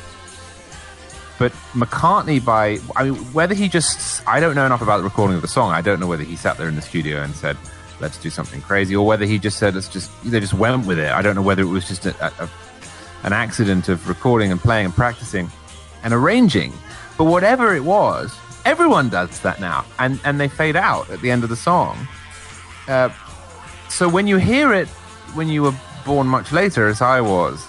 But 1.37 1.51
McCartney, 1.73 2.43
by, 2.43 2.77
I 2.95 3.05
mean, 3.09 3.15
whether 3.33 3.53
he 3.53 3.67
just, 3.67 4.25
I 4.27 4.39
don't 4.39 4.55
know 4.55 4.65
enough 4.65 4.81
about 4.81 4.99
the 4.99 5.03
recording 5.03 5.35
of 5.35 5.41
the 5.41 5.47
song. 5.47 5.71
I 5.71 5.81
don't 5.81 5.99
know 5.99 6.07
whether 6.07 6.23
he 6.23 6.35
sat 6.35 6.57
there 6.57 6.69
in 6.69 6.75
the 6.75 6.81
studio 6.81 7.21
and 7.21 7.33
said, 7.35 7.57
let's 7.99 8.17
do 8.17 8.29
something 8.29 8.61
crazy, 8.61 8.95
or 8.95 9.05
whether 9.05 9.25
he 9.25 9.39
just 9.39 9.57
said, 9.57 9.75
let's 9.75 9.89
just, 9.89 10.11
they 10.23 10.39
just 10.39 10.53
went 10.53 10.85
with 10.85 10.99
it. 10.99 11.11
I 11.11 11.21
don't 11.21 11.35
know 11.35 11.41
whether 11.41 11.63
it 11.63 11.67
was 11.67 11.87
just 11.87 12.05
a, 12.05 12.43
a, 12.43 12.49
an 13.23 13.33
accident 13.33 13.89
of 13.89 14.07
recording 14.07 14.51
and 14.51 14.59
playing 14.59 14.85
and 14.85 14.93
practicing 14.93 15.49
and 16.03 16.13
arranging. 16.13 16.73
But 17.17 17.25
whatever 17.25 17.75
it 17.75 17.83
was, 17.83 18.35
everyone 18.65 19.09
does 19.09 19.40
that 19.41 19.59
now, 19.59 19.85
and 19.99 20.19
and 20.23 20.40
they 20.40 20.48
fade 20.48 20.75
out 20.75 21.09
at 21.09 21.22
the 21.22 21.31
end 21.31 21.43
of 21.43 21.49
the 21.49 21.56
song. 21.56 22.07
Uh, 22.88 23.09
so 23.90 24.07
when 24.07 24.27
you 24.27 24.38
hear 24.38 24.73
it, 24.73 24.88
when 25.35 25.48
you 25.48 25.64
were 25.64 25.75
born 26.06 26.27
much 26.27 26.51
later, 26.51 26.88
as 26.88 27.01
I 27.01 27.22
was, 27.22 27.65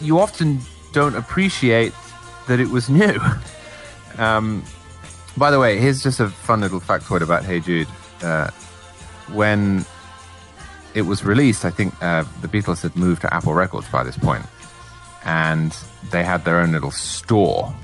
you 0.00 0.18
often 0.18 0.60
don't 0.92 1.14
appreciate 1.14 1.92
that 2.48 2.60
it 2.60 2.68
was 2.68 2.88
new. 3.02 3.18
Um, 4.18 4.64
by 5.36 5.50
the 5.50 5.58
way, 5.58 5.78
here's 5.78 6.02
just 6.02 6.20
a 6.20 6.28
fun 6.28 6.60
little 6.60 6.80
factoid 6.80 7.22
about 7.22 7.44
Hey 7.44 7.60
Jude. 7.60 7.88
Uh, 8.22 8.50
when 9.32 9.84
it 10.94 11.02
was 11.02 11.24
released, 11.24 11.64
I 11.64 11.70
think 11.70 11.94
uh, 12.02 12.24
the 12.42 12.48
Beatles 12.48 12.82
had 12.82 12.94
moved 12.96 13.22
to 13.22 13.34
Apple 13.34 13.54
Records 13.54 13.88
by 13.88 14.02
this 14.02 14.16
point, 14.16 14.44
and 15.24 15.76
they 16.10 16.22
had 16.22 16.44
their 16.44 16.60
own 16.60 16.72
little 16.72 16.90
store. 16.90 17.74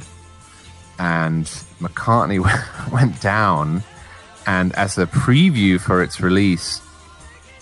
And 0.99 1.45
McCartney 1.81 2.41
went 2.93 3.21
down, 3.21 3.83
and 4.47 4.75
as 4.75 4.99
a 4.99 5.07
preview 5.07 5.81
for 5.81 6.03
its 6.03 6.21
release, 6.21 6.81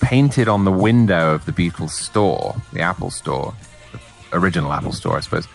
painted 0.00 0.48
on 0.48 0.64
the 0.64 0.72
window 0.72 1.34
of 1.34 1.44
the 1.44 1.52
Beatles 1.52 1.90
store, 1.90 2.54
the 2.72 2.80
Apple 2.80 3.10
store, 3.10 3.54
the 3.92 4.38
original 4.38 4.72
Apple 4.72 4.92
store, 4.92 5.16
I 5.16 5.20
suppose, 5.20 5.46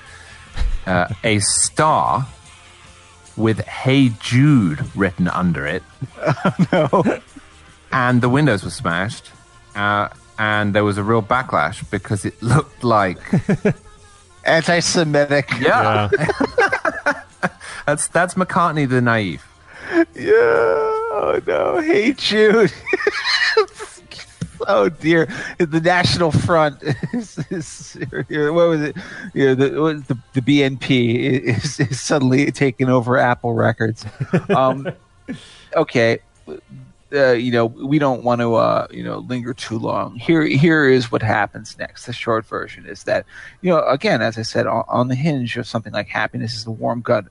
uh, 0.86 1.08
a 1.24 1.40
star 1.40 2.28
with 3.38 3.62
"Hey 3.62 4.10
Jude" 4.20 4.84
written 4.96 5.28
under 5.28 5.66
it. 5.66 5.84
no. 6.72 7.04
and 7.92 8.22
the 8.22 8.30
windows 8.30 8.64
were 8.64 8.70
smashed, 8.70 9.32
uh, 9.76 10.10
and 10.38 10.76
there 10.76 10.84
was 10.84 10.98
a 10.98 11.04
real 11.04 11.22
backlash 11.24 11.90
because 11.90 12.26
it 12.26 12.42
looked 12.44 12.84
like 12.84 13.18
Anti-Semitic. 14.46 15.50
yeah, 15.60 16.10
that's 17.86 18.08
that's 18.08 18.36
McCartney 18.36 18.88
the 18.88 19.02
naive. 19.02 19.44
Yeah. 20.16 20.32
Oh 20.34 21.40
no. 21.46 21.80
Hey 21.80 22.14
Jude. 22.14 22.72
oh 24.68 24.90
dear. 24.90 25.28
The 25.58 25.82
National 25.82 26.32
Front 26.32 26.82
is, 27.14 27.38
is 27.50 27.98
what 28.20 28.54
was 28.54 28.82
it? 28.82 28.96
You 29.34 29.48
know, 29.48 29.56
the, 29.56 29.82
what 29.82 30.08
the 30.08 30.18
the 30.34 30.42
BNP 30.42 31.42
is, 31.44 31.80
is 31.80 32.00
suddenly 32.00 32.52
taking 32.52 32.90
over 32.90 33.18
Apple 33.18 33.54
Records. 33.54 34.06
Um, 34.50 34.88
okay. 35.76 36.20
Uh, 37.14 37.34
you 37.34 37.52
know, 37.52 37.66
we 37.66 38.00
don't 38.00 38.24
want 38.24 38.40
to, 38.40 38.56
uh, 38.56 38.88
you 38.90 39.04
know, 39.04 39.18
linger 39.18 39.54
too 39.54 39.78
long. 39.78 40.16
Here, 40.16 40.44
here 40.44 40.88
is 40.88 41.12
what 41.12 41.22
happens 41.22 41.78
next. 41.78 42.06
The 42.06 42.14
short 42.14 42.46
version 42.46 42.86
is 42.86 43.04
that, 43.04 43.26
you 43.60 43.70
know, 43.70 43.86
again, 43.86 44.22
as 44.22 44.38
I 44.38 44.44
said, 44.44 44.66
on, 44.66 44.86
on 44.88 45.10
the 45.10 45.16
hinge 45.16 45.58
of 45.58 45.68
something 45.68 45.92
like 45.92 46.08
happiness 46.08 46.54
is 46.56 46.64
the 46.64 46.72
warm 46.72 47.02
gun 47.02 47.28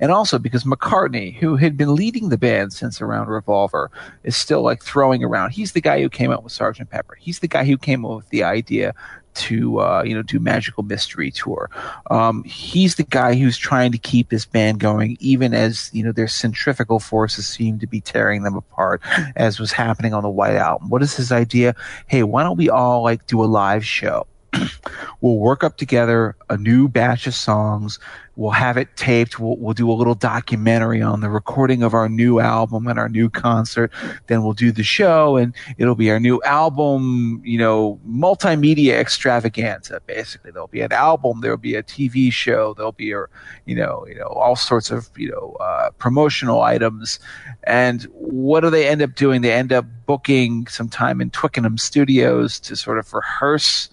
and 0.00 0.10
also 0.10 0.38
because 0.38 0.64
McCartney, 0.64 1.34
who 1.36 1.56
had 1.56 1.76
been 1.76 1.94
leading 1.94 2.28
the 2.28 2.38
band 2.38 2.72
since 2.72 3.00
around 3.00 3.28
Revolver, 3.28 3.90
is 4.24 4.36
still 4.36 4.62
like 4.62 4.82
throwing 4.82 5.24
around. 5.24 5.50
He's 5.50 5.72
the 5.72 5.80
guy 5.80 6.00
who 6.00 6.08
came 6.08 6.30
up 6.30 6.42
with 6.42 6.52
Sergeant 6.52 6.90
Pepper. 6.90 7.14
He's 7.14 7.40
the 7.40 7.48
guy 7.48 7.64
who 7.64 7.76
came 7.76 8.04
up 8.04 8.16
with 8.16 8.28
the 8.30 8.42
idea 8.42 8.94
to 9.32 9.80
uh, 9.80 10.02
you 10.04 10.14
know 10.14 10.22
do 10.22 10.38
Magical 10.38 10.82
Mystery 10.82 11.30
Tour. 11.30 11.70
Um, 12.10 12.42
he's 12.44 12.96
the 12.96 13.04
guy 13.04 13.34
who's 13.34 13.56
trying 13.56 13.92
to 13.92 13.98
keep 13.98 14.28
this 14.28 14.44
band 14.44 14.80
going, 14.80 15.16
even 15.20 15.54
as 15.54 15.90
you 15.92 16.02
know 16.02 16.12
their 16.12 16.28
centrifugal 16.28 16.98
forces 16.98 17.46
seem 17.46 17.78
to 17.78 17.86
be 17.86 18.00
tearing 18.00 18.42
them 18.42 18.56
apart, 18.56 19.02
as 19.36 19.58
was 19.58 19.72
happening 19.72 20.14
on 20.14 20.22
the 20.22 20.30
White 20.30 20.56
Album. 20.56 20.88
What 20.88 21.02
is 21.02 21.16
his 21.16 21.32
idea? 21.32 21.74
Hey, 22.06 22.22
why 22.22 22.42
don't 22.42 22.56
we 22.56 22.70
all 22.70 23.02
like 23.02 23.26
do 23.26 23.42
a 23.42 23.46
live 23.46 23.84
show? 23.84 24.26
we'll 25.20 25.38
work 25.38 25.62
up 25.64 25.76
together 25.76 26.36
a 26.48 26.56
new 26.56 26.88
batch 26.88 27.26
of 27.26 27.34
songs. 27.34 27.98
We'll 28.36 28.52
have 28.52 28.76
it 28.76 28.96
taped. 28.96 29.38
We'll, 29.38 29.56
we'll 29.56 29.74
do 29.74 29.90
a 29.90 29.92
little 29.92 30.14
documentary 30.14 31.02
on 31.02 31.20
the 31.20 31.28
recording 31.28 31.82
of 31.82 31.92
our 31.92 32.08
new 32.08 32.40
album 32.40 32.86
and 32.86 32.98
our 32.98 33.08
new 33.08 33.28
concert. 33.28 33.92
Then 34.28 34.42
we'll 34.42 34.54
do 34.54 34.72
the 34.72 34.82
show 34.82 35.36
and 35.36 35.54
it'll 35.76 35.94
be 35.94 36.10
our 36.10 36.18
new 36.18 36.40
album, 36.42 37.42
you 37.44 37.58
know, 37.58 38.00
multimedia 38.08 38.94
extravaganza. 38.94 40.00
Basically, 40.06 40.50
there'll 40.50 40.68
be 40.68 40.80
an 40.80 40.92
album. 40.92 41.40
There'll 41.42 41.58
be 41.58 41.74
a 41.74 41.82
TV 41.82 42.32
show. 42.32 42.72
There'll 42.74 42.92
be 42.92 43.12
a, 43.12 43.26
you 43.66 43.76
know, 43.76 44.06
you 44.08 44.14
know, 44.14 44.28
all 44.28 44.56
sorts 44.56 44.90
of, 44.90 45.10
you 45.16 45.30
know, 45.30 45.56
uh, 45.60 45.90
promotional 45.98 46.62
items. 46.62 47.18
And 47.64 48.04
what 48.14 48.60
do 48.60 48.70
they 48.70 48.88
end 48.88 49.02
up 49.02 49.14
doing? 49.16 49.42
They 49.42 49.52
end 49.52 49.72
up 49.72 49.84
booking 50.06 50.66
some 50.66 50.88
time 50.88 51.20
in 51.20 51.30
Twickenham 51.30 51.76
Studios 51.78 52.58
to 52.60 52.74
sort 52.74 52.98
of 52.98 53.12
rehearse 53.12 53.90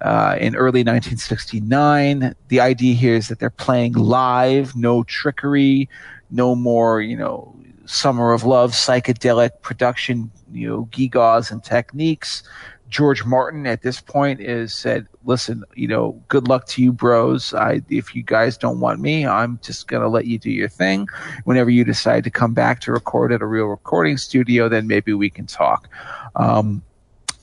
uh, 0.00 0.36
in 0.40 0.54
early 0.54 0.80
1969. 0.80 2.34
The 2.48 2.60
idea 2.60 2.94
here 2.94 3.14
is 3.14 3.28
that 3.28 3.38
they're 3.38 3.50
playing 3.50 3.94
live, 3.94 4.76
no 4.76 5.02
trickery, 5.04 5.88
no 6.30 6.54
more, 6.54 7.00
you 7.00 7.16
know, 7.16 7.54
summer 7.86 8.32
of 8.32 8.44
love, 8.44 8.72
psychedelic 8.72 9.62
production, 9.62 10.30
you 10.52 10.68
know, 10.68 10.88
gewgaws 10.90 11.50
and 11.50 11.64
techniques. 11.64 12.42
George 12.88 13.24
Martin 13.24 13.66
at 13.66 13.82
this 13.82 14.00
point 14.00 14.40
is 14.40 14.72
said, 14.72 15.06
"Listen, 15.24 15.62
you 15.74 15.86
know, 15.86 16.22
good 16.28 16.48
luck 16.48 16.66
to 16.68 16.82
you, 16.82 16.90
bros. 16.90 17.52
I, 17.52 17.82
if 17.90 18.14
you 18.14 18.22
guys 18.22 18.56
don't 18.56 18.80
want 18.80 19.00
me, 19.00 19.26
I'm 19.26 19.58
just 19.62 19.88
gonna 19.88 20.08
let 20.08 20.26
you 20.26 20.38
do 20.38 20.50
your 20.50 20.68
thing. 20.68 21.06
Whenever 21.44 21.68
you 21.68 21.84
decide 21.84 22.24
to 22.24 22.30
come 22.30 22.54
back 22.54 22.80
to 22.82 22.92
record 22.92 23.30
at 23.32 23.42
a 23.42 23.46
real 23.46 23.66
recording 23.66 24.16
studio, 24.16 24.70
then 24.70 24.86
maybe 24.86 25.12
we 25.12 25.28
can 25.28 25.46
talk." 25.46 25.88
Um, 26.36 26.82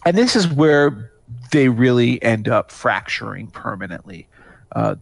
and 0.06 0.18
this 0.18 0.36
is 0.36 0.48
where 0.48 1.12
they 1.52 1.70
really 1.70 2.22
end 2.24 2.48
up 2.48 2.72
fracturing 2.72 3.48
permanently. 3.48 4.28
Uh, 4.76 4.96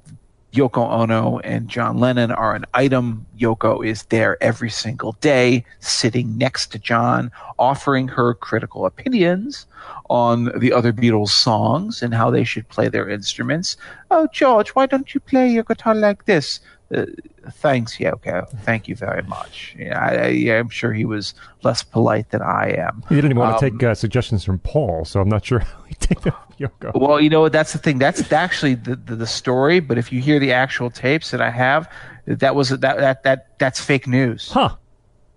Yoko 0.53 0.87
Ono 0.87 1.39
and 1.39 1.67
John 1.67 1.97
Lennon 1.97 2.31
are 2.31 2.53
an 2.53 2.65
item. 2.75 3.25
Yoko 3.39 3.83
is 3.83 4.03
there 4.03 4.41
every 4.41 4.69
single 4.69 5.13
day, 5.13 5.65
sitting 5.79 6.37
next 6.37 6.67
to 6.67 6.79
John, 6.79 7.31
offering 7.57 8.07
her 8.07 8.35
critical 8.35 8.85
opinions 8.85 9.65
on 10.11 10.51
the 10.59 10.71
other 10.71 10.93
Beatles 10.93 11.29
songs 11.29 12.03
and 12.03 12.13
how 12.13 12.29
they 12.29 12.43
should 12.43 12.69
play 12.69 12.87
their 12.87 13.09
instruments. 13.09 13.77
Oh, 14.11 14.27
George, 14.31 14.69
why 14.69 14.85
don't 14.85 15.13
you 15.15 15.19
play 15.19 15.49
your 15.49 15.63
guitar 15.63 15.95
like 15.95 16.25
this? 16.25 16.59
Uh, 16.93 17.05
thanks, 17.51 17.97
Yoko. 17.97 18.47
Thank 18.61 18.87
you 18.87 18.95
very 18.95 19.23
much. 19.23 19.75
Yeah, 19.77 19.99
I, 19.99 20.13
I, 20.13 20.57
I'm 20.57 20.69
sure 20.69 20.93
he 20.93 21.05
was 21.05 21.33
less 21.63 21.81
polite 21.81 22.29
than 22.29 22.41
I 22.41 22.75
am. 22.77 23.03
He 23.09 23.15
didn't 23.15 23.31
even 23.31 23.39
want 23.39 23.59
to 23.59 23.65
Um, 23.65 23.71
take 23.71 23.83
uh, 23.83 23.95
suggestions 23.95 24.43
from 24.43 24.59
Paul, 24.59 25.05
so 25.05 25.19
I'm 25.19 25.29
not 25.29 25.45
sure 25.45 25.59
how 25.59 25.81
he 25.87 25.95
take 25.95 26.21
that 26.21 26.35
Yoko. 26.59 26.91
Well, 26.93 27.19
you 27.19 27.29
know? 27.29 27.49
That's 27.49 27.73
the 27.73 27.79
thing. 27.79 27.97
That's 27.99 28.31
actually 28.31 28.75
the, 28.75 28.95
the, 28.95 29.15
the 29.15 29.27
story. 29.27 29.79
But 29.79 29.97
if 29.97 30.11
you 30.11 30.21
hear 30.21 30.39
the 30.39 30.53
actual 30.53 30.89
tapes 30.89 31.31
that 31.31 31.41
I 31.41 31.49
have, 31.49 31.89
that 32.25 32.55
was 32.55 32.69
that 32.69 32.81
that 32.81 33.23
that 33.23 33.57
that's 33.59 33.79
fake 33.79 34.07
news. 34.07 34.51
Huh. 34.51 34.75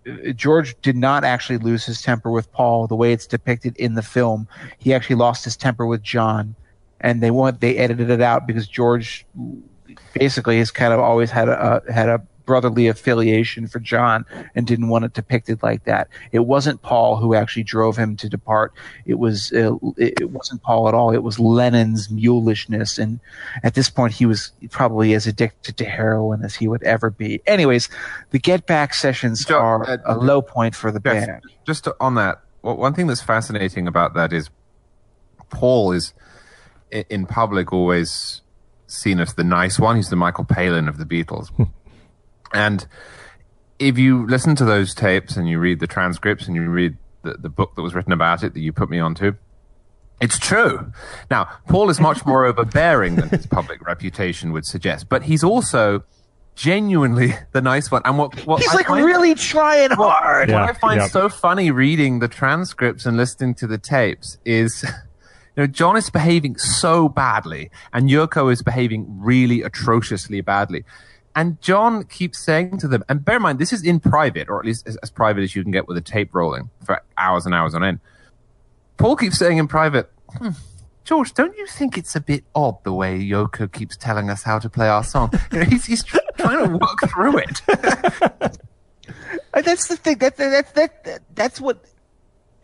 Uh, 0.06 0.32
George 0.32 0.80
did 0.82 0.96
not 0.96 1.24
actually 1.24 1.58
lose 1.58 1.84
his 1.84 2.02
temper 2.02 2.30
with 2.30 2.50
Paul 2.52 2.86
the 2.86 2.94
way 2.94 3.12
it's 3.12 3.26
depicted 3.26 3.76
in 3.76 3.94
the 3.94 4.02
film. 4.02 4.46
He 4.78 4.94
actually 4.94 5.16
lost 5.16 5.44
his 5.44 5.56
temper 5.56 5.86
with 5.86 6.02
John, 6.02 6.54
and 7.00 7.22
they 7.22 7.30
want 7.30 7.60
they 7.60 7.76
edited 7.76 8.10
it 8.10 8.20
out 8.20 8.46
because 8.46 8.68
George 8.68 9.26
basically 10.14 10.58
has 10.58 10.70
kind 10.70 10.92
of 10.92 11.00
always 11.00 11.30
had 11.30 11.48
a, 11.48 11.82
had 11.92 12.08
a 12.08 12.18
brotherly 12.46 12.86
affiliation 12.86 13.66
for 13.66 13.80
John 13.80 14.24
and 14.54 14.68
didn't 14.68 14.88
want 14.88 15.04
it 15.04 15.12
depicted 15.14 15.60
like 15.64 15.82
that. 15.84 16.06
It 16.30 16.46
wasn't 16.46 16.80
Paul 16.80 17.16
who 17.16 17.34
actually 17.34 17.64
drove 17.64 17.96
him 17.96 18.16
to 18.18 18.28
depart. 18.28 18.72
It 19.04 19.14
was 19.18 19.52
uh, 19.52 19.74
it 19.96 20.20
it 20.20 20.30
wasn't 20.30 20.62
Paul 20.62 20.86
at 20.88 20.94
all. 20.94 21.12
It 21.12 21.24
was 21.24 21.40
Lennon's 21.40 22.06
mulishness, 22.08 22.98
and 23.00 23.18
at 23.64 23.74
this 23.74 23.90
point 23.90 24.12
he 24.12 24.26
was 24.26 24.52
probably 24.70 25.14
as 25.14 25.26
addicted 25.26 25.76
to 25.78 25.84
heroin 25.84 26.44
as 26.44 26.54
he 26.54 26.68
would 26.68 26.84
ever 26.84 27.10
be. 27.10 27.42
Anyways, 27.48 27.88
the 28.30 28.38
Get 28.38 28.66
Back 28.66 28.94
sessions 28.94 29.44
Jo- 29.44 29.58
are 29.58 29.90
uh, 29.90 29.96
a 30.04 30.16
low 30.16 30.40
point 30.40 30.76
for 30.76 30.92
the 30.92 31.00
Jeff, 31.00 31.26
band. 31.26 31.42
just 31.66 31.82
to- 31.84 31.96
on 31.98 32.14
that, 32.14 32.42
well, 32.62 32.76
one 32.76 32.94
thing 32.94 33.08
that's 33.08 33.22
fascinating 33.22 33.88
about 33.88 34.14
that 34.14 34.32
is 34.32 34.50
Paul 35.50 35.90
is 35.90 36.14
in 37.10 37.26
public 37.26 37.72
always 37.72 38.42
seen 38.86 39.20
as 39.20 39.34
the 39.34 39.44
nice 39.44 39.78
one. 39.78 39.96
He's 39.96 40.10
the 40.10 40.16
Michael 40.16 40.44
Palin 40.44 40.88
of 40.88 40.98
the 40.98 41.04
Beatles. 41.04 41.48
Hmm. 41.50 41.64
and 42.52 42.86
if 43.78 43.98
you 43.98 44.26
listen 44.26 44.56
to 44.56 44.64
those 44.64 44.94
tapes 44.94 45.36
and 45.36 45.48
you 45.48 45.58
read 45.58 45.80
the 45.80 45.86
transcripts 45.86 46.46
and 46.46 46.56
you 46.56 46.62
read 46.70 46.96
the, 47.22 47.34
the 47.34 47.50
book 47.50 47.74
that 47.76 47.82
was 47.82 47.94
written 47.94 48.12
about 48.12 48.42
it 48.42 48.54
that 48.54 48.60
you 48.60 48.72
put 48.72 48.88
me 48.88 48.98
onto, 48.98 49.34
it's 50.18 50.38
true. 50.38 50.90
Now, 51.30 51.46
Paul 51.68 51.90
is 51.90 52.00
much 52.00 52.24
more 52.24 52.46
overbearing 52.46 53.16
than 53.16 53.28
his 53.28 53.46
public 53.46 53.86
reputation 53.86 54.52
would 54.52 54.64
suggest, 54.64 55.10
but 55.10 55.24
he's 55.24 55.44
also 55.44 56.04
genuinely 56.54 57.34
the 57.52 57.60
nice 57.60 57.90
one. 57.90 58.00
And 58.06 58.16
what, 58.16 58.34
what 58.46 58.60
He's 58.62 58.70
I 58.70 58.76
like 58.76 58.86
find- 58.86 59.04
really 59.04 59.34
trying 59.34 59.90
hard. 59.90 60.48
Yeah, 60.48 60.60
what 60.62 60.70
I 60.70 60.78
find 60.78 61.00
yeah. 61.02 61.08
so 61.08 61.28
funny 61.28 61.70
reading 61.70 62.20
the 62.20 62.28
transcripts 62.28 63.04
and 63.04 63.18
listening 63.18 63.54
to 63.56 63.66
the 63.66 63.76
tapes 63.76 64.38
is, 64.46 64.86
you 65.56 65.62
know, 65.62 65.66
John 65.66 65.96
is 65.96 66.10
behaving 66.10 66.58
so 66.58 67.08
badly 67.08 67.70
and 67.92 68.08
Yoko 68.10 68.52
is 68.52 68.62
behaving 68.62 69.06
really 69.08 69.62
atrociously 69.62 70.40
badly. 70.42 70.84
And 71.34 71.60
John 71.60 72.04
keeps 72.04 72.38
saying 72.38 72.78
to 72.78 72.88
them, 72.88 73.04
and 73.08 73.24
bear 73.24 73.36
in 73.36 73.42
mind, 73.42 73.58
this 73.58 73.72
is 73.72 73.82
in 73.82 74.00
private, 74.00 74.48
or 74.48 74.58
at 74.58 74.64
least 74.64 74.86
as, 74.86 74.96
as 74.96 75.10
private 75.10 75.42
as 75.42 75.54
you 75.54 75.62
can 75.62 75.70
get 75.70 75.86
with 75.86 75.96
a 75.96 76.00
tape 76.00 76.34
rolling 76.34 76.70
for 76.84 77.02
hours 77.18 77.44
and 77.44 77.54
hours 77.54 77.74
on 77.74 77.84
end. 77.84 78.00
Paul 78.96 79.16
keeps 79.16 79.38
saying 79.38 79.58
in 79.58 79.68
private, 79.68 80.10
"Hmm, 80.38 80.50
George, 81.04 81.34
don't 81.34 81.56
you 81.56 81.66
think 81.66 81.98
it's 81.98 82.16
a 82.16 82.20
bit 82.20 82.44
odd 82.54 82.82
the 82.84 82.92
way 82.92 83.20
Yoko 83.20 83.70
keeps 83.70 83.96
telling 83.98 84.30
us 84.30 84.44
how 84.44 84.58
to 84.58 84.70
play 84.70 84.88
our 84.88 85.04
song? 85.04 85.30
You 85.52 85.58
know, 85.58 85.64
he's, 85.66 85.84
he's 85.84 86.02
tr- 86.02 86.16
trying 86.38 86.64
to 86.66 86.78
work 86.78 87.00
through 87.10 87.38
it. 87.38 88.58
Uh, 89.54 89.62
That's 89.62 89.86
the 89.88 89.96
thing. 89.96 90.18
That, 90.18 90.36
that, 90.36 90.74
that, 90.74 91.04
that, 91.04 91.22
that's 91.34 91.60
what 91.60 91.82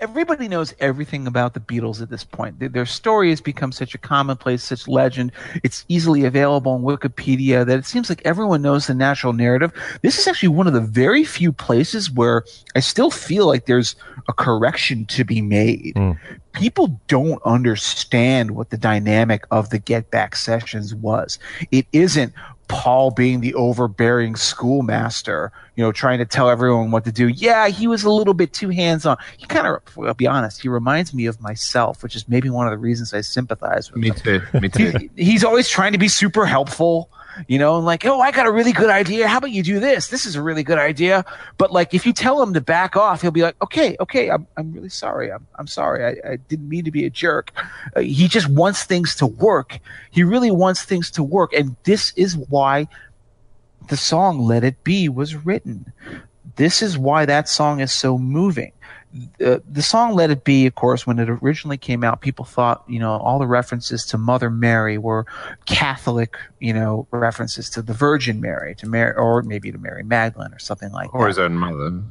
everybody 0.02 0.48
knows 0.48 0.74
everything 0.80 1.28
about 1.28 1.54
the 1.54 1.60
Beatles 1.60 2.02
at 2.02 2.10
this 2.10 2.24
point. 2.24 2.58
Their, 2.58 2.84
story 2.84 3.30
has 3.30 3.40
become 3.40 3.70
such 3.70 3.94
a 3.94 3.98
commonplace, 3.98 4.64
such 4.64 4.88
legend. 4.88 5.30
It's 5.62 5.84
easily 5.88 6.24
available 6.24 6.72
on 6.72 6.82
Wikipedia 6.82 7.64
that 7.64 7.78
it 7.78 7.86
seems 7.86 8.08
like 8.08 8.20
everyone 8.24 8.62
knows 8.62 8.88
the 8.88 8.94
natural 8.94 9.32
narrative. 9.32 9.72
This 10.02 10.18
is 10.18 10.26
actually 10.26 10.48
one 10.48 10.66
of 10.66 10.72
the 10.72 10.80
very 10.80 11.22
few 11.22 11.52
places 11.52 12.10
where 12.10 12.44
I 12.74 12.80
still 12.80 13.12
feel 13.12 13.46
like 13.46 13.66
there's 13.66 13.94
a 14.28 14.32
correction 14.32 15.06
to 15.06 15.24
be 15.24 15.40
made. 15.40 15.92
Hmm. 15.94 16.12
People 16.52 17.00
don't 17.06 17.40
understand 17.44 18.50
what 18.50 18.70
the 18.70 18.76
dynamic 18.76 19.46
of 19.52 19.70
the 19.70 19.78
Get 19.78 20.10
Back 20.10 20.34
sessions 20.34 20.94
was. 20.96 21.38
It 21.70 21.86
isn't 21.92 22.34
Paul 22.72 23.10
being 23.10 23.40
the 23.40 23.54
overbearing 23.54 24.34
schoolmaster, 24.34 25.52
you 25.76 25.84
know, 25.84 25.92
trying 25.92 26.18
to 26.18 26.24
tell 26.24 26.48
everyone 26.50 26.90
what 26.90 27.04
to 27.04 27.12
do. 27.12 27.28
Yeah, 27.28 27.68
he 27.68 27.86
was 27.86 28.02
a 28.04 28.10
little 28.10 28.34
bit 28.34 28.52
too 28.52 28.70
hands 28.70 29.04
on. 29.06 29.16
He 29.36 29.46
kind 29.46 29.66
of, 29.66 29.80
I'll 30.04 30.14
be 30.14 30.26
honest, 30.26 30.62
he 30.62 30.68
reminds 30.68 31.12
me 31.14 31.26
of 31.26 31.40
myself, 31.40 32.02
which 32.02 32.16
is 32.16 32.28
maybe 32.28 32.48
one 32.50 32.66
of 32.66 32.70
the 32.72 32.78
reasons 32.78 33.12
I 33.14 33.20
sympathize 33.20 33.90
with 33.92 34.00
Me 34.00 34.08
him. 34.08 34.14
too. 34.16 34.40
Me 34.60 34.68
too. 34.68 34.92
He- 35.16 35.24
he's 35.24 35.44
always 35.44 35.68
trying 35.68 35.92
to 35.92 35.98
be 35.98 36.08
super 36.08 36.46
helpful, 36.46 37.08
you 37.48 37.58
know, 37.58 37.76
and 37.76 37.84
like, 37.84 38.04
oh, 38.04 38.20
I 38.20 38.30
got 38.30 38.46
a 38.46 38.52
really 38.52 38.72
good 38.72 38.90
idea. 38.90 39.28
How 39.28 39.38
about 39.38 39.50
you 39.50 39.62
do 39.62 39.80
this? 39.80 40.08
This 40.08 40.26
is 40.26 40.36
a 40.36 40.42
really 40.42 40.62
good 40.62 40.78
idea. 40.78 41.24
But 41.58 41.72
like, 41.72 41.94
if 41.94 42.06
you 42.06 42.12
tell 42.12 42.42
him 42.42 42.54
to 42.54 42.60
back 42.60 42.96
off, 42.96 43.22
he'll 43.22 43.30
be 43.30 43.42
like, 43.42 43.56
okay, 43.62 43.96
okay, 44.00 44.30
I'm, 44.30 44.46
I'm 44.56 44.72
really 44.72 44.88
sorry. 44.88 45.32
I'm, 45.32 45.46
I'm 45.58 45.66
sorry. 45.66 46.04
I, 46.04 46.32
I 46.32 46.36
didn't 46.36 46.68
mean 46.68 46.84
to 46.84 46.90
be 46.90 47.04
a 47.04 47.10
jerk. 47.10 47.52
Uh, 47.94 48.00
he 48.00 48.28
just 48.28 48.48
wants 48.48 48.84
things 48.84 49.14
to 49.16 49.26
work. 49.26 49.78
He 50.10 50.22
really 50.22 50.50
wants 50.50 50.82
things 50.82 51.10
to 51.12 51.22
work. 51.22 51.52
And 51.52 51.76
this 51.84 52.12
is 52.16 52.36
why 52.36 52.88
the 53.88 53.96
song 53.96 54.40
Let 54.40 54.64
It 54.64 54.82
Be 54.84 55.08
was 55.08 55.34
written. 55.34 55.92
This 56.56 56.82
is 56.82 56.98
why 56.98 57.26
that 57.26 57.48
song 57.48 57.80
is 57.80 57.92
so 57.92 58.18
moving. 58.18 58.72
The, 59.38 59.62
the 59.68 59.82
song 59.82 60.14
Let 60.14 60.30
It 60.30 60.42
Be, 60.42 60.66
of 60.66 60.74
course, 60.74 61.06
when 61.06 61.18
it 61.18 61.28
originally 61.28 61.76
came 61.76 62.02
out, 62.02 62.22
people 62.22 62.46
thought, 62.46 62.82
you 62.88 62.98
know, 62.98 63.12
all 63.12 63.38
the 63.38 63.46
references 63.46 64.06
to 64.06 64.18
Mother 64.18 64.48
Mary 64.48 64.96
were 64.96 65.26
Catholic, 65.66 66.36
you 66.60 66.72
know, 66.72 67.06
references 67.10 67.68
to 67.70 67.82
the 67.82 67.92
Virgin 67.92 68.40
Mary, 68.40 68.74
to 68.76 68.88
Mary, 68.88 69.14
or 69.14 69.42
maybe 69.42 69.70
to 69.70 69.76
Mary 69.76 70.02
Magdalene 70.02 70.54
or 70.54 70.58
something 70.58 70.90
like 70.92 71.12
Or 71.12 71.20
that 71.20 71.24
Or 71.24 71.28
his 71.28 71.38
own 71.38 71.54
mother. 71.54 72.02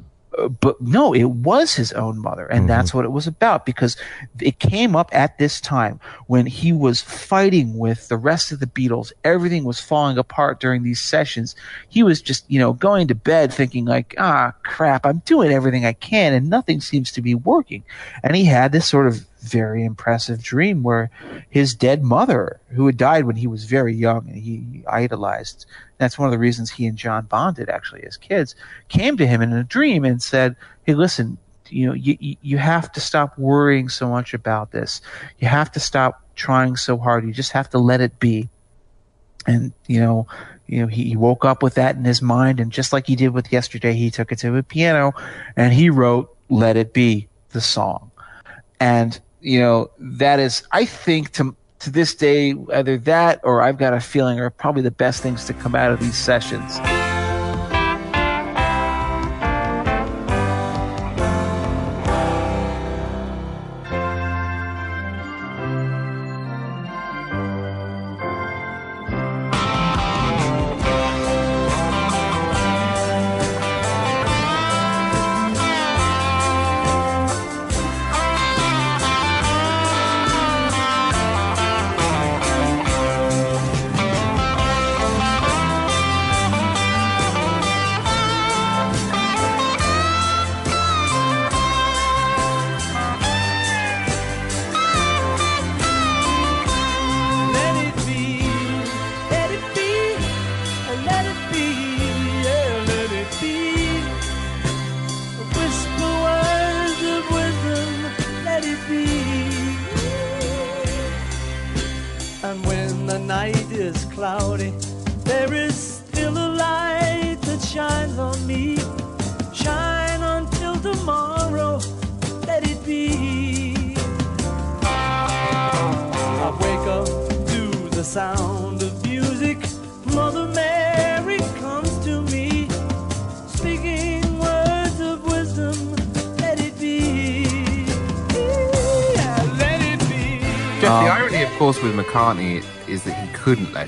But 0.60 0.80
no, 0.80 1.14
it 1.14 1.24
was 1.24 1.74
his 1.74 1.92
own 1.92 2.18
mother, 2.18 2.46
and 2.46 2.68
that's 2.68 2.94
what 2.94 3.04
it 3.04 3.12
was 3.12 3.26
about 3.26 3.66
because 3.66 3.98
it 4.40 4.58
came 4.58 4.96
up 4.96 5.10
at 5.12 5.36
this 5.36 5.60
time 5.60 6.00
when 6.26 6.46
he 6.46 6.72
was 6.72 7.02
fighting 7.02 7.76
with 7.76 8.08
the 8.08 8.16
rest 8.16 8.50
of 8.50 8.58
the 8.58 8.66
Beatles. 8.66 9.12
Everything 9.24 9.64
was 9.64 9.78
falling 9.80 10.16
apart 10.16 10.58
during 10.58 10.82
these 10.82 11.00
sessions. 11.00 11.54
He 11.88 12.02
was 12.02 12.22
just, 12.22 12.50
you 12.50 12.58
know, 12.58 12.72
going 12.72 13.08
to 13.08 13.14
bed 13.14 13.52
thinking 13.52 13.84
like, 13.84 14.14
ah, 14.18 14.54
crap, 14.62 15.04
I'm 15.04 15.18
doing 15.26 15.52
everything 15.52 15.84
I 15.84 15.92
can, 15.92 16.32
and 16.32 16.48
nothing 16.48 16.80
seems 16.80 17.12
to 17.12 17.20
be 17.20 17.34
working. 17.34 17.84
And 18.22 18.34
he 18.34 18.46
had 18.46 18.72
this 18.72 18.86
sort 18.86 19.06
of 19.08 19.26
very 19.42 19.84
impressive 19.84 20.42
dream 20.42 20.82
where 20.82 21.10
his 21.50 21.74
dead 21.74 22.02
mother, 22.02 22.60
who 22.68 22.86
had 22.86 22.96
died 22.96 23.24
when 23.24 23.36
he 23.36 23.46
was 23.46 23.64
very 23.64 23.94
young 23.94 24.28
and 24.28 24.36
he 24.36 24.82
idolized, 24.88 25.66
that's 25.98 26.18
one 26.18 26.26
of 26.26 26.32
the 26.32 26.38
reasons 26.38 26.70
he 26.70 26.86
and 26.86 26.96
John 26.96 27.26
bonded 27.26 27.68
actually 27.68 28.04
as 28.04 28.16
kids, 28.16 28.54
came 28.88 29.16
to 29.16 29.26
him 29.26 29.42
in 29.42 29.52
a 29.52 29.64
dream 29.64 30.04
and 30.04 30.22
said, 30.22 30.56
Hey, 30.84 30.94
listen, 30.94 31.38
you 31.68 31.86
know, 31.86 31.94
you, 31.94 32.16
you- 32.20 32.58
have 32.58 32.92
to 32.92 33.00
stop 33.00 33.36
worrying 33.38 33.88
so 33.88 34.08
much 34.08 34.34
about 34.34 34.72
this. 34.72 35.00
You 35.38 35.48
have 35.48 35.72
to 35.72 35.80
stop 35.80 36.22
trying 36.36 36.76
so 36.76 36.98
hard. 36.98 37.24
You 37.24 37.32
just 37.32 37.52
have 37.52 37.70
to 37.70 37.78
let 37.78 38.00
it 38.00 38.18
be. 38.20 38.48
And, 39.46 39.72
you 39.88 40.00
know, 40.00 40.26
you 40.66 40.80
know, 40.82 40.86
he, 40.86 41.04
he 41.04 41.16
woke 41.16 41.44
up 41.44 41.62
with 41.62 41.74
that 41.74 41.96
in 41.96 42.04
his 42.04 42.22
mind 42.22 42.60
and 42.60 42.70
just 42.70 42.92
like 42.92 43.06
he 43.06 43.16
did 43.16 43.30
with 43.30 43.50
yesterday, 43.52 43.94
he 43.94 44.10
took 44.10 44.30
it 44.32 44.38
to 44.40 44.56
a 44.56 44.62
piano 44.62 45.12
and 45.56 45.72
he 45.72 45.90
wrote 45.90 46.36
Let 46.48 46.76
It 46.76 46.92
Be, 46.92 47.28
the 47.50 47.60
song 47.60 48.12
and 48.82 49.20
you 49.42 49.58
know 49.58 49.90
that 49.98 50.38
is 50.38 50.62
i 50.72 50.84
think 50.84 51.30
to 51.32 51.54
to 51.80 51.90
this 51.90 52.14
day 52.14 52.54
either 52.74 52.96
that 52.96 53.40
or 53.42 53.60
i've 53.60 53.76
got 53.76 53.92
a 53.92 54.00
feeling 54.00 54.38
are 54.38 54.50
probably 54.50 54.82
the 54.82 54.90
best 54.90 55.22
things 55.22 55.44
to 55.44 55.52
come 55.52 55.74
out 55.74 55.90
of 55.90 56.00
these 56.00 56.16
sessions 56.16 56.78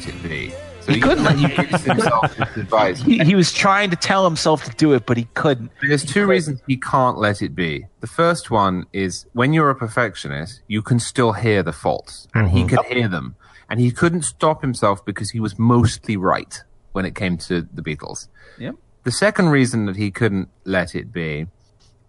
he 0.05 0.11
couldn't 0.13 0.23
let 0.23 0.23
it 0.23 0.23
be. 0.23 0.51
So 0.81 0.93
He 0.93 1.01
couldn't 1.01 1.25
let- 1.25 1.39
he 1.39 1.49
gives 1.49 1.85
himself 1.85 2.37
this 2.37 2.57
advice. 2.57 3.01
he, 3.01 3.19
he 3.25 3.35
was 3.35 3.53
trying 3.53 3.89
to 3.91 3.97
tell 3.97 4.25
himself 4.25 4.65
to 4.65 4.71
do 4.77 4.93
it 4.93 5.07
but 5.07 5.17
he 5.17 5.25
couldn't 5.35 5.71
There's 5.81 6.05
two 6.05 6.27
reasons 6.27 6.61
he 6.67 6.77
can't 6.77 7.17
let 7.19 7.41
it 7.41 7.55
be. 7.55 7.87
The 8.01 8.07
first 8.07 8.51
one 8.51 8.85
is 8.93 9.25
when 9.33 9.53
you're 9.55 9.71
a 9.71 9.75
perfectionist, 9.75 10.61
you 10.69 10.83
can 10.83 10.99
still 10.99 11.33
hear 11.33 11.63
the 11.63 11.73
faults, 11.73 12.29
and 12.35 12.51
he 12.51 12.65
could 12.67 12.85
hear 12.85 13.09
them, 13.09 13.35
and 13.71 13.81
he 13.81 13.91
couldn't 13.91 14.23
stop 14.23 14.61
himself 14.61 15.05
because 15.05 15.31
he 15.31 15.41
was 15.41 15.59
mostly 15.59 16.17
right 16.19 16.63
when 16.93 17.07
it 17.07 17.15
came 17.15 17.39
to 17.39 17.63
the 17.73 17.81
Beatles. 17.83 18.29
Yep. 18.59 18.75
The 19.05 19.11
second 19.13 19.49
reason 19.49 19.87
that 19.87 19.97
he 19.97 20.11
couldn't 20.11 20.49
let 20.65 20.95
it 20.95 21.13
be 21.13 21.47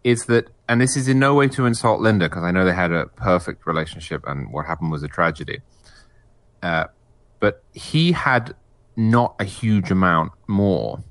is 0.04 0.26
that, 0.26 0.50
and 0.70 0.80
this 0.82 0.96
is 0.98 1.08
in 1.08 1.18
no 1.18 1.34
way 1.34 1.48
to 1.48 1.66
insult 1.66 2.00
Linda 2.02 2.26
because 2.30 2.44
I 2.44 2.52
know 2.52 2.64
they 2.66 2.74
had 2.74 2.92
a 2.92 3.06
perfect 3.08 3.66
relationship, 3.66 4.24
and 4.28 4.52
what 4.52 4.66
happened 4.66 4.92
was 4.92 5.02
a 5.02 5.08
tragedy. 5.08 5.60
Uh, 6.62 6.86
but 7.40 7.64
he 7.74 8.12
had 8.12 8.56
not 8.96 9.36
a 9.40 9.44
huge 9.44 9.92
amount 9.92 10.32
more 10.48 11.04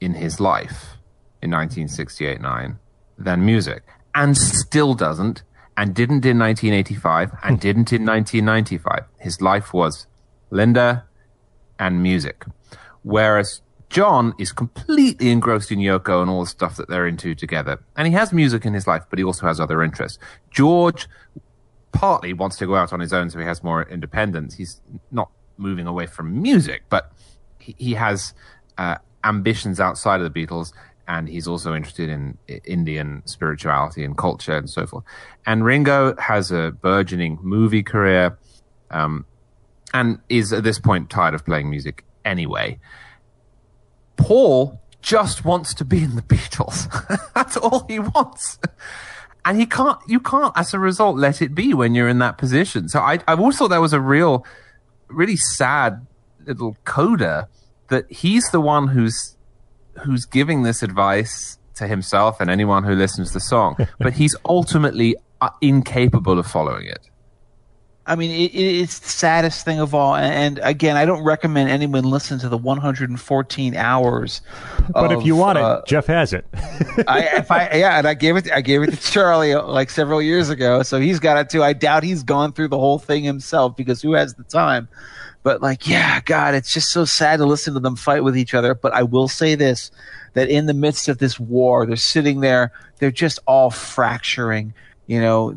in 0.00 0.14
his 0.14 0.40
life 0.40 0.96
in 1.42 1.50
1968 1.50 2.40
9 2.40 2.78
than 3.18 3.44
music, 3.44 3.82
and 4.14 4.36
still 4.36 4.94
doesn't, 4.94 5.42
and 5.76 5.94
didn't 5.94 6.24
in 6.24 6.38
1985, 6.38 7.30
and 7.42 7.56
hmm. 7.56 7.60
didn't 7.60 7.92
in 7.92 8.04
1995. 8.04 9.04
His 9.18 9.40
life 9.40 9.72
was 9.72 10.06
Linda 10.50 11.04
and 11.78 12.02
music. 12.02 12.44
Whereas 13.02 13.62
John 13.88 14.34
is 14.38 14.52
completely 14.52 15.30
engrossed 15.30 15.72
in 15.72 15.80
Yoko 15.80 16.22
and 16.22 16.30
all 16.30 16.42
the 16.42 16.50
stuff 16.50 16.76
that 16.76 16.88
they're 16.88 17.06
into 17.06 17.34
together. 17.34 17.82
And 17.96 18.06
he 18.06 18.14
has 18.14 18.32
music 18.32 18.64
in 18.64 18.72
his 18.72 18.86
life, 18.86 19.02
but 19.10 19.18
he 19.18 19.24
also 19.24 19.46
has 19.46 19.58
other 19.58 19.82
interests. 19.82 20.18
George 20.50 21.08
partly 21.92 22.32
wants 22.32 22.56
to 22.58 22.66
go 22.66 22.76
out 22.76 22.92
on 22.92 23.00
his 23.00 23.12
own 23.12 23.30
so 23.30 23.38
he 23.38 23.44
has 23.44 23.64
more 23.64 23.82
independence. 23.82 24.54
He's 24.54 24.80
not 25.10 25.30
moving 25.60 25.86
away 25.86 26.06
from 26.06 26.42
music, 26.42 26.82
but 26.88 27.12
he, 27.58 27.74
he 27.78 27.94
has 27.94 28.34
uh, 28.78 28.96
ambitions 29.22 29.78
outside 29.78 30.20
of 30.20 30.32
the 30.32 30.46
Beatles, 30.46 30.72
and 31.06 31.28
he's 31.28 31.46
also 31.46 31.74
interested 31.74 32.08
in 32.08 32.38
Indian 32.64 33.22
spirituality 33.26 34.04
and 34.04 34.16
culture 34.16 34.56
and 34.56 34.68
so 34.70 34.86
forth. 34.86 35.04
And 35.46 35.64
Ringo 35.64 36.16
has 36.16 36.50
a 36.50 36.72
burgeoning 36.80 37.38
movie 37.42 37.82
career. 37.82 38.38
um, 38.90 39.24
and 39.92 40.18
is 40.28 40.52
at 40.52 40.62
this 40.64 40.78
point 40.78 41.10
tired 41.10 41.34
of 41.34 41.44
playing 41.44 41.68
music 41.68 42.04
anyway. 42.24 42.78
Paul 44.16 44.80
just 45.02 45.44
wants 45.44 45.74
to 45.74 45.84
be 45.84 46.02
in 46.02 46.16
the 46.16 46.22
Beatles. 46.22 46.88
That's 47.34 47.56
all 47.56 47.86
he 47.88 47.98
wants. 47.98 48.58
And 49.44 49.58
he 49.58 49.66
can't, 49.66 49.98
you 50.06 50.20
can't, 50.20 50.52
as 50.56 50.74
a 50.74 50.78
result, 50.78 51.16
let 51.16 51.40
it 51.40 51.54
be 51.54 51.72
when 51.72 51.94
you're 51.94 52.08
in 52.08 52.18
that 52.18 52.36
position. 52.36 52.88
So 52.88 53.00
I, 53.00 53.18
I've 53.26 53.40
always 53.40 53.56
thought 53.56 53.68
that 53.68 53.80
was 53.80 53.94
a 53.94 54.00
real, 54.00 54.44
really 55.10 55.36
sad 55.36 56.06
little 56.46 56.76
coda 56.84 57.48
that 57.88 58.10
he's 58.10 58.48
the 58.50 58.60
one 58.60 58.88
who's, 58.88 59.36
who's 60.04 60.24
giving 60.24 60.62
this 60.62 60.82
advice 60.82 61.58
to 61.74 61.86
himself 61.86 62.40
and 62.40 62.50
anyone 62.50 62.84
who 62.84 62.94
listens 62.94 63.28
to 63.28 63.34
the 63.34 63.40
song, 63.40 63.76
but 63.98 64.12
he's 64.14 64.36
ultimately 64.44 65.16
uh, 65.40 65.50
incapable 65.60 66.38
of 66.38 66.46
following 66.46 66.86
it. 66.86 67.09
I 68.10 68.16
mean, 68.16 68.30
it, 68.30 68.52
it- 68.54 68.80
it's 68.82 68.98
the 68.98 69.08
saddest 69.08 69.64
thing 69.64 69.78
of 69.80 69.94
all. 69.94 70.16
And 70.16 70.58
again, 70.62 70.96
I 70.96 71.04
don't 71.04 71.22
recommend 71.22 71.70
anyone 71.70 72.04
listen 72.04 72.38
to 72.40 72.48
the 72.48 72.58
114 72.58 73.76
hours. 73.76 74.42
But 74.92 75.12
if 75.12 75.24
you 75.24 75.36
want 75.36 75.58
it, 75.58 75.64
uh, 75.64 75.82
Jeff 75.86 76.06
has 76.06 76.32
it. 76.32 76.44
I, 77.06 77.20
if 77.36 77.50
I, 77.50 77.70
yeah, 77.74 77.98
and 77.98 78.06
I 78.08 78.14
gave 78.14 78.36
it, 78.36 78.50
I 78.50 78.60
gave 78.60 78.82
it 78.82 78.90
to 78.90 78.96
Charlie 79.10 79.54
uh, 79.54 79.62
like 79.66 79.90
several 79.90 80.20
years 80.20 80.48
ago, 80.50 80.82
so 80.82 80.98
he's 81.00 81.20
got 81.20 81.36
it 81.38 81.48
too. 81.50 81.62
I 81.62 81.72
doubt 81.72 82.02
he's 82.02 82.22
gone 82.22 82.52
through 82.52 82.68
the 82.68 82.78
whole 82.78 82.98
thing 82.98 83.24
himself 83.24 83.76
because 83.76 84.02
who 84.02 84.12
has 84.14 84.34
the 84.34 84.44
time? 84.44 84.88
But 85.42 85.62
like, 85.62 85.86
yeah, 85.88 86.20
God, 86.20 86.54
it's 86.54 86.74
just 86.74 86.90
so 86.90 87.04
sad 87.06 87.38
to 87.38 87.46
listen 87.46 87.72
to 87.74 87.80
them 87.80 87.96
fight 87.96 88.24
with 88.24 88.36
each 88.36 88.52
other. 88.52 88.74
But 88.74 88.92
I 88.92 89.04
will 89.04 89.28
say 89.28 89.54
this: 89.54 89.90
that 90.34 90.50
in 90.50 90.66
the 90.66 90.74
midst 90.74 91.08
of 91.08 91.16
this 91.18 91.40
war, 91.40 91.86
they're 91.86 91.96
sitting 91.96 92.40
there, 92.40 92.72
they're 92.98 93.10
just 93.10 93.38
all 93.46 93.70
fracturing. 93.70 94.74
You 95.06 95.20
know, 95.20 95.54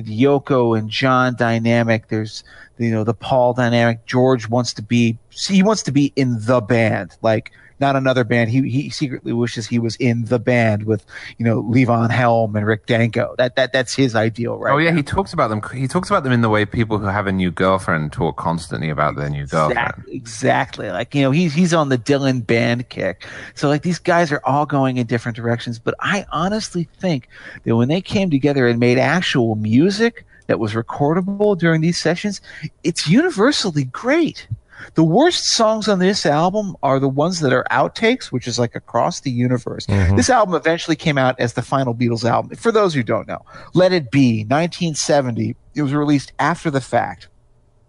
the, 0.00 0.22
Yoko 0.22 0.78
and 0.78 0.90
John 0.90 1.34
dynamic. 1.36 2.08
There's, 2.08 2.44
you 2.78 2.90
know, 2.90 3.04
the 3.04 3.14
Paul 3.14 3.54
dynamic. 3.54 4.06
George 4.06 4.48
wants 4.48 4.72
to 4.74 4.82
be, 4.82 5.18
he 5.30 5.62
wants 5.62 5.82
to 5.84 5.92
be 5.92 6.12
in 6.16 6.38
the 6.40 6.60
band, 6.60 7.16
like 7.22 7.52
not 7.80 7.96
another 7.96 8.24
band. 8.24 8.50
He 8.50 8.68
he 8.68 8.90
secretly 8.90 9.32
wishes 9.32 9.66
he 9.66 9.78
was 9.78 9.96
in 9.96 10.24
the 10.26 10.38
band 10.38 10.84
with, 10.84 11.04
you 11.38 11.44
know, 11.44 11.62
Levon 11.62 12.10
Helm 12.10 12.56
and 12.56 12.66
Rick 12.66 12.86
Danko. 12.86 13.34
That 13.38 13.56
that 13.56 13.72
that's 13.72 13.94
his 13.94 14.14
ideal, 14.14 14.58
right? 14.58 14.72
oh 14.72 14.78
yeah, 14.78 14.90
now. 14.90 14.96
he 14.96 15.02
talks 15.02 15.32
about 15.32 15.48
them. 15.48 15.62
He 15.74 15.88
talks 15.88 16.10
about 16.10 16.24
them 16.24 16.32
in 16.32 16.40
the 16.40 16.48
way 16.48 16.64
people 16.64 16.98
who 16.98 17.06
have 17.06 17.26
a 17.26 17.32
new 17.32 17.50
girlfriend 17.50 18.12
talk 18.12 18.36
constantly 18.36 18.90
about 18.90 19.16
their 19.16 19.30
new 19.30 19.46
girlfriend. 19.46 20.04
Exactly, 20.08 20.16
exactly. 20.16 20.90
Like 20.90 21.14
you 21.14 21.22
know, 21.22 21.30
he's 21.30 21.54
he's 21.54 21.74
on 21.74 21.88
the 21.88 21.98
Dylan 21.98 22.46
band 22.46 22.88
kick. 22.88 23.26
So 23.54 23.68
like 23.68 23.82
these 23.82 23.98
guys 23.98 24.32
are 24.32 24.40
all 24.44 24.66
going 24.66 24.96
in 24.96 25.06
different 25.06 25.36
directions. 25.36 25.78
But 25.78 25.94
I 26.00 26.26
honestly 26.32 26.88
think 26.98 27.28
that 27.64 27.76
when 27.76 27.88
they 27.88 28.00
came 28.00 28.30
together 28.30 28.66
and 28.66 28.80
made 28.80 28.98
actual 28.98 29.54
music 29.56 30.24
that 30.46 30.58
was 30.58 30.74
recordable 30.74 31.58
during 31.58 31.80
these 31.80 31.98
sessions, 31.98 32.40
it's 32.84 33.08
universally 33.08 33.84
great. 33.84 34.46
The 34.94 35.04
worst 35.04 35.46
songs 35.46 35.88
on 35.88 35.98
this 35.98 36.26
album 36.26 36.76
are 36.82 36.98
the 36.98 37.08
ones 37.08 37.40
that 37.40 37.52
are 37.52 37.66
outtakes, 37.70 38.26
which 38.26 38.46
is 38.46 38.58
like 38.58 38.74
across 38.74 39.20
the 39.20 39.30
universe. 39.30 39.86
Mm-hmm. 39.86 40.16
This 40.16 40.30
album 40.30 40.54
eventually 40.54 40.96
came 40.96 41.18
out 41.18 41.38
as 41.38 41.54
the 41.54 41.62
final 41.62 41.94
Beatles 41.94 42.24
album. 42.24 42.56
For 42.56 42.72
those 42.72 42.94
who 42.94 43.02
don't 43.02 43.28
know, 43.28 43.44
Let 43.74 43.92
It 43.92 44.10
Be, 44.10 44.40
1970. 44.40 45.56
It 45.74 45.82
was 45.82 45.92
released 45.92 46.32
after 46.38 46.70
the 46.70 46.80
fact 46.80 47.28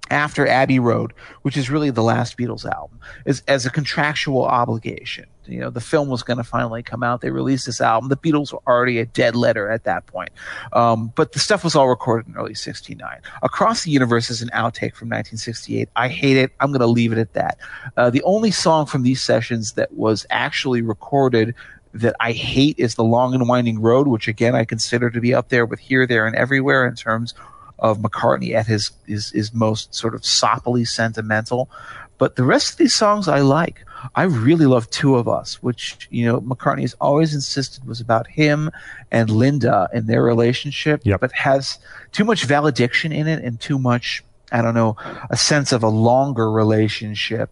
after 0.09 0.47
Abbey 0.47 0.79
Road, 0.79 1.13
which 1.41 1.57
is 1.57 1.69
really 1.69 1.89
the 1.89 2.03
last 2.03 2.37
Beatles 2.37 2.65
album, 2.65 2.99
as, 3.25 3.43
as 3.47 3.65
a 3.65 3.69
contractual 3.69 4.45
obligation. 4.45 5.25
You 5.47 5.59
know, 5.61 5.69
the 5.69 5.81
film 5.81 6.09
was 6.09 6.23
going 6.23 6.37
to 6.37 6.43
finally 6.43 6.83
come 6.83 7.03
out. 7.03 7.21
They 7.21 7.31
released 7.31 7.65
this 7.65 7.81
album. 7.81 8.09
The 8.09 8.17
Beatles 8.17 8.53
were 8.53 8.61
already 8.67 8.99
a 8.99 9.05
dead 9.05 9.35
letter 9.35 9.69
at 9.69 9.83
that 9.85 10.05
point. 10.05 10.29
Um, 10.73 11.11
but 11.15 11.33
the 11.33 11.39
stuff 11.39 11.63
was 11.63 11.75
all 11.75 11.87
recorded 11.87 12.27
in 12.27 12.35
early 12.35 12.53
69. 12.53 13.21
Across 13.41 13.83
the 13.83 13.91
Universe 13.91 14.29
is 14.29 14.41
an 14.41 14.49
outtake 14.49 14.95
from 14.95 15.09
1968. 15.09 15.89
I 15.95 16.07
hate 16.07 16.37
it. 16.37 16.51
I'm 16.59 16.69
going 16.71 16.81
to 16.81 16.87
leave 16.87 17.11
it 17.11 17.17
at 17.17 17.33
that. 17.33 17.57
Uh, 17.95 18.09
the 18.09 18.23
only 18.23 18.51
song 18.51 18.85
from 18.85 19.03
these 19.03 19.21
sessions 19.21 19.73
that 19.73 19.93
was 19.93 20.25
actually 20.29 20.81
recorded 20.81 21.55
that 21.93 22.15
I 22.19 22.31
hate 22.31 22.77
is 22.77 22.95
The 22.95 23.03
Long 23.03 23.33
and 23.33 23.47
Winding 23.47 23.81
Road, 23.81 24.07
which 24.07 24.27
again 24.27 24.55
I 24.55 24.65
consider 24.65 25.09
to 25.09 25.19
be 25.19 25.33
up 25.33 25.49
there 25.49 25.65
with 25.65 25.79
Here, 25.79 26.05
There, 26.05 26.27
and 26.27 26.35
Everywhere 26.35 26.85
in 26.85 26.95
terms 26.95 27.33
of 27.79 27.99
McCartney 27.99 28.53
at 28.53 28.67
his 28.67 28.91
his, 29.05 29.31
his 29.31 29.53
most 29.53 29.93
sort 29.93 30.15
of 30.15 30.21
soppily 30.21 30.87
sentimental. 30.87 31.69
But 32.17 32.35
the 32.35 32.43
rest 32.43 32.71
of 32.71 32.77
these 32.77 32.95
songs 32.95 33.27
I 33.27 33.39
like. 33.41 33.83
I 34.15 34.23
really 34.23 34.65
love 34.65 34.89
Two 34.89 35.15
of 35.15 35.27
Us, 35.27 35.61
which, 35.63 36.07
you 36.11 36.25
know, 36.25 36.41
McCartney 36.41 36.81
has 36.81 36.93
always 37.01 37.33
insisted 37.33 37.85
was 37.87 37.99
about 37.99 38.27
him 38.27 38.69
and 39.11 39.29
Linda 39.29 39.89
and 39.93 40.07
their 40.07 40.23
relationship, 40.23 41.01
Yep. 41.03 41.21
but 41.21 41.31
has 41.33 41.79
too 42.11 42.23
much 42.23 42.45
valediction 42.45 43.11
in 43.11 43.27
it 43.27 43.43
and 43.43 43.59
too 43.59 43.79
much, 43.79 44.23
I 44.51 44.61
don't 44.61 44.75
know, 44.75 44.95
a 45.29 45.37
sense 45.37 45.71
of 45.71 45.83
a 45.83 45.89
longer 45.89 46.51
relationship. 46.51 47.49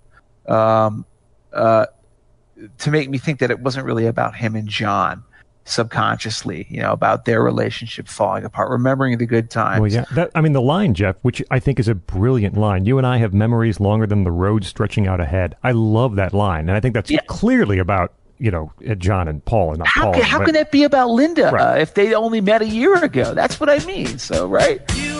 Um, 0.47 1.05
uh, 1.53 1.87
to 2.77 2.91
make 2.91 3.09
me 3.09 3.17
think 3.17 3.39
that 3.39 3.51
it 3.51 3.59
wasn't 3.59 3.85
really 3.85 4.05
about 4.05 4.35
him 4.35 4.55
and 4.55 4.67
John 4.67 5.23
subconsciously, 5.65 6.67
you 6.69 6.81
know, 6.81 6.91
about 6.91 7.25
their 7.25 7.41
relationship 7.43 8.07
falling 8.07 8.43
apart, 8.45 8.69
remembering 8.69 9.17
the 9.17 9.25
good 9.25 9.49
times. 9.49 9.81
Well, 9.81 9.91
yeah. 9.91 10.05
That, 10.13 10.31
I 10.35 10.41
mean, 10.41 10.53
the 10.53 10.61
line, 10.61 10.93
Jeff, 10.93 11.15
which 11.21 11.43
I 11.51 11.59
think 11.59 11.79
is 11.79 11.87
a 11.87 11.95
brilliant 11.95 12.55
line. 12.57 12.85
You 12.85 12.97
and 12.97 13.05
I 13.05 13.17
have 13.17 13.33
memories 13.33 13.79
longer 13.79 14.07
than 14.07 14.23
the 14.23 14.31
road 14.31 14.63
stretching 14.65 15.07
out 15.07 15.19
ahead. 15.19 15.55
I 15.63 15.71
love 15.71 16.15
that 16.15 16.33
line, 16.33 16.69
and 16.69 16.71
I 16.77 16.79
think 16.79 16.93
that's 16.93 17.11
Yeah. 17.11 17.19
clearly 17.27 17.79
about 17.79 18.13
you 18.37 18.51
know 18.51 18.69
John 18.97 19.29
and 19.29 19.43
Paul 19.45 19.69
and 19.69 19.79
not 19.79 19.87
How, 19.87 20.03
Paul. 20.05 20.13
can, 20.13 20.23
how 20.23 20.37
but- 20.39 20.45
can 20.45 20.53
that 20.55 20.69
be 20.71 20.83
about 20.83 21.09
Linda 21.09 21.51
Right. 21.51 21.77
uh, 21.77 21.79
if 21.79 21.93
they 21.93 22.13
only 22.13 22.41
met 22.41 22.61
a 22.61 22.67
year 22.67 22.95
ago? 23.03 23.33
That's 23.33 23.59
what 23.59 23.69
I 23.69 23.79
mean. 23.85 24.17
So, 24.17 24.45
right? 24.47 24.81
You 24.97 25.14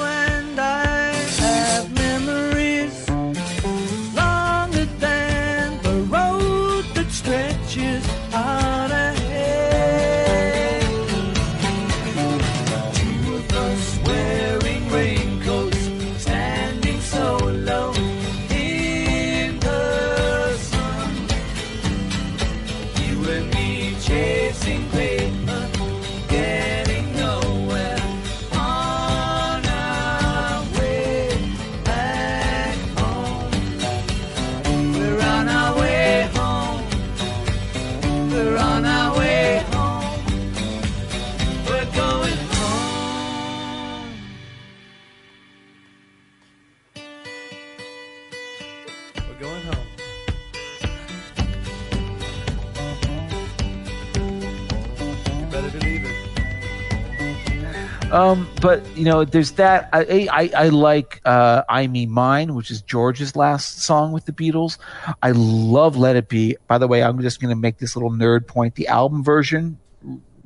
Um, 58.16 58.48
but 58.62 58.82
you 58.96 59.04
know, 59.04 59.26
there's 59.26 59.52
that. 59.54 59.90
I 59.92 60.30
I, 60.32 60.52
I 60.56 60.70
like 60.70 61.20
uh, 61.26 61.64
"I 61.68 61.86
Me 61.88 62.06
Mine," 62.06 62.56
which 62.56 62.72
is 62.72 62.82
George's 62.82 63.36
last 63.36 63.82
song 63.82 64.14
with 64.14 64.24
the 64.24 64.32
Beatles. 64.32 64.78
I 65.22 65.32
love 65.32 65.98
"Let 65.98 66.16
It 66.16 66.30
Be." 66.30 66.56
By 66.68 66.78
the 66.78 66.88
way, 66.88 67.04
I'm 67.04 67.22
just 67.22 67.42
going 67.42 67.50
to 67.50 67.60
make 67.60 67.80
this 67.80 67.94
little 67.94 68.12
nerd 68.12 68.48
point: 68.48 68.76
the 68.76 68.88
album 68.88 69.22
version 69.22 69.78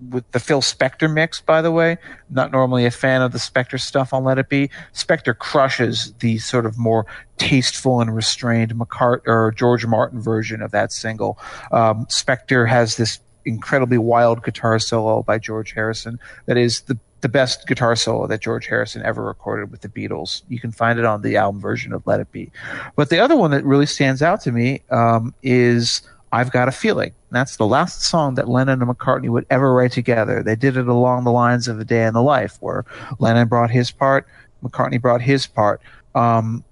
with 0.10 0.32
the 0.32 0.40
Phil 0.40 0.62
Spector 0.62 1.14
mix. 1.14 1.42
By 1.42 1.62
the 1.62 1.70
way, 1.70 1.98
not 2.32 2.52
normally 2.52 2.88
a 2.88 2.92
fan 2.92 3.22
of 3.22 3.34
the 3.34 3.38
Spector 3.38 3.80
stuff 3.80 4.14
on 4.14 4.24
"Let 4.24 4.40
It 4.40 4.50
Be." 4.50 4.72
Spector 4.96 5.38
crushes 5.38 6.12
the 6.22 6.40
sort 6.40 6.66
of 6.66 6.76
more 6.80 7.06
tasteful 7.38 8.02
and 8.02 8.16
restrained 8.16 8.74
McCart 8.74 9.22
or 9.28 9.54
George 9.56 9.86
Martin 9.86 10.20
version 10.20 10.64
of 10.64 10.72
that 10.72 10.92
single. 10.92 11.38
Um, 11.72 12.08
Spector 12.08 12.68
has 12.68 12.98
this 12.98 13.20
incredibly 13.46 14.00
wild 14.00 14.44
guitar 14.44 14.80
solo 14.80 15.24
by 15.24 15.38
George 15.38 15.74
Harrison 15.74 16.20
that 16.46 16.58
is 16.58 16.82
the 16.82 16.98
the 17.22 17.30
best 17.30 17.68
guitar 17.68 17.96
solo 17.96 18.28
that 18.28 18.42
George 18.42 18.68
Harrison 18.68 19.04
ever 19.04 19.24
recorded 19.24 19.72
with 19.72 19.82
the 19.82 19.90
Beatles. 19.90 20.44
You 20.48 20.60
can 20.60 20.72
find 20.72 21.00
it 21.00 21.06
on 21.06 21.22
the 21.22 21.38
album 21.38 21.60
version 21.60 21.94
of 21.94 22.06
Let 22.08 22.20
It 22.20 22.32
Be. 22.32 22.52
But 22.96 23.10
the 23.10 23.20
other 23.20 23.36
one 23.36 23.52
that 23.52 23.64
really 23.66 23.86
stands 23.86 24.22
out 24.22 24.42
to 24.42 24.52
me 24.52 24.82
um, 24.90 25.34
is 25.44 26.02
I've 26.32 26.52
Got 26.52 26.68
a 26.68 26.72
Feeling. 26.72 27.14
That's 27.32 27.58
the 27.58 27.66
last 27.66 28.04
song 28.04 28.36
that 28.36 28.48
Lennon 28.48 28.82
and 28.82 28.90
McCartney 28.90 29.30
would 29.30 29.46
ever 29.50 29.74
write 29.74 29.92
together. 29.92 30.42
They 30.44 30.56
did 30.56 30.78
it 30.78 30.88
along 30.88 31.24
the 31.24 31.32
lines 31.32 31.68
of 31.68 31.80
A 31.80 31.86
Day 31.86 32.06
in 32.06 32.14
the 32.14 32.24
Life, 32.24 32.58
where 32.60 32.86
Lennon 33.20 33.48
brought 33.48 33.70
his 33.70 33.92
part, 33.92 34.28
McCartney 34.64 35.02
brought 35.02 35.22
his 35.22 35.46
part. 35.46 35.82
Um, 36.16 36.64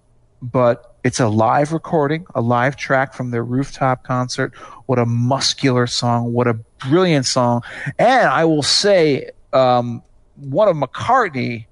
but 0.42 0.96
it's 1.04 1.20
a 1.20 1.28
live 1.28 1.74
recording, 1.74 2.26
a 2.36 2.42
live 2.42 2.76
track 2.76 3.14
from 3.14 3.32
their 3.32 3.44
rooftop 3.44 4.04
concert. 4.04 4.54
What 4.86 5.00
a 5.00 5.06
muscular 5.06 5.88
song! 5.88 6.34
What 6.34 6.48
a 6.48 6.54
brilliant 6.80 7.26
song! 7.26 7.62
And 7.98 8.28
I 8.28 8.46
will 8.46 8.64
say, 8.64 9.32
um, 9.54 10.04
one 10.40 10.68
of 10.68 10.76
McCartney 10.76 11.66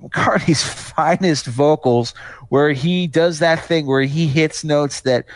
McCartney's 0.00 0.62
finest 0.94 1.46
vocals, 1.46 2.14
where 2.48 2.72
he 2.72 3.06
does 3.06 3.38
that 3.38 3.64
thing 3.64 3.86
where 3.86 4.02
he 4.02 4.26
hits 4.26 4.64
notes 4.64 5.02
that 5.02 5.26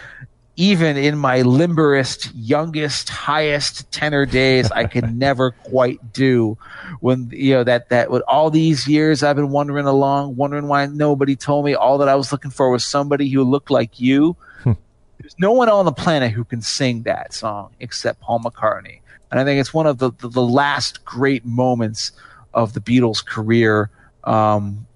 even 0.56 0.96
in 0.96 1.16
my 1.16 1.42
limberest, 1.42 2.34
youngest, 2.34 3.08
highest 3.08 3.90
tenor 3.92 4.26
days, 4.26 4.70
I 4.72 4.84
could 4.86 5.16
never 5.16 5.52
quite 5.52 6.12
do. 6.12 6.58
When 7.00 7.30
you 7.32 7.54
know 7.54 7.64
that 7.64 7.90
that 7.90 8.10
with 8.10 8.22
all 8.26 8.50
these 8.50 8.88
years 8.88 9.22
I've 9.22 9.36
been 9.36 9.50
wandering 9.50 9.86
along, 9.86 10.36
wondering 10.36 10.66
why 10.66 10.86
nobody 10.86 11.36
told 11.36 11.64
me 11.64 11.74
all 11.74 11.98
that 11.98 12.08
I 12.08 12.16
was 12.16 12.32
looking 12.32 12.50
for 12.50 12.70
was 12.70 12.84
somebody 12.84 13.28
who 13.28 13.44
looked 13.44 13.70
like 13.70 14.00
you. 14.00 14.36
Hmm. 14.64 14.72
There's 15.20 15.38
no 15.38 15.52
one 15.52 15.68
on 15.68 15.84
the 15.84 15.92
planet 15.92 16.32
who 16.32 16.44
can 16.44 16.60
sing 16.60 17.04
that 17.04 17.32
song 17.32 17.70
except 17.78 18.20
Paul 18.20 18.40
McCartney, 18.40 19.00
and 19.30 19.38
I 19.38 19.44
think 19.44 19.60
it's 19.60 19.72
one 19.72 19.86
of 19.86 19.98
the 19.98 20.10
the, 20.18 20.28
the 20.28 20.42
last 20.42 21.04
great 21.04 21.44
moments 21.44 22.10
of 22.54 22.72
the 22.72 22.80
Beatles' 22.80 23.24
career, 23.24 23.90
um, 24.24 24.86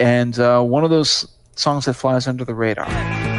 and 0.00 0.38
uh, 0.38 0.62
one 0.62 0.84
of 0.84 0.90
those 0.90 1.28
songs 1.56 1.84
that 1.84 1.94
flies 1.94 2.26
under 2.26 2.44
the 2.44 2.54
radar. 2.54 3.33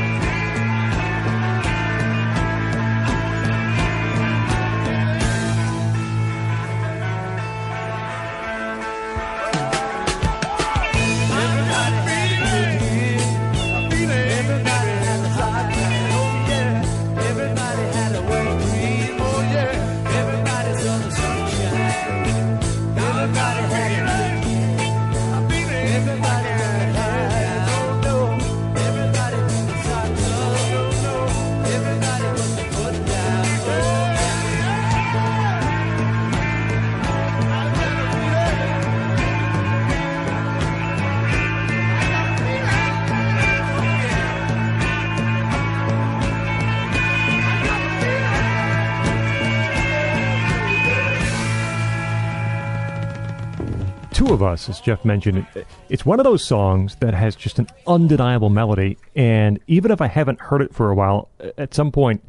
As 54.69 54.79
Jeff 54.81 55.03
mentioned, 55.05 55.45
it, 55.55 55.67
it's 55.89 56.05
one 56.05 56.19
of 56.19 56.23
those 56.23 56.43
songs 56.43 56.95
that 56.97 57.13
has 57.13 57.35
just 57.35 57.59
an 57.59 57.67
undeniable 57.87 58.49
melody. 58.49 58.97
And 59.15 59.59
even 59.67 59.91
if 59.91 60.01
I 60.01 60.07
haven't 60.07 60.39
heard 60.39 60.61
it 60.61 60.73
for 60.73 60.89
a 60.89 60.95
while, 60.95 61.29
at 61.57 61.73
some 61.73 61.91
point, 61.91 62.23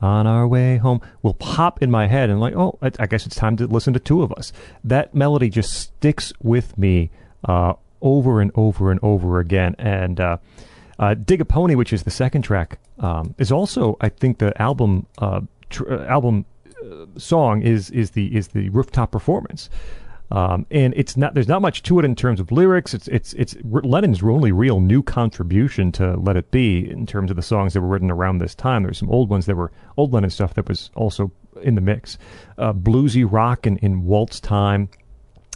on 0.00 0.26
our 0.26 0.46
way 0.46 0.76
home 0.76 1.00
will 1.22 1.34
pop 1.34 1.82
in 1.82 1.90
my 1.90 2.06
head 2.06 2.30
and 2.30 2.40
like, 2.40 2.54
oh, 2.54 2.78
I, 2.80 2.92
I 3.00 3.06
guess 3.06 3.26
it's 3.26 3.36
time 3.36 3.56
to 3.56 3.66
listen 3.66 3.92
to 3.94 4.00
Two 4.00 4.22
of 4.22 4.32
Us. 4.32 4.52
That 4.84 5.14
melody 5.14 5.48
just 5.48 5.72
sticks 5.72 6.32
with 6.42 6.76
me 6.78 7.10
uh, 7.44 7.74
over 8.00 8.40
and 8.40 8.50
over 8.54 8.90
and 8.90 9.00
over 9.02 9.40
again. 9.40 9.74
And 9.78 10.20
uh, 10.20 10.36
uh, 10.98 11.14
Dig 11.14 11.40
a 11.40 11.44
Pony, 11.44 11.74
which 11.74 11.92
is 11.92 12.04
the 12.04 12.10
second 12.10 12.42
track, 12.42 12.78
um, 12.98 13.34
is 13.38 13.50
also, 13.50 13.96
I 14.00 14.08
think, 14.08 14.38
the 14.38 14.60
album 14.60 15.06
uh, 15.18 15.40
tr- 15.70 15.92
uh, 15.92 16.06
album 16.06 16.44
uh, 16.84 17.06
song 17.16 17.62
is 17.62 17.90
is 17.90 18.10
the 18.12 18.36
is 18.36 18.48
the 18.48 18.68
rooftop 18.70 19.10
performance. 19.10 19.68
Um, 20.30 20.66
and 20.70 20.92
it's 20.94 21.16
not 21.16 21.32
there's 21.34 21.48
not 21.48 21.62
much 21.62 21.82
to 21.84 21.98
it 21.98 22.04
in 22.04 22.14
terms 22.14 22.38
of 22.38 22.52
lyrics. 22.52 22.92
It's 22.92 23.08
it's 23.08 23.32
it's 23.34 23.56
Lennon's 23.64 24.22
only 24.22 24.52
real 24.52 24.80
new 24.80 25.02
contribution 25.02 25.90
to 25.92 26.16
Let 26.16 26.36
It 26.36 26.50
Be 26.50 26.90
in 26.90 27.06
terms 27.06 27.30
of 27.30 27.36
the 27.36 27.42
songs 27.42 27.72
that 27.72 27.80
were 27.80 27.88
written 27.88 28.10
around 28.10 28.38
this 28.38 28.54
time. 28.54 28.82
There's 28.82 28.98
some 28.98 29.10
old 29.10 29.30
ones 29.30 29.46
that 29.46 29.56
were 29.56 29.72
old 29.96 30.12
Lennon 30.12 30.30
stuff 30.30 30.54
that 30.54 30.68
was 30.68 30.90
also 30.94 31.32
in 31.62 31.74
the 31.76 31.80
mix, 31.80 32.18
uh, 32.58 32.72
bluesy 32.72 33.26
rock 33.28 33.66
in, 33.66 33.78
in 33.78 34.04
Waltz 34.04 34.38
Time, 34.38 34.90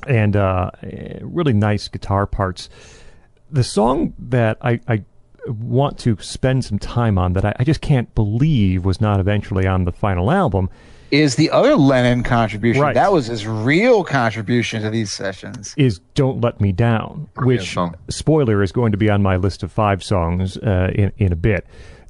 and 0.07 0.37
uh, 0.37 0.71
really 1.21 1.53
nice 1.53 1.89
guitar 1.89 2.27
parts. 2.27 2.71
The 3.51 3.65
song 3.65 4.15
that 4.19 4.57
I, 4.63 4.81
I 4.89 5.05
want 5.47 5.99
to 5.99 6.17
spend 6.21 6.65
some 6.65 6.79
time 6.79 7.19
on 7.19 7.35
that 7.35 7.45
I, 7.45 7.55
I 7.59 7.65
just 7.65 7.83
can't 7.83 8.13
believe 8.15 8.85
was 8.85 9.01
not 9.01 9.21
eventually 9.21 9.67
on 9.67 9.85
the 9.85 9.93
final 9.93 10.31
album 10.31 10.71
is 11.13 11.37
the 11.37 11.51
other 11.51 11.77
Lennon 11.77 12.23
contribution. 12.23 12.83
Right. 12.83 12.95
That 12.95 13.13
was 13.13 13.27
his 13.27 13.47
real 13.47 14.03
contribution 14.03 14.83
to 14.83 14.91
these 14.91 15.13
sessions. 15.13 15.75
is 15.77 16.01
"Don't 16.15 16.41
Let 16.41 16.61
Me 16.61 16.73
Down," 16.73 17.29
which 17.37 17.77
spoiler 18.09 18.63
is 18.63 18.73
going 18.73 18.91
to 18.93 18.99
be 18.99 19.11
on 19.11 19.23
my 19.23 19.37
list 19.37 19.63
of 19.63 19.71
five 19.71 20.03
songs 20.03 20.57
uh, 20.57 20.91
in 20.95 21.13
in 21.19 21.33
a 21.33 21.37
bit. 21.37 21.67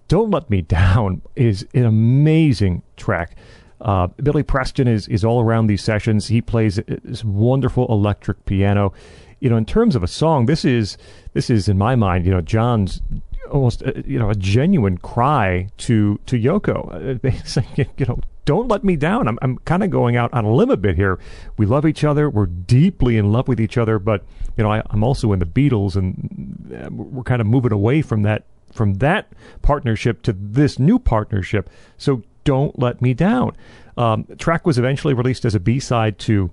"Don't 0.09 0.31
Let 0.31 0.49
Me 0.49 0.63
Down" 0.63 1.21
is 1.37 1.67
an 1.75 1.85
amazing 1.85 2.83
track. 2.97 3.37
Uh, 3.81 4.07
Billy 4.23 4.45
Preston 4.45 4.87
is 4.87 5.09
is 5.09 5.25
all 5.25 5.43
around 5.43 5.67
these 5.67 5.83
sessions. 5.83 6.29
He 6.29 6.41
plays 6.41 6.77
this 6.87 7.25
wonderful 7.25 7.87
electric 7.89 8.45
piano. 8.47 8.93
You 9.41 9.51
know, 9.51 9.57
in 9.57 9.67
terms 9.67 9.97
of 9.97 10.05
a 10.05 10.09
song, 10.09 10.47
this 10.47 10.65
is 10.65 10.97
this 11.33 11.51
is 11.51 11.69
in 11.69 11.77
my 11.77 11.97
mind, 11.97 12.25
you 12.25 12.31
know, 12.31 12.41
John's 12.41 13.03
almost 13.51 13.83
uh, 13.83 13.93
you 14.07 14.21
know 14.21 14.31
a 14.31 14.37
genuine 14.37 14.99
cry 14.99 15.67
to 15.79 16.21
to 16.27 16.39
Yoko. 16.39 17.11
Uh, 17.11 17.15
basically, 17.23 17.91
you 17.97 18.07
know, 18.07 18.21
don't 18.45 18.69
let 18.69 18.83
me 18.83 18.97
down. 18.97 19.29
I'm 19.29 19.39
I'm 19.43 19.59
kind 19.59 19.83
of 19.83 19.91
going 19.91 20.17
out 20.17 20.33
on 20.33 20.45
a 20.45 20.53
limb 20.53 20.71
a 20.71 20.77
bit 20.77 20.97
here. 20.97 21.19
We 21.57 21.67
love 21.67 21.87
each 21.87 22.05
other. 22.05 22.29
We're 22.29 22.47
deeply 22.47 23.17
in 23.17 23.33
love 23.33 23.49
with 23.49 23.61
each 23.61 23.79
other, 23.79 23.99
but 23.99 24.25
you 24.57 24.65
know, 24.65 24.73
I, 24.73 24.83
I'm 24.91 25.05
also 25.05 25.33
in 25.33 25.39
the 25.39 25.47
Beatles, 25.47 25.97
and 25.97 26.75
uh, 26.75 26.91
we're 26.91 27.23
kind 27.23 27.41
of 27.41 27.47
moving 27.47 27.73
away 27.73 28.03
from 28.03 28.23
that 28.23 28.45
from 28.73 28.95
that 28.95 29.33
partnership 29.61 30.23
to 30.23 30.33
this 30.33 30.79
new 30.79 30.99
partnership. 30.99 31.71
So 31.99 32.23
don't 32.45 32.79
let 32.79 33.01
me 33.01 33.15
down. 33.15 33.57
Um, 33.97 34.27
track 34.39 34.67
was 34.67 34.79
eventually 34.79 35.15
released 35.15 35.45
as 35.45 35.55
a 35.55 35.61
B 35.61 35.79
side 35.79 36.19
to 36.21 36.51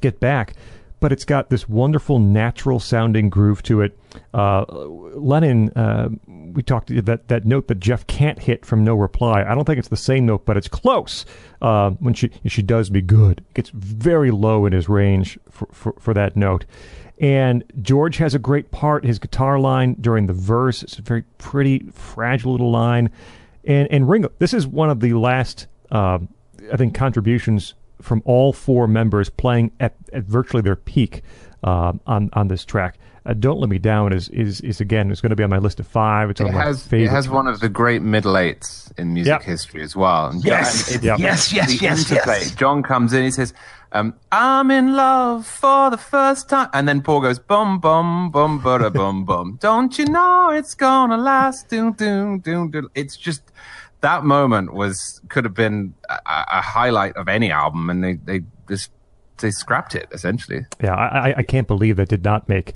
Get 0.00 0.20
Back, 0.20 0.54
but 1.00 1.12
it's 1.12 1.24
got 1.24 1.50
this 1.50 1.68
wonderful 1.68 2.18
natural 2.18 2.80
sounding 2.80 3.30
groove 3.30 3.62
to 3.64 3.80
it. 3.80 3.98
Uh, 4.34 4.64
Lennon, 4.68 5.70
uh, 5.70 6.08
we 6.26 6.62
talked 6.62 6.88
that 7.04 7.28
that 7.28 7.44
note 7.44 7.68
that 7.68 7.80
Jeff 7.80 8.06
can't 8.06 8.38
hit 8.38 8.64
from 8.64 8.84
No 8.84 8.94
Reply. 8.94 9.42
I 9.42 9.54
don't 9.54 9.64
think 9.64 9.78
it's 9.78 9.88
the 9.88 9.96
same 9.96 10.26
note, 10.26 10.44
but 10.44 10.56
it's 10.56 10.68
close. 10.68 11.24
Uh, 11.60 11.90
when 11.90 12.14
she 12.14 12.30
she 12.46 12.62
does 12.62 12.90
be 12.90 13.02
good, 13.02 13.38
it 13.50 13.54
gets 13.54 13.70
very 13.70 14.30
low 14.30 14.66
in 14.66 14.72
his 14.72 14.88
range 14.88 15.38
for, 15.50 15.68
for, 15.72 15.94
for 15.98 16.14
that 16.14 16.36
note. 16.36 16.64
And 17.20 17.64
George 17.82 18.18
has 18.18 18.34
a 18.34 18.38
great 18.38 18.70
part. 18.70 19.04
His 19.04 19.18
guitar 19.18 19.58
line 19.58 19.96
during 20.00 20.26
the 20.26 20.32
verse 20.32 20.82
it's 20.82 20.98
a 20.98 21.02
very 21.02 21.22
pretty, 21.38 21.90
fragile 21.92 22.52
little 22.52 22.70
line. 22.70 23.10
And 23.64 23.88
and 23.90 24.08
Ringo, 24.08 24.30
this 24.38 24.54
is 24.54 24.66
one 24.66 24.90
of 24.90 25.00
the 25.00 25.14
last, 25.14 25.66
uh, 25.90 26.18
I 26.72 26.76
think, 26.76 26.94
contributions 26.94 27.74
from 28.00 28.22
all 28.24 28.52
four 28.52 28.86
members 28.86 29.28
playing 29.30 29.72
at, 29.80 29.94
at 30.12 30.24
virtually 30.24 30.62
their 30.62 30.76
peak 30.76 31.22
uh, 31.64 31.92
on 32.06 32.30
on 32.32 32.48
this 32.48 32.64
track. 32.64 32.98
Uh, 33.26 33.34
Don't 33.34 33.58
Let 33.60 33.68
Me 33.68 33.78
Down 33.78 34.12
is 34.12 34.28
is 34.30 34.60
is 34.62 34.80
again 34.80 35.10
is 35.10 35.20
going 35.20 35.30
to 35.30 35.36
be 35.36 35.42
on 35.42 35.50
my 35.50 35.58
list 35.58 35.80
of 35.80 35.86
five. 35.86 36.30
It's 36.30 36.40
one 36.40 36.46
It 36.48 36.50
of 36.50 36.54
my 36.56 36.64
has, 36.64 36.92
it 36.92 37.10
has 37.10 37.28
one 37.28 37.46
of 37.46 37.60
the 37.60 37.68
great 37.68 38.00
middle 38.02 38.38
eights 38.38 38.92
in 38.96 39.12
music 39.12 39.32
Yep. 39.32 39.42
history 39.42 39.82
as 39.82 39.94
well. 39.96 40.28
And 40.28 40.44
Yes. 40.44 40.90
John- 40.92 41.02
Yep. 41.02 41.18
Yes, 41.18 41.52
yes, 41.52 41.66
the 41.78 41.84
yes, 41.84 42.10
interplay. 42.10 42.38
yes. 42.40 42.54
John 42.54 42.82
comes 42.82 43.12
in, 43.12 43.24
he 43.24 43.30
says, 43.30 43.52
um, 43.92 44.14
I'm 44.32 44.70
in 44.70 44.94
love 44.96 45.46
for 45.46 45.90
the 45.90 45.96
first 45.98 46.48
time. 46.48 46.68
And 46.72 46.86
then 46.88 47.02
Paul 47.02 47.20
goes, 47.22 47.38
bum, 47.38 47.80
bum, 47.80 48.30
bum, 48.30 48.60
bada, 48.62 48.92
bum, 48.92 49.24
bum. 49.24 49.56
Don't 49.60 49.98
you 49.98 50.04
know 50.06 50.50
it's 50.50 50.74
gonna 50.74 51.16
last? 51.16 51.68
Doom, 51.68 51.92
doom, 51.94 52.38
doom, 52.40 52.70
doom. 52.70 52.88
It's 52.94 53.16
just, 53.16 53.42
that 54.00 54.24
moment 54.24 54.72
was, 54.72 55.20
could 55.28 55.44
have 55.44 55.54
been 55.54 55.94
a, 56.08 56.18
a 56.26 56.60
highlight 56.62 57.16
of 57.16 57.28
any 57.28 57.50
album. 57.50 57.90
And 57.90 58.02
they, 58.04 58.14
they 58.14 58.42
just, 58.68 58.90
they 59.38 59.50
scrapped 59.50 59.94
it 59.94 60.08
essentially. 60.12 60.66
Yeah, 60.82 60.94
I, 60.94 61.34
I- 61.38 61.42
can't 61.42 61.66
believe 61.66 61.96
that 61.96 62.08
did 62.08 62.24
not 62.24 62.48
make 62.48 62.74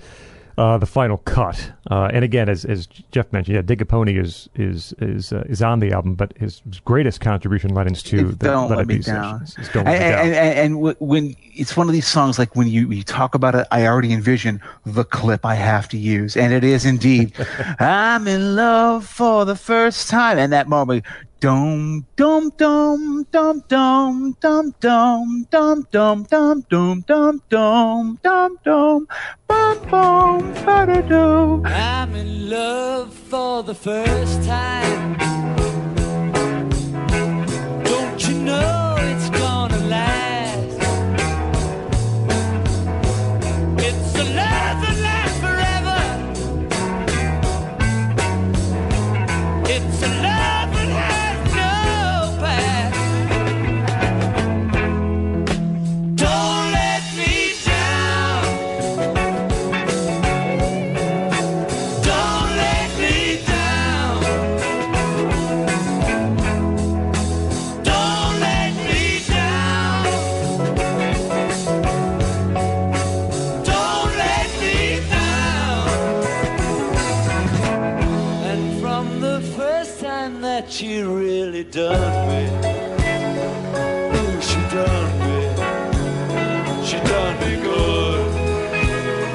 uh, 0.59 0.79
the 0.79 0.87
final 0.87 1.19
cut. 1.19 1.73
Uh, 1.91 2.11
and 2.13 2.25
again, 2.25 2.49
as 2.49 2.65
as 2.65 2.87
Jeff 2.87 3.33
mentioned, 3.33 3.55
yeah, 3.57 3.63
Dig 3.63 3.81
a 3.83 3.85
Pony 3.85 4.19
is 4.19 4.49
is 4.55 4.95
is 5.01 5.33
uh, 5.33 5.45
is 5.49 5.63
on 5.63 5.81
the 5.81 5.93
album, 5.93 6.15
but 6.15 6.33
his 6.39 6.63
greatest 6.85 7.21
contribution, 7.21 7.75
Lennon's 7.75 8.03
to 8.05 8.29
It's 8.31 8.39
the 8.39 8.47
Don't 8.47 8.69
Let 8.69 8.79
Let 8.79 8.83
It 8.85 8.89
Me 8.89 8.97
Be 8.99 9.03
Down. 9.03 9.43
is 9.43 9.55
Don't 9.73 9.87
and, 9.87 9.87
Let 9.87 9.95
Me 9.95 9.99
Down. 9.99 10.19
and, 10.27 10.35
and, 10.35 10.59
and 10.59 10.75
w- 10.75 10.97
when 11.01 11.37
it's 11.55 11.77
one 11.77 11.87
of 11.89 11.93
these 11.93 12.07
songs, 12.07 12.39
like 12.39 12.55
when 12.57 12.69
you, 12.69 12.91
you 12.91 13.03
talk 13.03 13.35
about 13.35 13.55
it, 13.55 13.67
I 13.71 13.87
already 13.87 14.13
envision 14.13 14.61
the 14.87 15.05
clip 15.05 15.45
I 15.45 15.55
have 15.55 15.89
to 15.91 15.99
use, 15.99 16.37
and 16.37 16.53
it 16.53 16.65
is 16.65 16.85
indeed, 16.85 17.33
"I'm 17.81 18.27
in 18.29 18.57
love 18.57 19.07
for 19.07 19.45
the 19.45 19.57
first 19.57 20.09
time," 20.09 20.39
and 20.39 20.53
that 20.53 20.69
moment, 20.69 21.05
dum 21.43 22.07
dum 22.17 22.53
dum 22.57 23.27
dum 23.33 23.65
dum 23.69 24.33
dum 24.39 24.73
dum 24.81 25.45
dum 25.51 25.83
dum 25.91 26.23
dum 26.31 26.63
dum 26.71 27.03
dum 27.09 27.43
dum 27.51 28.19
dum 28.23 28.59
dum 28.65 29.07
bum 29.49 29.79
bum 29.91 30.53
ba-da-dum. 30.65 31.67
I'm 31.67 32.15
in 32.15 32.49
love 32.49 33.13
for 33.13 33.65
the 33.65 33.75
first 33.75 34.45
time. 34.45 35.32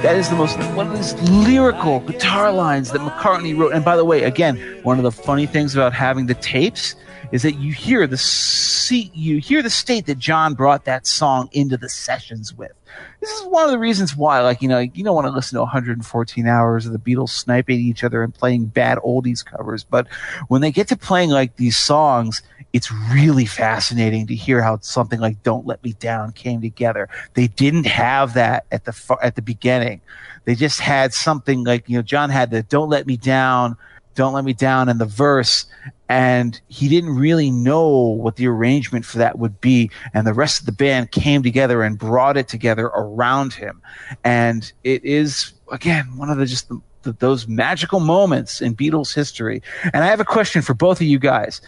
That 0.08 0.16
is 0.16 0.30
the 0.30 0.38
most 0.38 0.58
one 0.74 0.88
of 0.88 0.95
these 0.95 1.14
lyrical 1.30 2.00
guitar 2.00 2.50
lines 2.50 2.94
that 2.94 3.02
McCartney 3.02 3.58
wrote. 3.60 3.74
And 3.74 3.84
by 3.84 3.98
the 3.98 4.06
way, 4.06 4.24
again, 4.24 4.80
one 4.84 4.98
of 4.98 5.03
the 5.03 5.11
funny 5.11 5.45
things 5.45 5.76
about 5.76 5.92
having 5.92 6.27
the 6.27 6.34
tapes 6.36 6.95
is 7.34 7.42
that 7.42 7.56
you 7.56 7.74
hear 7.74 8.08
the 8.08 8.16
se- 8.16 9.11
you 9.14 9.40
hear 9.40 9.61
the 9.61 9.69
state 9.69 10.06
that 10.06 10.18
John 10.18 10.53
brought 10.53 10.86
that 10.86 11.06
song 11.06 11.50
into 11.52 11.76
the 11.76 11.90
sessions 11.90 12.53
with. 12.53 12.72
This 13.19 13.30
is 13.32 13.48
one 13.48 13.66
of 13.66 13.72
the 13.72 13.80
reasons 13.80 14.16
why, 14.16 14.40
like 14.40 14.61
you 14.61 14.69
know, 14.69 14.80
you 14.80 15.03
don't 15.03 15.14
want 15.14 15.27
to 15.27 15.32
listen 15.32 15.58
to 15.58 15.61
114 15.64 16.48
hours 16.48 16.86
of 16.86 16.94
the 16.94 17.00
Beatles 17.00 17.32
sniping 17.32 17.82
each 17.82 18.06
other 18.06 18.24
and 18.24 18.34
playing 18.34 18.68
bad 18.68 19.00
oldies 19.00 19.44
covers, 19.44 19.84
but 19.84 20.08
when 20.48 20.61
they 20.61 20.72
get 20.72 20.88
to 20.88 20.95
playing 20.95 21.32
like 21.32 21.58
these 21.58 21.76
songs, 21.76 22.42
it's 22.78 22.92
really 23.12 23.48
fascinating 23.48 24.28
to 24.28 24.36
hear 24.36 24.62
how 24.62 24.78
something 24.82 25.20
like 25.20 25.42
"Don't 25.42 25.66
Let 25.66 25.84
Me 25.84 25.94
Down" 25.94 26.32
came 26.32 26.62
together. 26.62 27.10
They 27.34 27.48
didn't 27.48 27.88
have 27.88 28.36
that 28.36 28.68
at 28.72 28.86
the 28.86 29.18
at 29.24 29.34
the 29.34 29.42
beginning. 29.42 30.00
They 30.46 30.54
just 30.54 30.80
had 30.80 31.12
something 31.12 31.64
like 31.64 31.90
you 31.90 31.98
know, 31.98 32.04
John 32.04 32.30
had 32.30 32.52
the 32.52 32.62
"Don't 32.62 32.90
Let 32.90 33.08
Me 33.08 33.18
Down." 33.18 33.76
Don't 34.14 34.34
Let 34.34 34.46
Me 34.46 34.54
Down 34.54 34.90
in 34.90 34.98
the 34.98 35.06
verse, 35.06 35.68
and 36.10 36.60
he 36.70 36.88
didn't 36.88 37.16
really 37.16 37.52
know 37.52 37.88
what 37.88 38.36
the 38.36 38.48
arrangement 38.48 39.06
for 39.06 39.20
that 39.20 39.38
would 39.38 39.62
be. 39.62 39.92
And 40.12 40.26
the 40.26 40.34
rest 40.34 40.60
of 40.60 40.66
the 40.66 40.72
band 40.72 41.12
came 41.12 41.44
together 41.44 41.84
and 41.84 42.00
brought 42.00 42.36
it 42.36 42.48
together 42.48 42.88
around 42.88 43.54
him. 43.54 43.80
And 44.24 44.72
it 44.84 45.06
is, 45.06 45.54
again, 45.72 46.18
one 46.18 46.32
of 46.32 46.40
the 46.40 46.48
just 46.48 46.68
the, 46.68 46.82
the, 47.04 47.12
those 47.14 47.48
magical 47.48 48.00
moments 48.00 48.60
in 48.60 48.76
Beatles 48.76 49.14
history. 49.14 49.62
And 49.94 50.04
I 50.04 50.08
have 50.08 50.20
a 50.20 50.26
question 50.26 50.64
for 50.64 50.74
both 50.74 51.00
of 51.00 51.06
you 51.06 51.20
guys. 51.20 51.62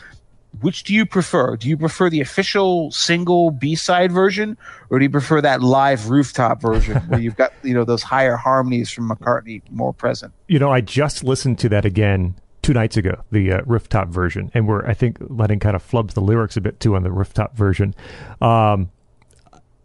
Which 0.62 0.84
do 0.84 0.94
you 0.94 1.06
prefer? 1.06 1.56
Do 1.56 1.70
you 1.70 1.78
prefer 1.78 2.10
the 2.10 2.22
official 2.22 2.92
single 2.92 3.52
B-side 3.52 4.12
version, 4.12 4.58
or 4.90 4.98
do 4.98 5.06
you 5.06 5.10
prefer 5.10 5.42
that 5.42 5.62
live 5.62 6.10
rooftop 6.10 6.62
version 6.62 6.98
where 7.08 7.20
you've 7.20 7.36
got 7.36 7.54
you 7.64 7.74
know 7.74 7.86
those 7.86 8.04
higher 8.04 8.36
harmonies 8.36 8.90
from 8.90 9.10
McCartney 9.10 9.62
more 9.70 9.94
present? 9.94 10.34
You 10.48 10.60
know, 10.60 10.72
I 10.72 10.82
just 10.82 11.24
listened 11.24 11.60
to 11.60 11.70
that 11.70 11.86
again 11.86 12.36
two 12.64 12.74
nights 12.74 12.98
ago, 12.98 13.24
the 13.32 13.54
uh, 13.54 13.62
rooftop 13.66 14.10
version, 14.10 14.52
and 14.54 14.68
we're 14.68 14.86
I 14.86 14.96
think 14.96 15.18
Lennon 15.22 15.60
kind 15.60 15.76
of 15.76 15.88
flubs 15.88 16.14
the 16.14 16.22
lyrics 16.22 16.58
a 16.58 16.62
bit 16.62 16.80
too 16.80 16.96
on 16.96 17.04
the 17.04 17.12
rooftop 17.12 17.56
version. 17.56 17.94
Um, 18.42 18.90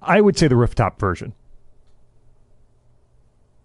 I 0.01 0.21
would 0.21 0.39
say 0.39 0.49
the 0.49 0.57
rooftop 0.57 0.99
version. 0.99 1.35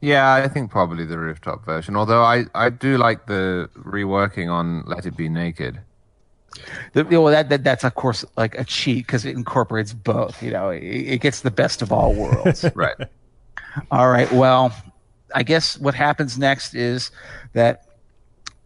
Yeah, 0.02 0.34
I 0.34 0.48
think 0.48 0.72
probably 0.72 1.06
the 1.06 1.19
rooftop 1.19 1.66
version. 1.66 1.95
Although 1.95 2.24
I, 2.24 2.45
I 2.56 2.69
do 2.69 2.98
like 2.98 3.26
the 3.26 3.69
reworking 3.78 4.50
on 4.50 4.84
Let 4.86 5.06
It 5.06 5.18
Be 5.18 5.28
Naked. 5.28 5.82
The, 6.94 7.03
know, 7.03 7.30
that, 7.30 7.50
that 7.50 7.64
that's 7.64 7.84
of 7.84 7.95
course 7.95 8.26
like 8.38 8.56
a 8.56 8.64
cheat 8.64 9.06
because 9.06 9.26
it 9.26 9.36
incorporates 9.36 9.94
both. 9.94 10.42
You 10.42 10.52
know, 10.52 10.69
it, 10.69 10.84
it 10.84 11.22
gets 11.22 11.42
the 11.42 11.52
best 11.52 11.82
of 11.82 11.92
all 11.92 12.14
worlds. 12.14 12.66
Right. 12.76 12.95
all 13.92 14.10
right. 14.10 14.32
Well, 14.32 14.74
I 15.34 15.44
guess 15.44 15.78
what 15.78 15.94
happens 15.94 16.38
next 16.38 16.74
is 16.74 17.11
that 17.53 17.86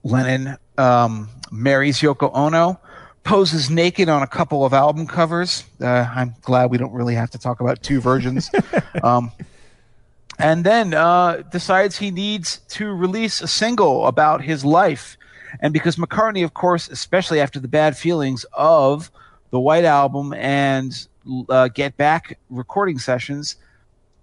Lennon 0.04 0.58
um, 0.78 1.30
marries 1.52 2.00
Yoko 2.00 2.32
Ono, 2.34 2.80
poses 3.24 3.70
naked 3.70 4.10
on 4.10 4.22
a 4.22 4.28
couple 4.28 4.66
of 4.66 4.74
album 4.74 5.08
covers. 5.08 5.64
Uh, 5.82 6.08
I'm 6.14 6.36
glad 6.42 6.70
we 6.70 6.78
don't 6.78 6.94
really 6.94 7.16
have 7.16 7.32
to 7.32 7.38
talk 7.38 7.62
about 7.62 7.82
two 7.82 8.02
versions. 8.02 8.50
um, 9.04 9.32
and 10.40 10.64
then 10.64 10.94
uh, 10.94 11.44
decides 11.52 11.98
he 11.98 12.12
needs 12.12 12.58
to 12.70 12.92
release 12.94 13.42
a 13.42 13.48
single 13.48 14.08
about 14.08 14.42
his 14.42 14.66
life. 14.66 15.18
And 15.60 15.74
because 15.74 15.96
McCartney, 15.98 16.44
of 16.44 16.54
course, 16.54 16.90
especially 16.90 17.40
after 17.40 17.60
the 17.60 17.68
bad 17.68 17.98
feelings 17.98 18.46
of 18.54 19.12
the 19.52 19.60
White 19.60 19.86
Album 19.86 20.34
and 20.34 21.08
uh, 21.50 21.68
Get 21.68 21.96
Back 21.98 22.40
recording 22.50 23.00
sessions, 23.00 23.56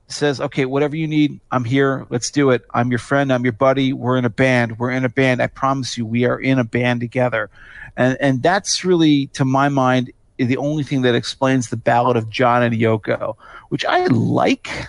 says, 0.09 0.41
okay, 0.41 0.65
whatever 0.65 0.97
you 0.97 1.07
need, 1.07 1.41
I'm 1.53 1.65
here. 1.65 2.07
Let's 2.11 2.31
do 2.31 2.51
it. 2.51 2.63
I'm 2.75 2.91
your 2.91 2.99
friend. 2.99 3.33
I'm 3.33 3.45
your 3.45 3.53
buddy. 3.53 3.93
We're 3.93 4.17
in 4.17 4.25
a 4.25 4.31
band. 4.31 4.79
We're 4.79 4.91
in 4.91 5.05
a 5.05 5.09
band. 5.09 5.41
I 5.41 5.47
promise 5.47 5.97
you, 5.97 6.05
we 6.05 6.25
are 6.25 6.39
in 6.39 6.59
a 6.59 6.65
band 6.65 7.01
together. 7.01 7.49
And, 7.97 8.17
and 8.21 8.43
that's 8.43 8.85
really, 8.85 9.29
to 9.29 9.45
my 9.45 9.69
mind, 9.69 10.13
the 10.37 10.57
only 10.57 10.83
thing 10.83 11.03
that 11.03 11.15
explains 11.15 11.69
the 11.69 11.77
ballad 11.77 12.17
of 12.17 12.29
John 12.29 12.63
and 12.63 12.75
Yoko, 12.75 13.37
which 13.69 13.85
I 13.85 14.07
like. 14.07 14.89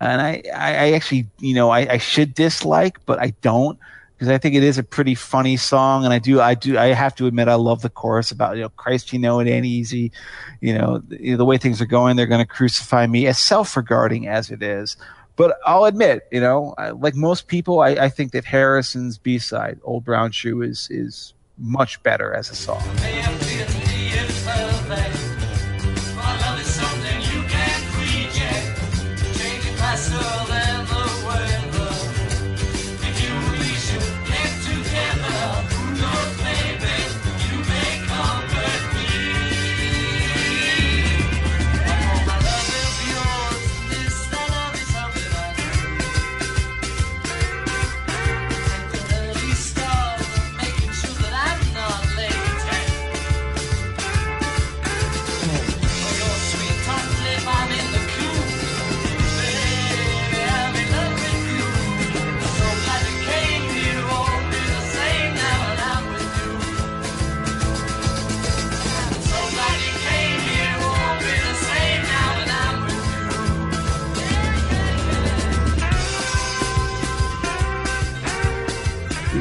And 0.00 0.20
I, 0.20 0.42
I, 0.54 0.92
actually, 0.92 1.28
you 1.38 1.54
know, 1.54 1.70
I, 1.70 1.92
I 1.92 1.98
should 1.98 2.34
dislike, 2.34 2.98
but 3.06 3.20
I 3.20 3.34
don't 3.42 3.78
because 4.22 4.32
I 4.32 4.38
think 4.38 4.54
it 4.54 4.62
is 4.62 4.78
a 4.78 4.84
pretty 4.84 5.16
funny 5.16 5.56
song, 5.56 6.04
and 6.04 6.14
I 6.14 6.20
do, 6.20 6.40
I 6.40 6.54
do, 6.54 6.78
I 6.78 6.94
have 6.94 7.12
to 7.16 7.26
admit, 7.26 7.48
I 7.48 7.56
love 7.56 7.82
the 7.82 7.90
chorus 7.90 8.30
about 8.30 8.54
you 8.54 8.62
know, 8.62 8.68
Christ, 8.68 9.12
you 9.12 9.18
know, 9.18 9.40
it 9.40 9.48
ain't 9.48 9.66
easy, 9.66 10.12
you 10.60 10.78
know, 10.78 11.02
the, 11.08 11.34
the 11.34 11.44
way 11.44 11.58
things 11.58 11.82
are 11.82 11.86
going, 11.86 12.14
they're 12.14 12.28
going 12.28 12.38
to 12.38 12.46
crucify 12.46 13.08
me, 13.08 13.26
as 13.26 13.40
self-regarding 13.40 14.28
as 14.28 14.52
it 14.52 14.62
is. 14.62 14.96
But 15.34 15.56
I'll 15.66 15.86
admit, 15.86 16.28
you 16.30 16.40
know, 16.40 16.72
I, 16.78 16.90
like 16.90 17.16
most 17.16 17.48
people, 17.48 17.80
I, 17.80 17.88
I 17.88 18.08
think 18.10 18.30
that 18.30 18.44
Harrison's 18.44 19.18
B-side, 19.18 19.80
"Old 19.82 20.04
Brown 20.04 20.30
Shoe," 20.30 20.62
is 20.62 20.86
is 20.88 21.34
much 21.58 22.00
better 22.04 22.32
as 22.32 22.48
a 22.48 22.54
song. 22.54 22.80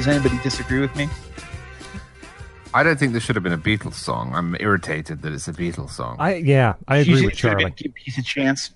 Does 0.02 0.08
anybody 0.08 0.40
disagree 0.42 0.80
with 0.80 0.96
me? 0.96 1.08
I 2.74 2.82
don't 2.82 2.98
think 2.98 3.14
this 3.14 3.22
should 3.22 3.36
have 3.36 3.44
been 3.44 3.54
a 3.54 3.58
Beatles 3.60 3.94
song. 3.94 4.34
I'm 4.34 4.58
irritated 4.60 5.22
that 5.22 5.32
it's 5.32 5.48
a 5.48 5.54
Beatles 5.54 5.92
song. 5.92 6.16
I 6.18 6.38
yeah, 6.38 6.74
I 6.88 6.98
agree 6.98 7.20
You 7.20 7.26
with 7.26 7.38
should 7.38 7.50
have 7.52 7.60
Charlie. 7.60 7.66
been- 7.66 7.74
give 7.78 7.94
Keith 8.04 8.18
a 8.18 8.24
chance. 8.24 8.72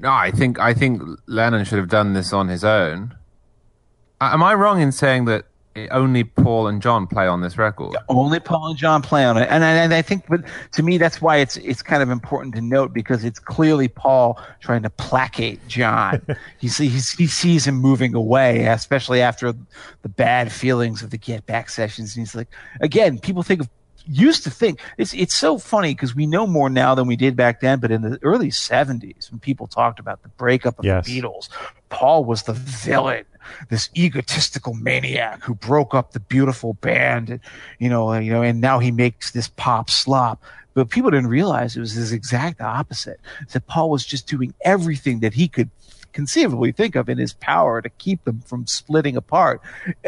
No, 0.00 0.10
I 0.10 0.32
think 0.32 0.58
I 0.58 0.74
think 0.74 1.02
Lennon 1.26 1.64
should 1.64 1.78
have 1.78 1.86
done 1.88 2.14
this 2.14 2.32
on 2.32 2.48
his 2.48 2.64
own. 2.64 3.14
A- 4.20 4.32
Am 4.34 4.42
I 4.42 4.54
wrong 4.54 4.80
in 4.80 4.90
saying 4.90 5.26
that 5.26 5.40
it- 5.40 5.46
only 5.90 6.24
Paul 6.24 6.68
and 6.68 6.80
John 6.80 7.06
play 7.06 7.26
on 7.26 7.40
this 7.40 7.58
record? 7.58 7.96
Only 8.08 8.40
Paul 8.40 8.68
and 8.68 8.78
John 8.78 9.02
play 9.02 9.24
on 9.24 9.36
it, 9.36 9.48
and 9.50 9.64
I, 9.64 9.70
and 9.72 9.92
I 9.94 10.02
think, 10.02 10.24
but 10.28 10.42
to 10.72 10.82
me, 10.82 10.98
that's 10.98 11.20
why 11.20 11.36
it's 11.36 11.56
it's 11.58 11.82
kind 11.82 12.02
of 12.02 12.10
important 12.10 12.54
to 12.54 12.60
note 12.60 12.92
because 12.92 13.24
it's 13.24 13.38
clearly 13.38 13.88
Paul 13.88 14.40
trying 14.60 14.82
to 14.82 14.90
placate 14.90 15.66
John. 15.68 16.20
he 16.58 16.68
see 16.68 16.88
he's, 16.88 17.12
he 17.12 17.26
sees 17.26 17.66
him 17.66 17.76
moving 17.76 18.14
away, 18.14 18.64
especially 18.66 19.20
after 19.22 19.52
the 20.02 20.08
bad 20.08 20.50
feelings 20.52 21.02
of 21.02 21.10
the 21.10 21.18
Get 21.18 21.46
Back 21.46 21.68
sessions. 21.70 22.16
And 22.16 22.22
he's 22.26 22.34
like, 22.34 22.48
again, 22.80 23.18
people 23.18 23.42
think 23.42 23.60
of 23.60 23.68
used 24.08 24.44
to 24.44 24.50
think 24.50 24.80
it's 24.98 25.12
it's 25.14 25.34
so 25.34 25.58
funny 25.58 25.92
because 25.92 26.14
we 26.14 26.26
know 26.26 26.46
more 26.46 26.70
now 26.70 26.94
than 26.94 27.06
we 27.06 27.16
did 27.16 27.36
back 27.36 27.60
then. 27.60 27.80
But 27.80 27.90
in 27.90 28.02
the 28.02 28.18
early 28.22 28.50
'70s, 28.50 29.30
when 29.30 29.40
people 29.40 29.66
talked 29.66 29.98
about 29.98 30.22
the 30.22 30.28
breakup 30.30 30.78
of 30.78 30.84
Yes. 30.84 31.06
the 31.06 31.20
Beatles, 31.20 31.48
Paul 31.88 32.24
was 32.24 32.44
the 32.44 32.52
villain, 32.52 33.24
this 33.68 33.90
egotistical 33.96 34.74
maniac 34.74 35.42
who 35.42 35.54
broke 35.54 35.94
up 35.94 36.12
the 36.12 36.20
beautiful 36.20 36.74
band, 36.74 37.30
and, 37.30 37.40
you 37.78 37.88
know, 37.88 38.12
you 38.14 38.32
know, 38.32 38.42
and 38.42 38.60
now 38.60 38.78
he 38.78 38.90
makes 38.90 39.30
this 39.30 39.48
pop 39.48 39.90
slop. 39.90 40.42
But 40.74 40.90
people 40.90 41.10
didn't 41.10 41.28
realize 41.28 41.76
it 41.76 41.80
was 41.80 41.92
his 41.92 42.12
exact 42.12 42.60
opposite. 42.60 43.18
That 43.52 43.66
Paul 43.66 43.88
was 43.90 44.04
just 44.04 44.26
doing 44.26 44.52
everything 44.62 45.20
that 45.20 45.32
he 45.32 45.48
could 45.48 45.70
conceivably 46.16 46.72
think 46.72 46.96
of 46.96 47.10
in 47.10 47.18
his 47.18 47.34
power 47.34 47.82
to 47.82 47.90
keep 47.90 48.24
them 48.24 48.40
from 48.40 48.66
splitting 48.66 49.16
apart, 49.16 49.60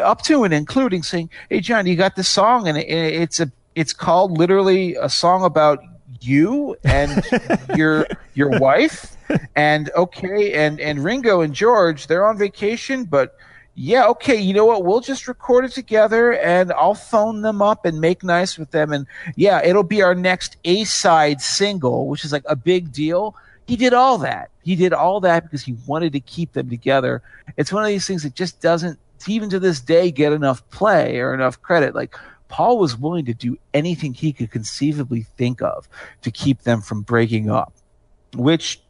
up 0.02 0.22
to 0.22 0.44
and 0.44 0.54
including 0.54 1.02
saying, 1.02 1.28
"Hey, 1.50 1.60
John, 1.60 1.86
you 1.86 1.96
got 1.96 2.16
this 2.16 2.28
song, 2.28 2.66
and 2.66 2.78
it, 2.78 2.88
it's 2.88 3.40
a 3.40 3.52
it's 3.74 3.92
called 3.92 4.36
literally 4.36 4.94
a 4.96 5.08
song 5.08 5.44
about 5.44 5.80
you 6.20 6.76
and 6.82 7.22
your 7.76 8.06
your 8.34 8.58
wife." 8.58 9.17
And 9.56 9.90
okay, 9.96 10.52
and 10.52 10.80
and 10.80 11.04
Ringo 11.04 11.40
and 11.40 11.54
George, 11.54 12.06
they're 12.06 12.26
on 12.26 12.38
vacation, 12.38 13.04
but 13.04 13.36
yeah, 13.80 14.06
okay, 14.06 14.34
you 14.34 14.52
know 14.54 14.64
what? 14.64 14.84
We'll 14.84 15.00
just 15.00 15.28
record 15.28 15.64
it 15.64 15.70
together 15.70 16.34
and 16.34 16.72
I'll 16.72 16.96
phone 16.96 17.42
them 17.42 17.62
up 17.62 17.84
and 17.84 18.00
make 18.00 18.24
nice 18.24 18.58
with 18.58 18.72
them. 18.72 18.92
And 18.92 19.06
yeah, 19.36 19.62
it'll 19.62 19.84
be 19.84 20.02
our 20.02 20.16
next 20.16 20.56
A 20.64 20.82
side 20.82 21.40
single, 21.40 22.08
which 22.08 22.24
is 22.24 22.32
like 22.32 22.42
a 22.46 22.56
big 22.56 22.90
deal. 22.90 23.36
He 23.68 23.76
did 23.76 23.94
all 23.94 24.18
that. 24.18 24.50
He 24.64 24.74
did 24.74 24.92
all 24.92 25.20
that 25.20 25.44
because 25.44 25.62
he 25.62 25.76
wanted 25.86 26.12
to 26.14 26.20
keep 26.20 26.54
them 26.54 26.68
together. 26.68 27.22
It's 27.56 27.72
one 27.72 27.84
of 27.84 27.88
these 27.88 28.04
things 28.04 28.24
that 28.24 28.34
just 28.34 28.60
doesn't, 28.60 28.98
even 29.28 29.48
to 29.50 29.60
this 29.60 29.80
day, 29.80 30.10
get 30.10 30.32
enough 30.32 30.68
play 30.70 31.20
or 31.20 31.32
enough 31.32 31.62
credit. 31.62 31.94
Like, 31.94 32.16
Paul 32.48 32.78
was 32.78 32.96
willing 32.96 33.26
to 33.26 33.34
do 33.34 33.58
anything 33.74 34.12
he 34.14 34.32
could 34.32 34.50
conceivably 34.50 35.22
think 35.36 35.62
of 35.62 35.88
to 36.22 36.30
keep 36.30 36.62
them 36.62 36.80
from 36.80 37.02
breaking 37.02 37.50
up, 37.50 37.72
which 38.34 38.80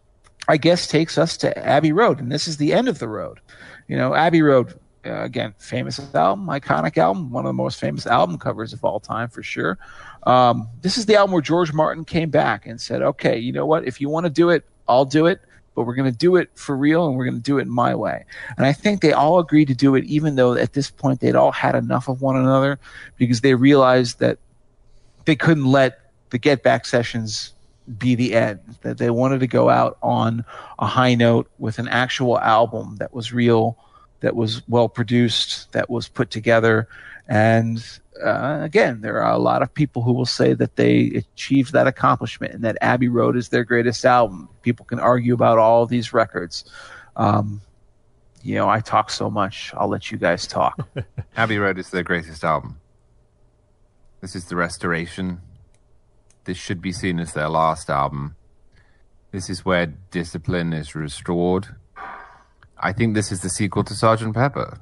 I 0.48 0.56
guess 0.56 0.86
takes 0.86 1.18
us 1.18 1.36
to 1.38 1.56
Abbey 1.58 1.92
Road. 1.92 2.20
And 2.20 2.32
this 2.32 2.48
is 2.48 2.56
the 2.56 2.72
end 2.72 2.88
of 2.88 2.98
the 2.98 3.08
road. 3.08 3.38
You 3.86 3.96
know, 3.96 4.14
Abbey 4.14 4.40
Road, 4.40 4.78
uh, 5.04 5.22
again, 5.22 5.54
famous 5.58 5.98
album, 6.14 6.46
iconic 6.46 6.96
album, 6.96 7.30
one 7.30 7.44
of 7.44 7.50
the 7.50 7.54
most 7.54 7.78
famous 7.78 8.06
album 8.06 8.38
covers 8.38 8.72
of 8.72 8.82
all 8.82 8.98
time 8.98 9.28
for 9.28 9.42
sure. 9.42 9.78
Um, 10.24 10.68
this 10.80 10.96
is 10.96 11.06
the 11.06 11.16
album 11.16 11.32
where 11.32 11.42
George 11.42 11.72
Martin 11.72 12.04
came 12.04 12.30
back 12.30 12.66
and 12.66 12.80
said, 12.80 13.02
okay, 13.02 13.38
you 13.38 13.52
know 13.52 13.66
what? 13.66 13.86
If 13.86 14.00
you 14.00 14.08
want 14.08 14.24
to 14.24 14.30
do 14.30 14.48
it, 14.48 14.64
I'll 14.88 15.04
do 15.04 15.26
it, 15.26 15.40
but 15.74 15.82
we're 15.82 15.94
going 15.94 16.10
to 16.10 16.18
do 16.18 16.36
it 16.36 16.50
for 16.54 16.76
real 16.76 17.06
and 17.06 17.16
we're 17.16 17.26
going 17.26 17.36
to 17.36 17.42
do 17.42 17.58
it 17.58 17.66
my 17.66 17.94
way. 17.94 18.24
And 18.56 18.66
I 18.66 18.72
think 18.72 19.02
they 19.02 19.12
all 19.12 19.38
agreed 19.38 19.68
to 19.68 19.74
do 19.74 19.94
it, 19.94 20.04
even 20.04 20.36
though 20.36 20.54
at 20.54 20.72
this 20.72 20.90
point 20.90 21.20
they'd 21.20 21.36
all 21.36 21.52
had 21.52 21.74
enough 21.74 22.08
of 22.08 22.22
one 22.22 22.36
another 22.36 22.78
because 23.16 23.42
they 23.42 23.54
realized 23.54 24.18
that 24.20 24.38
they 25.26 25.36
couldn't 25.36 25.66
let 25.66 26.10
the 26.30 26.38
Get 26.38 26.62
Back 26.62 26.86
sessions 26.86 27.52
be 27.96 28.14
the 28.14 28.34
end. 28.34 28.60
That 28.82 28.98
they 28.98 29.10
wanted 29.10 29.40
to 29.40 29.46
go 29.46 29.70
out 29.70 29.98
on 30.02 30.44
a 30.78 30.86
high 30.86 31.14
note 31.14 31.50
with 31.58 31.78
an 31.78 31.88
actual 31.88 32.38
album 32.38 32.96
that 32.96 33.14
was 33.14 33.32
real, 33.32 33.78
that 34.20 34.36
was 34.36 34.66
well 34.68 34.88
produced, 34.88 35.72
that 35.72 35.88
was 35.88 36.08
put 36.08 36.30
together. 36.30 36.88
And 37.28 37.84
uh, 38.24 38.60
again, 38.62 39.00
there 39.00 39.22
are 39.22 39.32
a 39.32 39.38
lot 39.38 39.62
of 39.62 39.72
people 39.72 40.02
who 40.02 40.12
will 40.12 40.26
say 40.26 40.54
that 40.54 40.76
they 40.76 41.06
achieved 41.14 41.72
that 41.72 41.86
accomplishment 41.86 42.54
and 42.54 42.64
that 42.64 42.78
Abbey 42.80 43.08
Road 43.08 43.36
is 43.36 43.50
their 43.50 43.64
greatest 43.64 44.04
album. 44.04 44.48
People 44.62 44.84
can 44.86 44.98
argue 44.98 45.34
about 45.34 45.58
all 45.58 45.86
these 45.86 46.12
records. 46.12 46.64
Um, 47.16 47.60
you 48.42 48.54
know, 48.54 48.68
I 48.68 48.80
talk 48.80 49.10
so 49.10 49.30
much. 49.30 49.72
I'll 49.76 49.88
let 49.88 50.10
you 50.10 50.18
guys 50.18 50.46
talk. 50.46 50.88
Abbey 51.36 51.58
Road 51.58 51.78
is 51.78 51.90
their 51.90 52.02
greatest 52.02 52.44
album. 52.44 52.80
This 54.20 54.34
is 54.34 54.46
the 54.46 54.56
restoration. 54.56 55.40
This 56.48 56.56
should 56.56 56.80
be 56.80 56.92
seen 56.92 57.20
as 57.20 57.34
their 57.34 57.50
last 57.50 57.90
album. 57.90 58.34
This 59.32 59.50
is 59.50 59.66
where 59.66 59.84
discipline 59.84 60.72
is 60.72 60.94
restored. 60.94 61.76
I 62.78 62.94
think 62.94 63.14
this 63.14 63.30
is 63.30 63.42
the 63.42 63.50
sequel 63.50 63.84
to 63.84 63.92
Sgt. 63.92 64.32
Pepper. 64.32 64.78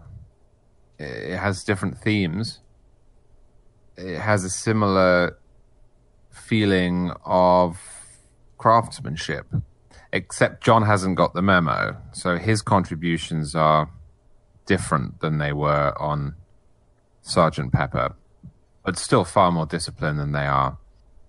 It 1.00 1.36
has 1.36 1.64
different 1.64 1.98
themes. 1.98 2.60
It 3.96 4.20
has 4.20 4.44
a 4.44 4.48
similar 4.48 5.36
feeling 6.30 7.10
of 7.24 7.80
craftsmanship, 8.58 9.52
except 10.12 10.62
John 10.62 10.82
hasn't 10.82 11.16
got 11.16 11.34
the 11.34 11.42
memo. 11.42 11.96
So 12.12 12.36
his 12.36 12.62
contributions 12.62 13.56
are 13.56 13.90
different 14.66 15.18
than 15.18 15.38
they 15.38 15.52
were 15.52 16.00
on 16.00 16.36
Sgt. 17.24 17.72
Pepper, 17.72 18.14
but 18.84 18.96
still 18.96 19.24
far 19.24 19.50
more 19.50 19.66
disciplined 19.66 20.20
than 20.20 20.30
they 20.30 20.46
are 20.46 20.78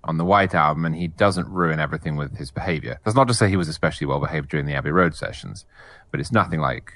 on 0.08 0.18
the 0.18 0.26
White 0.26 0.54
Album, 0.56 0.86
and 0.86 0.96
he 0.96 1.08
doesn't 1.08 1.48
ruin 1.50 1.80
everything 1.80 2.16
with 2.16 2.38
his 2.38 2.52
behavior. 2.52 3.00
That's 3.04 3.16
not 3.16 3.28
to 3.28 3.34
say 3.34 3.50
he 3.50 3.58
was 3.58 3.68
especially 3.68 4.08
well 4.08 4.20
behaved 4.20 4.50
during 4.50 4.66
the 4.66 4.74
Abbey 4.74 4.92
Road 4.92 5.16
sessions, 5.16 5.66
but 6.12 6.20
it's 6.20 6.32
nothing 6.32 6.60
like 6.60 6.94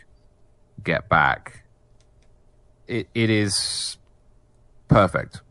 Get 0.83 1.09
Back. 1.09 1.63
It, 2.87 3.07
it 3.13 3.29
is 3.29 3.97
perfect. 4.87 5.41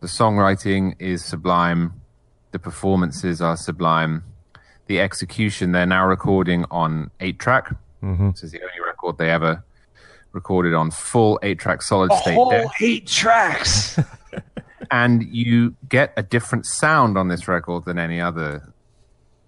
The 0.00 0.06
songwriting 0.06 0.94
is 0.98 1.24
sublime. 1.24 2.00
The 2.52 2.58
performances 2.58 3.40
are 3.40 3.56
sublime. 3.56 4.24
The 4.86 5.00
execution, 5.00 5.72
they're 5.72 5.86
now 5.86 6.06
recording 6.06 6.64
on 6.70 7.10
8 7.20 7.38
track. 7.38 7.74
Mm-hmm. 8.02 8.30
This 8.30 8.44
is 8.44 8.52
the 8.52 8.60
only 8.62 8.80
record 8.86 9.18
they 9.18 9.30
ever 9.30 9.64
recorded 10.32 10.72
on 10.74 10.90
full 10.90 11.38
8 11.42 11.58
track 11.58 11.82
solid 11.82 12.12
a 12.12 12.16
state. 12.18 12.34
whole 12.34 12.50
deck 12.50 12.68
eight 12.80 13.06
tracks. 13.06 13.98
and 14.90 15.22
you 15.24 15.74
get 15.88 16.12
a 16.16 16.22
different 16.22 16.66
sound 16.66 17.16
on 17.18 17.28
this 17.28 17.48
record 17.48 17.84
than 17.84 17.98
any 17.98 18.20
other 18.20 18.72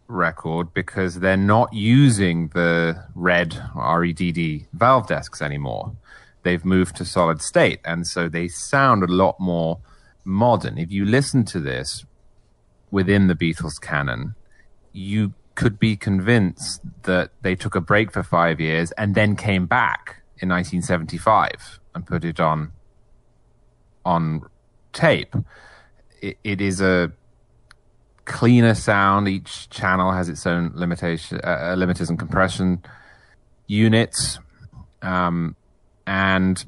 record 0.09 0.75
because 0.75 1.21
they're 1.21 1.37
not 1.37 1.73
using 1.73 2.49
the 2.49 3.05
red 3.15 3.57
REDD 3.75 4.67
valve 4.73 5.07
desks 5.07 5.41
anymore. 5.41 5.95
They've 6.43 6.65
moved 6.65 6.97
to 6.97 7.05
solid 7.05 7.43
state, 7.43 7.81
and 7.85 8.07
so 8.07 8.29
they 8.29 8.49
sound 8.49 9.03
a 9.03 9.07
lot 9.07 9.39
more 9.39 9.79
modern. 10.25 10.79
If 10.79 10.91
you 10.91 11.05
listen 11.05 11.45
to 11.47 11.61
this 11.61 12.05
within 12.91 13.27
the 13.29 13.35
Beatles 13.35 13.81
canon, 13.81 14.35
you 14.93 15.35
could 15.55 15.79
be 15.79 15.97
convinced 15.97 16.81
that 17.03 17.31
they 17.43 17.55
took 17.55 17.75
a 17.75 17.81
break 17.81 18.11
for 18.13 18.23
five 18.23 18.61
years 18.61 18.93
and 18.93 19.15
then 19.15 19.37
came 19.37 19.67
back 19.67 20.23
in 20.39 20.49
1975 20.49 21.79
and 21.95 22.07
put 22.07 22.25
it 22.25 22.41
on 22.41 22.73
on 24.05 24.41
tape. 24.93 25.35
It, 26.21 26.39
it 26.45 26.61
is 26.61 26.81
a 26.81 27.13
cleaner 28.25 28.75
sound. 28.75 29.29
Each 29.29 29.69
channel 29.71 30.13
has 30.13 30.29
its 30.29 30.47
own 30.47 30.73
limitation, 30.75 31.41
uh, 31.43 31.75
limiters 31.77 32.09
and 32.09 32.19
compression 32.19 32.83
units, 33.67 34.39
um, 35.03 35.57
and 36.07 36.65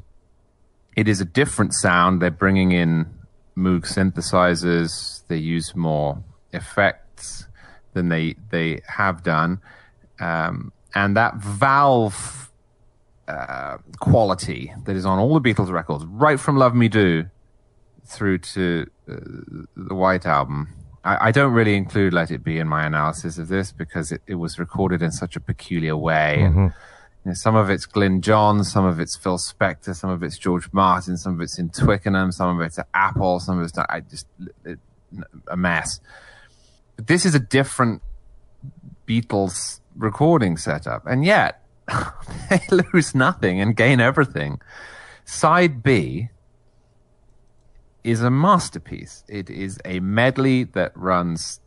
it 0.97 1.09
is 1.09 1.21
a 1.21 1.25
different 1.25 1.75
sound. 1.75 2.21
They're 2.21 2.31
bringing 2.31 2.73
in 2.73 3.07
Moog 3.57 3.83
synthesizers. 3.83 5.27
They 5.29 5.37
use 5.37 5.75
more 5.75 6.23
effects 6.53 7.47
than 7.93 8.09
they 8.09 8.37
they 8.51 8.81
have 8.87 9.23
done, 9.23 9.61
um, 10.21 10.73
and 10.95 11.17
that 11.17 11.37
valve 11.37 12.51
uh, 13.29 13.79
quality 14.01 14.73
that 14.85 14.97
is 14.97 15.07
on 15.07 15.19
all 15.19 15.39
the 15.39 15.41
Beatles 15.41 15.71
records, 15.71 16.05
right 16.07 16.41
from 16.41 16.57
"Love 16.57 16.75
Me 16.75 16.89
Do" 16.89 17.27
through 18.05 18.39
to 18.39 18.87
uh, 19.09 19.17
the 19.77 19.95
White 19.95 20.27
Album. 20.27 20.69
I, 21.05 21.29
I 21.29 21.31
don't 21.33 21.53
really 21.53 21.75
include 21.75 22.13
"Let 22.13 22.31
It 22.31 22.45
Be" 22.45 22.59
in 22.59 22.69
my 22.69 22.85
analysis 22.85 23.39
of 23.39 23.49
this 23.49 23.73
because 23.73 24.13
it, 24.13 24.23
it 24.27 24.37
was 24.37 24.59
recorded 24.59 25.03
in 25.03 25.11
such 25.11 25.37
a 25.37 25.41
peculiar 25.41 25.97
way, 25.97 26.43
and 26.43 26.57
you 27.25 27.31
know, 27.31 27.35
some 27.35 27.55
of 27.55 27.71
it's 27.71 27.87
Glyn 27.87 28.21
John, 28.21 28.65
some 28.65 28.85
of 28.85 28.99
it's 29.01 29.17
Phil 29.17 29.39
Spector, 29.39 29.95
some 29.95 30.11
of 30.11 30.23
it's 30.23 30.39
George 30.39 30.69
Martin, 30.73 31.17
some 31.17 31.35
of 31.35 31.41
it's 31.41 31.59
in 31.59 31.71
Twickenham, 31.71 32.33
some 32.33 32.59
of 32.59 32.65
it's 32.65 32.79
Apple, 32.95 33.41
some 33.41 33.59
of 33.59 33.65
it's 33.65 33.77
not, 33.77 33.87
I 33.89 34.01
just 34.01 34.27
it, 34.65 34.79
a 35.49 35.57
mess. 35.57 36.01
But 36.97 37.07
this 37.07 37.25
is 37.25 37.35
a 37.35 37.41
different 37.41 38.03
Beatles 39.07 39.81
recording 39.97 40.57
setup, 40.57 41.07
and 41.07 41.25
yet 41.25 41.63
they 42.51 42.61
lose 42.93 43.15
nothing 43.15 43.61
and 43.61 43.77
gain 43.77 44.01
everything. 44.01 44.61
Side 45.25 45.83
B 45.83 46.29
is 48.05 48.23
a 48.23 48.31
masterpiece. 48.31 49.25
It 49.29 49.51
is 49.51 49.79
a 49.85 50.01
medley 50.01 50.65
that 50.65 50.93
runs 50.97 51.61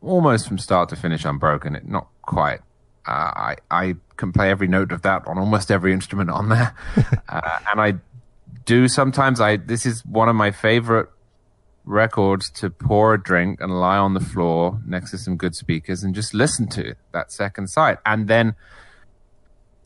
almost 0.00 0.46
from 0.48 0.58
start 0.58 0.88
to 0.90 0.96
finish 0.96 1.24
unbroken. 1.24 1.74
It 1.74 1.86
not 1.86 2.08
quite. 2.22 2.60
Uh, 3.06 3.32
I 3.34 3.56
I 3.70 3.94
can 4.16 4.32
play 4.32 4.50
every 4.50 4.68
note 4.68 4.92
of 4.92 5.02
that 5.02 5.26
on 5.26 5.38
almost 5.38 5.70
every 5.70 5.92
instrument 5.92 6.30
on 6.30 6.48
there, 6.48 6.74
uh, 7.28 7.58
and 7.70 7.80
I 7.80 7.94
do 8.64 8.88
sometimes. 8.88 9.40
I 9.40 9.56
this 9.56 9.86
is 9.86 10.04
one 10.04 10.28
of 10.28 10.36
my 10.36 10.50
favorite 10.50 11.08
records 11.84 12.50
to 12.50 12.68
pour 12.68 13.14
a 13.14 13.22
drink 13.22 13.60
and 13.62 13.80
lie 13.80 13.96
on 13.96 14.12
the 14.12 14.20
floor 14.20 14.78
next 14.86 15.10
to 15.12 15.16
some 15.16 15.36
good 15.38 15.54
speakers 15.54 16.02
and 16.02 16.14
just 16.14 16.34
listen 16.34 16.68
to 16.68 16.94
that 17.12 17.32
second 17.32 17.68
side, 17.68 17.98
and 18.04 18.28
then 18.28 18.54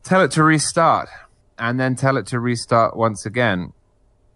tell 0.02 0.20
it 0.20 0.32
to 0.32 0.42
restart, 0.42 1.08
and 1.58 1.78
then 1.78 1.94
tell 1.94 2.16
it 2.16 2.26
to 2.26 2.40
restart 2.40 2.96
once 2.96 3.24
again. 3.24 3.72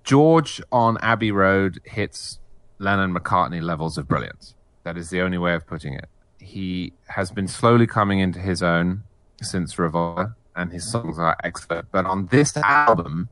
George 0.06 0.62
on 0.70 0.96
Abbey 1.02 1.32
Road 1.32 1.80
hits 1.84 2.38
Lennon 2.78 3.12
McCartney 3.12 3.60
levels 3.60 3.98
of 3.98 4.06
brilliance. 4.06 4.54
That 4.84 4.96
is 4.96 5.10
the 5.10 5.20
only 5.20 5.36
way 5.36 5.54
of 5.54 5.66
putting 5.66 5.94
it. 5.94 6.06
He 6.38 6.92
has 7.08 7.32
been 7.32 7.48
slowly 7.48 7.88
coming 7.88 8.20
into 8.20 8.38
his 8.38 8.62
own 8.62 9.02
since 9.42 9.76
Revolver, 9.78 10.36
and 10.54 10.72
his 10.72 10.88
songs 10.88 11.18
are 11.18 11.36
excellent. 11.42 11.90
But 11.90 12.06
on 12.06 12.26
this 12.26 12.56
album, 12.56 13.28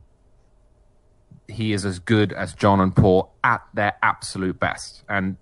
he 1.46 1.72
is 1.72 1.86
as 1.86 2.00
good 2.00 2.32
as 2.32 2.54
John 2.54 2.80
and 2.80 2.94
Paul 2.94 3.32
at 3.44 3.62
their 3.72 3.94
absolute 4.02 4.58
best. 4.58 5.04
And 5.08 5.36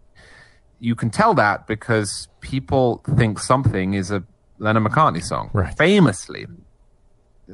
you 0.80 0.94
can 0.94 1.08
tell 1.08 1.32
that 1.34 1.66
because 1.66 2.28
people 2.42 3.02
think 3.16 3.38
something 3.38 3.94
is 3.94 4.10
a 4.10 4.22
Lennon 4.58 4.84
McCartney 4.84 5.24
song. 5.24 5.48
Right. 5.54 5.74
Famously, 5.78 6.46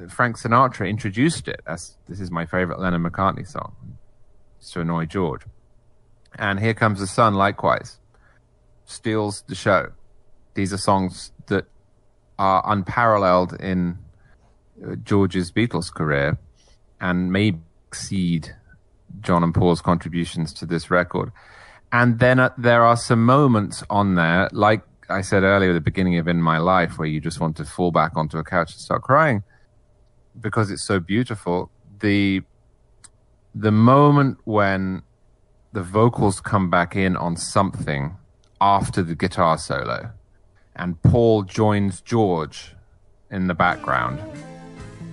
Frank 0.09 0.37
Sinatra 0.37 0.89
introduced 0.89 1.49
it 1.49 1.61
as 1.67 1.97
this 2.09 2.21
is 2.21 2.31
my 2.31 2.45
favorite 2.47 2.79
Lennon 2.79 3.03
McCartney 3.03 3.47
song 3.47 3.75
to 4.71 4.81
annoy 4.81 5.07
George. 5.07 5.43
And 6.39 6.61
Here 6.61 6.75
Comes 6.75 7.01
the 7.01 7.07
Sun, 7.07 7.35
likewise, 7.35 7.99
steals 8.85 9.43
the 9.49 9.55
show. 9.55 9.93
These 10.55 10.73
are 10.73 10.79
songs 10.79 11.33
that 11.47 11.67
are 12.39 12.63
unparalleled 12.67 13.55
in 13.61 13.99
uh, 14.87 14.97
George's 14.97 15.51
Beatles 15.51 15.93
career. 15.93 16.39
and 17.01 17.33
may 17.33 17.55
exceed 17.89 18.55
John 19.21 19.43
and 19.43 19.55
Paul's 19.55 19.81
contributions 19.81 20.53
to 20.55 20.67
this 20.67 20.91
record. 20.91 21.33
And 21.91 22.19
then 22.19 22.39
uh, 22.39 22.51
there 22.59 22.85
are 22.85 22.97
some 22.97 23.25
moments 23.25 23.83
on 23.89 24.17
there, 24.17 24.49
like 24.53 24.83
I 25.09 25.23
said 25.23 25.43
earlier, 25.43 25.73
the 25.73 25.81
beginning 25.81 26.19
of 26.19 26.29
In 26.29 26.43
My 26.43 26.59
Life, 26.59 26.99
where 26.99 27.09
you 27.09 27.21
just 27.21 27.41
want 27.41 27.57
to 27.57 27.65
fall 27.65 27.91
back 27.91 28.17
onto 28.17 28.37
a 28.37 28.45
couch 28.45 28.73
and 28.73 28.81
start 28.81 29.03
crying 29.03 29.43
because 30.41 30.71
it's 30.71 30.85
so 30.87 31.01
beautiful. 31.01 31.71
The 32.01 32.43
the 33.55 33.73
moment 33.73 34.39
when 34.45 35.03
the 35.73 35.83
vocals 35.83 36.41
come 36.41 36.71
back 36.71 36.95
in 36.97 37.17
on 37.17 37.37
something 37.37 38.17
after 38.61 39.03
the 39.03 39.15
guitar 39.15 39.59
solo, 39.59 40.11
and 40.77 41.01
Paul 41.03 41.43
joins 41.43 42.01
George 42.01 42.75
in 43.31 43.47
the 43.47 43.55
background. 43.55 44.21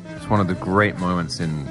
It's 0.10 0.30
one 0.30 0.40
of 0.40 0.48
the 0.48 0.56
great 0.56 0.98
moments 0.98 1.40
in 1.40 1.66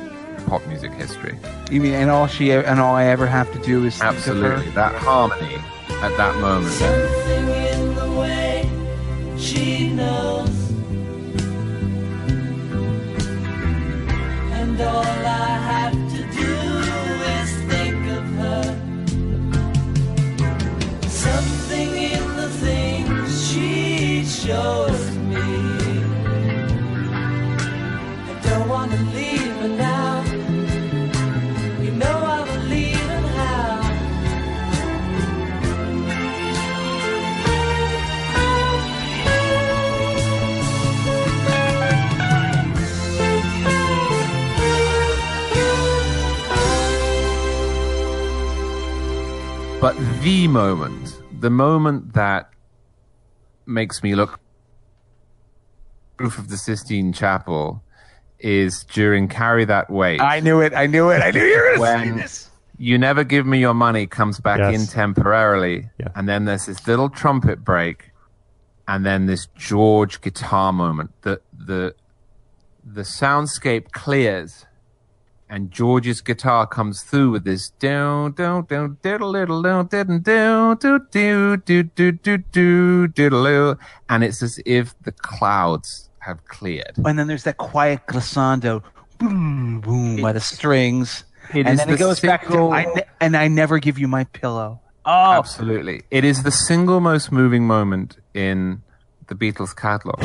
pop 0.47 0.67
music 0.67 0.93
history. 0.93 1.39
You 1.71 1.81
mean, 1.81 1.95
and 1.95 2.11
all 2.11 2.27
she 2.27 2.53
and 2.53 2.81
all 2.81 2.95
I 2.95 3.05
ever 3.07 3.27
have 3.27 3.53
to 3.53 3.59
do 3.61 3.85
is 3.85 3.99
think 3.99 4.11
of 4.11 4.17
Absolutely, 4.17 4.67
her? 4.67 4.71
that 4.73 4.95
harmony 4.95 5.57
at 6.03 6.17
that 6.17 6.39
moment. 6.41 6.75
And 14.77 14.83
all 14.83 15.05
I 15.05 15.57
have 15.71 15.93
to 15.93 16.21
do 16.41 16.53
is 17.39 17.51
think 17.71 18.01
of 18.19 18.25
her. 18.41 18.65
Something 21.09 21.91
in 21.95 22.25
the 22.37 22.49
things 22.49 23.53
she 23.53 24.25
shows 24.25 24.94
But 49.85 49.99
the 50.23 50.49
moment, 50.49 51.21
the 51.43 51.51
moment 51.51 52.15
that 52.15 52.49
makes 53.67 54.03
me 54.03 54.15
look 54.15 54.41
roof 56.19 56.39
of 56.39 56.49
the 56.49 56.57
Sistine 56.57 57.13
Chapel 57.13 57.83
is 58.39 58.85
during 58.85 59.29
Carry 59.29 59.67
That 59.67 59.91
Weight. 59.91 60.23
I 60.23 60.41
knew 60.41 60.63
it. 60.63 60.73
I 60.73 60.87
knew 60.87 61.11
it. 61.11 61.21
I 61.21 61.33
knew 61.33 61.45
you 61.45 61.57
were 61.59 61.77
going 61.77 62.03
to 62.03 62.17
say 62.17 62.23
this. 62.23 62.51
you 62.79 62.97
never 62.97 63.25
give 63.25 63.45
me 63.45 63.59
your 63.59 63.75
money 63.75 64.07
comes 64.07 64.41
back 64.41 64.59
Yes. 64.59 64.75
in 64.81 64.87
temporarily 64.87 65.91
Yeah. 66.01 66.09
and 66.17 66.27
then 66.27 66.47
there's 66.47 66.65
this 66.65 66.87
little 66.87 67.11
trumpet 67.11 67.63
break 67.63 68.11
and 68.89 69.05
then 69.05 69.27
this 69.27 69.49
george 69.55 70.23
guitar 70.23 70.73
moment 70.73 71.11
the 71.21 71.43
the 71.53 71.95
the 72.83 73.03
soundscape 73.03 73.93
clears 73.93 74.65
and 75.49 75.71
george's 75.71 76.21
guitar 76.21 76.67
comes 76.67 77.03
through 77.03 77.31
with 77.31 77.45
this 77.45 77.71
down 77.79 78.33
down 78.33 78.65
down 78.65 78.97
diddle 79.03 79.33
diddle 79.33 79.63
do 79.85 80.19
diddle 80.19 80.75
do 80.77 80.99
do 81.11 81.57
do 81.57 81.83
do 81.83 81.83
do 81.83 82.13
do 82.13 82.39
do 82.39 83.07
diddle 83.09 83.77
and 84.09 84.25
it's 84.25 84.43
as 84.43 84.59
if 84.67 84.95
the 85.03 85.13
clouds 85.13 86.09
have 86.21 86.43
cleared 86.47 86.93
And 87.05 87.19
then 87.19 87.27
there's 87.27 87.45
that 87.45 87.59
quiet 87.59 88.01
glissando, 88.07 88.83
boom, 89.19 89.81
boom, 89.83 90.23
by 90.23 90.33
the 90.33 90.41
strings. 90.41 91.25
It 91.53 91.67
and 91.67 91.75
is 91.75 91.79
then 91.79 91.89
the 91.89 91.95
it 91.95 91.99
goes 91.99 92.21
back 92.21 92.45
to 92.45 92.49
single- 92.49 92.73
I 92.73 92.85
ne- 92.85 93.05
and 93.21 93.37
I 93.37 93.49
never 93.49 93.79
give 93.79 93.99
you 93.99 94.09
my 94.09 94.25
pillow. 94.25 94.81
Oh, 95.05 95.33
Absolutely. 95.33 96.01
It 96.11 96.25
is 96.25 96.43
the 96.43 96.51
single 96.51 97.01
most 97.01 97.31
moving 97.31 97.67
moment 97.67 98.17
in 98.33 98.81
the 99.27 99.35
Beatles 99.35 99.77
catalog. 99.77 100.19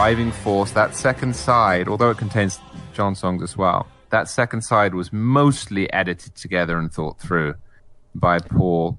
Driving 0.00 0.32
force. 0.32 0.70
That 0.70 0.96
second 0.96 1.36
side, 1.36 1.86
although 1.86 2.08
it 2.08 2.16
contains 2.16 2.58
John 2.94 3.14
songs 3.14 3.42
as 3.42 3.54
well, 3.58 3.86
that 4.08 4.30
second 4.30 4.62
side 4.62 4.94
was 4.94 5.12
mostly 5.12 5.92
edited 5.92 6.34
together 6.34 6.78
and 6.78 6.90
thought 6.90 7.20
through 7.20 7.54
by 8.14 8.38
Paul 8.38 8.98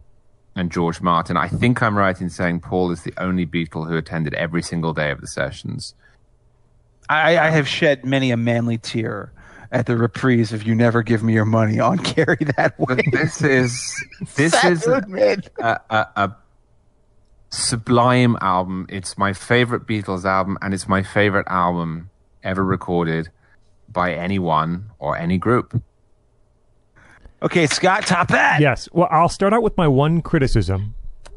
and 0.55 0.71
George 0.71 1.01
Martin. 1.01 1.37
I 1.37 1.47
think 1.47 1.81
I'm 1.81 1.97
right 1.97 2.21
in 2.21 2.29
saying 2.29 2.59
Paul 2.59 2.91
is 2.91 3.01
the 3.01 3.15
only 3.17 3.47
Beatle 3.47 3.89
who 3.89 3.97
attended 3.97 4.35
every 4.35 4.61
single 4.61 4.93
day 4.93 5.09
of 5.09 5.21
the 5.21 5.25
sessions. 5.27 5.95
I, 7.09 7.35
I 7.47 7.49
have 7.49 7.67
shed 7.67 8.05
many 8.05 8.29
a 8.29 8.37
manly 8.37 8.77
tear 8.77 9.31
at 9.71 9.87
the 9.87 9.97
reprise 9.97 10.53
of 10.53 10.67
"You 10.67 10.75
Never 10.75 11.01
Give 11.01 11.23
Me 11.23 11.33
Your 11.33 11.45
Money" 11.45 11.79
on 11.79 11.97
"Carry 12.13 12.37
That 12.57 12.75
But 12.77 13.01
this 13.11 13.41
is 13.41 14.05
this 14.35 14.51
Sad 14.51 14.71
is 14.73 14.85
admit. 14.85 15.49
a, 15.57 15.79
a, 15.89 16.07
a 16.15 16.35
sublime 17.51 18.37
album. 18.41 18.87
It's 18.89 19.17
my 19.17 19.33
favorite 19.33 19.85
Beatles 19.85 20.25
album, 20.25 20.57
and 20.61 20.73
it's 20.73 20.87
my 20.87 21.03
favorite 21.03 21.47
album 21.49 22.09
ever 22.43 22.63
recorded 22.63 23.29
by 23.89 24.13
anyone 24.13 24.89
or 24.99 25.17
any 25.17 25.37
group. 25.37 25.81
Okay, 27.43 27.67
Scot, 27.67 28.05
top 28.05 28.29
that. 28.29 28.61
Yes. 28.61 28.87
Well, 28.91 29.07
I'll 29.11 29.29
start 29.29 29.53
out 29.53 29.63
with 29.63 29.75
my 29.77 29.87
one 29.87 30.21
criticism, 30.21 30.95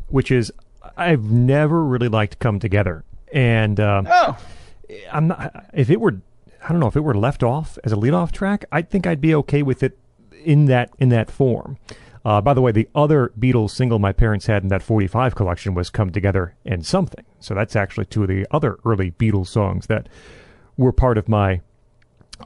which 0.09 0.31
is 0.31 0.53
I've 0.97 1.25
never 1.25 1.85
really 1.85 2.09
liked 2.09 2.39
"Come 2.39 2.59
Together," 2.61 3.05
and 3.33 3.81
um, 3.81 4.07
Oh, 4.11 4.39
I'm 5.11 5.29
not. 5.29 5.67
If 5.73 5.89
it 5.91 6.01
were, 6.01 6.21
I 6.63 6.69
don't 6.69 6.79
know, 6.81 6.89
if 6.89 6.97
it 6.97 7.01
were 7.01 7.15
left 7.15 7.43
off 7.43 7.79
as 7.85 7.93
a 7.93 7.97
lead-off 7.97 8.33
track, 8.33 8.67
I 8.71 8.83
think 8.83 9.07
I'd 9.07 9.21
be 9.21 9.35
okay 9.37 9.63
with 9.63 9.83
it 9.83 9.99
in 10.45 10.67
that 10.67 10.91
in 10.99 11.09
that 11.09 11.31
form. 11.31 11.79
Uh, 12.25 12.41
by 12.41 12.55
the 12.55 12.63
way, 12.63 12.73
the 12.73 12.89
other 12.95 13.33
Beatles 13.39 13.71
single 13.71 13.99
my 13.99 14.13
parents 14.13 14.47
had 14.47 14.63
in 14.63 14.69
that 14.71 14.83
45 14.83 15.35
collection 15.35 15.75
was 15.75 15.91
"Come 15.91 16.11
Together" 16.11 16.55
and 16.65 16.85
"Something." 16.85 17.25
So 17.39 17.55
that's 17.55 17.77
actually 17.77 18.07
two 18.07 18.23
of 18.23 18.29
the 18.29 18.47
other 18.51 18.79
early 18.85 19.11
Beatles 19.11 19.49
songs 19.49 19.87
that 19.89 20.09
were 20.77 20.93
part 20.93 21.19
of 21.19 21.29
my 21.29 21.61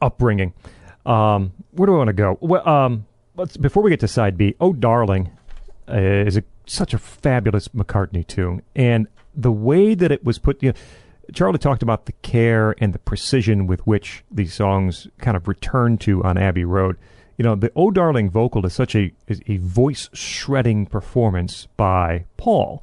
upbringing. 0.02 0.52
Um, 1.07 1.52
where 1.73 1.86
do 1.86 1.94
I 1.94 1.98
want 1.98 2.08
to 2.08 2.12
go? 2.12 2.39
Well, 2.40 2.68
um, 2.68 3.07
let's 3.36 3.57
before 3.57 3.82
we 3.82 3.90
get 3.90 4.00
to 4.00 4.08
side 4.08 4.36
B. 4.36 4.57
Oh, 4.60 4.73
darling, 4.73 5.31
uh, 5.89 5.97
is 5.97 6.36
a, 6.36 6.42
such 6.66 6.92
a 6.92 6.98
fabulous 6.98 7.68
McCartney 7.68 8.26
tune, 8.26 8.62
and 8.74 9.07
the 9.34 9.52
way 9.52 9.94
that 9.94 10.10
it 10.10 10.24
was 10.24 10.39
put. 10.39 10.60
You 10.62 10.70
know, 10.70 10.78
Charlie 11.32 11.58
talked 11.58 11.82
about 11.82 12.07
the 12.07 12.12
care 12.12 12.74
and 12.78 12.92
the 12.92 12.98
precision 12.98 13.66
with 13.66 13.86
which 13.86 14.24
these 14.31 14.55
songs 14.55 15.07
kind 15.18 15.36
of 15.36 15.47
return 15.47 15.98
to 15.98 16.23
on 16.24 16.36
Abbey 16.36 16.65
Road. 16.65 16.97
You 17.39 17.44
know, 17.44 17.55
the 17.55 17.70
"Oh 17.76 17.92
Darling" 17.92 18.31
vocal 18.31 18.67
is 18.67 18.73
such 18.73 18.97
a 18.97 19.12
a 19.28 19.58
voice 19.58 20.10
shredding 20.12 20.86
performance 20.86 21.68
by 21.76 22.25
Paul, 22.36 22.83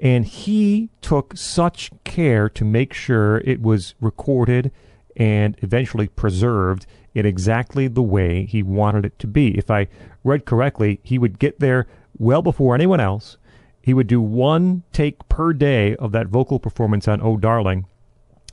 and 0.00 0.26
he 0.26 0.90
took 1.00 1.36
such 1.36 1.92
care 2.02 2.48
to 2.48 2.64
make 2.64 2.92
sure 2.92 3.38
it 3.38 3.62
was 3.62 3.94
recorded 4.00 4.72
and 5.16 5.56
eventually 5.62 6.08
preserved 6.08 6.84
in 7.14 7.24
exactly 7.26 7.86
the 7.86 8.02
way 8.02 8.44
he 8.44 8.60
wanted 8.60 9.04
it 9.04 9.18
to 9.20 9.28
be. 9.28 9.56
If 9.56 9.70
I 9.70 9.86
read 10.24 10.46
correctly, 10.46 10.98
he 11.04 11.16
would 11.16 11.38
get 11.38 11.60
there 11.60 11.86
well 12.18 12.42
before 12.42 12.74
anyone 12.74 12.98
else. 12.98 13.36
He 13.80 13.94
would 13.94 14.08
do 14.08 14.20
one 14.20 14.82
take 14.92 15.28
per 15.28 15.52
day 15.52 15.94
of 15.96 16.10
that 16.10 16.26
vocal 16.26 16.58
performance 16.58 17.06
on 17.06 17.22
Oh 17.22 17.36
Darling, 17.36 17.86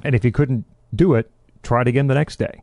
and 0.03 0.14
if 0.14 0.22
he 0.22 0.32
couldn't 0.32 0.66
do 0.94 1.16
it, 1.16 1.32
try 1.64 1.82
it 1.82 1.88
again 1.88 2.06
the 2.06 2.14
next 2.14 2.38
day. 2.38 2.61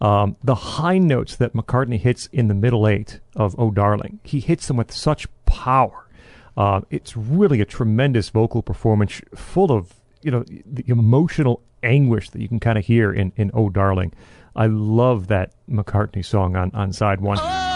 Um, 0.00 0.36
the 0.44 0.54
high 0.54 0.98
notes 0.98 1.36
that 1.36 1.54
McCartney 1.54 1.98
hits 1.98 2.26
in 2.32 2.48
the 2.48 2.54
middle 2.54 2.86
eight 2.86 3.20
of 3.34 3.54
Oh 3.58 3.70
Darling, 3.70 4.20
he 4.22 4.40
hits 4.40 4.66
them 4.68 4.76
with 4.76 4.92
such 4.92 5.26
power. 5.44 6.08
Uh, 6.56 6.82
it's 6.90 7.16
really 7.16 7.60
a 7.60 7.64
tremendous 7.64 8.28
vocal 8.30 8.62
performance, 8.62 9.20
full 9.34 9.72
of 9.72 9.94
you 10.22 10.30
know 10.30 10.44
the 10.44 10.84
emotional 10.88 11.62
anguish 11.82 12.30
that 12.30 12.40
you 12.40 12.48
can 12.48 12.60
kind 12.60 12.78
of 12.78 12.84
hear 12.84 13.12
in 13.12 13.32
in 13.36 13.50
Oh 13.54 13.70
Darling. 13.70 14.12
I 14.54 14.66
love 14.66 15.28
that 15.28 15.52
McCartney 15.68 16.24
song 16.24 16.56
on 16.56 16.70
on 16.74 16.92
side 16.92 17.20
one. 17.20 17.38
Oh, 17.40 17.67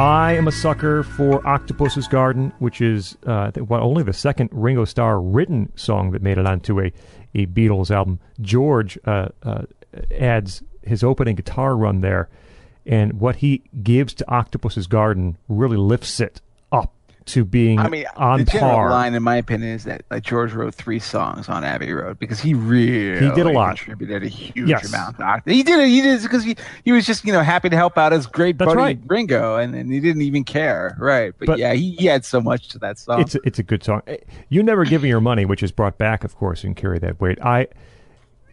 I 0.00 0.32
am 0.32 0.48
a 0.48 0.52
sucker 0.52 1.02
for 1.02 1.46
Octopus's 1.46 2.08
Garden, 2.08 2.54
which 2.58 2.80
is 2.80 3.18
uh, 3.26 3.50
well, 3.58 3.84
only 3.84 4.02
the 4.02 4.14
second 4.14 4.48
Ringo 4.50 4.86
Starr 4.86 5.20
written 5.20 5.70
song 5.76 6.12
that 6.12 6.22
made 6.22 6.38
it 6.38 6.46
onto 6.46 6.80
a, 6.80 6.90
a 7.34 7.44
Beatles 7.44 7.90
album. 7.90 8.18
George 8.40 8.98
uh, 9.04 9.28
uh, 9.42 9.64
adds 10.18 10.62
his 10.80 11.04
opening 11.04 11.36
guitar 11.36 11.76
run 11.76 12.00
there, 12.00 12.30
and 12.86 13.20
what 13.20 13.36
he 13.36 13.62
gives 13.82 14.14
to 14.14 14.30
Octopus's 14.30 14.86
Garden 14.86 15.36
really 15.48 15.76
lifts 15.76 16.18
it 16.18 16.40
up 16.72 16.94
to 17.32 17.44
being 17.44 17.78
I 17.78 17.88
mean, 17.88 18.04
on 18.16 18.40
the 18.40 18.44
general 18.44 18.72
par. 18.74 18.90
line, 18.90 19.14
in 19.14 19.22
my 19.22 19.36
opinion, 19.36 19.70
is 19.72 19.84
that 19.84 20.02
like 20.10 20.22
George 20.22 20.52
wrote 20.52 20.74
three 20.74 20.98
songs 20.98 21.48
on 21.48 21.64
Abbey 21.64 21.92
Road 21.92 22.18
because 22.18 22.40
he 22.40 22.54
really 22.54 23.26
He 23.26 23.34
did 23.34 23.46
a 23.46 23.50
lot. 23.52 23.76
contributed 23.76 24.22
a 24.22 24.28
huge 24.28 24.68
Yes. 24.68 24.88
amount. 24.88 25.16
He 25.46 25.62
did 25.62 25.80
it. 25.80 25.88
He 25.88 26.00
did 26.00 26.20
it 26.20 26.22
because 26.22 26.44
he, 26.44 26.56
he 26.84 26.92
was 26.92 27.06
just 27.06 27.24
you 27.24 27.32
know 27.32 27.42
happy 27.42 27.68
to 27.68 27.76
help 27.76 27.96
out 27.98 28.12
his 28.12 28.26
great 28.26 28.58
That's 28.58 28.68
buddy 28.68 28.78
right. 28.78 28.98
Ringo, 29.06 29.56
and, 29.56 29.74
and 29.74 29.92
he 29.92 30.00
didn't 30.00 30.22
even 30.22 30.44
care, 30.44 30.96
right? 30.98 31.32
But, 31.38 31.46
But- 31.46 31.58
yeah, 31.58 31.72
he, 31.74 31.92
he 31.92 32.06
had 32.06 32.24
so 32.24 32.40
much 32.40 32.68
to 32.68 32.78
that 32.80 32.98
song. 32.98 33.20
It's 33.20 33.34
a, 33.34 33.40
it's 33.44 33.58
a 33.58 33.62
good 33.62 33.82
song. 33.84 34.02
Eh, 34.06 34.16
You 34.48 34.62
never 34.62 34.84
give 34.84 35.02
me 35.02 35.08
your 35.08 35.20
money, 35.20 35.44
which 35.44 35.62
is 35.62 35.72
brought 35.72 35.98
back, 35.98 36.24
of 36.24 36.36
course, 36.36 36.64
and 36.64 36.76
carry 36.76 36.98
that 37.00 37.20
weight. 37.20 37.40
I, 37.42 37.68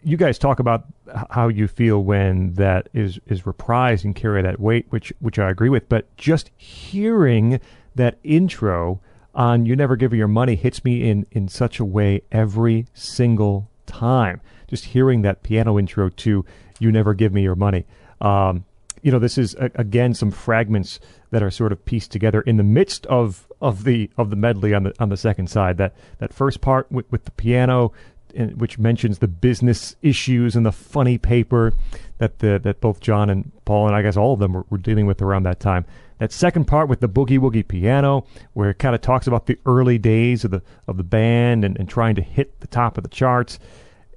you 0.04 0.16
guys 0.16 0.38
talk 0.38 0.60
about 0.60 0.86
how 1.32 1.48
you 1.48 1.68
feel 1.68 2.04
when 2.04 2.54
that 2.54 2.88
is 2.94 3.20
is 3.28 3.42
reprised 3.42 4.06
and 4.06 4.16
carry 4.16 4.42
that 4.42 4.60
weight, 4.60 4.86
which 4.90 5.12
which 5.20 5.38
I 5.40 5.50
agree 5.50 5.70
with. 5.70 5.90
But 5.90 6.16
just 6.18 6.52
hearing 6.56 7.60
that 7.98 8.18
intro 8.24 9.00
on 9.36 9.66
"You 9.66 9.76
Never 9.76 9.96
Give 9.96 10.12
Me 10.12 10.18
Your 10.18 10.28
Money" 10.28 10.56
hits 10.56 10.84
me 10.84 11.10
in 11.10 11.26
in 11.32 11.48
such 11.48 11.80
a 11.80 11.86
way 11.86 12.22
every 12.32 12.88
single 12.94 13.70
time. 13.86 14.42
Just 14.68 14.86
hearing 14.86 15.22
that 15.22 15.44
piano 15.44 15.78
intro 15.78 16.10
to 16.10 16.46
"You 16.80 16.92
Never 16.92 17.14
Give 17.14 17.34
Me 17.34 17.44
Your 17.44 17.56
Money." 17.56 17.86
Um, 18.22 18.66
you 19.02 19.12
know, 19.12 19.20
this 19.20 19.38
is 19.38 19.56
a, 19.56 19.70
again 19.76 20.14
some 20.14 20.32
fragments 20.32 21.00
that 21.32 21.44
are 21.44 21.52
sort 21.52 21.72
of 21.72 21.86
pieced 21.86 22.12
together 22.12 22.42
in 22.42 22.58
the 22.58 22.64
midst 22.64 23.06
of 23.08 23.48
of 23.62 23.84
the 23.84 24.10
of 24.18 24.30
the 24.30 24.36
medley 24.36 24.74
on 24.74 24.84
the 24.84 24.94
on 25.00 25.10
the 25.10 25.18
second 25.18 25.50
side. 25.50 25.78
That 25.78 25.94
that 26.20 26.34
first 26.34 26.62
part 26.62 26.92
with, 26.92 27.12
with 27.12 27.26
the 27.26 27.32
piano, 27.32 27.92
in, 28.34 28.58
which 28.58 28.80
mentions 28.80 29.20
the 29.20 29.28
business 29.28 29.96
issues 30.02 30.56
and 30.56 30.66
the 30.66 30.72
funny 30.72 31.18
paper 31.18 31.74
that 32.18 32.40
the 32.40 32.60
that 32.64 32.82
both 32.82 33.00
John 33.00 33.30
and 33.30 33.52
Paul 33.66 33.88
and 33.88 33.96
I 33.96 34.02
guess 34.02 34.18
all 34.18 34.34
of 34.34 34.40
them 34.40 34.54
were, 34.54 34.66
were 34.70 34.78
dealing 34.78 35.06
with 35.06 35.22
around 35.22 35.44
that 35.44 35.60
time. 35.60 35.86
That 36.20 36.32
second 36.32 36.66
part 36.66 36.90
with 36.90 37.00
the 37.00 37.10
boogie 37.10 37.40
woogie 37.40 37.68
piano, 37.68 38.26
where 38.54 38.72
it 38.72 38.80
kind 38.80 38.96
of 38.96 39.02
talks 39.02 39.28
about 39.28 39.46
the 39.46 39.60
early 39.66 39.98
days 39.98 40.44
of 40.44 40.52
the 40.52 40.62
of 40.88 40.98
the 40.98 41.04
band 41.04 41.64
and, 41.64 41.78
and 41.78 41.88
trying 41.88 42.16
to 42.16 42.22
hit 42.22 42.60
the 42.60 42.68
top 42.68 42.98
of 42.98 43.04
the 43.04 43.10
charts 43.10 43.60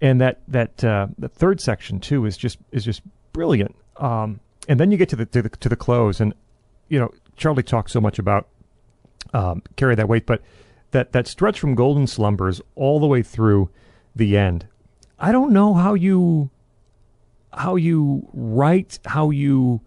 and 0.01 0.20
that 0.20 0.41
that 0.49 0.83
uh, 0.83 1.09
the 1.19 1.29
third 1.29 1.61
section 1.61 2.01
too 2.01 2.25
is 2.25 2.37
just 2.37 2.59
is 2.73 2.85
just 2.85 3.03
brilliant. 3.33 3.75
Um, 3.97 4.41
and 4.69 4.79
then 4.81 4.91
you 4.91 4.97
get 4.97 5.09
to 5.11 5.17
the, 5.17 5.27
to 5.27 5.43
the 5.43 5.49
to 5.49 5.69
the 5.69 5.77
close, 5.77 6.20
and 6.20 6.35
you 6.89 6.99
know 6.99 7.12
Charlie 7.37 7.62
talks 7.62 7.93
so 7.93 8.01
much 8.01 8.19
about 8.19 8.49
um, 9.35 9.62
carry 9.77 9.95
that 9.95 10.09
weight, 10.09 10.27
but 10.27 10.43
that 10.93 11.12
that 11.12 11.27
stretch 11.27 11.61
from 11.61 11.75
Golden 11.75 12.07
Slumbers 12.07 12.61
all 12.75 12.99
the 13.01 13.07
way 13.07 13.23
through 13.23 13.70
the 14.17 14.37
end. 14.37 14.67
I 15.19 15.33
don't 15.33 15.53
know 15.53 15.75
how 15.75 15.95
you 15.95 16.51
how 17.53 17.77
you 17.77 18.29
write, 18.33 18.99
how 19.05 19.31
you 19.31 19.81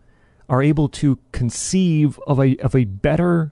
are 0.53 0.61
able 0.61 0.87
to 0.87 1.17
conceive 1.31 2.19
of 2.27 2.39
a 2.39 2.55
of 2.57 2.75
a 2.75 2.85
better 2.85 3.51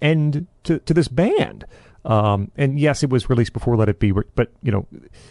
end 0.00 0.46
to, 0.64 0.78
to 0.78 0.94
this 0.94 1.06
band. 1.06 1.66
Um, 2.06 2.50
and 2.56 2.80
yes, 2.80 3.02
it 3.02 3.10
was 3.10 3.28
released 3.28 3.52
before 3.52 3.76
Let 3.76 3.90
It 3.90 4.00
Be, 4.00 4.12
but, 4.12 4.50
you 4.62 4.72
know, 4.72 4.86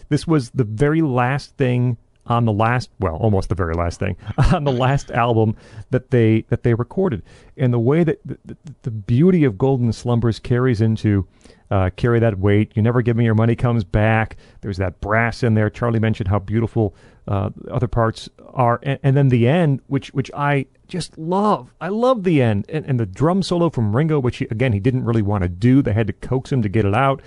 this 0.10 0.28
was 0.28 0.52
the 0.52 0.64
very 0.64 1.02
last 1.02 1.58
thing 1.58 1.98
on 2.28 2.46
the 2.46 2.52
last, 2.52 2.92
well, 3.00 3.16
almost 3.16 3.50
the 3.50 3.56
very 3.56 3.74
last 3.74 4.00
thing 4.00 4.16
on 4.54 4.64
the 4.64 4.72
last 4.72 5.10
album 5.10 5.56
that 5.90 6.12
they 6.12 6.46
that 6.50 6.62
they 6.62 6.76
recorded, 6.76 7.24
and 7.56 7.74
the 7.74 7.80
way 7.80 8.04
that 8.04 8.20
the, 8.26 8.38
the, 8.46 8.58
the 8.84 8.92
beauty 8.92 9.44
of 9.44 9.58
Golden 9.58 9.92
Slumbers 9.92 10.38
carries 10.38 10.82
into 10.82 11.26
uh, 11.72 11.90
carry 11.96 12.20
that 12.20 12.38
weight. 12.38 12.74
You 12.76 12.82
never 12.82 13.02
give 13.02 13.16
me 13.16 13.24
your 13.24 13.34
money 13.34 13.56
comes 13.56 13.86
back. 13.86 14.36
There's 14.60 14.78
that 14.78 15.00
brass 15.00 15.42
in 15.42 15.54
there. 15.54 15.70
Charlie 15.70 16.00
mentioned 16.00 16.28
how 16.28 16.40
beautiful 16.40 16.94
uh, 17.30 17.50
other 17.72 17.88
parts 17.88 18.30
are, 18.54 18.82
and, 18.84 19.00
and 19.04 19.16
then 19.16 19.30
the 19.30 19.48
end, 19.48 19.80
which 19.88 20.14
which 20.14 20.30
I 20.36 20.66
just 20.88 21.17
love. 21.17 21.74
I 21.82 21.90
love 21.90 22.24
the 22.24 22.41
end 22.41 22.66
and, 22.69 22.85
and 22.85 22.99
the 22.99 23.06
drum 23.06 23.43
solo 23.43 23.69
from 23.69 23.95
Ringo, 23.95 24.19
which 24.19 24.38
he, 24.38 24.45
again 24.45 24.74
he 24.74 24.80
didn't 24.80 25.06
really 25.06 25.22
want 25.22 25.43
to 25.43 25.49
do. 25.49 25.82
They 25.82 25.93
had 25.93 26.07
to 26.07 26.14
coax 26.14 26.51
him 26.51 26.61
to 26.61 26.69
get 26.69 26.85
it 26.85 26.93
out. 26.93 27.22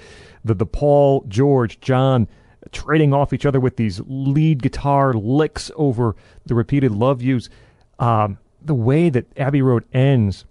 The 0.45 0.55
the 0.55 0.67
Paul, 0.67 1.25
George, 1.29 1.81
John 1.81 2.29
trading 2.73 3.13
off 3.15 3.33
each 3.33 3.47
other 3.47 3.61
with 3.61 3.77
these 3.77 4.01
lead 4.07 4.63
guitar 4.63 5.13
licks 5.15 5.71
over 5.77 6.15
the 6.47 6.55
repeated 6.55 6.93
love 6.93 7.23
yous. 7.23 7.49
Um, 7.99 8.39
the 8.63 8.75
way 8.75 9.09
that 9.09 9.27
Abbey 9.39 9.63
Road 9.63 9.85
ends 9.93 10.45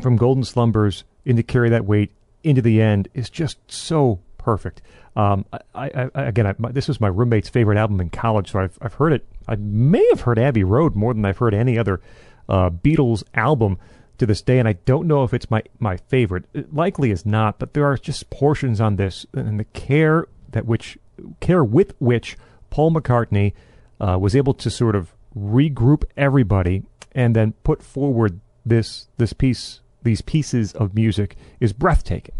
from 0.00 0.16
Golden 0.16 0.44
Slumbers 0.44 1.04
into 1.24 1.42
Carry 1.42 1.70
That 1.70 1.84
Weight 1.84 2.12
into 2.42 2.62
the 2.62 2.80
end 2.80 3.08
is 3.14 3.30
just 3.30 3.58
so 3.70 4.20
perfect. 4.38 4.82
Um, 5.16 5.46
I, 5.52 5.58
I, 5.74 6.10
I, 6.14 6.22
again, 6.22 6.46
I, 6.46 6.54
my, 6.58 6.70
this 6.70 6.88
was 6.88 7.00
my 7.00 7.08
roommate's 7.08 7.48
favorite 7.48 7.78
album 7.78 8.00
in 8.00 8.10
college, 8.10 8.52
so 8.52 8.60
I've, 8.60 8.78
I've 8.82 8.94
heard 8.94 9.12
it. 9.12 9.26
I 9.48 9.56
may 9.56 10.06
have 10.10 10.22
heard 10.22 10.38
Abbey 10.38 10.64
Road 10.64 10.94
more 10.94 11.14
than 11.14 11.24
I've 11.24 11.38
heard 11.38 11.54
any 11.54 11.78
other 11.78 12.00
uh, 12.48 12.70
Beatles 12.70 13.22
album 13.34 13.78
to 14.18 14.26
this 14.26 14.42
day, 14.42 14.58
and 14.58 14.68
I 14.68 14.74
don't 14.84 15.06
know 15.06 15.24
if 15.24 15.34
it's 15.34 15.50
my, 15.50 15.62
my 15.78 15.96
favorite. 15.96 16.44
It 16.54 16.74
likely 16.74 17.10
is 17.10 17.26
not, 17.26 17.58
but 17.58 17.74
there 17.74 17.84
are 17.84 17.96
just 17.96 18.30
portions 18.30 18.80
on 18.80 18.96
this 18.96 19.26
and 19.32 19.60
the 19.60 19.64
care 19.64 20.26
that 20.52 20.64
which 20.66 20.98
care 21.40 21.64
with 21.64 21.94
which 21.98 22.36
Paul 22.70 22.92
McCartney 22.92 23.52
uh, 24.00 24.18
was 24.18 24.34
able 24.36 24.54
to 24.54 24.70
sort 24.70 24.94
of 24.94 25.14
regroup 25.36 26.04
everybody 26.16 26.82
and 27.12 27.36
then 27.36 27.52
put 27.62 27.82
forward 27.82 28.40
this 28.64 29.08
this 29.18 29.32
piece 29.32 29.80
these 30.02 30.20
pieces 30.22 30.72
of 30.72 30.94
music 30.94 31.36
is 31.60 31.72
breathtaking. 31.72 32.34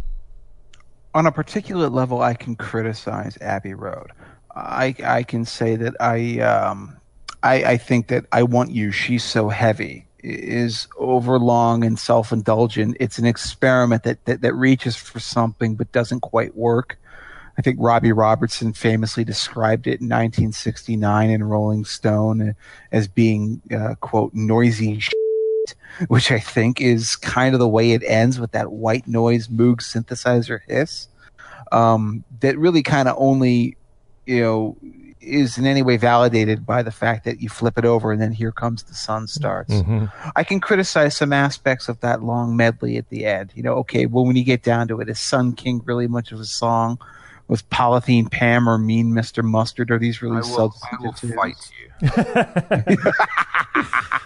on 1.14 1.26
a 1.26 1.32
particular 1.32 1.88
level, 1.88 2.20
I 2.22 2.34
can 2.34 2.56
criticize 2.56 3.38
Abbey 3.40 3.74
Road. 3.74 4.12
I 4.54 4.94
I 5.04 5.22
can 5.22 5.44
say 5.44 5.76
that 5.76 5.94
I 6.00 6.40
um 6.40 6.96
I 7.46 7.72
I 7.72 7.76
think 7.76 8.08
that 8.08 8.26
I 8.32 8.42
want 8.42 8.70
you. 8.72 8.90
She's 8.90 9.24
so 9.24 9.48
heavy 9.48 10.06
is 10.28 10.88
overlong 10.98 11.84
and 11.84 11.98
self 11.98 12.32
indulgent. 12.32 12.96
It's 12.98 13.18
an 13.18 13.26
experiment 13.26 14.02
that, 14.02 14.24
that 14.24 14.40
that 14.42 14.54
reaches 14.54 14.96
for 14.96 15.20
something 15.20 15.76
but 15.76 15.92
doesn't 15.92 16.20
quite 16.20 16.56
work. 16.56 16.98
I 17.58 17.62
think 17.62 17.78
Robbie 17.80 18.12
Robertson 18.12 18.74
famously 18.74 19.24
described 19.24 19.86
it 19.86 20.00
in 20.00 20.08
1969 20.08 21.30
in 21.30 21.42
Rolling 21.42 21.84
Stone 21.86 22.54
as 22.92 23.08
being 23.08 23.62
uh, 23.72 23.94
quote 24.00 24.34
noisy 24.34 25.00
which 26.08 26.30
I 26.30 26.38
think 26.38 26.80
is 26.80 27.16
kind 27.16 27.54
of 27.54 27.58
the 27.58 27.68
way 27.68 27.92
it 27.92 28.02
ends 28.06 28.38
with 28.38 28.52
that 28.52 28.72
white 28.72 29.08
noise 29.08 29.48
Moog 29.48 29.76
synthesizer 29.76 30.60
hiss. 30.68 31.08
Um, 31.72 32.24
that 32.40 32.58
really 32.58 32.82
kind 32.82 33.08
of 33.08 33.16
only, 33.18 33.76
you 34.26 34.40
know, 34.42 34.76
is 35.26 35.58
in 35.58 35.66
any 35.66 35.82
way 35.82 35.96
validated 35.96 36.64
by 36.64 36.82
the 36.82 36.90
fact 36.90 37.24
that 37.24 37.40
you 37.40 37.48
flip 37.48 37.76
it 37.76 37.84
over 37.84 38.12
and 38.12 38.22
then 38.22 38.32
here 38.32 38.52
comes 38.52 38.82
the 38.84 38.94
sun 38.94 39.26
starts. 39.26 39.74
Mm-hmm. 39.74 40.06
I 40.34 40.44
can 40.44 40.60
criticize 40.60 41.16
some 41.16 41.32
aspects 41.32 41.88
of 41.88 42.00
that 42.00 42.22
long 42.22 42.56
medley 42.56 42.96
at 42.96 43.08
the 43.08 43.26
end. 43.26 43.52
You 43.54 43.62
know, 43.62 43.74
okay, 43.74 44.06
well, 44.06 44.24
when 44.24 44.36
you 44.36 44.44
get 44.44 44.62
down 44.62 44.88
to 44.88 45.00
it, 45.00 45.08
is 45.08 45.20
Sun 45.20 45.54
King 45.54 45.82
really 45.84 46.06
much 46.06 46.32
of 46.32 46.40
a 46.40 46.44
song? 46.44 46.98
Was 47.48 47.62
Polythene 47.62 48.30
Pam 48.30 48.68
or 48.68 48.78
Mean 48.78 49.12
Mr. 49.12 49.44
Mustard? 49.44 49.90
Are 49.90 49.98
these 49.98 50.22
really 50.22 50.38
I 50.38 50.40
will, 50.40 50.74
I 50.90 50.96
will 51.00 51.12
substantive? 51.12 51.36
fight 51.36 51.70
you. 51.78 53.12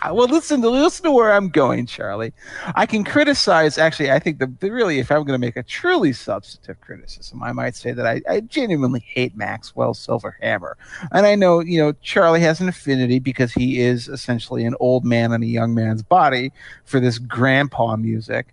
well, 0.13 0.29
listen 0.29 0.63
to 0.63 0.71
listen 0.71 1.05
to 1.05 1.13
where 1.13 1.33
I'm 1.33 1.49
going, 1.49 1.87
Charlie. 1.87 2.33
I 2.75 2.87
can 2.87 3.05
criticize. 3.05 3.79
Actually, 3.79 4.11
I 4.11 4.19
think 4.19 4.39
the, 4.39 4.53
the 4.61 4.71
really, 4.71 4.99
if 4.99 5.11
I'm 5.11 5.25
going 5.25 5.39
to 5.39 5.47
make 5.47 5.57
a 5.57 5.63
truly 5.63 6.13
substantive 6.13 6.81
criticism, 6.81 7.43
I 7.43 7.53
might 7.53 7.77
say 7.77 7.93
that 7.93 8.07
I, 8.07 8.23
I 8.29 8.41
genuinely 8.41 9.01
hate 9.01 9.37
Maxwell 9.37 9.95
Silver 9.95 10.37
Hammer, 10.41 10.77
and 11.13 11.27
I 11.27 11.35
know 11.35 11.61
you 11.61 11.79
know 11.79 11.93
Charlie 12.03 12.41
has 12.41 12.61
an 12.61 12.69
affinity 12.69 13.19
because 13.19 13.53
he 13.53 13.81
is 13.81 14.09
essentially 14.09 14.65
an 14.65 14.75
old 14.81 15.05
man 15.05 15.33
in 15.33 15.43
a 15.43 15.47
young 15.47 15.75
man's 15.75 16.03
body 16.03 16.53
for 16.85 17.01
this 17.01 17.19
grandpa 17.19 17.97
music 17.97 18.49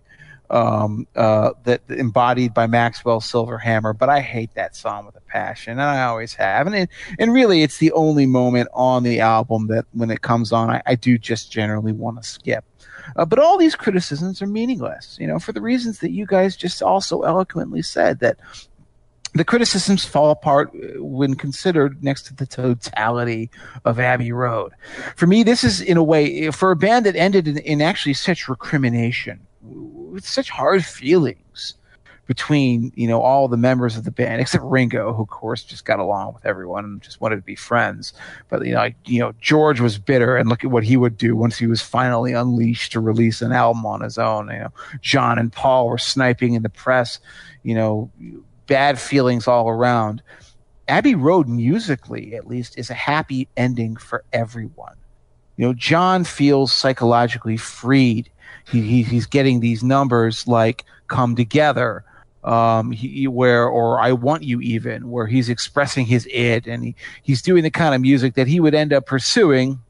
um, 0.50 1.06
uh, 1.14 1.50
that 1.64 1.82
embodied 1.88 2.54
by 2.54 2.66
Maxwell 2.66 3.20
Silver 3.20 3.58
Hammer, 3.58 3.92
but 3.92 4.08
I 4.08 4.20
hate 4.20 4.54
that 4.54 4.74
song 4.74 5.06
with 5.06 5.16
a 5.16 5.20
passion, 5.20 5.72
and 5.72 5.82
I 5.82 6.04
always 6.04 6.34
have. 6.34 6.66
And 6.66 6.76
it, 6.76 6.90
and 7.18 7.32
really, 7.32 7.62
it's 7.62 7.78
the 7.78 7.92
only 7.92 8.26
moment 8.26 8.68
on 8.72 9.02
the 9.02 9.20
album 9.20 9.66
that 9.68 9.84
when 9.92 10.10
it 10.10 10.22
comes 10.22 10.52
on, 10.52 10.70
I, 10.70 10.82
I 10.86 10.94
do 10.94 11.18
just 11.18 11.52
generally 11.52 11.92
want 11.92 12.22
to 12.22 12.28
skip. 12.28 12.64
Uh, 13.16 13.24
but 13.24 13.38
all 13.38 13.58
these 13.58 13.74
criticisms 13.74 14.42
are 14.42 14.46
meaningless, 14.46 15.16
you 15.20 15.26
know, 15.26 15.38
for 15.38 15.52
the 15.52 15.60
reasons 15.60 16.00
that 16.00 16.10
you 16.10 16.26
guys 16.26 16.56
just 16.56 16.82
also 16.82 17.22
eloquently 17.22 17.82
said 17.82 18.20
that 18.20 18.38
the 19.34 19.44
criticisms 19.44 20.04
fall 20.04 20.30
apart 20.30 20.70
uh, 20.74 21.02
when 21.02 21.34
considered 21.34 22.02
next 22.02 22.22
to 22.24 22.34
the 22.34 22.46
totality 22.46 23.50
of 23.84 24.00
Abbey 24.00 24.32
Road. 24.32 24.72
For 25.16 25.26
me, 25.26 25.42
this 25.42 25.64
is 25.64 25.80
in 25.80 25.96
a 25.96 26.02
way 26.02 26.50
for 26.50 26.70
a 26.70 26.76
band 26.76 27.06
that 27.06 27.16
ended 27.16 27.48
in, 27.48 27.58
in 27.58 27.82
actually 27.82 28.14
such 28.14 28.48
recrimination, 28.48 29.40
with 30.10 30.26
such 30.26 30.50
hard 30.50 30.84
feelings 30.84 31.74
between 32.28 32.92
you 32.94 33.08
know 33.08 33.22
all 33.22 33.48
the 33.48 33.56
members 33.56 33.96
of 33.96 34.04
the 34.04 34.10
band 34.10 34.40
except 34.40 34.62
Ringo, 34.62 35.12
who 35.12 35.22
of 35.22 35.28
course 35.28 35.64
just 35.64 35.84
got 35.84 35.98
along 35.98 36.34
with 36.34 36.46
everyone 36.46 36.84
and 36.84 37.02
just 37.02 37.20
wanted 37.20 37.36
to 37.36 37.42
be 37.42 37.56
friends. 37.56 38.12
But 38.48 38.64
you 38.64 38.72
know, 38.72 38.78
like, 38.78 38.96
you 39.06 39.18
know, 39.18 39.32
George 39.40 39.80
was 39.80 39.98
bitter, 39.98 40.36
and 40.36 40.48
look 40.48 40.62
at 40.62 40.70
what 40.70 40.84
he 40.84 40.96
would 40.96 41.16
do 41.16 41.34
once 41.34 41.58
he 41.58 41.66
was 41.66 41.82
finally 41.82 42.32
unleashed 42.32 42.92
to 42.92 43.00
release 43.00 43.42
an 43.42 43.52
album 43.52 43.84
on 43.86 44.02
his 44.02 44.18
own. 44.18 44.48
You 44.48 44.58
know, 44.60 44.72
John 45.00 45.38
and 45.38 45.52
Paul 45.52 45.88
were 45.88 45.98
sniping 45.98 46.54
in 46.54 46.62
the 46.62 46.68
press. 46.68 47.18
You 47.62 47.74
know, 47.74 48.10
bad 48.66 49.00
feelings 49.00 49.48
all 49.48 49.68
around. 49.68 50.22
Abbey 50.86 51.14
Road, 51.14 51.48
musically 51.48 52.34
at 52.34 52.46
least, 52.46 52.78
is 52.78 52.88
a 52.88 52.94
happy 52.94 53.48
ending 53.56 53.96
for 53.96 54.24
everyone. 54.32 54.94
You 55.56 55.66
know, 55.66 55.72
John 55.74 56.24
feels 56.24 56.72
psychologically 56.72 57.56
freed. 57.56 58.30
He, 58.70 58.82
he 58.82 59.02
he's 59.02 59.26
getting 59.26 59.60
these 59.60 59.82
numbers 59.82 60.46
like 60.46 60.84
"Come 61.06 61.36
Together," 61.36 62.04
um, 62.44 62.90
he, 62.90 63.26
where 63.26 63.66
or 63.66 64.00
"I 64.00 64.12
Want 64.12 64.42
You," 64.42 64.60
even 64.60 65.10
where 65.10 65.26
he's 65.26 65.48
expressing 65.48 66.06
his 66.06 66.26
id, 66.26 66.66
and 66.66 66.84
he, 66.84 66.96
he's 67.22 67.42
doing 67.42 67.62
the 67.62 67.70
kind 67.70 67.94
of 67.94 68.00
music 68.00 68.34
that 68.34 68.46
he 68.46 68.60
would 68.60 68.74
end 68.74 68.92
up 68.92 69.06
pursuing, 69.06 69.80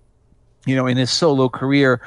you 0.66 0.76
know, 0.76 0.86
in 0.86 0.96
his 0.96 1.10
solo 1.10 1.48
career. 1.48 2.00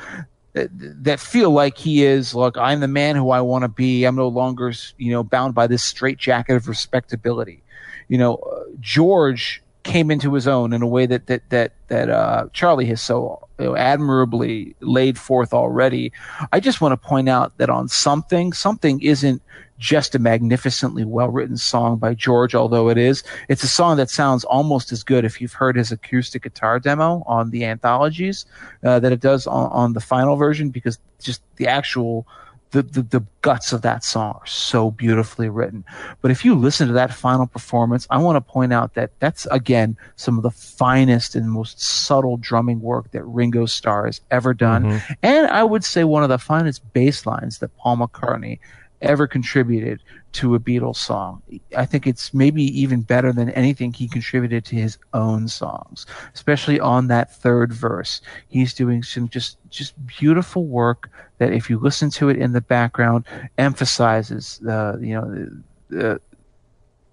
That, 0.53 0.69
that 1.05 1.21
feel 1.21 1.51
like 1.51 1.77
he 1.77 2.03
is 2.03 2.35
look 2.35 2.57
i'm 2.57 2.81
the 2.81 2.87
man 2.89 3.15
who 3.15 3.29
i 3.29 3.39
want 3.39 3.61
to 3.61 3.69
be 3.69 4.03
i'm 4.03 4.17
no 4.17 4.27
longer 4.27 4.73
you 4.97 5.09
know 5.09 5.23
bound 5.23 5.55
by 5.55 5.65
this 5.65 5.81
straitjacket 5.81 6.57
of 6.57 6.67
respectability 6.67 7.63
you 8.09 8.17
know 8.17 8.35
uh, 8.35 8.63
george 8.81 9.63
came 9.83 10.11
into 10.11 10.33
his 10.33 10.47
own 10.47 10.73
in 10.73 10.81
a 10.81 10.87
way 10.87 11.05
that 11.05 11.27
that 11.27 11.49
that 11.49 11.73
that 11.87 12.09
uh, 12.09 12.47
Charlie 12.53 12.85
has 12.85 13.01
so 13.01 13.47
admirably 13.67 14.75
laid 14.79 15.17
forth 15.17 15.53
already. 15.53 16.11
I 16.51 16.59
just 16.59 16.81
want 16.81 16.93
to 16.93 17.07
point 17.07 17.29
out 17.29 17.57
that 17.57 17.69
on 17.69 17.87
something, 17.87 18.53
something 18.53 19.01
isn't 19.01 19.41
just 19.77 20.13
a 20.13 20.19
magnificently 20.19 21.03
well 21.03 21.29
written 21.29 21.57
song 21.57 21.97
by 21.97 22.13
George, 22.13 22.53
although 22.53 22.89
it 22.89 22.97
is. 22.97 23.23
It's 23.49 23.63
a 23.63 23.67
song 23.67 23.97
that 23.97 24.09
sounds 24.09 24.43
almost 24.43 24.91
as 24.91 25.03
good 25.03 25.25
if 25.25 25.41
you've 25.41 25.53
heard 25.53 25.75
his 25.75 25.91
acoustic 25.91 26.43
guitar 26.43 26.79
demo 26.79 27.23
on 27.25 27.49
the 27.49 27.65
anthologies 27.65 28.45
uh, 28.83 28.99
that 28.99 29.11
it 29.11 29.19
does 29.19 29.47
on, 29.47 29.71
on 29.71 29.93
the 29.93 29.99
final 29.99 30.35
version, 30.35 30.69
because 30.69 30.99
just 31.19 31.41
the 31.55 31.67
actual 31.67 32.27
the, 32.71 32.81
the, 32.83 33.01
the 33.01 33.25
guts 33.41 33.73
of 33.73 33.81
that 33.81 34.03
song 34.03 34.37
are 34.39 34.47
so 34.47 34.91
beautifully 34.91 35.49
written. 35.49 35.83
But 36.21 36.31
if 36.31 36.45
you 36.45 36.55
listen 36.55 36.87
to 36.87 36.93
that 36.93 37.13
final 37.13 37.45
performance, 37.47 38.07
I 38.09 38.17
want 38.17 38.37
to 38.37 38.41
point 38.41 38.73
out 38.73 38.93
that 38.93 39.11
that's 39.19 39.45
again 39.47 39.97
some 40.15 40.37
of 40.37 40.43
the 40.43 40.51
finest 40.51 41.35
and 41.35 41.51
most 41.51 41.81
subtle 41.81 42.37
drumming 42.37 42.81
work 42.81 43.11
that 43.11 43.23
Ringo 43.25 43.65
Starr 43.65 44.05
has 44.05 44.21
ever 44.31 44.53
done. 44.53 44.83
Mm-hmm. 44.83 45.13
And 45.21 45.47
I 45.47 45.63
would 45.63 45.83
say 45.83 46.03
one 46.03 46.23
of 46.23 46.29
the 46.29 46.37
finest 46.37 46.81
bass 46.93 47.25
lines 47.25 47.59
that 47.59 47.75
Paul 47.77 47.97
McCartney 47.97 48.59
ever 49.01 49.27
contributed 49.27 50.01
to 50.33 50.55
a 50.55 50.59
Beatles 50.59 50.97
song. 50.97 51.41
I 51.77 51.85
think 51.85 52.07
it's 52.07 52.33
maybe 52.33 52.63
even 52.79 53.01
better 53.01 53.33
than 53.33 53.49
anything 53.51 53.91
he 53.93 54.07
contributed 54.07 54.63
to 54.65 54.75
his 54.75 54.97
own 55.13 55.47
songs, 55.47 56.05
especially 56.33 56.79
on 56.79 57.07
that 57.07 57.33
third 57.33 57.73
verse. 57.73 58.21
He's 58.47 58.73
doing 58.73 59.03
some 59.03 59.27
just 59.29 59.57
just 59.69 59.93
beautiful 60.05 60.65
work 60.65 61.09
that 61.39 61.53
if 61.53 61.69
you 61.69 61.79
listen 61.79 62.09
to 62.11 62.29
it 62.29 62.37
in 62.37 62.53
the 62.53 62.61
background 62.61 63.25
emphasizes 63.57 64.59
the 64.61 64.97
you 65.01 65.13
know 65.15 65.49
the, 65.89 66.21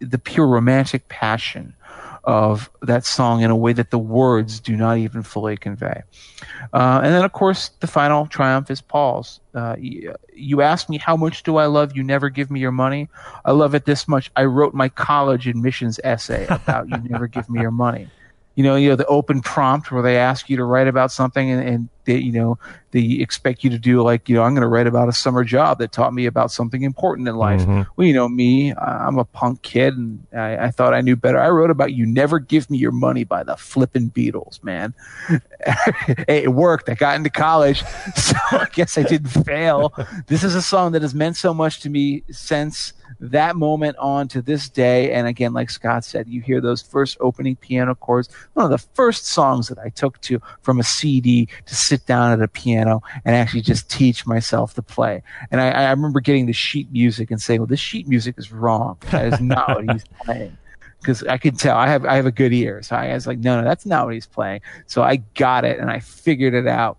the 0.01 0.19
pure 0.19 0.47
romantic 0.47 1.09
passion 1.09 1.75
of 2.29 2.71
that 2.83 3.07
song 3.07 3.41
in 3.41 3.51
a 3.51 3.57
way 3.57 3.73
that 3.73 3.91
the 3.91 3.99
words 3.99 4.61
do 4.61 4.77
not 4.77 4.99
even 4.99 5.23
fully 5.23 5.57
convey. 5.57 6.03
Uh, 6.75 7.01
and 7.03 7.15
then, 7.15 7.25
of 7.25 7.33
course, 7.33 7.71
the 7.81 7.87
final 7.87 8.27
triumph 8.27 8.71
is 8.71 8.83
Paul's. 8.83 9.41
Uh, 9.55 9.77
you, 9.79 10.61
ask 10.61 10.91
me, 10.91 10.99
how 10.99 11.17
much 11.17 11.43
do 11.43 11.57
I 11.57 11.65
love 11.65 11.97
you? 11.97 12.03
Never 12.03 12.29
give 12.29 12.51
me 12.51 12.61
your 12.61 12.71
money. 12.71 13.09
I 13.47 13.53
love 13.53 13.75
it 13.75 13.87
this 13.87 14.07
much. 14.07 14.31
I 14.37 14.45
wrote 14.45 14.75
my 14.75 14.91
college 14.91 15.49
admissions 15.49 15.99
essay 16.05 16.47
about 16.51 16.91
you 16.91 16.99
never 16.99 17.29
give 17.29 17.49
me 17.49 17.63
your 17.63 17.71
money. 17.71 18.11
You 18.59 18.65
know, 18.65 18.75
you 18.75 18.89
know 18.89 18.97
the 18.97 19.07
open 19.07 19.41
prompt 19.41 19.93
where 19.93 20.03
they 20.03 20.17
ask 20.17 20.51
you 20.51 20.57
to 20.57 20.65
write 20.65 20.89
about 20.89 21.13
something, 21.13 21.49
and, 21.49 21.63
and 21.63 21.89
they, 22.07 22.17
you 22.17 22.33
know, 22.33 22.59
they 22.91 23.05
expect 23.21 23.63
you 23.63 23.71
to 23.71 23.79
do 23.79 24.03
like, 24.03 24.29
you 24.29 24.35
know, 24.35 24.43
I'm 24.43 24.53
going 24.53 24.63
to 24.63 24.67
write 24.67 24.89
about 24.89 25.09
a 25.09 25.13
summer 25.13 25.45
job 25.45 25.79
that 25.79 25.93
taught 25.93 26.13
me 26.13 26.27
about 26.27 26.51
something 26.51 26.83
important 26.83 27.29
in 27.29 27.37
life. 27.37 27.61
Mm-hmm. 27.61 27.83
Well, 27.95 28.07
you 28.09 28.15
know, 28.15 28.29
me, 28.29 28.75
I'm 28.75 29.17
a 29.17 29.25
punk 29.25 29.63
kid, 29.63 29.95
and 29.97 30.27
I, 30.35 30.57
I 30.57 30.71
thought 30.73 30.93
I 30.93 31.03
knew 31.03 31.15
better. 31.15 31.39
I 31.39 31.51
wrote 31.51 31.71
about 31.71 31.93
"You 31.93 32.05
Never 32.05 32.41
Give 32.41 32.69
Me 32.69 32.79
Your 32.79 32.91
Money" 32.91 33.23
by 33.23 33.45
the 33.45 33.57
flippin' 33.57 34.11
Beatles, 34.11 34.61
man. 34.65 34.93
hey, 35.29 35.39
it 36.43 36.53
worked. 36.53 36.89
I 36.89 36.95
got 36.95 37.15
into 37.15 37.31
college, 37.31 37.85
so 38.17 38.37
I 38.51 38.67
guess 38.73 38.99
I 38.99 39.05
didn't 39.05 39.29
fail. 39.29 39.95
This 40.27 40.43
is 40.43 40.57
a 40.57 40.63
song 40.63 40.91
that 40.93 41.03
has 41.03 41.15
meant 41.15 41.37
so 41.37 41.55
much 41.55 41.79
to 41.83 41.91
me 41.91 42.25
since 42.33 42.93
that 43.21 43.57
moment 43.57 43.97
on 43.99 44.29
to 44.29 44.43
this 44.43 44.69
day. 44.69 45.13
And 45.13 45.27
again, 45.27 45.53
like 45.53 45.71
Scot 45.71 46.05
said, 46.05 46.29
you 46.29 46.41
hear 46.41 46.61
those 46.61 46.83
first 46.83 47.17
opening 47.21 47.57
piano 47.57 47.95
chords. 47.95 48.29
One 48.55 48.65
of 48.65 48.71
the 48.71 48.79
first 48.79 49.27
songs 49.27 49.69
that 49.69 49.79
I 49.79 49.89
took 49.89 50.21
to 50.23 50.41
from 50.63 50.79
a 50.79 50.85
CD 50.85 51.49
to 51.67 51.75
sit 51.75 52.07
down 52.07 52.33
at 52.33 52.43
a 52.43 52.49
piano 52.49 53.03
and 53.25 53.35
actually 53.35 53.63
just 53.63 53.91
teach 53.91 54.27
myself 54.27 54.75
to 54.75 54.83
play. 54.83 55.23
And 55.51 55.61
I, 55.61 55.71
I 55.71 55.91
remember 55.91 56.21
getting 56.21 56.47
the 56.47 56.53
sheet 56.53 56.91
music 56.93 57.31
and 57.31 57.41
saying, 57.41 57.61
"Well, 57.61 57.67
this 57.67 57.81
sheet 57.81 58.09
music 58.09 58.37
is 58.39 58.53
wrong. 58.53 58.99
That 59.11 59.33
is 59.33 59.41
not 59.41 59.69
what 59.69 59.91
he's 59.91 60.05
playing." 60.25 60.57
because 61.01 61.23
I 61.25 61.39
could 61.39 61.59
tell 61.59 61.77
I 61.77 61.87
have 61.89 62.05
I 62.05 62.17
have 62.17 62.27
a 62.27 62.33
good 62.33 62.53
ear. 62.53 62.83
So 62.83 62.97
I 62.97 63.13
was 63.15 63.27
like, 63.27 63.39
no, 63.39 63.61
no, 63.61 63.67
that's 63.67 63.87
not 63.87 64.07
what 64.07 64.15
he's 64.15 64.27
playing. 64.27 64.61
So 64.87 65.03
I 65.03 65.17
got 65.35 65.65
it 65.65 65.79
and 65.79 65.91
I 65.91 66.01
figured 66.01 66.55
it 66.55 66.67
out. 66.67 66.99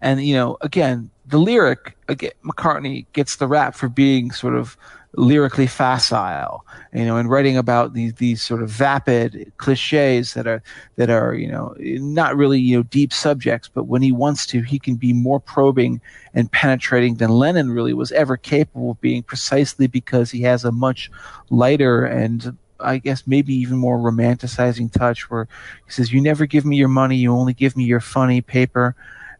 And 0.00 0.24
you 0.24 0.34
know, 0.34 0.56
again, 0.60 1.10
the 1.26 1.38
lyric 1.38 1.96
again, 2.08 2.32
McCartney 2.44 3.06
gets 3.12 3.36
the 3.36 3.46
rap 3.46 3.74
for 3.74 3.88
being 3.88 4.30
sort 4.30 4.54
of 4.54 4.76
lyrically 5.16 5.66
facile, 5.66 6.64
you 6.92 7.04
know, 7.04 7.16
and 7.16 7.30
writing 7.30 7.56
about 7.56 7.94
these 7.94 8.14
these 8.14 8.42
sort 8.42 8.62
of 8.62 8.70
vapid 8.70 9.52
cliches 9.56 10.34
that 10.34 10.46
are 10.46 10.62
that 10.96 11.10
are 11.10 11.34
you 11.34 11.48
know 11.48 11.74
not 11.78 12.36
really 12.36 12.60
you 12.60 12.76
know 12.76 12.82
deep 12.84 13.12
subjects, 13.12 13.68
but 13.72 13.84
when 13.84 14.02
he 14.02 14.12
wants 14.12 14.46
to, 14.46 14.60
he 14.62 14.78
can 14.78 14.96
be 14.96 15.12
more 15.12 15.40
probing 15.40 16.00
and 16.34 16.50
penetrating 16.52 17.16
than 17.16 17.30
Lennon 17.30 17.70
really 17.70 17.94
was 17.94 18.12
ever 18.12 18.36
capable 18.36 18.92
of 18.92 19.00
being, 19.00 19.22
precisely 19.22 19.86
because 19.86 20.30
he 20.30 20.42
has 20.42 20.64
a 20.64 20.72
much 20.72 21.10
lighter 21.50 22.04
and 22.04 22.56
I 22.80 22.98
guess 22.98 23.26
maybe 23.26 23.54
even 23.54 23.78
more 23.78 23.98
romanticizing 23.98 24.92
touch 24.92 25.30
where 25.30 25.48
he 25.86 25.92
says, 25.92 26.12
You 26.12 26.20
never 26.20 26.46
give 26.46 26.64
me 26.64 26.76
your 26.76 26.88
money, 26.88 27.16
you 27.16 27.32
only 27.32 27.54
give 27.54 27.76
me 27.76 27.84
your 27.84 28.00
funny 28.00 28.40
paper. 28.40 28.94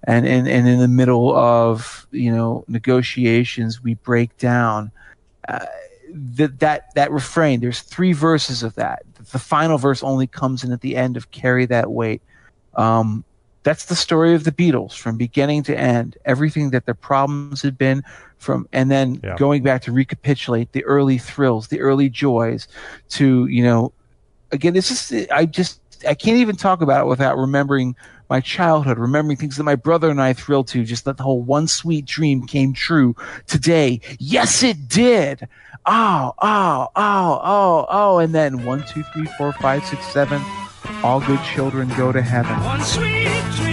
And, 0.06 0.26
and, 0.26 0.46
and 0.46 0.68
in 0.68 0.80
the 0.80 0.88
middle 0.88 1.34
of, 1.34 2.06
you 2.10 2.30
know, 2.30 2.64
negotiations, 2.68 3.82
we 3.82 3.94
break 3.94 4.36
down. 4.36 4.92
Uh, 5.48 5.66
that, 6.16 6.60
that, 6.60 6.94
that 6.94 7.10
refrain, 7.10 7.60
there's 7.60 7.80
three 7.80 8.12
verses 8.12 8.62
of 8.62 8.74
that. 8.76 9.02
The 9.32 9.38
final 9.38 9.78
verse 9.78 10.02
only 10.02 10.26
comes 10.26 10.62
in 10.62 10.72
at 10.72 10.80
the 10.80 10.96
end 10.96 11.16
of 11.16 11.30
Carry 11.32 11.66
That 11.66 11.90
Weight. 11.90 12.22
Um, 12.74 13.24
that's 13.64 13.86
the 13.86 13.96
story 13.96 14.34
of 14.34 14.44
the 14.44 14.52
Beatles 14.52 14.92
from 14.96 15.16
beginning 15.16 15.62
to 15.64 15.76
end. 15.76 16.16
Everything 16.24 16.70
that 16.70 16.84
their 16.84 16.94
problems 16.94 17.62
had 17.62 17.76
been 17.78 18.02
from, 18.36 18.68
and 18.72 18.90
then 18.90 19.20
Yeah. 19.24 19.36
going 19.36 19.62
back 19.62 19.82
to 19.82 19.92
recapitulate 19.92 20.70
the 20.72 20.84
early 20.84 21.18
thrills, 21.18 21.68
the 21.68 21.80
early 21.80 22.08
joys 22.10 22.68
to, 23.10 23.46
you 23.46 23.64
know, 23.64 23.92
again, 24.52 24.74
this 24.74 24.90
is, 24.90 25.28
I 25.30 25.46
just, 25.46 25.80
I 26.06 26.14
can't 26.14 26.36
even 26.36 26.56
talk 26.56 26.82
about 26.82 27.06
it 27.06 27.08
without 27.08 27.38
remembering 27.38 27.96
my 28.28 28.40
childhood, 28.40 28.98
remembering 28.98 29.36
things 29.36 29.56
that 29.56 29.64
my 29.64 29.76
brother 29.76 30.10
and 30.10 30.20
I 30.20 30.32
thrilled 30.32 30.68
to, 30.68 30.84
just 30.84 31.04
that 31.04 31.16
the 31.16 31.22
whole 31.22 31.42
one 31.42 31.68
sweet 31.68 32.04
dream 32.04 32.46
came 32.46 32.72
true 32.72 33.14
today. 33.46 34.00
Yes, 34.18 34.62
it 34.62 34.88
did. 34.88 35.48
Oh, 35.86 36.32
oh, 36.38 36.88
oh, 36.96 37.40
oh, 37.42 37.86
oh. 37.88 38.18
And 38.18 38.34
then 38.34 38.64
one, 38.64 38.84
two, 38.86 39.02
three, 39.12 39.26
four, 39.38 39.52
five, 39.52 39.84
six, 39.84 40.06
seven. 40.06 40.42
All 41.02 41.20
good 41.20 41.40
children 41.42 41.88
go 41.96 42.12
to 42.12 42.22
heaven. 42.22 42.58
One 42.64 42.80
sweet 42.82 43.28
dream. 43.56 43.63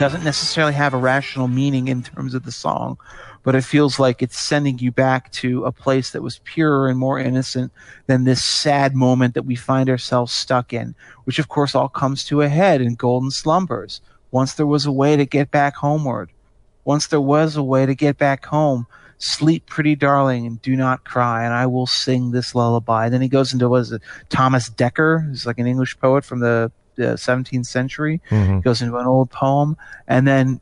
Doesn't 0.00 0.24
necessarily 0.24 0.72
have 0.72 0.94
a 0.94 0.96
rational 0.96 1.46
meaning 1.46 1.88
in 1.88 2.02
terms 2.02 2.32
of 2.32 2.44
the 2.44 2.50
song, 2.50 2.96
but 3.42 3.54
it 3.54 3.60
feels 3.60 3.98
like 3.98 4.22
it's 4.22 4.40
sending 4.40 4.78
you 4.78 4.90
back 4.90 5.30
to 5.30 5.62
a 5.66 5.72
place 5.72 6.12
that 6.12 6.22
was 6.22 6.38
purer 6.38 6.88
and 6.88 6.98
more 6.98 7.18
innocent 7.18 7.70
than 8.06 8.24
this 8.24 8.42
sad 8.42 8.96
moment 8.96 9.34
that 9.34 9.44
we 9.44 9.54
find 9.54 9.90
ourselves 9.90 10.32
stuck 10.32 10.72
in, 10.72 10.94
which 11.24 11.38
of 11.38 11.48
course 11.48 11.74
all 11.74 11.90
comes 11.90 12.24
to 12.24 12.40
a 12.40 12.48
head 12.48 12.80
in 12.80 12.94
Golden 12.94 13.30
Slumbers. 13.30 14.00
Once 14.30 14.54
there 14.54 14.66
was 14.66 14.86
a 14.86 14.92
way 14.92 15.16
to 15.16 15.26
get 15.26 15.50
back 15.50 15.76
homeward. 15.76 16.30
Once 16.86 17.08
there 17.08 17.20
was 17.20 17.54
a 17.54 17.62
way 17.62 17.84
to 17.84 17.94
get 17.94 18.16
back 18.16 18.46
home. 18.46 18.86
Sleep, 19.18 19.66
pretty 19.66 19.96
darling, 19.96 20.46
and 20.46 20.62
do 20.62 20.76
not 20.76 21.04
cry, 21.04 21.44
and 21.44 21.52
I 21.52 21.66
will 21.66 21.86
sing 21.86 22.30
this 22.30 22.54
lullaby. 22.54 23.10
Then 23.10 23.20
he 23.20 23.28
goes 23.28 23.52
into 23.52 23.68
what 23.68 23.82
is 23.82 23.92
it, 23.92 24.00
Thomas 24.30 24.70
Dekker, 24.70 25.26
who's 25.26 25.44
like 25.44 25.58
an 25.58 25.66
English 25.66 25.98
poet 26.00 26.24
from 26.24 26.40
the, 26.40 26.72
the 27.00 27.16
17th 27.18 27.66
century. 27.66 28.20
He 28.56 28.60
goes 28.62 28.80
into 28.82 28.96
an 28.96 29.06
old 29.06 29.30
poem, 29.30 29.76
and 30.06 30.26
then 30.26 30.60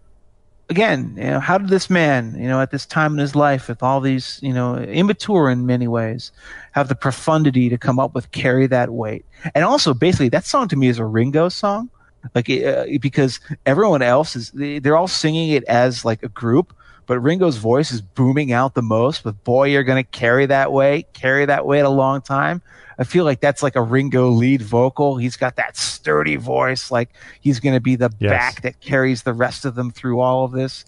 again, 0.70 1.14
you 1.16 1.24
know, 1.24 1.40
how 1.40 1.56
did 1.58 1.68
this 1.70 1.88
man, 1.88 2.34
you 2.38 2.46
know, 2.46 2.60
at 2.60 2.70
this 2.70 2.84
time 2.86 3.12
in 3.14 3.18
his 3.18 3.34
life, 3.34 3.68
with 3.68 3.82
all 3.82 4.00
these, 4.00 4.38
you 4.42 4.52
know, 4.52 4.76
immature 4.76 5.48
in 5.50 5.64
many 5.66 5.88
ways, 5.88 6.30
have 6.72 6.88
the 6.88 6.94
profundity 6.94 7.68
to 7.70 7.78
come 7.78 7.98
up 7.98 8.14
with 8.14 8.30
"Carry 8.32 8.66
That 8.66 8.90
Weight"? 8.90 9.24
And 9.54 9.64
also, 9.64 9.94
basically, 9.94 10.28
that 10.30 10.44
song 10.44 10.68
to 10.68 10.76
me 10.76 10.88
is 10.88 10.98
a 10.98 11.04
Ringo 11.06 11.48
song, 11.48 11.88
like 12.34 12.50
uh, 12.50 12.84
because 13.00 13.40
everyone 13.64 14.02
else 14.02 14.36
is 14.36 14.50
they- 14.50 14.78
they're 14.78 14.96
all 14.96 15.08
singing 15.08 15.50
it 15.50 15.64
as 15.64 16.04
like 16.04 16.22
a 16.22 16.28
group. 16.28 16.74
But 17.06 17.20
Ringo's 17.20 17.56
voice 17.56 17.90
is 17.90 18.02
booming 18.02 18.52
out 18.52 18.74
the 18.74 18.82
most. 18.82 19.24
With 19.24 19.42
"Boy, 19.42 19.68
you're 19.68 19.84
gonna 19.84 20.04
carry 20.04 20.44
that 20.46 20.70
weight, 20.72 21.14
carry 21.14 21.46
that 21.46 21.64
weight 21.64 21.80
a 21.80 21.88
long 21.88 22.20
time." 22.20 22.60
I 22.98 23.04
feel 23.04 23.24
like 23.24 23.40
that's 23.40 23.62
like 23.62 23.76
a 23.76 23.82
Ringo 23.82 24.28
lead 24.28 24.62
vocal. 24.62 25.16
He's 25.16 25.36
got 25.36 25.56
that 25.56 25.76
sturdy 25.76 26.36
voice, 26.36 26.90
like 26.90 27.10
he's 27.40 27.60
going 27.60 27.74
to 27.74 27.80
be 27.80 27.96
the 27.96 28.10
Yes. 28.18 28.30
back 28.30 28.62
that 28.62 28.80
carries 28.80 29.22
the 29.22 29.32
rest 29.32 29.64
of 29.64 29.74
them 29.76 29.90
through 29.90 30.20
all 30.20 30.44
of 30.44 30.52
this. 30.52 30.84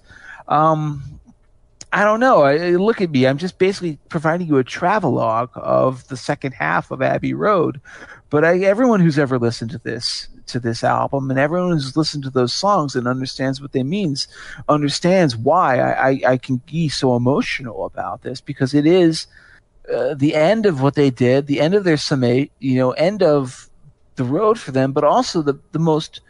Um, 0.48 1.02
I 1.92 2.04
don't 2.04 2.20
know. 2.20 2.42
I, 2.42 2.70
look 2.70 3.00
at 3.00 3.10
me. 3.10 3.26
I'm 3.26 3.38
just 3.38 3.58
basically 3.58 3.98
providing 4.08 4.46
you 4.46 4.58
a 4.58 4.64
travelogue 4.64 5.50
of 5.54 6.06
the 6.08 6.16
second 6.16 6.52
half 6.52 6.90
of 6.90 7.02
Abbey 7.02 7.34
Road. 7.34 7.80
But 8.30 8.44
I, 8.44 8.58
everyone 8.60 9.00
who's 9.00 9.18
ever 9.18 9.38
listened 9.38 9.70
to 9.72 9.78
this 9.78 10.28
to 10.46 10.58
this 10.58 10.82
album 10.82 11.30
and 11.30 11.38
everyone 11.38 11.70
who's 11.70 11.96
listened 11.96 12.24
to 12.24 12.30
those 12.30 12.52
songs 12.52 12.96
and 12.96 13.06
understands 13.06 13.60
what 13.60 13.70
they 13.70 13.84
means 13.84 14.26
understands 14.68 15.36
why 15.36 15.78
I, 15.78 16.08
I, 16.10 16.20
I 16.26 16.36
can 16.38 16.56
be 16.66 16.88
so 16.88 17.14
emotional 17.14 17.86
about 17.86 18.22
this 18.22 18.40
because 18.40 18.74
it 18.74 18.84
is 18.84 19.28
uh, 19.92 20.14
the 20.14 20.34
end 20.34 20.66
of 20.66 20.80
what 20.80 20.94
they 20.94 21.10
did, 21.10 21.46
the 21.46 21.60
end 21.60 21.74
of 21.74 21.84
their 21.84 21.96
summate, 21.96 22.52
you 22.58 22.76
know, 22.76 22.92
end 22.92 23.22
of 23.22 23.68
the 24.16 24.24
road 24.24 24.58
for 24.58 24.70
them, 24.72 24.92
but 24.92 25.04
also 25.04 25.42
the 25.42 25.58
the 25.72 25.78
most 25.78 26.20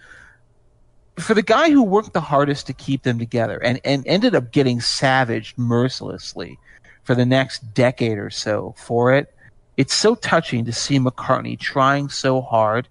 for 1.18 1.34
the 1.34 1.42
guy 1.42 1.70
who 1.70 1.82
worked 1.82 2.12
the 2.12 2.20
hardest 2.20 2.66
to 2.66 2.72
keep 2.72 3.02
them 3.02 3.18
together 3.18 3.62
and, 3.62 3.80
and 3.84 4.06
ended 4.06 4.34
up 4.34 4.52
getting 4.52 4.80
savaged 4.80 5.58
mercilessly 5.58 6.58
for 7.02 7.14
the 7.14 7.26
next 7.26 7.74
decade 7.74 8.18
or 8.18 8.30
so 8.30 8.74
for 8.76 9.12
it. 9.12 9.34
It's 9.76 9.94
so 9.94 10.14
touching 10.14 10.64
to 10.64 10.72
see 10.72 10.98
McCartney 10.98 11.58
trying 11.58 12.08
so 12.08 12.40
hard 12.40 12.88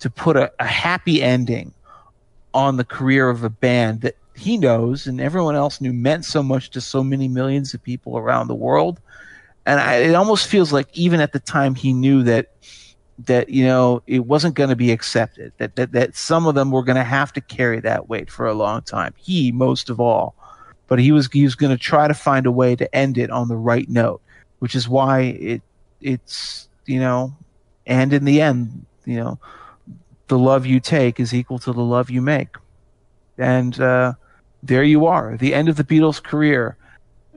to 0.00 0.10
put 0.10 0.36
a, 0.36 0.52
a 0.58 0.66
happy 0.66 1.22
ending 1.22 1.72
on 2.54 2.76
the 2.76 2.84
career 2.84 3.28
of 3.28 3.44
a 3.44 3.50
band 3.50 4.02
that 4.02 4.16
he 4.34 4.58
knows 4.58 5.06
and 5.06 5.20
everyone 5.20 5.54
else 5.54 5.80
knew 5.80 5.92
meant 5.92 6.24
so 6.24 6.42
much 6.42 6.70
to 6.70 6.80
so 6.80 7.02
many 7.02 7.28
millions 7.28 7.74
of 7.74 7.82
people 7.82 8.18
around 8.18 8.48
the 8.48 8.54
world. 8.54 9.00
And 9.64 9.80
I, 9.80 9.96
it 9.96 10.14
almost 10.14 10.48
feels 10.48 10.72
like 10.72 10.88
even 10.92 11.20
at 11.20 11.32
the 11.32 11.40
time 11.40 11.74
he 11.74 11.92
knew 11.92 12.22
that 12.24 12.50
that 13.26 13.48
you 13.48 13.64
know 13.64 14.02
it 14.06 14.26
wasn't 14.26 14.54
going 14.54 14.70
to 14.70 14.76
be 14.76 14.90
accepted 14.90 15.52
that, 15.58 15.76
that 15.76 15.92
that 15.92 16.16
some 16.16 16.46
of 16.46 16.54
them 16.54 16.70
were 16.70 16.82
going 16.82 16.96
to 16.96 17.04
have 17.04 17.32
to 17.34 17.40
carry 17.40 17.78
that 17.80 18.08
weight 18.08 18.30
for 18.30 18.46
a 18.46 18.54
long 18.54 18.82
time. 18.82 19.14
He 19.16 19.52
most 19.52 19.90
of 19.90 20.00
all. 20.00 20.34
But 20.88 20.98
he 20.98 21.12
was 21.12 21.28
he 21.32 21.44
was 21.44 21.54
going 21.54 21.70
to 21.70 21.82
try 21.82 22.08
to 22.08 22.14
find 22.14 22.46
a 22.46 22.52
way 22.52 22.76
to 22.76 22.92
end 22.94 23.16
it 23.18 23.30
on 23.30 23.48
the 23.48 23.56
right 23.56 23.88
note 23.88 24.20
which 24.62 24.76
is 24.76 24.88
why 24.88 25.22
it 25.22 25.60
it's 26.00 26.68
you 26.86 27.00
know 27.00 27.34
and 27.84 28.12
in 28.12 28.24
the 28.24 28.40
end 28.40 28.86
you 29.04 29.16
know 29.16 29.36
the 30.28 30.38
love 30.38 30.64
you 30.64 30.78
take 30.78 31.18
is 31.18 31.34
equal 31.34 31.58
to 31.58 31.72
the 31.72 31.82
love 31.82 32.10
you 32.10 32.22
make. 32.22 32.54
And 33.38 33.78
uh, 33.80 34.12
there 34.62 34.84
you 34.84 35.04
are 35.04 35.36
the 35.36 35.52
end 35.52 35.68
of 35.68 35.74
the 35.74 35.82
beatles 35.82 36.22
career 36.22 36.76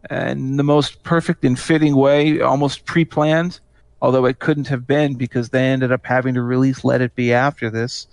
and 0.10 0.60
the 0.60 0.64
most 0.64 1.04
perfect 1.04 1.44
and 1.44 1.60
fitting 1.60 1.96
way 1.96 2.42
almost 2.42 2.86
pre-planned 2.86 3.60
although 4.06 4.26
it 4.26 4.38
couldn't 4.38 4.68
have 4.68 4.86
been 4.86 5.16
because 5.16 5.50
they 5.50 5.66
ended 5.66 5.92
up 5.92 6.06
having 6.06 6.36
to 6.36 6.42
release 6.44 6.84
Let 6.84 7.02
It 7.02 7.16
Be 7.16 7.34
after 7.34 7.72
this, 7.72 8.06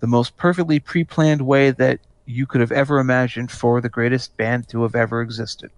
the 0.00 0.06
most 0.06 0.36
perfectly 0.38 0.80
pre 0.80 1.04
planned 1.04 1.42
way 1.42 1.70
that 1.72 2.00
you 2.24 2.46
could 2.46 2.62
have 2.62 2.72
ever 2.72 2.98
imagined 2.98 3.50
for 3.50 3.82
the 3.82 3.90
greatest 3.90 4.36
band 4.38 4.66
to 4.68 4.82
have 4.82 4.94
ever 4.94 5.20
existed. 5.20 5.70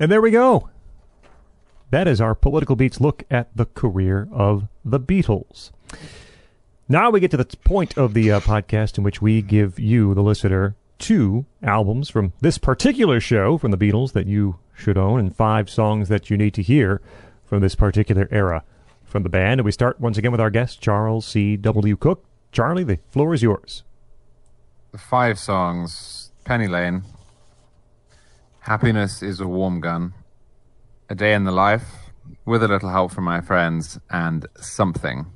And 0.00 0.10
there 0.10 0.22
we 0.22 0.30
go. 0.30 0.70
That 1.90 2.08
is 2.08 2.20
our 2.20 2.34
political 2.34 2.76
beats 2.76 3.00
look 3.00 3.24
at 3.30 3.54
the 3.54 3.66
career 3.66 4.26
of 4.32 4.68
the 4.82 4.98
Beatles. 4.98 5.70
Now 6.88 7.10
we 7.10 7.20
get 7.20 7.30
to 7.32 7.36
the 7.36 7.44
point 7.44 7.96
of 7.98 8.14
the 8.14 8.32
uh, 8.32 8.40
podcast 8.40 8.96
in 8.96 9.04
which 9.04 9.20
we 9.20 9.42
give 9.42 9.78
you, 9.78 10.14
the 10.14 10.22
listener, 10.22 10.76
two 10.98 11.46
albums 11.62 12.08
from 12.08 12.32
this 12.40 12.58
particular 12.58 13.20
show 13.20 13.58
from 13.58 13.70
the 13.70 13.78
Beatles 13.78 14.12
that 14.12 14.26
you 14.26 14.58
should 14.74 14.98
own 14.98 15.20
and 15.20 15.34
five 15.34 15.70
songs 15.70 16.08
that 16.08 16.30
you 16.30 16.36
need 16.36 16.54
to 16.54 16.62
hear 16.62 17.00
from 17.44 17.60
this 17.60 17.74
particular 17.74 18.28
era 18.30 18.62
from 19.04 19.22
the 19.22 19.28
band. 19.28 19.60
And 19.60 19.64
we 19.64 19.72
start 19.72 20.00
once 20.00 20.18
again 20.18 20.32
with 20.32 20.40
our 20.40 20.50
guest, 20.50 20.80
Charles 20.80 21.26
C. 21.26 21.56
W. 21.56 21.96
Cooke. 21.96 22.24
Charlie, 22.52 22.84
the 22.84 22.98
floor 23.10 23.34
is 23.34 23.42
yours. 23.42 23.82
The 24.92 24.98
five 24.98 25.38
songs 25.38 26.30
Penny 26.44 26.68
Lane, 26.68 27.02
Happiness 28.60 29.22
is 29.22 29.40
a 29.40 29.46
Warm 29.46 29.80
Gun, 29.80 30.14
A 31.08 31.14
Day 31.14 31.34
in 31.34 31.44
the 31.44 31.52
Life, 31.52 32.12
With 32.44 32.62
a 32.62 32.68
Little 32.68 32.90
Help 32.90 33.12
from 33.12 33.24
My 33.24 33.40
Friends, 33.40 33.98
and 34.10 34.46
Something. 34.56 35.26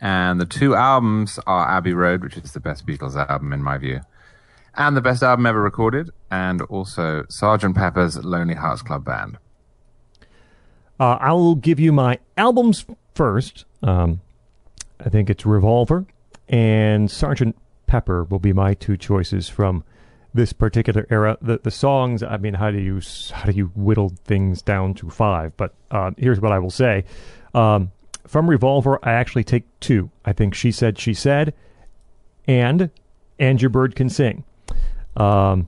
And 0.00 0.40
the 0.40 0.46
two 0.46 0.74
albums 0.74 1.38
are 1.46 1.68
Abbey 1.68 1.94
Road, 1.94 2.22
which 2.22 2.36
is 2.36 2.52
the 2.52 2.60
best 2.60 2.86
Beatles 2.86 3.14
album 3.14 3.52
in 3.52 3.62
my 3.62 3.78
view, 3.78 4.00
and 4.76 4.96
the 4.96 5.00
best 5.00 5.22
album 5.22 5.46
ever 5.46 5.60
recorded, 5.60 6.10
and 6.30 6.62
also 6.62 7.24
Sergeant 7.28 7.76
Pepper's 7.76 8.22
Lonely 8.24 8.54
Hearts 8.54 8.82
Club 8.82 9.04
Band. 9.04 9.38
Uh, 10.98 11.18
I'll 11.20 11.54
give 11.54 11.80
you 11.80 11.92
my 11.92 12.18
albums 12.36 12.84
first. 13.14 13.64
Um, 13.82 14.20
I 15.04 15.08
think 15.08 15.28
it's 15.28 15.44
Revolver 15.44 16.06
and 16.48 17.10
Sergeant 17.10 17.56
Pepper 17.86 18.24
will 18.24 18.38
be 18.38 18.52
my 18.52 18.74
two 18.74 18.96
choices 18.96 19.48
from 19.48 19.84
this 20.32 20.52
particular 20.52 21.06
era. 21.10 21.38
The 21.40 21.58
the 21.62 21.70
songs, 21.70 22.22
I 22.22 22.36
mean, 22.36 22.54
how 22.54 22.70
do 22.70 22.78
you 22.78 23.00
how 23.32 23.44
do 23.44 23.52
you 23.52 23.66
whittle 23.74 24.12
things 24.24 24.62
down 24.62 24.94
to 24.94 25.10
five? 25.10 25.56
But 25.56 25.74
uh, 25.90 26.12
here's 26.16 26.40
what 26.40 26.52
I 26.52 26.58
will 26.58 26.70
say: 26.70 27.04
um, 27.54 27.92
from 28.26 28.50
Revolver, 28.50 28.98
I 29.02 29.12
actually 29.12 29.44
take 29.44 29.64
two. 29.80 30.10
I 30.24 30.32
think 30.32 30.54
she 30.54 30.72
said 30.72 30.98
she 30.98 31.14
said, 31.14 31.54
and 32.46 32.90
and 33.38 33.62
your 33.62 33.70
bird 33.70 33.94
can 33.94 34.08
sing. 34.08 34.44
Um, 35.16 35.66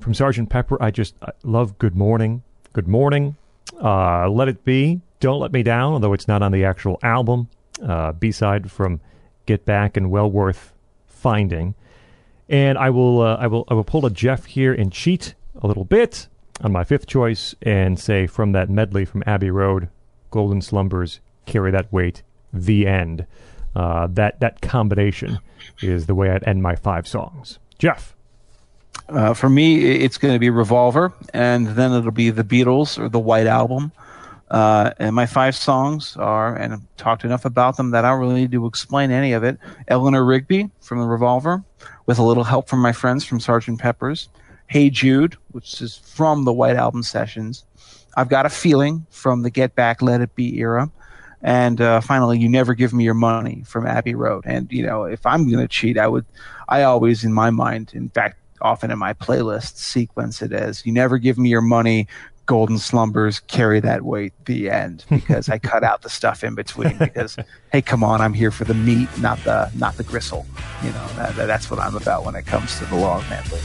from 0.00 0.14
Sergeant 0.14 0.48
Pepper, 0.48 0.82
I 0.82 0.90
just 0.90 1.14
I 1.22 1.32
love 1.42 1.78
Good 1.78 1.96
Morning, 1.96 2.42
Good 2.72 2.88
Morning, 2.88 3.36
uh, 3.82 4.28
Let 4.28 4.48
It 4.48 4.64
Be, 4.64 5.00
Don't 5.20 5.40
Let 5.40 5.52
Me 5.52 5.62
Down, 5.62 5.94
although 5.94 6.12
it's 6.12 6.28
not 6.28 6.42
on 6.42 6.52
the 6.52 6.64
actual 6.64 6.98
album. 7.02 7.48
Uh, 7.82 8.12
B 8.12 8.30
side 8.30 8.70
from 8.70 9.00
Get 9.46 9.64
Back 9.64 9.96
and 9.96 10.10
well 10.10 10.30
worth 10.30 10.72
finding. 11.06 11.74
And 12.48 12.76
I 12.78 12.90
will, 12.90 13.20
uh, 13.22 13.36
I 13.36 13.46
will, 13.46 13.64
I 13.68 13.74
will 13.74 13.84
pull 13.84 14.04
a 14.06 14.10
Jeff 14.10 14.44
here 14.44 14.72
and 14.72 14.92
cheat 14.92 15.34
a 15.60 15.66
little 15.66 15.84
bit 15.84 16.28
on 16.62 16.72
my 16.72 16.84
fifth 16.84 17.06
choice 17.06 17.54
and 17.62 17.98
say 17.98 18.26
from 18.26 18.52
that 18.52 18.68
medley 18.68 19.04
from 19.04 19.22
Abbey 19.26 19.50
Road, 19.50 19.88
Golden 20.30 20.60
Slumbers, 20.60 21.20
Carry 21.46 21.70
That 21.70 21.92
Weight, 21.92 22.22
The 22.52 22.86
End. 22.86 23.26
Uh, 23.74 24.08
that 24.08 24.40
that 24.40 24.60
combination 24.60 25.38
is 25.80 26.06
the 26.06 26.14
way 26.14 26.30
I'd 26.30 26.42
end 26.44 26.62
my 26.62 26.74
five 26.74 27.06
songs. 27.06 27.58
Jeff. 27.78 28.16
Uh, 29.10 29.34
for 29.34 29.48
me, 29.48 29.80
it's 29.84 30.18
going 30.18 30.32
to 30.32 30.38
be 30.38 30.50
Revolver, 30.50 31.12
and 31.34 31.66
then 31.68 31.92
it'll 31.92 32.12
be 32.12 32.30
the 32.30 32.44
Beatles 32.44 32.96
or 32.96 33.08
the 33.08 33.18
White 33.18 33.48
Album. 33.48 33.90
Uh, 34.48 34.92
and 34.98 35.14
my 35.14 35.26
five 35.26 35.56
songs 35.56 36.16
are, 36.16 36.54
and 36.56 36.74
I've 36.74 36.96
talked 36.96 37.24
enough 37.24 37.44
about 37.44 37.76
them 37.76 37.90
that 37.90 38.04
I 38.04 38.10
don't 38.10 38.20
really 38.20 38.34
need 38.34 38.52
to 38.52 38.66
explain 38.66 39.10
any 39.10 39.32
of 39.32 39.42
it. 39.42 39.58
Eleanor 39.88 40.24
Rigby 40.24 40.70
from 40.80 41.00
the 41.00 41.06
Revolver, 41.06 41.64
with 42.06 42.18
a 42.18 42.22
little 42.22 42.44
help 42.44 42.68
from 42.68 42.80
my 42.80 42.92
friends 42.92 43.24
from 43.24 43.40
Sgt. 43.40 43.78
Pepper's. 43.78 44.28
Hey 44.68 44.90
Jude, 44.90 45.36
which 45.50 45.82
is 45.82 45.96
from 45.96 46.44
the 46.44 46.52
White 46.52 46.76
Album 46.76 47.02
sessions. 47.02 47.64
I've 48.16 48.28
got 48.28 48.46
a 48.46 48.50
feeling 48.50 49.06
from 49.10 49.42
the 49.42 49.50
Get 49.50 49.74
Back, 49.74 50.02
Let 50.02 50.20
It 50.20 50.34
Be 50.36 50.58
era. 50.58 50.90
And 51.42 51.80
uh, 51.80 52.00
finally, 52.00 52.38
You 52.38 52.48
Never 52.48 52.74
Give 52.74 52.92
Me 52.92 53.04
Your 53.04 53.14
Money 53.14 53.64
from 53.66 53.86
Abbey 53.86 54.14
Road. 54.14 54.44
And, 54.46 54.70
you 54.70 54.84
know, 54.84 55.04
if 55.04 55.24
I'm 55.24 55.48
going 55.50 55.62
to 55.62 55.68
cheat, 55.68 55.96
I 55.96 56.06
would, 56.06 56.26
I 56.68 56.82
always, 56.82 57.24
in 57.24 57.32
my 57.32 57.50
mind, 57.50 57.92
in 57.94 58.10
fact, 58.10 58.39
often 58.62 58.90
in 58.90 58.98
my 58.98 59.12
playlist, 59.14 59.76
sequence 59.76 60.42
it 60.42 60.52
as 60.52 60.84
You 60.86 60.92
Never 60.92 61.18
Give 61.18 61.38
Me 61.38 61.48
Your 61.48 61.60
Money, 61.60 62.06
Golden 62.46 62.78
Slumbers, 62.78 63.38
Carry 63.40 63.78
That 63.80 64.02
Weight, 64.02 64.32
the 64.46 64.70
end. 64.70 65.04
Because 65.10 65.48
I 65.48 65.58
cut 65.58 65.84
out 65.84 66.02
the 66.02 66.08
stuff 66.10 66.42
in 66.42 66.54
between 66.54 66.98
because, 66.98 67.36
hey, 67.72 67.80
come 67.82 68.02
on, 68.02 68.20
I'm 68.20 68.32
here 68.34 68.50
for 68.50 68.64
the 68.64 68.74
meat, 68.74 69.08
not 69.18 69.38
the, 69.44 69.70
not 69.76 69.96
the 69.96 70.02
gristle. 70.04 70.46
You 70.82 70.90
know, 70.90 71.06
that, 71.16 71.36
that- 71.36 71.46
that's 71.46 71.70
what 71.70 71.78
I'm 71.78 71.94
about 71.96 72.24
when 72.24 72.34
it 72.34 72.46
comes 72.46 72.76
to 72.78 72.84
the 72.86 72.96
long 72.96 73.22
medley. 73.28 73.60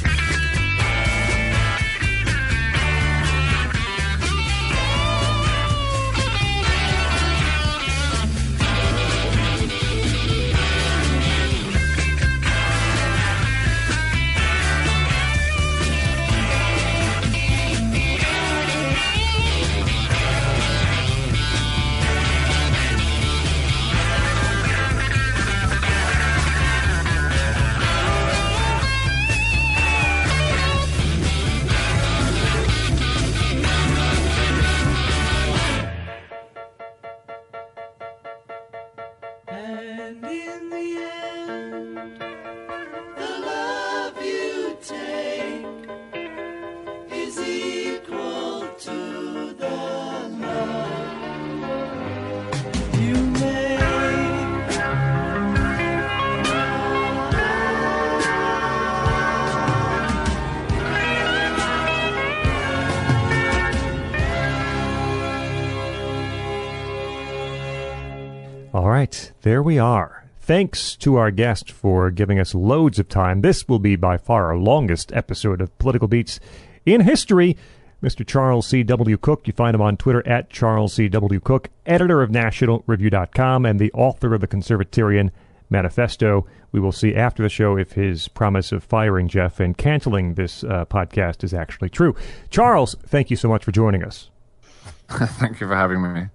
There 69.46 69.62
we 69.62 69.78
are. 69.78 70.26
Thanks 70.40 70.96
to 70.96 71.18
our 71.18 71.30
guest 71.30 71.70
for 71.70 72.10
giving 72.10 72.40
us 72.40 72.56
loads 72.56 72.98
of 72.98 73.08
time. 73.08 73.42
This 73.42 73.68
will 73.68 73.78
be 73.78 73.96
by 73.96 74.18
far 74.18 74.48
our 74.48 74.58
longest 74.58 75.14
episode 75.14 75.62
of 75.62 75.78
Political 75.78 76.08
Beats 76.08 76.40
in 76.84 77.02
history. 77.02 77.56
Mr. 78.02 78.26
Charles 78.26 78.66
C.W. 78.66 79.18
Cooke, 79.20 79.46
you 79.46 79.54
find 79.54 79.76
him 79.76 79.84
on 79.84 79.98
Twitter 79.98 80.28
at 80.28 80.50
Charles 80.50 80.94
C.W. 80.94 81.40
Cooke, 81.42 81.70
editor 81.86 82.24
of 82.24 82.32
NationalReview.com 82.32 83.68
and 83.68 83.80
the 83.80 83.94
author 83.94 84.34
of 84.34 84.42
the 84.42 84.48
Conservatarian 84.48 85.30
Manifesto. 85.70 86.48
We 86.72 86.80
will 86.80 86.92
see 86.92 87.14
after 87.14 87.44
the 87.44 87.50
show 87.50 87.78
if 87.78 87.92
his 87.92 88.28
promise 88.28 88.72
of 88.72 88.84
firing 88.84 89.28
Jeff 89.28 89.60
and 89.60 89.78
canceling 89.78 90.34
this 90.34 90.64
uh, 90.64 90.86
podcast 90.86 91.44
is 91.44 91.54
actually 91.54 91.90
true. 91.90 92.16
Charles, 92.50 92.96
thank 93.06 93.30
you 93.30 93.38
so 93.38 93.50
much 93.50 93.64
for 93.64 93.72
joining 93.72 94.04
us. 94.04 94.32
Thank 95.08 95.62
you 95.62 95.68
for 95.68 95.76
having 95.76 96.02
me. 96.02 96.30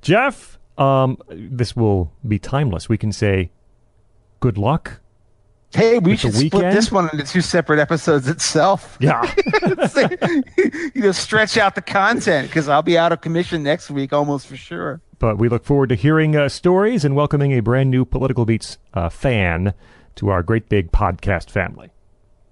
Jeff, 0.00 0.54
um, 0.78 1.18
this 1.28 1.76
will 1.76 2.12
be 2.26 2.38
timeless. 2.38 2.88
We 2.88 2.98
can 2.98 3.12
say 3.12 3.50
good 4.40 4.58
luck. 4.58 5.00
Hey, 5.72 5.98
we 5.98 6.16
should 6.16 6.34
split 6.34 6.72
this 6.72 6.92
one 6.92 7.08
into 7.12 7.24
two 7.24 7.40
separate 7.40 7.80
episodes 7.80 8.28
itself. 8.28 8.96
Yeah. 9.00 9.22
you 10.94 11.02
know, 11.02 11.10
stretch 11.10 11.56
out 11.56 11.74
the 11.74 11.82
content 11.82 12.48
because 12.48 12.68
I'll 12.68 12.82
be 12.82 12.96
out 12.96 13.10
of 13.10 13.20
commission 13.20 13.64
next 13.64 13.90
week 13.90 14.12
almost 14.12 14.46
for 14.46 14.56
sure. 14.56 15.00
but 15.18 15.36
we 15.36 15.48
look 15.48 15.64
forward 15.64 15.88
to 15.88 15.96
hearing 15.96 16.36
uh, 16.36 16.48
stories 16.48 17.04
and 17.04 17.16
welcoming 17.16 17.50
a 17.52 17.60
brand 17.60 17.90
new 17.90 18.04
Political 18.04 18.44
Beats 18.44 18.78
uh, 18.94 19.08
fan 19.08 19.74
to 20.14 20.28
our 20.28 20.44
great 20.44 20.68
big 20.68 20.92
podcast 20.92 21.50
family. 21.50 21.90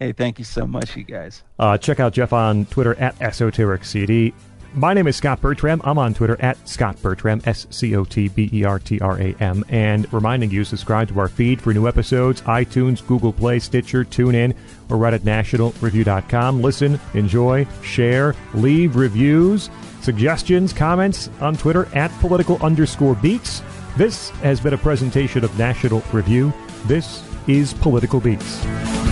Hey, 0.01 0.13
thank 0.13 0.41
you 0.41 0.45
so 0.45 0.67
much, 0.67 0.97
you 0.97 1.05
guys. 1.05 1.45
Uh, 1.61 1.79
check 1.79 2.01
out 2.01 2.13
Jeff 2.13 2.33
on 2.33 2.67
Twitter 2.67 2.97
at 2.97 3.17
EsotericCD. 3.21 4.33
My 4.75 4.95
name 4.95 5.07
is 5.07 5.17
Scot 5.17 5.43
Bertram. 5.43 5.83
I'm 5.85 5.99
on 5.99 6.15
Twitter 6.15 6.41
at 6.41 6.67
Scot 6.67 7.01
Bertram, 7.03 7.43
S 7.45 7.67
C 7.69 7.95
O 7.95 8.05
T 8.05 8.29
B 8.29 8.49
E 8.55 8.65
R 8.65 8.79
T 8.79 8.99
R 9.01 9.21
A 9.21 9.35
M. 9.39 9.63
And 9.69 10.11
reminding 10.15 10.51
you, 10.51 10.65
subscribe 10.65 11.09
to 11.09 11.21
our 11.21 11.29
feed 11.29 11.61
for 11.61 11.75
new 11.75 11.87
episodes 11.87 12.41
iTunes, 12.43 13.07
Google 13.07 13.35
Play, 13.35 13.59
Stitcher, 13.59 14.03
TuneIn, 14.03 14.57
or 14.89 14.97
right 14.97 15.13
at 15.13 15.23
nationalreview.com. 15.23 16.63
Listen, 16.63 16.99
enjoy, 17.13 17.67
share, 17.83 18.35
leave 18.55 18.97
reviews, 18.97 19.69
suggestions, 20.01 20.73
comments 20.73 21.29
on 21.43 21.55
Twitter 21.55 21.87
at 21.95 22.11
political 22.21 22.57
underscore 22.65 23.15
beats. 23.17 23.63
This 23.99 24.31
has 24.41 24.59
been 24.59 24.73
a 24.73 24.79
presentation 24.79 25.45
of 25.45 25.57
National 25.59 26.03
Review. 26.13 26.51
This 26.87 27.23
is 27.47 27.75
Political 27.75 28.21
Beats. 28.21 29.12